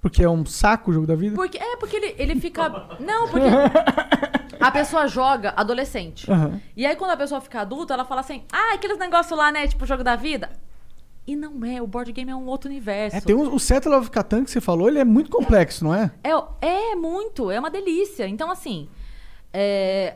Porque 0.00 0.22
é 0.22 0.30
um 0.30 0.46
saco 0.46 0.90
o 0.90 0.94
Jogo 0.94 1.06
da 1.06 1.14
Vida. 1.14 1.34
Porque, 1.34 1.58
é, 1.58 1.76
porque 1.76 1.96
ele, 1.96 2.14
ele 2.16 2.40
fica. 2.40 2.68
Não, 3.00 3.28
porque. 3.28 3.46
A 4.58 4.70
pessoa 4.70 5.06
joga 5.06 5.52
adolescente. 5.56 6.30
Aham. 6.30 6.60
E 6.76 6.86
aí, 6.86 6.96
quando 6.96 7.10
a 7.10 7.16
pessoa 7.16 7.40
fica 7.40 7.60
adulta, 7.60 7.92
ela 7.92 8.04
fala 8.04 8.20
assim: 8.20 8.42
ah, 8.50 8.74
aqueles 8.74 8.98
negócios 8.98 9.36
lá, 9.36 9.52
né? 9.52 9.66
Tipo, 9.66 9.84
jogo 9.84 10.02
da 10.02 10.16
vida. 10.16 10.50
E 11.26 11.34
não 11.34 11.64
é, 11.64 11.82
o 11.82 11.86
board 11.86 12.12
game 12.12 12.30
é 12.30 12.36
um 12.36 12.46
outro 12.46 12.70
universo. 12.70 13.16
É, 13.16 13.20
tem 13.20 13.34
um, 13.34 13.52
o 13.52 13.58
Settle 13.58 13.94
of 13.96 14.10
Catan 14.10 14.44
que 14.44 14.50
você 14.50 14.60
falou, 14.60 14.88
ele 14.88 15.00
é 15.00 15.04
muito 15.04 15.28
complexo, 15.28 15.84
não 15.84 15.92
é? 15.92 16.12
É, 16.22 16.30
é 16.66 16.94
muito, 16.94 17.50
é 17.50 17.58
uma 17.58 17.68
delícia. 17.68 18.28
Então, 18.28 18.48
assim, 18.48 18.88
é, 19.52 20.14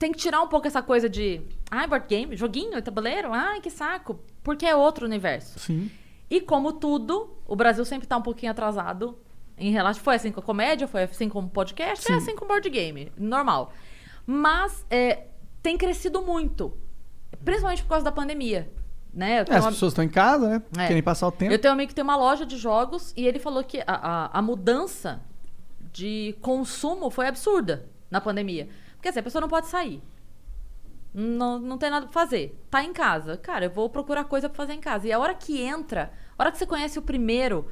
tem 0.00 0.10
que 0.12 0.18
tirar 0.18 0.40
um 0.40 0.48
pouco 0.48 0.66
essa 0.66 0.80
coisa 0.80 1.10
de. 1.10 1.42
Ai, 1.70 1.86
board 1.86 2.06
game, 2.08 2.34
joguinho, 2.34 2.80
tabuleiro, 2.80 3.34
ai, 3.34 3.60
que 3.60 3.68
saco. 3.70 4.18
Porque 4.42 4.64
é 4.64 4.74
outro 4.74 5.04
universo. 5.04 5.58
Sim. 5.58 5.90
E 6.30 6.40
como 6.40 6.72
tudo, 6.72 7.36
o 7.46 7.54
Brasil 7.54 7.84
sempre 7.84 8.08
tá 8.08 8.16
um 8.16 8.22
pouquinho 8.22 8.50
atrasado 8.50 9.18
em 9.58 9.70
relação. 9.70 10.02
Foi 10.02 10.14
assim 10.14 10.32
com 10.32 10.40
a 10.40 10.42
comédia, 10.42 10.88
foi 10.88 11.02
assim 11.02 11.28
com 11.28 11.40
o 11.40 11.48
podcast, 11.50 12.06
Sim. 12.06 12.14
é 12.14 12.16
assim 12.16 12.34
com 12.34 12.46
o 12.46 12.48
board 12.48 12.70
game, 12.70 13.12
normal. 13.18 13.74
Mas 14.24 14.86
é, 14.88 15.26
tem 15.62 15.76
crescido 15.76 16.22
muito. 16.22 16.72
Principalmente 17.44 17.82
por 17.82 17.90
causa 17.90 18.04
da 18.04 18.12
pandemia. 18.12 18.72
Né? 19.12 19.32
É, 19.32 19.40
as 19.54 19.64
uma- 19.64 19.72
pessoas 19.72 19.92
estão 19.92 20.02
em 20.04 20.08
casa, 20.08 20.48
né? 20.48 20.62
é. 20.78 20.86
Querem 20.86 21.02
passar 21.02 21.28
o 21.28 21.32
tempo. 21.32 21.52
Eu 21.52 21.58
tenho 21.58 21.72
um 21.72 21.74
amigo 21.74 21.88
que 21.90 21.94
tem 21.94 22.02
uma 22.04 22.16
loja 22.16 22.46
de 22.46 22.56
jogos 22.56 23.12
e 23.18 23.26
ele 23.26 23.38
falou 23.38 23.62
que 23.62 23.80
a, 23.80 23.84
a, 23.86 24.38
a 24.38 24.40
mudança 24.40 25.20
de 25.92 26.34
consumo 26.40 27.10
foi 27.10 27.26
absurda 27.26 27.86
na 28.10 28.18
pandemia. 28.18 28.66
Porque 29.00 29.08
assim, 29.08 29.20
a 29.20 29.22
pessoa 29.22 29.40
não 29.40 29.48
pode 29.48 29.66
sair. 29.66 30.02
Não, 31.14 31.58
não 31.58 31.78
tem 31.78 31.88
nada 31.88 32.04
pra 32.04 32.12
fazer. 32.12 32.54
Tá 32.70 32.84
em 32.84 32.92
casa. 32.92 33.38
Cara, 33.38 33.64
eu 33.64 33.70
vou 33.70 33.88
procurar 33.88 34.24
coisa 34.24 34.46
pra 34.46 34.58
fazer 34.58 34.74
em 34.74 34.80
casa. 34.80 35.08
E 35.08 35.12
a 35.12 35.18
hora 35.18 35.34
que 35.34 35.58
entra, 35.58 36.12
a 36.38 36.42
hora 36.42 36.52
que 36.52 36.58
você 36.58 36.66
conhece 36.66 36.98
o 36.98 37.02
primeiro, 37.02 37.66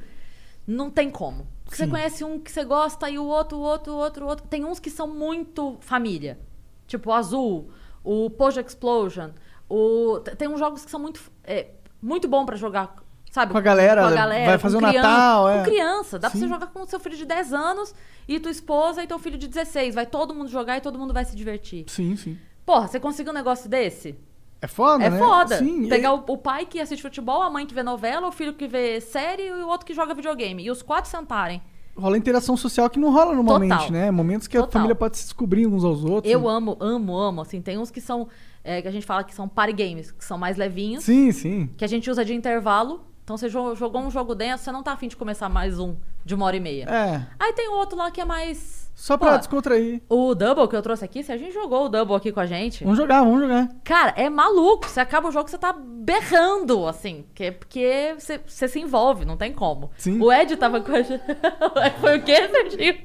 não 0.65 0.89
tem 0.89 1.11
como. 1.11 1.47
Porque 1.63 1.77
Você 1.77 1.87
conhece 1.87 2.23
um 2.23 2.39
que 2.39 2.51
você 2.51 2.65
gosta 2.65 3.07
e 3.11 3.19
o 3.19 3.25
outro, 3.25 3.59
o 3.59 3.61
outro, 3.61 3.93
o 3.93 3.97
outro, 3.97 4.25
o 4.25 4.27
outro. 4.27 4.47
Tem 4.47 4.65
uns 4.65 4.79
que 4.79 4.89
são 4.89 5.07
muito 5.07 5.77
família. 5.81 6.39
Tipo 6.87 7.11
o 7.11 7.13
Azul, 7.13 7.69
o 8.03 8.27
Pojo 8.31 8.59
Explosion. 8.59 9.29
O... 9.69 10.19
Tem 10.35 10.47
uns 10.47 10.57
jogos 10.57 10.83
que 10.83 10.89
são 10.89 10.99
muito, 10.99 11.21
é, 11.43 11.67
muito 12.01 12.27
bom 12.27 12.43
pra 12.43 12.55
jogar, 12.55 12.95
sabe? 13.31 13.51
Com 13.51 13.57
a 13.57 13.61
galera, 13.61 14.01
com 14.01 14.07
a 14.07 14.11
galera, 14.11 14.45
vai 14.45 14.57
fazer 14.57 14.77
o 14.77 14.79
criança- 14.79 15.01
Natal, 15.07 15.49
é. 15.49 15.57
Com 15.59 15.63
criança. 15.63 16.19
Dá 16.19 16.29
pra 16.29 16.39
Sim. 16.39 16.45
você 16.45 16.53
jogar 16.53 16.67
com 16.67 16.81
o 16.81 16.87
seu 16.87 16.99
filho 16.99 17.17
de 17.17 17.25
10 17.25 17.53
anos 17.53 17.93
e 18.27 18.39
tua 18.39 18.51
esposa 18.51 19.03
e 19.03 19.07
teu 19.07 19.19
filho 19.19 19.37
de 19.37 19.47
16. 19.47 19.95
Vai 19.95 20.05
todo 20.05 20.33
mundo 20.33 20.49
jogar 20.49 20.77
e 20.77 20.81
todo 20.81 20.97
mundo 20.97 21.13
vai 21.13 21.25
se 21.25 21.35
divertir. 21.35 21.85
Sim, 21.87 22.15
sim. 22.15 22.37
Porra, 22.65 22.87
você 22.87 22.99
conseguiu 22.99 23.31
um 23.31 23.35
negócio 23.35 23.69
desse? 23.69 24.15
É 24.61 24.67
foda, 24.67 25.05
é 25.05 25.09
né? 25.09 25.17
foda. 25.17 25.57
Sim, 25.57 25.87
Pegar 25.87 26.13
o, 26.13 26.23
o 26.27 26.37
pai 26.37 26.65
que 26.65 26.79
assiste 26.81 27.01
futebol, 27.01 27.41
a 27.41 27.49
mãe 27.49 27.65
que 27.65 27.73
vê 27.73 27.81
novela, 27.81 28.27
o 28.27 28.31
filho 28.31 28.53
que 28.53 28.67
vê 28.67 28.99
série 28.99 29.47
e 29.47 29.51
o 29.53 29.67
outro 29.67 29.85
que 29.87 29.93
joga 29.93 30.13
videogame. 30.13 30.63
E 30.65 30.69
os 30.69 30.81
quatro 30.81 31.09
sentarem. 31.09 31.61
Rola 31.97 32.17
interação 32.17 32.55
social 32.55 32.89
que 32.89 32.99
não 32.99 33.11
rola 33.11 33.33
normalmente, 33.35 33.71
Total. 33.71 33.91
né? 33.91 34.11
Momentos 34.11 34.47
que 34.47 34.57
a 34.57 34.61
Total. 34.61 34.73
família 34.73 34.95
pode 34.95 35.17
se 35.17 35.23
descobrir 35.23 35.65
uns 35.67 35.83
aos 35.83 36.03
outros. 36.05 36.31
Eu 36.31 36.47
amo, 36.47 36.77
amo, 36.79 37.17
amo. 37.17 37.41
Assim, 37.41 37.61
tem 37.61 37.77
uns 37.77 37.89
que 37.91 37.99
são. 38.01 38.27
é, 38.63 38.81
que 38.81 38.87
a 38.87 38.91
gente 38.91 39.05
fala 39.05 39.23
que 39.23 39.33
são 39.33 39.47
party 39.49 39.73
games, 39.73 40.11
que 40.11 40.23
são 40.23 40.37
mais 40.37 40.55
levinhos. 40.57 41.03
Sim, 41.03 41.31
sim. 41.31 41.69
Que 41.77 41.83
a 41.83 41.87
gente 41.87 42.09
usa 42.09 42.23
de 42.23 42.33
intervalo. 42.33 43.01
Então 43.29 43.37
você 43.37 43.47
jo- 43.47 43.75
jogou 43.75 44.01
um 44.01 44.09
jogo 44.09 44.33
denso, 44.33 44.63
você 44.63 44.71
não 44.71 44.81
tá 44.81 44.91
afim 44.93 45.07
de 45.07 45.15
começar 45.15 45.47
mais 45.47 45.77
um 45.77 45.95
de 46.25 46.33
uma 46.33 46.47
hora 46.47 46.55
e 46.55 46.59
meia. 46.59 46.85
É. 46.89 47.21
Aí 47.39 47.53
tem 47.53 47.69
outro 47.69 47.95
lá 47.95 48.09
que 48.09 48.19
é 48.19 48.25
mais. 48.25 48.89
Só 48.95 49.19
pra 49.19 49.33
Pô, 49.33 49.37
descontrair. 49.37 50.01
O 50.09 50.33
Double 50.33 50.67
que 50.67 50.75
eu 50.75 50.81
trouxe 50.81 51.05
aqui, 51.05 51.21
se 51.21 51.31
a 51.31 51.37
gente 51.37 51.53
jogou 51.53 51.85
o 51.85 51.89
Double 51.89 52.15
aqui 52.15 52.31
com 52.31 52.39
a 52.39 52.47
gente. 52.47 52.83
Vamos 52.83 52.97
jogar, 52.97 53.21
vamos 53.21 53.41
jogar. 53.41 53.69
Cara, 53.83 54.15
é 54.17 54.31
maluco. 54.31 54.87
Você 54.89 54.99
acaba 54.99 55.29
o 55.29 55.31
jogo, 55.31 55.47
você 55.47 55.59
tá 55.59 55.71
berrando, 55.71 56.87
assim. 56.87 57.23
Que, 57.35 57.51
porque 57.51 58.15
você, 58.17 58.39
você 58.39 58.67
se 58.67 58.79
envolve, 58.79 59.25
não 59.25 59.37
tem 59.37 59.53
como. 59.53 59.91
Sim. 59.95 60.19
O 60.19 60.33
Ed 60.33 60.57
tava 60.57 60.81
com 60.81 60.91
a 60.91 61.03
gente. 61.03 61.21
Foi 62.01 62.17
o 62.17 62.23
quê, 62.23 62.49
Serginho? 62.49 62.97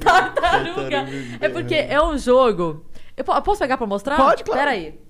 Tartaruga. 0.00 1.06
É 1.40 1.48
porque 1.48 1.74
é 1.76 2.02
um 2.02 2.18
jogo. 2.18 2.84
Eu, 3.16 3.22
po- 3.24 3.32
eu 3.32 3.42
posso 3.42 3.60
pegar 3.60 3.76
pra 3.76 3.86
mostrar? 3.86 4.16
Pode, 4.16 4.42
claro. 4.42 4.58
Pera 4.58 4.72
aí. 4.72 5.00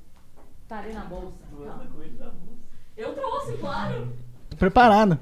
Tá 0.69 0.81
ali 0.81 0.93
na 0.93 1.01
bolsa. 1.07 1.47
Eu 2.97 3.13
trouxe, 3.13 3.53
claro. 3.59 4.09
Tô 4.57 4.61
preparado. 4.61 5.19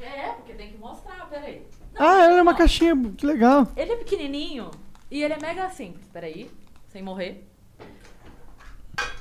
É, 0.00 0.28
porque 0.32 0.54
tem 0.54 0.72
que 0.72 0.78
mostrar, 0.78 1.28
peraí. 1.28 1.62
Ah, 1.98 2.24
ela 2.24 2.38
é 2.38 2.42
uma 2.42 2.54
caixinha. 2.54 2.94
Que 3.16 3.26
legal. 3.26 3.68
Ele 3.76 3.92
é 3.92 3.96
pequenininho 3.96 4.70
e 5.10 5.22
ele 5.22 5.34
é 5.34 5.38
mega 5.38 5.68
simples. 5.68 6.06
Peraí, 6.12 6.50
sem 6.88 7.02
morrer. 7.02 7.46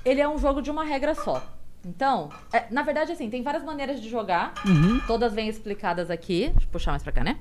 Ele 0.06 0.22
é 0.22 0.28
um 0.30 0.38
jogo 0.38 0.62
de 0.62 0.72
uma 0.72 0.84
regra 0.84 1.14
só. 1.14 1.46
Então, 1.86 2.30
é, 2.54 2.66
na 2.72 2.82
verdade, 2.82 3.12
assim, 3.12 3.30
tem 3.30 3.42
várias 3.42 3.64
maneiras 3.64 4.02
de 4.02 4.10
jogar. 4.10 4.54
Uhum. 4.66 5.00
Todas 5.08 5.34
vêm 5.34 5.48
explicadas 5.48 6.10
aqui. 6.10 6.50
Deixa 6.50 6.66
eu 6.68 6.72
puxar 6.72 6.92
mais 6.92 7.04
pra 7.04 7.12
cá, 7.12 7.24
né? 7.24 7.38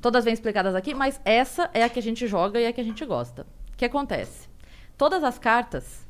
Todas 0.00 0.24
vêm 0.24 0.32
explicadas 0.32 0.74
aqui, 0.74 0.94
mas 0.94 1.20
essa 1.24 1.68
é 1.74 1.82
a 1.82 1.88
que 1.88 1.98
a 1.98 2.02
gente 2.02 2.26
joga 2.26 2.60
e 2.60 2.64
é 2.64 2.68
a 2.68 2.72
que 2.72 2.80
a 2.80 2.84
gente 2.84 3.04
gosta. 3.04 3.46
O 3.72 3.76
que 3.76 3.84
acontece? 3.84 4.48
Todas 4.96 5.24
as 5.24 5.38
cartas, 5.38 6.06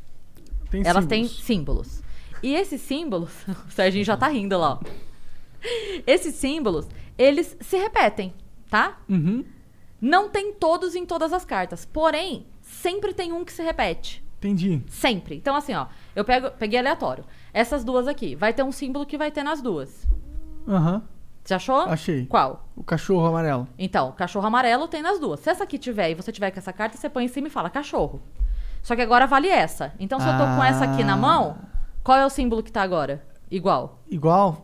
Tem 0.71 0.83
elas 0.85 1.05
símbolos. 1.05 1.09
têm 1.09 1.29
símbolos. 1.45 2.03
E 2.43 2.55
esses 2.55 2.81
símbolos, 2.83 3.31
o 3.67 3.71
Serginho 3.71 4.05
já 4.05 4.17
tá 4.17 4.29
rindo 4.29 4.59
lá, 4.59 4.75
ó. 4.75 4.81
Esses 6.07 6.35
símbolos, 6.35 6.89
eles 7.17 7.57
se 7.61 7.77
repetem, 7.77 8.35
tá? 8.71 8.99
Uhum. 9.09 9.45
Não 10.01 10.29
tem 10.29 10.53
todos 10.53 10.95
em 10.95 11.07
todas 11.07 11.33
as 11.33 11.45
cartas. 11.45 11.85
Porém, 11.85 12.47
sempre 12.61 13.15
tem 13.15 13.33
um 13.33 13.45
que 13.45 13.53
se 13.53 13.63
repete. 13.63 14.23
Entendi. 14.39 14.83
Sempre. 14.89 15.37
Então, 15.37 15.57
assim, 15.57 15.73
ó, 15.75 15.87
eu 16.15 16.25
pego, 16.25 16.51
peguei 16.59 16.79
aleatório. 16.79 17.25
Essas 17.53 17.83
duas 17.83 18.07
aqui. 18.07 18.35
Vai 18.35 18.53
ter 18.53 18.63
um 18.63 18.73
símbolo 18.73 19.07
que 19.07 19.17
vai 19.17 19.31
ter 19.31 19.43
nas 19.43 19.63
duas. 19.63 20.07
Aham. 20.69 21.03
Você 21.43 21.55
achou? 21.55 21.81
Achei. 21.83 22.27
Qual? 22.27 22.69
O 22.77 22.83
cachorro 22.83 23.27
amarelo. 23.27 23.69
Então, 23.79 24.13
cachorro 24.13 24.47
amarelo 24.47 24.89
tem 24.89 25.03
nas 25.03 25.19
duas. 25.19 25.41
Se 25.41 25.51
essa 25.51 25.65
aqui 25.65 25.79
tiver 25.79 26.11
e 26.11 26.15
você 26.15 26.33
tiver 26.33 26.51
com 26.51 26.59
essa 26.59 26.73
carta, 26.73 26.97
você 26.97 27.09
põe 27.09 27.25
em 27.25 27.29
cima 27.29 27.49
e 27.49 27.51
fala 27.51 27.69
cachorro. 27.71 28.23
Só 28.83 28.95
que 28.97 29.03
agora 29.03 29.27
vale 29.27 29.49
essa. 29.49 29.95
Então, 29.99 30.19
se 30.21 30.27
eu 30.27 30.33
tô 30.33 30.45
com 30.45 30.63
essa 30.65 30.85
aqui 30.85 31.03
na 31.05 31.15
Ah. 31.15 31.17
mão, 31.17 31.59
qual 32.03 32.19
é 32.19 32.25
o 32.27 32.31
símbolo 32.31 32.63
que 32.63 32.73
tá 32.73 32.83
agora? 32.83 33.25
Igual. 33.51 34.03
Igual? 34.11 34.64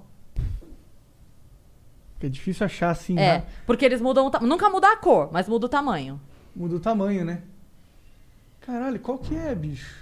É 2.22 2.28
difícil 2.28 2.66
achar 2.66 2.90
assim, 2.90 3.14
É, 3.14 3.38
né? 3.38 3.42
porque 3.66 3.84
eles 3.84 4.00
mudam 4.00 4.26
o 4.26 4.30
tamanho. 4.30 4.48
Nunca 4.50 4.68
muda 4.68 4.92
a 4.92 4.96
cor, 4.96 5.30
mas 5.32 5.48
muda 5.48 5.66
o 5.66 5.68
tamanho. 5.68 6.20
Muda 6.54 6.76
o 6.76 6.80
tamanho, 6.80 7.24
né? 7.24 7.40
Caralho, 8.60 8.98
qual 9.00 9.18
que 9.18 9.34
é, 9.34 9.54
bicho? 9.54 9.94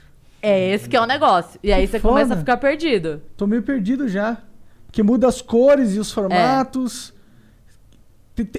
É 0.43 0.71
esse 0.71 0.89
que 0.89 0.97
é 0.97 1.01
o 1.01 1.07
negócio. 1.07 1.59
E 1.63 1.73
aí 1.73 1.83
Que 1.87 1.93
você 1.93 2.01
começa 2.01 2.27
a 2.27 2.37
foda. 2.37 2.41
ficar 2.41 2.57
perdido. 2.57 3.23
Tô 3.37 3.47
meio 3.47 3.63
perdido 3.63 4.09
já. 4.09 4.39
Porque 4.87 5.03
muda 5.03 5.29
as 5.29 5.41
cores 5.41 5.95
e 5.95 5.99
os 5.99 6.11
formatos. 6.13 7.11
Tem- 7.11 7.18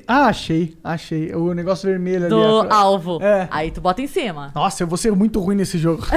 Ah, 0.08 0.26
achei, 0.28 0.78
achei. 0.84 1.34
O 1.36 1.54
negócio 1.54 1.90
vermelho 1.90 2.26
ali. 2.26 2.30
Do 2.30 2.62
a- 2.72 2.76
alvo. 2.76 3.20
É. 3.22 3.48
Aí 3.52 3.72
tu 3.72 3.80
bota 3.82 4.02
em 4.02 4.08
cima. 4.08 4.52
Nossa, 4.56 4.84
eu 4.84 4.88
vou 4.88 4.98
ser 4.98 5.12
muito 5.12 5.40
ruim 5.40 5.56
nesse 5.56 5.78
jogo. 5.78 6.04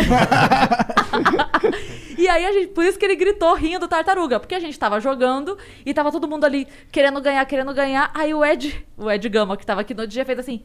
E 2.18 2.28
aí, 2.28 2.44
a 2.47 2.52
gente, 2.52 2.68
por 2.68 2.84
isso 2.84 2.97
que 2.98 3.05
ele 3.05 3.16
gritou 3.16 3.52
rindo 3.55 3.89
tartaruga, 3.89 4.39
porque 4.39 4.55
a 4.55 4.60
gente 4.60 4.78
tava 4.78 5.01
jogando 5.01 5.59
e 5.84 5.93
tava 5.93 6.12
todo 6.12 6.28
mundo 6.28 6.44
ali 6.44 6.68
querendo 6.93 7.20
ganhar, 7.20 7.44
querendo 7.47 7.74
ganhar. 7.74 8.12
Aí 8.14 8.32
o 8.32 8.44
Ed, 8.44 8.84
o 8.97 9.10
Ed 9.10 9.28
Gama, 9.28 9.56
que 9.56 9.66
tava 9.66 9.80
aqui 9.80 9.93
no 9.93 10.06
dia, 10.06 10.24
fez 10.24 10.39
assim: 10.39 10.62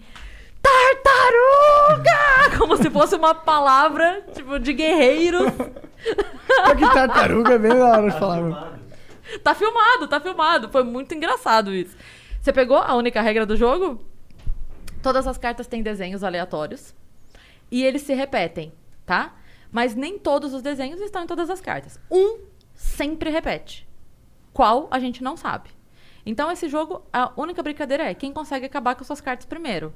Tartaruga! 0.61 2.57
Como 2.60 2.78
se 2.78 2.90
fosse 2.91 3.15
uma 3.15 3.34
palavra, 3.34 4.22
tipo, 4.36 4.60
de 4.60 4.72
guerreiros. 4.74 5.52
Só 5.52 6.76
que 6.76 6.94
tartaruga 6.94 7.53
é 7.53 7.57
bem 7.57 7.74
da 7.76 7.86
hora 7.88 8.11
de 8.11 8.19
falar. 8.19 8.41
meu. 8.41 8.56
Tá 9.44 9.56
filmado, 9.56 10.07
tá 10.07 10.19
filmado. 10.19 10.69
Foi 10.69 10.84
muito 10.84 11.14
engraçado 11.15 11.74
isso. 11.74 11.95
Você 12.48 12.53
pegou 12.53 12.78
a 12.78 12.95
única 12.95 13.22
regra 13.22 13.45
do 13.45 13.57
jogo? 13.57 13.99
Todas 15.03 15.28
as 15.28 15.38
cartas 15.38 15.68
têm 15.68 15.84
desenhos 15.84 16.24
aleatórios. 16.24 16.95
E 17.69 17.84
eles 17.84 18.03
se 18.03 18.14
repetem, 18.14 18.72
tá? 19.06 19.36
Mas 19.69 19.94
nem 19.95 20.18
todos 20.18 20.53
os 20.53 20.61
desenhos 20.61 21.02
estão 21.02 21.26
em 21.26 21.28
todas 21.28 21.49
as 21.49 21.60
cartas. 21.60 21.99
Um 22.10 22.40
sempre 22.74 23.30
repete. 23.30 23.86
Qual 24.53 24.88
a 24.90 24.98
gente 24.98 25.22
não 25.22 25.36
sabe. 25.36 25.72
Então, 26.26 26.49
esse 26.49 26.69
jogo, 26.69 27.02
a 27.11 27.34
única 27.36 27.61
brincadeira 27.61 28.06
é 28.06 28.14
quem 28.14 28.32
consegue 28.32 28.65
acabar 28.65 28.95
com 28.95 29.03
suas 29.03 29.19
cartas 29.19 29.45
primeiro. 29.45 29.94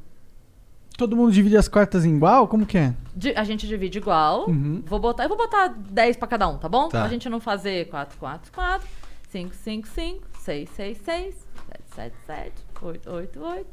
Todo 0.97 1.15
mundo 1.15 1.31
divide 1.31 1.55
as 1.55 1.69
cartas 1.69 2.03
em 2.03 2.17
igual? 2.17 2.49
Como 2.49 2.65
que 2.65 2.77
é? 2.77 2.93
Di- 3.15 3.33
a 3.33 3.45
gente 3.45 3.65
divide 3.65 3.97
igual. 3.97 4.49
Uhum. 4.49 4.83
Vou 4.85 4.99
botar, 4.99 5.23
eu 5.23 5.29
vou 5.29 5.37
botar 5.37 5.69
10 5.69 6.17
pra 6.17 6.27
cada 6.27 6.49
um, 6.49 6.57
tá 6.57 6.67
bom? 6.67 6.89
Tá. 6.89 6.99
Pra 6.99 7.07
gente 7.07 7.29
não 7.29 7.39
fazer 7.39 7.87
4, 7.87 8.19
4, 8.19 8.51
4, 8.51 8.89
5, 9.29 9.55
5, 9.55 9.87
5, 9.87 10.27
6, 10.37 10.69
6, 10.71 10.97
6, 10.97 11.47
7, 11.95 12.13
7, 12.25 12.51
7, 12.53 12.53
8, 12.81 13.09
8, 13.09 13.43
8, 13.43 13.67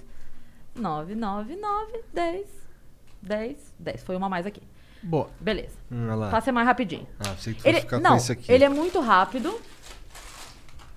9, 0.76 1.14
9, 1.14 1.56
9, 1.56 2.04
10, 2.12 2.46
10, 3.22 3.74
10. 3.78 4.02
Foi 4.02 4.16
uma 4.16 4.28
mais 4.28 4.46
aqui. 4.46 4.62
Boa. 5.02 5.28
Beleza. 5.40 5.76
Hum, 5.90 6.06
olha 6.06 6.14
lá. 6.14 6.30
Pra 6.30 6.40
ser 6.40 6.52
mais 6.52 6.66
rapidinho. 6.66 7.06
Ah, 7.20 7.28
pensei 7.30 7.54
que 7.54 7.68
Ele, 7.68 7.80
ficar 7.80 8.00
não, 8.00 8.10
com 8.12 8.16
esse 8.16 8.32
aqui. 8.32 8.50
ele 8.50 8.64
é 8.64 8.68
muito 8.68 9.00
rápido. 9.00 9.58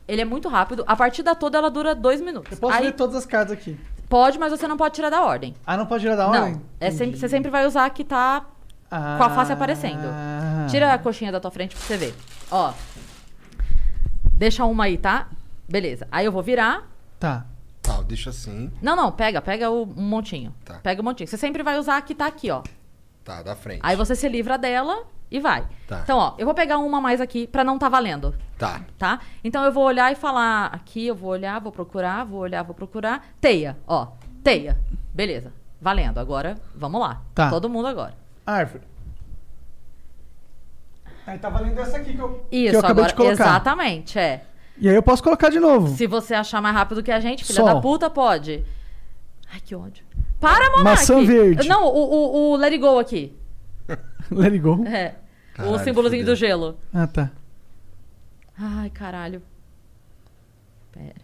Ele 0.07 0.22
é 0.22 0.26
muito 0.26 0.49
rápido. 0.49 0.84
A 0.88 0.95
partida 0.95 1.35
toda 1.35 1.57
ela 1.57 1.69
dura 1.69 1.93
2 1.95 2.22
minutos. 2.22 2.52
Eu 2.52 2.57
posso 2.57 2.76
Aí, 2.76 2.85
ver 2.85 2.93
todas 2.93 3.15
as 3.15 3.26
cartas 3.26 3.53
aqui. 3.53 3.80
Pode, 4.10 4.38
mas 4.38 4.52
você 4.52 4.68
não 4.68 4.76
pode 4.76 4.95
tirar 4.95 5.10
da 5.10 5.23
ordem. 5.23 5.56
Ah, 5.65 5.77
não 5.77 5.85
pode 5.85 6.02
tirar 6.03 6.15
da 6.15 6.27
ordem? 6.27 6.53
Não. 6.56 6.61
É 6.80 6.91
sempre, 6.91 7.18
você 7.18 7.30
sempre 7.30 7.49
vai 7.49 7.65
usar 7.65 7.85
a 7.85 7.89
que 7.89 8.03
tá 8.03 8.45
com 8.89 9.23
a 9.23 9.30
face 9.30 9.53
aparecendo. 9.53 10.06
Ah. 10.06 10.68
Tira 10.69 10.91
a 10.93 10.98
coxinha 10.98 11.31
da 11.31 11.39
tua 11.39 11.52
frente 11.52 11.76
pra 11.76 11.85
você 11.85 11.95
ver. 11.95 12.15
Ó. 12.49 12.73
Deixa 14.34 14.65
uma 14.65 14.85
aí, 14.85 14.98
tá? 14.98 15.30
Beleza. 15.69 16.07
Aí 16.11 16.26
eu 16.26 16.31
vou 16.31 16.43
virar. 16.43 16.90
Tá. 17.22 17.45
Tá, 17.84 18.02
deixa 18.02 18.31
assim. 18.31 18.72
Não, 18.81 18.95
não, 18.95 19.11
pega, 19.11 19.39
pega 19.41 19.69
o, 19.69 19.84
um 19.84 20.02
montinho. 20.02 20.52
Tá. 20.65 20.80
Pega 20.81 20.99
o 20.99 21.06
montinho. 21.06 21.27
Você 21.27 21.38
sempre 21.38 21.61
vai 21.61 21.77
usar 21.77 21.98
a 21.98 22.02
que 22.02 22.15
tá 22.15 22.26
aqui, 22.26 22.49
ó. 22.49 22.64
Tá, 23.23 23.43
da 23.43 23.56
frente. 23.56 23.80
Aí 23.84 23.95
você 23.95 24.15
se 24.15 24.27
livra 24.27 24.57
dela 24.57 25.03
e 25.30 25.39
vai. 25.39 25.68
Tá. 25.88 26.02
Então, 26.03 26.18
ó, 26.18 26.34
eu 26.39 26.45
vou 26.48 26.56
pegar 26.56 26.80
uma 26.80 26.99
mais 26.99 27.22
aqui 27.22 27.45
pra 27.45 27.64
não 27.64 27.77
tá 27.77 27.88
valendo, 27.89 28.35
Tá. 28.57 28.81
tá? 28.98 29.19
Então 29.43 29.64
eu 29.64 29.72
vou 29.72 29.84
olhar 29.84 30.11
e 30.11 30.15
falar 30.15 30.65
aqui, 30.73 31.06
eu 31.06 31.15
vou 31.15 31.30
olhar, 31.30 31.60
vou 31.61 31.72
procurar, 31.72 32.26
vou 32.26 32.39
olhar, 32.39 32.64
vou 32.64 32.73
procurar. 32.73 33.23
Teia, 33.39 33.77
ó. 33.88 34.07
Teia. 34.43 34.80
Beleza. 35.14 35.53
Valendo. 35.80 36.18
Agora, 36.19 36.57
vamos 36.76 36.99
lá. 36.99 37.22
Tá. 37.35 37.52
Todo 37.52 37.69
mundo 37.69 37.88
agora. 37.88 38.15
Árvore. 38.45 38.84
Aí 41.27 41.38
tá 41.38 41.49
valendo 41.49 41.80
essa 41.80 41.98
aqui 41.98 42.14
que 42.14 42.19
eu, 42.19 42.45
que 42.49 42.57
Isso, 42.57 42.76
eu 42.76 42.80
acabei 42.80 43.03
agora. 43.03 43.07
de 43.10 43.15
colocar. 43.15 43.34
Exatamente, 43.34 44.18
é. 44.18 44.43
E 44.82 44.90
aí 44.90 44.95
eu 44.95 45.03
posso 45.03 45.22
colocar 45.22 45.49
de 45.49 45.60
novo. 45.60 45.95
Se 45.95 46.08
você 46.08 46.34
achar 46.34 46.60
mais 46.60 46.76
rápido 46.76 47.03
que 47.03 47.12
a 47.12 47.20
gente, 47.20 47.45
filha 47.45 47.58
Sol. 47.58 47.66
da 47.66 47.80
puta, 47.80 48.10
pode. 48.10 48.66
Ai, 49.53 49.62
que 49.64 49.76
ódio. 49.76 50.03
Para, 50.40 50.72
Monark! 50.72 50.84
Maçã 50.84 51.24
verde. 51.24 51.68
Não, 51.70 51.86
o, 51.86 51.90
o, 51.98 52.52
o 52.52 52.56
Let 52.56 52.72
It 52.74 52.80
Go 52.80 52.98
aqui. 52.98 53.36
Let 54.32 54.53
it 54.53 54.60
go. 54.60 54.84
É. 54.88 55.16
o 55.53 55.56
Caralho, 55.58 55.80
símbolozinho 55.84 56.24
fudeu. 56.24 56.34
do 56.36 56.38
gelo. 56.40 56.78
Ah, 56.91 57.06
tá. 57.06 57.30
Ai, 58.58 58.90
caralho. 58.90 59.44
Pera. 60.91 61.22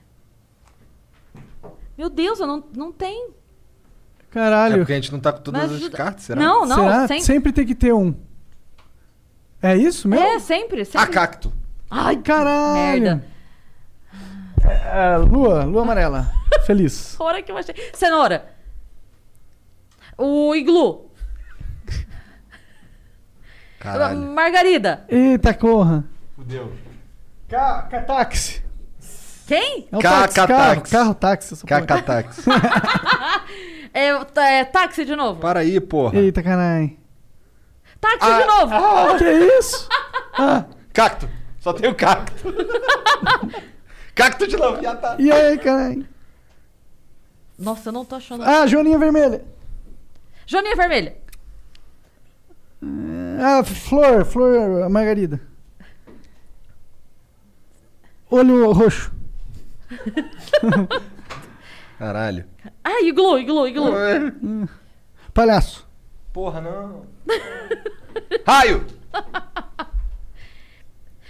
Meu 1.97 2.09
Deus, 2.11 2.39
eu 2.39 2.45
não, 2.45 2.63
não 2.75 2.91
tem. 2.91 3.29
É 3.29 4.23
Caralho. 4.29 4.77
porque 4.77 4.93
a 4.93 4.95
gente 4.97 5.11
não 5.11 5.19
tá 5.19 5.33
com 5.33 5.41
todas 5.41 5.71
Mas 5.71 5.81
as 5.83 5.89
cartas, 5.89 6.25
será? 6.25 6.39
Não, 6.39 6.63
não, 6.65 6.75
Será? 6.75 7.07
sem- 7.07 7.21
Sempre 7.21 7.51
tem 7.51 7.65
que 7.65 7.73
ter 7.73 7.91
um. 7.93 8.13
É 9.61 9.75
isso 9.75 10.07
mesmo? 10.07 10.23
É, 10.23 10.37
sempre, 10.37 10.85
sempre. 10.85 11.01
Ah, 11.01 11.07
cacto. 11.07 11.51
Ai, 11.89 12.17
caralho. 12.17 13.01
Merda. 13.01 13.36
É, 14.67 15.17
lua, 15.17 15.63
lua 15.63 15.81
amarela. 15.81 16.31
Feliz. 16.65 17.19
Hora 17.19 17.41
que 17.41 17.51
eu 17.51 17.57
achei. 17.57 17.75
Cenoura. 17.93 18.53
O 20.17 20.55
iglu. 20.55 21.11
Caralho. 23.79 24.17
Margarida. 24.19 25.05
Eita, 25.07 25.53
corra. 25.53 26.03
Fudeu. 26.35 26.73
Ca 27.47 27.83
ca 27.83 28.01
táxi. 28.01 28.61
Quem? 29.47 29.87
É 29.89 29.97
o 29.97 30.01
táxi, 30.01 30.35
carro, 30.35 30.47
táxi. 30.47 30.91
carro 30.91 31.13
táxi. 31.13 31.53
essa 31.53 31.65
porra. 31.65 31.85
Cacatax. 31.85 32.45
É, 33.93 34.09
é 34.59 34.65
táxi 34.65 35.05
de 35.05 35.15
novo. 35.15 35.39
Para 35.39 35.61
aí, 35.61 35.79
porra. 35.79 36.19
Eita, 36.19 36.43
caralho. 36.43 36.95
Táxi 37.99 38.41
de 38.41 38.45
novo. 38.45 38.73
Ah, 38.75 39.17
que 39.17 39.25
isso? 39.57 39.89
Ah, 40.37 40.65
Cacto. 40.93 41.27
Só 41.59 41.73
tem 41.73 41.89
o 41.89 41.95
cacto. 41.95 42.53
Cacto 44.17 44.47
de 44.47 44.57
novo. 44.57 44.81
Já 44.81 44.95
tá. 44.95 45.15
e 45.19 45.31
aí, 45.31 45.57
caralho? 45.59 46.05
Nossa, 47.57 47.89
eu 47.89 47.93
não 47.93 48.03
tô 48.03 48.15
achando. 48.15 48.43
Ah, 48.43 48.65
joaninha 48.67 48.97
vermelha. 48.97 49.45
Joaninha 50.45 50.75
vermelha. 50.75 51.15
Ah, 53.39 53.63
flor, 53.63 54.25
flor 54.25 54.89
margarida. 54.89 55.39
Olho 58.29 58.71
roxo. 58.71 59.11
Caralho. 61.97 62.45
Ah, 62.83 63.01
iglu, 63.01 63.39
iglu, 63.39 63.67
iglu. 63.67 63.91
Palhaço. 65.33 65.87
Porra, 66.31 66.61
não. 66.61 67.07
Raio. 68.45 68.85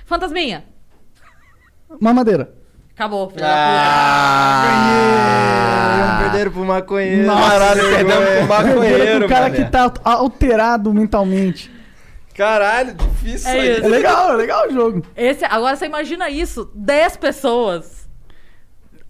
Fantasminha. 0.06 0.66
Mamadeira. 2.02 2.54
Acabou, 2.98 3.30
filho 3.30 3.46
Ah, 5.28 6.20
perderam 6.24 6.52
pro 6.52 6.66
maconheiro. 6.66 7.28
Nossa, 7.28 7.50
Caralho, 7.52 7.82
perdemos 7.90 8.30
pro 8.30 8.48
maconheiro, 8.48 9.20
pro 9.20 9.30
cara 9.30 9.50
mané. 9.50 9.56
que 9.64 9.66
tá 9.72 9.94
alterado 10.04 10.94
mentalmente. 10.94 11.72
Caralho, 12.36 12.94
difícil 12.96 13.50
É 13.50 13.54
aí. 13.60 13.72
isso. 13.74 13.86
É 13.86 13.88
legal, 13.88 14.32
é 14.32 14.36
legal 14.36 14.68
o 14.68 14.74
jogo. 14.74 15.04
Esse, 15.16 15.44
agora 15.46 15.76
você 15.76 15.86
imagina 15.86 16.30
isso: 16.30 16.70
10 16.74 17.18
pessoas. 17.18 18.08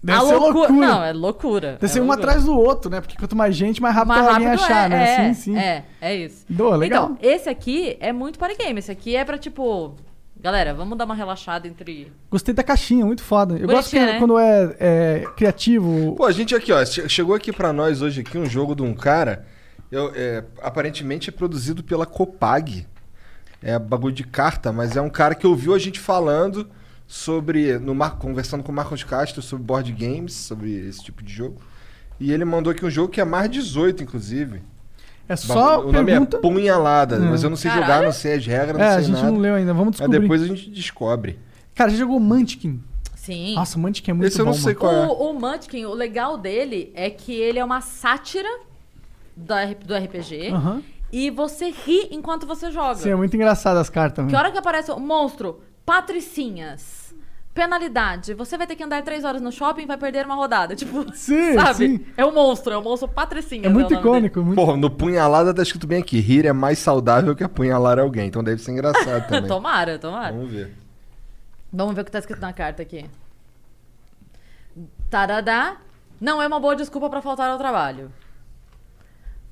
Deve 0.02 0.18
A 0.18 0.22
ser 0.22 0.34
loucura. 0.36 0.52
loucura. 0.68 0.86
Não, 0.86 1.04
é 1.04 1.12
loucura. 1.12 1.72
Deve 1.72 1.86
é 1.86 1.88
ser 1.88 2.00
um 2.00 2.12
atrás 2.12 2.44
do 2.44 2.56
outro, 2.56 2.88
né? 2.90 3.00
Porque 3.00 3.16
quanto 3.16 3.34
mais 3.34 3.54
gente, 3.56 3.82
mais 3.82 3.94
rápido 3.94 4.14
Mais 4.14 4.28
alguém 4.28 4.46
rápido 4.48 4.62
achar, 4.64 4.86
é, 4.86 4.88
né? 4.88 5.02
é, 5.02 5.34
sim, 5.34 5.34
sim. 5.34 5.58
É, 5.58 5.82
é 6.00 6.14
isso. 6.14 6.46
Boa, 6.48 6.76
legal. 6.76 7.10
Então, 7.18 7.18
esse 7.30 7.48
aqui 7.48 7.96
é 8.00 8.12
muito 8.12 8.38
party 8.38 8.56
game. 8.56 8.78
Esse 8.78 8.92
aqui 8.92 9.16
é 9.16 9.24
pra, 9.24 9.36
tipo... 9.36 9.94
Galera, 10.40 10.72
vamos 10.72 10.96
dar 10.96 11.04
uma 11.04 11.14
relaxada 11.14 11.66
entre... 11.66 12.12
Gostei 12.30 12.54
da 12.54 12.62
caixinha, 12.62 13.04
muito 13.04 13.22
foda. 13.22 13.56
Eu 13.58 13.66
gosto 13.66 13.90
que 13.90 13.96
Bonitinha, 13.96 14.06
né? 14.06 14.18
quando 14.18 14.38
é, 14.38 14.76
é 14.78 15.24
criativo. 15.36 16.14
Pô, 16.16 16.24
a 16.24 16.32
gente 16.32 16.54
aqui, 16.54 16.72
ó, 16.72 16.84
che- 16.84 17.08
chegou 17.08 17.34
aqui 17.34 17.52
pra 17.52 17.72
nós 17.72 18.02
hoje 18.02 18.20
aqui 18.20 18.38
um 18.38 18.46
jogo 18.46 18.74
de 18.76 18.82
um 18.82 18.94
cara, 18.94 19.46
eu, 19.90 20.12
é, 20.14 20.44
aparentemente 20.62 21.28
é 21.28 21.32
produzido 21.32 21.82
pela 21.82 22.06
Copag. 22.06 22.86
É 23.60 23.76
bagulho 23.76 24.14
de 24.14 24.22
carta, 24.22 24.70
mas 24.72 24.96
é 24.96 25.00
um 25.02 25.10
cara 25.10 25.34
que 25.34 25.44
ouviu 25.46 25.74
a 25.74 25.78
gente 25.78 25.98
falando 25.98 26.68
sobre, 27.08 27.76
no 27.78 27.92
Mar, 27.92 28.16
conversando 28.16 28.62
com 28.62 28.70
o 28.70 28.74
Marcos 28.74 29.02
Castro 29.02 29.42
sobre 29.42 29.64
board 29.64 29.90
games, 29.92 30.32
sobre 30.34 30.70
esse 30.88 31.02
tipo 31.02 31.24
de 31.24 31.32
jogo. 31.32 31.60
E 32.20 32.30
ele 32.32 32.44
mandou 32.44 32.70
aqui 32.70 32.84
um 32.86 32.90
jogo 32.90 33.08
que 33.08 33.20
é 33.20 33.24
mais 33.24 33.50
18, 33.50 34.04
inclusive. 34.04 34.62
É 35.28 35.36
só 35.36 35.80
o 35.86 35.92
nome 35.92 36.06
pergunta. 36.06 36.36
é 36.38 36.40
Punhalada, 36.40 37.18
mas 37.18 37.42
eu 37.42 37.50
não 37.50 37.56
sei 37.56 37.70
Caralho. 37.70 37.86
jogar, 37.92 38.02
não 38.04 38.12
sei 38.12 38.34
as 38.36 38.46
regras, 38.46 38.78
não 38.78 38.84
É, 38.84 38.88
a 38.88 38.94
sei 38.94 39.04
gente 39.04 39.16
nada. 39.16 39.30
não 39.30 39.38
leu 39.38 39.54
ainda, 39.54 39.72
vamos 39.74 39.88
Mas 39.88 39.96
descobrir. 39.98 40.20
depois 40.20 40.42
a 40.42 40.46
gente 40.46 40.70
descobre. 40.70 41.38
Cara, 41.74 41.90
já 41.90 41.96
jogou 41.98 42.18
Munchkin? 42.18 42.80
Sim. 43.14 43.54
Nossa, 43.54 43.78
Munchkin 43.78 44.10
é 44.10 44.14
muito 44.14 44.26
Esse 44.28 44.40
eu 44.40 44.44
bom, 44.46 44.52
não 44.52 44.58
sei 44.58 44.72
mano. 44.74 44.78
qual 44.78 44.92
é. 44.94 45.06
O, 45.06 45.30
o 45.30 45.34
Munchkin, 45.40 45.84
o 45.84 45.92
legal 45.92 46.38
dele 46.38 46.90
é 46.94 47.10
que 47.10 47.32
ele 47.34 47.58
é 47.58 47.64
uma 47.64 47.80
sátira 47.82 48.48
R- 49.36 49.74
do 49.84 49.94
RPG. 49.94 50.48
Aham. 50.50 50.82
E 51.12 51.30
você 51.30 51.70
ri 51.70 52.08
enquanto 52.10 52.46
você 52.46 52.70
joga. 52.70 52.96
Sim, 52.96 53.10
é 53.10 53.14
muito 53.16 53.34
engraçado 53.36 53.76
as 53.76 53.88
cartas. 53.90 54.26
Que 54.26 54.34
hora 54.36 54.50
que 54.50 54.58
aparece 54.58 54.90
o 54.90 54.98
monstro, 54.98 55.60
patricinhas, 55.86 56.97
penalidade, 57.58 58.34
você 58.34 58.56
vai 58.56 58.68
ter 58.68 58.76
que 58.76 58.84
andar 58.84 59.02
três 59.02 59.24
horas 59.24 59.42
no 59.42 59.50
shopping 59.50 59.82
e 59.82 59.86
vai 59.86 59.98
perder 59.98 60.24
uma 60.24 60.36
rodada. 60.36 60.76
Tipo, 60.76 61.12
Sim, 61.12 61.54
sabe? 61.58 61.74
sim. 61.74 62.06
É 62.16 62.24
o 62.24 62.32
monstro, 62.32 62.72
é 62.72 62.78
o 62.78 62.82
monstro 62.82 63.08
patricinhas. 63.08 63.66
É 63.66 63.68
muito 63.68 63.92
icônico. 63.92 64.40
Muito... 64.40 64.54
Porra, 64.54 64.76
no 64.76 64.88
Punhalada 64.88 65.52
tá 65.52 65.60
escrito 65.62 65.84
bem 65.84 66.00
aqui, 66.00 66.20
rir 66.20 66.46
é 66.46 66.52
mais 66.52 66.78
saudável 66.78 67.34
que 67.34 67.42
apunhalar 67.42 67.98
alguém, 67.98 68.28
então 68.28 68.44
deve 68.44 68.62
ser 68.62 68.70
engraçado 68.70 69.26
também. 69.26 69.48
tomara, 69.48 69.98
tomara. 69.98 70.32
Vamos 70.32 70.52
ver. 70.52 70.72
Vamos 71.72 71.94
ver 71.96 72.02
o 72.02 72.04
que 72.04 72.12
tá 72.12 72.20
escrito 72.20 72.40
na 72.40 72.52
carta 72.52 72.80
aqui. 72.80 73.04
Taradá. 75.10 75.78
Não 76.20 76.40
é 76.40 76.46
uma 76.46 76.60
boa 76.60 76.76
desculpa 76.76 77.10
pra 77.10 77.20
faltar 77.20 77.50
ao 77.50 77.58
trabalho. 77.58 78.12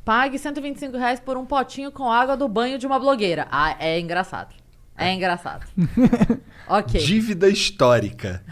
Pague 0.04 0.38
125 0.38 0.96
reais 0.96 1.18
por 1.18 1.36
um 1.36 1.44
potinho 1.44 1.90
com 1.90 2.10
água 2.10 2.36
do 2.36 2.46
banho 2.46 2.78
de 2.78 2.86
uma 2.86 3.00
blogueira. 3.00 3.48
Ah, 3.50 3.74
é 3.80 3.98
engraçado. 3.98 4.54
É 4.96 5.12
engraçado. 5.12 5.66
ok. 6.68 7.00
Dívida 7.00 7.48
histórica. 7.48 8.42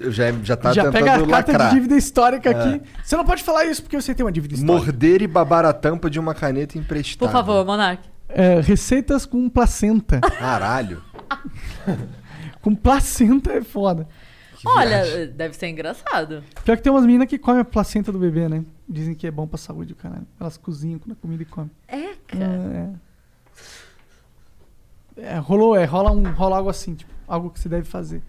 Eu 0.00 0.12
já, 0.12 0.30
já 0.42 0.56
tá 0.56 0.72
já 0.72 0.84
tentando 0.84 0.92
pega 0.92 1.14
a 1.14 1.26
carta 1.26 1.52
lacrar. 1.52 1.68
de 1.70 1.74
dívida 1.74 1.96
histórica 1.96 2.50
aqui. 2.50 2.82
Você 3.02 3.16
não 3.16 3.24
pode 3.24 3.42
falar 3.42 3.64
isso 3.64 3.82
porque 3.82 4.00
você 4.00 4.14
tem 4.14 4.24
uma 4.24 4.30
dívida 4.30 4.54
histórica. 4.54 4.86
Morder 4.86 5.22
e 5.22 5.26
babar 5.26 5.64
a 5.64 5.72
tampa 5.72 6.08
de 6.08 6.20
uma 6.20 6.34
caneta 6.34 6.78
emprestada. 6.78 7.26
Por 7.26 7.32
favor, 7.32 7.64
Monark. 7.64 8.02
É, 8.28 8.60
receitas 8.60 9.26
com 9.26 9.48
placenta. 9.48 10.20
Caralho. 10.20 11.02
com 12.62 12.74
placenta 12.74 13.52
é 13.52 13.62
foda. 13.62 14.06
Olha, 14.64 15.26
deve 15.28 15.54
ser 15.54 15.68
engraçado. 15.68 16.42
Pior 16.64 16.76
que 16.76 16.82
tem 16.82 16.92
umas 16.92 17.06
meninas 17.06 17.28
que 17.28 17.38
comem 17.38 17.60
a 17.60 17.64
placenta 17.64 18.10
do 18.10 18.18
bebê, 18.18 18.48
né? 18.48 18.64
Dizem 18.88 19.14
que 19.14 19.26
é 19.26 19.30
bom 19.30 19.46
pra 19.46 19.56
saúde, 19.58 19.94
caralho. 19.94 20.26
Elas 20.38 20.56
cozinham 20.56 20.98
com 20.98 21.10
a 21.12 21.14
comida 21.14 21.42
e 21.42 21.46
comem. 21.46 21.70
É, 21.86 22.14
cara. 22.26 22.90
É, 25.16 25.24
é. 25.24 25.34
É, 25.34 25.38
rolou, 25.38 25.76
é, 25.76 25.84
rola, 25.84 26.12
um, 26.12 26.30
rola 26.32 26.56
algo 26.56 26.70
assim, 26.70 26.94
tipo, 26.94 27.12
algo 27.28 27.50
que 27.50 27.60
você 27.60 27.68
deve 27.68 27.84
fazer. 27.88 28.22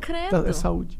Credo. 0.00 0.42
Tá- 0.42 0.48
É 0.48 0.52
saúde. 0.52 0.98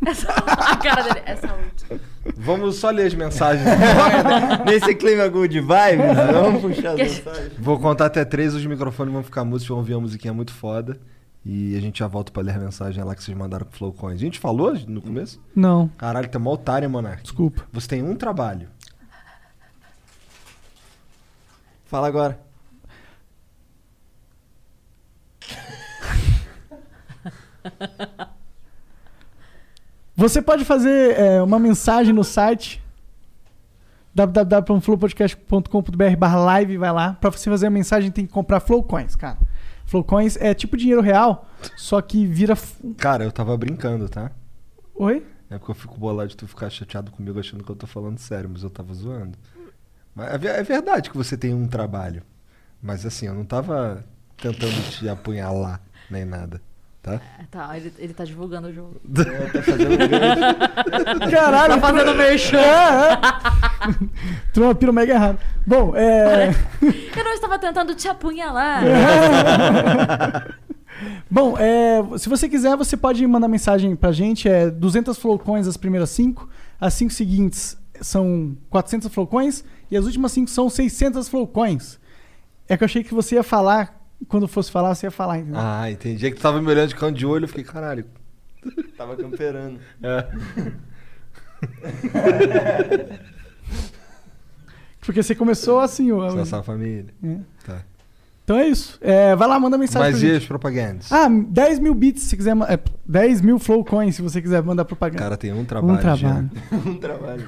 A 0.06 0.76
cara 0.76 1.02
dele 1.02 1.22
é 1.26 1.34
saúde. 1.34 2.00
Vamos 2.36 2.76
só 2.76 2.88
ler 2.90 3.06
as 3.06 3.14
mensagens. 3.14 3.66
Nesse 4.64 4.94
clima 4.94 5.26
good 5.28 5.58
vibes, 5.60 6.16
vamos 6.32 6.60
puxar 6.62 6.90
as 6.92 6.98
mensagens. 6.98 7.52
Vou 7.58 7.78
contar 7.80 8.06
até 8.06 8.24
três, 8.24 8.54
os 8.54 8.64
microfones 8.64 9.12
vão 9.12 9.22
ficar 9.24 9.44
mudos, 9.44 9.66
vão 9.66 9.78
ouvir 9.78 9.94
uma 9.94 10.02
musiquinha 10.02 10.32
muito 10.32 10.52
foda. 10.52 10.98
E 11.44 11.76
a 11.76 11.80
gente 11.80 11.98
já 12.00 12.06
volta 12.06 12.30
pra 12.30 12.42
ler 12.42 12.54
a 12.56 12.58
mensagem 12.58 13.02
lá 13.02 13.14
que 13.14 13.22
vocês 13.24 13.36
mandaram 13.36 13.64
pro 13.66 13.76
Flowcoins. 13.78 14.16
A 14.16 14.24
gente 14.24 14.38
falou 14.38 14.74
no 14.86 15.00
começo? 15.00 15.40
Não, 15.56 15.88
Caralho, 15.96 16.28
tá 16.28 16.38
mó 16.38 16.52
otário, 16.52 16.88
Monark. 16.90 17.22
desculpa. 17.22 17.64
Você 17.72 17.88
tem 17.88 18.02
um 18.02 18.14
trabalho. 18.14 18.68
Fala 21.86 22.06
agora. 22.06 22.38
Você 30.16 30.42
pode 30.42 30.64
fazer 30.64 31.18
é, 31.18 31.42
uma 31.42 31.58
mensagem 31.60 32.12
no 32.12 32.24
site 32.24 32.82
www.flowpodcast.com.br 34.12 36.16
barra 36.18 36.40
live, 36.40 36.76
vai 36.76 36.92
lá. 36.92 37.12
Pra 37.14 37.30
você 37.30 37.48
fazer 37.48 37.68
a 37.68 37.70
mensagem 37.70 38.10
tem 38.10 38.26
que 38.26 38.32
comprar 38.32 38.58
Flowcoins, 38.58 39.14
cara. 39.14 39.38
Flowcoins 39.86 40.36
é 40.36 40.52
tipo 40.54 40.76
dinheiro 40.76 41.00
real, 41.00 41.48
só 41.76 42.02
que 42.02 42.26
vira... 42.26 42.58
Cara, 42.96 43.22
eu 43.24 43.30
tava 43.30 43.56
brincando, 43.56 44.08
tá? 44.08 44.32
Oi? 44.96 45.24
É 45.48 45.56
porque 45.56 45.70
eu 45.70 45.74
fico 45.74 45.96
bolado 45.96 46.28
de 46.28 46.36
tu 46.36 46.48
ficar 46.48 46.68
chateado 46.68 47.10
comigo 47.10 47.38
achando 47.38 47.64
que 47.64 47.70
eu 47.70 47.76
tô 47.76 47.86
falando 47.86 48.18
sério, 48.18 48.50
mas 48.52 48.62
eu 48.62 48.70
tava 48.70 48.92
zoando. 48.92 49.38
Mas 50.14 50.44
é 50.44 50.60
é 50.60 50.62
verdade 50.62 51.10
que 51.10 51.16
você 51.16 51.36
tem 51.36 51.54
um 51.54 51.66
trabalho. 51.66 52.22
Mas 52.82 53.06
assim, 53.06 53.26
eu 53.26 53.34
não 53.34 53.44
tava 53.44 54.04
tentando 54.36 54.90
te 54.90 55.08
apunhalar 55.08 55.80
nem 56.10 56.24
nada, 56.24 56.60
tá? 57.02 57.14
É, 57.14 57.38
Tá, 57.50 57.74
ele, 57.76 57.92
ele 57.98 58.12
tá 58.12 58.24
divulgando 58.24 58.68
o 58.68 58.72
jogo. 58.72 59.00
Tá 59.52 59.62
fazendo. 59.62 59.98
Caralho! 61.30 61.74
Tá 61.74 61.80
fazendo 61.80 62.14
merchan. 62.14 62.58
É, 62.58 63.12
é. 63.14 63.18
tu 64.52 64.62
é 64.62 64.92
mega 64.92 65.14
errado. 65.14 65.38
Bom, 65.66 65.96
é... 65.96 66.50
Eu 67.16 67.24
não 67.24 67.32
estava 67.32 67.58
tentando 67.58 67.94
te 67.94 68.06
apunhalar. 68.06 68.82
Bom, 71.30 71.56
é, 71.58 72.02
se 72.18 72.28
você 72.28 72.48
quiser, 72.48 72.76
você 72.76 72.96
pode 72.96 73.26
mandar 73.26 73.48
mensagem 73.48 73.96
pra 73.96 74.12
gente. 74.12 74.48
É 74.48 74.70
200 74.70 75.16
flowcoins 75.16 75.66
as 75.66 75.76
primeiras 75.76 76.10
5. 76.10 76.48
As 76.80 76.94
5 76.94 77.12
seguintes 77.12 77.78
são 78.00 78.56
400 78.68 79.08
flowcoins. 79.08 79.64
E 79.90 79.96
as 79.96 80.04
últimas 80.04 80.32
5 80.32 80.50
são 80.50 80.68
600 80.68 81.28
flowcoins. 81.28 81.98
É 82.68 82.76
que 82.76 82.84
eu 82.84 82.86
achei 82.86 83.02
que 83.02 83.14
você 83.14 83.36
ia 83.36 83.42
falar. 83.42 83.97
Quando 84.26 84.48
fosse 84.48 84.70
falar, 84.70 84.94
você 84.94 85.06
ia 85.06 85.10
falar, 85.10 85.38
entendeu? 85.38 85.60
Ah, 85.60 85.90
entendi. 85.90 86.26
É 86.26 86.30
que 86.30 86.36
tu 86.36 86.42
tava 86.42 86.60
me 86.60 86.68
olhando 86.68 86.88
de 86.88 86.96
canto 86.96 87.16
de 87.16 87.24
olho, 87.24 87.44
eu 87.44 87.48
fiquei, 87.48 87.64
caralho. 87.64 88.04
Tava 88.96 89.16
camperando. 89.16 89.78
É. 90.02 90.26
Porque 95.00 95.22
você 95.22 95.34
começou 95.34 95.80
assim, 95.80 96.10
ó. 96.12 96.28
Só 96.30 96.40
essa 96.40 96.62
família. 96.62 97.06
É. 97.22 97.36
Tá. 97.64 97.82
Então 98.44 98.58
é 98.58 98.66
isso. 98.66 98.98
É, 99.02 99.36
vai 99.36 99.46
lá, 99.46 99.60
manda 99.60 99.76
mensagem 99.76 100.10
Mas 100.10 100.20
pra 100.20 100.28
e 100.30 100.36
as 100.36 100.46
propagandas? 100.46 101.12
Ah, 101.12 101.28
10 101.28 101.78
mil 101.80 101.94
bits 101.94 102.22
se 102.22 102.36
quiser. 102.36 102.56
É, 102.68 102.78
10 103.06 103.42
mil 103.42 103.58
flowcoins 103.58 104.16
se 104.16 104.22
você 104.22 104.40
quiser 104.40 104.62
mandar 104.62 104.86
propaganda. 104.86 105.22
Cara, 105.22 105.36
tem 105.36 105.52
um 105.52 105.66
trabalho. 105.66 105.98
um 105.98 106.00
trabalho. 106.00 106.50
um 106.86 106.96
trabalho. 106.96 107.44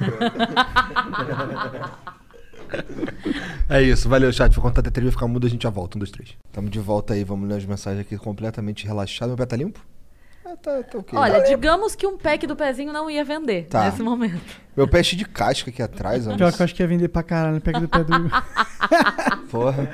É 3.70 3.80
isso, 3.80 4.08
valeu, 4.08 4.32
chat. 4.32 4.52
Vou 4.52 4.64
contar 4.64 4.80
até 4.80 4.90
três, 4.90 5.04
vai 5.04 5.12
ficar 5.12 5.28
mudo, 5.28 5.46
a 5.46 5.50
gente 5.50 5.62
já 5.62 5.70
volta. 5.70 5.96
Um, 5.96 6.00
dois, 6.00 6.10
três. 6.10 6.30
Tamo 6.52 6.68
de 6.68 6.80
volta 6.80 7.14
aí, 7.14 7.22
vamos 7.22 7.48
ler 7.48 7.56
as 7.58 7.64
mensagens 7.64 8.00
aqui 8.04 8.18
completamente 8.18 8.84
relaxado. 8.84 9.28
Meu 9.28 9.36
pé 9.36 9.46
tá 9.46 9.56
limpo? 9.56 9.80
Ah, 10.44 10.56
tá, 10.56 10.82
tá 10.82 10.98
ok. 10.98 11.16
Olha, 11.16 11.40
digamos 11.44 11.94
que 11.94 12.04
um 12.04 12.18
pack 12.18 12.44
do 12.48 12.56
pezinho 12.56 12.92
não 12.92 13.08
ia 13.08 13.24
vender 13.24 13.66
Tá. 13.68 13.84
nesse 13.84 14.02
momento. 14.02 14.40
Meu 14.76 14.88
pé 14.88 14.98
é 14.98 15.02
cheio 15.04 15.18
de 15.18 15.24
casca 15.24 15.70
aqui 15.70 15.80
atrás, 15.80 16.26
olha 16.26 16.36
Pior 16.36 16.52
que 16.52 16.60
eu 16.60 16.64
acho 16.64 16.74
que 16.74 16.82
ia 16.82 16.88
vender 16.88 17.08
pra 17.08 17.22
caralho. 17.22 17.60
Pega 17.60 17.78
do 17.78 17.88
pé 17.88 18.02
do. 18.02 18.10
Porra. 19.48 19.88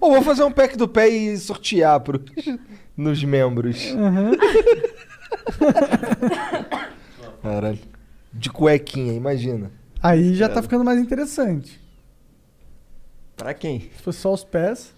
Ou 0.00 0.12
vou 0.14 0.22
fazer 0.22 0.44
um 0.44 0.50
pack 0.50 0.74
do 0.78 0.88
pé 0.88 1.08
e 1.08 1.36
sortear 1.36 2.00
pro... 2.00 2.22
nos 2.96 3.22
membros. 3.22 3.92
Aham. 3.92 4.30
Caralho. 7.42 7.78
De 8.32 8.48
cuequinha, 8.50 9.12
imagina. 9.12 9.70
Aí 10.02 10.34
já 10.34 10.48
tá 10.48 10.62
ficando 10.62 10.84
mais 10.84 10.98
interessante. 10.98 11.78
Pra 13.36 13.52
quem? 13.54 13.80
Se 13.80 14.02
fosse 14.02 14.18
só 14.20 14.32
os 14.32 14.44
pés. 14.44 14.92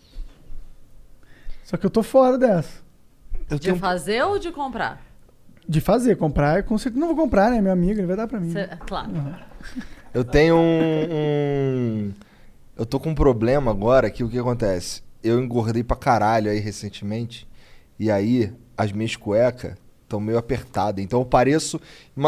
Só 1.65 1.77
que 1.77 1.85
eu 1.85 1.90
tô 1.90 2.02
fora 2.02 2.39
dessa. 2.39 2.81
Eu 3.51 3.59
De 3.59 3.66
tenho... 3.66 3.77
fazer 3.77 4.23
ou 4.23 4.39
de 4.39 4.51
comprar? 4.52 5.02
De 5.69 5.81
fazer, 5.81 6.16
comprar, 6.16 6.62
com 6.62 6.78
certeza. 6.78 7.01
Não 7.01 7.15
vou 7.15 7.16
comprar, 7.24 7.51
né? 7.51 7.60
Meu 7.60 7.73
amigo, 7.73 8.01
ele 8.01 8.06
vai 8.06 8.16
dar 8.16 8.27
pra 8.27 8.40
mim. 8.40 8.52
Cê- 8.52 8.69
claro. 8.86 9.10
Eu 10.15 10.24
tenho 10.24 10.56
um, 10.56 11.09
um- 11.12 12.12
Eu 12.77 12.86
tô 12.86 12.98
com 12.98 13.10
um 13.10 13.15
problema 13.15 13.70
agora 13.70 14.09
que 14.10 14.24
o 14.24 14.28
que 14.31 14.39
acontece? 14.39 15.02
Eu 15.23 15.43
engordei 15.43 15.82
pra 15.82 15.97
caralho 15.97 16.51
aí 16.51 16.59
recentemente. 16.59 17.47
E 17.98 18.10
aí, 18.10 18.52
as 18.77 18.93
minhas 18.93 19.16
cuecas 19.16 19.74
Estão 20.05 20.20
meio 20.20 20.39
apertadas. 20.39 21.05
Então 21.05 21.20
eu 21.20 21.27
pareço. 21.27 21.78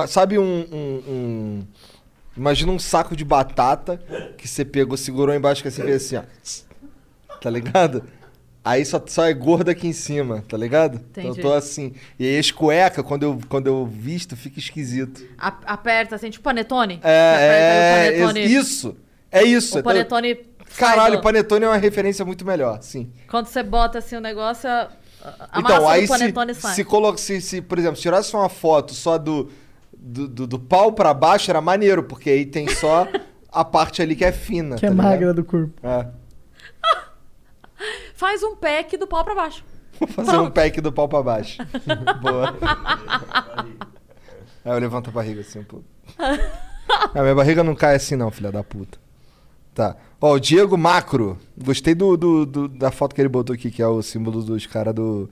Sabe 0.07 0.39
um, 0.39 0.43
um- 0.71 1.03
um- 1.09 1.67
Imagina 2.41 2.73
um 2.73 2.79
saco 2.79 3.15
de 3.15 3.23
batata 3.23 4.01
que 4.39 4.49
você 4.49 4.65
pegou, 4.65 4.97
segurou 4.97 5.35
embaixo 5.35 5.61
que 5.61 5.69
assim 5.69 5.83
fez 5.83 6.07
assim, 6.07 6.17
ó. 6.17 7.39
Tá 7.39 7.51
ligado? 7.51 8.03
Aí 8.65 8.83
só, 8.83 9.03
só 9.07 9.25
é 9.27 9.35
gordo 9.35 9.69
aqui 9.71 9.87
em 9.87 9.93
cima, 9.93 10.43
tá 10.49 10.57
ligado? 10.57 11.03
Então 11.11 11.23
eu 11.25 11.31
Entendi. 11.33 11.43
tô 11.47 11.53
assim. 11.53 11.93
E 12.19 12.27
aí 12.27 12.39
as 12.39 12.51
cuecas, 12.51 13.05
quando 13.05 13.25
eu, 13.25 13.39
quando 13.47 13.67
eu 13.67 13.85
visto, 13.85 14.37
fica 14.39 14.59
esquisito. 14.59 15.23
A- 15.37 15.55
aperta 15.67 16.17
assim, 16.17 16.31
tipo 16.31 16.43
panetone. 16.43 16.99
É, 17.03 18.09
é, 18.09 18.23
o 18.23 18.27
panetone, 18.29 18.55
isso. 18.55 18.97
É 19.31 19.43
isso. 19.43 19.79
O 19.79 19.83
panetone 19.83 20.39
Caralho, 20.79 21.17
do- 21.19 21.23
panetone 21.23 21.67
é 21.67 21.69
uma 21.69 21.77
referência 21.77 22.25
muito 22.25 22.47
melhor, 22.47 22.83
sim. 22.83 23.13
Quando 23.29 23.49
você 23.49 23.63
bota 23.63 23.99
assim 23.99 24.17
o 24.17 24.21
negócio, 24.21 24.69
a, 24.71 24.89
a 25.53 25.61
então, 25.61 25.87
aí 25.87 26.03
do 26.03 26.07
se, 26.07 26.13
panetone 26.19 26.55
sai. 26.55 26.75
se, 26.75 26.85
colo- 26.85 27.19
se, 27.19 27.39
se, 27.43 27.61
por 27.61 27.79
exemplo, 27.79 27.97
se 27.97 28.03
tirasse 28.03 28.35
uma 28.35 28.49
foto 28.49 28.95
só 28.95 29.19
do, 29.19 29.51
do, 30.01 30.27
do, 30.27 30.47
do 30.47 30.59
pau 30.59 30.93
pra 30.93 31.13
baixo, 31.13 31.51
era 31.51 31.61
maneiro, 31.61 32.03
porque 32.03 32.31
aí 32.31 32.47
tem 32.47 32.69
só 32.69 33.07
a 33.53 33.65
parte 33.65 34.01
ali 34.01 34.17
que 34.17 34.25
é 34.25 34.33
fina. 34.33 34.77
Que 34.77 34.87
é 34.87 34.89
tá 34.89 34.95
ligado? 34.95 35.07
magra 35.11 35.35
do 35.35 35.45
corpo. 35.45 35.73
É. 35.87 36.07
Faz 38.15 38.43
um 38.43 38.57
pack 38.57 38.97
do 38.97 39.07
pau 39.07 39.25
pra 39.25 39.35
baixo. 39.35 39.65
Vou 39.99 40.09
fazer 40.09 40.39
um 40.39 40.51
pack 40.51 40.81
do 40.81 40.93
pau 40.93 41.09
pra 41.09 41.23
baixo. 41.23 41.59
Boa. 42.23 42.57
Aí 44.65 44.73
eu 44.73 44.79
levanto 44.79 45.09
a 45.11 45.13
barriga 45.13 45.41
assim 45.43 45.59
um 45.61 45.65
pouco. 45.65 45.85
Ah, 46.19 47.23
minha 47.23 47.35
barriga 47.35 47.63
não 47.63 47.75
cai 47.75 47.97
assim 47.97 48.17
não, 48.17 48.31
filha 48.31 48.51
da 48.51 48.63
puta. 48.65 48.99
Tá. 49.75 49.97
Ó, 50.21 50.33
o 50.35 50.41
Diego 50.41 50.77
Macro. 50.77 51.39
Gostei 51.63 51.95
do, 51.95 52.17
do- 52.17 52.47
do- 52.47 52.69
da 52.69 52.91
foto 52.91 53.15
que 53.15 53.21
ele 53.21 53.29
botou 53.29 53.55
aqui, 53.55 53.71
que 53.71 53.81
é 53.83 53.87
o 53.87 54.03
símbolo 54.03 54.43
dos 54.43 54.67
caras 54.67 54.95
do 54.95 55.29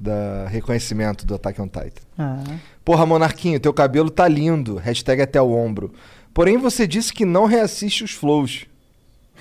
da 0.00 0.46
reconhecimento 0.48 1.26
do 1.26 1.34
Attack 1.34 1.60
on 1.60 1.68
Titan. 1.68 2.02
Ah. 2.18 2.42
Porra, 2.84 3.04
Monarquinho, 3.06 3.60
teu 3.60 3.72
cabelo 3.72 4.10
tá 4.10 4.26
lindo. 4.26 4.76
Hashtag 4.76 5.22
até 5.22 5.40
o 5.40 5.50
ombro. 5.52 5.92
Porém, 6.32 6.56
você 6.56 6.86
disse 6.86 7.12
que 7.12 7.24
não 7.24 7.44
reassiste 7.46 8.04
os 8.04 8.12
flows. 8.12 8.66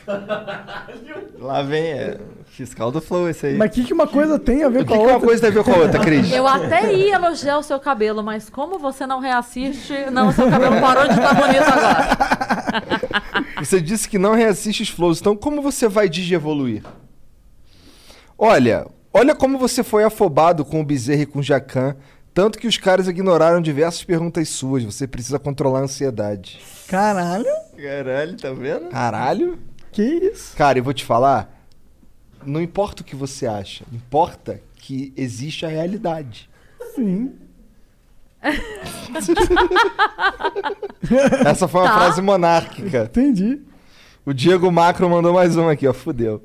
Lá 1.39 1.61
vem, 1.61 1.83
é 1.91 2.17
fiscal 2.45 2.91
do 2.91 2.99
Flow 2.99 3.29
esse 3.29 3.45
aí. 3.47 3.55
Mas 3.57 3.69
o 3.69 3.73
que, 3.73 3.83
que 3.85 3.93
uma 3.93 4.07
coisa 4.07 4.37
tem 4.39 4.63
a 4.63 4.69
ver 4.69 4.81
O 4.81 4.85
com 4.85 4.87
que, 4.87 4.93
a 4.93 4.97
que 4.97 5.01
outra? 5.03 5.17
uma 5.17 5.25
coisa 5.25 5.41
tem 5.41 5.49
a 5.49 5.53
ver 5.53 5.63
com 5.63 5.71
a 5.71 5.77
outra, 5.77 5.99
Cris? 5.99 6.31
Eu 6.31 6.47
até 6.47 6.93
ia 6.93 7.15
elogiar 7.15 7.57
o 7.57 7.63
seu 7.63 7.79
cabelo, 7.79 8.23
mas 8.23 8.49
como 8.49 8.79
você 8.79 9.05
não 9.05 9.19
reassiste, 9.19 9.93
não, 10.11 10.31
seu 10.31 10.49
cabelo 10.49 10.81
parou 10.81 11.07
de 11.07 11.13
estar 11.13 11.33
bonito 11.33 11.63
agora. 11.63 13.49
Você 13.59 13.81
disse 13.81 14.07
que 14.07 14.17
não 14.17 14.33
reassiste 14.35 14.83
os 14.83 14.89
flows, 14.89 15.19
então 15.19 15.35
como 15.35 15.61
você 15.61 15.87
vai 15.89 16.07
digievoluir? 16.07 16.81
Olha, 18.37 18.87
olha 19.13 19.33
como 19.35 19.57
você 19.57 19.83
foi 19.83 20.03
afobado 20.03 20.63
com 20.65 20.81
o 20.81 20.85
Bezerra 20.85 21.21
e 21.23 21.25
com 21.25 21.39
o 21.39 21.43
Jacan, 21.43 21.95
tanto 22.33 22.59
que 22.59 22.67
os 22.67 22.77
caras 22.77 23.07
ignoraram 23.07 23.61
diversas 23.61 24.03
perguntas 24.03 24.49
suas. 24.49 24.83
Você 24.83 25.07
precisa 25.07 25.39
controlar 25.39 25.79
a 25.79 25.83
ansiedade. 25.83 26.59
Caralho. 26.87 27.45
Caralho, 27.75 28.37
tá 28.37 28.51
vendo? 28.51 28.89
Caralho? 28.89 29.57
Que 29.91 30.03
isso? 30.03 30.55
Cara, 30.55 30.77
eu 30.79 30.83
vou 30.83 30.93
te 30.93 31.03
falar, 31.03 31.51
não 32.45 32.61
importa 32.61 33.01
o 33.01 33.05
que 33.05 33.15
você 33.15 33.47
acha, 33.47 33.83
importa 33.91 34.61
que 34.75 35.11
existe 35.17 35.65
a 35.65 35.69
realidade. 35.69 36.47
Sim. 36.95 37.33
Essa 41.45 41.67
foi 41.67 41.81
uma 41.81 41.89
Tá. 41.89 41.95
frase 41.97 42.21
monárquica. 42.21 43.03
Entendi. 43.05 43.59
O 44.25 44.31
Diego 44.33 44.71
Macro 44.71 45.09
mandou 45.09 45.33
mais 45.33 45.57
uma 45.57 45.71
aqui, 45.73 45.85
ó. 45.87 45.93
Fudeu. 45.93 46.43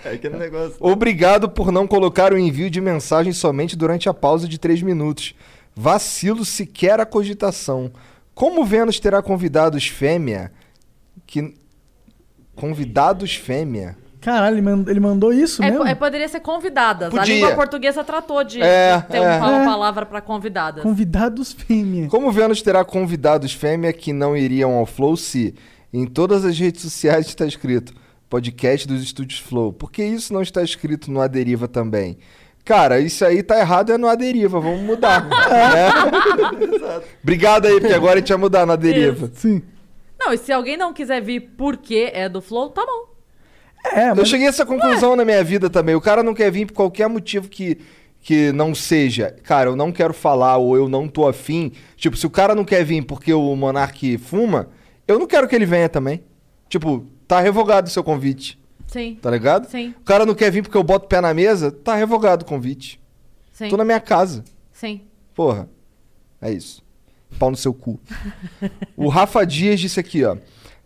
É 0.04 0.12
aquele 0.14 0.36
negócio. 0.36 0.76
Obrigado 0.80 1.48
por 1.48 1.70
não 1.70 1.86
colocar 1.86 2.32
o 2.32 2.38
envio 2.38 2.70
de 2.70 2.80
mensagem 2.80 3.32
somente 3.32 3.76
durante 3.76 4.08
a 4.08 4.14
pausa 4.14 4.48
de 4.48 4.58
3 4.58 4.82
minutos. 4.82 5.34
Vacilo 5.74 6.44
sequer 6.44 6.98
a 7.00 7.06
cogitação. 7.06 7.90
Como 8.34 8.64
Vênus 8.64 8.98
terá 8.98 9.22
convidados 9.22 9.86
fêmea 9.86 10.50
que 11.26 11.54
convidados 12.54 13.34
fêmea? 13.34 13.96
Caralho, 14.20 14.54
ele 14.56 14.62
mandou, 14.62 14.90
ele 14.92 15.00
mandou 15.00 15.32
isso 15.32 15.62
É, 15.62 15.70
mesmo? 15.70 15.86
é, 15.86 15.94
poderia 15.94 16.28
ser 16.28 16.40
convidadas. 16.40 17.08
A 17.08 17.10
Podia. 17.18 17.34
língua 17.34 17.54
portuguesa 17.54 18.04
tratou 18.04 18.44
de, 18.44 18.60
É, 18.60 18.98
de 18.98 19.06
ter 19.06 19.16
é. 19.16 19.38
uma 19.38 19.62
É. 19.62 19.64
palavra 19.64 20.04
pra 20.04 20.20
convidadas. 20.20 20.82
Convidados 20.82 21.52
fêmea. 21.52 22.08
Como 22.08 22.30
Vênus 22.30 22.60
terá 22.60 22.84
convidados 22.84 23.52
fêmea 23.54 23.92
que 23.94 24.12
não 24.12 24.36
iriam 24.36 24.72
ao 24.74 24.84
Flow 24.84 25.16
se 25.16 25.54
em 25.92 26.06
todas 26.06 26.44
as 26.44 26.58
redes 26.58 26.82
sociais 26.82 27.26
está 27.26 27.46
escrito 27.46 27.94
podcast 28.30 28.86
dos 28.86 29.02
estúdios 29.02 29.40
Flow? 29.40 29.72
Por 29.72 29.90
que 29.90 30.04
isso 30.04 30.32
não 30.32 30.40
está 30.40 30.62
escrito 30.62 31.10
no 31.10 31.20
Aderiva 31.20 31.66
também? 31.66 32.16
Cara, 32.64 33.00
isso 33.00 33.24
aí 33.24 33.42
tá 33.42 33.58
errado 33.58 33.92
é 33.92 33.98
no 33.98 34.06
Aderiva, 34.06 34.60
vamos 34.60 34.82
mudar. 34.82 35.26
né? 35.28 35.90
Obrigado 37.22 37.66
aí, 37.66 37.80
porque 37.80 37.92
agora 37.92 38.14
a 38.14 38.16
gente 38.18 38.28
vai 38.28 38.38
mudar 38.38 38.64
no 38.64 38.72
Aderiva. 38.72 39.28
Sim. 39.34 39.60
Não, 40.18 40.32
e 40.32 40.38
se 40.38 40.52
alguém 40.52 40.76
não 40.76 40.92
quiser 40.92 41.20
vir 41.20 41.40
porque 41.56 42.10
é 42.14 42.28
do 42.28 42.40
Flow, 42.40 42.70
tá 42.70 42.86
bom. 42.86 43.10
É, 43.92 44.10
Eu 44.10 44.24
cheguei 44.24 44.46
a 44.46 44.50
essa 44.50 44.64
conclusão 44.64 45.16
na 45.16 45.24
minha 45.24 45.42
vida 45.42 45.68
também. 45.68 45.94
O 45.94 46.00
cara 46.00 46.22
não 46.22 46.34
quer 46.34 46.52
vir 46.52 46.66
por 46.66 46.74
qualquer 46.74 47.08
motivo 47.08 47.48
que, 47.48 47.78
que 48.20 48.52
não 48.52 48.74
seja. 48.74 49.34
Cara, 49.42 49.70
eu 49.70 49.76
não 49.76 49.90
quero 49.90 50.14
falar 50.14 50.58
ou 50.58 50.76
eu 50.76 50.88
não 50.88 51.08
tô 51.08 51.26
afim. 51.26 51.72
Tipo, 51.96 52.16
se 52.16 52.26
o 52.26 52.30
cara 52.30 52.54
não 52.54 52.64
quer 52.64 52.84
vir 52.84 53.02
porque 53.04 53.32
o 53.32 53.56
Monark 53.56 54.18
fuma, 54.18 54.68
eu 55.08 55.18
não 55.18 55.26
quero 55.26 55.48
que 55.48 55.56
ele 55.56 55.66
venha 55.66 55.88
também. 55.88 56.22
Tipo, 56.68 57.06
tá 57.30 57.38
revogado 57.38 57.86
o 57.86 57.90
seu 57.90 58.02
convite. 58.02 58.58
Sim. 58.88 59.16
Tá 59.22 59.30
ligado? 59.30 59.70
Sim. 59.70 59.94
O 60.00 60.04
cara 60.04 60.26
não 60.26 60.34
quer 60.34 60.50
vir 60.50 60.62
porque 60.62 60.76
eu 60.76 60.82
boto 60.82 61.06
o 61.06 61.08
pé 61.08 61.20
na 61.20 61.32
mesa, 61.32 61.70
tá 61.70 61.94
revogado 61.94 62.44
o 62.44 62.48
convite. 62.48 63.00
Sim. 63.52 63.68
Tô 63.68 63.76
na 63.76 63.84
minha 63.84 64.00
casa. 64.00 64.42
Sim. 64.72 65.02
Porra. 65.32 65.70
É 66.42 66.50
isso. 66.50 66.82
Pau 67.38 67.48
no 67.48 67.56
seu 67.56 67.72
cu. 67.72 68.00
o 68.96 69.08
Rafa 69.08 69.46
Dias 69.46 69.78
disse 69.78 70.00
aqui, 70.00 70.24
ó. 70.24 70.36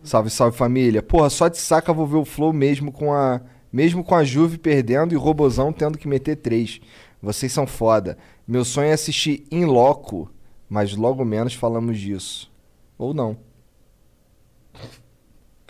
Salve, 0.03 0.29
salve 0.29 0.55
família. 0.55 1.03
Porra, 1.03 1.31
só 1.31 1.49
de 1.49 1.57
saca 1.57 1.95
vou 1.95 2.07
ver 2.07 2.19
o 2.19 2.27
Flow 2.27 2.53
mesmo 2.53 2.93
com 2.93 3.15
a. 3.15 3.41
Mesmo 3.73 4.05
com 4.05 4.15
a 4.15 4.23
Juve 4.23 4.59
perdendo 4.59 5.15
e 5.15 5.17
o 5.17 5.21
Robozão 5.21 5.73
tendo 5.73 5.97
que 5.97 6.07
meter 6.07 6.37
três. 6.37 6.79
Vocês 7.23 7.53
são 7.53 7.67
foda. 7.67 8.19
Meu 8.47 8.67
sonho 8.67 8.91
é 8.91 8.93
assistir 8.93 9.47
em 9.51 9.65
loco, 9.65 10.31
mas 10.69 10.95
logo 10.95 11.25
menos 11.25 11.55
falamos 11.55 11.99
disso. 11.99 12.53
Ou 12.99 13.15
não. 13.15 13.35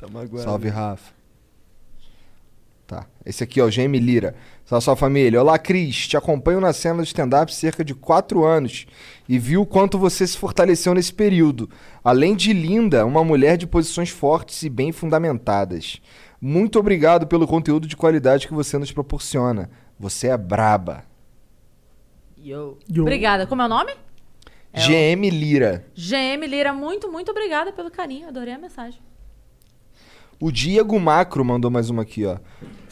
Tá 0.05 0.13
magoado. 0.13 0.45
Salve, 0.45 0.69
Rafa. 0.69 1.15
Tá. 2.87 3.07
Esse 3.25 3.43
aqui, 3.43 3.61
ó, 3.61 3.69
GM 3.69 3.99
Lira. 3.99 4.35
Salve, 4.67 4.85
salve 4.85 5.01
família. 5.01 5.41
Olá, 5.41 5.59
Cris. 5.59 6.07
Te 6.07 6.17
acompanho 6.17 6.61
na 6.61 6.75
cena 6.75 6.99
do 6.99 7.05
stand-up 7.05 7.51
há 7.51 7.55
cerca 7.55 7.83
de 7.83 7.95
4 7.95 8.45
anos 8.45 8.87
e 9.27 9.39
vi 9.39 9.57
o 9.57 9.65
quanto 9.65 9.99
você 9.99 10.27
se 10.27 10.37
fortaleceu 10.37 10.93
nesse 10.93 11.13
período. 11.13 11.71
Além 12.03 12.37
de 12.37 12.53
linda, 12.53 13.07
uma 13.07 13.25
mulher 13.25 13.57
de 13.57 13.67
posições 13.67 14.11
fortes 14.11 14.63
e 14.63 14.69
bem 14.69 14.93
fundamentadas. 14.93 16.03
Muito 16.39 16.79
obrigado 16.79 17.27
pelo 17.27 17.47
conteúdo 17.47 17.89
de 17.89 17.97
qualidade 17.97 18.47
que 18.47 18.53
você 18.53 18.77
nos 18.77 18.93
proporciona. 18.93 19.71
Você 19.99 20.29
é 20.29 20.37
braba. 20.37 21.05
Yo. 22.37 22.77
Yo. 22.93 23.03
Obrigada. 23.03 23.47
Como 23.47 23.63
é 23.63 23.65
o 23.65 23.69
nome? 23.69 23.93
GM 24.75 25.31
Lira. 25.31 25.87
GM 25.95 26.47
Lira, 26.47 26.75
muito, 26.75 27.11
muito 27.11 27.31
obrigada 27.31 27.73
pelo 27.73 27.91
carinho. 27.91 28.29
Adorei 28.29 28.53
a 28.53 28.59
mensagem. 28.59 29.01
O 30.45 30.53
Diego 30.53 31.01
Macro 31.01 31.43
mandou 31.43 31.71
mais 31.71 31.89
uma 31.89 32.03
aqui, 32.03 32.27
ó. 32.27 32.37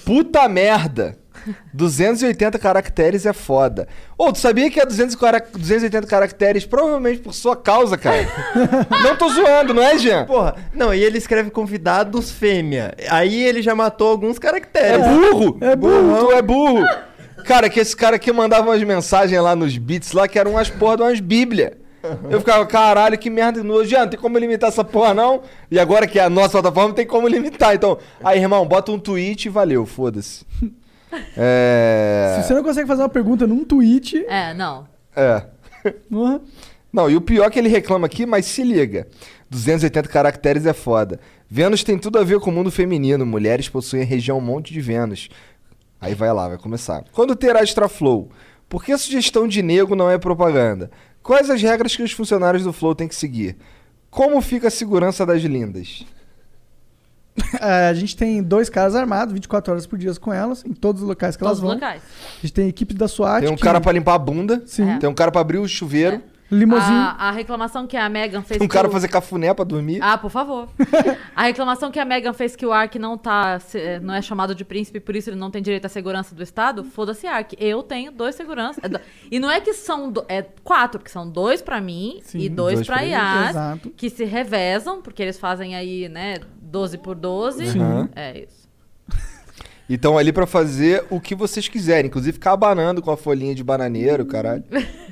Puta 0.06 0.48
merda! 0.48 1.18
280 1.74 2.58
caracteres 2.58 3.26
é 3.26 3.34
foda. 3.34 3.86
Ô, 4.16 4.32
tu 4.32 4.38
sabia 4.38 4.70
que 4.70 4.80
é 4.80 4.86
200 4.86 5.14
cara- 5.16 5.44
280 5.52 6.06
caracteres 6.06 6.64
provavelmente 6.64 7.20
por 7.20 7.34
sua 7.34 7.54
causa, 7.54 7.98
cara? 7.98 8.26
não 9.04 9.16
tô 9.16 9.28
zoando, 9.28 9.74
não 9.74 9.82
é, 9.82 9.98
Jean? 9.98 10.24
Porra, 10.24 10.54
não, 10.72 10.94
e 10.94 11.04
ele 11.04 11.18
escreve 11.18 11.50
convidados 11.50 12.30
fêmea. 12.30 12.94
Aí 13.10 13.42
ele 13.42 13.60
já 13.60 13.74
matou 13.74 14.08
alguns 14.08 14.38
É 14.38 14.40
caracteres. 14.40 15.06
burro! 15.06 15.58
É 15.60 15.76
burro! 15.76 16.26
Tu 16.26 16.32
é 16.32 16.40
burro! 16.40 16.86
Cara, 17.44 17.68
que 17.68 17.80
esse 17.80 17.94
cara 17.94 18.16
aqui 18.16 18.32
mandava 18.32 18.70
umas 18.70 18.82
mensagens 18.82 19.42
lá 19.42 19.54
nos 19.54 19.76
beats 19.76 20.12
lá 20.12 20.26
que 20.26 20.38
eram 20.38 20.52
umas 20.52 20.70
porra 20.70 20.96
de 20.96 21.02
umas 21.02 21.20
bíblia. 21.20 21.76
Eu 22.30 22.40
ficava, 22.40 22.66
caralho, 22.66 23.18
que 23.18 23.30
merda. 23.30 23.62
No... 23.62 23.84
Jean, 23.84 24.00
não 24.00 24.08
tem 24.08 24.20
como 24.20 24.38
limitar 24.38 24.68
essa 24.68 24.84
porra, 24.84 25.14
não? 25.14 25.42
E 25.70 25.78
agora 25.78 26.06
que 26.06 26.18
é 26.18 26.24
a 26.24 26.30
nossa 26.30 26.50
plataforma, 26.50 26.94
tem 26.94 27.06
como 27.06 27.28
limitar. 27.28 27.74
Então, 27.74 27.98
aí, 28.22 28.40
irmão, 28.40 28.66
bota 28.66 28.90
um 28.92 28.98
tweet 28.98 29.46
e 29.46 29.48
valeu, 29.48 29.86
foda-se. 29.86 30.44
É. 31.36 32.36
Se 32.36 32.48
você 32.48 32.54
não 32.54 32.62
consegue 32.62 32.88
fazer 32.88 33.02
uma 33.02 33.08
pergunta 33.08 33.46
num 33.46 33.64
tweet. 33.64 34.24
É, 34.28 34.54
não. 34.54 34.86
É. 35.14 35.44
Não, 36.92 37.10
e 37.10 37.16
o 37.16 37.20
pior 37.20 37.46
é 37.46 37.50
que 37.50 37.58
ele 37.58 37.68
reclama 37.68 38.06
aqui, 38.06 38.24
mas 38.24 38.46
se 38.46 38.62
liga. 38.62 39.06
280 39.50 40.08
caracteres 40.08 40.66
é 40.66 40.72
foda. 40.72 41.20
Vênus 41.50 41.84
tem 41.84 41.98
tudo 41.98 42.18
a 42.18 42.24
ver 42.24 42.40
com 42.40 42.50
o 42.50 42.52
mundo 42.52 42.70
feminino. 42.70 43.26
Mulheres 43.26 43.68
possuem 43.68 44.02
a 44.02 44.06
região 44.06 44.40
Monte 44.40 44.72
de 44.72 44.80
Vênus. 44.80 45.28
Aí 46.00 46.14
vai 46.14 46.32
lá, 46.32 46.48
vai 46.48 46.58
começar. 46.58 47.04
Quando 47.12 47.36
terá 47.36 47.62
extra 47.62 47.88
flow? 47.88 48.30
Por 48.68 48.82
que 48.82 48.92
a 48.92 48.98
sugestão 48.98 49.46
de 49.46 49.62
nego 49.62 49.94
não 49.94 50.10
é 50.10 50.16
propaganda? 50.16 50.90
Quais 51.22 51.48
as 51.50 51.62
regras 51.62 51.94
que 51.94 52.02
os 52.02 52.12
funcionários 52.12 52.64
do 52.64 52.72
Flow 52.72 52.94
têm 52.94 53.06
que 53.08 53.14
seguir? 53.14 53.56
Como 54.10 54.40
fica 54.40 54.68
a 54.68 54.70
segurança 54.70 55.24
das 55.24 55.42
lindas? 55.42 56.04
É, 57.62 57.88
a 57.88 57.94
gente 57.94 58.14
tem 58.14 58.42
dois 58.42 58.68
caras 58.68 58.94
armados, 58.94 59.32
24 59.32 59.72
horas 59.72 59.86
por 59.86 59.98
dia 59.98 60.14
com 60.16 60.30
elas, 60.32 60.62
em 60.66 60.72
todos 60.74 61.00
os 61.00 61.08
locais 61.08 61.34
que 61.34 61.42
Todos 61.42 61.58
elas 61.58 61.58
os 61.60 61.62
vão. 61.64 61.74
locais. 61.74 62.02
A 62.38 62.40
gente 62.42 62.52
tem 62.52 62.68
equipe 62.68 62.92
da 62.92 63.08
SWAT. 63.08 63.40
Tem 63.44 63.50
um 63.50 63.56
que- 63.56 63.62
cara 63.62 63.80
pra 63.80 63.90
limpar 63.90 64.14
a 64.14 64.18
bunda. 64.18 64.62
Sim. 64.66 64.98
Tem 64.98 65.08
um 65.08 65.14
cara 65.14 65.32
pra 65.32 65.40
abrir 65.40 65.56
o 65.58 65.66
chuveiro. 65.66 66.22
Limousine. 66.52 66.94
A, 66.94 67.28
a 67.28 67.30
reclamação 67.30 67.86
que 67.86 67.96
a 67.96 68.08
Megan 68.08 68.42
fez 68.42 68.60
um 68.60 68.68
que 68.68 68.74
cara 68.74 68.86
o- 68.86 68.90
fazer 68.92 69.08
cafuné 69.08 69.54
pra 69.54 69.64
dormir. 69.64 69.98
Ah, 70.02 70.18
por 70.18 70.30
favor. 70.30 70.68
a 71.34 71.44
reclamação 71.44 71.90
que 71.90 71.98
a 71.98 72.04
Megan 72.04 72.32
fez 72.34 72.54
que 72.54 72.66
o 72.66 72.72
Ark 72.72 72.98
não 72.98 73.16
tá. 73.16 73.58
se- 73.58 73.98
não 74.00 74.12
é 74.14 74.20
chamado 74.20 74.54
de 74.54 74.64
príncipe, 74.64 75.00
por 75.00 75.16
isso 75.16 75.30
ele 75.30 75.36
não 75.36 75.50
tem 75.50 75.62
direito 75.62 75.86
à 75.86 75.88
segurança 75.88 76.34
do 76.34 76.42
Estado, 76.42 76.84
foda-se 76.84 77.26
Ark. 77.26 77.56
Eu 77.58 77.82
tenho 77.82 78.12
dois 78.12 78.34
seguranças. 78.34 78.84
É 78.84 79.00
E 79.30 79.40
não 79.40 79.50
é 79.50 79.60
que 79.60 79.72
são. 79.72 80.12
do- 80.12 80.24
É 80.28 80.42
quatro, 80.62 80.98
porque 81.00 81.10
são 81.10 81.28
dois 81.28 81.62
pra 81.62 81.80
mim 81.80 82.20
Sim, 82.22 82.38
e 82.40 82.48
dois, 82.48 82.74
dois 82.74 82.86
pra 82.86 82.96
pra. 82.98 83.04
Yas, 83.06 83.50
Exato. 83.50 83.90
que 83.90 84.10
se 84.10 84.24
revezam, 84.24 85.00
porque 85.00 85.22
eles 85.22 85.38
fazem 85.38 85.74
aí, 85.74 86.08
né, 86.08 86.36
12 86.60 86.98
por 86.98 87.14
12. 87.14 87.66
Sim. 87.68 88.08
É 88.14 88.40
isso. 88.40 88.68
E 89.88 89.94
estão 89.96 90.18
ali 90.18 90.32
pra 90.32 90.46
fazer 90.46 91.04
o 91.10 91.18
que 91.20 91.34
vocês 91.34 91.66
quiserem. 91.66 92.08
Inclusive 92.08 92.32
ficar 92.34 92.52
abanando 92.52 93.00
com 93.00 93.10
a 93.10 93.16
folhinha 93.16 93.54
de 93.54 93.64
bananeiro, 93.64 94.26
caralho. 94.26 94.64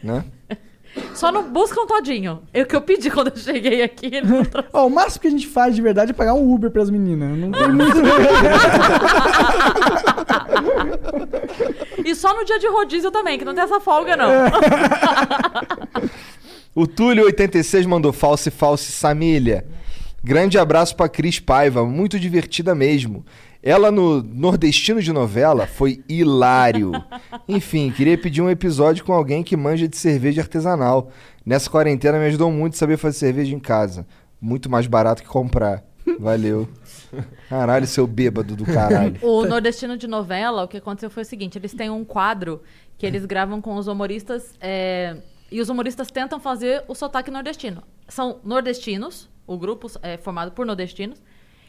né? 0.05 0.25
Só 1.15 1.31
não 1.31 1.51
buscam 1.51 1.87
todinho. 1.87 2.43
É 2.53 2.63
o 2.63 2.67
que 2.67 2.75
eu 2.75 2.81
pedi 2.81 3.11
quando 3.11 3.29
eu 3.29 3.37
cheguei 3.37 3.83
aqui. 3.83 4.11
Ó, 4.73 4.87
o 4.87 4.91
máximo 4.91 5.23
que 5.23 5.29
a 5.29 5.31
gente 5.31 5.47
faz 5.47 5.75
de 5.75 5.83
verdade 5.83 6.11
é 6.11 6.15
pagar 6.15 6.35
um 6.35 6.53
Uber 6.53 6.71
pras 6.71 6.91
meninas. 6.91 7.39
Não 7.39 7.53
tem 7.53 7.69
muito. 7.69 7.97
e 12.05 12.15
só 12.15 12.35
no 12.35 12.45
dia 12.45 12.59
de 12.59 12.69
rodízio 12.69 13.11
também, 13.11 13.39
que 13.39 13.45
não 13.45 13.55
tem 13.55 13.65
essa 13.65 13.81
folga, 13.81 14.17
não. 14.17 14.31
O 16.75 16.87
Túlio86 16.87 17.87
mandou 17.87 18.13
false, 18.13 18.51
false, 18.51 18.93
Samília. 18.93 19.67
Grande 20.23 20.59
abraço 20.59 20.95
pra 20.95 21.09
Cris 21.09 21.41
Paiva, 21.41 21.85
muito 21.85 22.19
divertida 22.19 22.75
mesmo. 22.75 23.25
Ela 23.63 23.91
no 23.91 24.23
Nordestino 24.23 25.03
de 25.03 25.13
Novela 25.13 25.67
foi 25.67 26.03
hilário. 26.09 26.93
Enfim, 27.47 27.91
queria 27.91 28.17
pedir 28.17 28.41
um 28.41 28.49
episódio 28.49 29.05
com 29.05 29.13
alguém 29.13 29.43
que 29.43 29.57
manja 29.57 29.87
de 29.87 29.97
cerveja 29.97 30.41
artesanal. 30.41 31.11
Nessa 31.45 31.69
quarentena 31.69 32.19
me 32.19 32.27
ajudou 32.27 32.51
muito 32.51 32.77
saber 32.77 32.97
fazer 32.97 33.19
cerveja 33.19 33.55
em 33.55 33.61
casa. 33.61 34.07
Muito 34.41 34.71
mais 34.71 34.87
barato 34.87 35.23
que 35.23 35.29
comprar. 35.29 35.85
Valeu. 36.19 36.67
Caralho, 37.51 37.87
seu 37.87 38.07
bêbado 38.07 38.57
do 38.57 38.65
caralho. 38.65 39.19
O 39.23 39.45
Nordestino 39.45 39.97
de 39.97 40.07
Novela, 40.07 40.65
o 40.65 40.69
que 40.69 40.79
aconteceu 40.79 41.11
foi 41.11 41.23
o 41.23 41.27
seguinte: 41.27 41.59
eles 41.59 41.75
têm 41.75 41.91
um 41.91 42.05
quadro 42.05 42.63
que 42.97 43.05
eles 43.05 43.27
gravam 43.27 43.61
com 43.61 43.77
os 43.77 43.87
humoristas 43.87 44.55
é, 44.61 45.17
e 45.51 45.61
os 45.61 45.69
humoristas 45.69 46.11
tentam 46.11 46.41
fazer 46.41 46.83
o 46.89 46.95
sotaque 46.95 47.31
nordestino. 47.31 47.83
São 48.09 48.41
nordestinos, 48.43 49.29
o 49.47 49.59
grupo 49.59 49.89
é 50.03 50.17
formado 50.17 50.53
por 50.53 50.65
nordestinos, 50.65 51.23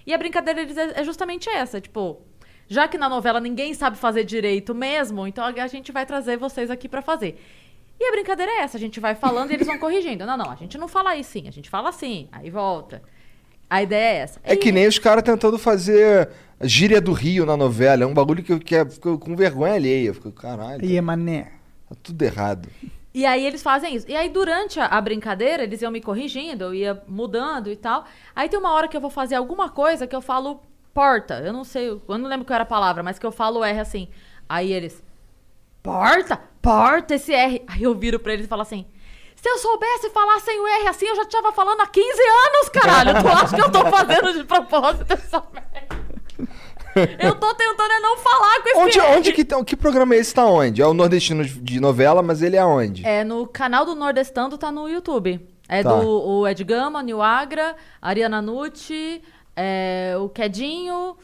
e 0.05 0.13
a 0.13 0.17
brincadeira 0.17 0.61
deles 0.65 0.77
é, 0.77 1.01
é 1.01 1.03
justamente 1.03 1.49
essa: 1.49 1.79
tipo, 1.81 2.21
já 2.67 2.87
que 2.87 2.97
na 2.97 3.07
novela 3.09 3.39
ninguém 3.39 3.73
sabe 3.73 3.97
fazer 3.97 4.23
direito 4.23 4.73
mesmo, 4.73 5.27
então 5.27 5.43
a 5.45 5.67
gente 5.67 5.91
vai 5.91 6.05
trazer 6.05 6.37
vocês 6.37 6.69
aqui 6.71 6.87
pra 6.89 7.01
fazer. 7.01 7.39
E 7.99 8.03
a 8.07 8.11
brincadeira 8.11 8.51
é 8.51 8.57
essa: 8.61 8.77
a 8.77 8.79
gente 8.79 8.99
vai 8.99 9.13
falando 9.15 9.51
e 9.51 9.53
eles 9.53 9.67
vão 9.67 9.77
corrigindo. 9.77 10.25
Não, 10.25 10.35
não, 10.37 10.49
a 10.51 10.55
gente 10.55 10.77
não 10.77 10.87
fala 10.87 11.11
aí 11.11 11.23
sim, 11.23 11.47
a 11.47 11.51
gente 11.51 11.69
fala 11.69 11.89
assim, 11.89 12.27
aí 12.31 12.49
volta. 12.49 13.01
A 13.69 13.81
ideia 13.81 14.17
é 14.17 14.21
essa. 14.21 14.39
É 14.43 14.55
que 14.55 14.69
nem 14.71 14.85
os 14.85 14.99
caras 14.99 15.23
tentando 15.23 15.57
fazer 15.57 16.29
a 16.59 16.67
gíria 16.67 16.99
do 16.99 17.13
Rio 17.13 17.45
na 17.45 17.55
novela. 17.55 18.03
É 18.03 18.05
um 18.05 18.13
bagulho 18.13 18.43
que 18.43 18.51
eu 18.51 18.59
que 18.59 18.75
é- 18.75 18.83
fico 18.85 19.17
com 19.17 19.33
vergonha 19.33 19.75
alheia. 19.75 20.07
Eu 20.09 20.13
fico, 20.13 20.29
caralho, 20.31 20.83
E 20.83 20.97
é 20.97 21.01
mané. 21.01 21.53
tá 21.87 21.95
tudo 22.03 22.21
errado. 22.21 22.67
E 23.13 23.25
aí 23.25 23.45
eles 23.45 23.61
fazem 23.61 23.95
isso. 23.95 24.09
E 24.09 24.15
aí, 24.15 24.29
durante 24.29 24.79
a, 24.79 24.85
a 24.85 25.01
brincadeira, 25.01 25.63
eles 25.63 25.81
iam 25.81 25.91
me 25.91 26.01
corrigindo, 26.01 26.65
eu 26.65 26.73
ia 26.73 27.03
mudando 27.07 27.69
e 27.69 27.75
tal. 27.75 28.05
Aí 28.35 28.47
tem 28.47 28.57
uma 28.57 28.71
hora 28.71 28.87
que 28.87 28.95
eu 28.95 29.01
vou 29.01 29.09
fazer 29.09 29.35
alguma 29.35 29.69
coisa 29.69 30.07
que 30.07 30.15
eu 30.15 30.21
falo 30.21 30.61
porta. 30.93 31.39
Eu 31.39 31.51
não 31.51 31.63
sei, 31.63 31.89
eu 31.89 32.01
não 32.07 32.29
lembro 32.29 32.45
qual 32.45 32.55
era 32.55 32.63
a 32.63 32.67
palavra, 32.67 33.03
mas 33.03 33.19
que 33.19 33.25
eu 33.25 33.31
falo 33.31 33.63
R 33.63 33.79
assim. 33.79 34.07
Aí 34.47 34.71
eles. 34.71 35.03
Porta? 35.83 36.39
Porta 36.61 37.15
esse 37.15 37.33
R. 37.33 37.63
Aí 37.67 37.83
eu 37.83 37.93
viro 37.93 38.19
pra 38.19 38.33
eles 38.33 38.45
e 38.45 38.49
falo 38.49 38.61
assim. 38.61 38.85
Se 39.35 39.49
eu 39.49 39.57
soubesse 39.57 40.09
falar 40.11 40.39
sem 40.39 40.59
o 40.59 40.67
R 40.67 40.87
assim, 40.87 41.07
eu 41.07 41.15
já 41.15 41.25
tava 41.25 41.51
falando 41.51 41.81
há 41.81 41.87
15 41.87 42.07
anos, 42.07 42.69
caralho. 42.69 43.21
Tu 43.21 43.27
acha 43.27 43.55
que 43.55 43.61
eu 43.61 43.71
tô 43.71 43.85
fazendo 43.87 44.33
de 44.33 44.43
propósito 44.43 45.11
essa 45.11 45.43
merda? 45.51 45.90
Eu 47.19 47.35
tô 47.35 47.53
tentando 47.55 47.91
é 47.91 47.99
não 47.99 48.17
falar 48.17 48.61
com 48.61 48.69
esse 48.69 48.77
Onde, 48.79 48.99
onde 49.17 49.31
que, 49.33 49.43
tá- 49.45 49.63
que 49.63 49.75
programa 49.75 50.15
é 50.15 50.17
esse 50.19 50.33
tá 50.33 50.45
onde? 50.45 50.81
É 50.81 50.85
o 50.87 50.93
nordestino 50.93 51.43
de 51.45 51.79
novela, 51.79 52.21
mas 52.21 52.41
ele 52.41 52.55
é 52.57 52.65
onde? 52.65 53.05
É 53.05 53.23
no 53.23 53.47
canal 53.47 53.85
do 53.85 53.95
Nordestando, 53.95 54.57
tá 54.57 54.71
no 54.71 54.87
YouTube. 54.89 55.39
É 55.69 55.81
Tá. 55.83 55.93
do 55.93 56.07
o 56.07 56.47
Ed 56.47 56.63
Gama, 56.63 57.01
Nil 57.01 57.21
Agra, 57.21 57.75
Ariana 58.01 58.41
Nucci, 58.41 59.21
é, 59.55 60.15
o 60.19 60.27
Quedinho, 60.27 61.15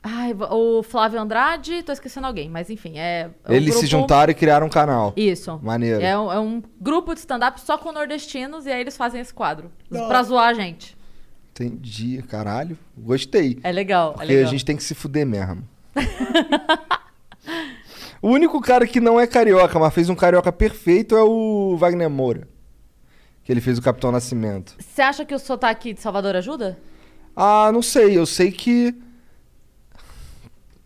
ai, 0.00 0.32
o 0.50 0.80
Flávio 0.84 1.20
Andrade, 1.20 1.82
tô 1.82 1.90
esquecendo 1.90 2.26
alguém, 2.28 2.48
mas 2.48 2.70
enfim, 2.70 2.92
é. 2.98 3.30
é 3.44 3.50
um 3.50 3.54
Eles 3.54 3.74
se 3.74 3.80
grupo- 3.80 3.86
juntaram 4.02 4.30
e 4.30 4.34
criaram 4.34 4.66
um 4.68 4.70
canal. 4.70 5.12
Isso. 5.16 5.58
Maneiro. 5.60 6.00
É 6.00 6.16
um, 6.16 6.32
é 6.32 6.38
um 6.38 6.62
grupo 6.80 7.12
de 7.14 7.18
stand-up 7.20 7.60
só 7.60 7.76
com 7.76 7.90
nordestinos 7.90 8.64
e 8.66 8.70
aí 8.70 8.80
eles 8.80 8.96
fazem 8.96 9.20
esse 9.20 9.34
quadro. 9.34 9.72
Pra 9.90 10.22
zoar 10.22 10.48
a 10.50 10.54
gente. 10.54 10.95
Entendi, 11.58 12.22
caralho. 12.28 12.76
Gostei. 12.96 13.58
É 13.62 13.72
legal, 13.72 14.10
é 14.10 14.12
Porque 14.18 14.32
legal. 14.34 14.46
a 14.48 14.50
gente 14.50 14.64
tem 14.64 14.76
que 14.76 14.84
se 14.84 14.94
fuder 14.94 15.24
mesmo. 15.26 15.62
o 18.20 18.28
único 18.28 18.60
cara 18.60 18.86
que 18.86 19.00
não 19.00 19.18
é 19.18 19.26
carioca, 19.26 19.78
mas 19.78 19.94
fez 19.94 20.10
um 20.10 20.14
carioca 20.14 20.52
perfeito 20.52 21.16
é 21.16 21.22
o 21.22 21.74
Wagner 21.78 22.10
Moura. 22.10 22.46
Que 23.42 23.52
ele 23.52 23.60
fez 23.62 23.78
o 23.78 23.82
Capitão 23.82 24.12
Nascimento. 24.12 24.74
Você 24.78 25.00
acha 25.00 25.24
que 25.24 25.34
o 25.34 25.38
sotaque 25.38 25.94
de 25.94 26.00
Salvador 26.00 26.36
ajuda? 26.36 26.78
Ah, 27.34 27.70
não 27.72 27.80
sei. 27.80 28.18
Eu 28.18 28.26
sei 28.26 28.50
que. 28.50 28.94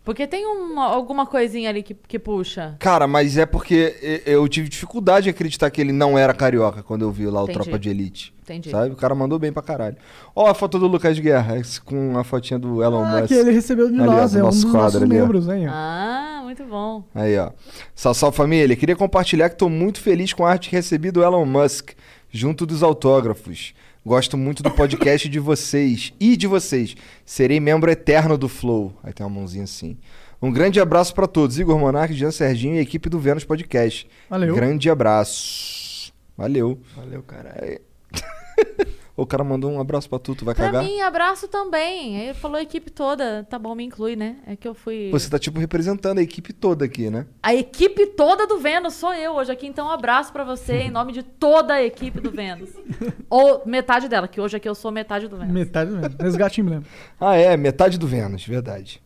Porque 0.03 0.25
tem 0.25 0.45
uma- 0.47 0.85
alguma 0.87 1.27
coisinha 1.27 1.69
ali 1.69 1.83
que, 1.83 1.93
que 1.93 2.17
puxa. 2.17 2.75
Cara, 2.79 3.05
mas 3.05 3.37
é 3.37 3.45
porque 3.45 4.21
eu 4.25 4.47
tive 4.47 4.67
dificuldade 4.67 5.25
de 5.25 5.29
acreditar 5.29 5.69
que 5.69 5.79
ele 5.79 5.91
não 5.91 6.17
era 6.17 6.33
carioca 6.33 6.81
quando 6.81 7.03
eu 7.03 7.11
vi 7.11 7.27
lá 7.27 7.41
o 7.41 7.43
Entendi. 7.43 7.59
Tropa 7.59 7.77
de 7.77 7.89
Elite. 7.89 8.33
Entendi. 8.43 8.71
Sabe? 8.71 8.91
O 8.91 8.95
cara 8.95 9.13
mandou 9.13 9.37
bem 9.37 9.53
pra 9.53 9.61
caralho. 9.61 9.95
Ó, 10.35 10.47
a 10.47 10.55
foto 10.55 10.79
do 10.79 10.87
Lucas 10.87 11.19
Guerra, 11.19 11.61
com 11.85 12.17
a 12.17 12.23
fotinha 12.23 12.57
do 12.57 12.81
Elon 12.83 13.03
Ah, 13.03 13.11
Musk. 13.19 13.27
que 13.27 13.33
ele 13.35 13.51
recebeu 13.51 13.89
de 13.89 13.99
Ali, 13.99 14.07
ó, 14.09 14.11
nós, 14.13 14.31
do 14.31 14.39
é 14.39 14.41
um 14.41 14.45
nosso 14.45 14.61
dos 14.63 14.71
quadro 14.71 14.81
nossos 14.83 15.01
ali, 15.03 15.15
ó. 15.17 15.21
membros, 15.21 15.47
hein? 15.47 15.67
ó. 15.67 15.71
Ah, 15.71 16.41
muito 16.43 16.63
bom. 16.65 17.03
Aí, 17.13 17.37
ó. 17.37 17.51
Sal, 17.93 18.13
sal 18.15 18.31
família. 18.31 18.75
Queria 18.75 18.95
compartilhar 18.95 19.49
que 19.51 19.55
tô 19.55 19.69
muito 19.69 20.01
feliz 20.01 20.33
com 20.33 20.43
a 20.43 20.49
arte 20.49 20.71
recebida 20.71 21.13
do 21.19 21.23
Elon 21.23 21.45
Musk, 21.45 21.91
junto 22.31 22.65
dos 22.65 22.81
autógrafos. 22.81 23.73
Gosto 24.03 24.35
muito 24.35 24.63
do 24.63 24.71
podcast 24.71 25.29
de 25.29 25.39
vocês 25.39 26.11
e 26.19 26.35
de 26.35 26.47
vocês. 26.47 26.95
Serei 27.23 27.59
membro 27.59 27.91
eterno 27.91 28.35
do 28.35 28.49
Flow. 28.49 28.97
Aí 29.03 29.13
tem 29.13 29.23
uma 29.23 29.35
mãozinha 29.35 29.63
assim. 29.63 29.95
Um 30.41 30.51
grande 30.51 30.79
abraço 30.79 31.13
pra 31.13 31.27
todos. 31.27 31.59
Igor 31.59 31.77
Monarque, 31.77 32.15
Jean 32.15 32.31
Serginho 32.31 32.75
e 32.75 32.79
a 32.79 32.81
equipe 32.81 33.07
do 33.09 33.19
Vênus 33.19 33.45
Podcast. 33.45 34.09
Valeu. 34.27 34.55
Grande 34.55 34.89
abraço. 34.89 36.11
Valeu. 36.35 36.81
Valeu, 36.95 37.21
caralho. 37.21 37.79
O 39.15 39.25
cara 39.25 39.43
mandou 39.43 39.69
um 39.71 39.79
abraço 39.79 40.09
pra 40.09 40.17
tu, 40.17 40.33
tu 40.33 40.45
vai 40.45 40.55
Pra 40.55 40.67
cagar? 40.67 40.83
mim, 40.83 41.01
abraço 41.01 41.47
também. 41.47 42.17
Aí 42.17 42.25
Ele 42.27 42.33
falou 42.33 42.57
a 42.57 42.61
equipe 42.61 42.89
toda. 42.89 43.45
Tá 43.49 43.59
bom, 43.59 43.75
me 43.75 43.83
inclui, 43.83 44.15
né? 44.15 44.37
É 44.47 44.55
que 44.55 44.67
eu 44.67 44.73
fui. 44.73 45.09
Você 45.11 45.29
tá 45.29 45.37
tipo 45.37 45.59
representando 45.59 46.19
a 46.19 46.21
equipe 46.21 46.53
toda 46.53 46.85
aqui, 46.85 47.09
né? 47.09 47.25
A 47.43 47.53
equipe 47.53 48.07
toda 48.07 48.47
do 48.47 48.57
Vênus 48.57 48.93
sou 48.93 49.13
eu 49.13 49.33
hoje 49.33 49.51
aqui, 49.51 49.67
então 49.67 49.87
um 49.87 49.91
abraço 49.91 50.31
pra 50.31 50.43
você 50.43 50.73
em 50.83 50.91
nome 50.91 51.11
de 51.11 51.23
toda 51.23 51.73
a 51.75 51.83
equipe 51.83 52.19
do 52.21 52.31
Vênus. 52.31 52.69
Ou 53.29 53.61
metade 53.65 54.07
dela, 54.07 54.27
que 54.27 54.39
hoje 54.39 54.55
aqui 54.57 54.67
eu 54.67 54.75
sou 54.75 54.91
metade 54.91 55.27
do 55.27 55.35
Vênus. 55.37 55.53
Metade 55.53 55.91
mesmo. 55.91 56.15
Resgate 56.19 56.61
emblema. 56.61 56.83
Ah, 57.19 57.35
é, 57.35 57.55
metade 57.57 57.97
do 57.99 58.07
Vênus, 58.07 58.45
verdade. 58.45 59.01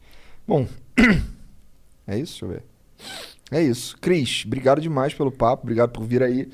Bom, 0.48 0.68
é 2.08 2.18
isso, 2.18 2.40
deixa 2.40 2.46
eu 2.46 2.50
ver. 2.50 2.64
É 3.52 3.62
isso. 3.62 3.98
Cris, 4.00 4.44
obrigado 4.46 4.80
demais 4.82 5.14
pelo 5.14 5.32
papo, 5.32 5.64
obrigado 5.64 5.92
por 5.92 6.04
vir 6.04 6.22
aí. 6.24 6.48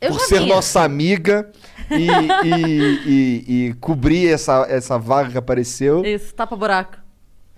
Eu 0.00 0.12
por 0.12 0.20
ser 0.20 0.40
vinha. 0.40 0.54
nossa 0.54 0.82
amiga 0.82 1.50
e, 1.90 2.06
e- 2.46 3.00
e- 3.06 3.66
e 3.68 3.74
cobrir 3.74 4.28
essa, 4.28 4.66
essa 4.68 4.98
vaga 4.98 5.30
que 5.32 5.38
apareceu. 5.38 6.04
Isso, 6.04 6.34
tapa 6.34 6.54
buraco. 6.56 6.98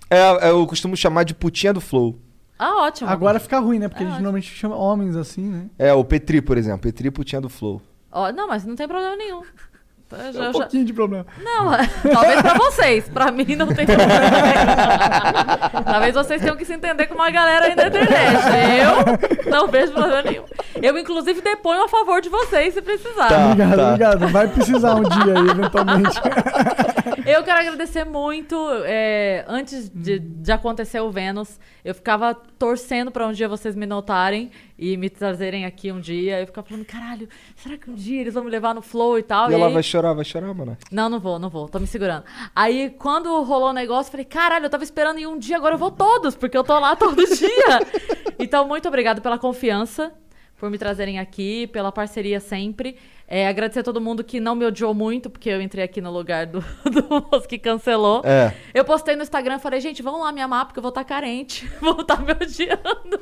É, 0.09 0.49
eu 0.49 0.65
costumo 0.67 0.95
chamar 0.97 1.23
de 1.23 1.33
putinha 1.33 1.71
do 1.73 1.79
Flow. 1.81 2.19
Ah, 2.57 2.83
ótimo. 2.83 3.09
Agora 3.09 3.39
fica 3.39 3.59
ruim, 3.59 3.79
né? 3.79 3.87
Porque 3.87 4.03
É 4.03 4.05
a 4.05 4.09
gente 4.09 4.15
ótimo. 4.15 4.23
normalmente 4.23 4.53
chama 4.55 4.75
homens 4.75 5.15
assim, 5.15 5.43
né? 5.47 5.65
É, 5.79 5.93
o 5.93 6.03
Petri, 6.03 6.41
por 6.41 6.57
exemplo. 6.57 6.81
Petri 6.81 7.09
putinha 7.09 7.41
do 7.41 7.49
Flow. 7.49 7.81
Ó, 8.11 8.31
não, 8.31 8.47
mas 8.47 8.65
não 8.65 8.75
tem 8.75 8.87
problema 8.87 9.15
nenhum. 9.15 9.41
Então, 10.11 10.25
eu 10.27 10.33
já- 10.33 10.39
É 10.39 10.41
um 10.41 10.45
já- 10.53 10.59
pouquinho 10.59 10.85
de 10.85 10.93
problema. 10.93 11.25
Não, 11.43 11.71
talvez 12.13 12.41
pra 12.41 12.53
vocês. 12.55 13.09
Pra 13.09 13.31
mim 13.31 13.55
não 13.55 13.67
tem 13.67 13.85
problema 13.85 14.19
nenhum. 14.19 15.83
Talvez 15.85 16.13
vocês 16.15 16.41
tenham 16.41 16.55
que 16.57 16.65
se 16.65 16.73
entender 16.73 17.07
com 17.07 17.15
uma 17.15 17.29
galera 17.31 17.65
aí 17.67 17.75
na 17.75 17.87
internet. 17.87 18.11
Eu 19.45 19.51
não 19.51 19.67
vejo 19.67 19.91
problema 19.93 20.21
nenhum. 20.21 20.43
Eu, 20.81 20.97
inclusive, 20.97 21.41
deponho 21.41 21.83
a 21.83 21.87
favor 21.87 22.21
de 22.21 22.29
vocês 22.29 22.73
se 22.73 22.81
precisar. 22.81 23.27
Tá. 23.29 23.45
Obrigado, 23.45 23.79
obrigado. 23.79 24.27
Vai 24.29 24.47
precisar 24.47 24.95
um 24.95 25.03
dia 25.03 25.39
aí, 25.39 25.49
eventualmente. 25.49 26.19
Eu 27.25 27.43
quero 27.43 27.59
agradecer 27.59 28.03
muito. 28.03 28.55
é, 28.85 29.45
antes 29.47 29.89
de, 29.93 30.19
de 30.19 30.51
acontecer 30.51 30.99
o 30.99 31.11
Vênus, 31.11 31.59
eu 31.85 31.93
ficava 31.93 32.33
torcendo 32.57 33.11
pra 33.11 33.27
um 33.27 33.31
dia 33.31 33.47
vocês 33.47 33.75
me 33.75 33.85
notarem 33.85 34.51
e 34.81 34.97
me 34.97 35.09
trazerem 35.09 35.63
aqui 35.65 35.91
um 35.91 35.99
dia. 36.01 36.41
Eu 36.41 36.47
ficava 36.47 36.67
falando, 36.67 36.85
caralho, 36.85 37.29
será 37.55 37.77
que 37.77 37.89
um 37.89 37.93
dia 37.93 38.19
eles 38.19 38.33
vão 38.33 38.43
me 38.43 38.49
levar 38.49 38.73
no 38.73 38.81
flow 38.81 39.19
e 39.19 39.23
tal? 39.23 39.49
E 39.49 39.53
E 39.53 39.55
ela 39.55 39.67
aí- 39.67 39.73
vai 39.73 39.83
chorar, 39.83 40.13
vai 40.13 40.25
chorar, 40.25 40.51
mano. 40.55 40.75
Não, 40.91 41.07
não 41.07 41.19
vou, 41.19 41.37
não 41.37 41.49
vou, 41.49 41.69
tô 41.69 41.79
me 41.79 41.85
segurando. 41.85 42.23
Aí, 42.55 42.89
quando 42.97 43.41
rolou 43.43 43.69
o 43.69 43.73
negócio, 43.73 44.09
eu 44.09 44.11
falei, 44.11 44.25
caralho, 44.25 44.65
eu 44.65 44.69
tava 44.69 44.83
esperando 44.83 45.19
em 45.19 45.27
um 45.27 45.37
dia, 45.37 45.55
agora 45.55 45.75
eu 45.75 45.79
vou 45.79 45.91
todos, 45.91 46.35
porque 46.35 46.57
eu 46.57 46.63
tô 46.63 46.77
lá 46.79 46.95
todo 46.97 47.15
dia. 47.15 47.79
então, 48.39 48.67
muito 48.67 48.87
obrigado 48.87 49.21
pela 49.21 49.37
confiança, 49.37 50.11
por 50.61 50.69
me 50.69 50.77
trazerem 50.77 51.17
aqui, 51.17 51.65
pela 51.65 51.91
parceria 51.91 52.39
sempre. 52.39 52.95
É, 53.27 53.47
agradecer 53.47 53.79
a 53.79 53.83
todo 53.83 53.99
mundo 53.99 54.23
que 54.23 54.39
não 54.39 54.53
me 54.53 54.63
odiou 54.63 54.93
muito, 54.93 55.27
porque 55.27 55.49
eu 55.49 55.59
entrei 55.59 55.83
aqui 55.83 55.99
no 55.99 56.11
lugar 56.11 56.45
do, 56.45 56.59
do 56.85 57.27
moço 57.31 57.47
que 57.47 57.57
cancelou. 57.57 58.21
É. 58.23 58.53
Eu 58.71 58.85
postei 58.85 59.15
no 59.15 59.23
Instagram 59.23 59.55
e 59.55 59.59
falei, 59.59 59.81
gente, 59.81 60.03
vamos 60.03 60.19
lá 60.21 60.31
me 60.31 60.39
amar, 60.39 60.65
porque 60.65 60.77
eu 60.77 60.83
vou 60.83 60.89
estar 60.89 61.03
carente. 61.03 61.67
Vou 61.81 62.01
estar 62.01 62.21
me 62.21 62.31
odiando. 62.31 63.19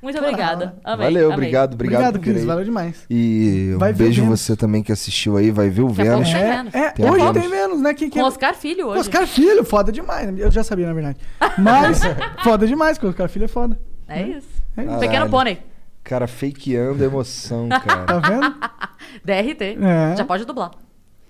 Muito 0.00 0.16
obrigada. 0.18 0.76
Amei, 0.84 1.06
Valeu, 1.06 1.24
amei. 1.24 1.34
obrigado, 1.38 1.74
obrigado. 1.74 2.16
Obrigado, 2.16 2.22
Cris. 2.22 2.44
Valeu 2.44 2.64
demais. 2.64 3.04
E 3.10 3.72
um 3.74 3.78
Vai 3.78 3.92
ver 3.92 4.04
beijo 4.04 4.22
Vênus. 4.22 4.40
você 4.40 4.54
também 4.54 4.80
que 4.80 4.92
assistiu 4.92 5.36
aí, 5.36 5.50
vai 5.50 5.68
ver 5.68 5.82
o 5.82 5.88
Vênus. 5.88 6.28
É, 6.28 6.56
Vênus. 6.56 6.74
é, 6.74 6.90
Tem 6.90 7.10
hoje 7.10 7.24
Vênus. 7.24 7.42
tem 7.42 7.48
menos, 7.48 7.80
né? 7.80 7.94
Quem, 7.94 8.08
Com 8.08 8.14
quem... 8.14 8.22
Oscar 8.22 8.54
Filho 8.54 8.86
hoje. 8.86 9.00
Oscar 9.00 9.26
Filho, 9.26 9.64
foda 9.64 9.90
demais. 9.90 10.38
Eu 10.38 10.52
já 10.52 10.62
sabia, 10.62 10.86
na 10.86 10.92
verdade. 10.92 11.18
Mas, 11.58 12.00
foda 12.44 12.64
demais, 12.64 12.96
porque 12.96 13.06
o 13.06 13.10
Oscar 13.10 13.28
Filho 13.28 13.46
é 13.46 13.48
foda. 13.48 13.76
É 14.06 14.22
isso. 14.22 14.62
É 14.76 14.84
isso. 14.84 14.98
Pequeno 15.00 15.28
pônei. 15.28 15.58
Cara, 16.06 16.28
fakeando 16.28 17.02
emoção, 17.02 17.68
cara. 17.84 18.04
Tá 18.06 18.18
vendo? 18.20 18.54
DRT. 19.24 19.76
É. 19.82 20.16
Já 20.16 20.24
pode 20.24 20.44
dublar. 20.44 20.70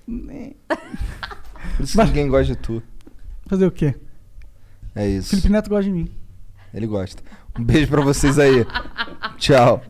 Por 0.07 1.83
isso 1.83 1.99
que 1.99 2.05
ninguém 2.05 2.29
gosta 2.29 2.55
de 2.55 2.57
tu. 2.61 2.83
Fazer 3.47 3.65
o 3.65 3.71
quê? 3.71 3.95
É 4.95 5.09
isso. 5.09 5.31
Felipe 5.31 5.49
Neto 5.49 5.71
gosta 5.71 5.85
de 5.85 5.91
mim. 5.93 6.11
Ele 6.75 6.87
gosta. 6.87 7.23
Um 7.59 7.65
beijo 7.65 7.89
pra 7.89 8.03
vocês 8.03 8.39
aí. 8.39 8.67
Tchau. 9.39 9.83